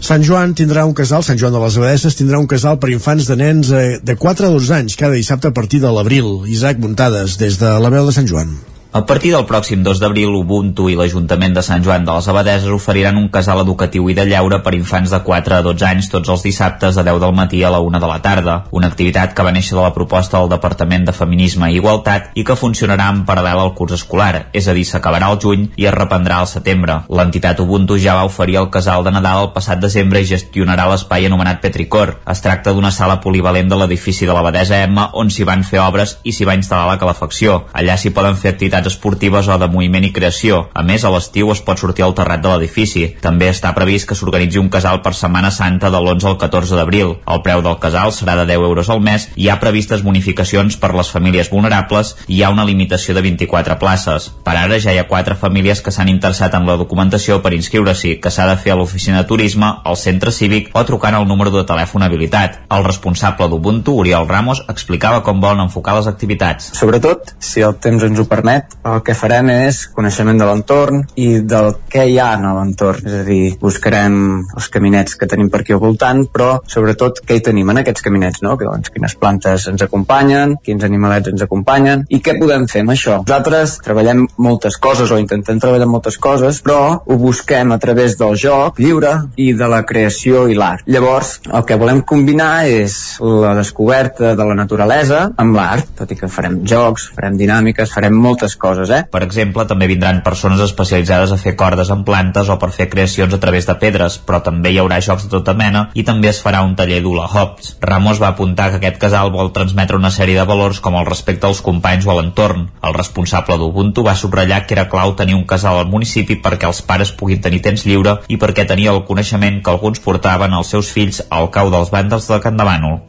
Sant 0.00 0.22
Joan 0.24 0.54
tindrà 0.56 0.86
un 0.88 0.94
casal, 0.96 1.20
Sant 1.26 1.36
Joan 1.40 1.52
de 1.52 1.60
les 1.60 1.76
Abadesses 1.76 2.16
tindrà 2.16 2.40
un 2.40 2.48
casal 2.48 2.78
per 2.80 2.88
infants 2.88 3.28
de 3.28 3.36
nens 3.36 3.68
eh, 3.76 3.98
de 4.00 4.16
4 4.16 4.48
a 4.48 4.54
12 4.56 4.74
anys 4.78 4.96
cada 4.96 5.18
dissabte 5.20 5.52
a 5.52 5.56
partir 5.56 5.82
de 5.84 5.92
l'abril. 5.92 6.48
Isaac 6.48 6.80
Muntades, 6.80 7.36
des 7.36 7.60
de 7.60 7.76
la 7.84 7.92
veu 7.92 8.08
de 8.08 8.16
Sant 8.16 8.28
Joan. 8.30 8.56
A 8.92 9.06
partir 9.06 9.30
del 9.30 9.44
pròxim 9.46 9.84
2 9.86 10.00
d'abril, 10.02 10.32
Ubuntu 10.34 10.88
i 10.90 10.96
l'Ajuntament 10.98 11.52
de 11.54 11.62
Sant 11.62 11.84
Joan 11.86 12.02
de 12.02 12.10
les 12.10 12.26
Abadeses 12.26 12.72
oferiran 12.74 13.20
un 13.20 13.28
casal 13.30 13.60
educatiu 13.62 14.08
i 14.10 14.16
de 14.18 14.24
lleure 14.26 14.58
per 14.64 14.72
infants 14.74 15.12
de 15.14 15.20
4 15.22 15.54
a 15.54 15.60
12 15.62 15.84
anys 15.86 16.08
tots 16.10 16.32
els 16.34 16.42
dissabtes 16.42 16.98
de 16.98 17.04
10 17.06 17.20
del 17.22 17.36
matí 17.38 17.62
a 17.62 17.70
la 17.70 17.78
1 17.78 18.00
de 18.02 18.08
la 18.10 18.16
tarda, 18.18 18.56
una 18.74 18.88
activitat 18.90 19.30
que 19.30 19.44
va 19.46 19.52
néixer 19.54 19.76
de 19.76 19.84
la 19.84 19.92
proposta 19.94 20.40
del 20.40 20.50
Departament 20.50 21.06
de 21.06 21.14
Feminisme 21.14 21.68
i 21.70 21.78
Igualtat 21.78 22.32
i 22.34 22.42
que 22.42 22.56
funcionarà 22.58 23.06
en 23.14 23.20
paral·lel 23.28 23.62
al 23.62 23.70
curs 23.78 23.94
escolar, 23.94 24.48
és 24.52 24.66
a 24.66 24.74
dir, 24.74 24.82
s'acabarà 24.82 25.30
al 25.30 25.38
juny 25.38 25.68
i 25.76 25.86
es 25.86 25.94
reprendrà 25.94 26.40
al 26.40 26.50
setembre. 26.50 26.98
L'entitat 27.06 27.62
Ubuntu 27.62 27.94
ja 27.94 28.18
va 28.18 28.26
oferir 28.26 28.58
el 28.58 28.72
casal 28.74 29.06
de 29.06 29.14
Nadal 29.14 29.44
el 29.44 29.52
passat 29.54 29.78
desembre 29.78 30.18
i 30.18 30.28
gestionarà 30.32 30.88
l'espai 30.90 31.30
anomenat 31.30 31.62
Petricor. 31.62 32.16
Es 32.26 32.42
tracta 32.42 32.74
d'una 32.74 32.90
sala 32.90 33.20
polivalent 33.22 33.70
de 33.70 33.78
l'edifici 33.78 34.26
de 34.26 34.34
l'Abadesa 34.34 34.82
Emma 34.82 35.12
on 35.14 35.30
s'hi 35.30 35.46
van 35.46 35.62
fer 35.62 35.78
obres 35.86 36.18
i 36.24 36.34
s'hi 36.34 36.50
va 36.50 36.58
instal·lar 36.58 36.90
la 36.90 36.98
calefacció. 36.98 37.62
Allà 37.70 37.94
s'hi 37.94 38.10
poden 38.10 38.34
fer 38.34 38.56
activitats 38.56 38.79
activitats 38.80 38.96
esportives 38.96 39.48
o 39.48 39.58
de 39.58 39.68
moviment 39.68 40.04
i 40.04 40.12
creació. 40.12 40.68
A 40.74 40.82
més, 40.82 41.04
a 41.04 41.10
l'estiu 41.12 41.50
es 41.52 41.60
pot 41.60 41.78
sortir 41.78 42.04
al 42.04 42.14
terrat 42.14 42.40
de 42.42 42.48
l'edifici. 42.50 43.16
També 43.20 43.50
està 43.50 43.72
previst 43.74 44.08
que 44.08 44.16
s'organitzi 44.16 44.58
un 44.58 44.70
casal 44.70 45.02
per 45.02 45.14
Setmana 45.14 45.50
Santa 45.50 45.90
de 45.90 46.00
l'11 46.00 46.26
al 46.26 46.38
14 46.38 46.76
d'abril. 46.76 47.16
El 47.26 47.42
preu 47.42 47.62
del 47.62 47.78
casal 47.78 48.12
serà 48.12 48.36
de 48.36 48.46
10 48.48 48.64
euros 48.64 48.90
al 48.90 49.00
mes 49.00 49.28
i 49.36 49.44
hi 49.44 49.48
ha 49.50 49.60
previstes 49.60 50.02
bonificacions 50.02 50.76
per 50.76 50.92
les 50.94 51.10
famílies 51.10 51.50
vulnerables 51.50 52.14
i 52.26 52.38
hi 52.38 52.42
ha 52.42 52.50
una 52.50 52.64
limitació 52.64 53.14
de 53.14 53.22
24 53.22 53.78
places. 53.78 54.30
Per 54.44 54.56
ara 54.56 54.78
ja 54.80 54.94
hi 54.94 55.00
ha 55.00 55.08
4 55.08 55.36
famílies 55.36 55.82
que 55.82 55.92
s'han 55.92 56.08
interessat 56.08 56.54
en 56.54 56.66
la 56.66 56.78
documentació 56.80 57.40
per 57.42 57.54
inscriure-s'hi, 57.56 58.18
que 58.20 58.30
s'ha 58.30 58.48
de 58.48 58.56
fer 58.56 58.74
a 58.74 58.78
l'oficina 58.80 59.22
de 59.22 59.28
turisme, 59.28 59.72
al 59.84 59.96
centre 59.96 60.32
cívic 60.32 60.70
o 60.74 60.84
trucant 60.84 61.16
al 61.16 61.28
número 61.28 61.52
de 61.54 61.64
telèfon 61.68 62.02
habilitat. 62.06 62.60
El 62.70 62.84
responsable 62.84 63.48
d'Ubuntu, 63.48 63.98
Oriol 64.00 64.28
Ramos, 64.28 64.62
explicava 64.68 65.22
com 65.26 65.40
volen 65.40 65.66
enfocar 65.66 65.96
les 65.98 66.08
activitats. 66.08 66.72
Sobretot, 66.78 67.34
si 67.38 67.64
el 67.66 67.76
temps 67.82 68.04
ens 68.06 68.20
ho 68.20 68.26
permet, 68.30 68.69
el 68.84 69.02
que 69.06 69.16
farem 69.16 69.50
és 69.52 69.82
coneixement 69.94 70.38
de 70.40 70.46
l'entorn 70.48 71.02
i 71.20 71.28
del 71.44 71.72
què 71.90 72.06
hi 72.08 72.18
ha 72.20 72.30
en 72.38 72.46
l'entorn. 72.56 73.06
És 73.06 73.16
a 73.20 73.24
dir, 73.26 73.42
buscarem 73.60 74.16
els 74.56 74.68
caminets 74.72 75.16
que 75.20 75.28
tenim 75.30 75.50
per 75.52 75.62
aquí 75.62 75.76
al 75.76 75.82
voltant, 75.82 76.24
però 76.32 76.50
sobretot 76.70 77.22
què 77.26 77.38
hi 77.38 77.44
tenim 77.50 77.70
en 77.72 77.82
aquests 77.82 78.04
caminets, 78.06 78.42
no? 78.46 78.56
Que, 78.60 78.68
doncs, 78.68 78.92
quines 78.94 79.16
plantes 79.20 79.66
ens 79.70 79.84
acompanyen, 79.86 80.56
quins 80.64 80.84
animalets 80.86 81.32
ens 81.32 81.44
acompanyen 81.46 82.06
i 82.08 82.22
què 82.24 82.36
podem 82.40 82.66
fer 82.70 82.84
amb 82.84 82.94
això. 82.94 83.18
Nosaltres 83.24 83.78
treballem 83.84 84.26
moltes 84.40 84.78
coses 84.80 85.10
o 85.10 85.20
intentem 85.20 85.60
treballar 85.60 85.88
moltes 85.90 86.18
coses, 86.20 86.62
però 86.64 86.80
ho 87.04 87.18
busquem 87.20 87.72
a 87.72 87.80
través 87.82 88.16
del 88.20 88.36
joc 88.40 88.80
lliure 88.80 89.12
i 89.40 89.50
de 89.56 89.68
la 89.70 89.82
creació 89.88 90.46
i 90.48 90.56
l'art. 90.58 90.86
Llavors, 90.90 91.36
el 91.50 91.66
que 91.68 91.78
volem 91.80 92.02
combinar 92.06 92.66
és 92.70 93.18
la 93.20 93.54
descoberta 93.58 94.34
de 94.36 94.46
la 94.46 94.56
naturalesa 94.58 95.26
amb 95.40 95.56
l'art, 95.56 95.92
tot 96.00 96.10
i 96.12 96.18
que 96.18 96.30
farem 96.32 96.60
jocs, 96.68 97.10
farem 97.16 97.36
dinàmiques, 97.40 97.92
farem 97.94 98.16
moltes 98.16 98.56
coses, 98.60 98.90
eh? 98.94 99.02
Per 99.10 99.22
exemple, 99.24 99.64
també 99.66 99.88
vindran 99.90 100.22
persones 100.22 100.60
especialitzades 100.62 101.32
a 101.32 101.38
fer 101.40 101.56
cordes 101.58 101.90
en 101.90 102.04
plantes 102.06 102.50
o 102.52 102.58
per 102.60 102.70
fer 102.76 102.86
creacions 102.92 103.34
a 103.34 103.40
través 103.42 103.66
de 103.66 103.74
pedres, 103.80 104.20
però 104.26 104.42
també 104.46 104.70
hi 104.70 104.78
haurà 104.82 105.00
jocs 105.02 105.26
de 105.26 105.32
tota 105.32 105.56
mena 105.58 105.86
i 105.98 106.04
també 106.06 106.30
es 106.30 106.38
farà 106.44 106.62
un 106.66 106.76
taller 106.78 107.00
d'hula 107.02 107.26
hops. 107.26 107.74
Ramos 107.82 108.20
va 108.22 108.30
apuntar 108.30 108.70
que 108.70 108.80
aquest 108.80 109.00
casal 109.02 109.32
vol 109.34 109.52
transmetre 109.56 109.98
una 109.98 110.12
sèrie 110.14 110.38
de 110.38 110.46
valors 110.46 110.80
com 110.84 110.98
el 111.00 111.08
respecte 111.08 111.48
als 111.48 111.62
companys 111.66 112.06
o 112.06 112.14
a 112.14 112.18
l'entorn. 112.20 112.68
El 112.86 112.96
responsable 112.96 113.58
d'Ubuntu 113.58 114.04
va 114.06 114.14
subratllar 114.14 114.64
que 114.66 114.76
era 114.78 114.88
clau 114.92 115.16
tenir 115.16 115.38
un 115.38 115.46
casal 115.48 115.80
al 115.80 115.88
municipi 115.90 116.38
perquè 116.44 116.68
els 116.68 116.82
pares 116.86 117.14
puguin 117.16 117.40
tenir 117.40 117.62
temps 117.64 117.86
lliure 117.86 118.20
i 118.28 118.38
perquè 118.38 118.68
tenia 118.68 118.92
el 118.94 119.06
coneixement 119.08 119.62
que 119.64 119.72
alguns 119.72 120.04
portaven 120.04 120.52
als 120.54 120.74
seus 120.76 120.92
fills 120.92 121.24
al 121.30 121.50
cau 121.54 121.72
dels 121.72 121.94
vàndals 121.94 122.28
de 122.28 122.40
Can 122.44 122.60
Davànol. 122.60 123.00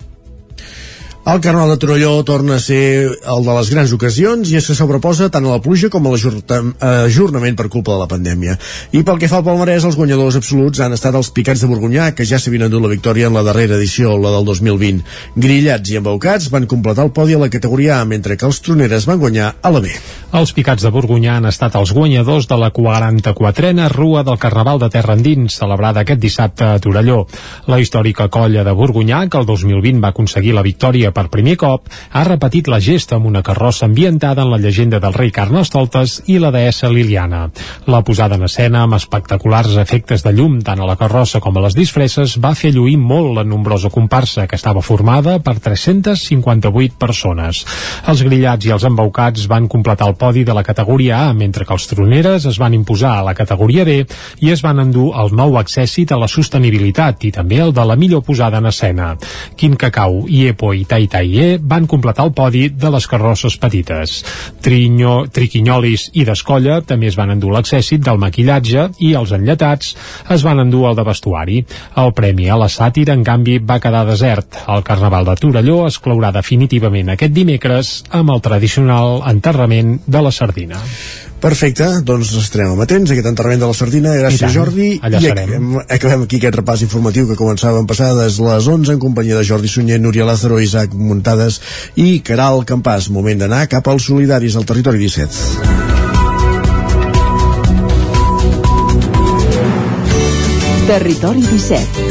El 1.23 1.39
Carnaval 1.39 1.69
de 1.69 1.77
Torelló 1.77 2.23
torna 2.23 2.55
a 2.55 2.59
ser 2.59 3.05
el 3.13 3.43
de 3.45 3.53
les 3.53 3.69
grans 3.69 3.91
ocasions 3.93 4.49
i 4.49 4.55
es 4.57 4.65
que 4.65 4.73
sobreposa 4.73 5.27
tant 5.29 5.45
a 5.45 5.51
la 5.53 5.61
pluja 5.61 5.91
com 5.93 6.07
a 6.09 6.13
l'ajornament 6.15 7.57
per 7.59 7.67
culpa 7.69 7.93
de 7.93 7.99
la 7.99 8.07
pandèmia. 8.09 8.55
I 8.97 9.03
pel 9.05 9.19
que 9.21 9.29
fa 9.29 9.37
al 9.37 9.45
Palmarès, 9.45 9.85
els 9.85 9.99
guanyadors 9.99 10.39
absoluts 10.39 10.81
han 10.81 10.95
estat 10.97 11.13
els 11.13 11.29
Picats 11.29 11.61
de 11.61 11.69
Borgunyà, 11.69 12.07
que 12.17 12.25
ja 12.25 12.39
s'havien 12.41 12.65
endut 12.65 12.81
la 12.81 12.89
victòria 12.89 13.29
en 13.29 13.37
la 13.37 13.43
darrera 13.45 13.77
edició, 13.77 14.15
la 14.17 14.31
del 14.33 14.47
2020. 14.49 15.03
Grillats 15.37 15.93
i 15.93 15.99
embaucats 16.01 16.49
van 16.49 16.65
completar 16.65 17.05
el 17.05 17.13
podi 17.13 17.37
a 17.37 17.43
la 17.43 17.51
categoria 17.53 17.99
A, 18.01 18.09
mentre 18.09 18.33
que 18.33 18.49
els 18.49 18.57
Troneres 18.65 19.05
van 19.05 19.21
guanyar 19.21 19.51
a 19.61 19.73
la 19.77 19.83
B. 19.85 19.93
Els 20.33 20.55
Picats 20.57 20.81
de 20.81 20.89
Borgunyà 20.89 21.37
han 21.37 21.45
estat 21.45 21.77
els 21.77 21.93
guanyadors 21.93 22.49
de 22.49 22.57
la 22.57 22.71
44a 22.73 23.91
Rua 23.93 24.25
del 24.25 24.41
Carnaval 24.41 24.81
de 24.81 24.89
Terra 24.89 25.13
Endins, 25.13 25.59
celebrada 25.61 26.01
aquest 26.01 26.25
dissabte 26.25 26.65
a 26.65 26.81
Torelló. 26.81 27.27
La 27.69 27.77
històrica 27.77 28.25
colla 28.33 28.65
de 28.65 28.73
Borgunyà, 28.73 29.27
que 29.29 29.37
el 29.37 29.45
2020 29.45 30.01
va 30.01 30.15
aconseguir 30.15 30.57
la 30.57 30.65
victòria 30.65 31.10
per 31.15 31.27
primer 31.33 31.57
cop, 31.59 31.89
ha 32.11 32.23
repetit 32.27 32.69
la 32.71 32.79
gesta 32.79 33.17
amb 33.17 33.27
una 33.29 33.43
carrossa 33.43 33.85
ambientada 33.85 34.43
en 34.45 34.51
la 34.51 34.59
llegenda 34.61 34.99
del 34.99 35.13
rei 35.13 35.31
Carnestoltes 35.31 36.21
i 36.27 36.37
la 36.39 36.51
deessa 36.51 36.89
Liliana. 36.89 37.47
La 37.87 38.01
posada 38.07 38.35
en 38.35 38.47
escena, 38.47 38.83
amb 38.83 38.97
espectaculars 38.97 39.77
efectes 39.81 40.23
de 40.25 40.33
llum 40.35 40.59
tant 40.65 40.79
a 40.79 40.87
la 40.87 40.97
carrossa 40.99 41.41
com 41.43 41.57
a 41.57 41.65
les 41.65 41.75
disfresses, 41.77 42.37
va 42.41 42.53
fer 42.55 42.73
lluir 42.75 42.97
molt 42.97 43.35
la 43.35 43.45
nombrosa 43.47 43.89
comparsa, 43.89 44.47
que 44.47 44.59
estava 44.59 44.81
formada 44.81 45.37
per 45.39 45.57
358 45.59 46.97
persones. 46.99 47.63
Els 48.07 48.23
grillats 48.25 48.67
i 48.67 48.73
els 48.75 48.85
embaucats 48.87 49.47
van 49.51 49.67
completar 49.71 50.09
el 50.09 50.17
podi 50.19 50.43
de 50.47 50.55
la 50.55 50.63
categoria 50.63 51.27
A, 51.27 51.33
mentre 51.33 51.65
que 51.65 51.75
els 51.75 51.87
troneres 51.89 52.45
es 52.49 52.59
van 52.61 52.75
imposar 52.77 53.17
a 53.19 53.25
la 53.25 53.35
categoria 53.37 53.85
B 53.87 54.01
i 54.41 54.51
es 54.51 54.63
van 54.63 54.79
endur 54.83 55.11
el 55.19 55.33
nou 55.35 55.57
accèssit 55.59 56.11
a 56.11 56.19
la 56.19 56.29
sostenibilitat 56.31 57.25
i 57.27 57.31
també 57.35 57.61
el 57.61 57.73
de 57.73 57.85
la 57.85 57.97
millor 57.99 58.23
posada 58.25 58.61
en 58.61 58.69
escena. 58.69 59.15
Quin 59.57 59.75
Cacau, 59.79 60.25
Iepo 60.29 60.73
i 60.73 60.85
Tai 60.85 61.00
i 61.01 61.09
Taier 61.11 61.59
van 61.61 61.87
completar 61.89 62.27
el 62.27 62.33
podi 62.37 62.67
de 62.69 62.91
les 62.93 63.07
carrosses 63.09 63.57
petites. 63.61 64.19
Trinyo, 64.61 65.27
Triquinyolis 65.33 66.09
i 66.13 66.25
Descolla 66.27 66.81
també 66.85 67.09
es 67.11 67.17
van 67.19 67.33
endur 67.33 67.53
l'accèssit 67.55 68.03
del 68.05 68.21
maquillatge 68.21 68.87
i 68.99 69.13
els 69.17 69.33
enllatats 69.35 69.95
es 70.31 70.45
van 70.45 70.61
endur 70.63 70.87
el 70.89 70.99
de 70.99 71.07
vestuari. 71.07 71.59
El 72.01 72.13
premi 72.17 72.49
a 72.49 72.59
la 72.59 72.69
sàtira, 72.69 73.15
en 73.17 73.25
canvi, 73.27 73.57
va 73.59 73.81
quedar 73.83 74.05
desert. 74.09 74.61
El 74.67 74.85
Carnaval 74.87 75.27
de 75.27 75.37
Torelló 75.41 75.81
es 75.87 75.99
clourà 76.01 76.31
definitivament 76.35 77.11
aquest 77.11 77.35
dimecres 77.35 77.97
amb 78.09 78.35
el 78.35 78.45
tradicional 78.45 79.21
enterrament 79.31 79.99
de 80.07 80.21
la 80.21 80.31
sardina. 80.31 80.79
Perfecte, 81.41 81.87
doncs 82.05 82.35
estarem 82.37 82.75
amatents 82.75 83.09
a 83.09 83.15
aquest 83.15 83.27
enterrament 83.31 83.63
de 83.63 83.69
la 83.71 83.77
sardina. 83.77 84.13
Gràcies, 84.19 84.43
tant, 84.43 84.53
Jordi. 84.53 84.89
allà 85.01 85.21
I 85.23 85.31
acabem, 85.31 85.71
acabem 85.81 86.25
aquí 86.27 86.37
aquest 86.37 86.59
repàs 86.59 86.83
informatiu 86.85 87.25
que 87.29 87.37
començàvem 87.39 87.87
passades 87.89 88.37
les 88.45 88.67
11 88.75 88.93
en 88.93 89.01
companyia 89.01 89.39
de 89.39 89.47
Jordi 89.49 89.71
Sunyer, 89.71 89.97
Núria 90.01 90.27
Lázaro, 90.29 90.61
Isaac 90.61 90.93
Muntades 90.93 91.57
i 91.97 92.21
Caral 92.21 92.61
Campàs. 92.69 93.09
Moment 93.09 93.41
d'anar 93.41 93.65
cap 93.73 93.89
als 93.89 94.05
solidaris 94.11 94.55
al 94.55 94.69
territori 94.69 95.01
17. 95.01 95.81
Territori 100.91 101.41
17. 101.41 102.10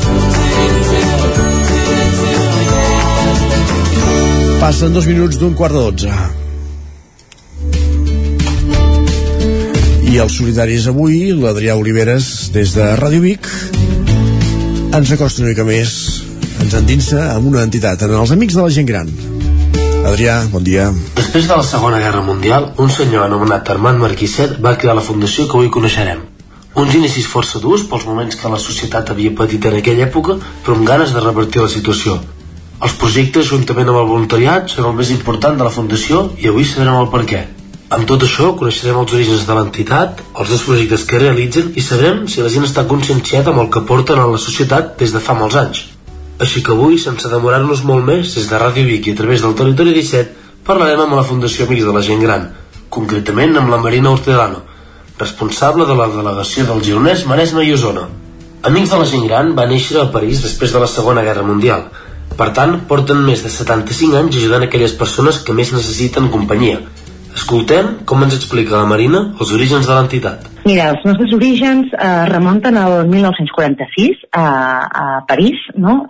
Passen 4.61 4.93
dos 4.93 5.07
minuts 5.09 5.39
d'un 5.41 5.55
quart 5.57 5.73
de 5.73 5.79
dotze. 5.81 6.09
I 10.05 10.19
els 10.21 10.35
solidaris 10.37 10.83
avui, 10.91 11.31
l'Adrià 11.33 11.73
Oliveres, 11.79 12.27
des 12.53 12.75
de 12.75 12.91
Ràdio 12.99 13.23
Vic, 13.23 13.47
ens 14.93 15.13
acosta 15.15 15.41
una 15.41 15.49
mica 15.49 15.65
més, 15.65 15.95
ens 16.61 16.75
endinsa 16.77 17.23
amb 17.31 17.49
una 17.49 17.63
entitat, 17.65 18.03
en 18.05 18.13
els 18.19 18.33
Amics 18.35 18.59
de 18.59 18.61
la 18.67 18.75
Gent 18.75 18.89
Gran. 18.91 19.09
Adrià, 20.11 20.35
bon 20.53 20.61
dia. 20.67 20.91
Després 21.17 21.49
de 21.49 21.57
la 21.57 21.65
Segona 21.65 22.03
Guerra 22.03 22.21
Mundial, 22.27 22.67
un 22.77 22.93
senyor 22.93 23.25
anomenat 23.25 23.71
Armand 23.73 23.97
Marquisset 24.03 24.59
va 24.61 24.75
crear 24.77 24.93
la 24.99 25.07
fundació 25.07 25.47
que 25.47 25.57
avui 25.57 25.71
coneixerem. 25.73 26.21
Uns 26.77 26.93
inicis 27.01 27.25
força 27.25 27.57
durs 27.65 27.87
pels 27.89 28.05
moments 28.05 28.37
que 28.37 28.53
la 28.53 28.61
societat 28.61 29.09
havia 29.09 29.33
patit 29.41 29.65
en 29.71 29.79
aquella 29.81 30.05
època, 30.05 30.37
però 30.61 30.77
amb 30.77 30.85
ganes 30.93 31.17
de 31.17 31.25
revertir 31.25 31.65
la 31.65 31.73
situació. 31.79 32.19
Els 32.81 32.93
projectes, 32.97 33.45
juntament 33.45 33.89
amb 33.91 33.99
el 34.01 34.07
voluntariat, 34.09 34.71
són 34.73 34.87
el 34.89 34.95
més 34.97 35.11
important 35.13 35.57
de 35.57 35.65
la 35.67 35.73
Fundació 35.73 36.31
i 36.41 36.47
avui 36.49 36.65
sabrem 36.65 36.97
el 36.97 37.09
per 37.13 37.21
què. 37.29 37.41
Amb 37.93 38.07
tot 38.09 38.23
això, 38.25 38.53
coneixerem 38.57 38.97
els 39.01 39.13
orígens 39.13 39.43
de 39.45 39.55
l'entitat, 39.57 40.21
els 40.39 40.49
dos 40.49 40.63
projectes 40.65 41.03
que 41.05 41.19
realitzen 41.21 41.73
i 41.77 41.83
sabrem 41.85 42.23
si 42.31 42.41
la 42.41 42.49
gent 42.49 42.65
està 42.65 42.87
conscienciada 42.89 43.51
amb 43.51 43.65
el 43.65 43.69
que 43.73 43.83
porten 43.89 44.17
a 44.17 44.25
la 44.31 44.39
societat 44.41 44.95
des 44.97 45.13
de 45.13 45.21
fa 45.21 45.35
molts 45.37 45.59
anys. 45.61 45.83
Així 46.41 46.63
que 46.65 46.73
avui, 46.73 46.97
sense 46.97 47.29
demorar-nos 47.29 47.83
molt 47.85 48.07
més, 48.07 48.33
des 48.33 48.47
de 48.49 48.61
Ràdio 48.63 48.87
Vic 48.87 49.09
i 49.11 49.13
a 49.13 49.19
través 49.19 49.43
del 49.45 49.53
Territori 49.59 49.93
17, 49.93 50.53
parlarem 50.65 51.03
amb 51.03 51.19
la 51.19 51.25
Fundació 51.27 51.67
Amics 51.67 51.85
de 51.85 51.93
la 51.93 52.01
Gent 52.07 52.23
Gran, 52.25 52.47
concretament 52.89 53.59
amb 53.61 53.69
la 53.69 53.81
Marina 53.83 54.09
Hortelano, 54.09 54.63
responsable 55.19 55.85
de 55.85 55.99
la 55.99 56.07
delegació 56.15 56.65
del 56.65 56.81
Gironès, 56.87 57.27
Maresme 57.29 57.67
i 57.67 57.75
Osona. 57.75 58.07
Amics 58.71 58.95
de 58.95 59.03
la 59.03 59.09
Gent 59.11 59.27
Gran 59.27 59.53
va 59.57 59.67
néixer 59.69 59.99
a 60.01 60.09
París 60.15 60.41
després 60.47 60.73
de 60.73 60.81
la 60.81 60.89
Segona 60.89 61.21
Guerra 61.27 61.45
Mundial. 61.45 61.85
Per 62.37 62.49
tant, 62.55 62.77
porten 62.89 63.21
més 63.25 63.43
de 63.43 63.51
75 63.51 64.17
anys 64.19 64.37
ajudant 64.39 64.65
aquelles 64.65 64.95
persones 64.97 65.41
que 65.45 65.55
més 65.57 65.73
necessiten 65.75 66.29
companyia. 66.33 66.79
Escoltem 67.35 67.93
com 68.07 68.23
ens 68.25 68.35
explica 68.35 68.75
la 68.75 68.87
Marina 68.89 69.21
els 69.39 69.51
orígens 69.55 69.87
de 69.87 69.95
l'entitat. 69.95 70.47
Mira, 70.65 70.89
els 70.93 71.05
nostres 71.07 71.33
orígens 71.37 71.93
eh, 71.95 72.09
remunten 72.29 72.77
al 72.77 73.05
1946 73.09 74.25
a, 74.35 74.45
a 75.03 75.05
París, 75.27 75.61
no? 75.75 76.01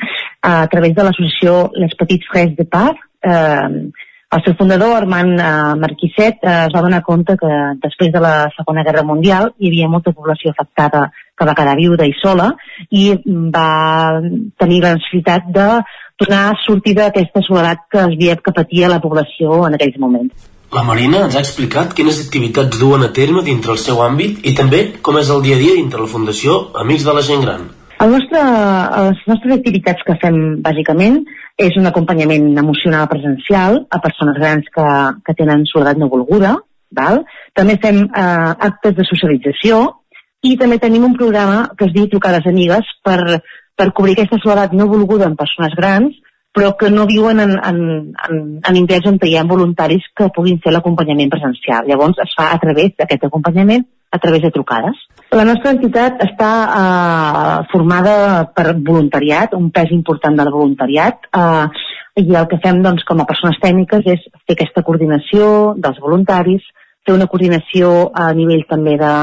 a 0.41 0.65
través 0.67 0.95
de 0.97 1.05
l'associació 1.05 1.69
Les 1.77 1.93
Petites 1.97 2.29
Frères 2.31 2.55
de 2.57 2.65
Paz, 2.65 2.97
eh, 3.23 3.91
El 4.31 4.39
seu 4.45 4.53
fundador, 4.55 4.93
Armand 4.95 5.39
eh, 5.43 5.47
Marquisset, 5.75 6.37
eh, 6.41 6.51
es 6.65 6.71
va 6.71 6.81
donar 6.85 7.01
compte 7.03 7.35
que 7.35 7.49
després 7.83 8.13
de 8.13 8.21
la 8.23 8.35
Segona 8.55 8.85
Guerra 8.87 9.03
Mundial 9.03 9.49
hi 9.59 9.67
havia 9.67 9.89
molta 9.91 10.13
població 10.15 10.53
afectada 10.53 11.09
que 11.35 11.47
va 11.49 11.55
quedar 11.57 11.75
viuda 11.75 12.07
i 12.07 12.13
sola 12.15 12.45
i 12.95 13.09
va 13.51 14.21
tenir 14.61 14.79
la 14.85 14.93
necessitat 14.95 15.51
de 15.51 15.67
donar 16.21 16.45
sortida 16.63 17.07
a 17.07 17.11
aquesta 17.11 17.43
soledat 17.45 17.83
que 17.89 17.99
es 17.99 18.15
havia 18.15 18.37
que 18.37 18.53
patia 18.55 18.89
la 18.91 19.01
població 19.03 19.65
en 19.67 19.77
aquells 19.77 19.99
moments. 19.99 20.47
La 20.71 20.85
Marina 20.87 21.25
ens 21.25 21.35
ha 21.35 21.43
explicat 21.43 21.91
quines 21.97 22.21
activitats 22.23 22.79
duen 22.79 23.03
a 23.03 23.11
terme 23.11 23.43
dintre 23.43 23.73
el 23.73 23.79
seu 23.81 23.99
àmbit 24.05 24.45
i 24.47 24.53
també 24.55 24.85
com 25.03 25.17
és 25.19 25.29
el 25.33 25.43
dia 25.43 25.57
a 25.57 25.59
dia 25.59 25.75
dintre 25.75 25.99
la 25.99 26.11
Fundació 26.11 26.57
Amics 26.79 27.07
de 27.07 27.15
la 27.17 27.23
Gent 27.27 27.43
Gran. 27.43 27.65
El 28.01 28.13
nostre, 28.15 28.39
les 28.41 29.25
nostres 29.29 29.57
activitats 29.59 30.05
que 30.07 30.15
fem 30.21 30.37
bàsicament 30.63 31.19
és 31.59 31.75
un 31.77 31.89
acompanyament 31.89 32.47
emocional 32.57 33.09
presencial 33.11 33.81
a 33.91 33.99
persones 34.01 34.39
grans 34.39 34.69
que, 34.73 34.85
que 35.27 35.35
tenen 35.37 35.67
soledat 35.69 35.99
no 35.99 36.09
volguda, 36.09 36.55
val? 36.97 37.21
també 37.53 37.75
fem 37.83 38.05
eh, 38.07 38.53
actes 38.69 38.95
de 38.97 39.05
socialització 39.09 39.83
i 40.41 40.55
també 40.57 40.79
tenim 40.81 41.03
un 41.05 41.17
programa 41.19 41.67
que 41.77 41.89
es 41.89 41.93
diu 41.93 42.07
Trucades 42.09 42.47
Amigues 42.49 42.87
per, 43.05 43.41
per 43.81 43.89
cobrir 43.97 44.13
aquesta 44.13 44.37
soledat 44.43 44.77
no 44.77 44.89
volguda 44.91 45.25
en 45.25 45.39
persones 45.39 45.73
grans 45.77 46.21
però 46.51 46.73
que 46.77 46.89
no 46.91 47.07
viuen 47.07 47.39
en, 47.39 47.53
en, 47.63 47.77
en, 48.27 48.39
en 48.67 48.77
indrets 48.77 49.07
on 49.07 49.17
hi 49.23 49.37
ha 49.39 49.47
voluntaris 49.47 50.03
que 50.17 50.27
puguin 50.35 50.59
fer 50.63 50.73
l'acompanyament 50.75 51.31
presencial. 51.31 51.87
Llavors 51.87 52.19
es 52.19 52.33
fa 52.35 52.49
a 52.51 52.59
través 52.59 52.91
d'aquest 52.99 53.23
acompanyament, 53.29 53.85
a 54.11 54.19
través 54.19 54.43
de 54.43 54.51
trucades. 54.51 54.99
La 55.31 55.45
nostra 55.47 55.71
entitat 55.71 56.19
està 56.25 56.51
eh, 56.81 57.55
formada 57.71 58.15
per 58.51 58.73
voluntariat, 58.75 59.55
un 59.55 59.71
pes 59.71 59.95
important 59.95 60.35
del 60.35 60.51
voluntariat, 60.51 61.31
eh, 61.31 61.65
i 62.19 62.27
el 62.35 62.47
que 62.51 62.59
fem 62.59 62.83
doncs, 62.83 63.07
com 63.07 63.23
a 63.23 63.29
persones 63.29 63.59
tècniques 63.63 64.03
és 64.11 64.27
fer 64.43 64.57
aquesta 64.57 64.83
coordinació 64.83 65.45
dels 65.79 66.03
voluntaris, 66.03 66.67
fer 67.07 67.15
una 67.15 67.29
coordinació 67.31 68.09
a 68.11 68.33
nivell 68.35 68.67
també 68.69 68.97
de, 68.99 69.13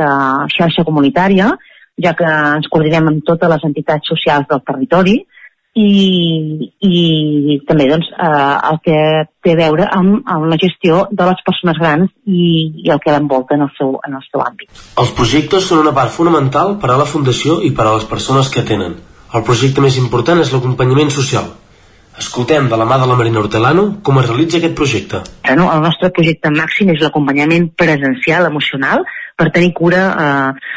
de 0.00 0.08
xarxa 0.56 0.88
comunitària, 0.88 1.52
ja 2.04 2.14
que 2.18 2.28
ens 2.28 2.68
coordinem 2.70 3.10
amb 3.10 3.26
totes 3.26 3.50
les 3.50 3.66
entitats 3.70 4.14
socials 4.14 4.48
del 4.50 4.64
territori, 4.66 5.18
i, 5.78 6.72
i 6.82 7.58
també 7.68 7.86
doncs, 7.90 8.08
eh, 8.10 8.56
el 8.70 8.80
que 8.84 8.96
té 9.44 9.54
a 9.54 9.58
veure 9.60 9.86
amb, 9.94 10.22
amb 10.26 10.48
la 10.50 10.58
gestió 10.60 11.04
de 11.10 11.28
les 11.28 11.44
persones 11.46 11.78
grans 11.78 12.10
i, 12.26 12.48
i 12.84 12.90
el 12.90 13.00
que 13.04 13.14
l'envolta 13.14 13.54
en, 13.54 13.66
el 13.68 13.70
seu, 13.76 13.94
en 14.06 14.18
el 14.18 14.24
seu 14.30 14.42
àmbit. 14.42 14.72
Els 14.98 15.14
projectes 15.18 15.68
són 15.70 15.84
una 15.84 15.94
part 15.94 16.14
fonamental 16.14 16.76
per 16.82 16.90
a 16.94 16.98
la 16.98 17.06
Fundació 17.06 17.60
i 17.62 17.70
per 17.76 17.86
a 17.86 17.94
les 17.94 18.08
persones 18.10 18.50
que 18.54 18.66
tenen. 18.66 18.98
El 19.34 19.44
projecte 19.44 19.84
més 19.84 19.98
important 20.00 20.40
és 20.40 20.52
l'acompanyament 20.54 21.12
social. 21.14 21.50
Escoltem 22.18 22.66
de 22.66 22.76
la 22.80 22.86
mà 22.88 22.96
de 22.98 23.06
la 23.06 23.14
Marina 23.14 23.38
Hortelano 23.38 24.00
com 24.02 24.18
es 24.18 24.26
realitza 24.26 24.58
aquest 24.58 24.74
projecte. 24.74 25.20
Bueno, 25.46 25.68
el 25.70 25.84
nostre 25.84 26.10
projecte 26.10 26.50
màxim 26.50 26.90
és 26.90 27.04
l'acompanyament 27.04 27.68
presencial, 27.78 28.48
emocional, 28.50 29.04
per 29.38 29.52
tenir 29.54 29.70
cura 29.76 30.02
eh, 30.10 30.68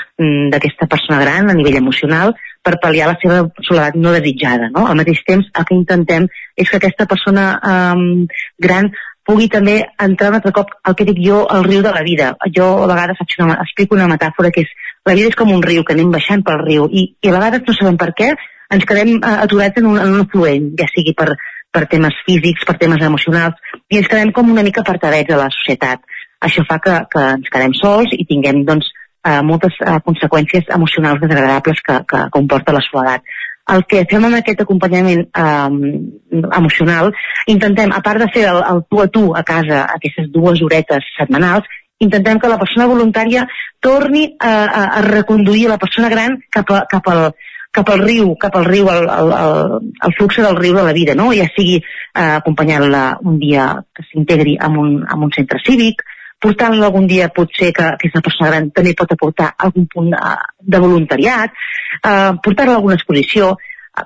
d'aquesta 0.53 0.87
persona 0.87 1.21
gran 1.23 1.49
a 1.49 1.57
nivell 1.57 1.79
emocional, 1.81 2.35
per 2.61 2.77
pal·liar 2.81 3.07
la 3.09 3.17
seva 3.21 3.39
soledat 3.65 3.97
no 3.97 4.13
desitjada. 4.13 4.69
No? 4.73 4.85
Al 4.87 4.99
mateix 4.99 5.23
temps, 5.27 5.47
el 5.57 5.65
que 5.65 5.77
intentem 5.77 6.27
és 6.55 6.69
que 6.69 6.77
aquesta 6.77 7.07
persona 7.09 7.45
um, 7.57 8.27
gran 8.61 8.91
pugui 9.25 9.47
també 9.53 9.79
entrar 10.01 10.31
un 10.31 10.37
altre 10.39 10.53
cop, 10.53 10.71
el 10.87 10.97
que 10.97 11.07
dic 11.09 11.19
jo, 11.25 11.41
al 11.49 11.65
riu 11.65 11.81
de 11.85 11.93
la 11.93 12.03
vida. 12.05 12.31
Jo 12.55 12.69
a 12.83 12.89
vegades 12.89 13.19
faig 13.19 13.35
una, 13.45 13.57
explico 13.65 13.97
una 13.97 14.09
metàfora 14.11 14.51
que 14.53 14.65
és 14.65 14.71
la 15.07 15.15
vida 15.17 15.31
és 15.31 15.37
com 15.37 15.49
un 15.53 15.63
riu, 15.65 15.83
que 15.85 15.95
anem 15.97 16.11
baixant 16.13 16.45
pel 16.45 16.61
riu, 16.61 16.87
i, 16.89 17.07
i 17.21 17.29
a 17.29 17.37
vegades 17.37 17.65
no 17.65 17.77
sabem 17.77 17.97
per 18.01 18.11
què, 18.17 18.31
ens 18.71 18.85
quedem 18.87 19.17
uh, 19.17 19.39
aturats 19.47 19.81
en 19.81 19.89
un, 19.89 19.97
en 20.01 20.13
un 20.17 20.25
afluent, 20.27 20.69
ja 20.77 20.89
sigui 20.91 21.15
per, 21.17 21.31
per 21.73 21.87
temes 21.89 22.17
físics, 22.27 22.65
per 22.67 22.77
temes 22.81 23.01
emocionals, 23.07 23.57
i 23.89 24.01
ens 24.01 24.09
quedem 24.11 24.33
com 24.35 24.53
una 24.53 24.65
mica 24.67 24.85
apartadets 24.85 25.33
a 25.33 25.41
la 25.41 25.49
societat. 25.53 26.05
Això 26.41 26.65
fa 26.67 26.79
que, 26.83 26.97
que 27.11 27.27
ens 27.37 27.53
quedem 27.53 27.75
sols 27.77 28.13
i 28.17 28.25
tinguem, 28.29 28.63
doncs, 28.67 28.89
eh, 29.27 29.41
moltes 29.45 29.77
eh, 29.81 29.99
conseqüències 30.05 30.71
emocionals 30.73 31.21
desagradables 31.21 31.81
que, 31.85 31.99
que 32.09 32.25
comporta 32.33 32.73
la 32.75 32.83
soledat. 32.85 33.25
El 33.71 33.85
que 33.87 34.01
fem 34.09 34.25
amb 34.25 34.39
aquest 34.39 34.63
acompanyament 34.63 35.21
eh, 35.27 36.39
emocional, 36.57 37.11
intentem, 37.51 37.93
a 37.93 38.01
part 38.03 38.23
de 38.23 38.31
fer 38.33 38.47
el, 38.49 38.63
el 38.71 38.81
tu 38.89 39.03
a 39.03 39.07
tu 39.07 39.27
a 39.37 39.45
casa, 39.47 39.85
aquestes 39.99 40.31
dues 40.33 40.63
horetes 40.65 41.05
setmanals, 41.19 41.69
intentem 42.01 42.39
que 42.41 42.49
la 42.49 42.57
persona 42.57 42.89
voluntària 42.89 43.45
torni 43.79 44.25
a, 44.39 44.51
a, 44.65 44.83
a 44.97 45.01
reconduir 45.05 45.67
la 45.69 45.77
persona 45.77 46.09
gran 46.09 46.39
cap, 46.49 46.71
a, 46.73 46.81
cap, 46.89 47.07
al, 47.13 47.27
cap 47.71 47.91
al 47.93 48.01
riu, 48.01 48.33
cap 48.41 48.57
al 48.57 48.65
riu, 48.65 48.89
al, 48.89 49.05
al, 49.09 49.33
al, 49.37 49.77
al 50.01 50.15
flux 50.17 50.41
del 50.41 50.57
riu 50.57 50.75
de 50.75 50.87
la 50.87 50.95
vida, 50.97 51.15
no? 51.15 51.29
ja 51.37 51.45
sigui 51.53 51.77
eh, 51.77 52.33
acompanyant-la 52.41 53.03
un 53.21 53.37
dia 53.39 53.75
que 53.95 54.07
s'integri 54.09 54.57
en, 54.57 54.79
un, 54.81 54.97
en 55.05 55.27
un 55.29 55.31
centre 55.37 55.61
cívic, 55.63 56.01
portant-la 56.41 56.87
algun 56.89 57.07
dia 57.09 57.29
potser 57.35 57.71
que 57.75 57.85
aquesta 57.95 58.21
persona 58.25 58.49
gran 58.51 58.71
també 58.75 58.95
pot 58.97 59.11
aportar 59.13 59.51
algun 59.57 59.85
punt 59.91 60.13
eh, 60.17 60.37
de 60.61 60.81
voluntariat, 60.81 61.53
eh, 62.01 62.31
portar-la 62.43 62.77
a 62.77 62.81
alguna 62.81 62.97
exposició, 62.99 63.53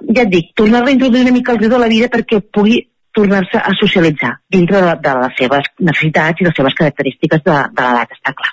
ja 0.10 0.26
et 0.26 0.34
dic, 0.34 0.52
tornar-la 0.58 0.92
a 0.92 0.98
introduir 0.98 1.24
una 1.26 1.36
mica 1.36 1.54
al 1.54 1.62
riu 1.62 1.72
de 1.72 1.80
la 1.80 1.90
vida 1.92 2.12
perquè 2.12 2.42
pugui 2.42 2.82
tornar-se 3.16 3.58
a 3.58 3.72
socialitzar 3.80 4.34
dintre 4.52 4.82
de, 4.84 4.94
de 5.08 5.16
les 5.22 5.40
seves 5.40 5.72
necessitats 5.80 6.42
i 6.42 6.48
les 6.50 6.56
seves 6.58 6.76
característiques 6.78 7.44
de, 7.46 7.58
de 7.72 7.88
l'edat, 7.88 8.16
està 8.20 8.36
clar. 8.36 8.52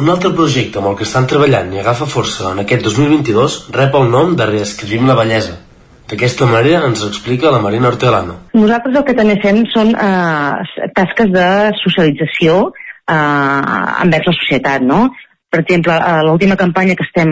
Un 0.00 0.08
altre 0.10 0.30
projecte 0.34 0.78
amb 0.80 0.92
el 0.92 0.98
que 0.98 1.06
estan 1.06 1.26
treballant 1.30 1.72
i 1.74 1.80
agafa 1.80 2.06
força 2.10 2.52
en 2.54 2.62
aquest 2.62 2.86
2022 2.86 3.58
rep 3.74 3.96
el 3.98 4.10
nom 4.10 4.36
de 4.38 4.46
Reescrivim 4.50 5.06
la 5.06 5.18
Bellesa. 5.18 5.58
D'aquesta 6.10 6.46
manera 6.50 6.82
ens 6.88 7.02
explica 7.06 7.52
la 7.54 7.60
Marina 7.62 7.90
Hortelano. 7.90 8.36
Nosaltres 8.58 8.96
el 8.98 9.04
que 9.06 9.14
també 9.18 9.36
fem 9.42 9.60
són 9.70 9.92
eh, 9.94 10.86
tasques 10.96 11.30
de 11.34 11.48
socialització 11.82 12.56
eh, 13.10 14.02
envers 14.04 14.30
la 14.30 14.36
societat, 14.38 14.86
no? 14.86 15.08
Per 15.50 15.60
exemple, 15.64 15.94
eh, 15.94 16.22
l'última 16.26 16.56
campanya 16.56 16.94
que 16.94 17.06
estem, 17.08 17.30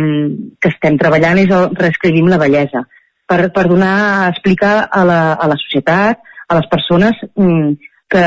que 0.61 0.73
estem 0.75 0.99
treballant 0.99 1.39
és 1.39 1.53
el 1.55 1.69
Reescrivim 1.79 2.31
la 2.31 2.41
bellesa, 2.41 2.83
per, 3.29 3.45
per 3.55 3.67
donar 3.71 3.95
a 4.25 4.29
explicar 4.33 4.89
a 4.91 5.05
la, 5.07 5.21
a 5.35 5.51
la 5.51 5.59
societat, 5.61 6.25
a 6.49 6.59
les 6.59 6.67
persones, 6.73 7.21
mm, 7.37 7.93
que 8.11 8.25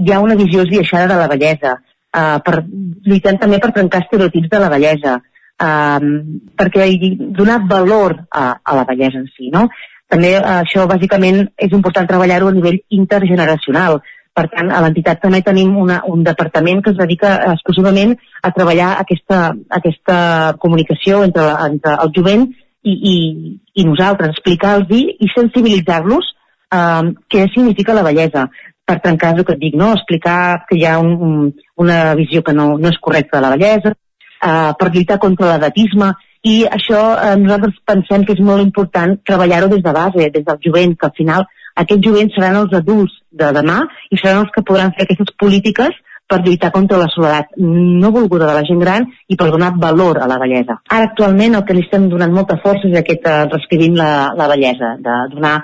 hi 0.00 0.12
ha 0.12 0.20
una 0.24 0.38
visió 0.38 0.62
esbiaixada 0.64 1.10
de 1.12 1.18
la 1.20 1.28
bellesa, 1.28 1.74
eh, 2.16 2.38
per, 2.46 2.62
lluitant 3.06 3.40
també 3.42 3.58
per 3.60 3.72
trencar 3.76 4.04
estereotips 4.04 4.52
de 4.54 4.62
la 4.62 4.70
bellesa, 4.72 5.18
eh, 5.68 6.10
perquè 6.62 6.88
donar 7.40 7.60
valor 7.68 8.16
a, 8.30 8.46
a 8.64 8.78
la 8.78 8.86
bellesa 8.88 9.20
en 9.20 9.28
si, 9.34 9.50
no? 9.52 9.66
També 10.10 10.32
eh, 10.38 10.42
això 10.62 10.86
bàsicament 10.90 11.44
és 11.56 11.76
important 11.76 12.08
treballar-ho 12.08 12.48
a 12.50 12.56
nivell 12.56 12.80
intergeneracional, 12.96 14.00
per 14.40 14.48
tant, 14.54 14.72
a 14.72 14.80
l'entitat 14.80 15.20
també 15.20 15.42
tenim 15.44 15.76
una, 15.76 16.00
un 16.08 16.24
departament 16.24 16.80
que 16.84 16.94
es 16.94 16.98
dedica 16.98 17.34
exclusivament 17.52 18.14
a 18.40 18.52
treballar 18.56 18.94
aquesta, 19.02 19.50
aquesta 19.80 20.18
comunicació 20.62 21.20
entre, 21.26 21.44
entre 21.68 21.98
el 22.06 22.14
jovent 22.16 22.46
i, 22.48 22.94
i, 23.12 23.16
i 23.82 23.84
nosaltres, 23.84 24.32
explicar-los 24.32 24.88
i 24.96 25.28
sensibilitzar-los 25.34 26.32
eh, 26.72 27.10
què 27.28 27.46
significa 27.52 27.96
la 27.96 28.06
bellesa 28.06 28.48
per 28.88 28.98
trencar 29.04 29.34
el 29.36 29.44
que 29.44 29.54
et 29.58 29.60
dic, 29.60 29.76
no? 29.78 29.92
explicar 29.94 30.64
que 30.68 30.78
hi 30.80 30.86
ha 30.88 30.96
un, 31.02 31.12
un, 31.28 31.36
una 31.84 32.00
visió 32.18 32.42
que 32.46 32.56
no, 32.56 32.72
no 32.80 32.90
és 32.90 32.98
correcta 32.98 33.36
de 33.38 33.44
la 33.44 33.52
bellesa, 33.54 33.92
eh, 33.92 34.72
per 34.80 34.90
lluitar 34.90 35.20
contra 35.22 35.52
l'edatisme, 35.52 36.10
i 36.48 36.56
això 36.64 37.00
eh, 37.20 37.36
nosaltres 37.38 37.76
pensem 37.86 38.24
que 38.24 38.34
és 38.34 38.42
molt 38.42 38.64
important 38.64 39.18
treballar-ho 39.28 39.68
des 39.70 39.84
de 39.84 39.92
base, 39.94 40.30
des 40.32 40.46
del 40.46 40.62
jovent, 40.64 40.96
que 40.96 41.10
al 41.10 41.16
final 41.18 41.46
aquests 41.82 42.06
jovents 42.06 42.36
seran 42.36 42.60
els 42.62 42.72
adults 42.76 43.16
de 43.30 43.50
demà 43.56 43.80
i 44.10 44.18
seran 44.18 44.44
els 44.44 44.54
que 44.54 44.64
podran 44.66 44.94
fer 44.96 45.06
aquestes 45.06 45.34
polítiques 45.38 45.94
per 46.30 46.40
lluitar 46.44 46.70
contra 46.70 46.98
la 46.98 47.08
soledat 47.10 47.56
no 47.58 48.12
volguda 48.14 48.46
de 48.46 48.54
la 48.54 48.64
gent 48.66 48.80
gran 48.82 49.06
i 49.28 49.36
per 49.36 49.50
donar 49.50 49.72
valor 49.82 50.20
a 50.22 50.28
la 50.30 50.38
bellesa. 50.38 50.78
Ara 50.88 51.10
actualment 51.10 51.58
el 51.58 51.64
que 51.66 51.74
li 51.74 51.82
estem 51.86 52.08
donant 52.12 52.34
molta 52.34 52.58
força 52.62 52.86
és 52.86 52.98
aquest 53.00 53.26
eh, 53.26 53.38
reescrivint 53.50 53.96
la, 53.98 54.10
la 54.38 54.50
bellesa, 54.52 54.94
de 55.02 55.16
donar 55.34 55.56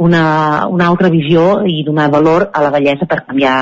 una, 0.00 0.24
una 0.68 0.88
altra 0.88 1.12
visió 1.12 1.62
i 1.68 1.80
donar 1.84 2.10
valor 2.12 2.50
a 2.52 2.64
la 2.64 2.72
bellesa 2.76 3.08
per 3.08 3.24
canviar 3.26 3.56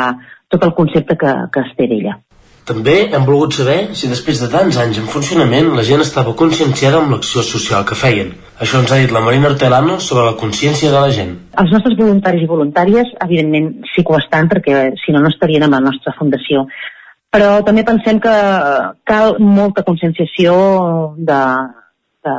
tot 0.49 0.65
el 0.65 0.75
concepte 0.75 1.19
que, 1.21 1.35
que 1.53 1.67
es 1.67 1.77
té 1.79 1.87
d'ella. 1.91 2.19
També 2.69 2.97
hem 3.17 3.25
volgut 3.25 3.55
saber 3.57 3.79
si 3.97 4.11
després 4.11 4.43
de 4.43 4.49
tants 4.53 4.77
anys 4.83 4.99
en 5.01 5.07
funcionament 5.09 5.71
la 5.77 5.85
gent 5.89 6.03
estava 6.05 6.35
conscienciada 6.37 6.99
amb 7.01 7.15
l'acció 7.15 7.41
social 7.47 7.87
que 7.89 7.97
feien. 7.97 8.35
Això 8.61 8.83
ens 8.83 8.93
ha 8.93 8.99
dit 9.01 9.15
la 9.15 9.23
Marina 9.25 9.49
Hortelano 9.49 9.97
sobre 10.05 10.27
la 10.27 10.37
consciència 10.37 10.91
de 10.93 10.99
la 11.01 11.15
gent. 11.15 11.31
Els 11.63 11.73
nostres 11.73 11.97
voluntaris 11.97 12.45
i 12.45 12.51
voluntàries, 12.51 13.15
evidentment, 13.25 13.71
sí 13.95 14.05
que 14.05 14.13
ho 14.13 14.19
estan, 14.21 14.51
perquè 14.53 14.83
si 15.01 15.15
no, 15.15 15.23
no 15.25 15.33
estarien 15.33 15.65
amb 15.65 15.79
la 15.79 15.83
nostra 15.87 16.13
fundació. 16.19 16.67
Però 17.33 17.49
també 17.65 17.87
pensem 17.89 18.21
que 18.21 18.35
cal 19.09 19.37
molta 19.41 19.87
conscienciació 19.89 20.59
de, 21.17 21.41
de, 22.29 22.37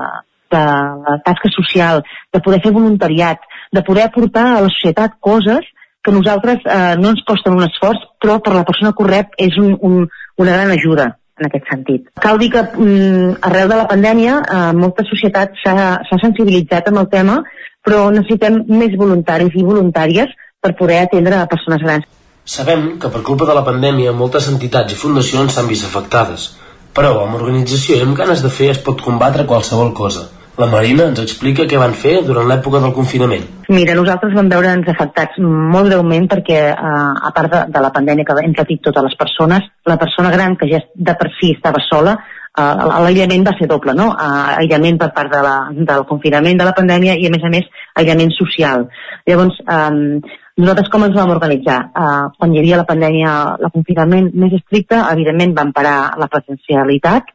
de 0.53 0.63
la 1.07 1.17
tasca 1.25 1.49
social, 1.55 2.03
de 2.33 2.43
poder 2.45 2.61
fer 2.61 2.75
voluntariat, 2.75 3.41
de 3.73 3.85
poder 3.85 4.05
aportar 4.05 4.45
a 4.51 4.63
la 4.67 4.73
societat 4.77 5.17
coses 5.19 5.65
que 6.03 6.13
nosaltres 6.15 6.61
eh, 6.65 6.95
no 7.01 7.11
ens 7.13 7.25
costen 7.27 7.57
un 7.57 7.65
esforç, 7.65 8.05
però 8.21 8.39
per 8.43 8.55
la 8.55 8.65
persona 8.67 8.93
rep 9.07 9.35
és 9.37 9.57
un, 9.59 9.75
un, 9.81 10.07
una 10.39 10.55
gran 10.55 10.71
ajuda 10.71 11.09
en 11.39 11.47
aquest 11.47 11.69
sentit. 11.71 12.07
Cal 12.19 12.39
dir 12.39 12.49
que 12.53 12.63
mm, 12.63 13.39
arrel 13.47 13.71
de 13.71 13.79
la 13.79 13.87
pandèmia 13.87 14.39
eh, 14.41 14.61
molta 14.75 15.05
societat 15.07 15.55
s'ha 15.63 16.21
sensibilitzat 16.21 16.89
amb 16.91 17.03
el 17.03 17.09
tema, 17.11 17.39
però 17.85 18.07
necessitem 18.13 18.63
més 18.67 18.95
voluntaris 18.99 19.55
i 19.55 19.65
voluntàries 19.65 20.33
per 20.59 20.75
poder 20.79 21.03
atendre 21.03 21.39
a 21.39 21.47
persones 21.51 21.83
grans. 21.85 22.07
Sabem 22.49 22.97
que 22.99 23.11
per 23.13 23.21
culpa 23.23 23.45
de 23.45 23.55
la 23.55 23.63
pandèmia 23.67 24.15
moltes 24.15 24.49
entitats 24.51 24.95
i 24.95 24.99
fundacions 24.99 25.53
s'han 25.53 25.69
vist 25.69 25.85
afectades, 25.87 26.49
però 26.95 27.13
amb 27.23 27.37
organització 27.37 27.99
i 27.99 28.03
amb 28.03 28.17
ganes 28.17 28.43
de 28.43 28.51
fer 28.51 28.71
es 28.73 28.81
pot 28.83 29.03
combatre 29.05 29.47
qualsevol 29.47 29.93
cosa. 29.93 30.27
La 30.59 30.67
Marina 30.67 31.05
ens 31.07 31.21
explica 31.23 31.63
què 31.71 31.77
van 31.79 31.93
fer 31.95 32.17
durant 32.27 32.49
l'època 32.49 32.81
del 32.83 32.91
confinament. 32.95 33.45
Mira, 33.71 33.93
nosaltres 33.95 34.33
vam 34.35 34.49
veure'ns 34.51 34.89
afectats 34.91 35.37
molt 35.39 35.87
greument 35.87 36.25
perquè, 36.27 36.57
eh, 36.73 37.29
a 37.29 37.31
part 37.37 37.53
de, 37.53 37.61
de 37.71 37.83
la 37.85 37.91
pandèmia 37.95 38.27
que 38.27 38.35
hem 38.43 38.55
patit 38.57 38.81
totes 38.83 39.07
les 39.07 39.15
persones, 39.21 39.69
la 39.87 39.95
persona 40.01 40.33
gran 40.33 40.57
que 40.59 40.67
ja 40.67 40.81
de 40.83 41.15
per 41.15 41.29
si 41.37 41.53
estava 41.55 41.79
sola, 41.85 42.17
eh, 42.51 42.67
l'aïllament 43.05 43.47
va 43.47 43.55
ser 43.55 43.69
doble, 43.71 43.95
no? 43.95 44.09
Eh, 44.11 44.59
aïllament 44.65 44.99
per 44.99 45.13
part 45.15 45.31
de 45.31 45.45
la, 45.47 45.55
del 45.93 46.03
confinament 46.11 46.59
de 46.59 46.67
la 46.67 46.75
pandèmia 46.75 47.15
i, 47.15 47.31
a 47.31 47.33
més 47.37 47.47
a 47.47 47.53
més, 47.55 47.71
aïllament 48.03 48.35
social. 48.35 48.89
Llavors, 49.31 49.63
eh, 49.63 50.37
nosaltres 50.59 50.91
com 50.91 51.07
ens 51.07 51.15
vam 51.15 51.31
organitzar? 51.31 51.79
Uh, 51.95 52.25
quan 52.35 52.51
hi 52.51 52.59
havia 52.59 52.81
la 52.81 52.83
pandèmia, 52.83 53.35
el 53.63 53.71
confinament 53.71 54.25
més 54.35 54.57
estricte, 54.57 54.97
evidentment 55.15 55.53
vam 55.55 55.71
parar 55.71 56.17
la 56.19 56.27
presencialitat 56.27 57.31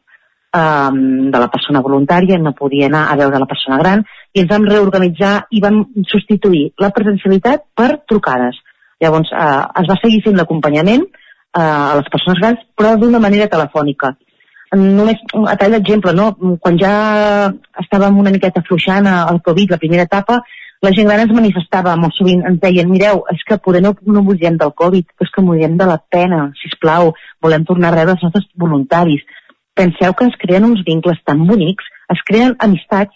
um, 0.55 1.29
de 1.31 1.41
la 1.41 1.49
persona 1.51 1.81
voluntària, 1.85 2.39
no 2.39 2.55
podia 2.57 2.87
anar 2.89 3.05
a 3.11 3.17
veure 3.19 3.41
la 3.41 3.49
persona 3.49 3.79
gran, 3.81 4.03
i 4.33 4.43
ens 4.43 4.51
vam 4.51 4.67
reorganitzar 4.69 5.35
i 5.51 5.61
vam 5.63 5.83
substituir 6.11 6.69
la 6.81 6.91
presencialitat 6.95 7.67
per 7.75 7.91
trucades. 8.07 8.59
Llavors, 9.03 9.31
uh, 9.31 9.65
es 9.81 9.89
va 9.91 9.99
seguir 10.01 10.21
fent 10.25 10.37
l'acompanyament 10.39 11.05
uh, 11.05 11.61
a 11.61 11.95
les 11.99 12.11
persones 12.11 12.39
grans, 12.41 12.67
però 12.77 12.95
d'una 12.99 13.21
manera 13.23 13.51
telefònica. 13.51 14.15
Només 14.75 15.21
a 15.47 15.55
tall 15.55 15.77
d'exemple, 15.77 16.11
no? 16.17 16.31
quan 16.59 16.77
ja 16.81 16.93
estàvem 17.79 18.17
una 18.19 18.31
miqueta 18.33 18.59
afluixant 18.63 19.07
el 19.07 19.39
Covid, 19.45 19.71
la 19.71 19.79
primera 19.79 20.03
etapa, 20.09 20.41
la 20.83 20.91
gent 20.91 21.07
gran 21.07 21.23
ens 21.23 21.33
manifestava 21.33 21.95
molt 21.99 22.17
sovint, 22.17 22.43
ens 22.45 22.59
deien, 22.61 22.89
mireu, 22.91 23.23
és 23.31 23.41
que 23.47 23.57
poder 23.63 23.81
no, 23.85 23.93
no 24.05 24.23
morirem 24.25 24.57
del 24.59 24.73
Covid, 24.81 25.07
és 25.23 25.31
que 25.31 25.43
morirem 25.45 25.77
de 25.79 25.87
la 25.87 25.97
pena, 26.11 26.49
si 26.59 26.69
plau, 26.81 27.13
volem 27.41 27.63
tornar 27.65 27.93
a 27.93 27.95
rebre 27.95 28.17
els 28.17 28.25
nostres 28.25 28.49
voluntaris. 28.59 29.23
Penseu 29.75 30.15
que 30.15 30.29
es 30.29 30.37
creen 30.41 30.67
uns 30.67 30.83
vincles 30.87 31.19
tan 31.27 31.45
bonics, 31.47 31.87
es 32.13 32.21
creen 32.27 32.55
amistats, 32.63 33.15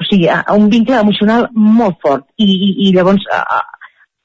o 0.00 0.06
sigui, 0.08 0.30
un 0.56 0.70
vincle 0.72 0.96
emocional 0.96 1.50
molt 1.52 2.00
fort, 2.02 2.24
i, 2.40 2.46
i, 2.48 2.70
i 2.86 2.92
llavors 2.94 3.26
uh, 3.28 3.60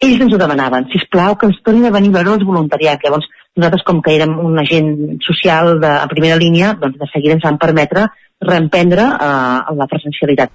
ells 0.04 0.22
ens 0.24 0.36
ho 0.36 0.40
demanaven, 0.40 0.88
si 0.92 1.02
plau, 1.12 1.36
que 1.40 1.50
ens 1.50 1.60
tornin 1.66 1.88
a 1.90 1.94
venir 1.96 2.12
a 2.14 2.18
veure 2.20 2.38
els 2.38 2.46
voluntariats. 2.48 3.04
Llavors, 3.04 3.28
nosaltres, 3.56 3.84
com 3.88 4.02
que 4.04 4.16
érem 4.16 4.38
un 4.44 4.60
agent 4.60 4.94
social 5.26 5.76
de, 5.82 5.92
a 6.04 6.08
primera 6.12 6.40
línia, 6.40 6.74
doncs 6.80 7.00
de 7.02 7.10
seguida 7.12 7.38
ens 7.38 7.46
van 7.48 7.60
permetre 7.62 8.08
reemprendre 8.44 9.08
uh, 9.16 9.76
la 9.76 9.88
presencialitat. 9.92 10.52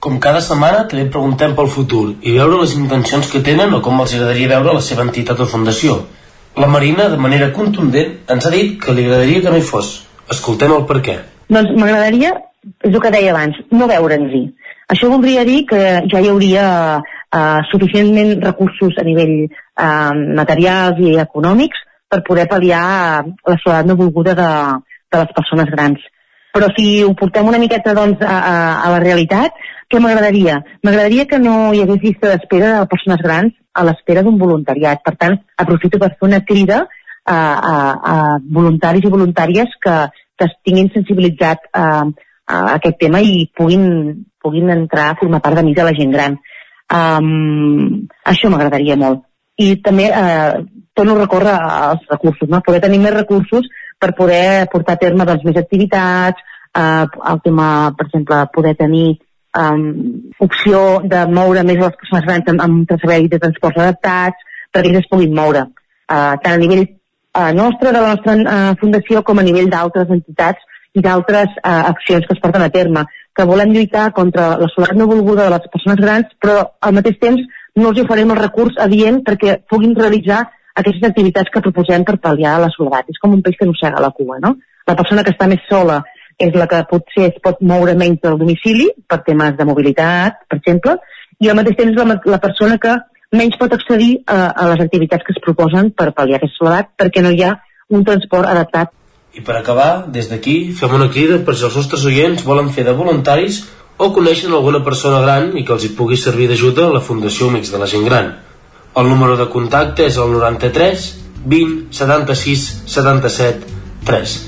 Com 0.00 0.16
cada 0.22 0.40
setmana, 0.40 0.86
també 0.88 1.10
preguntem 1.12 1.52
pel 1.56 1.68
futur 1.68 2.04
i 2.24 2.32
veure 2.38 2.62
les 2.62 2.72
intencions 2.78 3.28
que 3.30 3.42
tenen 3.44 3.74
o 3.76 3.82
com 3.84 4.00
els 4.00 4.14
agradaria 4.16 4.54
veure 4.54 4.78
la 4.78 4.84
seva 4.84 5.04
entitat 5.04 5.42
o 5.44 5.48
fundació. 5.50 5.98
La 6.56 6.66
Marina, 6.66 7.10
de 7.12 7.18
manera 7.20 7.50
contundent, 7.54 8.16
ens 8.32 8.46
ha 8.46 8.52
dit 8.54 8.78
que 8.80 8.94
li 8.96 9.04
agradaria 9.04 9.42
que 9.44 9.52
no 9.52 9.60
hi 9.60 9.66
fos. 9.66 9.90
Escoltem 10.30 10.72
el 10.76 10.86
per 10.88 11.00
què. 11.04 11.16
Doncs 11.50 11.72
m'agradaria, 11.78 12.34
és 12.84 12.92
el 12.92 13.00
que 13.02 13.12
deia 13.14 13.32
abans, 13.34 13.58
no 13.74 13.88
veure'ns-hi. 13.90 14.44
Això 14.90 15.10
voldria 15.10 15.44
dir 15.46 15.64
que 15.70 15.80
ja 16.10 16.20
hi 16.20 16.30
hauria 16.30 16.64
uh, 16.98 17.60
suficientment 17.70 18.36
recursos 18.42 18.96
a 18.98 19.06
nivell 19.06 19.34
uh, 19.46 20.14
materials 20.38 20.98
i 21.02 21.16
econòmics 21.22 21.84
per 22.10 22.24
poder 22.26 22.46
pal·liar 22.50 22.86
la 23.22 23.58
soledat 23.62 23.86
no 23.86 23.98
volguda 23.98 24.34
de, 24.38 24.50
de 25.14 25.22
les 25.22 25.36
persones 25.36 25.70
grans. 25.74 26.02
Però 26.50 26.66
si 26.74 26.86
ho 27.06 27.12
portem 27.14 27.46
una 27.46 27.60
miqueta 27.62 27.94
doncs, 27.94 28.22
a, 28.26 28.38
a, 28.38 28.54
a 28.82 28.94
la 28.96 29.02
realitat, 29.02 29.54
què 29.90 30.00
m'agradaria? 30.02 30.58
M'agradaria 30.86 31.26
que 31.30 31.38
no 31.38 31.70
hi 31.74 31.82
hagués 31.84 32.02
llista 32.02 32.32
d'espera 32.32 32.72
de 32.80 32.88
persones 32.90 33.22
grans 33.22 33.54
a 33.74 33.84
l'espera 33.86 34.24
d'un 34.26 34.38
voluntariat. 34.38 35.02
Per 35.06 35.14
tant, 35.18 35.38
aprofito 35.62 35.98
per 36.02 36.10
fer 36.16 36.26
una 36.26 36.42
crida 36.46 36.84
a, 37.24 37.36
a, 37.36 37.76
a 38.12 38.16
voluntaris 38.52 39.06
i 39.06 39.12
voluntàries 39.12 39.76
que, 39.82 39.96
que 40.38 40.48
estiguin 40.48 40.90
sensibilitzat 40.94 41.68
a, 41.72 41.86
a 42.50 42.60
aquest 42.76 42.98
tema 43.00 43.20
i 43.22 43.46
puguin, 43.56 44.24
puguin 44.42 44.70
entrar 44.74 45.10
a 45.10 45.18
formar 45.20 45.42
part 45.44 45.60
de 45.60 45.66
mi 45.66 45.74
de 45.74 45.86
la 45.86 45.94
gent 45.96 46.14
gran. 46.16 46.38
Um, 46.90 48.06
això 48.26 48.50
m'agradaria 48.50 48.96
molt. 48.98 49.26
I 49.60 49.76
també 49.84 50.08
eh, 50.08 50.62
torno 50.96 51.14
a 51.14 51.20
recórrer 51.20 51.52
als 51.52 52.06
recursos, 52.08 52.48
no? 52.48 52.62
poder 52.64 52.80
tenir 52.80 52.98
més 53.02 53.14
recursos 53.14 53.66
per 54.00 54.14
poder 54.16 54.66
portar 54.72 54.96
a 54.96 55.00
terme 55.02 55.26
doncs, 55.28 55.44
més 55.44 55.58
activitats, 55.60 56.40
eh, 56.72 57.04
el 57.32 57.42
tema, 57.44 57.66
per 57.96 58.06
exemple, 58.08 58.40
poder 58.54 58.72
tenir 58.78 59.18
um, 59.58 59.84
opció 60.38 61.00
de 61.04 61.26
moure 61.28 61.64
més 61.66 61.80
les 61.82 61.98
persones 62.02 62.24
grans 62.26 62.48
amb, 62.52 62.64
amb 62.64 62.94
serveis 62.96 63.28
de 63.30 63.40
transports 63.42 63.82
adaptats 63.82 64.48
perquè 64.72 64.90
ells 64.90 65.02
es 65.02 65.10
puguin 65.10 65.34
moure, 65.34 65.66
uh, 65.66 66.34
tant 66.42 66.54
a 66.54 66.58
nivell 66.60 66.86
uh, 67.36 67.52
nostre, 67.54 67.92
de 67.92 68.00
la 68.00 68.14
nostra 68.14 68.36
uh, 68.36 68.74
fundació, 68.80 69.22
com 69.22 69.38
a 69.38 69.46
nivell 69.46 69.70
d'altres 69.70 70.10
entitats 70.10 70.66
i 70.94 71.02
d'altres 71.04 71.56
uh, 71.62 71.90
accions 71.92 72.26
que 72.26 72.36
es 72.36 72.42
porten 72.42 72.64
a 72.66 72.70
terme, 72.74 73.04
que 73.36 73.46
volem 73.46 73.72
lluitar 73.72 74.10
contra 74.12 74.56
la 74.58 74.68
soledat 74.74 74.98
no 74.98 75.08
volguda 75.10 75.46
de 75.46 75.54
les 75.54 75.68
persones 75.72 76.00
grans, 76.02 76.32
però 76.42 76.60
al 76.80 76.96
mateix 76.96 77.18
temps 77.22 77.42
no 77.76 77.92
els 77.92 78.00
oferim 78.02 78.32
el 78.34 78.40
recurs 78.40 78.78
adient 78.82 79.20
perquè 79.26 79.60
puguin 79.70 79.94
realitzar 79.96 80.42
aquestes 80.80 81.06
activitats 81.10 81.52
que 81.52 81.62
proposem 81.62 82.04
per 82.06 82.18
pal·liar 82.22 82.58
la 82.60 82.70
soledat. 82.74 83.10
És 83.10 83.20
com 83.22 83.36
un 83.36 83.42
peix 83.42 83.58
que 83.58 83.68
no 83.68 83.76
sega 83.78 84.02
la 84.02 84.10
cua, 84.16 84.40
no? 84.42 84.56
La 84.88 84.96
persona 84.98 85.22
que 85.22 85.34
està 85.34 85.46
més 85.50 85.62
sola 85.70 86.00
és 86.40 86.54
la 86.56 86.66
que 86.66 86.82
potser 86.90 87.28
es 87.28 87.38
pot 87.44 87.60
moure 87.60 87.94
menys 88.00 88.22
del 88.24 88.38
domicili 88.40 88.88
per 89.06 89.20
temes 89.26 89.56
de 89.58 89.66
mobilitat, 89.68 90.40
per 90.48 90.58
exemple, 90.58 90.96
i 91.40 91.48
al 91.48 91.58
mateix 91.58 91.76
temps 91.78 91.98
la, 92.00 92.16
la 92.34 92.40
persona 92.42 92.78
que 92.80 92.96
menys 93.32 93.58
pot 93.58 93.72
accedir 93.72 94.22
a, 94.26 94.50
a 94.50 94.68
les 94.72 94.80
activitats 94.82 95.26
que 95.26 95.34
es 95.34 95.42
proposen 95.42 95.92
per 95.94 96.10
pal·liar 96.16 96.40
aquesta 96.40 96.58
soledat 96.58 96.90
perquè 96.98 97.22
no 97.22 97.30
hi 97.30 97.44
ha 97.46 97.54
un 97.90 98.02
transport 98.06 98.48
adaptat. 98.50 98.90
I 99.34 99.44
per 99.46 99.56
acabar, 99.60 100.10
des 100.10 100.26
d'aquí, 100.30 100.72
fem 100.74 100.94
una 100.96 101.10
crida 101.10 101.38
per 101.46 101.54
si 101.54 101.66
els 101.68 101.76
nostres 101.78 102.04
oients 102.10 102.42
volen 102.46 102.72
fer 102.74 102.84
de 102.86 102.94
voluntaris 102.98 103.62
o 104.02 104.10
coneixen 104.16 104.52
alguna 104.52 104.82
persona 104.82 105.20
gran 105.22 105.52
i 105.54 105.64
que 105.64 105.74
els 105.76 105.86
hi 105.86 105.92
pugui 105.94 106.18
servir 106.18 106.48
d'ajuda 106.50 106.88
a 106.88 106.94
la 106.96 107.04
Fundació 107.04 107.50
Amics 107.50 107.70
de 107.70 107.78
la 107.78 107.86
Gent 107.86 108.06
Gran. 108.08 108.32
El 108.98 109.06
número 109.06 109.36
de 109.38 109.46
contacte 109.52 110.08
és 110.10 110.18
el 110.18 110.32
93 110.34 111.08
20 111.46 111.94
76 111.94 112.64
77 112.90 113.76
3. 114.08 114.38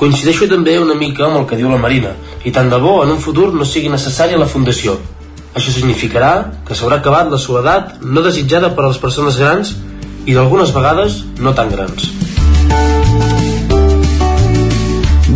Coincideixo 0.00 0.48
també 0.48 0.78
una 0.80 0.96
mica 0.96 1.26
amb 1.26 1.42
el 1.42 1.48
que 1.50 1.58
diu 1.60 1.68
la 1.68 1.80
Marina, 1.82 2.14
i 2.48 2.50
tant 2.50 2.72
de 2.72 2.78
bo 2.80 3.02
en 3.04 3.12
un 3.12 3.20
futur 3.20 3.52
no 3.52 3.68
sigui 3.68 3.92
necessària 3.92 4.40
la 4.40 4.48
fundació. 4.48 4.96
Això 5.52 5.72
significarà 5.72 6.32
que 6.66 6.76
s'haurà 6.76 7.00
acabat 7.02 7.30
la 7.32 7.40
soledat 7.40 7.98
no 8.02 8.24
desitjada 8.24 8.72
per 8.76 8.86
a 8.86 8.92
les 8.92 9.00
persones 9.02 9.36
grans 9.40 9.74
i 10.24 10.36
d'algunes 10.36 10.72
vegades 10.72 11.22
no 11.42 11.52
tan 11.56 11.72
grans. 11.72 12.08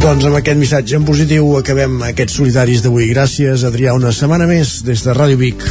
Doncs 0.06 0.26
amb 0.28 0.36
aquest 0.38 0.58
missatge 0.60 0.94
en 0.94 1.04
positiu 1.08 1.56
acabem 1.58 1.98
aquests 2.06 2.36
solidaris 2.38 2.84
d'avui. 2.84 3.08
Gràcies, 3.10 3.64
Adrià, 3.66 3.96
una 3.96 4.12
setmana 4.14 4.46
més 4.46 4.78
des 4.86 5.02
de 5.02 5.16
Ràdio 5.16 5.40
Vic. 5.40 5.66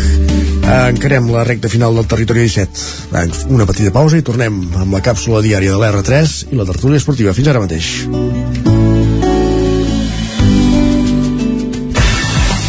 Encarem 0.66 1.30
la 1.32 1.46
recta 1.48 1.72
final 1.72 1.96
del 1.96 2.10
territori 2.12 2.44
17. 2.44 3.50
Una 3.56 3.70
petita 3.70 3.96
pausa 3.96 4.20
i 4.20 4.28
tornem 4.28 4.60
amb 4.76 4.98
la 4.98 5.04
càpsula 5.06 5.40
diària 5.46 5.72
de 5.72 5.80
l'R3 5.80 6.40
i 6.52 6.60
la 6.60 6.68
tertúlia 6.68 7.00
esportiva. 7.00 7.38
Fins 7.38 7.54
ara 7.54 7.64
mateix. 7.64 8.75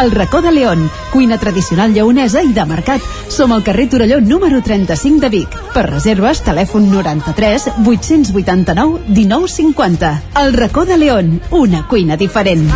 El 0.00 0.10
racó 0.10 0.40
de 0.40 0.50
León, 0.50 0.90
cuina 1.12 1.38
tradicional 1.38 1.92
lleonesa 1.92 2.42
i 2.42 2.52
de 2.52 2.64
mercat. 2.64 3.02
Som 3.28 3.52
al 3.52 3.62
carrer 3.62 3.88
Torelló 3.90 4.20
número 4.20 4.62
35 4.62 5.20
de 5.20 5.28
Vic. 5.28 5.56
Per 5.74 5.84
reserves, 5.86 6.40
telèfon 6.42 6.88
93 6.90 7.68
889 7.84 9.00
1950. 9.08 10.22
El 10.42 10.54
racó 10.54 10.86
de 10.86 10.96
León, 10.96 11.40
una 11.50 11.86
cuina 11.88 12.16
diferent. 12.16 12.70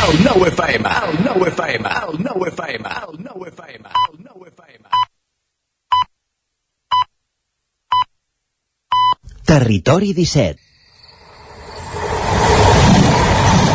El 0.00 0.24
nou 0.24 0.46
FM, 0.46 0.90
el 1.06 1.20
nou 1.24 1.46
FM, 1.46 1.92
el 2.02 2.24
nou 2.24 2.46
FM, 2.48 2.96
el 3.06 3.20
nou 3.22 3.46
FM, 3.46 3.84
el 4.08 4.24
nou 4.24 4.46
FM. 4.48 4.88
Territori 9.46 10.12
17 10.14 10.69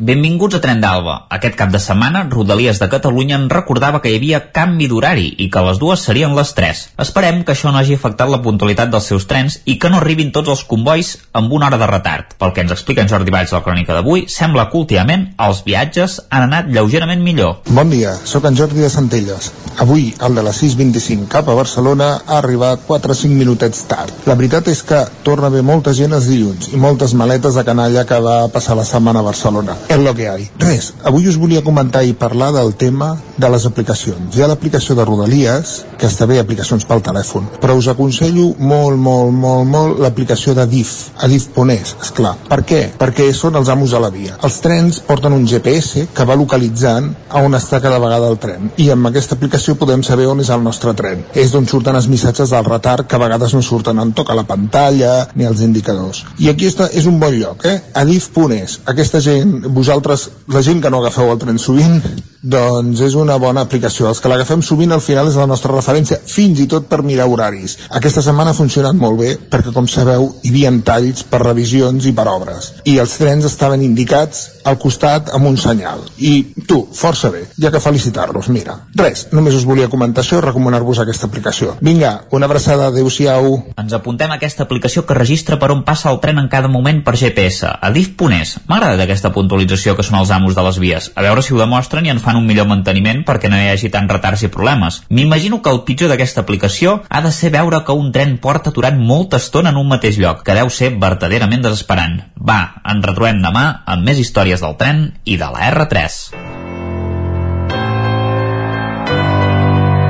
Benvinguts 0.00 0.56
a 0.56 0.60
Tren 0.64 0.80
d'Alba. 0.80 1.26
Aquest 1.36 1.54
cap 1.54 1.68
de 1.70 1.78
setmana, 1.78 2.22
Rodalies 2.32 2.78
de 2.80 2.88
Catalunya 2.88 3.36
en 3.36 3.50
recordava 3.52 4.00
que 4.00 4.08
hi 4.08 4.16
havia 4.16 4.38
canvi 4.56 4.86
d'horari 4.88 5.26
i 5.44 5.50
que 5.52 5.60
les 5.66 5.76
dues 5.78 6.00
serien 6.08 6.32
les 6.34 6.54
3. 6.56 6.78
Esperem 7.04 7.42
que 7.44 7.52
això 7.52 7.68
no 7.70 7.78
hagi 7.78 7.98
afectat 8.00 8.32
la 8.32 8.40
puntualitat 8.42 8.88
dels 8.90 9.10
seus 9.12 9.28
trens 9.28 9.58
i 9.68 9.76
que 9.78 9.90
no 9.92 10.00
arribin 10.00 10.32
tots 10.32 10.48
els 10.48 10.62
convois 10.64 11.12
amb 11.36 11.52
una 11.52 11.68
hora 11.68 11.78
de 11.78 11.90
retard. 11.90 12.32
Pel 12.40 12.54
que 12.56 12.64
ens 12.64 12.72
explica 12.72 13.04
en 13.04 13.10
Jordi 13.12 13.34
Valls 13.34 13.52
de 13.52 13.58
la 13.58 13.66
crònica 13.66 13.98
d'avui, 13.98 14.24
sembla 14.32 14.64
que 14.72 14.80
últimament 14.80 15.28
els 15.46 15.60
viatges 15.68 16.22
han 16.30 16.48
anat 16.48 16.72
lleugerament 16.72 17.20
millor. 17.20 17.60
Bon 17.68 17.92
dia, 17.92 18.16
sóc 18.24 18.48
en 18.48 18.56
Jordi 18.56 18.80
de 18.80 18.90
Centelles. 18.90 19.52
Avui, 19.84 20.08
el 20.24 20.40
de 20.40 20.46
la 20.48 20.56
6.25 20.56 21.28
cap 21.36 21.52
a 21.52 21.58
Barcelona 21.60 22.14
ha 22.26 22.40
arribat 22.40 22.88
4 22.88 23.12
o 23.12 23.20
5 23.22 23.36
minutets 23.36 23.84
tard. 23.92 24.24
La 24.24 24.40
veritat 24.40 24.72
és 24.72 24.82
que 24.88 25.04
torna 25.22 25.50
a 25.50 25.52
haver 25.52 25.62
molta 25.62 25.92
gent 25.92 26.16
els 26.16 26.32
dilluns 26.32 26.72
i 26.72 26.80
moltes 26.80 27.12
maletes 27.12 27.60
de 27.60 27.68
canalla 27.68 28.08
que 28.08 28.24
va 28.24 28.40
passar 28.48 28.80
la 28.80 28.88
setmana 28.88 29.20
a 29.20 29.30
Barcelona 29.30 29.78
és 29.88 29.98
lo 29.98 30.14
que 30.14 30.28
hay. 30.28 30.48
Res, 30.58 30.92
avui 31.04 31.28
us 31.28 31.38
volia 31.40 31.62
comentar 31.64 32.04
i 32.04 32.14
parlar 32.18 32.52
del 32.52 32.74
tema 32.74 33.16
de 33.36 33.48
les 33.50 33.66
aplicacions. 33.66 34.36
Hi 34.36 34.42
ha 34.42 34.50
l'aplicació 34.50 34.94
de 34.96 35.04
Rodalies, 35.04 35.74
que 35.98 36.08
està 36.08 36.26
bé 36.28 36.38
aplicacions 36.40 36.86
pel 36.88 37.02
telèfon, 37.04 37.48
però 37.62 37.76
us 37.78 37.88
aconsello 37.90 38.52
molt, 38.58 38.98
molt, 38.98 39.32
molt, 39.32 39.68
molt 39.68 40.02
l'aplicació 40.02 40.54
de 40.58 40.66
DIF, 40.70 40.92
Adif.es, 41.22 41.94
esclar. 42.02 42.34
Per 42.48 42.60
què? 42.68 42.82
Perquè 42.98 43.28
són 43.36 43.58
els 43.60 43.70
amos 43.72 43.94
de 43.94 44.00
la 44.02 44.10
via. 44.14 44.36
Els 44.42 44.58
trens 44.64 45.00
porten 45.06 45.34
un 45.36 45.46
GPS 45.48 46.06
que 46.14 46.26
va 46.28 46.38
localitzant 46.38 47.10
a 47.28 47.42
on 47.42 47.56
està 47.58 47.80
cada 47.82 48.00
vegada 48.02 48.30
el 48.32 48.38
tren, 48.42 48.70
i 48.76 48.88
amb 48.92 49.10
aquesta 49.10 49.36
aplicació 49.38 49.76
podem 49.80 50.04
saber 50.06 50.28
on 50.30 50.42
és 50.44 50.52
el 50.54 50.64
nostre 50.64 50.94
tren. 50.98 51.24
És 51.34 51.52
d'on 51.52 51.68
surten 51.68 51.96
els 51.98 52.08
missatges 52.10 52.52
del 52.52 52.66
retard 52.68 53.08
que 53.08 53.16
a 53.16 53.22
vegades 53.22 53.54
no 53.56 53.62
surten 53.62 54.00
en 54.02 54.12
toca 54.16 54.36
la 54.38 54.46
pantalla 54.48 55.28
ni 55.34 55.48
els 55.48 55.62
indicadors. 55.64 56.24
I 56.38 56.50
aquí 56.52 56.68
està, 56.70 56.88
és 56.92 57.06
un 57.10 57.18
bon 57.20 57.34
lloc, 57.38 57.66
eh? 57.66 57.78
Adif.es. 58.02 58.80
Aquesta 58.92 59.20
gent, 59.24 59.58
vosaltres, 59.72 60.28
la 60.52 60.62
gent 60.62 60.82
que 60.82 60.90
no 60.92 61.00
agafeu 61.02 61.32
el 61.32 61.40
tren 61.42 61.58
sovint, 61.58 62.00
doncs 62.42 63.00
és 63.06 63.14
una 63.14 63.36
bona 63.38 63.62
aplicació. 63.62 64.08
Els 64.10 64.20
que 64.20 64.30
l'agafem 64.30 64.62
sovint 64.66 64.92
al 64.92 65.02
final 65.04 65.30
és 65.30 65.38
la 65.38 65.46
nostra 65.46 65.72
referència, 65.74 66.18
fins 66.26 66.60
i 66.60 66.66
tot 66.70 66.88
per 66.90 67.02
mirar 67.06 67.28
horaris. 67.30 67.78
Aquesta 67.90 68.22
setmana 68.24 68.50
ha 68.50 68.58
funcionat 68.58 68.98
molt 68.98 69.20
bé 69.20 69.36
perquè, 69.50 69.72
com 69.74 69.86
sabeu, 69.88 70.28
hi 70.42 70.50
havia 70.50 70.72
talls 70.84 71.22
per 71.28 71.42
revisions 71.44 72.06
i 72.06 72.14
per 72.16 72.26
obres. 72.30 72.72
I 72.88 72.98
els 72.98 73.14
trens 73.20 73.46
estaven 73.46 73.82
indicats 73.86 74.48
al 74.64 74.78
costat 74.78 75.30
amb 75.34 75.46
un 75.46 75.56
senyal. 75.58 76.02
I 76.18 76.64
tu, 76.68 76.82
força 76.94 77.30
bé, 77.30 77.44
ja 77.60 77.70
que 77.70 77.80
felicitar-los, 77.82 78.48
mira. 78.54 78.76
Res, 78.98 79.26
només 79.34 79.56
us 79.58 79.66
volia 79.68 79.90
comentar 79.92 80.22
això 80.22 80.38
i 80.38 80.44
recomanar-vos 80.44 81.02
aquesta 81.02 81.28
aplicació. 81.30 81.76
Vinga, 81.82 82.12
una 82.34 82.46
abraçada, 82.50 82.88
adeu-siau. 82.90 83.52
Ens 83.78 83.94
apuntem 83.96 84.30
a 84.30 84.38
aquesta 84.40 84.66
aplicació 84.66 85.06
que 85.06 85.18
registra 85.18 85.58
per 85.62 85.72
on 85.74 85.84
passa 85.86 86.10
el 86.10 86.20
tren 86.22 86.38
en 86.42 86.50
cada 86.52 86.70
moment 86.72 87.02
per 87.06 87.16
GPS, 87.18 87.70
a 87.74 87.90
DIF.es. 87.94 88.56
M'agrada 88.70 89.06
aquesta 89.06 89.32
puntualització 89.34 89.96
que 89.98 90.06
són 90.06 90.20
els 90.20 90.30
amos 90.34 90.56
de 90.58 90.66
les 90.66 90.78
vies. 90.82 91.10
A 91.14 91.26
veure 91.26 91.42
si 91.42 91.54
ho 91.54 91.60
demostren 91.60 92.06
i 92.06 92.14
en 92.14 92.22
fan 92.22 92.31
un 92.38 92.46
millor 92.46 92.68
manteniment 92.70 93.22
perquè 93.26 93.50
no 93.50 93.58
hi 93.58 93.68
hagi 93.72 93.90
tant 93.92 94.08
retards 94.10 94.42
i 94.46 94.50
problemes. 94.52 95.02
M'imagino 95.10 95.60
que 95.62 95.70
el 95.72 95.82
pitjor 95.88 96.12
d'aquesta 96.12 96.42
aplicació 96.44 97.02
ha 97.08 97.20
de 97.24 97.32
ser 97.32 97.50
veure 97.54 97.82
que 97.86 97.96
un 97.96 98.12
tren 98.12 98.38
porta 98.42 98.70
aturat 98.70 98.96
molta 98.98 99.36
estona 99.42 99.70
en 99.70 99.80
un 99.80 99.88
mateix 99.88 100.18
lloc, 100.18 100.42
que 100.46 100.56
deu 100.56 100.70
ser 100.70 100.94
verdaderament 101.02 101.62
desesperant. 101.64 102.20
Va, 102.36 102.60
ens 102.84 103.06
retrobem 103.06 103.42
demà 103.44 103.66
amb 103.86 104.06
més 104.06 104.18
històries 104.22 104.60
del 104.62 104.76
tren 104.80 105.06
i 105.24 105.38
de 105.40 105.52
la 105.52 105.70
R3. 105.70 106.18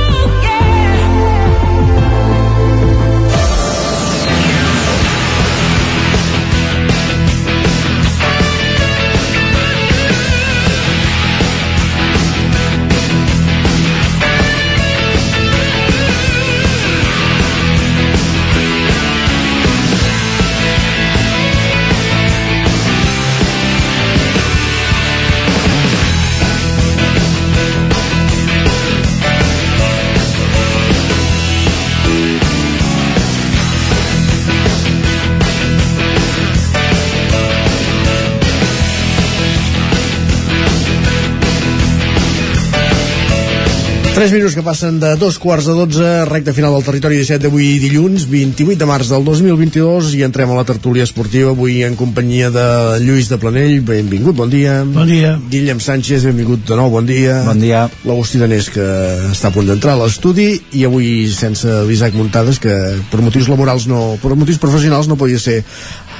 3 44.13 44.29
minuts 44.29 44.53
que 44.53 44.61
passen 44.61 44.99
de 45.01 45.15
dos 45.17 45.39
quarts 45.41 45.65
de 45.65 45.73
12, 45.73 46.25
recta 46.29 46.53
final 46.53 46.75
del 46.75 46.83
territori 46.85 47.15
17 47.17 47.47
d'avui 47.47 47.79
dilluns, 47.81 48.27
28 48.29 48.77
de 48.77 48.85
març 48.85 49.09
del 49.09 49.25
2022 49.25 50.11
i 50.13 50.21
entrem 50.21 50.51
a 50.53 50.57
la 50.59 50.65
tertúlia 50.69 51.01
esportiva 51.07 51.49
avui 51.49 51.79
en 51.81 51.95
companyia 51.97 52.51
de 52.53 52.65
Lluís 53.01 53.31
de 53.31 53.39
Planell, 53.41 53.79
benvingut, 53.81 54.37
bon 54.37 54.53
dia. 54.53 54.83
Bon 54.85 55.09
dia. 55.09 55.33
Guillem 55.49 55.81
Sánchez, 55.81 56.27
benvingut 56.29 56.61
de 56.69 56.77
nou, 56.77 56.93
bon 56.93 57.09
dia. 57.09 57.41
Bon 57.47 57.57
dia. 57.57 57.87
L'Agustí 58.05 58.37
Danés, 58.37 58.69
que 58.69 58.85
està 59.33 59.49
a 59.49 59.55
punt 59.55 59.65
d'entrar 59.65 59.97
a 59.97 60.03
l'estudi 60.03 60.51
i 60.77 60.85
avui 60.85 61.25
sense 61.33 61.81
l'Isaac 61.89 62.13
Muntades, 62.13 62.61
que 62.61 62.75
per 63.09 63.25
motius 63.25 63.49
laborals 63.49 63.89
no, 63.89 64.19
per 64.21 64.37
motius 64.37 64.61
professionals 64.61 65.09
no 65.09 65.17
podia 65.17 65.41
ser 65.41 65.63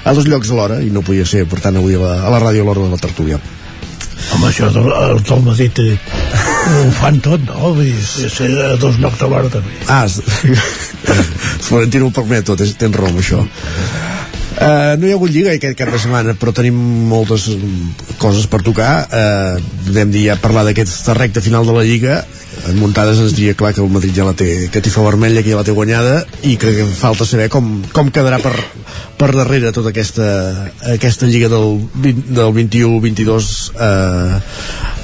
a 0.01 0.17
dos 0.17 0.25
llocs 0.25 0.49
alhora 0.49 0.81
i 0.81 0.89
no 0.89 1.05
podia 1.05 1.29
ser, 1.29 1.45
per 1.45 1.61
tant, 1.61 1.77
avui 1.77 1.93
a 1.93 2.01
la, 2.01 2.15
a 2.25 2.33
la 2.33 2.41
ràdio 2.41 2.65
a 2.65 2.71
l'hora 2.71 2.89
de 2.89 2.97
la 2.97 3.05
tertúlia. 3.05 3.37
Home, 4.31 4.47
això 4.49 4.69
del, 4.73 4.89
el 4.89 5.21
del 5.27 5.43
Madrid 5.45 5.83
eh, 5.83 5.97
ho 6.71 6.87
fan 6.97 7.19
tot, 7.23 7.43
no? 7.49 7.73
Vull 7.75 7.89
dir, 7.89 8.29
ser 8.31 8.49
a 8.65 8.73
dos 8.81 8.97
llocs 9.01 9.21
alhora 9.25 9.51
també. 9.53 9.75
Ah, 9.91 10.05
Florentino 11.67 12.09
ho 12.09 12.15
permet 12.15 12.47
tot, 12.47 12.63
tens 12.79 12.97
raó 12.97 13.11
això. 13.19 13.43
Uh, 14.53 14.93
no 15.01 15.07
hi 15.07 15.11
ha 15.11 15.17
hagut 15.17 15.31
lliga 15.33 15.51
aquest 15.55 15.73
cap 15.75 15.89
de 15.89 15.97
setmana 15.97 16.35
però 16.37 16.51
tenim 16.53 16.77
moltes 17.09 17.47
coses 18.21 18.45
per 18.47 18.59
tocar 18.61 18.91
uh, 19.09 19.55
podem 19.87 20.11
dir 20.13 20.27
ja 20.27 20.35
parlar 20.37 20.61
d'aquesta 20.67 21.15
recta 21.17 21.41
final 21.41 21.65
de 21.65 21.73
la 21.73 21.81
lliga 21.87 22.19
en 22.69 22.79
muntades 22.79 23.19
ens 23.19 23.35
diria 23.35 23.55
clar 23.59 23.73
que 23.75 23.81
el 23.83 23.91
Madrid 23.91 24.15
ja 24.15 24.27
la 24.27 24.35
té 24.37 24.69
catifa 24.71 25.03
vermella, 25.03 25.43
que 25.43 25.51
ja 25.51 25.59
la 25.59 25.67
té 25.67 25.75
guanyada 25.75 26.21
i 26.47 26.55
que 26.59 26.71
falta 26.95 27.27
saber 27.27 27.49
com, 27.51 27.81
com 27.91 28.11
quedarà 28.13 28.39
per, 28.43 28.53
per 29.19 29.31
darrere 29.35 29.73
tota 29.75 29.91
aquesta, 29.91 30.27
aquesta 30.93 31.27
lliga 31.27 31.49
del, 31.51 31.81
20 32.05 32.31
del 32.37 32.53
21-22 32.55 33.49
eh, 33.75 34.39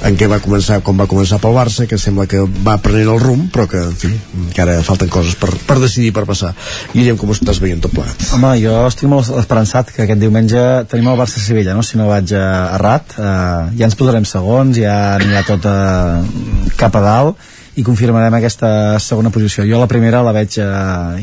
en 0.08 0.16
què 0.16 0.30
va 0.32 0.40
començar 0.40 0.80
com 0.84 0.96
va 0.96 1.08
començar 1.10 1.40
pel 1.42 1.56
Barça 1.56 1.84
que 1.88 1.98
sembla 2.00 2.24
que 2.30 2.40
va 2.64 2.78
prenent 2.80 3.12
el 3.12 3.20
rumb 3.20 3.50
però 3.52 3.66
que 3.68 3.82
en 3.90 3.96
fi, 3.98 4.12
encara 4.46 4.78
falten 4.86 5.12
coses 5.12 5.36
per, 5.36 5.52
per 5.66 5.78
decidir 5.82 6.14
per 6.16 6.24
passar. 6.28 6.54
Guillem, 6.94 7.20
com 7.20 7.28
ho 7.28 7.36
estàs 7.36 7.60
veient 7.60 7.84
tot 7.84 7.92
plegat? 7.94 8.30
Home, 8.36 8.54
jo 8.62 8.74
estic 8.88 9.10
molt 9.12 9.28
esperançat 9.40 9.92
que 9.92 10.06
aquest 10.06 10.22
diumenge 10.22 10.64
tenim 10.90 11.12
el 11.12 11.20
Barça-Sevilla, 11.20 11.76
no? 11.76 11.84
si 11.84 12.00
no 12.00 12.08
vaig 12.08 12.32
eh, 12.32 12.42
errat. 12.78 13.16
Eh, 13.20 13.78
ja 13.80 13.88
ens 13.90 13.98
posarem 14.00 14.24
segons, 14.28 14.80
ja 14.80 14.96
anirà 15.18 15.44
tot 15.48 15.68
eh, 15.68 16.76
cap 16.80 16.96
a 16.96 17.04
dalt 17.04 17.49
i 17.80 17.84
confirmarem 17.86 18.34
aquesta 18.36 18.98
segona 19.00 19.32
posició. 19.32 19.64
Jo 19.68 19.80
la 19.80 19.88
primera 19.90 20.20
la 20.26 20.34
veig 20.36 20.58
eh, 20.60 20.66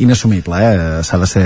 inassumible, 0.03 0.58
eh? 0.58 1.03
s'ha 1.06 1.19
de 1.22 1.27
ser... 1.30 1.45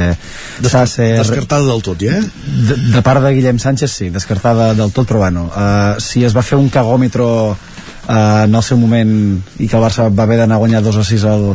s'ha 0.63 0.85
de 0.85 0.91
ser 0.91 1.09
Descartada 1.19 1.67
del 1.67 1.83
tot, 1.85 1.99
ja? 1.99 2.17
Eh? 2.21 2.23
de, 2.69 2.77
de 2.95 3.03
part 3.05 3.23
de 3.25 3.33
Guillem 3.35 3.59
Sánchez, 3.59 3.91
sí, 3.91 4.09
descartada 4.13 4.71
del 4.77 4.93
tot, 4.95 5.09
però 5.09 5.23
bueno, 5.25 5.47
uh, 5.51 5.99
si 6.01 6.23
es 6.27 6.35
va 6.37 6.43
fer 6.45 6.59
un 6.59 6.69
cagòmetro 6.71 7.27
uh, 7.51 8.43
en 8.45 8.55
el 8.55 8.63
seu 8.63 8.79
moment 8.79 9.11
i 9.59 9.67
que 9.67 9.77
el 9.77 9.83
Barça 9.83 10.07
va 10.07 10.27
haver 10.27 10.39
d'anar 10.41 10.59
a 10.59 10.63
guanyar 10.63 10.83
2 10.85 11.01
a 11.01 11.07
6 11.07 11.25
al, 11.31 11.47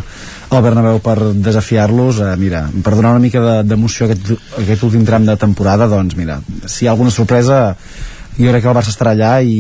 al 0.50 0.64
Bernabéu 0.66 1.00
per 1.04 1.16
desafiar-los, 1.46 2.20
uh, 2.24 2.34
mira, 2.40 2.66
per 2.82 2.96
donar 2.98 3.14
una 3.16 3.22
mica 3.24 3.40
de- 3.44 3.62
d'emoció 3.70 4.10
de, 4.10 4.18
aquest, 4.18 4.52
aquest 4.64 4.84
últim 4.90 5.06
tram 5.08 5.24
de 5.28 5.38
temporada, 5.40 5.88
doncs 5.88 6.18
mira, 6.18 6.40
si 6.66 6.84
hi 6.84 6.90
ha 6.90 6.94
alguna 6.96 7.14
sorpresa 7.14 7.62
jo 8.36 8.50
crec 8.52 8.66
que 8.66 8.68
el 8.68 8.76
Barça 8.76 8.92
estarà 8.92 9.14
allà 9.16 9.38
i, 9.40 9.56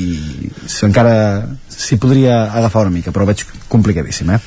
i 0.00 0.50
si 0.64 0.86
encara 0.86 1.44
s'hi 1.78 1.98
podria 2.02 2.42
agafar 2.50 2.86
una 2.86 2.96
mica, 2.98 3.14
però 3.14 3.26
veig 3.28 3.44
complicadíssim, 3.70 4.34
eh? 4.34 4.40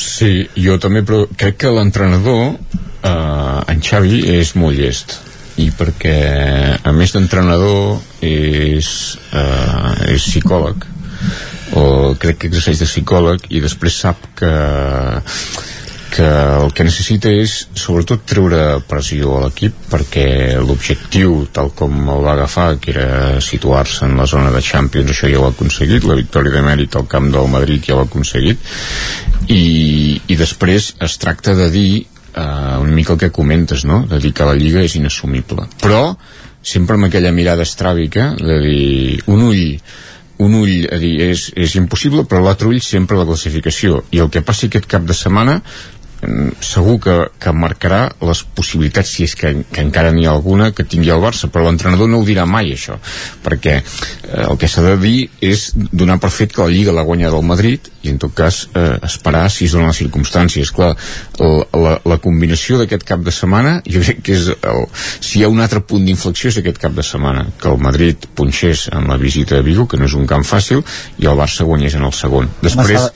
Sí, 0.00 0.48
jo 0.56 0.76
també, 0.80 1.04
però 1.06 1.24
crec 1.36 1.60
que 1.62 1.72
l'entrenador, 1.74 2.54
eh, 3.02 3.72
en 3.72 3.82
Xavi, 3.84 4.24
és 4.40 4.54
molt 4.56 4.76
llest 4.76 5.18
i 5.60 5.68
perquè 5.76 6.16
a 6.82 6.92
més 6.96 7.12
d'entrenador 7.12 7.98
és, 8.24 8.88
eh, 9.32 10.14
és 10.14 10.24
psicòleg 10.24 10.86
o 11.76 12.14
crec 12.18 12.40
que 12.40 12.48
exerceix 12.50 12.80
de 12.80 12.88
psicòleg 12.88 13.44
i 13.50 13.60
després 13.62 13.98
sap 14.04 14.24
que 14.38 14.50
que 16.10 16.26
el 16.26 16.72
que 16.74 16.84
necessita 16.86 17.30
és 17.32 17.54
sobretot 17.78 18.24
treure 18.28 18.80
pressió 18.90 19.36
a 19.36 19.44
l'equip 19.44 19.76
perquè 19.92 20.26
l'objectiu 20.58 21.46
tal 21.54 21.70
com 21.76 21.94
el 22.14 22.24
va 22.26 22.34
agafar 22.34 22.68
que 22.82 22.92
era 22.94 23.40
situar-se 23.44 24.04
en 24.08 24.16
la 24.18 24.26
zona 24.30 24.52
de 24.54 24.62
Champions 24.64 25.12
això 25.14 25.30
ja 25.30 25.40
ho 25.40 25.46
ha 25.46 25.54
aconseguit, 25.54 26.04
la 26.04 26.18
victòria 26.18 26.52
de 26.56 26.64
mèrit 26.66 26.98
al 26.98 27.08
camp 27.10 27.30
del 27.32 27.48
Madrid 27.52 27.86
ja 27.86 27.96
ho 27.96 28.02
ha 28.02 28.08
aconseguit 28.08 28.58
i, 29.48 30.20
i 30.26 30.36
després 30.36 30.94
es 31.00 31.16
tracta 31.22 31.54
de 31.58 31.70
dir 31.72 31.88
uh, 32.34 32.80
una 32.82 32.92
mica 32.92 33.14
el 33.14 33.22
que 33.24 33.32
comentes 33.34 33.86
no? 33.86 34.04
de 34.10 34.20
dir 34.20 34.34
que 34.34 34.48
la 34.48 34.58
Lliga 34.58 34.84
és 34.84 34.98
inassumible 34.98 35.68
però 35.80 36.04
sempre 36.62 36.98
amb 36.98 37.08
aquella 37.08 37.32
mirada 37.32 37.64
estràbica 37.64 38.34
de 38.36 38.60
dir 38.66 39.22
un 39.30 39.46
ull 39.48 39.64
un 40.40 40.56
ull 40.56 40.88
a 40.88 40.98
dir 41.00 41.14
és, 41.30 41.48
és 41.56 41.76
impossible 41.80 42.24
però 42.28 42.42
l'altre 42.44 42.68
ull 42.68 42.80
sempre 42.84 43.18
la 43.18 43.28
classificació 43.28 44.04
i 44.10 44.20
el 44.24 44.30
que 44.32 44.44
passi 44.44 44.68
aquest 44.68 44.88
cap 44.90 45.06
de 45.08 45.16
setmana 45.16 45.60
segur 46.60 46.98
que, 47.00 47.14
que 47.40 47.52
marcarà 47.56 48.02
les 48.26 48.42
possibilitats, 48.56 49.08
si 49.14 49.24
és 49.24 49.34
que, 49.38 49.52
que 49.72 49.84
encara 49.84 50.12
n'hi 50.12 50.26
ha 50.28 50.34
alguna, 50.34 50.70
que 50.76 50.84
tingui 50.84 51.12
el 51.12 51.22
Barça, 51.22 51.48
però 51.52 51.64
l'entrenador 51.66 52.10
no 52.10 52.20
ho 52.20 52.26
dirà 52.26 52.44
mai, 52.48 52.72
això, 52.74 52.98
perquè 53.44 53.78
eh, 53.80 54.44
el 54.44 54.58
que 54.60 54.68
s'ha 54.68 54.84
de 54.84 54.96
dir 55.00 55.30
és 55.44 55.70
donar 55.76 56.18
per 56.20 56.32
fet 56.34 56.52
que 56.52 56.64
la 56.64 56.72
Lliga 56.72 56.94
l'ha 56.94 57.06
guanyat 57.06 57.36
el 57.36 57.46
Madrid 57.46 57.88
i 58.04 58.12
en 58.12 58.20
tot 58.20 58.34
cas 58.36 58.62
eh, 58.74 58.98
esperar 59.06 59.46
si 59.52 59.66
es 59.68 59.76
donen 59.76 59.90
les 59.90 60.00
circumstàncies. 60.02 60.72
Clar, 60.76 60.92
el, 61.40 61.56
la, 61.80 61.96
la 62.08 62.20
combinació 62.22 62.80
d'aquest 62.80 63.04
cap 63.08 63.24
de 63.24 63.34
setmana, 63.34 63.78
jo 63.88 64.04
crec 64.04 64.22
que 64.26 64.36
és 64.36 64.50
el, 64.52 64.86
si 65.20 65.40
hi 65.40 65.44
ha 65.46 65.52
un 65.52 65.60
altre 65.64 65.82
punt 65.84 66.04
d'inflexió 66.04 66.52
és 66.52 66.60
aquest 66.60 66.80
cap 66.82 66.96
de 66.96 67.04
setmana, 67.06 67.46
que 67.60 67.72
el 67.72 67.80
Madrid 67.80 68.28
punxés 68.36 68.88
en 68.92 69.08
la 69.08 69.18
visita 69.20 69.58
a 69.58 69.64
Vigo, 69.64 69.88
que 69.88 70.00
no 70.00 70.08
és 70.08 70.16
un 70.16 70.28
camp 70.28 70.44
fàcil, 70.46 70.84
i 71.20 71.28
el 71.28 71.38
Barça 71.40 71.64
guanyés 71.68 71.96
en 71.96 72.04
el 72.08 72.16
segon. 72.16 72.48
Després, 72.60 73.08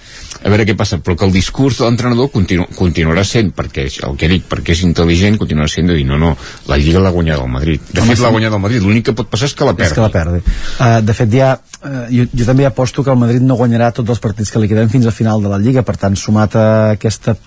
a 0.44 0.50
veure 0.52 0.66
què 0.68 0.74
passa, 0.76 0.98
però 1.00 1.16
que 1.16 1.24
el 1.24 1.32
discurs 1.32 1.78
de 1.81 1.86
l'entrenador 1.86 2.28
continu, 2.32 2.66
continuarà 2.76 3.24
sent, 3.24 3.50
perquè 3.56 3.86
és 3.89 3.97
el 4.05 4.18
que 4.20 4.28
dic, 4.28 4.44
perquè 4.50 4.74
és 4.76 4.82
intel·ligent, 4.84 5.39
continuarà 5.40 5.73
sent 5.73 5.89
de 5.89 5.97
dir, 5.97 6.05
no, 6.08 6.18
no, 6.20 6.34
la 6.68 6.76
Lliga 6.81 7.00
l'ha 7.00 7.12
guanyat 7.14 7.40
el 7.40 7.48
Madrid. 7.55 7.86
De 7.89 8.02
Home, 8.02 8.12
fet, 8.12 8.24
l'ha 8.26 8.32
guanyat 8.34 8.58
el 8.58 8.62
Madrid, 8.66 8.84
l'únic 8.84 9.08
que 9.08 9.16
pot 9.16 9.31
passar 9.32 9.48
és 9.48 9.56
que 9.56 9.64
la 9.64 9.73
és 9.73 9.81
perdi. 9.81 9.97
que 9.97 10.05
la 10.05 10.12
perdi. 10.12 10.42
Uh, 10.44 11.00
de 11.00 11.16
fet, 11.16 11.32
ja, 11.32 11.55
uh, 11.81 12.05
jo, 12.12 12.28
jo 12.28 12.50
també 12.50 12.68
aposto 12.68 13.06
que 13.06 13.14
el 13.14 13.20
Madrid 13.24 13.48
no 13.48 13.56
guanyarà 13.56 13.89
tots 13.97 14.12
els 14.12 14.20
partits 14.20 14.52
que 14.52 14.60
li 14.60 14.68
queden 14.68 14.92
fins 14.92 15.08
al 15.08 15.16
final 15.16 15.40
de 15.40 15.52
la 15.52 15.60
Lliga, 15.62 15.86
per 15.86 15.97
tant, 15.97 16.18
sumat 16.20 16.60
a 16.60 16.68
aquesta 16.98 17.39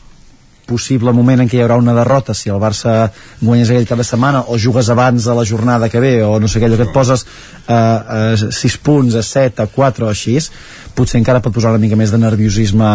possible 0.68 1.14
moment 1.16 1.44
en 1.44 1.50
què 1.50 1.60
hi 1.60 1.64
haurà 1.66 1.80
una 1.80 1.96
derrota 1.98 2.36
si 2.38 2.52
el 2.54 2.62
Barça 2.62 2.98
guanyes 3.42 3.72
aquell 3.72 3.88
cap 3.90 4.02
de 4.02 4.08
setmana 4.08 4.44
o 4.52 4.60
jugues 4.62 4.90
abans 4.94 5.28
de 5.28 5.38
la 5.38 5.46
jornada 5.48 5.90
que 5.90 6.02
ve 6.04 6.16
o 6.26 6.38
no 6.40 6.52
sé 6.52 6.60
què, 6.60 6.68
allò 6.68 6.80
que 6.80 6.90
et 6.90 6.96
poses 6.96 7.24
uh, 7.24 8.36
uh, 8.36 8.52
6 8.52 8.78
punts 8.84 9.16
a 9.16 9.24
7, 9.24 9.64
a 9.64 9.72
4 9.72 10.08
o 10.08 10.12
així 10.12 10.38
potser 10.98 11.20
encara 11.22 11.42
pot 11.46 11.54
posar 11.54 11.72
una 11.74 11.82
mica 11.82 11.98
més 12.00 12.12
de 12.14 12.18
nerviosisme 12.20 12.88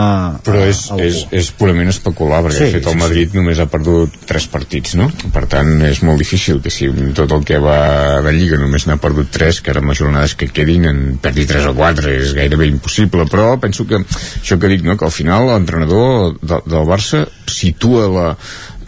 però 0.45 0.65
és, 0.67 0.83
a 0.91 0.97
algú. 0.97 1.07
és, 1.07 1.21
és 1.39 1.51
purament 1.59 1.91
especular 1.93 2.43
perquè 2.47 2.59
Sí, 2.59 2.67
sí, 2.67 2.71
de 2.73 2.79
fet 2.81 2.89
el 2.91 2.97
sí, 2.97 3.01
Madrid 3.01 3.37
només 3.39 3.61
ha 3.63 3.69
perdut 3.71 4.17
tres 4.29 4.49
partits 4.53 4.97
no? 4.99 5.09
per 5.35 5.45
tant 5.51 5.71
és 5.87 6.03
molt 6.07 6.21
difícil 6.23 6.61
que 6.65 6.73
si 6.75 6.91
tot 7.17 7.33
el 7.37 7.47
que 7.49 7.61
va 7.63 7.79
de 8.25 8.35
Lliga 8.35 8.59
només 8.61 8.89
n'ha 8.89 8.99
perdut 9.03 9.31
tres 9.35 9.63
que 9.63 9.73
ara 9.73 9.83
amb 9.83 9.93
les 9.93 10.03
jornades 10.03 10.35
que 10.39 10.51
quedin 10.51 10.89
en 10.91 11.03
perdi 11.23 11.47
tres 11.49 11.69
o 11.71 11.75
quatre 11.79 12.17
és 12.19 12.35
gairebé 12.37 12.69
impossible 12.73 13.29
però 13.31 13.55
penso 13.63 13.87
que 13.87 14.03
això 14.03 14.59
que 14.59 14.73
dic 14.73 14.85
no? 14.87 14.99
que 14.99 15.07
al 15.07 15.15
final 15.15 15.47
l'entrenador 15.53 16.35
de, 16.43 16.59
del 16.67 16.89
Barça 16.89 17.25
situa 17.63 18.11
la 18.19 18.29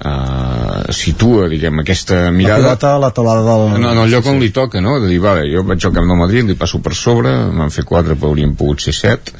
Uh, 0.04 0.90
situa, 0.92 1.46
diguem, 1.48 1.78
aquesta 1.80 2.16
la 2.26 2.30
mirada 2.34 2.64
pilota 2.74 2.88
a 2.96 2.98
la 3.00 3.08
taulada 3.14 3.42
del... 3.46 3.80
no, 3.80 3.92
en 3.94 4.00
el 4.02 4.10
lloc 4.12 4.26
on 4.28 4.40
li 4.42 4.50
toca, 4.52 4.80
no? 4.82 4.96
De 5.00 5.06
dir, 5.08 5.20
vale, 5.22 5.44
jo 5.48 5.62
vaig 5.64 5.86
al 5.86 5.94
camp 5.94 6.10
del 6.10 6.18
Madrid, 6.18 6.44
li 6.50 6.56
passo 6.60 6.80
per 6.84 6.92
sobre, 6.98 7.30
m'han 7.54 7.70
fet 7.72 7.86
4, 7.88 8.16
però 8.18 8.32
haurien 8.32 8.52
pogut 8.58 8.82
ser 8.84 8.92
7. 8.98 9.32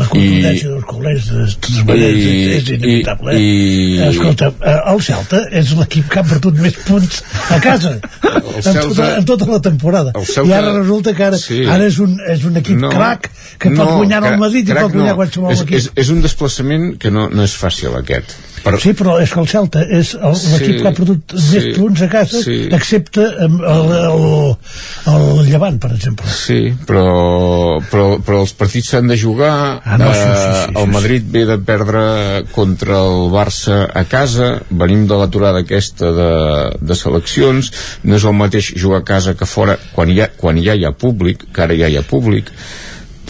La 0.00 0.08
contundència 0.10 0.72
dels 0.72 0.86
culers 0.88 1.28
de 1.28 1.44
totes 1.52 1.78
maneres 1.84 2.18
I- 2.24 2.48
és, 2.56 2.72
inevitable. 2.78 3.36
i- 3.38 4.00
eh? 4.00 4.08
Escolta, 4.08 4.50
eh, 4.72 4.76
el 4.94 5.04
Celta 5.04 5.42
és 5.62 5.70
l'equip 5.78 6.08
que 6.10 6.18
ha 6.24 6.26
perdut 6.32 6.58
més 6.64 6.80
punts 6.88 7.22
a 7.50 7.60
casa 7.68 7.94
en, 8.00 8.42
Celta- 8.66 8.88
tota, 8.88 9.08
en 9.20 9.24
tota 9.30 9.50
la 9.52 9.60
temporada. 9.70 10.12
El 10.16 10.26
Celta- 10.26 10.48
I 10.48 10.58
ara 10.58 10.72
resulta 10.80 11.14
que 11.14 11.24
ara, 11.28 11.38
Sí. 11.38 11.60
ara 11.66 11.84
és, 11.86 11.98
un, 12.02 12.16
és 12.26 12.42
un 12.48 12.56
equip 12.56 12.80
No, 12.82 12.88
crac 12.90 13.30
que 13.60 13.70
pot 13.76 13.94
guanyar 14.00 14.24
el 14.32 14.38
Madrid 14.42 14.64
i 14.66 14.72
crac 14.72 14.88
pot 14.88 14.96
guanyar 14.96 15.12
no. 15.14 15.20
qualsevol 15.22 15.52
és, 15.52 15.60
equip. 15.68 15.76
és, 15.84 15.90
és 15.94 16.08
un 16.10 16.22
desplaçament 16.24 16.96
que 16.98 17.10
no, 17.14 17.28
no 17.28 17.44
és 17.44 17.54
fàcil 17.54 17.94
aquest 18.00 18.32
Però... 18.64 18.78
Sí, 18.80 18.92
però 18.96 19.16
és 19.22 19.30
que 19.32 19.40
el 19.40 19.48
Celta 19.48 19.82
és 19.86 20.12
l'equip 20.20 20.74
Sí, 20.74 20.76
que 20.82 20.88
ha 20.88 20.92
perdut 20.96 21.34
sí, 21.34 21.52
més 21.54 21.78
punts 21.78 22.02
a 22.04 22.08
casa, 22.12 22.42
sí. 22.44 22.56
excepte 22.76 23.24
el, 23.46 23.56
el, 23.70 24.26
el 25.12 25.24
Llevant, 25.48 25.78
per 25.80 25.92
exemple. 25.94 26.28
Sí, 26.34 26.58
però, 26.86 27.78
però, 27.90 28.06
però 28.24 28.42
els 28.44 28.52
partits 28.58 28.92
s'han 28.92 29.08
de 29.10 29.16
jugar. 29.20 29.54
Ah, 29.80 29.96
no, 30.00 30.10
sí, 30.12 30.20
sí, 30.20 30.44
sí, 30.44 30.66
eh, 30.74 30.82
el 30.82 30.92
Madrid 30.92 31.30
ve 31.32 31.46
de 31.48 31.58
perdre 31.70 32.04
contra 32.52 33.00
el 33.00 33.30
Barça 33.32 33.80
a 33.88 34.04
casa. 34.10 34.52
Venim 34.70 35.06
de 35.08 35.20
l'aturada 35.20 35.64
aquesta 35.64 36.12
de, 36.16 36.30
de 36.80 36.98
seleccions. 36.98 37.72
No 38.04 38.20
és 38.20 38.28
el 38.28 38.36
mateix 38.36 38.74
jugar 38.76 39.00
a 39.00 39.08
casa 39.14 39.36
que 39.38 39.48
fora 39.48 39.78
quan 39.94 40.12
ja, 40.16 40.28
quan 40.36 40.60
ja 40.60 40.76
hi 40.76 40.84
ha 40.84 40.92
públic 40.92 41.48
que 41.48 41.64
ara 41.64 41.76
ja 41.78 41.88
hi 41.88 41.96
ha 42.00 42.06
públic. 42.06 42.52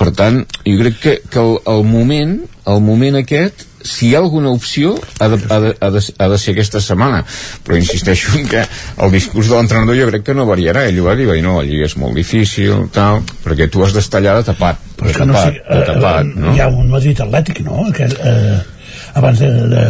Per 0.00 0.10
tant, 0.16 0.42
jo 0.64 0.78
crec 0.80 1.02
que, 1.02 1.18
que 1.28 1.42
el, 1.42 1.58
el 1.68 1.84
moment 1.84 2.38
el 2.70 2.80
moment 2.84 3.18
aquest 3.20 3.66
si 3.82 4.08
hi 4.08 4.14
ha 4.14 4.20
alguna 4.20 4.50
opció 4.50 4.94
ha 5.18 5.28
de, 5.32 5.38
ha, 5.48 5.60
de, 5.60 5.74
ha, 5.80 5.90
de, 5.90 6.02
ha 6.18 6.28
de 6.32 6.38
ser 6.38 6.54
aquesta 6.54 6.82
setmana 6.84 7.22
però 7.66 7.78
insisteixo 7.78 8.36
en 8.38 8.48
que 8.50 8.64
el 8.64 9.14
discurs 9.14 9.50
de 9.50 9.56
l'entrenador 9.56 9.98
jo 9.98 10.10
crec 10.10 10.26
que 10.26 10.36
no 10.36 10.48
variarà 10.48 10.86
ell 10.88 11.00
ho 11.00 11.08
va 11.08 11.16
dir, 11.18 11.28
va 11.30 11.38
dir 11.38 11.46
no, 11.46 11.58
allí 11.62 11.80
és 11.84 11.96
molt 12.00 12.18
difícil 12.18 12.88
tal, 12.94 13.24
perquè 13.44 13.70
tu 13.72 13.84
has 13.84 13.96
d'estar 13.96 14.20
allà 14.20 14.40
de 14.40 14.50
tapat 14.52 14.84
de 15.00 15.14
tapat, 15.14 15.26
no 15.26 15.38
sé, 15.40 15.56
de 15.64 15.86
tapat 15.88 16.26
eh, 16.26 16.34
no? 16.36 16.52
hi 16.54 16.60
ha 16.60 16.68
un 16.68 16.90
Madrid 16.92 17.24
Atlètic, 17.24 17.62
no? 17.64 17.86
Que, 17.96 18.08
eh, 18.10 18.58
abans 19.14 19.40
de, 19.42 19.50
de, 19.70 19.84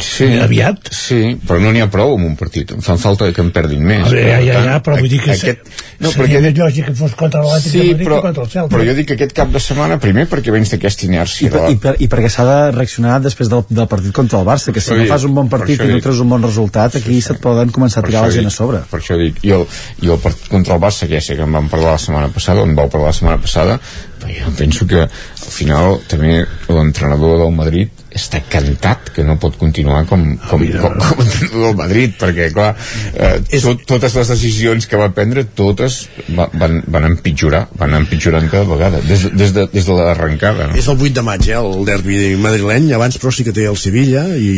sí, 0.00 0.28
aviat 0.40 0.92
sí, 0.94 1.20
però 1.46 1.60
no 1.62 1.72
n'hi 1.74 1.82
ha 1.84 1.88
prou 1.92 2.16
amb 2.16 2.26
un 2.30 2.36
partit. 2.38 2.72
Em 2.76 2.84
fan 2.84 3.00
falta 3.02 3.28
que 3.34 3.44
en 3.44 3.50
perdin 3.54 3.82
més. 3.84 4.06
A 4.06 4.12
veure, 4.12 4.28
ja, 4.30 4.40
ja, 4.46 4.62
ja, 4.68 4.78
però 4.84 4.98
vull 5.00 5.10
dir 5.12 5.20
que 5.22 5.34
aquest, 5.34 5.66
no, 6.02 6.10
seria 6.12 6.40
més 6.42 6.56
lògic 6.56 6.88
que 6.88 6.94
fos 6.96 7.14
contra 7.18 7.42
l'Atlètic 7.44 7.72
sí, 7.72 7.78
de 7.78 7.92
Madrid 7.92 8.08
però, 8.08 8.18
que 8.18 8.26
contra 8.28 8.44
el 8.44 8.50
Celta. 8.52 8.72
però 8.74 8.86
jo 8.86 8.94
dic 8.98 9.08
que 9.10 9.16
aquest 9.18 9.34
cap 9.36 9.52
de 9.54 9.62
setmana 9.62 9.98
primer 10.02 10.26
perquè 10.30 10.54
vens 10.54 10.72
d'aquesta 10.72 11.06
I, 11.06 11.10
inèrcia 11.10 11.52
per, 11.54 11.64
i, 11.70 11.78
per, 11.82 11.94
i 12.02 12.08
perquè 12.12 12.30
s'ha 12.32 12.46
de 12.48 12.58
reaccionar 12.76 13.18
després 13.24 13.50
del, 13.52 13.64
del 13.70 13.88
partit 13.90 14.14
contra 14.16 14.40
el 14.42 14.48
Barça 14.48 14.74
que 14.74 14.82
si 14.84 14.96
no 14.98 15.06
fas 15.10 15.26
un 15.28 15.36
bon 15.38 15.50
partit 15.52 15.82
i 15.82 15.90
no 15.90 16.00
treus 16.04 16.22
un 16.24 16.32
bon 16.32 16.46
resultat 16.46 16.98
aquí 17.00 17.20
se't 17.24 17.42
poden 17.42 17.74
començar 17.74 18.02
a 18.02 18.08
tirar 18.08 18.24
la 18.26 18.34
gent 18.34 18.50
a 18.50 18.54
sobre. 18.54 18.82
per 18.90 19.02
això 19.02 19.18
dic 19.20 19.42
i 19.46 19.54
el, 19.58 19.66
i 20.02 20.10
el 20.12 20.22
partit 20.22 20.48
contra 20.52 20.78
el 20.78 20.82
Barça 20.82 21.08
que 21.08 21.18
ja 21.18 21.24
sé 21.24 21.38
que 21.38 21.46
en 21.46 21.60
vam 21.60 21.70
parlar 21.72 21.96
la 21.96 22.02
setmana 22.02 22.32
passada 22.34 22.66
on 22.66 22.74
vau 22.78 22.90
parlar 22.92 23.12
la 23.12 23.18
setmana 23.20 23.42
passada 23.42 23.78
però 24.22 24.34
jo 24.38 24.54
penso 24.58 24.86
que 24.86 25.06
al 25.42 25.52
final 25.52 25.98
també 26.10 26.42
l'entrenador 26.72 27.40
del 27.42 27.52
Madrid 27.56 28.02
està 28.12 28.42
cantat 28.52 29.10
que 29.16 29.24
no 29.24 29.38
pot 29.40 29.56
continuar 29.60 30.02
com, 30.08 30.24
com, 30.48 30.60
com, 30.60 30.96
com 31.00 31.22
entrenador 31.24 31.64
del 31.64 31.76
Madrid 31.78 32.14
perquè 32.20 32.50
clar, 32.52 32.72
eh, 33.14 33.38
tot, 33.62 33.84
totes 33.88 34.16
les 34.18 34.32
decisions 34.34 34.88
que 34.88 35.00
va 35.00 35.08
prendre 35.16 35.44
totes 35.58 36.02
va, 36.36 36.48
van, 36.60 36.80
van 36.92 37.08
empitjorar 37.08 37.64
van 37.80 37.96
empitjorant 37.96 38.48
cada 38.52 38.68
vegada 38.68 39.00
des, 39.06 39.26
des 39.32 39.54
de, 39.56 39.66
des 39.72 39.88
de 39.88 39.96
l'arrencada 39.96 40.68
no? 40.70 40.78
És 40.78 40.88
el 40.92 41.00
8 41.00 41.16
de 41.18 41.26
maig, 41.26 41.48
eh, 41.48 41.58
el 41.58 41.86
derbi 41.88 42.20
madrileny, 42.40 42.92
abans 42.96 43.18
però 43.20 43.32
sí 43.34 43.46
que 43.46 43.56
té 43.56 43.66
el 43.70 43.80
Sevilla 43.80 44.26
i 44.36 44.52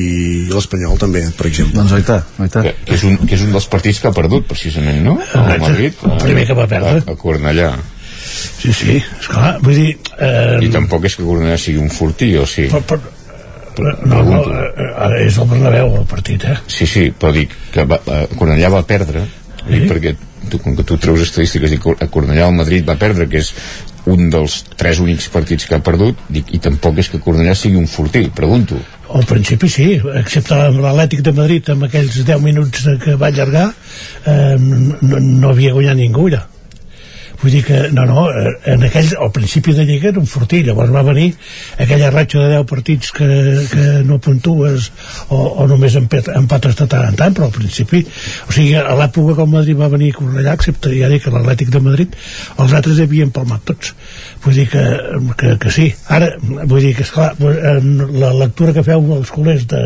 l'Espanyol 0.50 0.98
també, 1.00 1.24
per 1.38 1.48
exemple. 1.50 1.78
Doncs 1.78 1.94
oita, 1.96 2.20
oita. 2.42 2.66
Que, 2.66 2.74
que, 2.84 2.98
és 2.98 3.06
un, 3.06 3.18
que 3.22 3.38
és 3.38 3.44
un 3.46 3.54
dels 3.54 3.66
partits 3.70 4.02
que 4.02 4.10
ha 4.10 4.16
perdut 4.16 4.46
precisament, 4.50 5.02
no? 5.06 5.18
El 5.34 5.62
Madrid, 5.62 5.98
el 6.10 6.22
primer 6.22 6.46
que 6.48 6.58
va 6.58 6.68
perdre. 6.70 7.02
a, 7.04 7.14
a 7.14 7.20
Cornellà 7.20 7.72
sí, 8.44 8.72
sí, 8.72 9.00
esclar, 9.20 9.56
vull 9.64 9.78
dir 9.80 9.90
eh, 10.18 10.58
i 10.64 10.70
tampoc 10.74 11.08
és 11.08 11.16
que 11.18 11.26
Cornellà 11.26 11.58
sigui 11.60 11.82
un 11.82 11.92
fortí 11.92 12.34
o 12.40 12.46
sí 12.48 12.68
per, 12.72 12.82
per, 12.88 13.00
no, 14.06 14.22
no, 14.22 14.42
eh, 14.44 15.24
és 15.24 15.38
el 15.38 15.48
Bernabéu 15.50 15.96
el 16.00 16.06
partit, 16.10 16.44
eh? 16.50 16.60
sí, 16.66 16.86
sí, 16.86 17.08
però 17.18 17.32
dic 17.34 17.56
que 17.74 17.86
va, 17.88 18.00
eh, 18.06 18.28
Cornellà 18.36 18.70
va 18.76 18.84
perdre 18.86 19.24
sí. 19.64 19.82
perquè 19.88 20.14
tu, 20.50 20.60
com 20.62 20.76
que 20.76 20.86
tu 20.86 20.98
treus 21.00 21.24
estadístiques 21.24 21.74
i 21.74 21.80
a 21.80 22.08
Cornellà 22.12 22.48
el 22.48 22.56
Madrid 22.60 22.86
va 22.88 22.98
perdre 23.00 23.28
que 23.30 23.42
és 23.42 23.52
un 24.10 24.28
dels 24.32 24.58
tres 24.76 25.00
únics 25.00 25.30
partits 25.32 25.64
que 25.68 25.78
ha 25.78 25.84
perdut 25.84 26.18
dic, 26.28 26.52
i 26.52 26.60
tampoc 26.62 27.00
és 27.00 27.08
que 27.10 27.22
Cornellà 27.24 27.56
sigui 27.58 27.80
un 27.80 27.88
fortí 27.90 28.28
pregunto 28.34 28.78
Al 29.14 29.24
principi 29.28 29.68
sí, 29.70 29.86
excepte 30.20 30.56
amb 30.56 30.82
l'Atlètic 30.82 31.22
de 31.24 31.32
Madrid 31.36 31.70
amb 31.72 31.86
aquells 31.88 32.18
10 32.20 32.42
minuts 32.44 32.88
que 33.02 33.16
va 33.20 33.30
allargar 33.32 33.68
eh, 33.70 34.56
no, 34.58 35.20
no 35.20 35.52
havia 35.52 35.74
guanyat 35.76 36.00
ningú 36.00 36.28
allà 36.28 36.44
vull 37.44 37.52
dir 37.52 37.62
que, 37.66 37.78
no, 37.92 38.06
no, 38.08 38.24
eh, 38.32 38.54
en 38.72 38.84
aquells, 38.88 39.12
al 39.20 39.30
principi 39.34 39.74
de 39.76 39.84
Lliga 39.84 40.08
era 40.10 40.20
un 40.22 40.28
fortí, 40.30 40.62
llavors 40.64 40.92
va 40.94 41.02
venir 41.04 41.28
aquella 41.76 42.10
ratxa 42.14 42.40
de 42.40 42.54
10 42.56 42.66
partits 42.70 43.12
que, 43.12 43.28
que 43.70 43.86
no 44.08 44.18
puntues 44.24 44.90
o, 45.28 45.40
o 45.64 45.66
només 45.68 45.98
empat, 46.00 46.30
empates 46.38 46.78
de 46.80 46.88
tant 46.90 47.08
en 47.10 47.18
tant, 47.20 47.36
però 47.36 47.50
al 47.50 47.54
principi, 47.54 48.00
o 48.48 48.54
sigui, 48.56 48.72
a 48.80 48.96
l'època 48.98 49.36
que 49.36 49.44
el 49.44 49.52
Madrid 49.52 49.80
va 49.80 49.90
venir 49.92 50.12
a 50.14 50.18
Cornellà, 50.18 50.56
excepte 50.56 50.92
ja 50.96 51.10
dic 51.12 51.26
que 51.26 51.34
l'Atlètic 51.34 51.72
de 51.74 51.82
Madrid, 51.84 52.16
els 52.56 52.76
altres 52.76 53.02
havien 53.04 53.32
palmat 53.34 53.64
tots. 53.68 53.92
Vull 54.44 54.56
dir 54.58 54.66
que, 54.72 54.84
que, 55.40 55.54
que 55.60 55.72
sí. 55.72 55.88
Ara, 56.12 56.30
vull 56.40 56.80
dir 56.84 56.94
que, 56.96 57.04
esclar, 57.04 57.32
la 57.40 58.32
lectura 58.40 58.74
que 58.76 58.84
feu 58.86 59.04
els 59.18 59.32
culers 59.32 59.66
de 59.70 59.82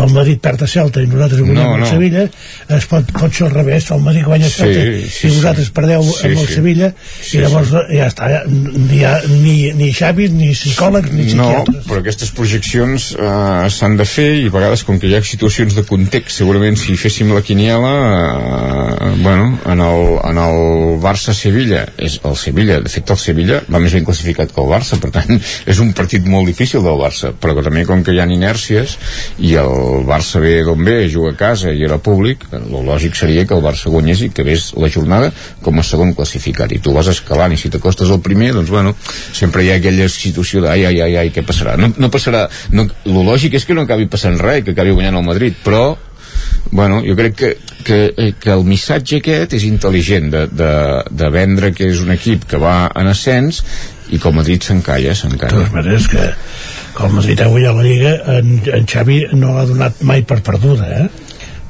el 0.00 0.12
Madrid 0.14 0.40
perd 0.42 0.64
a 0.64 0.68
Celta 0.70 1.02
i 1.02 1.08
nosaltres 1.10 1.42
guanyem 1.42 1.58
No, 1.60 1.76
no, 1.76 1.84
no. 1.84 1.88
Sevilla, 1.90 2.26
es 2.76 2.86
pot, 2.90 3.10
pot 3.14 3.34
ser 3.34 3.48
al 3.48 3.54
revés, 3.56 3.90
el 3.94 4.02
Madrid 4.04 4.26
guanya 4.26 4.46
a 4.46 4.52
Sí, 4.52 4.62
Celta 4.62 4.84
sí, 5.10 5.28
i 5.28 5.32
vosaltres 5.36 5.68
sí. 5.68 5.74
perdeu 5.76 6.04
Sí, 6.06 6.30
amb 6.30 6.38
el 6.38 6.46
sí. 6.46 6.54
Sevilla 6.54 6.79
Sí, 7.20 7.38
i 7.38 7.42
llavors 7.44 7.70
ja 7.90 8.06
està, 8.10 8.28
ja, 8.32 8.40
ni, 8.48 9.02
ni, 9.42 9.54
ni 9.78 9.90
Xavis, 9.96 10.32
ni 10.34 10.50
psicòlegs, 10.56 11.12
ni 11.12 11.28
No, 11.34 11.46
psiquiatres. 11.50 11.84
però 11.88 12.00
aquestes 12.02 12.32
projeccions 12.36 13.10
eh, 13.14 13.68
s'han 13.70 13.96
de 14.00 14.06
fer 14.08 14.28
i 14.40 14.46
a 14.48 14.54
vegades 14.54 14.84
com 14.86 14.98
que 15.00 15.10
hi 15.10 15.14
ha 15.18 15.22
situacions 15.26 15.76
de 15.76 15.84
context 15.88 16.40
segurament 16.40 16.76
si 16.80 16.96
féssim 17.00 17.32
la 17.34 17.42
quiniela 17.46 17.92
eh, 18.30 19.10
bueno, 19.22 19.58
en 19.66 19.80
el, 19.80 20.02
en 20.30 20.38
el 20.38 21.00
Barça-Sevilla 21.02 21.84
és 21.98 22.18
el 22.24 22.36
Sevilla, 22.36 22.80
de 22.80 22.88
fet 22.92 23.10
el 23.10 23.18
Sevilla 23.20 23.60
va 23.70 23.80
més 23.82 23.94
ben 23.96 24.04
classificat 24.06 24.52
que 24.54 24.60
el 24.62 24.70
Barça, 24.70 24.98
per 25.02 25.10
tant 25.14 25.40
és 25.70 25.80
un 25.82 25.92
partit 25.96 26.26
molt 26.26 26.48
difícil 26.50 26.84
del 26.86 26.98
Barça 27.00 27.32
però 27.40 27.54
que 27.58 27.64
també 27.66 27.84
com 27.88 28.04
que 28.06 28.14
hi 28.14 28.20
ha 28.22 28.28
inèrcies 28.30 28.96
i 29.38 29.54
el 29.60 30.04
Barça 30.08 30.40
ve 30.42 30.60
d'on 30.66 30.84
ve, 30.86 30.98
juga 31.10 31.32
a 31.34 31.38
casa 31.38 31.72
i 31.72 31.84
era 31.86 31.98
públic, 31.98 32.44
el 32.54 32.68
lògic 32.86 33.16
seria 33.18 33.46
que 33.46 33.56
el 33.56 33.64
Barça 33.64 33.90
guanyés 33.92 34.20
i 34.26 34.30
que 34.34 34.44
ves 34.46 34.70
la 34.76 34.90
jornada 34.92 35.30
com 35.64 35.78
a 35.80 35.82
segon 35.86 36.12
classificat 36.14 36.59
i 36.68 36.80
tu 36.84 36.92
vas 36.92 37.08
escalant 37.08 37.54
i 37.54 37.58
si 37.60 37.70
t'acostes 37.72 38.10
al 38.12 38.20
primer, 38.20 38.52
doncs 38.56 38.70
bueno 38.70 38.94
sempre 39.32 39.64
hi 39.64 39.72
ha 39.72 39.78
aquella 39.80 40.08
situació 40.12 40.64
de 40.66 40.70
ai, 40.74 40.84
ai, 40.90 41.00
ai, 41.06 41.16
ai 41.24 41.32
què 41.32 41.44
passarà? 41.46 41.78
No, 41.80 41.92
no 41.96 42.12
passarà, 42.12 42.46
no, 42.76 42.86
lo 43.08 43.24
lògic 43.24 43.56
és 43.56 43.64
que 43.64 43.76
no 43.76 43.86
acabi 43.88 44.10
passant 44.10 44.38
res, 44.40 44.64
que 44.66 44.76
acabi 44.76 44.92
guanyant 44.92 45.16
el 45.20 45.26
Madrid, 45.26 45.56
però 45.64 45.96
bueno, 46.70 47.00
jo 47.06 47.16
crec 47.16 47.34
que, 47.36 47.56
que, 47.84 47.98
eh, 48.16 48.32
que 48.38 48.52
el 48.52 48.64
missatge 48.68 49.20
aquest 49.20 49.56
és 49.58 49.64
intel·ligent 49.66 50.28
de, 50.32 50.44
de, 50.52 50.74
de 51.10 51.30
vendre 51.32 51.72
que 51.76 51.88
és 51.90 52.02
un 52.04 52.12
equip 52.14 52.46
que 52.50 52.60
va 52.60 52.84
en 52.96 53.10
ascens 53.10 53.62
i 54.10 54.20
com 54.22 54.38
a 54.38 54.44
dit 54.46 54.62
s'encalla, 54.62 55.14
de 55.14 55.18
s'encalla 55.18 55.56
totes 55.56 55.74
maneres 55.74 56.06
que, 56.10 56.28
que 56.96 57.06
el 57.06 57.16
Madrid 57.16 57.42
ha 57.42 57.48
guanyat 57.50 57.76
la 57.78 57.86
Lliga 57.86 58.14
en, 58.36 58.54
en 58.78 58.86
Xavi 58.92 59.20
no 59.38 59.56
l'ha 59.56 59.66
donat 59.70 60.04
mai 60.06 60.24
per 60.26 60.40
perduda 60.46 60.90
eh? 61.00 61.08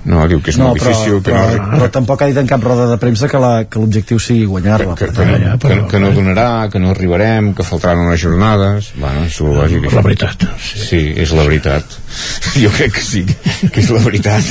No, 0.05 0.23
diu 0.31 0.41
que 0.41 0.49
és 0.53 0.57
no, 0.57 0.70
molt 0.70 0.81
però, 0.81 0.91
difícil 0.95 1.19
que 1.20 1.33
però, 1.35 1.57
no, 1.61 1.70
però 1.77 1.89
tampoc 1.93 2.23
ha 2.23 2.29
dit 2.31 2.39
en 2.41 2.47
cap 2.49 2.62
roda 2.65 2.87
de 2.89 2.97
premsa 3.03 3.29
que 3.29 3.41
la- 3.43 3.65
que 3.69 3.79
l'objectiu 3.83 4.19
sigui 4.19 4.47
guanyar-la 4.49 4.95
que, 4.97 5.11
que, 5.12 5.27
no, 5.27 5.59
que, 5.61 5.79
que 5.91 6.01
no 6.01 6.11
donarà, 6.17 6.69
que 6.73 6.81
no 6.81 6.91
arribarem, 6.95 7.53
que 7.55 7.67
faltaran 7.67 8.07
unes 8.07 8.20
jornades. 8.23 8.93
Bueno, 8.97 9.25
és 9.29 9.41
lògic. 9.45 9.91
La 9.93 10.05
veritat. 10.07 10.47
Sí. 10.59 10.79
sí, 10.87 11.03
és 11.20 11.35
la 11.37 11.45
veritat. 11.49 11.99
Jo 12.62 12.70
crec 12.75 12.95
que 12.97 13.03
sí, 13.05 13.25
que 13.70 13.81
és 13.85 13.91
la 13.93 14.01
veritat. 14.03 14.47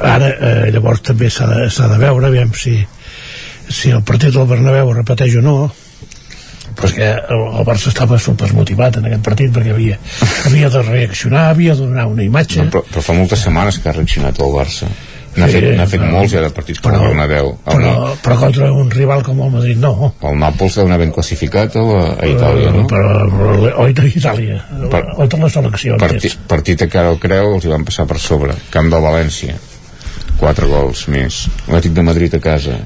ara 0.00 0.28
eh, 0.30 0.70
llavors 0.72 1.02
també 1.04 1.28
s'ha 1.30 1.46
de, 1.50 1.66
de 1.68 1.98
veure 2.00 2.30
aviam 2.30 2.52
si, 2.54 2.78
si 3.68 3.90
el 3.90 4.02
partit 4.06 4.32
del 4.34 4.46
Bernabéu 4.48 4.92
repeteix 4.94 5.36
o 5.40 5.42
no 5.44 5.56
perquè 6.76 7.08
el, 7.32 7.42
el 7.58 7.64
Barça 7.66 7.88
estava 7.92 8.18
supermotivat 8.20 8.98
en 9.00 9.06
aquest 9.10 9.22
partit 9.24 9.52
perquè 9.56 9.72
havia, 9.74 9.98
havia 10.46 10.68
de 10.70 10.82
reaccionar 10.86 11.48
havia 11.54 11.74
de 11.74 11.86
donar 11.86 12.06
una 12.12 12.22
imatge 12.26 12.62
No, 12.62 12.70
però, 12.70 12.82
però 12.92 13.02
fa 13.10 13.14
moltes 13.16 13.44
setmanes 13.46 13.78
que 13.80 13.88
ha 13.88 13.94
reaccionat 13.96 14.38
el 14.40 14.52
Barça. 14.54 14.88
N'ha 15.36 15.44
Sí, 15.52 15.58
fet, 15.60 15.64
n'ha 15.76 15.84
fet 15.84 16.00
però- 16.00 16.12
molts 16.14 16.32
ja 16.32 16.40
de 16.40 16.48
partits 16.56 16.80
com 16.80 16.92
però- 16.92 17.00
el 17.02 17.08
Bernabéu. 17.10 17.48
El, 17.66 17.74
però, 17.76 17.90
però 18.24 18.36
contra 18.40 18.70
un 18.72 18.90
rival 18.90 19.22
com 19.22 19.40
el 19.44 19.50
Madrid 19.52 19.76
no 19.82 19.90
el 20.24 20.38
Nàpols 20.40 20.78
deu 20.78 20.86
anar 20.88 20.96
ben 21.02 21.12
classificat 21.12 21.76
a, 21.76 21.82
la, 21.84 22.04
a 22.14 22.28
Itàlia, 22.30 22.70
no? 22.72 22.86
però, 22.88 23.10
però 23.34 23.74
oi 23.84 23.92
de 23.92 24.06
Itàlia 24.14 24.62
Per- 24.88 25.04
oi 25.20 25.28
de 25.28 25.40
la 25.42 25.50
selecció 25.52 25.98
Parti, 26.00 26.32
partit 26.48 26.86
a 26.86 26.88
cara 26.88 27.10
al 27.12 27.18
Creu 27.20 27.52
els 27.58 27.64
hi 27.68 27.72
van 27.74 27.84
passar 27.84 28.06
per 28.08 28.16
sobre. 28.18 28.56
Camp 28.72 28.88
del 28.92 29.04
València. 29.04 29.58
Quatre 30.40 30.66
gols 30.68 31.06
més. 31.08 31.46
L'Atlètic 31.66 31.92
de 31.96 32.02
Madrid 32.04 32.34
a 32.36 32.40
casa. 32.40 32.78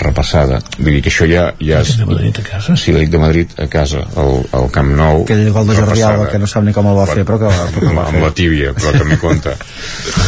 Repassada. 0.00 0.60
Vull 0.78 0.98
dir 0.98 1.02
que 1.04 1.12
això 1.12 1.28
ja... 1.30 1.48
ja 1.62 1.80
és... 1.84 1.96
de 2.00 2.08
Madrid 2.08 2.40
a 2.42 2.46
casa? 2.46 2.76
Sí, 2.76 2.92
l'Atlètic 2.92 3.12
de 3.12 3.22
Madrid 3.22 3.54
a 3.62 3.68
casa, 3.70 4.02
al, 4.16 4.40
al 4.56 4.70
Camp 4.74 4.92
Nou. 4.96 5.22
aquell 5.26 5.50
gol 5.54 5.68
de 5.70 5.76
Jordi. 5.78 6.02
Alba 6.06 6.28
que 6.30 6.40
no 6.42 6.48
sap 6.50 6.64
ni 6.66 6.74
com 6.76 6.88
el 6.90 6.96
va 6.98 7.06
fer 7.08 7.24
però 7.26 7.38
que 7.40 7.50
va, 7.50 7.66
amb, 7.66 7.98
va 7.98 8.06
amb 8.10 8.22
la 8.22 8.32
tíbia, 8.36 8.72
però 8.76 8.92
també 8.96 9.18
compta 9.20 9.54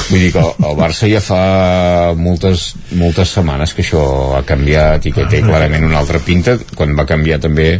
vull 0.09 0.23
dir 0.23 0.31
que 0.35 0.43
el, 0.43 0.52
el 0.68 0.77
Barça 0.78 1.09
ja 1.10 1.20
fa 1.25 1.41
moltes, 2.18 2.68
moltes 2.99 3.35
setmanes 3.36 3.75
que 3.75 3.85
això 3.85 4.05
ha 4.39 4.44
canviat 4.49 5.09
i 5.09 5.15
que 5.17 5.27
té 5.31 5.43
clarament 5.44 5.86
una 5.89 6.01
altra 6.02 6.20
pinta 6.25 6.57
quan 6.75 6.97
va 6.99 7.07
canviar 7.09 7.41
també 7.44 7.70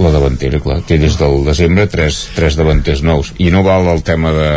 la 0.00 0.10
davantera, 0.10 0.58
clar, 0.62 0.80
té 0.86 0.98
des 0.98 1.18
del 1.20 1.44
desembre 1.46 1.86
tres, 1.90 2.24
tres 2.34 2.56
davanters 2.58 3.04
nous 3.06 3.30
i 3.38 3.50
no 3.54 3.62
val 3.66 3.86
el 3.92 4.02
tema 4.06 4.32
de, 4.34 4.48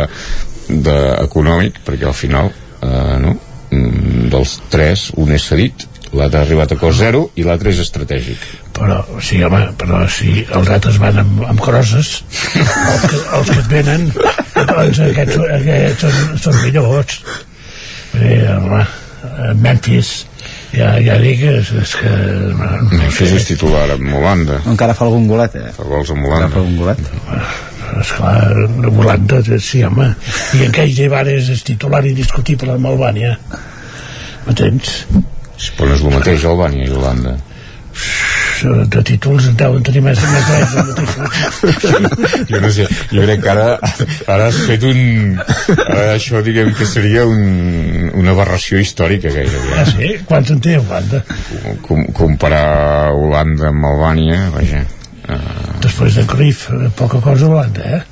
de 0.68 0.96
econòmic 1.26 1.82
perquè 1.86 2.08
al 2.08 2.16
final 2.16 2.50
eh, 2.50 3.18
no? 3.22 3.36
Mm, 3.70 4.28
dels 4.32 4.58
tres 4.72 5.10
un 5.20 5.34
és 5.36 5.46
cedit 5.50 5.86
l'altre 6.16 6.40
ha 6.40 6.44
arribat 6.46 6.72
a 6.72 6.78
cost 6.80 7.02
zero 7.02 7.24
i 7.36 7.44
l'altre 7.46 7.72
és 7.74 7.82
estratègic. 7.82 8.44
Però 8.78 9.00
sí, 9.24 9.40
home, 9.44 9.60
però 9.80 10.04
si 10.12 10.44
els 10.44 10.70
altres 10.72 11.00
van 11.02 11.20
amb, 11.24 11.42
amb 11.50 11.60
crosses 11.60 12.22
els 12.54 13.04
que, 13.04 13.20
els 13.38 13.50
que 13.50 13.58
et 13.58 13.68
venen 13.72 14.08
doncs 14.14 15.02
aquests, 15.08 15.38
aquests 15.58 16.06
són, 16.06 16.40
són 16.46 16.58
millors. 16.62 17.20
Eh, 18.18 18.40
home, 18.54 18.82
eh, 19.28 19.52
Memphis 19.60 20.12
ja, 20.72 20.94
ja 21.04 21.16
dic 21.20 21.42
és, 21.48 21.72
és 21.82 21.94
que 22.00 22.12
no, 22.56 22.68
no 22.86 23.00
Memphis 23.02 23.34
és 23.36 23.48
titular 23.48 23.86
amb 23.94 24.14
Holanda 24.16 24.62
encara 24.68 24.96
fa 24.96 25.06
algun 25.06 25.26
golet 25.28 25.56
eh? 25.60 25.70
fa 25.76 25.86
gols 25.88 26.12
amb 26.14 26.28
Holanda 26.28 26.52
fa 26.54 26.62
algun 26.62 26.78
golet. 26.80 27.02
Esclar, 27.98 28.52
Holanda, 28.84 29.38
sí, 29.64 29.80
home. 29.82 30.10
I 30.58 30.66
en 30.66 30.74
Keis 30.76 30.98
Ibares 31.00 31.48
és 31.54 31.64
titular 31.64 32.02
indiscutible 32.06 32.76
amb 32.76 32.90
Albània 32.90 33.32
m'entens? 34.48 35.02
Però 35.76 35.90
no 35.90 35.98
és 35.98 36.04
el 36.06 36.14
mateix 36.14 36.48
Albània 36.48 36.86
i 36.86 36.92
Holanda 36.94 37.38
de 38.62 39.02
títols 39.06 39.46
en 39.50 39.56
deuen 39.58 39.82
tenir 39.86 40.00
més, 40.02 40.18
més 40.18 40.44
drets 40.48 40.72
jo 42.50 42.60
no 42.62 42.70
sé, 42.74 42.86
jo 43.12 43.22
crec 43.22 43.42
que 43.44 43.50
ara, 43.52 43.66
ara 44.26 44.48
has 44.48 44.58
fet 44.66 44.84
un... 44.88 45.00
Ara 45.84 46.16
això 46.16 46.42
diguem 46.46 46.72
que 46.78 46.86
seria 46.88 47.24
un, 47.28 48.10
una 48.18 48.34
aberració 48.34 48.80
històrica 48.82 49.30
gairebé. 49.34 49.72
Ah, 49.78 49.86
sí? 49.86 50.12
Quants 50.28 50.52
en 50.54 50.62
té 50.64 50.76
Holanda? 50.80 51.22
Com, 51.86 52.04
comparar 52.16 53.14
Holanda 53.14 53.70
amb 53.70 53.90
Albània, 53.92 54.38
vaja. 54.54 54.84
Uh, 55.28 55.78
Després 55.84 56.18
de 56.18 56.24
Cruyff, 56.28 56.68
eh, 56.74 56.88
poca 56.98 57.22
cosa 57.24 57.46
a 57.46 57.52
Holanda, 57.52 57.98
eh? 57.98 58.02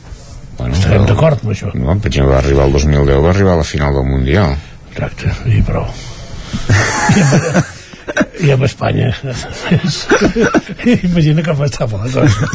bueno, 0.58 0.74
Estarem 0.76 1.06
d'acord 1.08 1.42
amb 1.42 1.54
això. 1.54 1.72
No, 1.74 1.96
per 1.98 2.12
exemple, 2.12 2.34
va 2.34 2.42
arribar 2.44 2.68
el 2.68 2.76
2010, 2.78 3.24
va 3.24 3.32
arribar 3.34 3.56
a 3.56 3.62
la 3.64 3.70
final 3.74 3.96
del 3.98 4.06
Mundial. 4.12 4.54
Exacte, 4.92 5.34
i 5.50 5.64
prou. 5.66 5.88
I 8.36 8.50
amb, 8.52 8.62
i 8.62 8.66
Espanya. 8.68 9.08
Imagina 11.08 11.42
com 11.42 11.62
estava 11.66 11.98
la 12.04 12.10
cosa. 12.12 12.48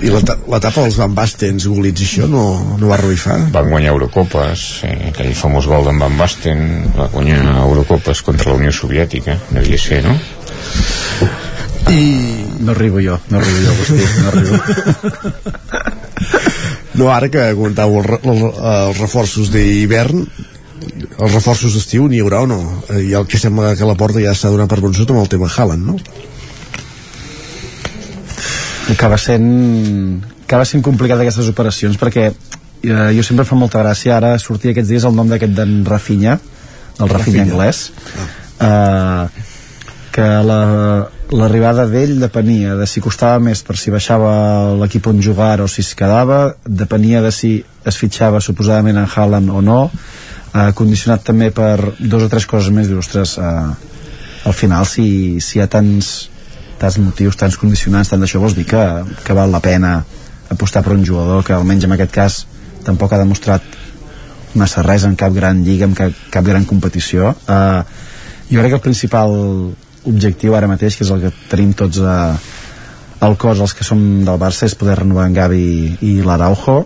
I 0.00 0.08
l'etapa 0.12 0.84
dels 0.84 0.96
Van 0.98 1.14
Basten, 1.16 1.58
Gulits, 1.60 2.04
això 2.06 2.28
no, 2.30 2.44
no 2.80 2.88
va 2.90 2.96
revifar? 3.00 3.36
Van 3.54 3.68
guanyar 3.72 3.92
Eurocopes, 3.96 4.64
eh, 4.88 5.10
aquell 5.10 5.34
famós 5.36 5.66
gol 5.68 5.84
d'en 5.88 5.98
Van 6.00 6.16
Basten, 6.18 6.64
va 6.96 7.10
guanyar 7.12 7.42
Eurocopes 7.66 8.22
contra 8.26 8.52
la 8.54 8.58
Unió 8.62 8.72
Soviètica, 8.72 9.36
devia 9.52 9.78
ser, 9.78 10.00
no? 10.06 10.16
I... 11.92 12.00
No 12.58 12.72
arribo 12.74 12.98
jo, 13.00 13.18
no 13.30 13.38
arribo 13.38 13.58
jo, 13.64 13.70
Agustí, 13.72 14.04
no 14.18 14.28
arribo. 14.32 14.56
No, 16.98 17.06
ara 17.14 17.28
que 17.30 17.44
comentàveu 17.54 18.00
els, 18.00 18.08
re- 18.10 18.18
els, 18.32 18.42
els 18.72 18.98
reforços 18.98 19.52
d'hivern, 19.54 20.24
els 21.18 21.32
reforços 21.34 21.74
d'estiu 21.74 22.06
n'hi 22.08 22.20
haurà 22.22 22.42
o 22.44 22.46
no? 22.46 22.58
Eh, 22.90 23.02
I 23.10 23.14
el 23.18 23.26
que 23.26 23.38
sembla 23.38 23.74
que 23.76 23.84
la 23.88 23.96
porta 23.98 24.20
ja 24.22 24.34
s'ha 24.34 24.50
donat 24.52 24.68
per 24.70 24.80
vençut 24.84 25.10
amb 25.10 25.20
el 25.24 25.28
tema 25.28 25.48
Haaland, 25.50 25.86
no? 25.86 25.96
acaba 28.90 29.18
sent 29.20 30.22
acaba 30.46 30.64
sent 30.64 30.82
complicat 30.84 31.20
aquestes 31.20 31.48
operacions 31.50 31.98
perquè 32.00 32.30
eh, 32.30 33.10
jo 33.16 33.22
sempre 33.26 33.44
em 33.44 33.48
fa 33.50 33.58
molta 33.58 33.82
gràcia 33.82 34.14
ara 34.16 34.30
sortir 34.40 34.72
aquests 34.72 34.88
dies 34.94 35.04
el 35.04 35.12
nom 35.16 35.28
d'aquest 35.28 35.52
d'en 35.58 35.82
Rafinha 35.84 36.38
el 36.98 37.08
Rafinha, 37.08 37.44
Rafinha. 37.44 37.44
anglès 37.44 37.82
eh, 38.64 39.44
que 40.14 40.28
la- 40.48 41.08
l'arribada 41.30 41.84
d'ell 41.86 42.14
depenia 42.22 42.74
de 42.78 42.86
si 42.88 43.02
costava 43.04 43.36
més 43.44 43.60
per 43.62 43.76
si 43.76 43.92
baixava 43.92 44.72
l'equip 44.80 45.06
on 45.12 45.20
jugar 45.22 45.60
o 45.60 45.68
si 45.68 45.82
es 45.84 45.92
quedava 45.94 46.54
depenia 46.64 47.20
de 47.20 47.30
si 47.30 47.52
es 47.84 47.96
fitxava 48.00 48.40
suposadament 48.40 48.96
en 48.96 49.04
Haaland 49.14 49.50
o 49.52 49.60
no 49.60 49.82
eh, 50.54 50.72
condicionat 50.74 51.24
també 51.26 51.50
per 51.54 51.94
dos 51.98 52.24
o 52.24 52.28
tres 52.32 52.46
coses 52.46 52.72
més 52.74 52.88
dius, 52.88 53.06
ostres, 53.06 53.36
eh, 53.38 54.48
al 54.48 54.56
final 54.56 54.86
si, 54.86 55.40
si 55.44 55.58
hi 55.58 55.62
ha 55.62 55.70
tants 55.70 56.28
tants 56.78 56.98
motius, 57.02 57.36
tants 57.36 57.58
condicionants, 57.58 58.12
tant 58.12 58.22
d'això 58.22 58.40
vols 58.40 58.54
dir 58.54 58.64
que, 58.68 58.82
que 59.26 59.34
val 59.34 59.50
la 59.50 59.60
pena 59.60 59.98
apostar 60.48 60.84
per 60.86 60.94
un 60.94 61.04
jugador 61.04 61.42
que 61.44 61.56
almenys 61.56 61.88
en 61.88 61.94
aquest 61.96 62.14
cas 62.14 62.38
tampoc 62.86 63.12
ha 63.12 63.20
demostrat 63.20 63.64
massa 64.56 64.84
res 64.86 65.04
en 65.04 65.16
cap 65.18 65.34
gran 65.34 65.64
lliga, 65.66 65.88
en 65.88 65.96
cap, 65.98 66.14
cap 66.32 66.46
gran 66.46 66.64
competició. 66.64 67.34
Uh, 67.50 67.82
jo 68.48 68.62
crec 68.62 68.72
que 68.72 68.78
el 68.78 68.86
principal 68.86 69.34
objectiu 70.08 70.54
ara 70.56 70.70
mateix, 70.70 70.96
que 70.96 71.04
és 71.04 71.10
el 71.12 71.26
que 71.26 71.32
tenim 71.50 71.74
tots 71.76 72.00
a, 72.00 72.16
al 73.26 73.36
cos 73.36 73.60
els 73.60 73.74
que 73.76 73.84
som 73.84 74.00
del 74.24 74.40
Barça, 74.40 74.64
és 74.64 74.78
poder 74.78 75.00
renovar 75.02 75.26
en 75.28 75.36
Gavi 75.36 75.66
i 76.06 76.14
l'Araujo 76.24 76.80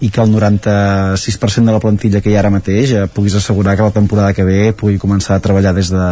i 0.00 0.10
que 0.10 0.22
el 0.22 0.30
96% 0.30 1.64
de 1.64 1.72
la 1.72 1.80
plantilla 1.82 2.20
que 2.22 2.30
hi 2.30 2.36
ha 2.36 2.42
ara 2.44 2.52
mateix 2.54 2.92
eh, 2.94 3.06
puguis 3.10 3.34
assegurar 3.34 3.76
que 3.76 3.88
la 3.88 3.94
temporada 3.94 4.32
que 4.34 4.46
ve 4.46 4.72
pugui 4.72 4.98
començar 5.02 5.36
a 5.36 5.42
treballar 5.42 5.74
des 5.74 5.90
de, 5.90 6.08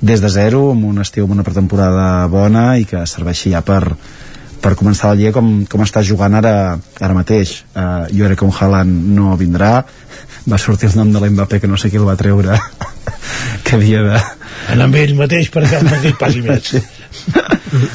des 0.00 0.20
de 0.20 0.30
zero, 0.30 0.70
amb 0.72 0.88
un 0.90 1.00
estiu, 1.04 1.28
amb 1.28 1.36
una 1.38 1.46
pretemporada 1.46 2.26
bona 2.32 2.74
i 2.80 2.88
que 2.88 3.04
serveixi 3.06 3.54
ja 3.54 3.62
per, 3.62 3.82
per 4.64 4.74
començar 4.74 5.12
la 5.12 5.20
lliga 5.20 5.34
com, 5.36 5.62
com 5.70 5.84
està 5.84 6.02
jugant 6.02 6.34
ara, 6.40 6.74
ara 7.00 7.16
mateix. 7.16 7.60
Uh, 7.76 8.08
jo 8.10 8.26
crec 8.26 8.42
que 8.42 8.48
un 8.48 8.54
Haaland 8.56 9.12
no 9.14 9.36
vindrà, 9.40 9.76
va 10.50 10.60
sortir 10.60 10.90
el 10.90 10.98
nom 10.98 11.12
de 11.14 11.22
l'Mbappé 11.22 11.60
que 11.62 11.70
no 11.70 11.78
sé 11.80 11.90
qui 11.92 12.00
el 12.00 12.08
va 12.08 12.18
treure, 12.20 12.58
que 13.64 13.76
havia 13.78 14.02
de... 14.08 14.22
Anar 14.74 14.88
amb 14.88 14.96
ell 14.96 15.14
mateix 15.18 15.50
perquè 15.54 15.78
el 15.78 15.86
Madrid 15.86 16.16
pagui 16.18 16.42
més. 16.44 16.74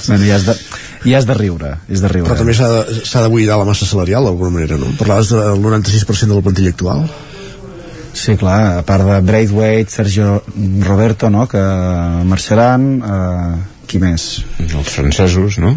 bueno, 0.07 0.23
ja 0.23 0.38
has 0.38 0.48
de, 0.48 0.56
ja 1.05 1.19
has 1.19 1.27
de 1.27 1.35
riure, 1.37 1.75
és 1.87 2.03
de 2.03 2.11
riure. 2.11 2.27
Però 2.27 2.37
també 2.39 2.55
s'ha 2.57 3.23
de, 3.23 3.31
buidar 3.31 3.59
la 3.61 3.67
massa 3.67 3.87
salarial 3.87 4.27
d'alguna 4.27 4.57
manera, 4.57 4.79
no? 4.81 4.91
Parlaves 4.99 5.31
del 5.31 5.61
96% 5.63 6.27
de 6.27 6.39
la 6.39 6.45
plantilla 6.45 6.73
actual. 6.75 7.05
Sí, 8.19 8.35
clar, 8.41 8.79
a 8.79 8.83
part 8.83 9.05
de 9.07 9.19
Braithwaite, 9.23 9.93
Sergio 9.93 10.39
Roberto, 10.83 11.29
no?, 11.29 11.45
que 11.47 11.61
marxaran, 12.27 12.87
eh, 12.99 13.57
qui 13.87 14.01
més? 14.01 14.29
Els 14.65 14.91
francesos, 14.91 15.59
no? 15.61 15.75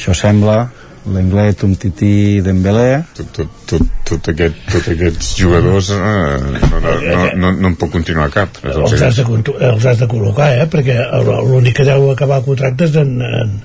Això 0.00 0.16
sembla, 0.16 0.64
l'Englet, 1.08 1.62
Umtiti, 1.64 2.40
Dembélé... 2.44 3.04
Tot, 3.16 3.30
tot, 3.36 3.54
tot, 3.68 3.86
tot, 4.08 4.30
aquest, 4.32 4.58
tot 4.72 4.88
aquests 4.92 5.30
jugadors 5.38 5.92
eh, 5.94 6.00
no, 6.00 6.80
no, 6.80 6.80
no, 6.82 7.24
no, 7.36 7.52
no 7.52 7.70
en 7.70 7.76
pot 7.80 7.92
continuar 7.92 8.28
cap. 8.34 8.60
Els 8.64 8.96
has, 8.98 9.20
de, 9.20 9.54
els 9.70 9.86
has 9.86 10.00
de 10.02 10.08
col·locar, 10.10 10.50
eh? 10.58 10.66
Perquè 10.70 10.98
l'únic 11.24 11.78
que 11.80 11.88
deu 11.88 12.10
acabar 12.12 12.40
el 12.42 12.48
contracte 12.48 12.88
és 12.90 12.98
en, 13.00 13.16
en, 13.24 13.56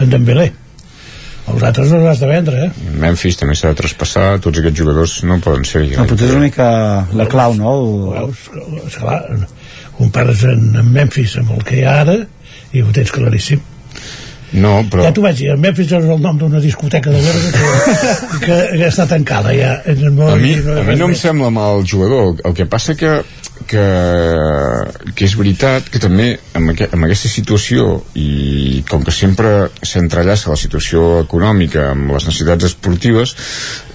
en 0.00 0.12
Dembélé. 0.12 0.52
Els 1.44 1.60
altres 1.60 1.90
no 1.92 1.98
els 2.00 2.08
has 2.08 2.22
de 2.22 2.28
vendre, 2.30 2.66
eh? 2.66 2.92
Memphis 3.02 3.36
també 3.36 3.56
s'ha 3.58 3.74
de 3.74 3.78
traspassar, 3.82 4.38
tots 4.44 4.62
aquests 4.62 4.80
jugadors 4.80 5.18
no 5.28 5.36
poden 5.44 5.66
ser 5.68 5.84
No, 5.90 6.06
potser 6.08 6.30
és 6.30 6.32
una 6.38 6.46
mica 6.46 6.68
la 7.12 7.26
clau, 7.28 7.56
no? 7.58 7.74
El, 7.74 8.32
Veus? 8.32 9.44
Compares 9.98 10.42
en, 10.48 10.70
en 10.80 10.88
Memphis 10.94 11.36
amb 11.42 11.52
el 11.54 11.62
que 11.68 11.78
hi 11.78 11.84
ha 11.84 11.98
ara 12.06 12.16
i 12.74 12.82
ho 12.82 12.94
tens 12.96 13.12
claríssim. 13.14 13.60
No, 14.54 14.78
però... 14.90 15.04
Ja 15.04 15.12
t'ho 15.14 15.22
vaig 15.24 15.36
dir, 15.38 15.50
el 15.52 15.60
Memphis 15.60 15.92
és 15.92 16.08
el 16.16 16.20
nom 16.22 16.38
d'una 16.38 16.62
discoteca 16.62 17.12
de 17.12 17.20
Berga 17.22 17.52
que, 17.52 18.40
que, 18.46 18.58
que 18.78 18.88
està 18.88 19.06
tancada 19.10 19.52
ja. 19.54 19.76
No, 20.06 20.30
a 20.30 20.36
mi, 20.40 20.54
no, 20.62 20.78
a 20.80 20.84
mi 20.86 20.96
no 20.98 21.10
em 21.10 21.16
sembla 21.18 21.50
mal 21.52 21.82
jugador 21.90 22.38
el 22.40 22.54
que 22.56 22.66
passa 22.70 22.94
que 22.98 23.18
que, 23.70 23.84
que 25.14 25.26
és 25.26 25.34
veritat 25.38 25.88
que 25.92 26.00
també 26.02 26.34
amb, 26.58 26.72
aqu 26.74 26.88
amb 26.90 27.06
aquesta 27.06 27.30
situació 27.30 28.02
i 28.18 28.82
com 28.90 29.04
que 29.06 29.14
sempre 29.14 29.70
s'entrellaça 29.82 30.52
la 30.52 30.60
situació 30.60 31.20
econòmica 31.22 31.90
amb 31.92 32.14
les 32.16 32.26
necessitats 32.28 32.72
esportives 32.72 33.36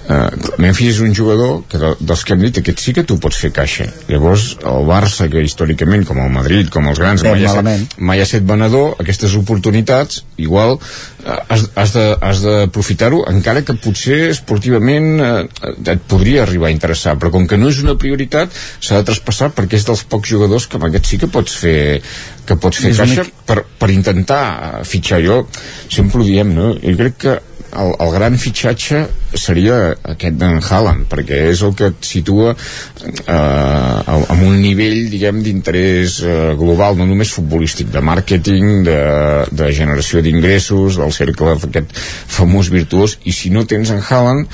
eh, 0.09 0.29
Memphis 0.57 0.95
és 0.95 1.01
un 1.05 1.13
jugador 1.15 1.61
que 1.69 1.77
de, 1.81 1.93
dels 2.01 2.23
que 2.25 2.33
hem 2.35 2.41
dit 2.47 2.57
aquest 2.61 2.81
sí 2.83 2.93
que 2.97 3.03
tu 3.07 3.19
pots 3.21 3.37
fer 3.43 3.51
caixa. 3.55 3.85
Llavors 4.09 4.55
el 4.65 4.87
Barça 4.89 5.29
que 5.31 5.43
històricament 5.45 6.05
com 6.09 6.17
el 6.23 6.31
Madrid, 6.33 6.69
com 6.73 6.87
els 6.89 6.99
grans 6.99 7.21
Ben 7.23 7.31
mai 7.35 7.45
ha, 7.45 7.53
set, 7.53 7.99
mai 8.11 8.21
ha 8.23 8.27
set 8.29 8.47
venedor 8.49 8.95
aquestes 9.03 9.35
oportunitats 9.39 10.23
igual 10.37 10.77
eh, 10.79 11.37
has, 11.49 11.67
has 11.75 11.93
de- 11.93 12.17
has 12.21 12.41
d'aprofitar-ho 12.45 13.23
encara 13.31 13.61
que 13.67 13.75
potser 13.79 14.29
esportivament 14.33 15.09
eh, 15.19 15.47
et 15.93 16.01
podria 16.09 16.43
arribar 16.43 16.69
a 16.69 16.75
interessar 16.75 17.15
però 17.19 17.31
com 17.33 17.45
que 17.47 17.57
no 17.59 17.69
és 17.69 17.81
una 17.83 17.95
prioritat 17.99 18.49
s'ha 18.79 18.99
de 19.01 19.07
traspassar 19.11 19.51
perquè 19.55 19.77
és 19.79 19.85
dels 19.87 20.03
pocs 20.09 20.29
jugadors 20.33 20.67
que 20.67 20.79
amb 20.79 20.87
aquest 20.89 21.05
sí 21.11 21.19
que 21.21 21.27
pots 21.31 21.55
fer 21.61 22.01
que 22.49 22.55
pots 22.57 22.79
fer 22.81 22.91
És 22.95 22.97
caixa 22.97 23.25
per, 23.45 23.61
per 23.77 23.89
intentar 23.93 24.81
fitxar. 24.87 25.19
Jo 25.21 25.43
sempre 25.91 26.21
ho 26.21 26.25
diem 26.25 26.53
no? 26.55 26.71
jo 26.81 26.95
crec 26.97 27.17
que 27.21 27.35
el, 27.77 27.91
el 28.01 28.11
gran 28.13 28.37
fitxatge 28.41 29.01
seria 29.37 29.77
aquest 30.13 30.37
d'en 30.39 30.59
Haaland 30.59 31.07
perquè 31.11 31.41
és 31.51 31.61
el 31.65 31.75
que 31.77 31.89
et 31.91 32.07
situa 32.07 32.53
eh, 32.53 33.35
amb 33.35 34.43
un 34.47 34.57
nivell 34.61 35.09
diguem 35.11 35.43
d'interès 35.45 36.19
eh, 36.23 36.37
global 36.59 36.97
no 36.99 37.07
només 37.09 37.33
futbolístic, 37.35 37.91
de 37.93 38.01
màrqueting 38.05 38.83
de, 38.87 38.99
de 39.51 39.69
generació 39.75 40.23
d'ingressos 40.25 40.99
del 41.01 41.13
cercle 41.15 41.55
aquest 41.57 41.93
famós 42.39 42.71
virtuós 42.73 43.19
i 43.29 43.35
si 43.35 43.53
no 43.53 43.67
tens 43.69 43.93
en 43.93 44.01
Haaland 44.01 44.49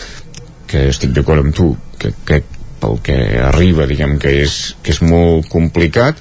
que 0.67 0.89
estic 0.91 1.15
d'acord 1.15 1.45
amb 1.45 1.55
tu 1.55 1.71
que, 1.99 2.11
que 2.25 2.41
pel 2.81 2.99
que 3.03 3.15
arriba 3.39 3.87
diguem 3.89 4.19
que 4.21 4.33
és, 4.43 4.75
que 4.83 4.93
és 4.93 5.01
molt 5.05 5.47
complicat 5.51 6.19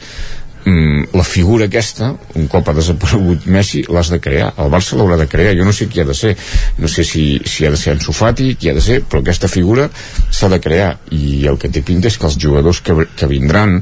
mm, 0.64 1.14
la 1.14 1.24
figura 1.24 1.68
aquesta 1.68 2.12
un 2.34 2.48
cop 2.50 2.68
ha 2.68 2.74
desaparegut 2.76 3.46
Messi 3.46 3.84
l'has 3.88 4.10
de 4.12 4.20
crear, 4.22 4.52
el 4.58 4.70
Barça 4.72 4.98
l'haurà 4.98 5.18
de 5.20 5.28
crear. 5.30 5.54
Jo 5.58 5.66
no 5.66 5.72
sé 5.76 5.88
qui 5.88 6.02
ha 6.02 6.08
de 6.08 6.16
ser, 6.16 6.34
no 6.78 6.88
sé 6.90 7.04
si, 7.04 7.24
si 7.46 7.66
ha 7.66 7.72
de 7.72 7.80
ser 7.80 7.94
Ansu 7.94 8.12
Fati, 8.16 8.54
qui 8.60 8.70
ha 8.70 8.76
de 8.76 8.84
ser 8.84 9.00
però 9.02 9.22
aquesta 9.22 9.48
figura 9.48 9.88
s'ha 10.30 10.50
de 10.52 10.60
crear. 10.60 10.94
I 11.14 11.46
el 11.50 11.58
que 11.60 11.70
té 11.72 11.84
pinta 11.86 12.10
és 12.10 12.18
que 12.18 12.28
els 12.28 12.38
jugadors 12.40 12.80
que, 12.84 12.96
que 13.16 13.30
vindran 13.30 13.80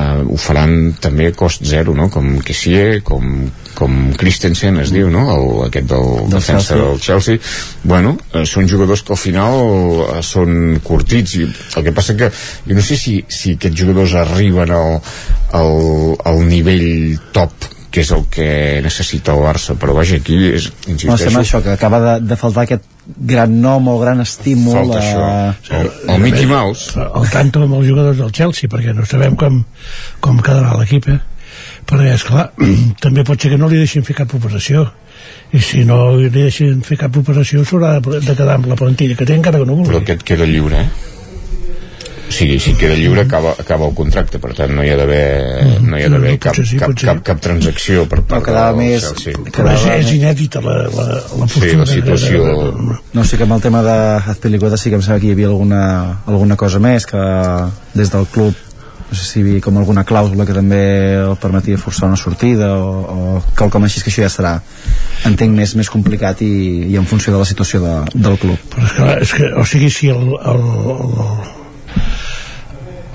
eh, 0.00 0.22
ho 0.24 0.36
faran 0.40 0.94
també 1.00 1.28
a 1.30 1.34
cost 1.36 1.64
zero, 1.68 1.94
no? 1.96 2.08
com 2.12 2.38
Kessie, 2.46 3.00
com, 3.06 3.50
com 3.78 3.98
Christensen 4.20 4.80
es 4.82 4.92
diu, 4.94 5.10
no? 5.12 5.26
El, 5.34 5.48
aquest 5.68 5.90
del, 5.92 6.08
Del 6.24 6.34
defensa 6.38 6.74
Chelsea. 6.74 6.84
del 6.84 7.00
Chelsea. 7.00 7.38
Bueno, 7.84 8.16
eh, 8.32 8.44
són 8.48 8.68
jugadors 8.70 9.04
que 9.04 9.14
al 9.16 9.20
final 9.20 9.60
eh, 10.06 10.22
són 10.26 10.80
curtits 10.84 11.36
i 11.40 11.44
el 11.48 11.86
que 11.88 11.94
passa 11.96 12.16
que 12.18 12.30
jo 12.66 12.78
no 12.78 12.84
sé 12.86 12.96
si, 13.00 13.18
si 13.28 13.56
aquests 13.58 13.82
jugadors 13.84 14.16
arriben 14.24 14.72
al, 14.76 14.96
al, 15.60 15.76
al 16.32 16.42
nivell 16.48 17.18
top 17.36 17.68
que 17.90 18.04
és 18.04 18.10
el 18.14 18.24
que 18.30 18.46
necessita 18.84 19.32
el 19.34 19.40
Barça 19.42 19.74
però 19.78 19.94
vaja, 19.96 20.20
aquí 20.20 20.36
és, 20.54 20.68
No, 20.86 20.92
insisteixo 20.94 21.24
sembla 21.24 21.42
això, 21.42 21.60
que 21.64 21.72
acaba 21.74 22.00
de, 22.04 22.14
de 22.30 22.36
faltar 22.38 22.64
aquest 22.68 22.84
gran 23.32 23.56
nom 23.62 23.88
o 23.90 23.96
gran 23.98 24.20
estímul 24.22 24.76
Falta 24.76 25.00
això. 25.00 25.24
eh, 25.26 25.80
El, 25.80 25.90
el 26.14 26.22
Mickey 26.22 26.46
Mouse 26.46 26.94
el 27.00 27.28
tanto 27.34 27.64
amb 27.66 27.74
els 27.80 27.88
jugadors 27.90 28.18
del 28.22 28.30
Chelsea 28.32 28.70
perquè 28.70 28.94
no 28.94 29.06
sabem 29.10 29.34
com, 29.40 29.62
com 30.22 30.38
quedarà 30.38 30.76
l'equip 30.78 31.08
eh? 31.10 31.18
perquè 31.90 32.14
esclar, 32.14 32.50
també 33.04 33.24
pot 33.26 33.40
ser 33.42 33.50
que 33.54 33.58
no 33.58 33.68
li 33.68 33.82
deixin 33.82 34.06
fer 34.06 34.14
cap 34.22 34.34
operació 34.38 34.86
i 35.52 35.58
si 35.60 35.82
no 35.84 36.14
li 36.16 36.30
deixen 36.32 36.80
fer 36.86 36.96
cap 37.00 37.16
operació 37.18 37.64
s'haurà 37.66 37.96
de 37.98 38.20
de 38.22 38.34
quedar 38.38 38.54
amb 38.60 38.70
la 38.70 38.78
plantilla 38.78 39.18
que 39.18 39.26
té 39.26 39.34
encara 39.34 39.58
que 39.58 39.66
no 39.66 39.74
vulgui 39.80 39.90
però 39.90 40.04
aquest 40.04 40.22
queda 40.22 40.46
lliure 40.46 40.84
eh? 40.86 40.88
Sigui, 42.30 42.58
si 42.62 42.74
queda 42.78 42.94
lliure 42.94 43.22
acaba, 43.26 43.52
acaba 43.58 43.88
el 43.88 43.94
contracte. 43.98 44.38
Per 44.38 44.52
tant 44.54 44.72
no 44.76 44.84
hi 44.86 44.90
ha 44.92 44.96
d'haver 45.00 45.80
no 45.82 45.98
hi 45.98 46.04
ha 46.06 46.08
d'haver 46.12 46.36
cap, 46.42 46.54
sí, 46.56 46.78
cap, 46.78 46.94
cap, 47.00 47.22
cap 47.26 47.40
transacció 47.42 48.06
per 48.10 48.22
part 48.22 48.44
quedava 48.46 48.70
del 48.76 48.80
més- 48.84 49.04
Chelsea. 49.08 49.34
però 49.56 49.74
és, 49.74 49.84
és 49.98 50.12
inèdita 50.16 50.62
la, 50.64 50.76
la, 50.88 51.06
la 51.40 51.48
Sí, 51.50 51.58
postura 51.58 51.84
la 51.84 51.90
situació... 51.90 52.46
No, 53.14 53.24
sí 53.24 53.36
que 53.36 53.44
amb 53.48 53.56
el 53.58 53.62
tema 53.66 53.82
de 53.82 53.96
Azpilicueta 54.34 54.76
sí 54.78 54.90
que 54.90 54.96
em 55.00 55.02
sembla 55.02 55.20
que 55.20 55.30
hi 55.30 55.36
havia 55.36 55.48
alguna, 55.52 55.84
alguna 56.26 56.56
cosa 56.56 56.78
més 56.82 57.06
que 57.06 57.20
des 57.94 58.10
del 58.12 58.26
club 58.30 58.54
no 59.10 59.16
sé 59.18 59.24
si 59.26 59.40
hi 59.40 59.42
havia 59.42 59.60
com 59.64 59.74
alguna 59.80 60.04
clàusula 60.06 60.44
que 60.46 60.54
també 60.54 60.78
el 61.18 61.32
permetia 61.42 61.78
forçar 61.82 62.06
una 62.06 62.16
sortida 62.20 62.68
o, 62.78 62.90
o 63.10 63.40
quelcom 63.58 63.82
així 63.88 63.98
que 64.04 64.12
això 64.12 64.22
ja 64.22 64.28
serà 64.30 64.52
entenc 65.26 65.50
més, 65.56 65.72
més 65.74 65.90
complicat 65.90 66.38
i, 66.46 66.50
i 66.92 66.94
en 66.96 67.08
funció 67.10 67.32
de 67.34 67.40
la 67.42 67.48
situació 67.48 67.80
de, 67.82 67.94
del 68.14 68.38
club. 68.38 68.60
Però 68.70 68.86
és 68.86 68.94
que, 68.94 69.08
és 69.26 69.32
que 69.34 69.48
o 69.58 69.64
sigui 69.66 69.90
si 69.90 70.12
el, 70.14 70.22
el, 70.38 70.62
el, 70.94 71.10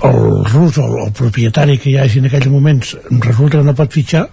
el 0.04 0.44
rus 0.52 0.76
o 0.78 0.84
el, 0.86 0.98
el 1.06 1.12
propietari 1.16 1.78
que 1.78 1.90
hi 1.90 1.96
hagi 2.02 2.18
en 2.20 2.26
aquells 2.28 2.50
moments 2.52 2.96
resulta 3.24 3.58
que 3.58 3.64
no 3.64 3.74
pot 3.74 3.92
fitxar 3.92 4.26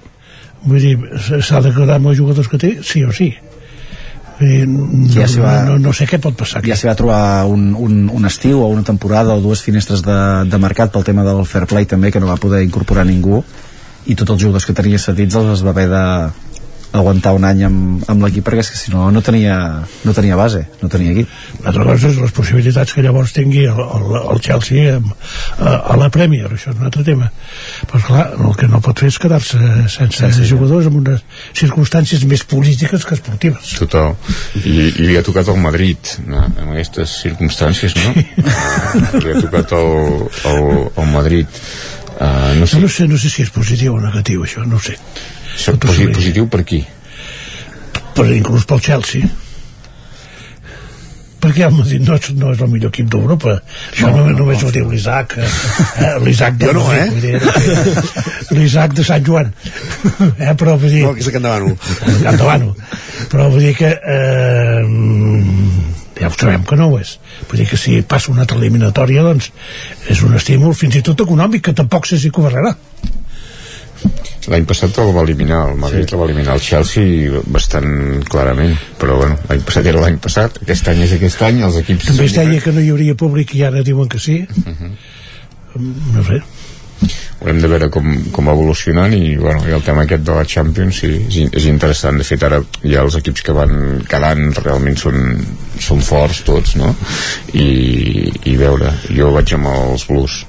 vull 0.63 0.79
dir, 0.79 0.97
s'ha 1.43 1.61
de 1.63 1.71
quedar 1.75 1.97
amb 1.99 2.07
els 2.11 2.17
jugadors 2.19 2.47
que 2.51 2.57
té 2.59 2.73
sí 2.83 3.03
o 3.03 3.11
sí 3.15 3.29
dir, 4.39 4.67
no, 4.67 5.07
Ja 5.13 5.27
va- 5.39 5.63
no, 5.69 5.77
no 5.79 5.93
sé 5.93 6.07
què 6.09 6.19
pot 6.19 6.35
passar 6.35 6.59
aquí. 6.59 6.71
ja 6.71 6.75
s'hi 6.79 6.87
va 6.89 6.95
trobar 6.99 7.45
un, 7.47 7.69
un, 7.75 8.09
un 8.11 8.25
estiu 8.25 8.59
o 8.63 8.67
una 8.73 8.83
temporada 8.83 9.35
o 9.37 9.41
dues 9.41 9.61
finestres 9.63 10.01
de, 10.03 10.17
de 10.49 10.57
mercat 10.59 10.91
pel 10.91 11.03
tema 11.07 11.23
del 11.23 11.45
fair 11.45 11.65
play 11.69 11.85
també 11.85 12.11
que 12.11 12.19
no 12.19 12.27
va 12.27 12.37
poder 12.41 12.63
incorporar 12.65 13.05
ningú 13.07 13.43
i 14.05 14.15
tots 14.19 14.31
els 14.35 14.41
jugadors 14.41 14.65
que 14.67 14.73
tenia 14.75 14.99
cedits 14.99 15.35
els 15.39 15.63
va 15.63 15.71
haver 15.71 15.87
de 15.91 16.03
aguantar 16.93 17.33
un 17.37 17.45
any 17.49 17.63
amb, 17.67 18.03
amb 18.09 18.25
l'equip 18.25 18.45
perquè 18.45 18.63
és 18.63 18.69
que 18.73 18.79
si 18.79 18.93
no 18.93 19.09
no 19.11 19.21
tenia, 19.25 19.55
no 20.05 20.13
tenia 20.13 20.37
base, 20.39 20.65
no 20.81 20.89
tenia 20.93 21.13
equip 21.15 21.63
L'altra 21.63 21.85
cosa 21.87 22.09
és 22.11 22.17
les 22.19 22.33
possibilitats 22.35 22.93
que 22.93 23.03
llavors 23.05 23.33
tingui 23.35 23.63
el, 23.69 23.79
el, 23.79 24.15
el 24.33 24.41
Chelsea 24.43 24.97
a, 24.97 24.99
a, 24.99 25.75
a 25.93 25.97
la 25.99 26.09
Premier, 26.13 26.49
això 26.51 26.73
és 26.73 26.79
un 26.79 26.87
altre 26.89 27.05
tema. 27.07 27.29
Però 27.89 28.01
clar, 28.07 28.25
el 28.35 28.57
que 28.59 28.67
no 28.71 28.81
pot 28.83 28.99
fer 28.99 29.11
és 29.13 29.19
quedar-se 29.21 29.59
sense, 29.93 30.17
sense 30.19 30.47
jugadors 30.49 30.89
en 30.89 30.97
unes 30.99 31.23
circumstàncies 31.55 32.25
més 32.29 32.43
polítiques 32.49 33.07
que 33.07 33.15
esportives. 33.17 33.75
Total. 33.79 34.17
I, 34.63 34.75
i 34.89 35.07
li 35.07 35.17
ha 35.19 35.23
tocat 35.25 35.51
el 35.53 35.61
Madrid, 35.63 36.15
no? 36.27 36.43
en 36.51 36.73
aquestes 36.73 37.15
circumstàncies, 37.23 37.95
no? 38.01 38.11
Uh, 38.43 39.23
li 39.23 39.31
ha 39.31 39.39
tocat 39.39 39.75
el, 39.79 40.27
el, 40.51 40.67
el 40.89 41.13
Madrid. 41.13 41.63
Uh, 42.13 42.53
no 42.59 42.67
sé, 42.67 42.81
No 42.83 42.91
sé, 42.91 43.07
no 43.07 43.17
sé 43.21 43.31
si 43.31 43.47
és 43.47 43.55
positiu 43.55 43.95
o 43.95 44.03
negatiu, 44.03 44.43
això, 44.43 44.67
no 44.67 44.81
ho 44.81 44.83
sé. 44.83 44.97
Posi, 45.53 46.09
positiu 46.09 46.49
per 46.49 46.63
qui? 46.67 46.81
Per, 48.13 48.27
inclús 48.33 48.67
pel 48.69 48.83
Chelsea. 48.83 49.31
perquè 51.43 51.65
el 51.67 51.73
Madrid 51.75 52.05
no 52.07 52.15
és, 52.15 52.29
no 52.39 52.53
és 52.53 52.61
el 52.63 52.69
millor 52.71 52.87
equip 52.93 53.09
d'Europa. 53.11 53.57
Això 53.91 54.11
no, 54.13 54.21
no, 54.29 54.35
només 54.37 54.61
ho 54.63 54.69
diu 54.71 54.87
l'Isaac 54.87 55.33
eh, 55.43 55.47
eh, 56.05 56.13
l'Isaac 56.23 56.55
de 56.61 56.69
no, 56.77 56.85
eh? 56.95 57.09
dir, 57.19 57.33
l'Isaac 58.55 58.95
de 58.95 59.03
Sant 59.03 59.25
Joan. 59.27 59.51
Eh, 60.37 60.53
però 60.55 60.77
vull 60.79 60.93
dir 60.93 61.03
No, 61.03 61.11
que 61.17 61.19
és 61.25 61.27
a 61.27 61.33
Can 61.35 61.43
Davano. 61.43 61.75
Can 62.23 62.39
Davano 62.39 62.71
però 63.33 63.49
vull 63.49 63.63
dir 63.65 63.73
que 63.77 63.89
eh, 63.89 64.83
ja 66.19 66.29
ho 66.29 66.35
sabem 66.37 66.63
que 66.67 66.77
no 66.79 66.89
ho 66.91 66.99
és. 66.99 67.17
Vull 67.49 67.63
dir 67.63 67.67
que 67.69 67.79
si 67.81 68.01
passa 68.07 68.31
una 68.31 68.45
altra 68.45 68.59
eliminatòria 68.59 69.23
doncs 69.25 69.51
és 70.13 70.23
un 70.25 70.35
estímul 70.37 70.75
fins 70.77 70.99
i 70.99 71.03
tot 71.05 71.25
econòmic 71.25 71.67
que 71.67 71.77
tampoc 71.77 72.07
sé 72.09 72.19
si 72.21 72.33
cobrarà 72.33 72.75
L'any 74.51 74.65
passat 74.67 74.97
el 75.03 75.11
va 75.15 75.23
eliminar, 75.23 75.61
el 75.71 75.77
Madrid 75.79 76.07
sí. 76.07 76.15
el 76.15 76.21
va 76.21 76.27
eliminar 76.27 76.57
el 76.57 76.63
Chelsea 76.63 77.43
bastant 77.55 78.23
clarament, 78.29 78.75
però 78.99 79.19
bueno, 79.21 79.37
l'any 79.49 79.63
passat 79.67 79.87
era 79.91 80.01
l'any 80.03 80.19
passat, 80.23 80.59
aquest 80.65 80.89
any 80.91 81.05
és 81.05 81.15
aquest 81.17 81.45
any, 81.47 81.63
els 81.67 81.79
equips... 81.83 82.11
també 82.11 82.27
es 82.27 82.35
deia 82.39 82.63
que 82.63 82.75
no 82.75 82.83
hi 82.83 82.91
hauria 82.93 83.15
públic 83.19 83.55
i 83.55 83.63
ara 83.69 83.85
diuen 83.85 84.11
que 84.11 84.21
sí. 84.21 84.41
No 85.73 86.25
sé. 86.27 86.43
Haurem 87.41 87.59
de 87.59 87.67
veure 87.67 87.89
com, 87.91 88.05
com 88.31 88.47
va 88.47 88.53
evolucionant 88.55 89.11
i, 89.17 89.33
bueno, 89.35 89.65
i 89.67 89.73
el 89.75 89.83
tema 89.83 90.05
aquest 90.05 90.23
de 90.23 90.35
la 90.37 90.45
Champions 90.47 91.01
sí, 91.01 91.09
és, 91.27 91.39
és 91.59 91.65
interessant, 91.67 92.19
de 92.21 92.27
fet 92.27 92.45
ara 92.47 92.61
ja 92.83 93.03
els 93.03 93.17
equips 93.19 93.43
que 93.43 93.55
van 93.57 93.73
quedant 94.07 94.45
realment 94.61 94.95
són, 95.01 95.17
són 95.83 96.03
forts 96.07 96.43
tots 96.47 96.77
no? 96.79 96.93
I, 97.51 97.67
i 98.47 98.55
veure 98.59 98.93
jo 99.09 99.33
vaig 99.35 99.57
amb 99.57 99.71
els 99.73 100.07
Blues 100.07 100.39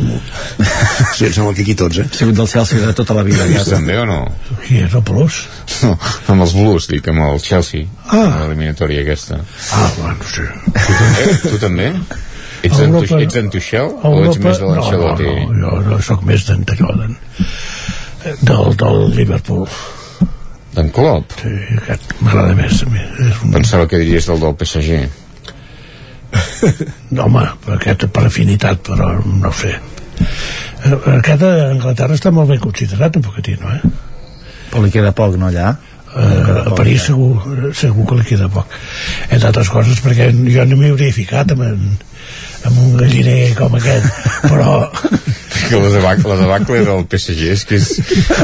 sí, 1.16 1.26
em 1.26 1.32
sembla 1.34 1.52
que 1.56 1.62
aquí 1.64 1.74
tots, 1.78 1.98
eh? 2.02 2.06
Ha 2.10 2.16
sigut 2.16 2.34
del 2.38 2.48
Chelsea 2.48 2.80
de 2.86 2.92
tota 2.96 3.14
la 3.18 3.22
vida. 3.26 3.46
Ja 3.52 3.64
també 3.68 3.98
o 4.00 4.06
no? 4.08 4.18
Qui 4.66 4.80
és 4.84 4.94
el 4.96 5.02
Plus? 5.06 5.40
No, 5.84 5.92
amb 6.34 6.44
els 6.46 6.54
Blues, 6.56 6.88
dic, 6.90 7.08
amb 7.12 7.24
el 7.28 7.40
Chelsea 7.44 7.86
Ah. 8.10 8.40
l'eliminatòria 8.42 9.04
aquesta 9.04 9.38
ah, 9.72 9.90
bueno, 9.98 10.16
sí 10.26 10.42
tu 10.74 10.96
també? 10.98 11.38
Tu 11.44 11.58
també? 11.62 11.88
Ets, 12.62 12.76
en, 12.82 12.90
Europa- 12.92 13.20
ets 13.24 13.36
en 13.40 13.46
Tuchel 13.54 13.86
o 14.04 14.10
ets 14.26 14.36
més 14.42 14.58
de 14.58 14.66
no, 14.66 14.74
l'Ancelotti? 14.74 15.24
no, 15.24 15.54
no, 15.54 15.70
jo 15.78 15.94
no 15.94 16.00
sóc 16.04 16.24
més 16.28 16.42
d'en- 16.48 16.66
del, 18.42 18.76
del 18.76 18.98
Liverpool 19.16 19.64
D'en 20.74 20.90
Klopp? 20.94 21.32
sí, 21.40 21.54
aquest 21.80 22.12
m'agrada 22.20 22.52
més 22.58 22.82
a 22.84 22.90
mi. 22.92 23.00
és 23.28 23.40
un... 23.42 23.50
Pensava 23.56 23.86
que 23.90 23.98
diries 24.02 24.26
del 24.28 24.38
del 24.44 24.54
PSG 24.60 25.00
no, 27.16 27.26
home, 27.26 27.46
aquest 27.76 28.06
per 28.14 28.26
afinitat 28.28 28.84
però 28.90 29.14
no 29.24 29.52
sé 29.56 29.74
Eh, 30.80 30.96
aquest 31.18 31.44
a 31.44 31.50
Anglaterra 31.70 32.16
està 32.16 32.32
molt 32.32 32.50
ben 32.52 32.60
considerat 32.62 33.16
un 33.18 33.24
poquetino, 33.24 33.70
eh? 33.76 33.80
Però 34.70 34.82
li 34.84 34.92
queda 34.94 35.12
poc, 35.16 35.36
no, 35.40 35.50
allà? 35.50 35.74
Eh, 36.10 36.52
a 36.66 36.74
París 36.74 37.04
segur, 37.06 37.70
segur 37.76 38.06
que 38.08 38.16
li 38.18 38.24
queda 38.26 38.48
poc 38.50 38.72
entre 39.28 39.46
altres 39.46 39.68
coses 39.70 40.00
perquè 40.02 40.24
jo 40.34 40.64
no 40.66 40.78
m'hi 40.80 40.88
hauria 40.90 41.14
ficat 41.14 41.52
amb, 41.54 41.62
en, 41.62 41.84
amb 42.68 42.80
un 42.82 42.96
galliner 43.00 43.54
com 43.58 43.76
aquest 43.78 44.06
però 44.46 44.74
que 45.70 45.78
la 45.78 45.90
debacle, 45.92 46.28
la 46.32 46.38
debacle 46.40 46.82
del 46.86 47.04
PSG 47.06 47.50
és 47.54 47.64
que, 47.68 47.78
és, 47.78 47.90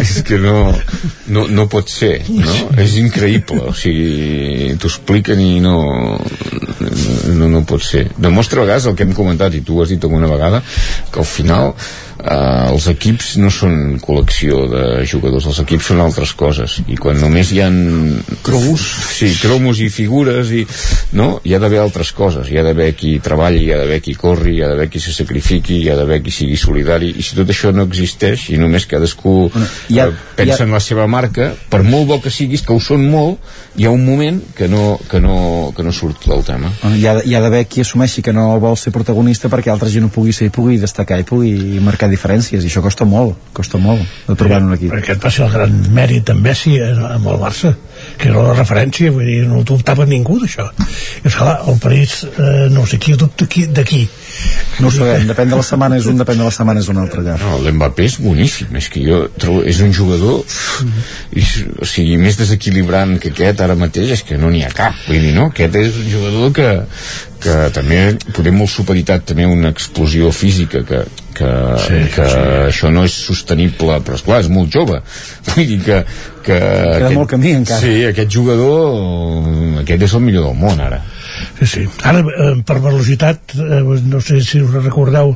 és 0.01 0.15
que 0.27 0.39
no, 0.39 0.71
no, 1.33 1.47
no 1.51 1.67
pot 1.73 1.91
ser 1.91 2.21
no? 2.29 2.57
és 2.83 2.97
increïble 3.01 3.65
o 3.71 3.75
sigui, 3.77 4.77
t'ho 4.81 4.91
expliquen 4.91 5.43
i 5.43 5.59
no, 5.65 5.77
no 7.35 7.51
no 7.51 7.65
pot 7.69 7.83
ser 7.83 8.07
demostra 8.17 8.63
a 8.63 8.67
vegades 8.67 8.89
el 8.91 8.99
que 8.99 9.07
hem 9.07 9.15
comentat 9.17 9.57
i 9.59 9.65
tu 9.67 9.79
ho 9.79 9.85
has 9.85 9.95
dit 9.95 10.05
alguna 10.07 10.31
vegada 10.31 10.63
que 11.11 11.23
al 11.23 11.29
final 11.29 11.73
els 12.27 12.87
equips 12.91 13.37
no 13.39 13.51
són 13.55 13.99
col·lecció 14.03 14.65
de 14.71 14.83
jugadors, 15.07 15.47
els 15.47 15.61
equips 15.63 15.91
són 15.93 16.01
altres 16.03 16.33
coses. 16.39 16.81
I 16.91 16.97
quan 17.01 17.21
només 17.23 17.53
hi 17.55 17.61
han 17.63 17.77
cromos, 18.47 18.83
sí, 19.17 19.31
cromos 19.41 19.79
i 19.85 19.89
figures 19.93 20.51
i, 20.51 20.65
no? 21.19 21.41
hi 21.47 21.55
ha 21.55 21.61
d'haver 21.63 21.81
altres 21.83 22.11
coses. 22.17 22.51
Hi 22.51 22.59
ha 22.59 22.65
d'haver 22.67 22.91
qui 22.99 23.17
treballi, 23.23 23.65
hi 23.67 23.73
ha 23.75 23.79
d'haver 23.83 24.01
qui 24.05 24.15
corri 24.19 24.57
hi 24.59 24.63
ha 24.65 24.71
d'haver 24.73 24.89
qui 24.91 25.01
se 25.03 25.15
sacrifiqui, 25.15 25.81
hi 25.85 25.91
ha 25.93 25.97
d'haver 25.99 26.21
qui 26.25 26.35
sigui 26.35 26.57
solidari. 26.61 27.13
I 27.17 27.23
si 27.23 27.37
tot 27.39 27.51
això 27.55 27.73
no 27.75 27.87
existeix 27.87 28.49
i 28.55 28.59
només 28.61 28.87
cadascú 28.91 29.37
bueno, 29.53 29.67
ha- 29.67 30.09
eh, 30.09 30.13
pensa 30.37 30.63
ha- 30.63 30.67
en 30.67 30.73
la 30.75 30.81
seva 30.81 31.07
marca 31.07 31.53
per 31.71 31.83
molt 31.87 32.07
bo 32.11 32.21
que 32.23 32.31
siguis, 32.35 32.63
que 32.67 32.73
ho 32.75 32.81
són 32.83 33.07
molt 33.11 33.39
hi 33.77 33.85
ha 33.87 33.91
un 33.93 34.05
moment 34.07 34.41
que 34.57 34.67
no, 34.69 34.99
que 35.11 35.21
no, 35.21 35.73
que 35.77 35.83
no 35.85 35.93
surt 35.93 36.27
del 36.27 36.43
tema. 36.45 36.73
Bueno, 36.83 36.97
hi 36.97 37.07
ha, 37.07 37.17
hi 37.25 37.35
ha 37.37 37.41
d'haver 37.45 37.67
qui 37.69 37.83
assumeixi 37.85 38.23
que 38.25 38.33
no 38.33 38.49
vol 38.61 38.77
ser 38.81 38.93
protagonista 38.93 39.51
perquè 39.53 39.71
altra 39.71 39.91
gent 39.93 40.07
ho 40.09 40.13
pugui 40.13 40.33
ser 40.33 40.49
i 40.49 40.55
pugui 40.55 40.79
destacar 40.81 41.21
i 41.21 41.27
pugui 41.29 41.53
marcar 41.85 42.09
diferències 42.17 42.65
i 42.65 42.71
això 42.71 42.83
costa 42.85 43.07
molt, 43.09 43.37
costa 43.57 43.79
molt 43.83 44.03
de 44.27 44.37
trobar 44.39 44.63
un 44.65 44.75
equip. 44.77 44.93
perquè 44.95 45.15
aquest 45.15 45.25
va 45.25 45.33
ser 45.37 45.45
el 45.47 45.53
gran 45.55 45.77
mèrit 45.97 46.27
de 46.31 46.37
Messi 46.39 46.77
eh, 46.81 46.93
amb 47.13 47.31
el 47.33 47.41
Barça 47.43 47.75
que 48.19 48.31
era 48.31 48.43
la 48.43 48.57
referència, 48.57 49.13
vull 49.13 49.29
dir, 49.29 49.43
no 49.49 49.63
dubtava 49.67 50.07
ningú 50.09 50.41
d'això 50.43 50.67
i 51.23 51.29
esclar, 51.31 51.61
el 51.71 51.79
París 51.83 52.23
eh, 52.27 52.67
no 52.73 52.87
sé 52.89 52.99
qui 53.03 53.17
dubta 53.17 53.49
qui, 53.51 53.67
d'aquí 53.71 54.07
No 54.81 54.91
ho 54.91 54.93
sabem, 54.93 55.25
depèn 55.31 55.49
de 55.49 55.57
la 55.57 55.65
setmana 55.65 55.97
és 55.97 56.07
un, 56.11 56.19
depèn 56.21 56.41
de 56.41 56.45
la 56.45 56.53
setmana 56.53 56.83
és 56.83 56.89
un 56.93 56.99
altre 57.01 57.23
allà. 57.23 57.37
No, 57.41 57.61
l'Mbappé 57.65 58.09
és 58.11 58.19
boníssim, 58.21 58.75
és 58.77 58.91
que 58.93 59.05
jo 59.05 59.23
trobo, 59.41 59.63
és 59.65 59.81
un 59.85 59.95
jugador 59.97 60.43
és, 61.33 61.55
o 61.81 61.89
sigui, 61.89 62.19
més 62.21 62.37
desequilibrant 62.41 63.17
que 63.23 63.33
aquest 63.33 63.63
ara 63.65 63.79
mateix 63.79 64.13
és 64.19 64.25
que 64.27 64.37
no 64.41 64.53
n'hi 64.53 64.67
ha 64.67 64.73
cap, 64.77 64.99
vull 65.09 65.23
dir, 65.23 65.33
no? 65.37 65.49
Aquest 65.55 65.81
és 65.81 65.97
un 66.03 66.11
jugador 66.13 66.53
que, 66.57 66.69
que 67.43 67.57
també 67.75 68.01
podem 68.37 68.57
molt 68.61 68.73
superitat 68.73 69.27
també 69.33 69.47
una 69.49 69.73
explosió 69.75 70.31
física 70.35 70.83
que, 70.89 71.03
que, 71.37 71.51
sí, 71.85 72.01
que 72.15 72.29
sí. 72.33 72.45
això 72.71 72.91
no 72.93 73.05
és 73.07 73.17
sostenible 73.29 73.99
però 74.05 74.17
esclar, 74.19 74.41
és 74.45 74.51
molt 74.53 74.73
jove 74.73 75.01
vull 75.51 75.69
dir 75.69 75.81
que, 75.85 76.01
que 76.47 76.59
Queda 76.59 77.13
molt 77.15 77.31
camí 77.35 77.53
encara. 77.59 77.81
sí, 77.83 77.99
aquest 78.09 78.33
jugador 78.33 79.83
aquest 79.83 80.09
és 80.09 80.17
el 80.17 80.25
millor 80.27 80.49
del 80.49 80.59
món 80.65 80.83
ara 80.83 81.03
Sí, 81.59 81.67
sí. 81.67 81.85
Ara, 82.05 82.21
eh, 82.21 82.53
per 82.67 82.79
velocitat, 82.85 83.57
eh, 83.57 83.83
no 84.05 84.21
sé 84.21 84.41
si 84.45 84.61
us 84.63 84.73
recordeu 84.77 85.35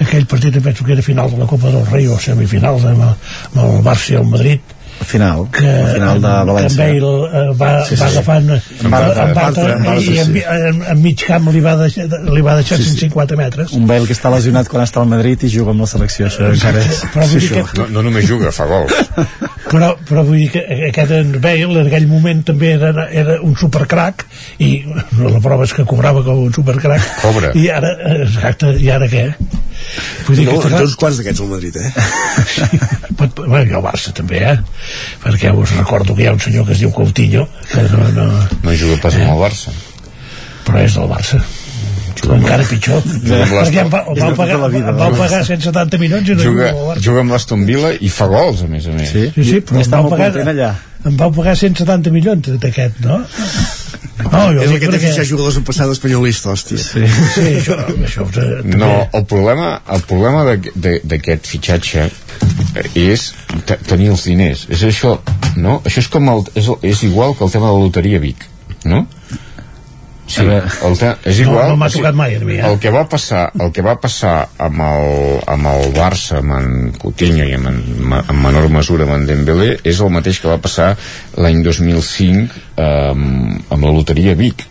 aquell 0.00 0.26
partit, 0.30 0.58
penso 0.62 0.84
que 0.84 0.94
era 0.96 1.02
final 1.02 1.30
de 1.30 1.38
la 1.38 1.46
Copa 1.50 1.72
del 1.74 1.86
Rei 1.86 2.08
o 2.08 2.18
semifinal 2.18 2.80
el, 2.80 3.02
amb 3.02 3.62
el 3.64 3.80
Barça 3.86 4.14
i 4.14 4.20
el 4.20 4.28
Madrid, 4.30 4.77
final, 5.06 5.46
que 5.52 5.66
al 5.68 5.92
final 5.94 6.20
de 6.22 6.28
en 6.28 6.48
València. 6.48 6.78
Bale 6.78 7.12
eh, 7.28 7.54
va, 7.60 7.70
Sí, 7.86 7.94
sí, 7.96 8.00
va 8.02 8.08
sí. 8.08 8.16
agafant 8.16 8.48
En 8.50 8.60
en 8.86 8.90
Bartra, 9.34 9.76
i 9.98 10.04
sí, 10.04 10.18
en, 10.18 10.32
sí. 10.34 10.42
en, 10.48 10.82
en 10.92 11.02
mig 11.02 11.22
camp 11.26 11.48
li 11.54 11.60
va 11.64 11.76
deixar, 11.76 12.06
li 12.34 12.40
va 12.44 12.56
deixar 12.58 12.78
150 12.78 13.36
metres 13.38 13.72
Un 13.78 13.86
Bale 13.86 14.06
que 14.08 14.16
està 14.16 14.30
lesionat 14.34 14.68
quan 14.68 14.82
està 14.84 15.00
al 15.02 15.08
Madrid 15.10 15.44
i 15.44 15.50
juga 15.52 15.70
amb 15.74 15.84
la 15.84 15.90
selecció, 15.90 16.26
això 16.26 16.48
encara 16.52 16.82
és... 16.82 17.02
Però 17.14 17.28
dir 17.30 17.42
això. 17.42 17.64
que- 17.70 17.78
No, 17.78 17.86
no 17.94 18.02
només 18.08 18.26
juga, 18.28 18.50
fa 18.52 18.66
gols. 18.66 18.92
però, 19.72 19.92
però 20.08 20.24
vull 20.24 20.38
dir 20.42 20.50
que 20.56 20.64
aquest 20.88 21.12
en 21.18 21.34
Bale 21.40 21.68
en 21.82 21.86
aquell 21.86 22.08
moment 22.10 22.42
també 22.48 22.72
era, 22.76 23.08
era 23.10 23.38
un 23.44 23.54
supercrac 23.56 24.24
i 24.64 24.72
la 25.20 25.40
prova 25.44 25.64
és 25.68 25.72
que 25.76 25.84
cobrava 25.88 26.22
com 26.26 26.44
un 26.48 26.52
supercrac 26.54 27.04
Cobra. 27.22 27.52
i 27.54 27.68
ara, 27.72 27.94
exacte, 28.22 28.74
i 28.80 28.90
ara 28.90 29.06
què? 29.10 29.26
Vull 30.26 30.36
dir 30.40 30.46
no, 30.48 30.56
que 30.60 30.82
uns 30.82 30.96
quants 30.98 31.18
d'aquests 31.20 31.40
al 31.44 31.50
Madrid, 31.52 31.76
eh? 31.78 31.92
pot, 33.18 33.40
bueno, 33.46 33.64
i 33.70 33.74
el 33.76 33.82
Barça 33.84 34.12
també, 34.16 34.40
eh? 34.42 34.56
Perquè 35.24 35.52
us 35.54 35.76
recordo 35.76 36.14
que 36.14 36.22
hi 36.22 36.26
ha 36.30 36.32
un 36.32 36.40
senyor 36.40 36.66
que 36.66 36.72
es 36.72 36.78
diu 36.82 36.90
Coutinho, 36.92 37.46
que 37.72 37.82
no, 37.92 38.08
no, 38.16 38.26
No 38.64 38.74
juga 38.76 38.96
pas 39.02 39.14
amb 39.14 39.30
el 39.34 39.40
Barça. 39.46 39.72
però 40.66 40.82
és 40.84 40.94
del 40.94 41.08
Barça. 41.08 41.40
Encara 42.28 42.64
pitjor. 42.66 42.98
Juga 43.24 43.44
amb 43.44 43.52
Perquè 43.54 43.78
em, 43.84 43.90
va, 43.92 44.00
em, 44.10 44.18
vau 44.18 44.34
pagar, 44.34 44.56
em 44.74 44.96
vau 44.98 45.12
pagar 45.16 45.44
170 45.46 45.98
milions 46.02 46.28
i 46.28 46.34
no 46.34 46.42
Juga, 46.42 46.66
juga 46.66 46.68
al 46.72 46.88
Barça. 46.88 47.02
juga 47.06 47.20
amb 47.22 47.30
l'Aston 47.32 47.62
Villa 47.64 47.92
i 48.00 48.08
fa 48.10 48.26
gols, 48.26 48.64
a 48.66 48.68
més 48.68 48.86
a 48.90 48.96
més. 48.96 49.08
Sí, 49.12 49.22
Sí, 49.36 49.44
sí, 49.52 49.60
però 49.62 49.78
em 49.84 49.90
vau, 49.94 50.08
pagar, 50.10 50.32
allà. 50.50 50.72
em 51.06 51.16
vau 51.16 51.30
pagar 51.32 51.54
170 51.56 52.10
milions 52.10 52.50
d'aquest, 52.58 52.98
no? 53.06 53.20
No, 54.18 54.40
jo 54.52 54.60
és 54.64 54.70
el 54.74 54.80
que 54.82 54.88
té 54.90 54.98
perquè- 54.98 55.24
jugadors 55.30 55.56
en 55.56 55.64
passada 55.64 55.92
espanyolista, 55.94 56.50
hòstia. 56.50 56.76
Sí. 56.82 57.06
Sí, 57.36 57.46
això, 57.62 57.76
això 57.86 58.26
eh, 58.26 58.32
també... 58.34 58.76
No, 58.82 58.90
el 59.14 59.24
problema, 59.24 59.70
el 59.94 60.02
problema 60.10 60.42
de- 60.50 60.72
de- 60.74 61.00
d'aquest 61.04 61.46
fitxatge 61.46 62.08
és 62.94 63.32
te- 63.66 63.78
tenir 63.88 64.10
els 64.12 64.24
diners. 64.28 64.66
És 64.70 64.82
això, 64.86 65.16
no? 65.56 65.80
Això 65.84 66.02
és 66.04 66.08
com 66.12 66.28
el, 66.32 66.44
és, 66.54 66.68
és 66.82 67.02
igual 67.08 67.34
que 67.36 67.44
el 67.44 67.50
tema 67.54 67.66
de 67.70 67.76
la 67.78 67.84
loteria 67.86 68.18
Vic, 68.22 68.44
no? 68.84 69.06
Sí, 70.28 70.42
el 70.44 70.98
te, 71.00 71.14
és 71.24 71.38
No, 71.40 71.44
igual. 71.46 71.70
no 71.70 71.76
m'ha 71.80 71.86
o 71.86 71.88
sigui, 71.88 72.02
tocat 72.04 72.14
mai 72.18 72.34
a 72.36 72.40
mi, 72.44 72.58
eh? 72.58 72.64
El 72.68 72.74
que 72.78 72.90
va 72.92 73.06
passar, 73.08 73.46
el 73.64 73.70
que 73.72 73.80
va 73.80 73.94
passar 73.96 74.34
amb 74.60 74.82
el, 74.84 75.38
amb 75.48 75.70
el 75.70 75.86
Barça, 75.96 76.42
amb 76.42 76.52
en 76.52 76.90
Coutinho 77.00 77.46
i 77.48 77.54
amb 77.56 77.70
en, 77.70 77.78
en 78.20 78.42
menor 78.42 78.68
mesura 78.68 79.06
amb 79.08 79.14
en 79.16 79.24
Dembélé, 79.30 79.78
és 79.88 80.02
el 80.04 80.12
mateix 80.12 80.42
que 80.42 80.50
va 80.52 80.58
passar 80.60 80.90
l'any 81.40 81.62
2005 81.64 82.60
amb, 82.76 83.62
amb 83.72 83.88
la 83.88 83.94
loteria 83.96 84.34
Vic 84.36 84.66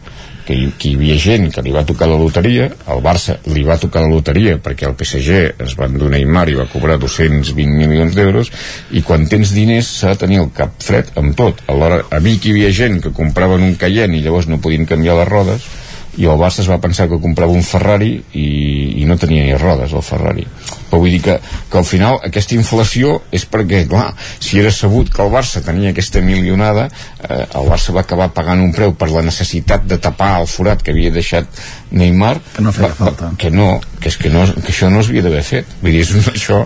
que 0.47 0.55
hi, 0.55 0.69
que 0.79 0.89
hi 0.89 0.95
havia 0.95 1.17
gent 1.19 1.49
que 1.53 1.63
li 1.65 1.73
va 1.75 1.85
tocar 1.87 2.07
la 2.09 2.19
loteria 2.19 2.69
el 2.93 3.01
Barça 3.03 3.37
li 3.51 3.65
va 3.67 3.77
tocar 3.81 4.05
la 4.05 4.11
loteria 4.11 4.57
perquè 4.63 4.87
el 4.87 4.95
PSG 4.97 5.63
es 5.67 5.75
va 5.79 5.89
endur 5.91 6.11
Neymar 6.13 6.47
i 6.49 6.57
va 6.57 6.67
cobrar 6.71 6.97
220 7.01 7.75
milions 7.83 8.15
d'euros 8.15 8.51
i 8.95 9.03
quan 9.05 9.27
tens 9.29 9.51
diners 9.55 9.89
s'ha 9.99 10.15
de 10.15 10.21
tenir 10.23 10.41
el 10.43 10.51
cap 10.55 10.73
fred 10.83 11.11
amb 11.19 11.35
tot. 11.37 11.61
Alhora 11.71 12.03
a 12.11 12.21
Vic 12.23 12.47
hi 12.47 12.55
havia 12.55 12.71
gent 12.75 13.01
que 13.03 13.13
compraven 13.15 13.65
un 13.65 13.75
Cayenne 13.79 14.17
i 14.17 14.23
llavors 14.23 14.47
no 14.47 14.61
podien 14.63 14.87
canviar 14.89 15.19
les 15.19 15.29
rodes 15.29 15.67
i 16.17 16.25
el 16.25 16.39
Barça 16.39 16.63
es 16.63 16.71
va 16.71 16.81
pensar 16.81 17.07
que 17.11 17.21
comprava 17.21 17.53
un 17.53 17.65
Ferrari 17.65 18.15
i, 18.33 18.47
i 19.01 19.05
no 19.05 19.19
tenia 19.21 19.45
ni 19.45 19.57
rodes 19.59 19.93
el 19.93 20.05
Ferrari 20.05 20.47
però 20.89 20.99
vull 21.03 21.11
dir 21.11 21.21
que, 21.21 21.37
que 21.71 21.77
al 21.77 21.85
final 21.85 22.19
aquesta 22.23 22.55
inflació 22.55 23.21
és 23.31 23.45
perquè, 23.49 23.85
clar, 23.89 24.13
si 24.39 24.59
era 24.61 24.71
sabut 24.71 25.09
que 25.13 25.21
el 25.25 25.31
Barça 25.33 25.61
tenia 25.65 25.91
aquesta 25.91 26.21
milionada 26.21 26.87
eh, 27.29 27.43
el 27.43 27.67
Barça 27.69 27.93
va 27.95 28.01
acabar 28.05 28.29
pagant 28.33 28.61
un 28.63 28.71
preu 28.75 28.93
per 28.95 29.09
la 29.11 29.21
necessitat 29.25 29.83
de 29.87 29.97
tapar 29.99 30.37
el 30.41 30.47
forat 30.47 30.81
que 30.83 30.91
havia 30.95 31.11
deixat 31.11 31.47
Neymar 31.91 32.37
Que 32.55 32.61
no 32.61 32.71
feia 32.75 32.89
va- 32.89 32.95
falta. 32.95 33.31
que 33.37 33.49
no, 33.51 33.79
que, 33.99 34.09
és 34.09 34.17
que, 34.19 34.29
no, 34.29 34.41
que 34.47 34.71
això 34.73 34.89
no 34.91 35.03
s'havia 35.03 35.23
d'haver 35.23 35.43
fet 35.43 35.75
vull 35.81 35.91
dir, 35.95 36.01
és 36.03 36.11
un- 36.15 36.33
això 36.33 36.63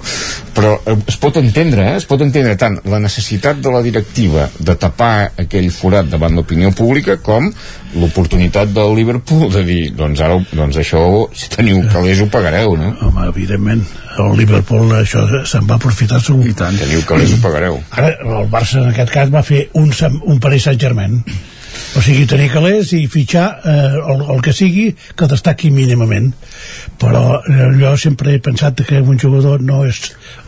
però 0.55 0.75
eh, 0.85 0.95
es 1.07 1.17
pot 1.21 1.37
entendre, 1.37 1.91
eh? 1.93 1.97
es 1.97 2.05
pot 2.09 2.21
entendre 2.21 2.55
tant 2.57 2.79
la 2.89 2.99
necessitat 2.99 3.61
de 3.61 3.71
la 3.73 3.81
directiva 3.85 4.49
de 4.59 4.75
tapar 4.75 5.31
aquell 5.39 5.69
forat 5.71 6.09
davant 6.11 6.33
l'opinió 6.35 6.71
pública 6.75 7.17
com 7.21 7.51
l'oportunitat 7.95 8.69
del 8.71 8.93
Liverpool 8.95 9.49
de 9.51 9.63
dir, 9.67 9.81
doncs 9.95 10.21
ara 10.23 10.37
doncs 10.55 10.77
això 10.79 11.01
si 11.35 11.49
teniu 11.51 11.81
calés 11.91 12.21
ho 12.23 12.27
pagareu 12.31 12.77
no? 12.79 12.93
Home, 13.07 13.25
evidentment, 13.27 13.83
el 14.19 14.37
Liverpool 14.39 14.91
això 14.97 15.23
se'n 15.47 15.67
va 15.69 15.77
aprofitar 15.79 16.19
segur. 16.23 16.47
I 16.51 16.55
tant. 16.57 16.77
teniu 16.79 17.03
calés 17.07 17.31
ho 17.35 17.39
pagareu 17.43 17.79
Ara, 17.91 18.11
el 18.41 18.49
Barça 18.51 18.81
en 18.81 18.91
aquest 18.91 19.13
cas 19.13 19.31
va 19.33 19.43
fer 19.45 19.67
un, 19.79 19.91
un 20.23 20.39
Paris 20.43 20.67
Saint-Germain. 20.67 21.21
O 21.97 22.01
sigui, 22.01 22.25
tenir 22.29 22.49
calés 22.53 22.93
i 22.95 23.01
fitxar 23.11 23.47
eh, 23.67 23.99
el, 24.13 24.21
el 24.35 24.41
que 24.45 24.53
sigui 24.55 24.91
que 25.17 25.27
destaqui 25.27 25.71
mínimament. 25.75 26.31
Però 27.01 27.39
eh, 27.41 27.67
jo 27.79 27.91
sempre 27.99 28.35
he 28.35 28.39
pensat 28.43 28.79
que 28.87 29.01
un 29.01 29.17
jugador 29.19 29.61
no 29.65 29.81
és 29.87 29.99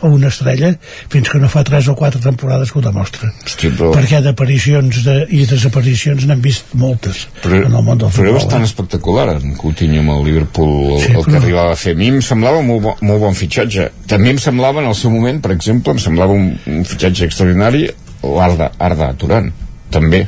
una 0.06 0.28
estrella 0.30 0.72
fins 1.12 1.28
que 1.28 1.40
no 1.42 1.48
fa 1.52 1.64
3 1.66 1.88
o 1.92 1.96
4 1.98 2.20
temporades 2.24 2.72
que 2.72 2.78
ho 2.78 2.84
demostra. 2.84 3.28
Hosti, 3.44 3.70
però, 3.76 3.90
Perquè 3.94 4.22
d'aparicions 4.24 5.02
de, 5.04 5.16
i 5.36 5.44
desaparicions 5.50 6.24
n'hem 6.28 6.40
vist 6.44 6.72
moltes 6.78 7.26
però, 7.42 7.60
en 7.66 7.74
el 7.74 7.82
món 7.84 7.98
del 8.00 8.08
però 8.14 8.24
era 8.24 8.32
futbol. 8.32 8.38
bastant 8.40 8.62
eh? 8.64 8.68
espectacular 8.70 9.26
en 9.36 9.54
Coutinho 9.60 10.00
amb 10.00 10.14
el 10.16 10.24
Liverpool 10.30 10.94
el, 10.94 11.00
Sí, 11.04 11.12
el 11.12 11.24
que 11.24 11.30
però- 11.30 11.42
arribava 11.42 11.72
a 11.74 11.76
fer 11.80 11.92
a 11.94 11.98
mi 11.98 12.08
em 12.12 12.20
semblava 12.24 12.62
molt, 12.62 12.82
bo, 12.84 12.94
molt 13.02 13.20
bon 13.22 13.34
fitxatge 13.38 13.90
també 14.10 14.30
em 14.34 14.38
semblava 14.42 14.80
en 14.82 14.88
el 14.88 14.94
seu 14.98 15.10
moment 15.12 15.40
per 15.44 15.52
exemple 15.54 15.92
em 15.94 16.00
semblava 16.02 16.32
un, 16.32 16.54
un 16.70 16.84
fitxatge 16.88 17.28
extraordinari 17.28 17.84
l'Arda 18.24 18.70
Arda 18.78 19.10
Turan 19.20 19.50
també 19.92 20.24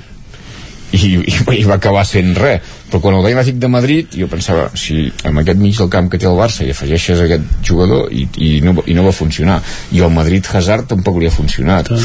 i, 0.93 0.99
i, 1.19 1.37
i 1.59 1.65
va 1.67 1.77
acabar 1.77 2.05
sent 2.07 2.35
res 2.39 2.75
però 2.91 3.01
quan 3.03 3.17
el 3.19 3.25
veia 3.25 3.37
l'Atlètic 3.39 3.59
de 3.63 3.71
Madrid 3.71 4.15
jo 4.21 4.29
pensava 4.31 4.69
si 4.79 5.07
amb 5.27 5.43
aquest 5.43 5.59
mig 5.63 5.79
del 5.79 5.91
camp 5.93 6.11
que 6.13 6.21
té 6.23 6.29
el 6.31 6.39
Barça 6.39 6.67
hi 6.67 6.71
afegeixes 6.75 7.23
aquest 7.25 7.49
jugador 7.67 8.13
i, 8.15 8.27
i, 8.39 8.51
no, 8.65 8.77
i 8.87 8.95
no 8.95 9.07
va 9.07 9.15
funcionar 9.17 9.59
i 9.93 10.03
el 10.07 10.15
Madrid 10.15 10.47
Hazard 10.53 10.87
tampoc 10.93 11.19
li 11.21 11.27
ha 11.27 11.35
funcionat 11.35 11.91
uh, 11.91 11.99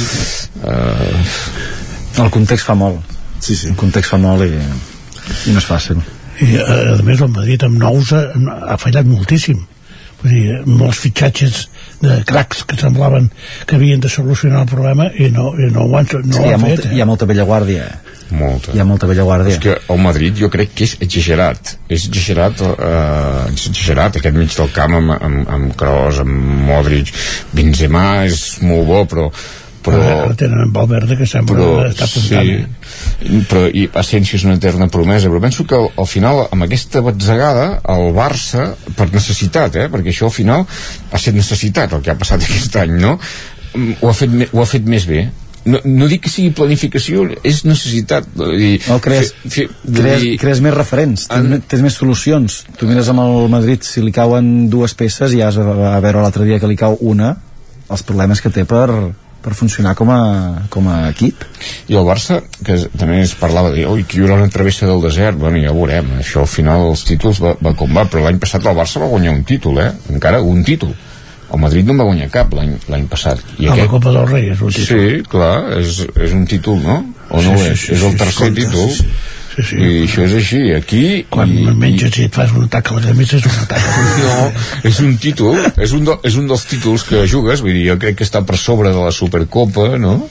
El 2.22 2.28
context 2.34 2.68
fa 2.68 2.74
molt. 2.76 3.00
Sí, 3.40 3.56
sí. 3.56 3.70
El 3.72 3.78
context 3.80 4.12
fa 4.12 4.18
molt 4.20 4.44
i, 4.44 4.50
i 5.48 5.54
no 5.54 5.62
és 5.62 5.68
fàcil. 5.70 6.02
i 6.44 6.58
a, 6.60 6.66
a 6.98 7.04
més 7.08 7.22
el 7.22 7.32
Madrid 7.32 7.64
amb 7.68 7.80
nous 7.80 8.12
ha, 8.18 8.26
ha 8.74 8.80
fallat 8.82 9.08
moltíssim 9.08 9.62
Vull 10.22 10.34
dir, 10.36 10.58
molts 10.70 11.00
fitxatges 11.02 11.64
de 12.02 12.20
cracs 12.30 12.62
que 12.70 12.78
semblaven 12.78 13.32
que 13.66 13.78
havien 13.78 14.02
de 14.04 14.10
solucionar 14.10 14.66
el 14.66 14.70
problema 14.70 15.08
i 15.18 15.32
no, 15.34 15.48
i 15.58 15.70
no 15.74 15.88
ho 15.88 15.98
han, 15.98 16.10
no 16.28 16.36
sí, 16.36 16.44
ho 16.44 16.46
hi, 16.46 16.52
ha 16.52 16.58
han 16.58 16.62
molta, 16.62 16.76
fet 16.84 16.92
eh? 16.92 16.96
hi 16.96 17.02
ha 17.02 17.08
molta 17.10 17.28
vella 17.30 17.46
guàrdia. 17.50 17.88
Molta. 18.36 18.76
Hi 18.76 18.82
ha 18.82 18.88
molta 18.88 19.10
vella 19.10 19.26
guàrdia. 19.28 19.56
És 19.56 19.62
que 19.64 19.78
el 19.94 20.02
Madrid 20.02 20.38
jo 20.42 20.52
crec 20.54 20.76
que 20.76 20.88
és 20.88 20.98
exagerat. 21.04 21.76
És 21.92 22.08
exagerat 22.10 22.62
eh, 22.68 23.54
és 23.54 23.66
exagerat 23.72 24.20
aquest 24.20 24.38
mig 24.38 24.54
del 24.58 24.72
camp 24.76 25.00
amb, 25.00 25.16
amb, 25.18 25.42
amb 25.58 25.74
Kroos, 25.80 26.22
amb 26.26 26.64
Modric. 26.68 27.14
Benzema 27.56 28.06
és 28.28 28.62
molt 28.66 28.88
bo 28.90 29.04
però 29.12 29.32
però, 29.82 29.98
Ara 29.98 30.36
tenen 30.38 30.68
en 30.68 30.74
Valverde 30.74 31.16
que 31.18 31.26
sembla 31.26 31.56
però 31.56 31.70
estar 31.88 32.08
sí, 32.10 32.36
apuntant. 32.38 33.46
Però 33.50 33.64
i 33.66 33.88
Asensio 33.98 34.38
és 34.38 34.46
una 34.46 34.58
eterna 34.60 34.88
promesa 34.94 35.30
però 35.32 35.42
penso 35.42 35.66
que 35.66 35.78
al, 35.78 35.90
al 36.04 36.10
final 36.10 36.44
amb 36.44 36.68
aquesta 36.68 37.02
batzegada 37.06 37.66
el 37.90 38.12
Barça 38.18 38.72
per 38.98 39.10
necessitat 39.14 39.80
eh, 39.82 39.88
perquè 39.92 40.14
això 40.14 40.30
al 40.30 40.36
final 40.36 40.68
ha 40.68 41.18
estat 41.18 41.38
necessitat 41.38 41.98
el 41.98 42.06
que 42.06 42.14
ha 42.14 42.20
passat 42.20 42.44
aquest 42.46 42.78
any 42.84 42.94
no? 43.02 43.18
Mm, 43.74 43.98
ho 44.02 44.12
ha 44.12 44.18
fet, 44.18 44.38
ho 44.52 44.62
ha 44.62 44.70
fet 44.70 44.86
més 44.86 45.10
bé 45.10 45.26
no, 45.66 45.80
no 45.86 46.08
dic 46.10 46.24
que 46.26 46.32
sigui 46.34 46.52
planificació 46.58 47.28
és 47.44 47.64
necessitat 47.68 48.28
dir, 48.36 48.80
No, 48.88 49.00
crees, 49.04 49.34
fer, 49.44 49.52
fer, 49.56 49.66
vull 49.84 50.00
crees, 50.02 50.22
dir, 50.26 50.34
crees 50.42 50.62
més 50.66 50.74
referents, 50.74 51.28
En- 51.30 51.54
en... 51.58 51.62
tens 51.68 51.84
més 51.86 51.98
solucions. 52.00 52.62
Tu 52.80 52.88
mires 52.90 53.10
amb 53.14 53.22
el 53.26 53.50
Madrid, 53.54 53.84
si 53.86 54.02
li 54.02 54.12
cauen 54.16 54.70
dues 54.74 54.94
peces, 54.98 55.34
i 55.38 55.42
has 55.46 55.58
a, 55.62 55.66
a 55.96 56.00
veure 56.04 56.22
l'altre 56.24 56.46
dia 56.50 56.60
que 56.60 56.70
li 56.72 56.78
cau 56.80 56.98
una, 57.02 57.36
els 57.92 58.04
problemes 58.08 58.42
que 58.42 58.50
té 58.54 58.64
per, 58.66 58.88
per 59.42 59.54
funcionar 59.58 59.96
com 59.98 60.10
a, 60.14 60.22
com 60.70 60.88
a 60.88 60.98
equip. 61.10 61.44
I 61.90 61.98
el 61.98 62.06
Barça, 62.08 62.40
que 62.66 62.78
també 62.98 63.22
es 63.22 63.34
parlava 63.36 63.72
de 63.74 63.86
oi, 63.90 64.04
que 64.08 64.18
hi 64.20 64.24
haurà 64.26 64.38
una 64.40 64.50
travessa 64.54 64.86
del 64.90 65.02
desert, 65.04 65.38
bueno, 65.42 65.58
ja 65.62 65.74
veurem, 65.76 66.12
això 66.22 66.44
al 66.46 66.50
final 66.50 66.88
els 66.92 67.04
títols 67.08 67.42
va, 67.44 67.56
va 67.62 67.74
com 67.78 67.94
va, 67.98 68.06
però 68.10 68.24
l'any 68.26 68.40
passat 68.42 68.66
el 68.70 68.78
Barça 68.78 69.02
va 69.02 69.10
guanyar 69.12 69.34
un 69.36 69.44
títol, 69.44 69.80
eh? 69.84 69.92
Encara 70.14 70.42
un 70.42 70.64
títol. 70.64 70.94
El 71.52 71.60
Madrid 71.60 71.84
no 71.86 71.92
en 71.96 72.00
va 72.00 72.06
guanyar 72.08 72.30
cap 72.32 72.54
l'any 72.56 73.08
passat. 73.12 73.42
I 73.60 73.68
a 73.68 73.76
la 73.76 73.88
Copa 73.92 74.12
del 74.16 74.28
Rei 74.30 74.50
és 74.54 74.62
un 74.64 74.72
títol 74.72 74.88
Sí, 74.88 75.22
clar, 75.32 75.56
és, 75.82 76.00
és 76.16 76.34
un 76.38 76.46
títol, 76.48 76.80
no? 76.86 76.98
O 77.30 77.42
no 77.44 77.58
Sí, 77.58 77.64
sí, 77.64 77.70
és? 77.72 77.80
sí, 77.86 77.94
és 77.98 78.02
el 78.08 78.12
sí, 78.12 78.18
tercer 78.24 78.48
compte, 78.48 78.62
títol. 78.66 78.90
sí, 78.96 79.08
sí, 79.56 79.64
sí. 79.68 79.76
I 79.84 80.04
això 80.08 80.24
és 80.30 80.34
així, 80.40 80.62
aquí... 80.78 81.02
quan 81.30 81.52
i, 81.52 81.66
menges 81.76 82.18
i 82.20 82.28
et 82.30 82.36
fas 82.40 82.52
un 82.56 82.66
atac 82.70 82.92
a 82.92 82.96
la 83.00 83.02
camisa 83.10 83.38
és 83.40 83.46
un 83.50 83.58
atac 83.66 83.88
no, 84.24 84.52
és 84.90 85.00
un 85.04 85.18
títol, 85.20 85.60
és 85.78 85.92
un, 85.98 86.06
de, 86.08 86.16
és 86.32 86.38
un 86.40 86.48
dels 86.48 86.64
títols 86.72 87.04
que 87.10 87.26
jugues, 87.28 87.64
vull 87.64 87.76
dir, 87.76 87.90
jo 87.92 87.98
crec 88.00 88.16
que 88.22 88.28
està 88.28 88.46
per 88.48 88.56
sobre 88.60 88.92
de 88.96 89.04
la 89.04 89.12
Supercopa, 89.12 89.90
no? 90.00 90.22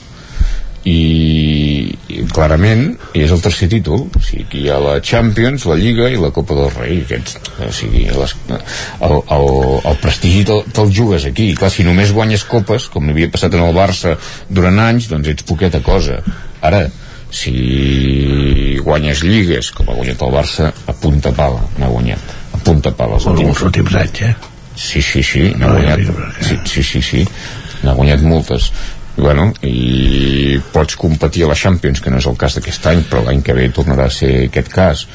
I, 0.87 1.93
i 2.09 2.23
clarament 2.33 2.95
és 3.13 3.29
el 3.29 3.41
tercer 3.43 3.67
títol 3.69 4.07
o 4.07 4.21
sigui, 4.23 4.45
aquí 4.47 4.63
hi 4.63 4.71
ha 4.73 4.79
la 4.81 4.95
Champions, 5.05 5.67
la 5.69 5.77
Lliga 5.77 6.07
i 6.09 6.17
la 6.17 6.31
Copa 6.33 6.57
del 6.57 6.71
Rei 6.73 7.03
aquests, 7.03 7.37
o 7.61 7.69
sigui, 7.75 8.07
les, 8.09 8.33
el, 8.49 9.17
el, 9.21 9.45
el 9.91 9.99
prestigi 10.01 10.41
te'l 10.49 10.63
te 10.73 10.87
jugues 10.89 11.27
aquí 11.29 11.51
clar, 11.59 11.69
si 11.73 11.85
només 11.85 12.13
guanyes 12.17 12.47
copes, 12.49 12.89
com 12.89 13.13
havia 13.13 13.29
passat 13.29 13.59
en 13.59 13.67
el 13.67 13.77
Barça 13.77 14.15
durant 14.49 14.81
anys, 14.81 15.11
doncs 15.11 15.29
ets 15.35 15.45
poqueta 15.45 15.83
cosa 15.85 16.17
ara, 16.65 16.87
si 17.31 18.79
guanyes 18.81 19.21
lligues, 19.23 19.69
com 19.75 19.89
ha 19.89 19.99
guanyat 19.99 20.25
el 20.25 20.33
Barça 20.33 20.71
a 20.71 20.97
punta 20.97 21.29
pala, 21.35 21.61
n'ha 21.77 21.93
guanyat 21.93 22.39
a 22.57 22.63
punta 22.65 22.89
pala 22.97 23.21
els 23.21 23.29
els 23.29 23.37
últims 23.37 23.67
últims 23.69 24.01
anys 24.01 24.25
eh? 24.31 24.33
Sí, 24.75 25.01
sí, 25.01 25.21
sí, 25.23 25.43
n'ha 25.57 25.67
No, 25.67 25.75
guanyat. 25.75 25.99
Sí, 26.41 26.57
sí, 26.65 26.83
sí, 26.83 27.01
sí. 27.05 27.21
N'ha 27.83 27.93
guanyat 27.97 28.23
moltes. 28.25 28.71
Bueno, 29.17 29.51
i 29.67 30.59
pots 30.73 30.97
competir 30.99 31.45
a 31.45 31.51
la 31.51 31.57
Champions, 31.57 32.01
que 32.01 32.11
no 32.11 32.19
és 32.21 32.27
el 32.29 32.37
cas 32.39 32.57
d'aquest 32.57 32.91
any, 32.91 33.05
però 33.09 33.25
l'any 33.25 33.41
que 33.45 33.55
ve 33.57 33.69
tornarà 33.75 34.07
a 34.07 34.13
ser 34.13 34.33
aquest 34.47 34.71
cas 34.71 35.07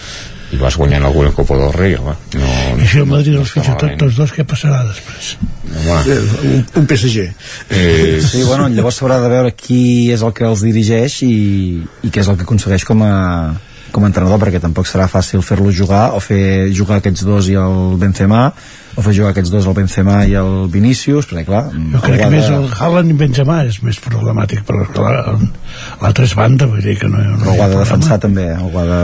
i 0.55 0.59
vas 0.61 0.77
guanyant 0.79 1.03
alguna 1.09 1.33
Copa 1.35 1.57
del 1.59 1.73
Rei 1.75 1.97
home. 1.99 2.15
no, 2.39 2.51
I 2.79 2.87
si 2.87 3.01
el 3.03 3.09
Madrid 3.11 3.35
no 3.35 3.43
els 3.43 3.51
fitxa 3.51 3.75
tots, 3.81 3.97
tots 3.99 4.19
dos, 4.21 4.35
què 4.35 4.45
passarà 4.47 4.85
després? 4.87 5.33
Home, 5.67 6.19
un, 6.47 6.61
un 6.83 6.87
PSG 6.87 7.25
eh, 7.27 8.21
Sí, 8.23 8.45
bueno, 8.47 8.69
llavors 8.71 9.01
s'haurà 9.01 9.19
de 9.25 9.31
veure 9.33 9.55
qui 9.59 10.13
és 10.15 10.23
el 10.23 10.35
que 10.37 10.47
els 10.47 10.63
dirigeix 10.63 11.19
i, 11.27 11.35
i 12.07 12.13
què 12.13 12.23
és 12.23 12.31
el 12.31 12.39
que 12.39 12.47
aconsegueix 12.47 12.87
com 12.87 13.03
a, 13.03 13.17
com 13.95 14.05
a 14.05 14.11
entrenador, 14.11 14.41
perquè 14.43 14.61
tampoc 14.63 14.89
serà 14.89 15.07
fàcil 15.11 15.45
fer-lo 15.47 15.71
jugar 15.75 16.11
o 16.17 16.23
fer 16.23 16.73
jugar 16.75 17.01
aquests 17.01 17.27
dos 17.27 17.51
i 17.53 17.57
el 17.61 17.97
Benzema 18.01 18.49
o 18.97 19.05
fer 19.05 19.13
jugar 19.19 19.35
aquests 19.35 19.53
dos 19.53 19.69
el 19.69 19.77
Benzema 19.77 20.23
i 20.25 20.35
el 20.41 20.67
Vinícius, 20.73 21.29
perquè 21.31 21.45
clar... 21.49 21.67
Jo 21.93 22.03
crec 22.05 22.23
que 22.25 22.33
més 22.33 22.49
el 22.49 22.69
Haaland 22.73 23.13
i 23.13 23.19
Benzema 23.21 23.61
és 23.69 23.79
més 23.85 24.01
problemàtic, 24.03 24.65
però 24.69 24.89
clar, 24.97 25.15
l'altra 26.03 26.27
és 26.27 26.37
banda, 26.39 26.69
vull 26.71 26.85
dir 26.85 26.99
que 27.01 27.11
no, 27.13 27.23
no 27.23 27.41
Però 27.45 27.57
ho 27.57 27.65
ha 27.65 27.73
de 27.73 27.81
defensar 27.85 28.21
també, 28.23 28.51
ho 28.57 28.73
ha 28.73 28.87
de, 28.89 29.01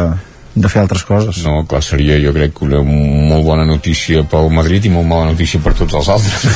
de 0.55 0.69
fer 0.69 0.83
altres 0.83 1.05
coses. 1.09 1.41
No, 1.47 1.63
clar, 1.69 1.81
seria 1.85 2.19
jo 2.21 2.33
crec 2.37 2.55
que 2.59 2.67
una 2.67 2.83
molt 2.85 3.45
bona 3.47 3.65
notícia 3.69 4.25
pel 4.29 4.51
Madrid 4.53 4.87
i 4.89 4.93
molt 4.93 5.09
mala 5.09 5.31
notícia 5.33 5.61
per 5.65 5.75
tots 5.79 5.97
els 6.01 6.11
altres. 6.13 6.47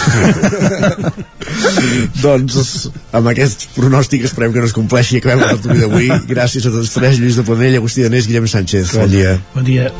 doncs 2.24 2.88
amb 3.16 3.32
aquest 3.32 3.68
pronòstic 3.76 4.26
esperem 4.28 4.52
que 4.52 4.64
no 4.64 4.70
es 4.70 4.76
compleixi 4.76 5.16
i 5.16 5.22
acabem 5.22 5.44
la 5.44 5.52
tertúlia 5.54 5.86
d'avui 5.86 6.10
gràcies 6.28 6.68
a 6.68 6.74
tots 6.74 6.96
tres, 6.96 7.20
Lluís 7.20 7.40
de 7.40 7.46
Planell, 7.46 7.78
Agustí 7.80 8.04
Danés 8.04 8.28
Guillem 8.28 8.50
Sánchez, 8.50 8.96
bon 9.00 9.12
dia 9.12 9.38
Bon 9.54 9.64
dia. 9.64 9.92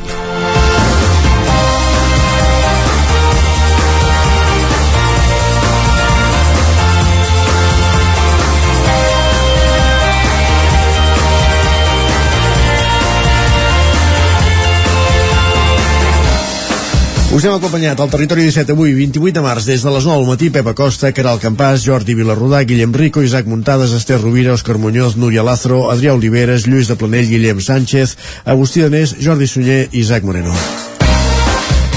Us 17.36 17.44
hem 17.44 17.52
acompanyat 17.52 17.98
al 18.00 18.08
Territori 18.08 18.47
17 18.47 18.73
avui, 18.73 18.94
28 18.97 19.34
de 19.36 19.40
març, 19.44 19.66
des 19.68 19.82
de 19.84 19.90
les 19.92 20.05
9 20.08 20.23
al 20.23 20.24
matí, 20.24 20.47
Pepa 20.48 20.73
Costa, 20.73 21.10
Caral 21.12 21.36
Campàs, 21.36 21.82
Jordi 21.84 22.15
Vilarrodà, 22.16 22.62
Guillem 22.65 22.94
Rico, 22.97 23.20
Isaac 23.20 23.44
Muntades, 23.44 23.92
Esther 23.92 24.23
Rovira, 24.23 24.55
Òscar 24.55 24.78
Muñoz, 24.81 25.18
Núria 25.20 25.44
Lázaro, 25.44 25.90
Adrià 25.92 26.15
Oliveres, 26.16 26.65
Lluís 26.65 26.89
de 26.89 26.97
Planell, 26.97 27.28
Guillem 27.28 27.60
Sánchez, 27.60 28.16
Agustí 28.47 28.81
Danés, 28.81 29.12
Jordi 29.20 29.47
Sunyer 29.47 29.90
i 29.92 30.00
Isaac 30.00 30.24
Moreno. 30.24 30.55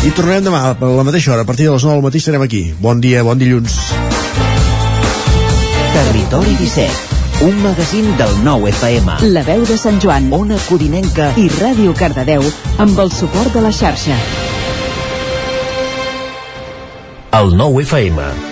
I 0.03 0.11
tornarem 0.11 0.43
demà 0.43 0.73
a 0.73 0.91
la 0.97 1.07
mateixa 1.07 1.31
hora, 1.31 1.47
a 1.47 1.47
partir 1.47 1.69
de 1.69 1.77
les 1.77 1.87
9 1.87 1.95
al 1.95 2.03
matí 2.03 2.19
serem 2.19 2.43
aquí. 2.43 2.73
Bon 2.81 2.99
dia, 2.99 3.23
bon 3.23 3.39
dilluns. 3.39 3.79
Territori 5.95 6.59
17, 6.59 7.47
un 7.47 7.63
magazín 7.63 8.11
del 8.19 8.35
nou 8.43 8.67
FM. 8.67 9.21
La 9.31 9.47
veu 9.47 9.63
de 9.63 9.79
Sant 9.79 10.03
Joan, 10.03 10.33
Ona 10.35 10.59
Codinenca 10.67 11.31
i 11.39 11.47
Ràdio 11.61 11.95
Cardedeu 11.95 12.43
amb 12.75 12.99
el 12.99 13.15
suport 13.15 13.55
de 13.55 13.63
la 13.63 13.71
xarxa. 13.71 14.19
El 17.31 17.51
nou 17.53 17.77
FM. 17.77 18.48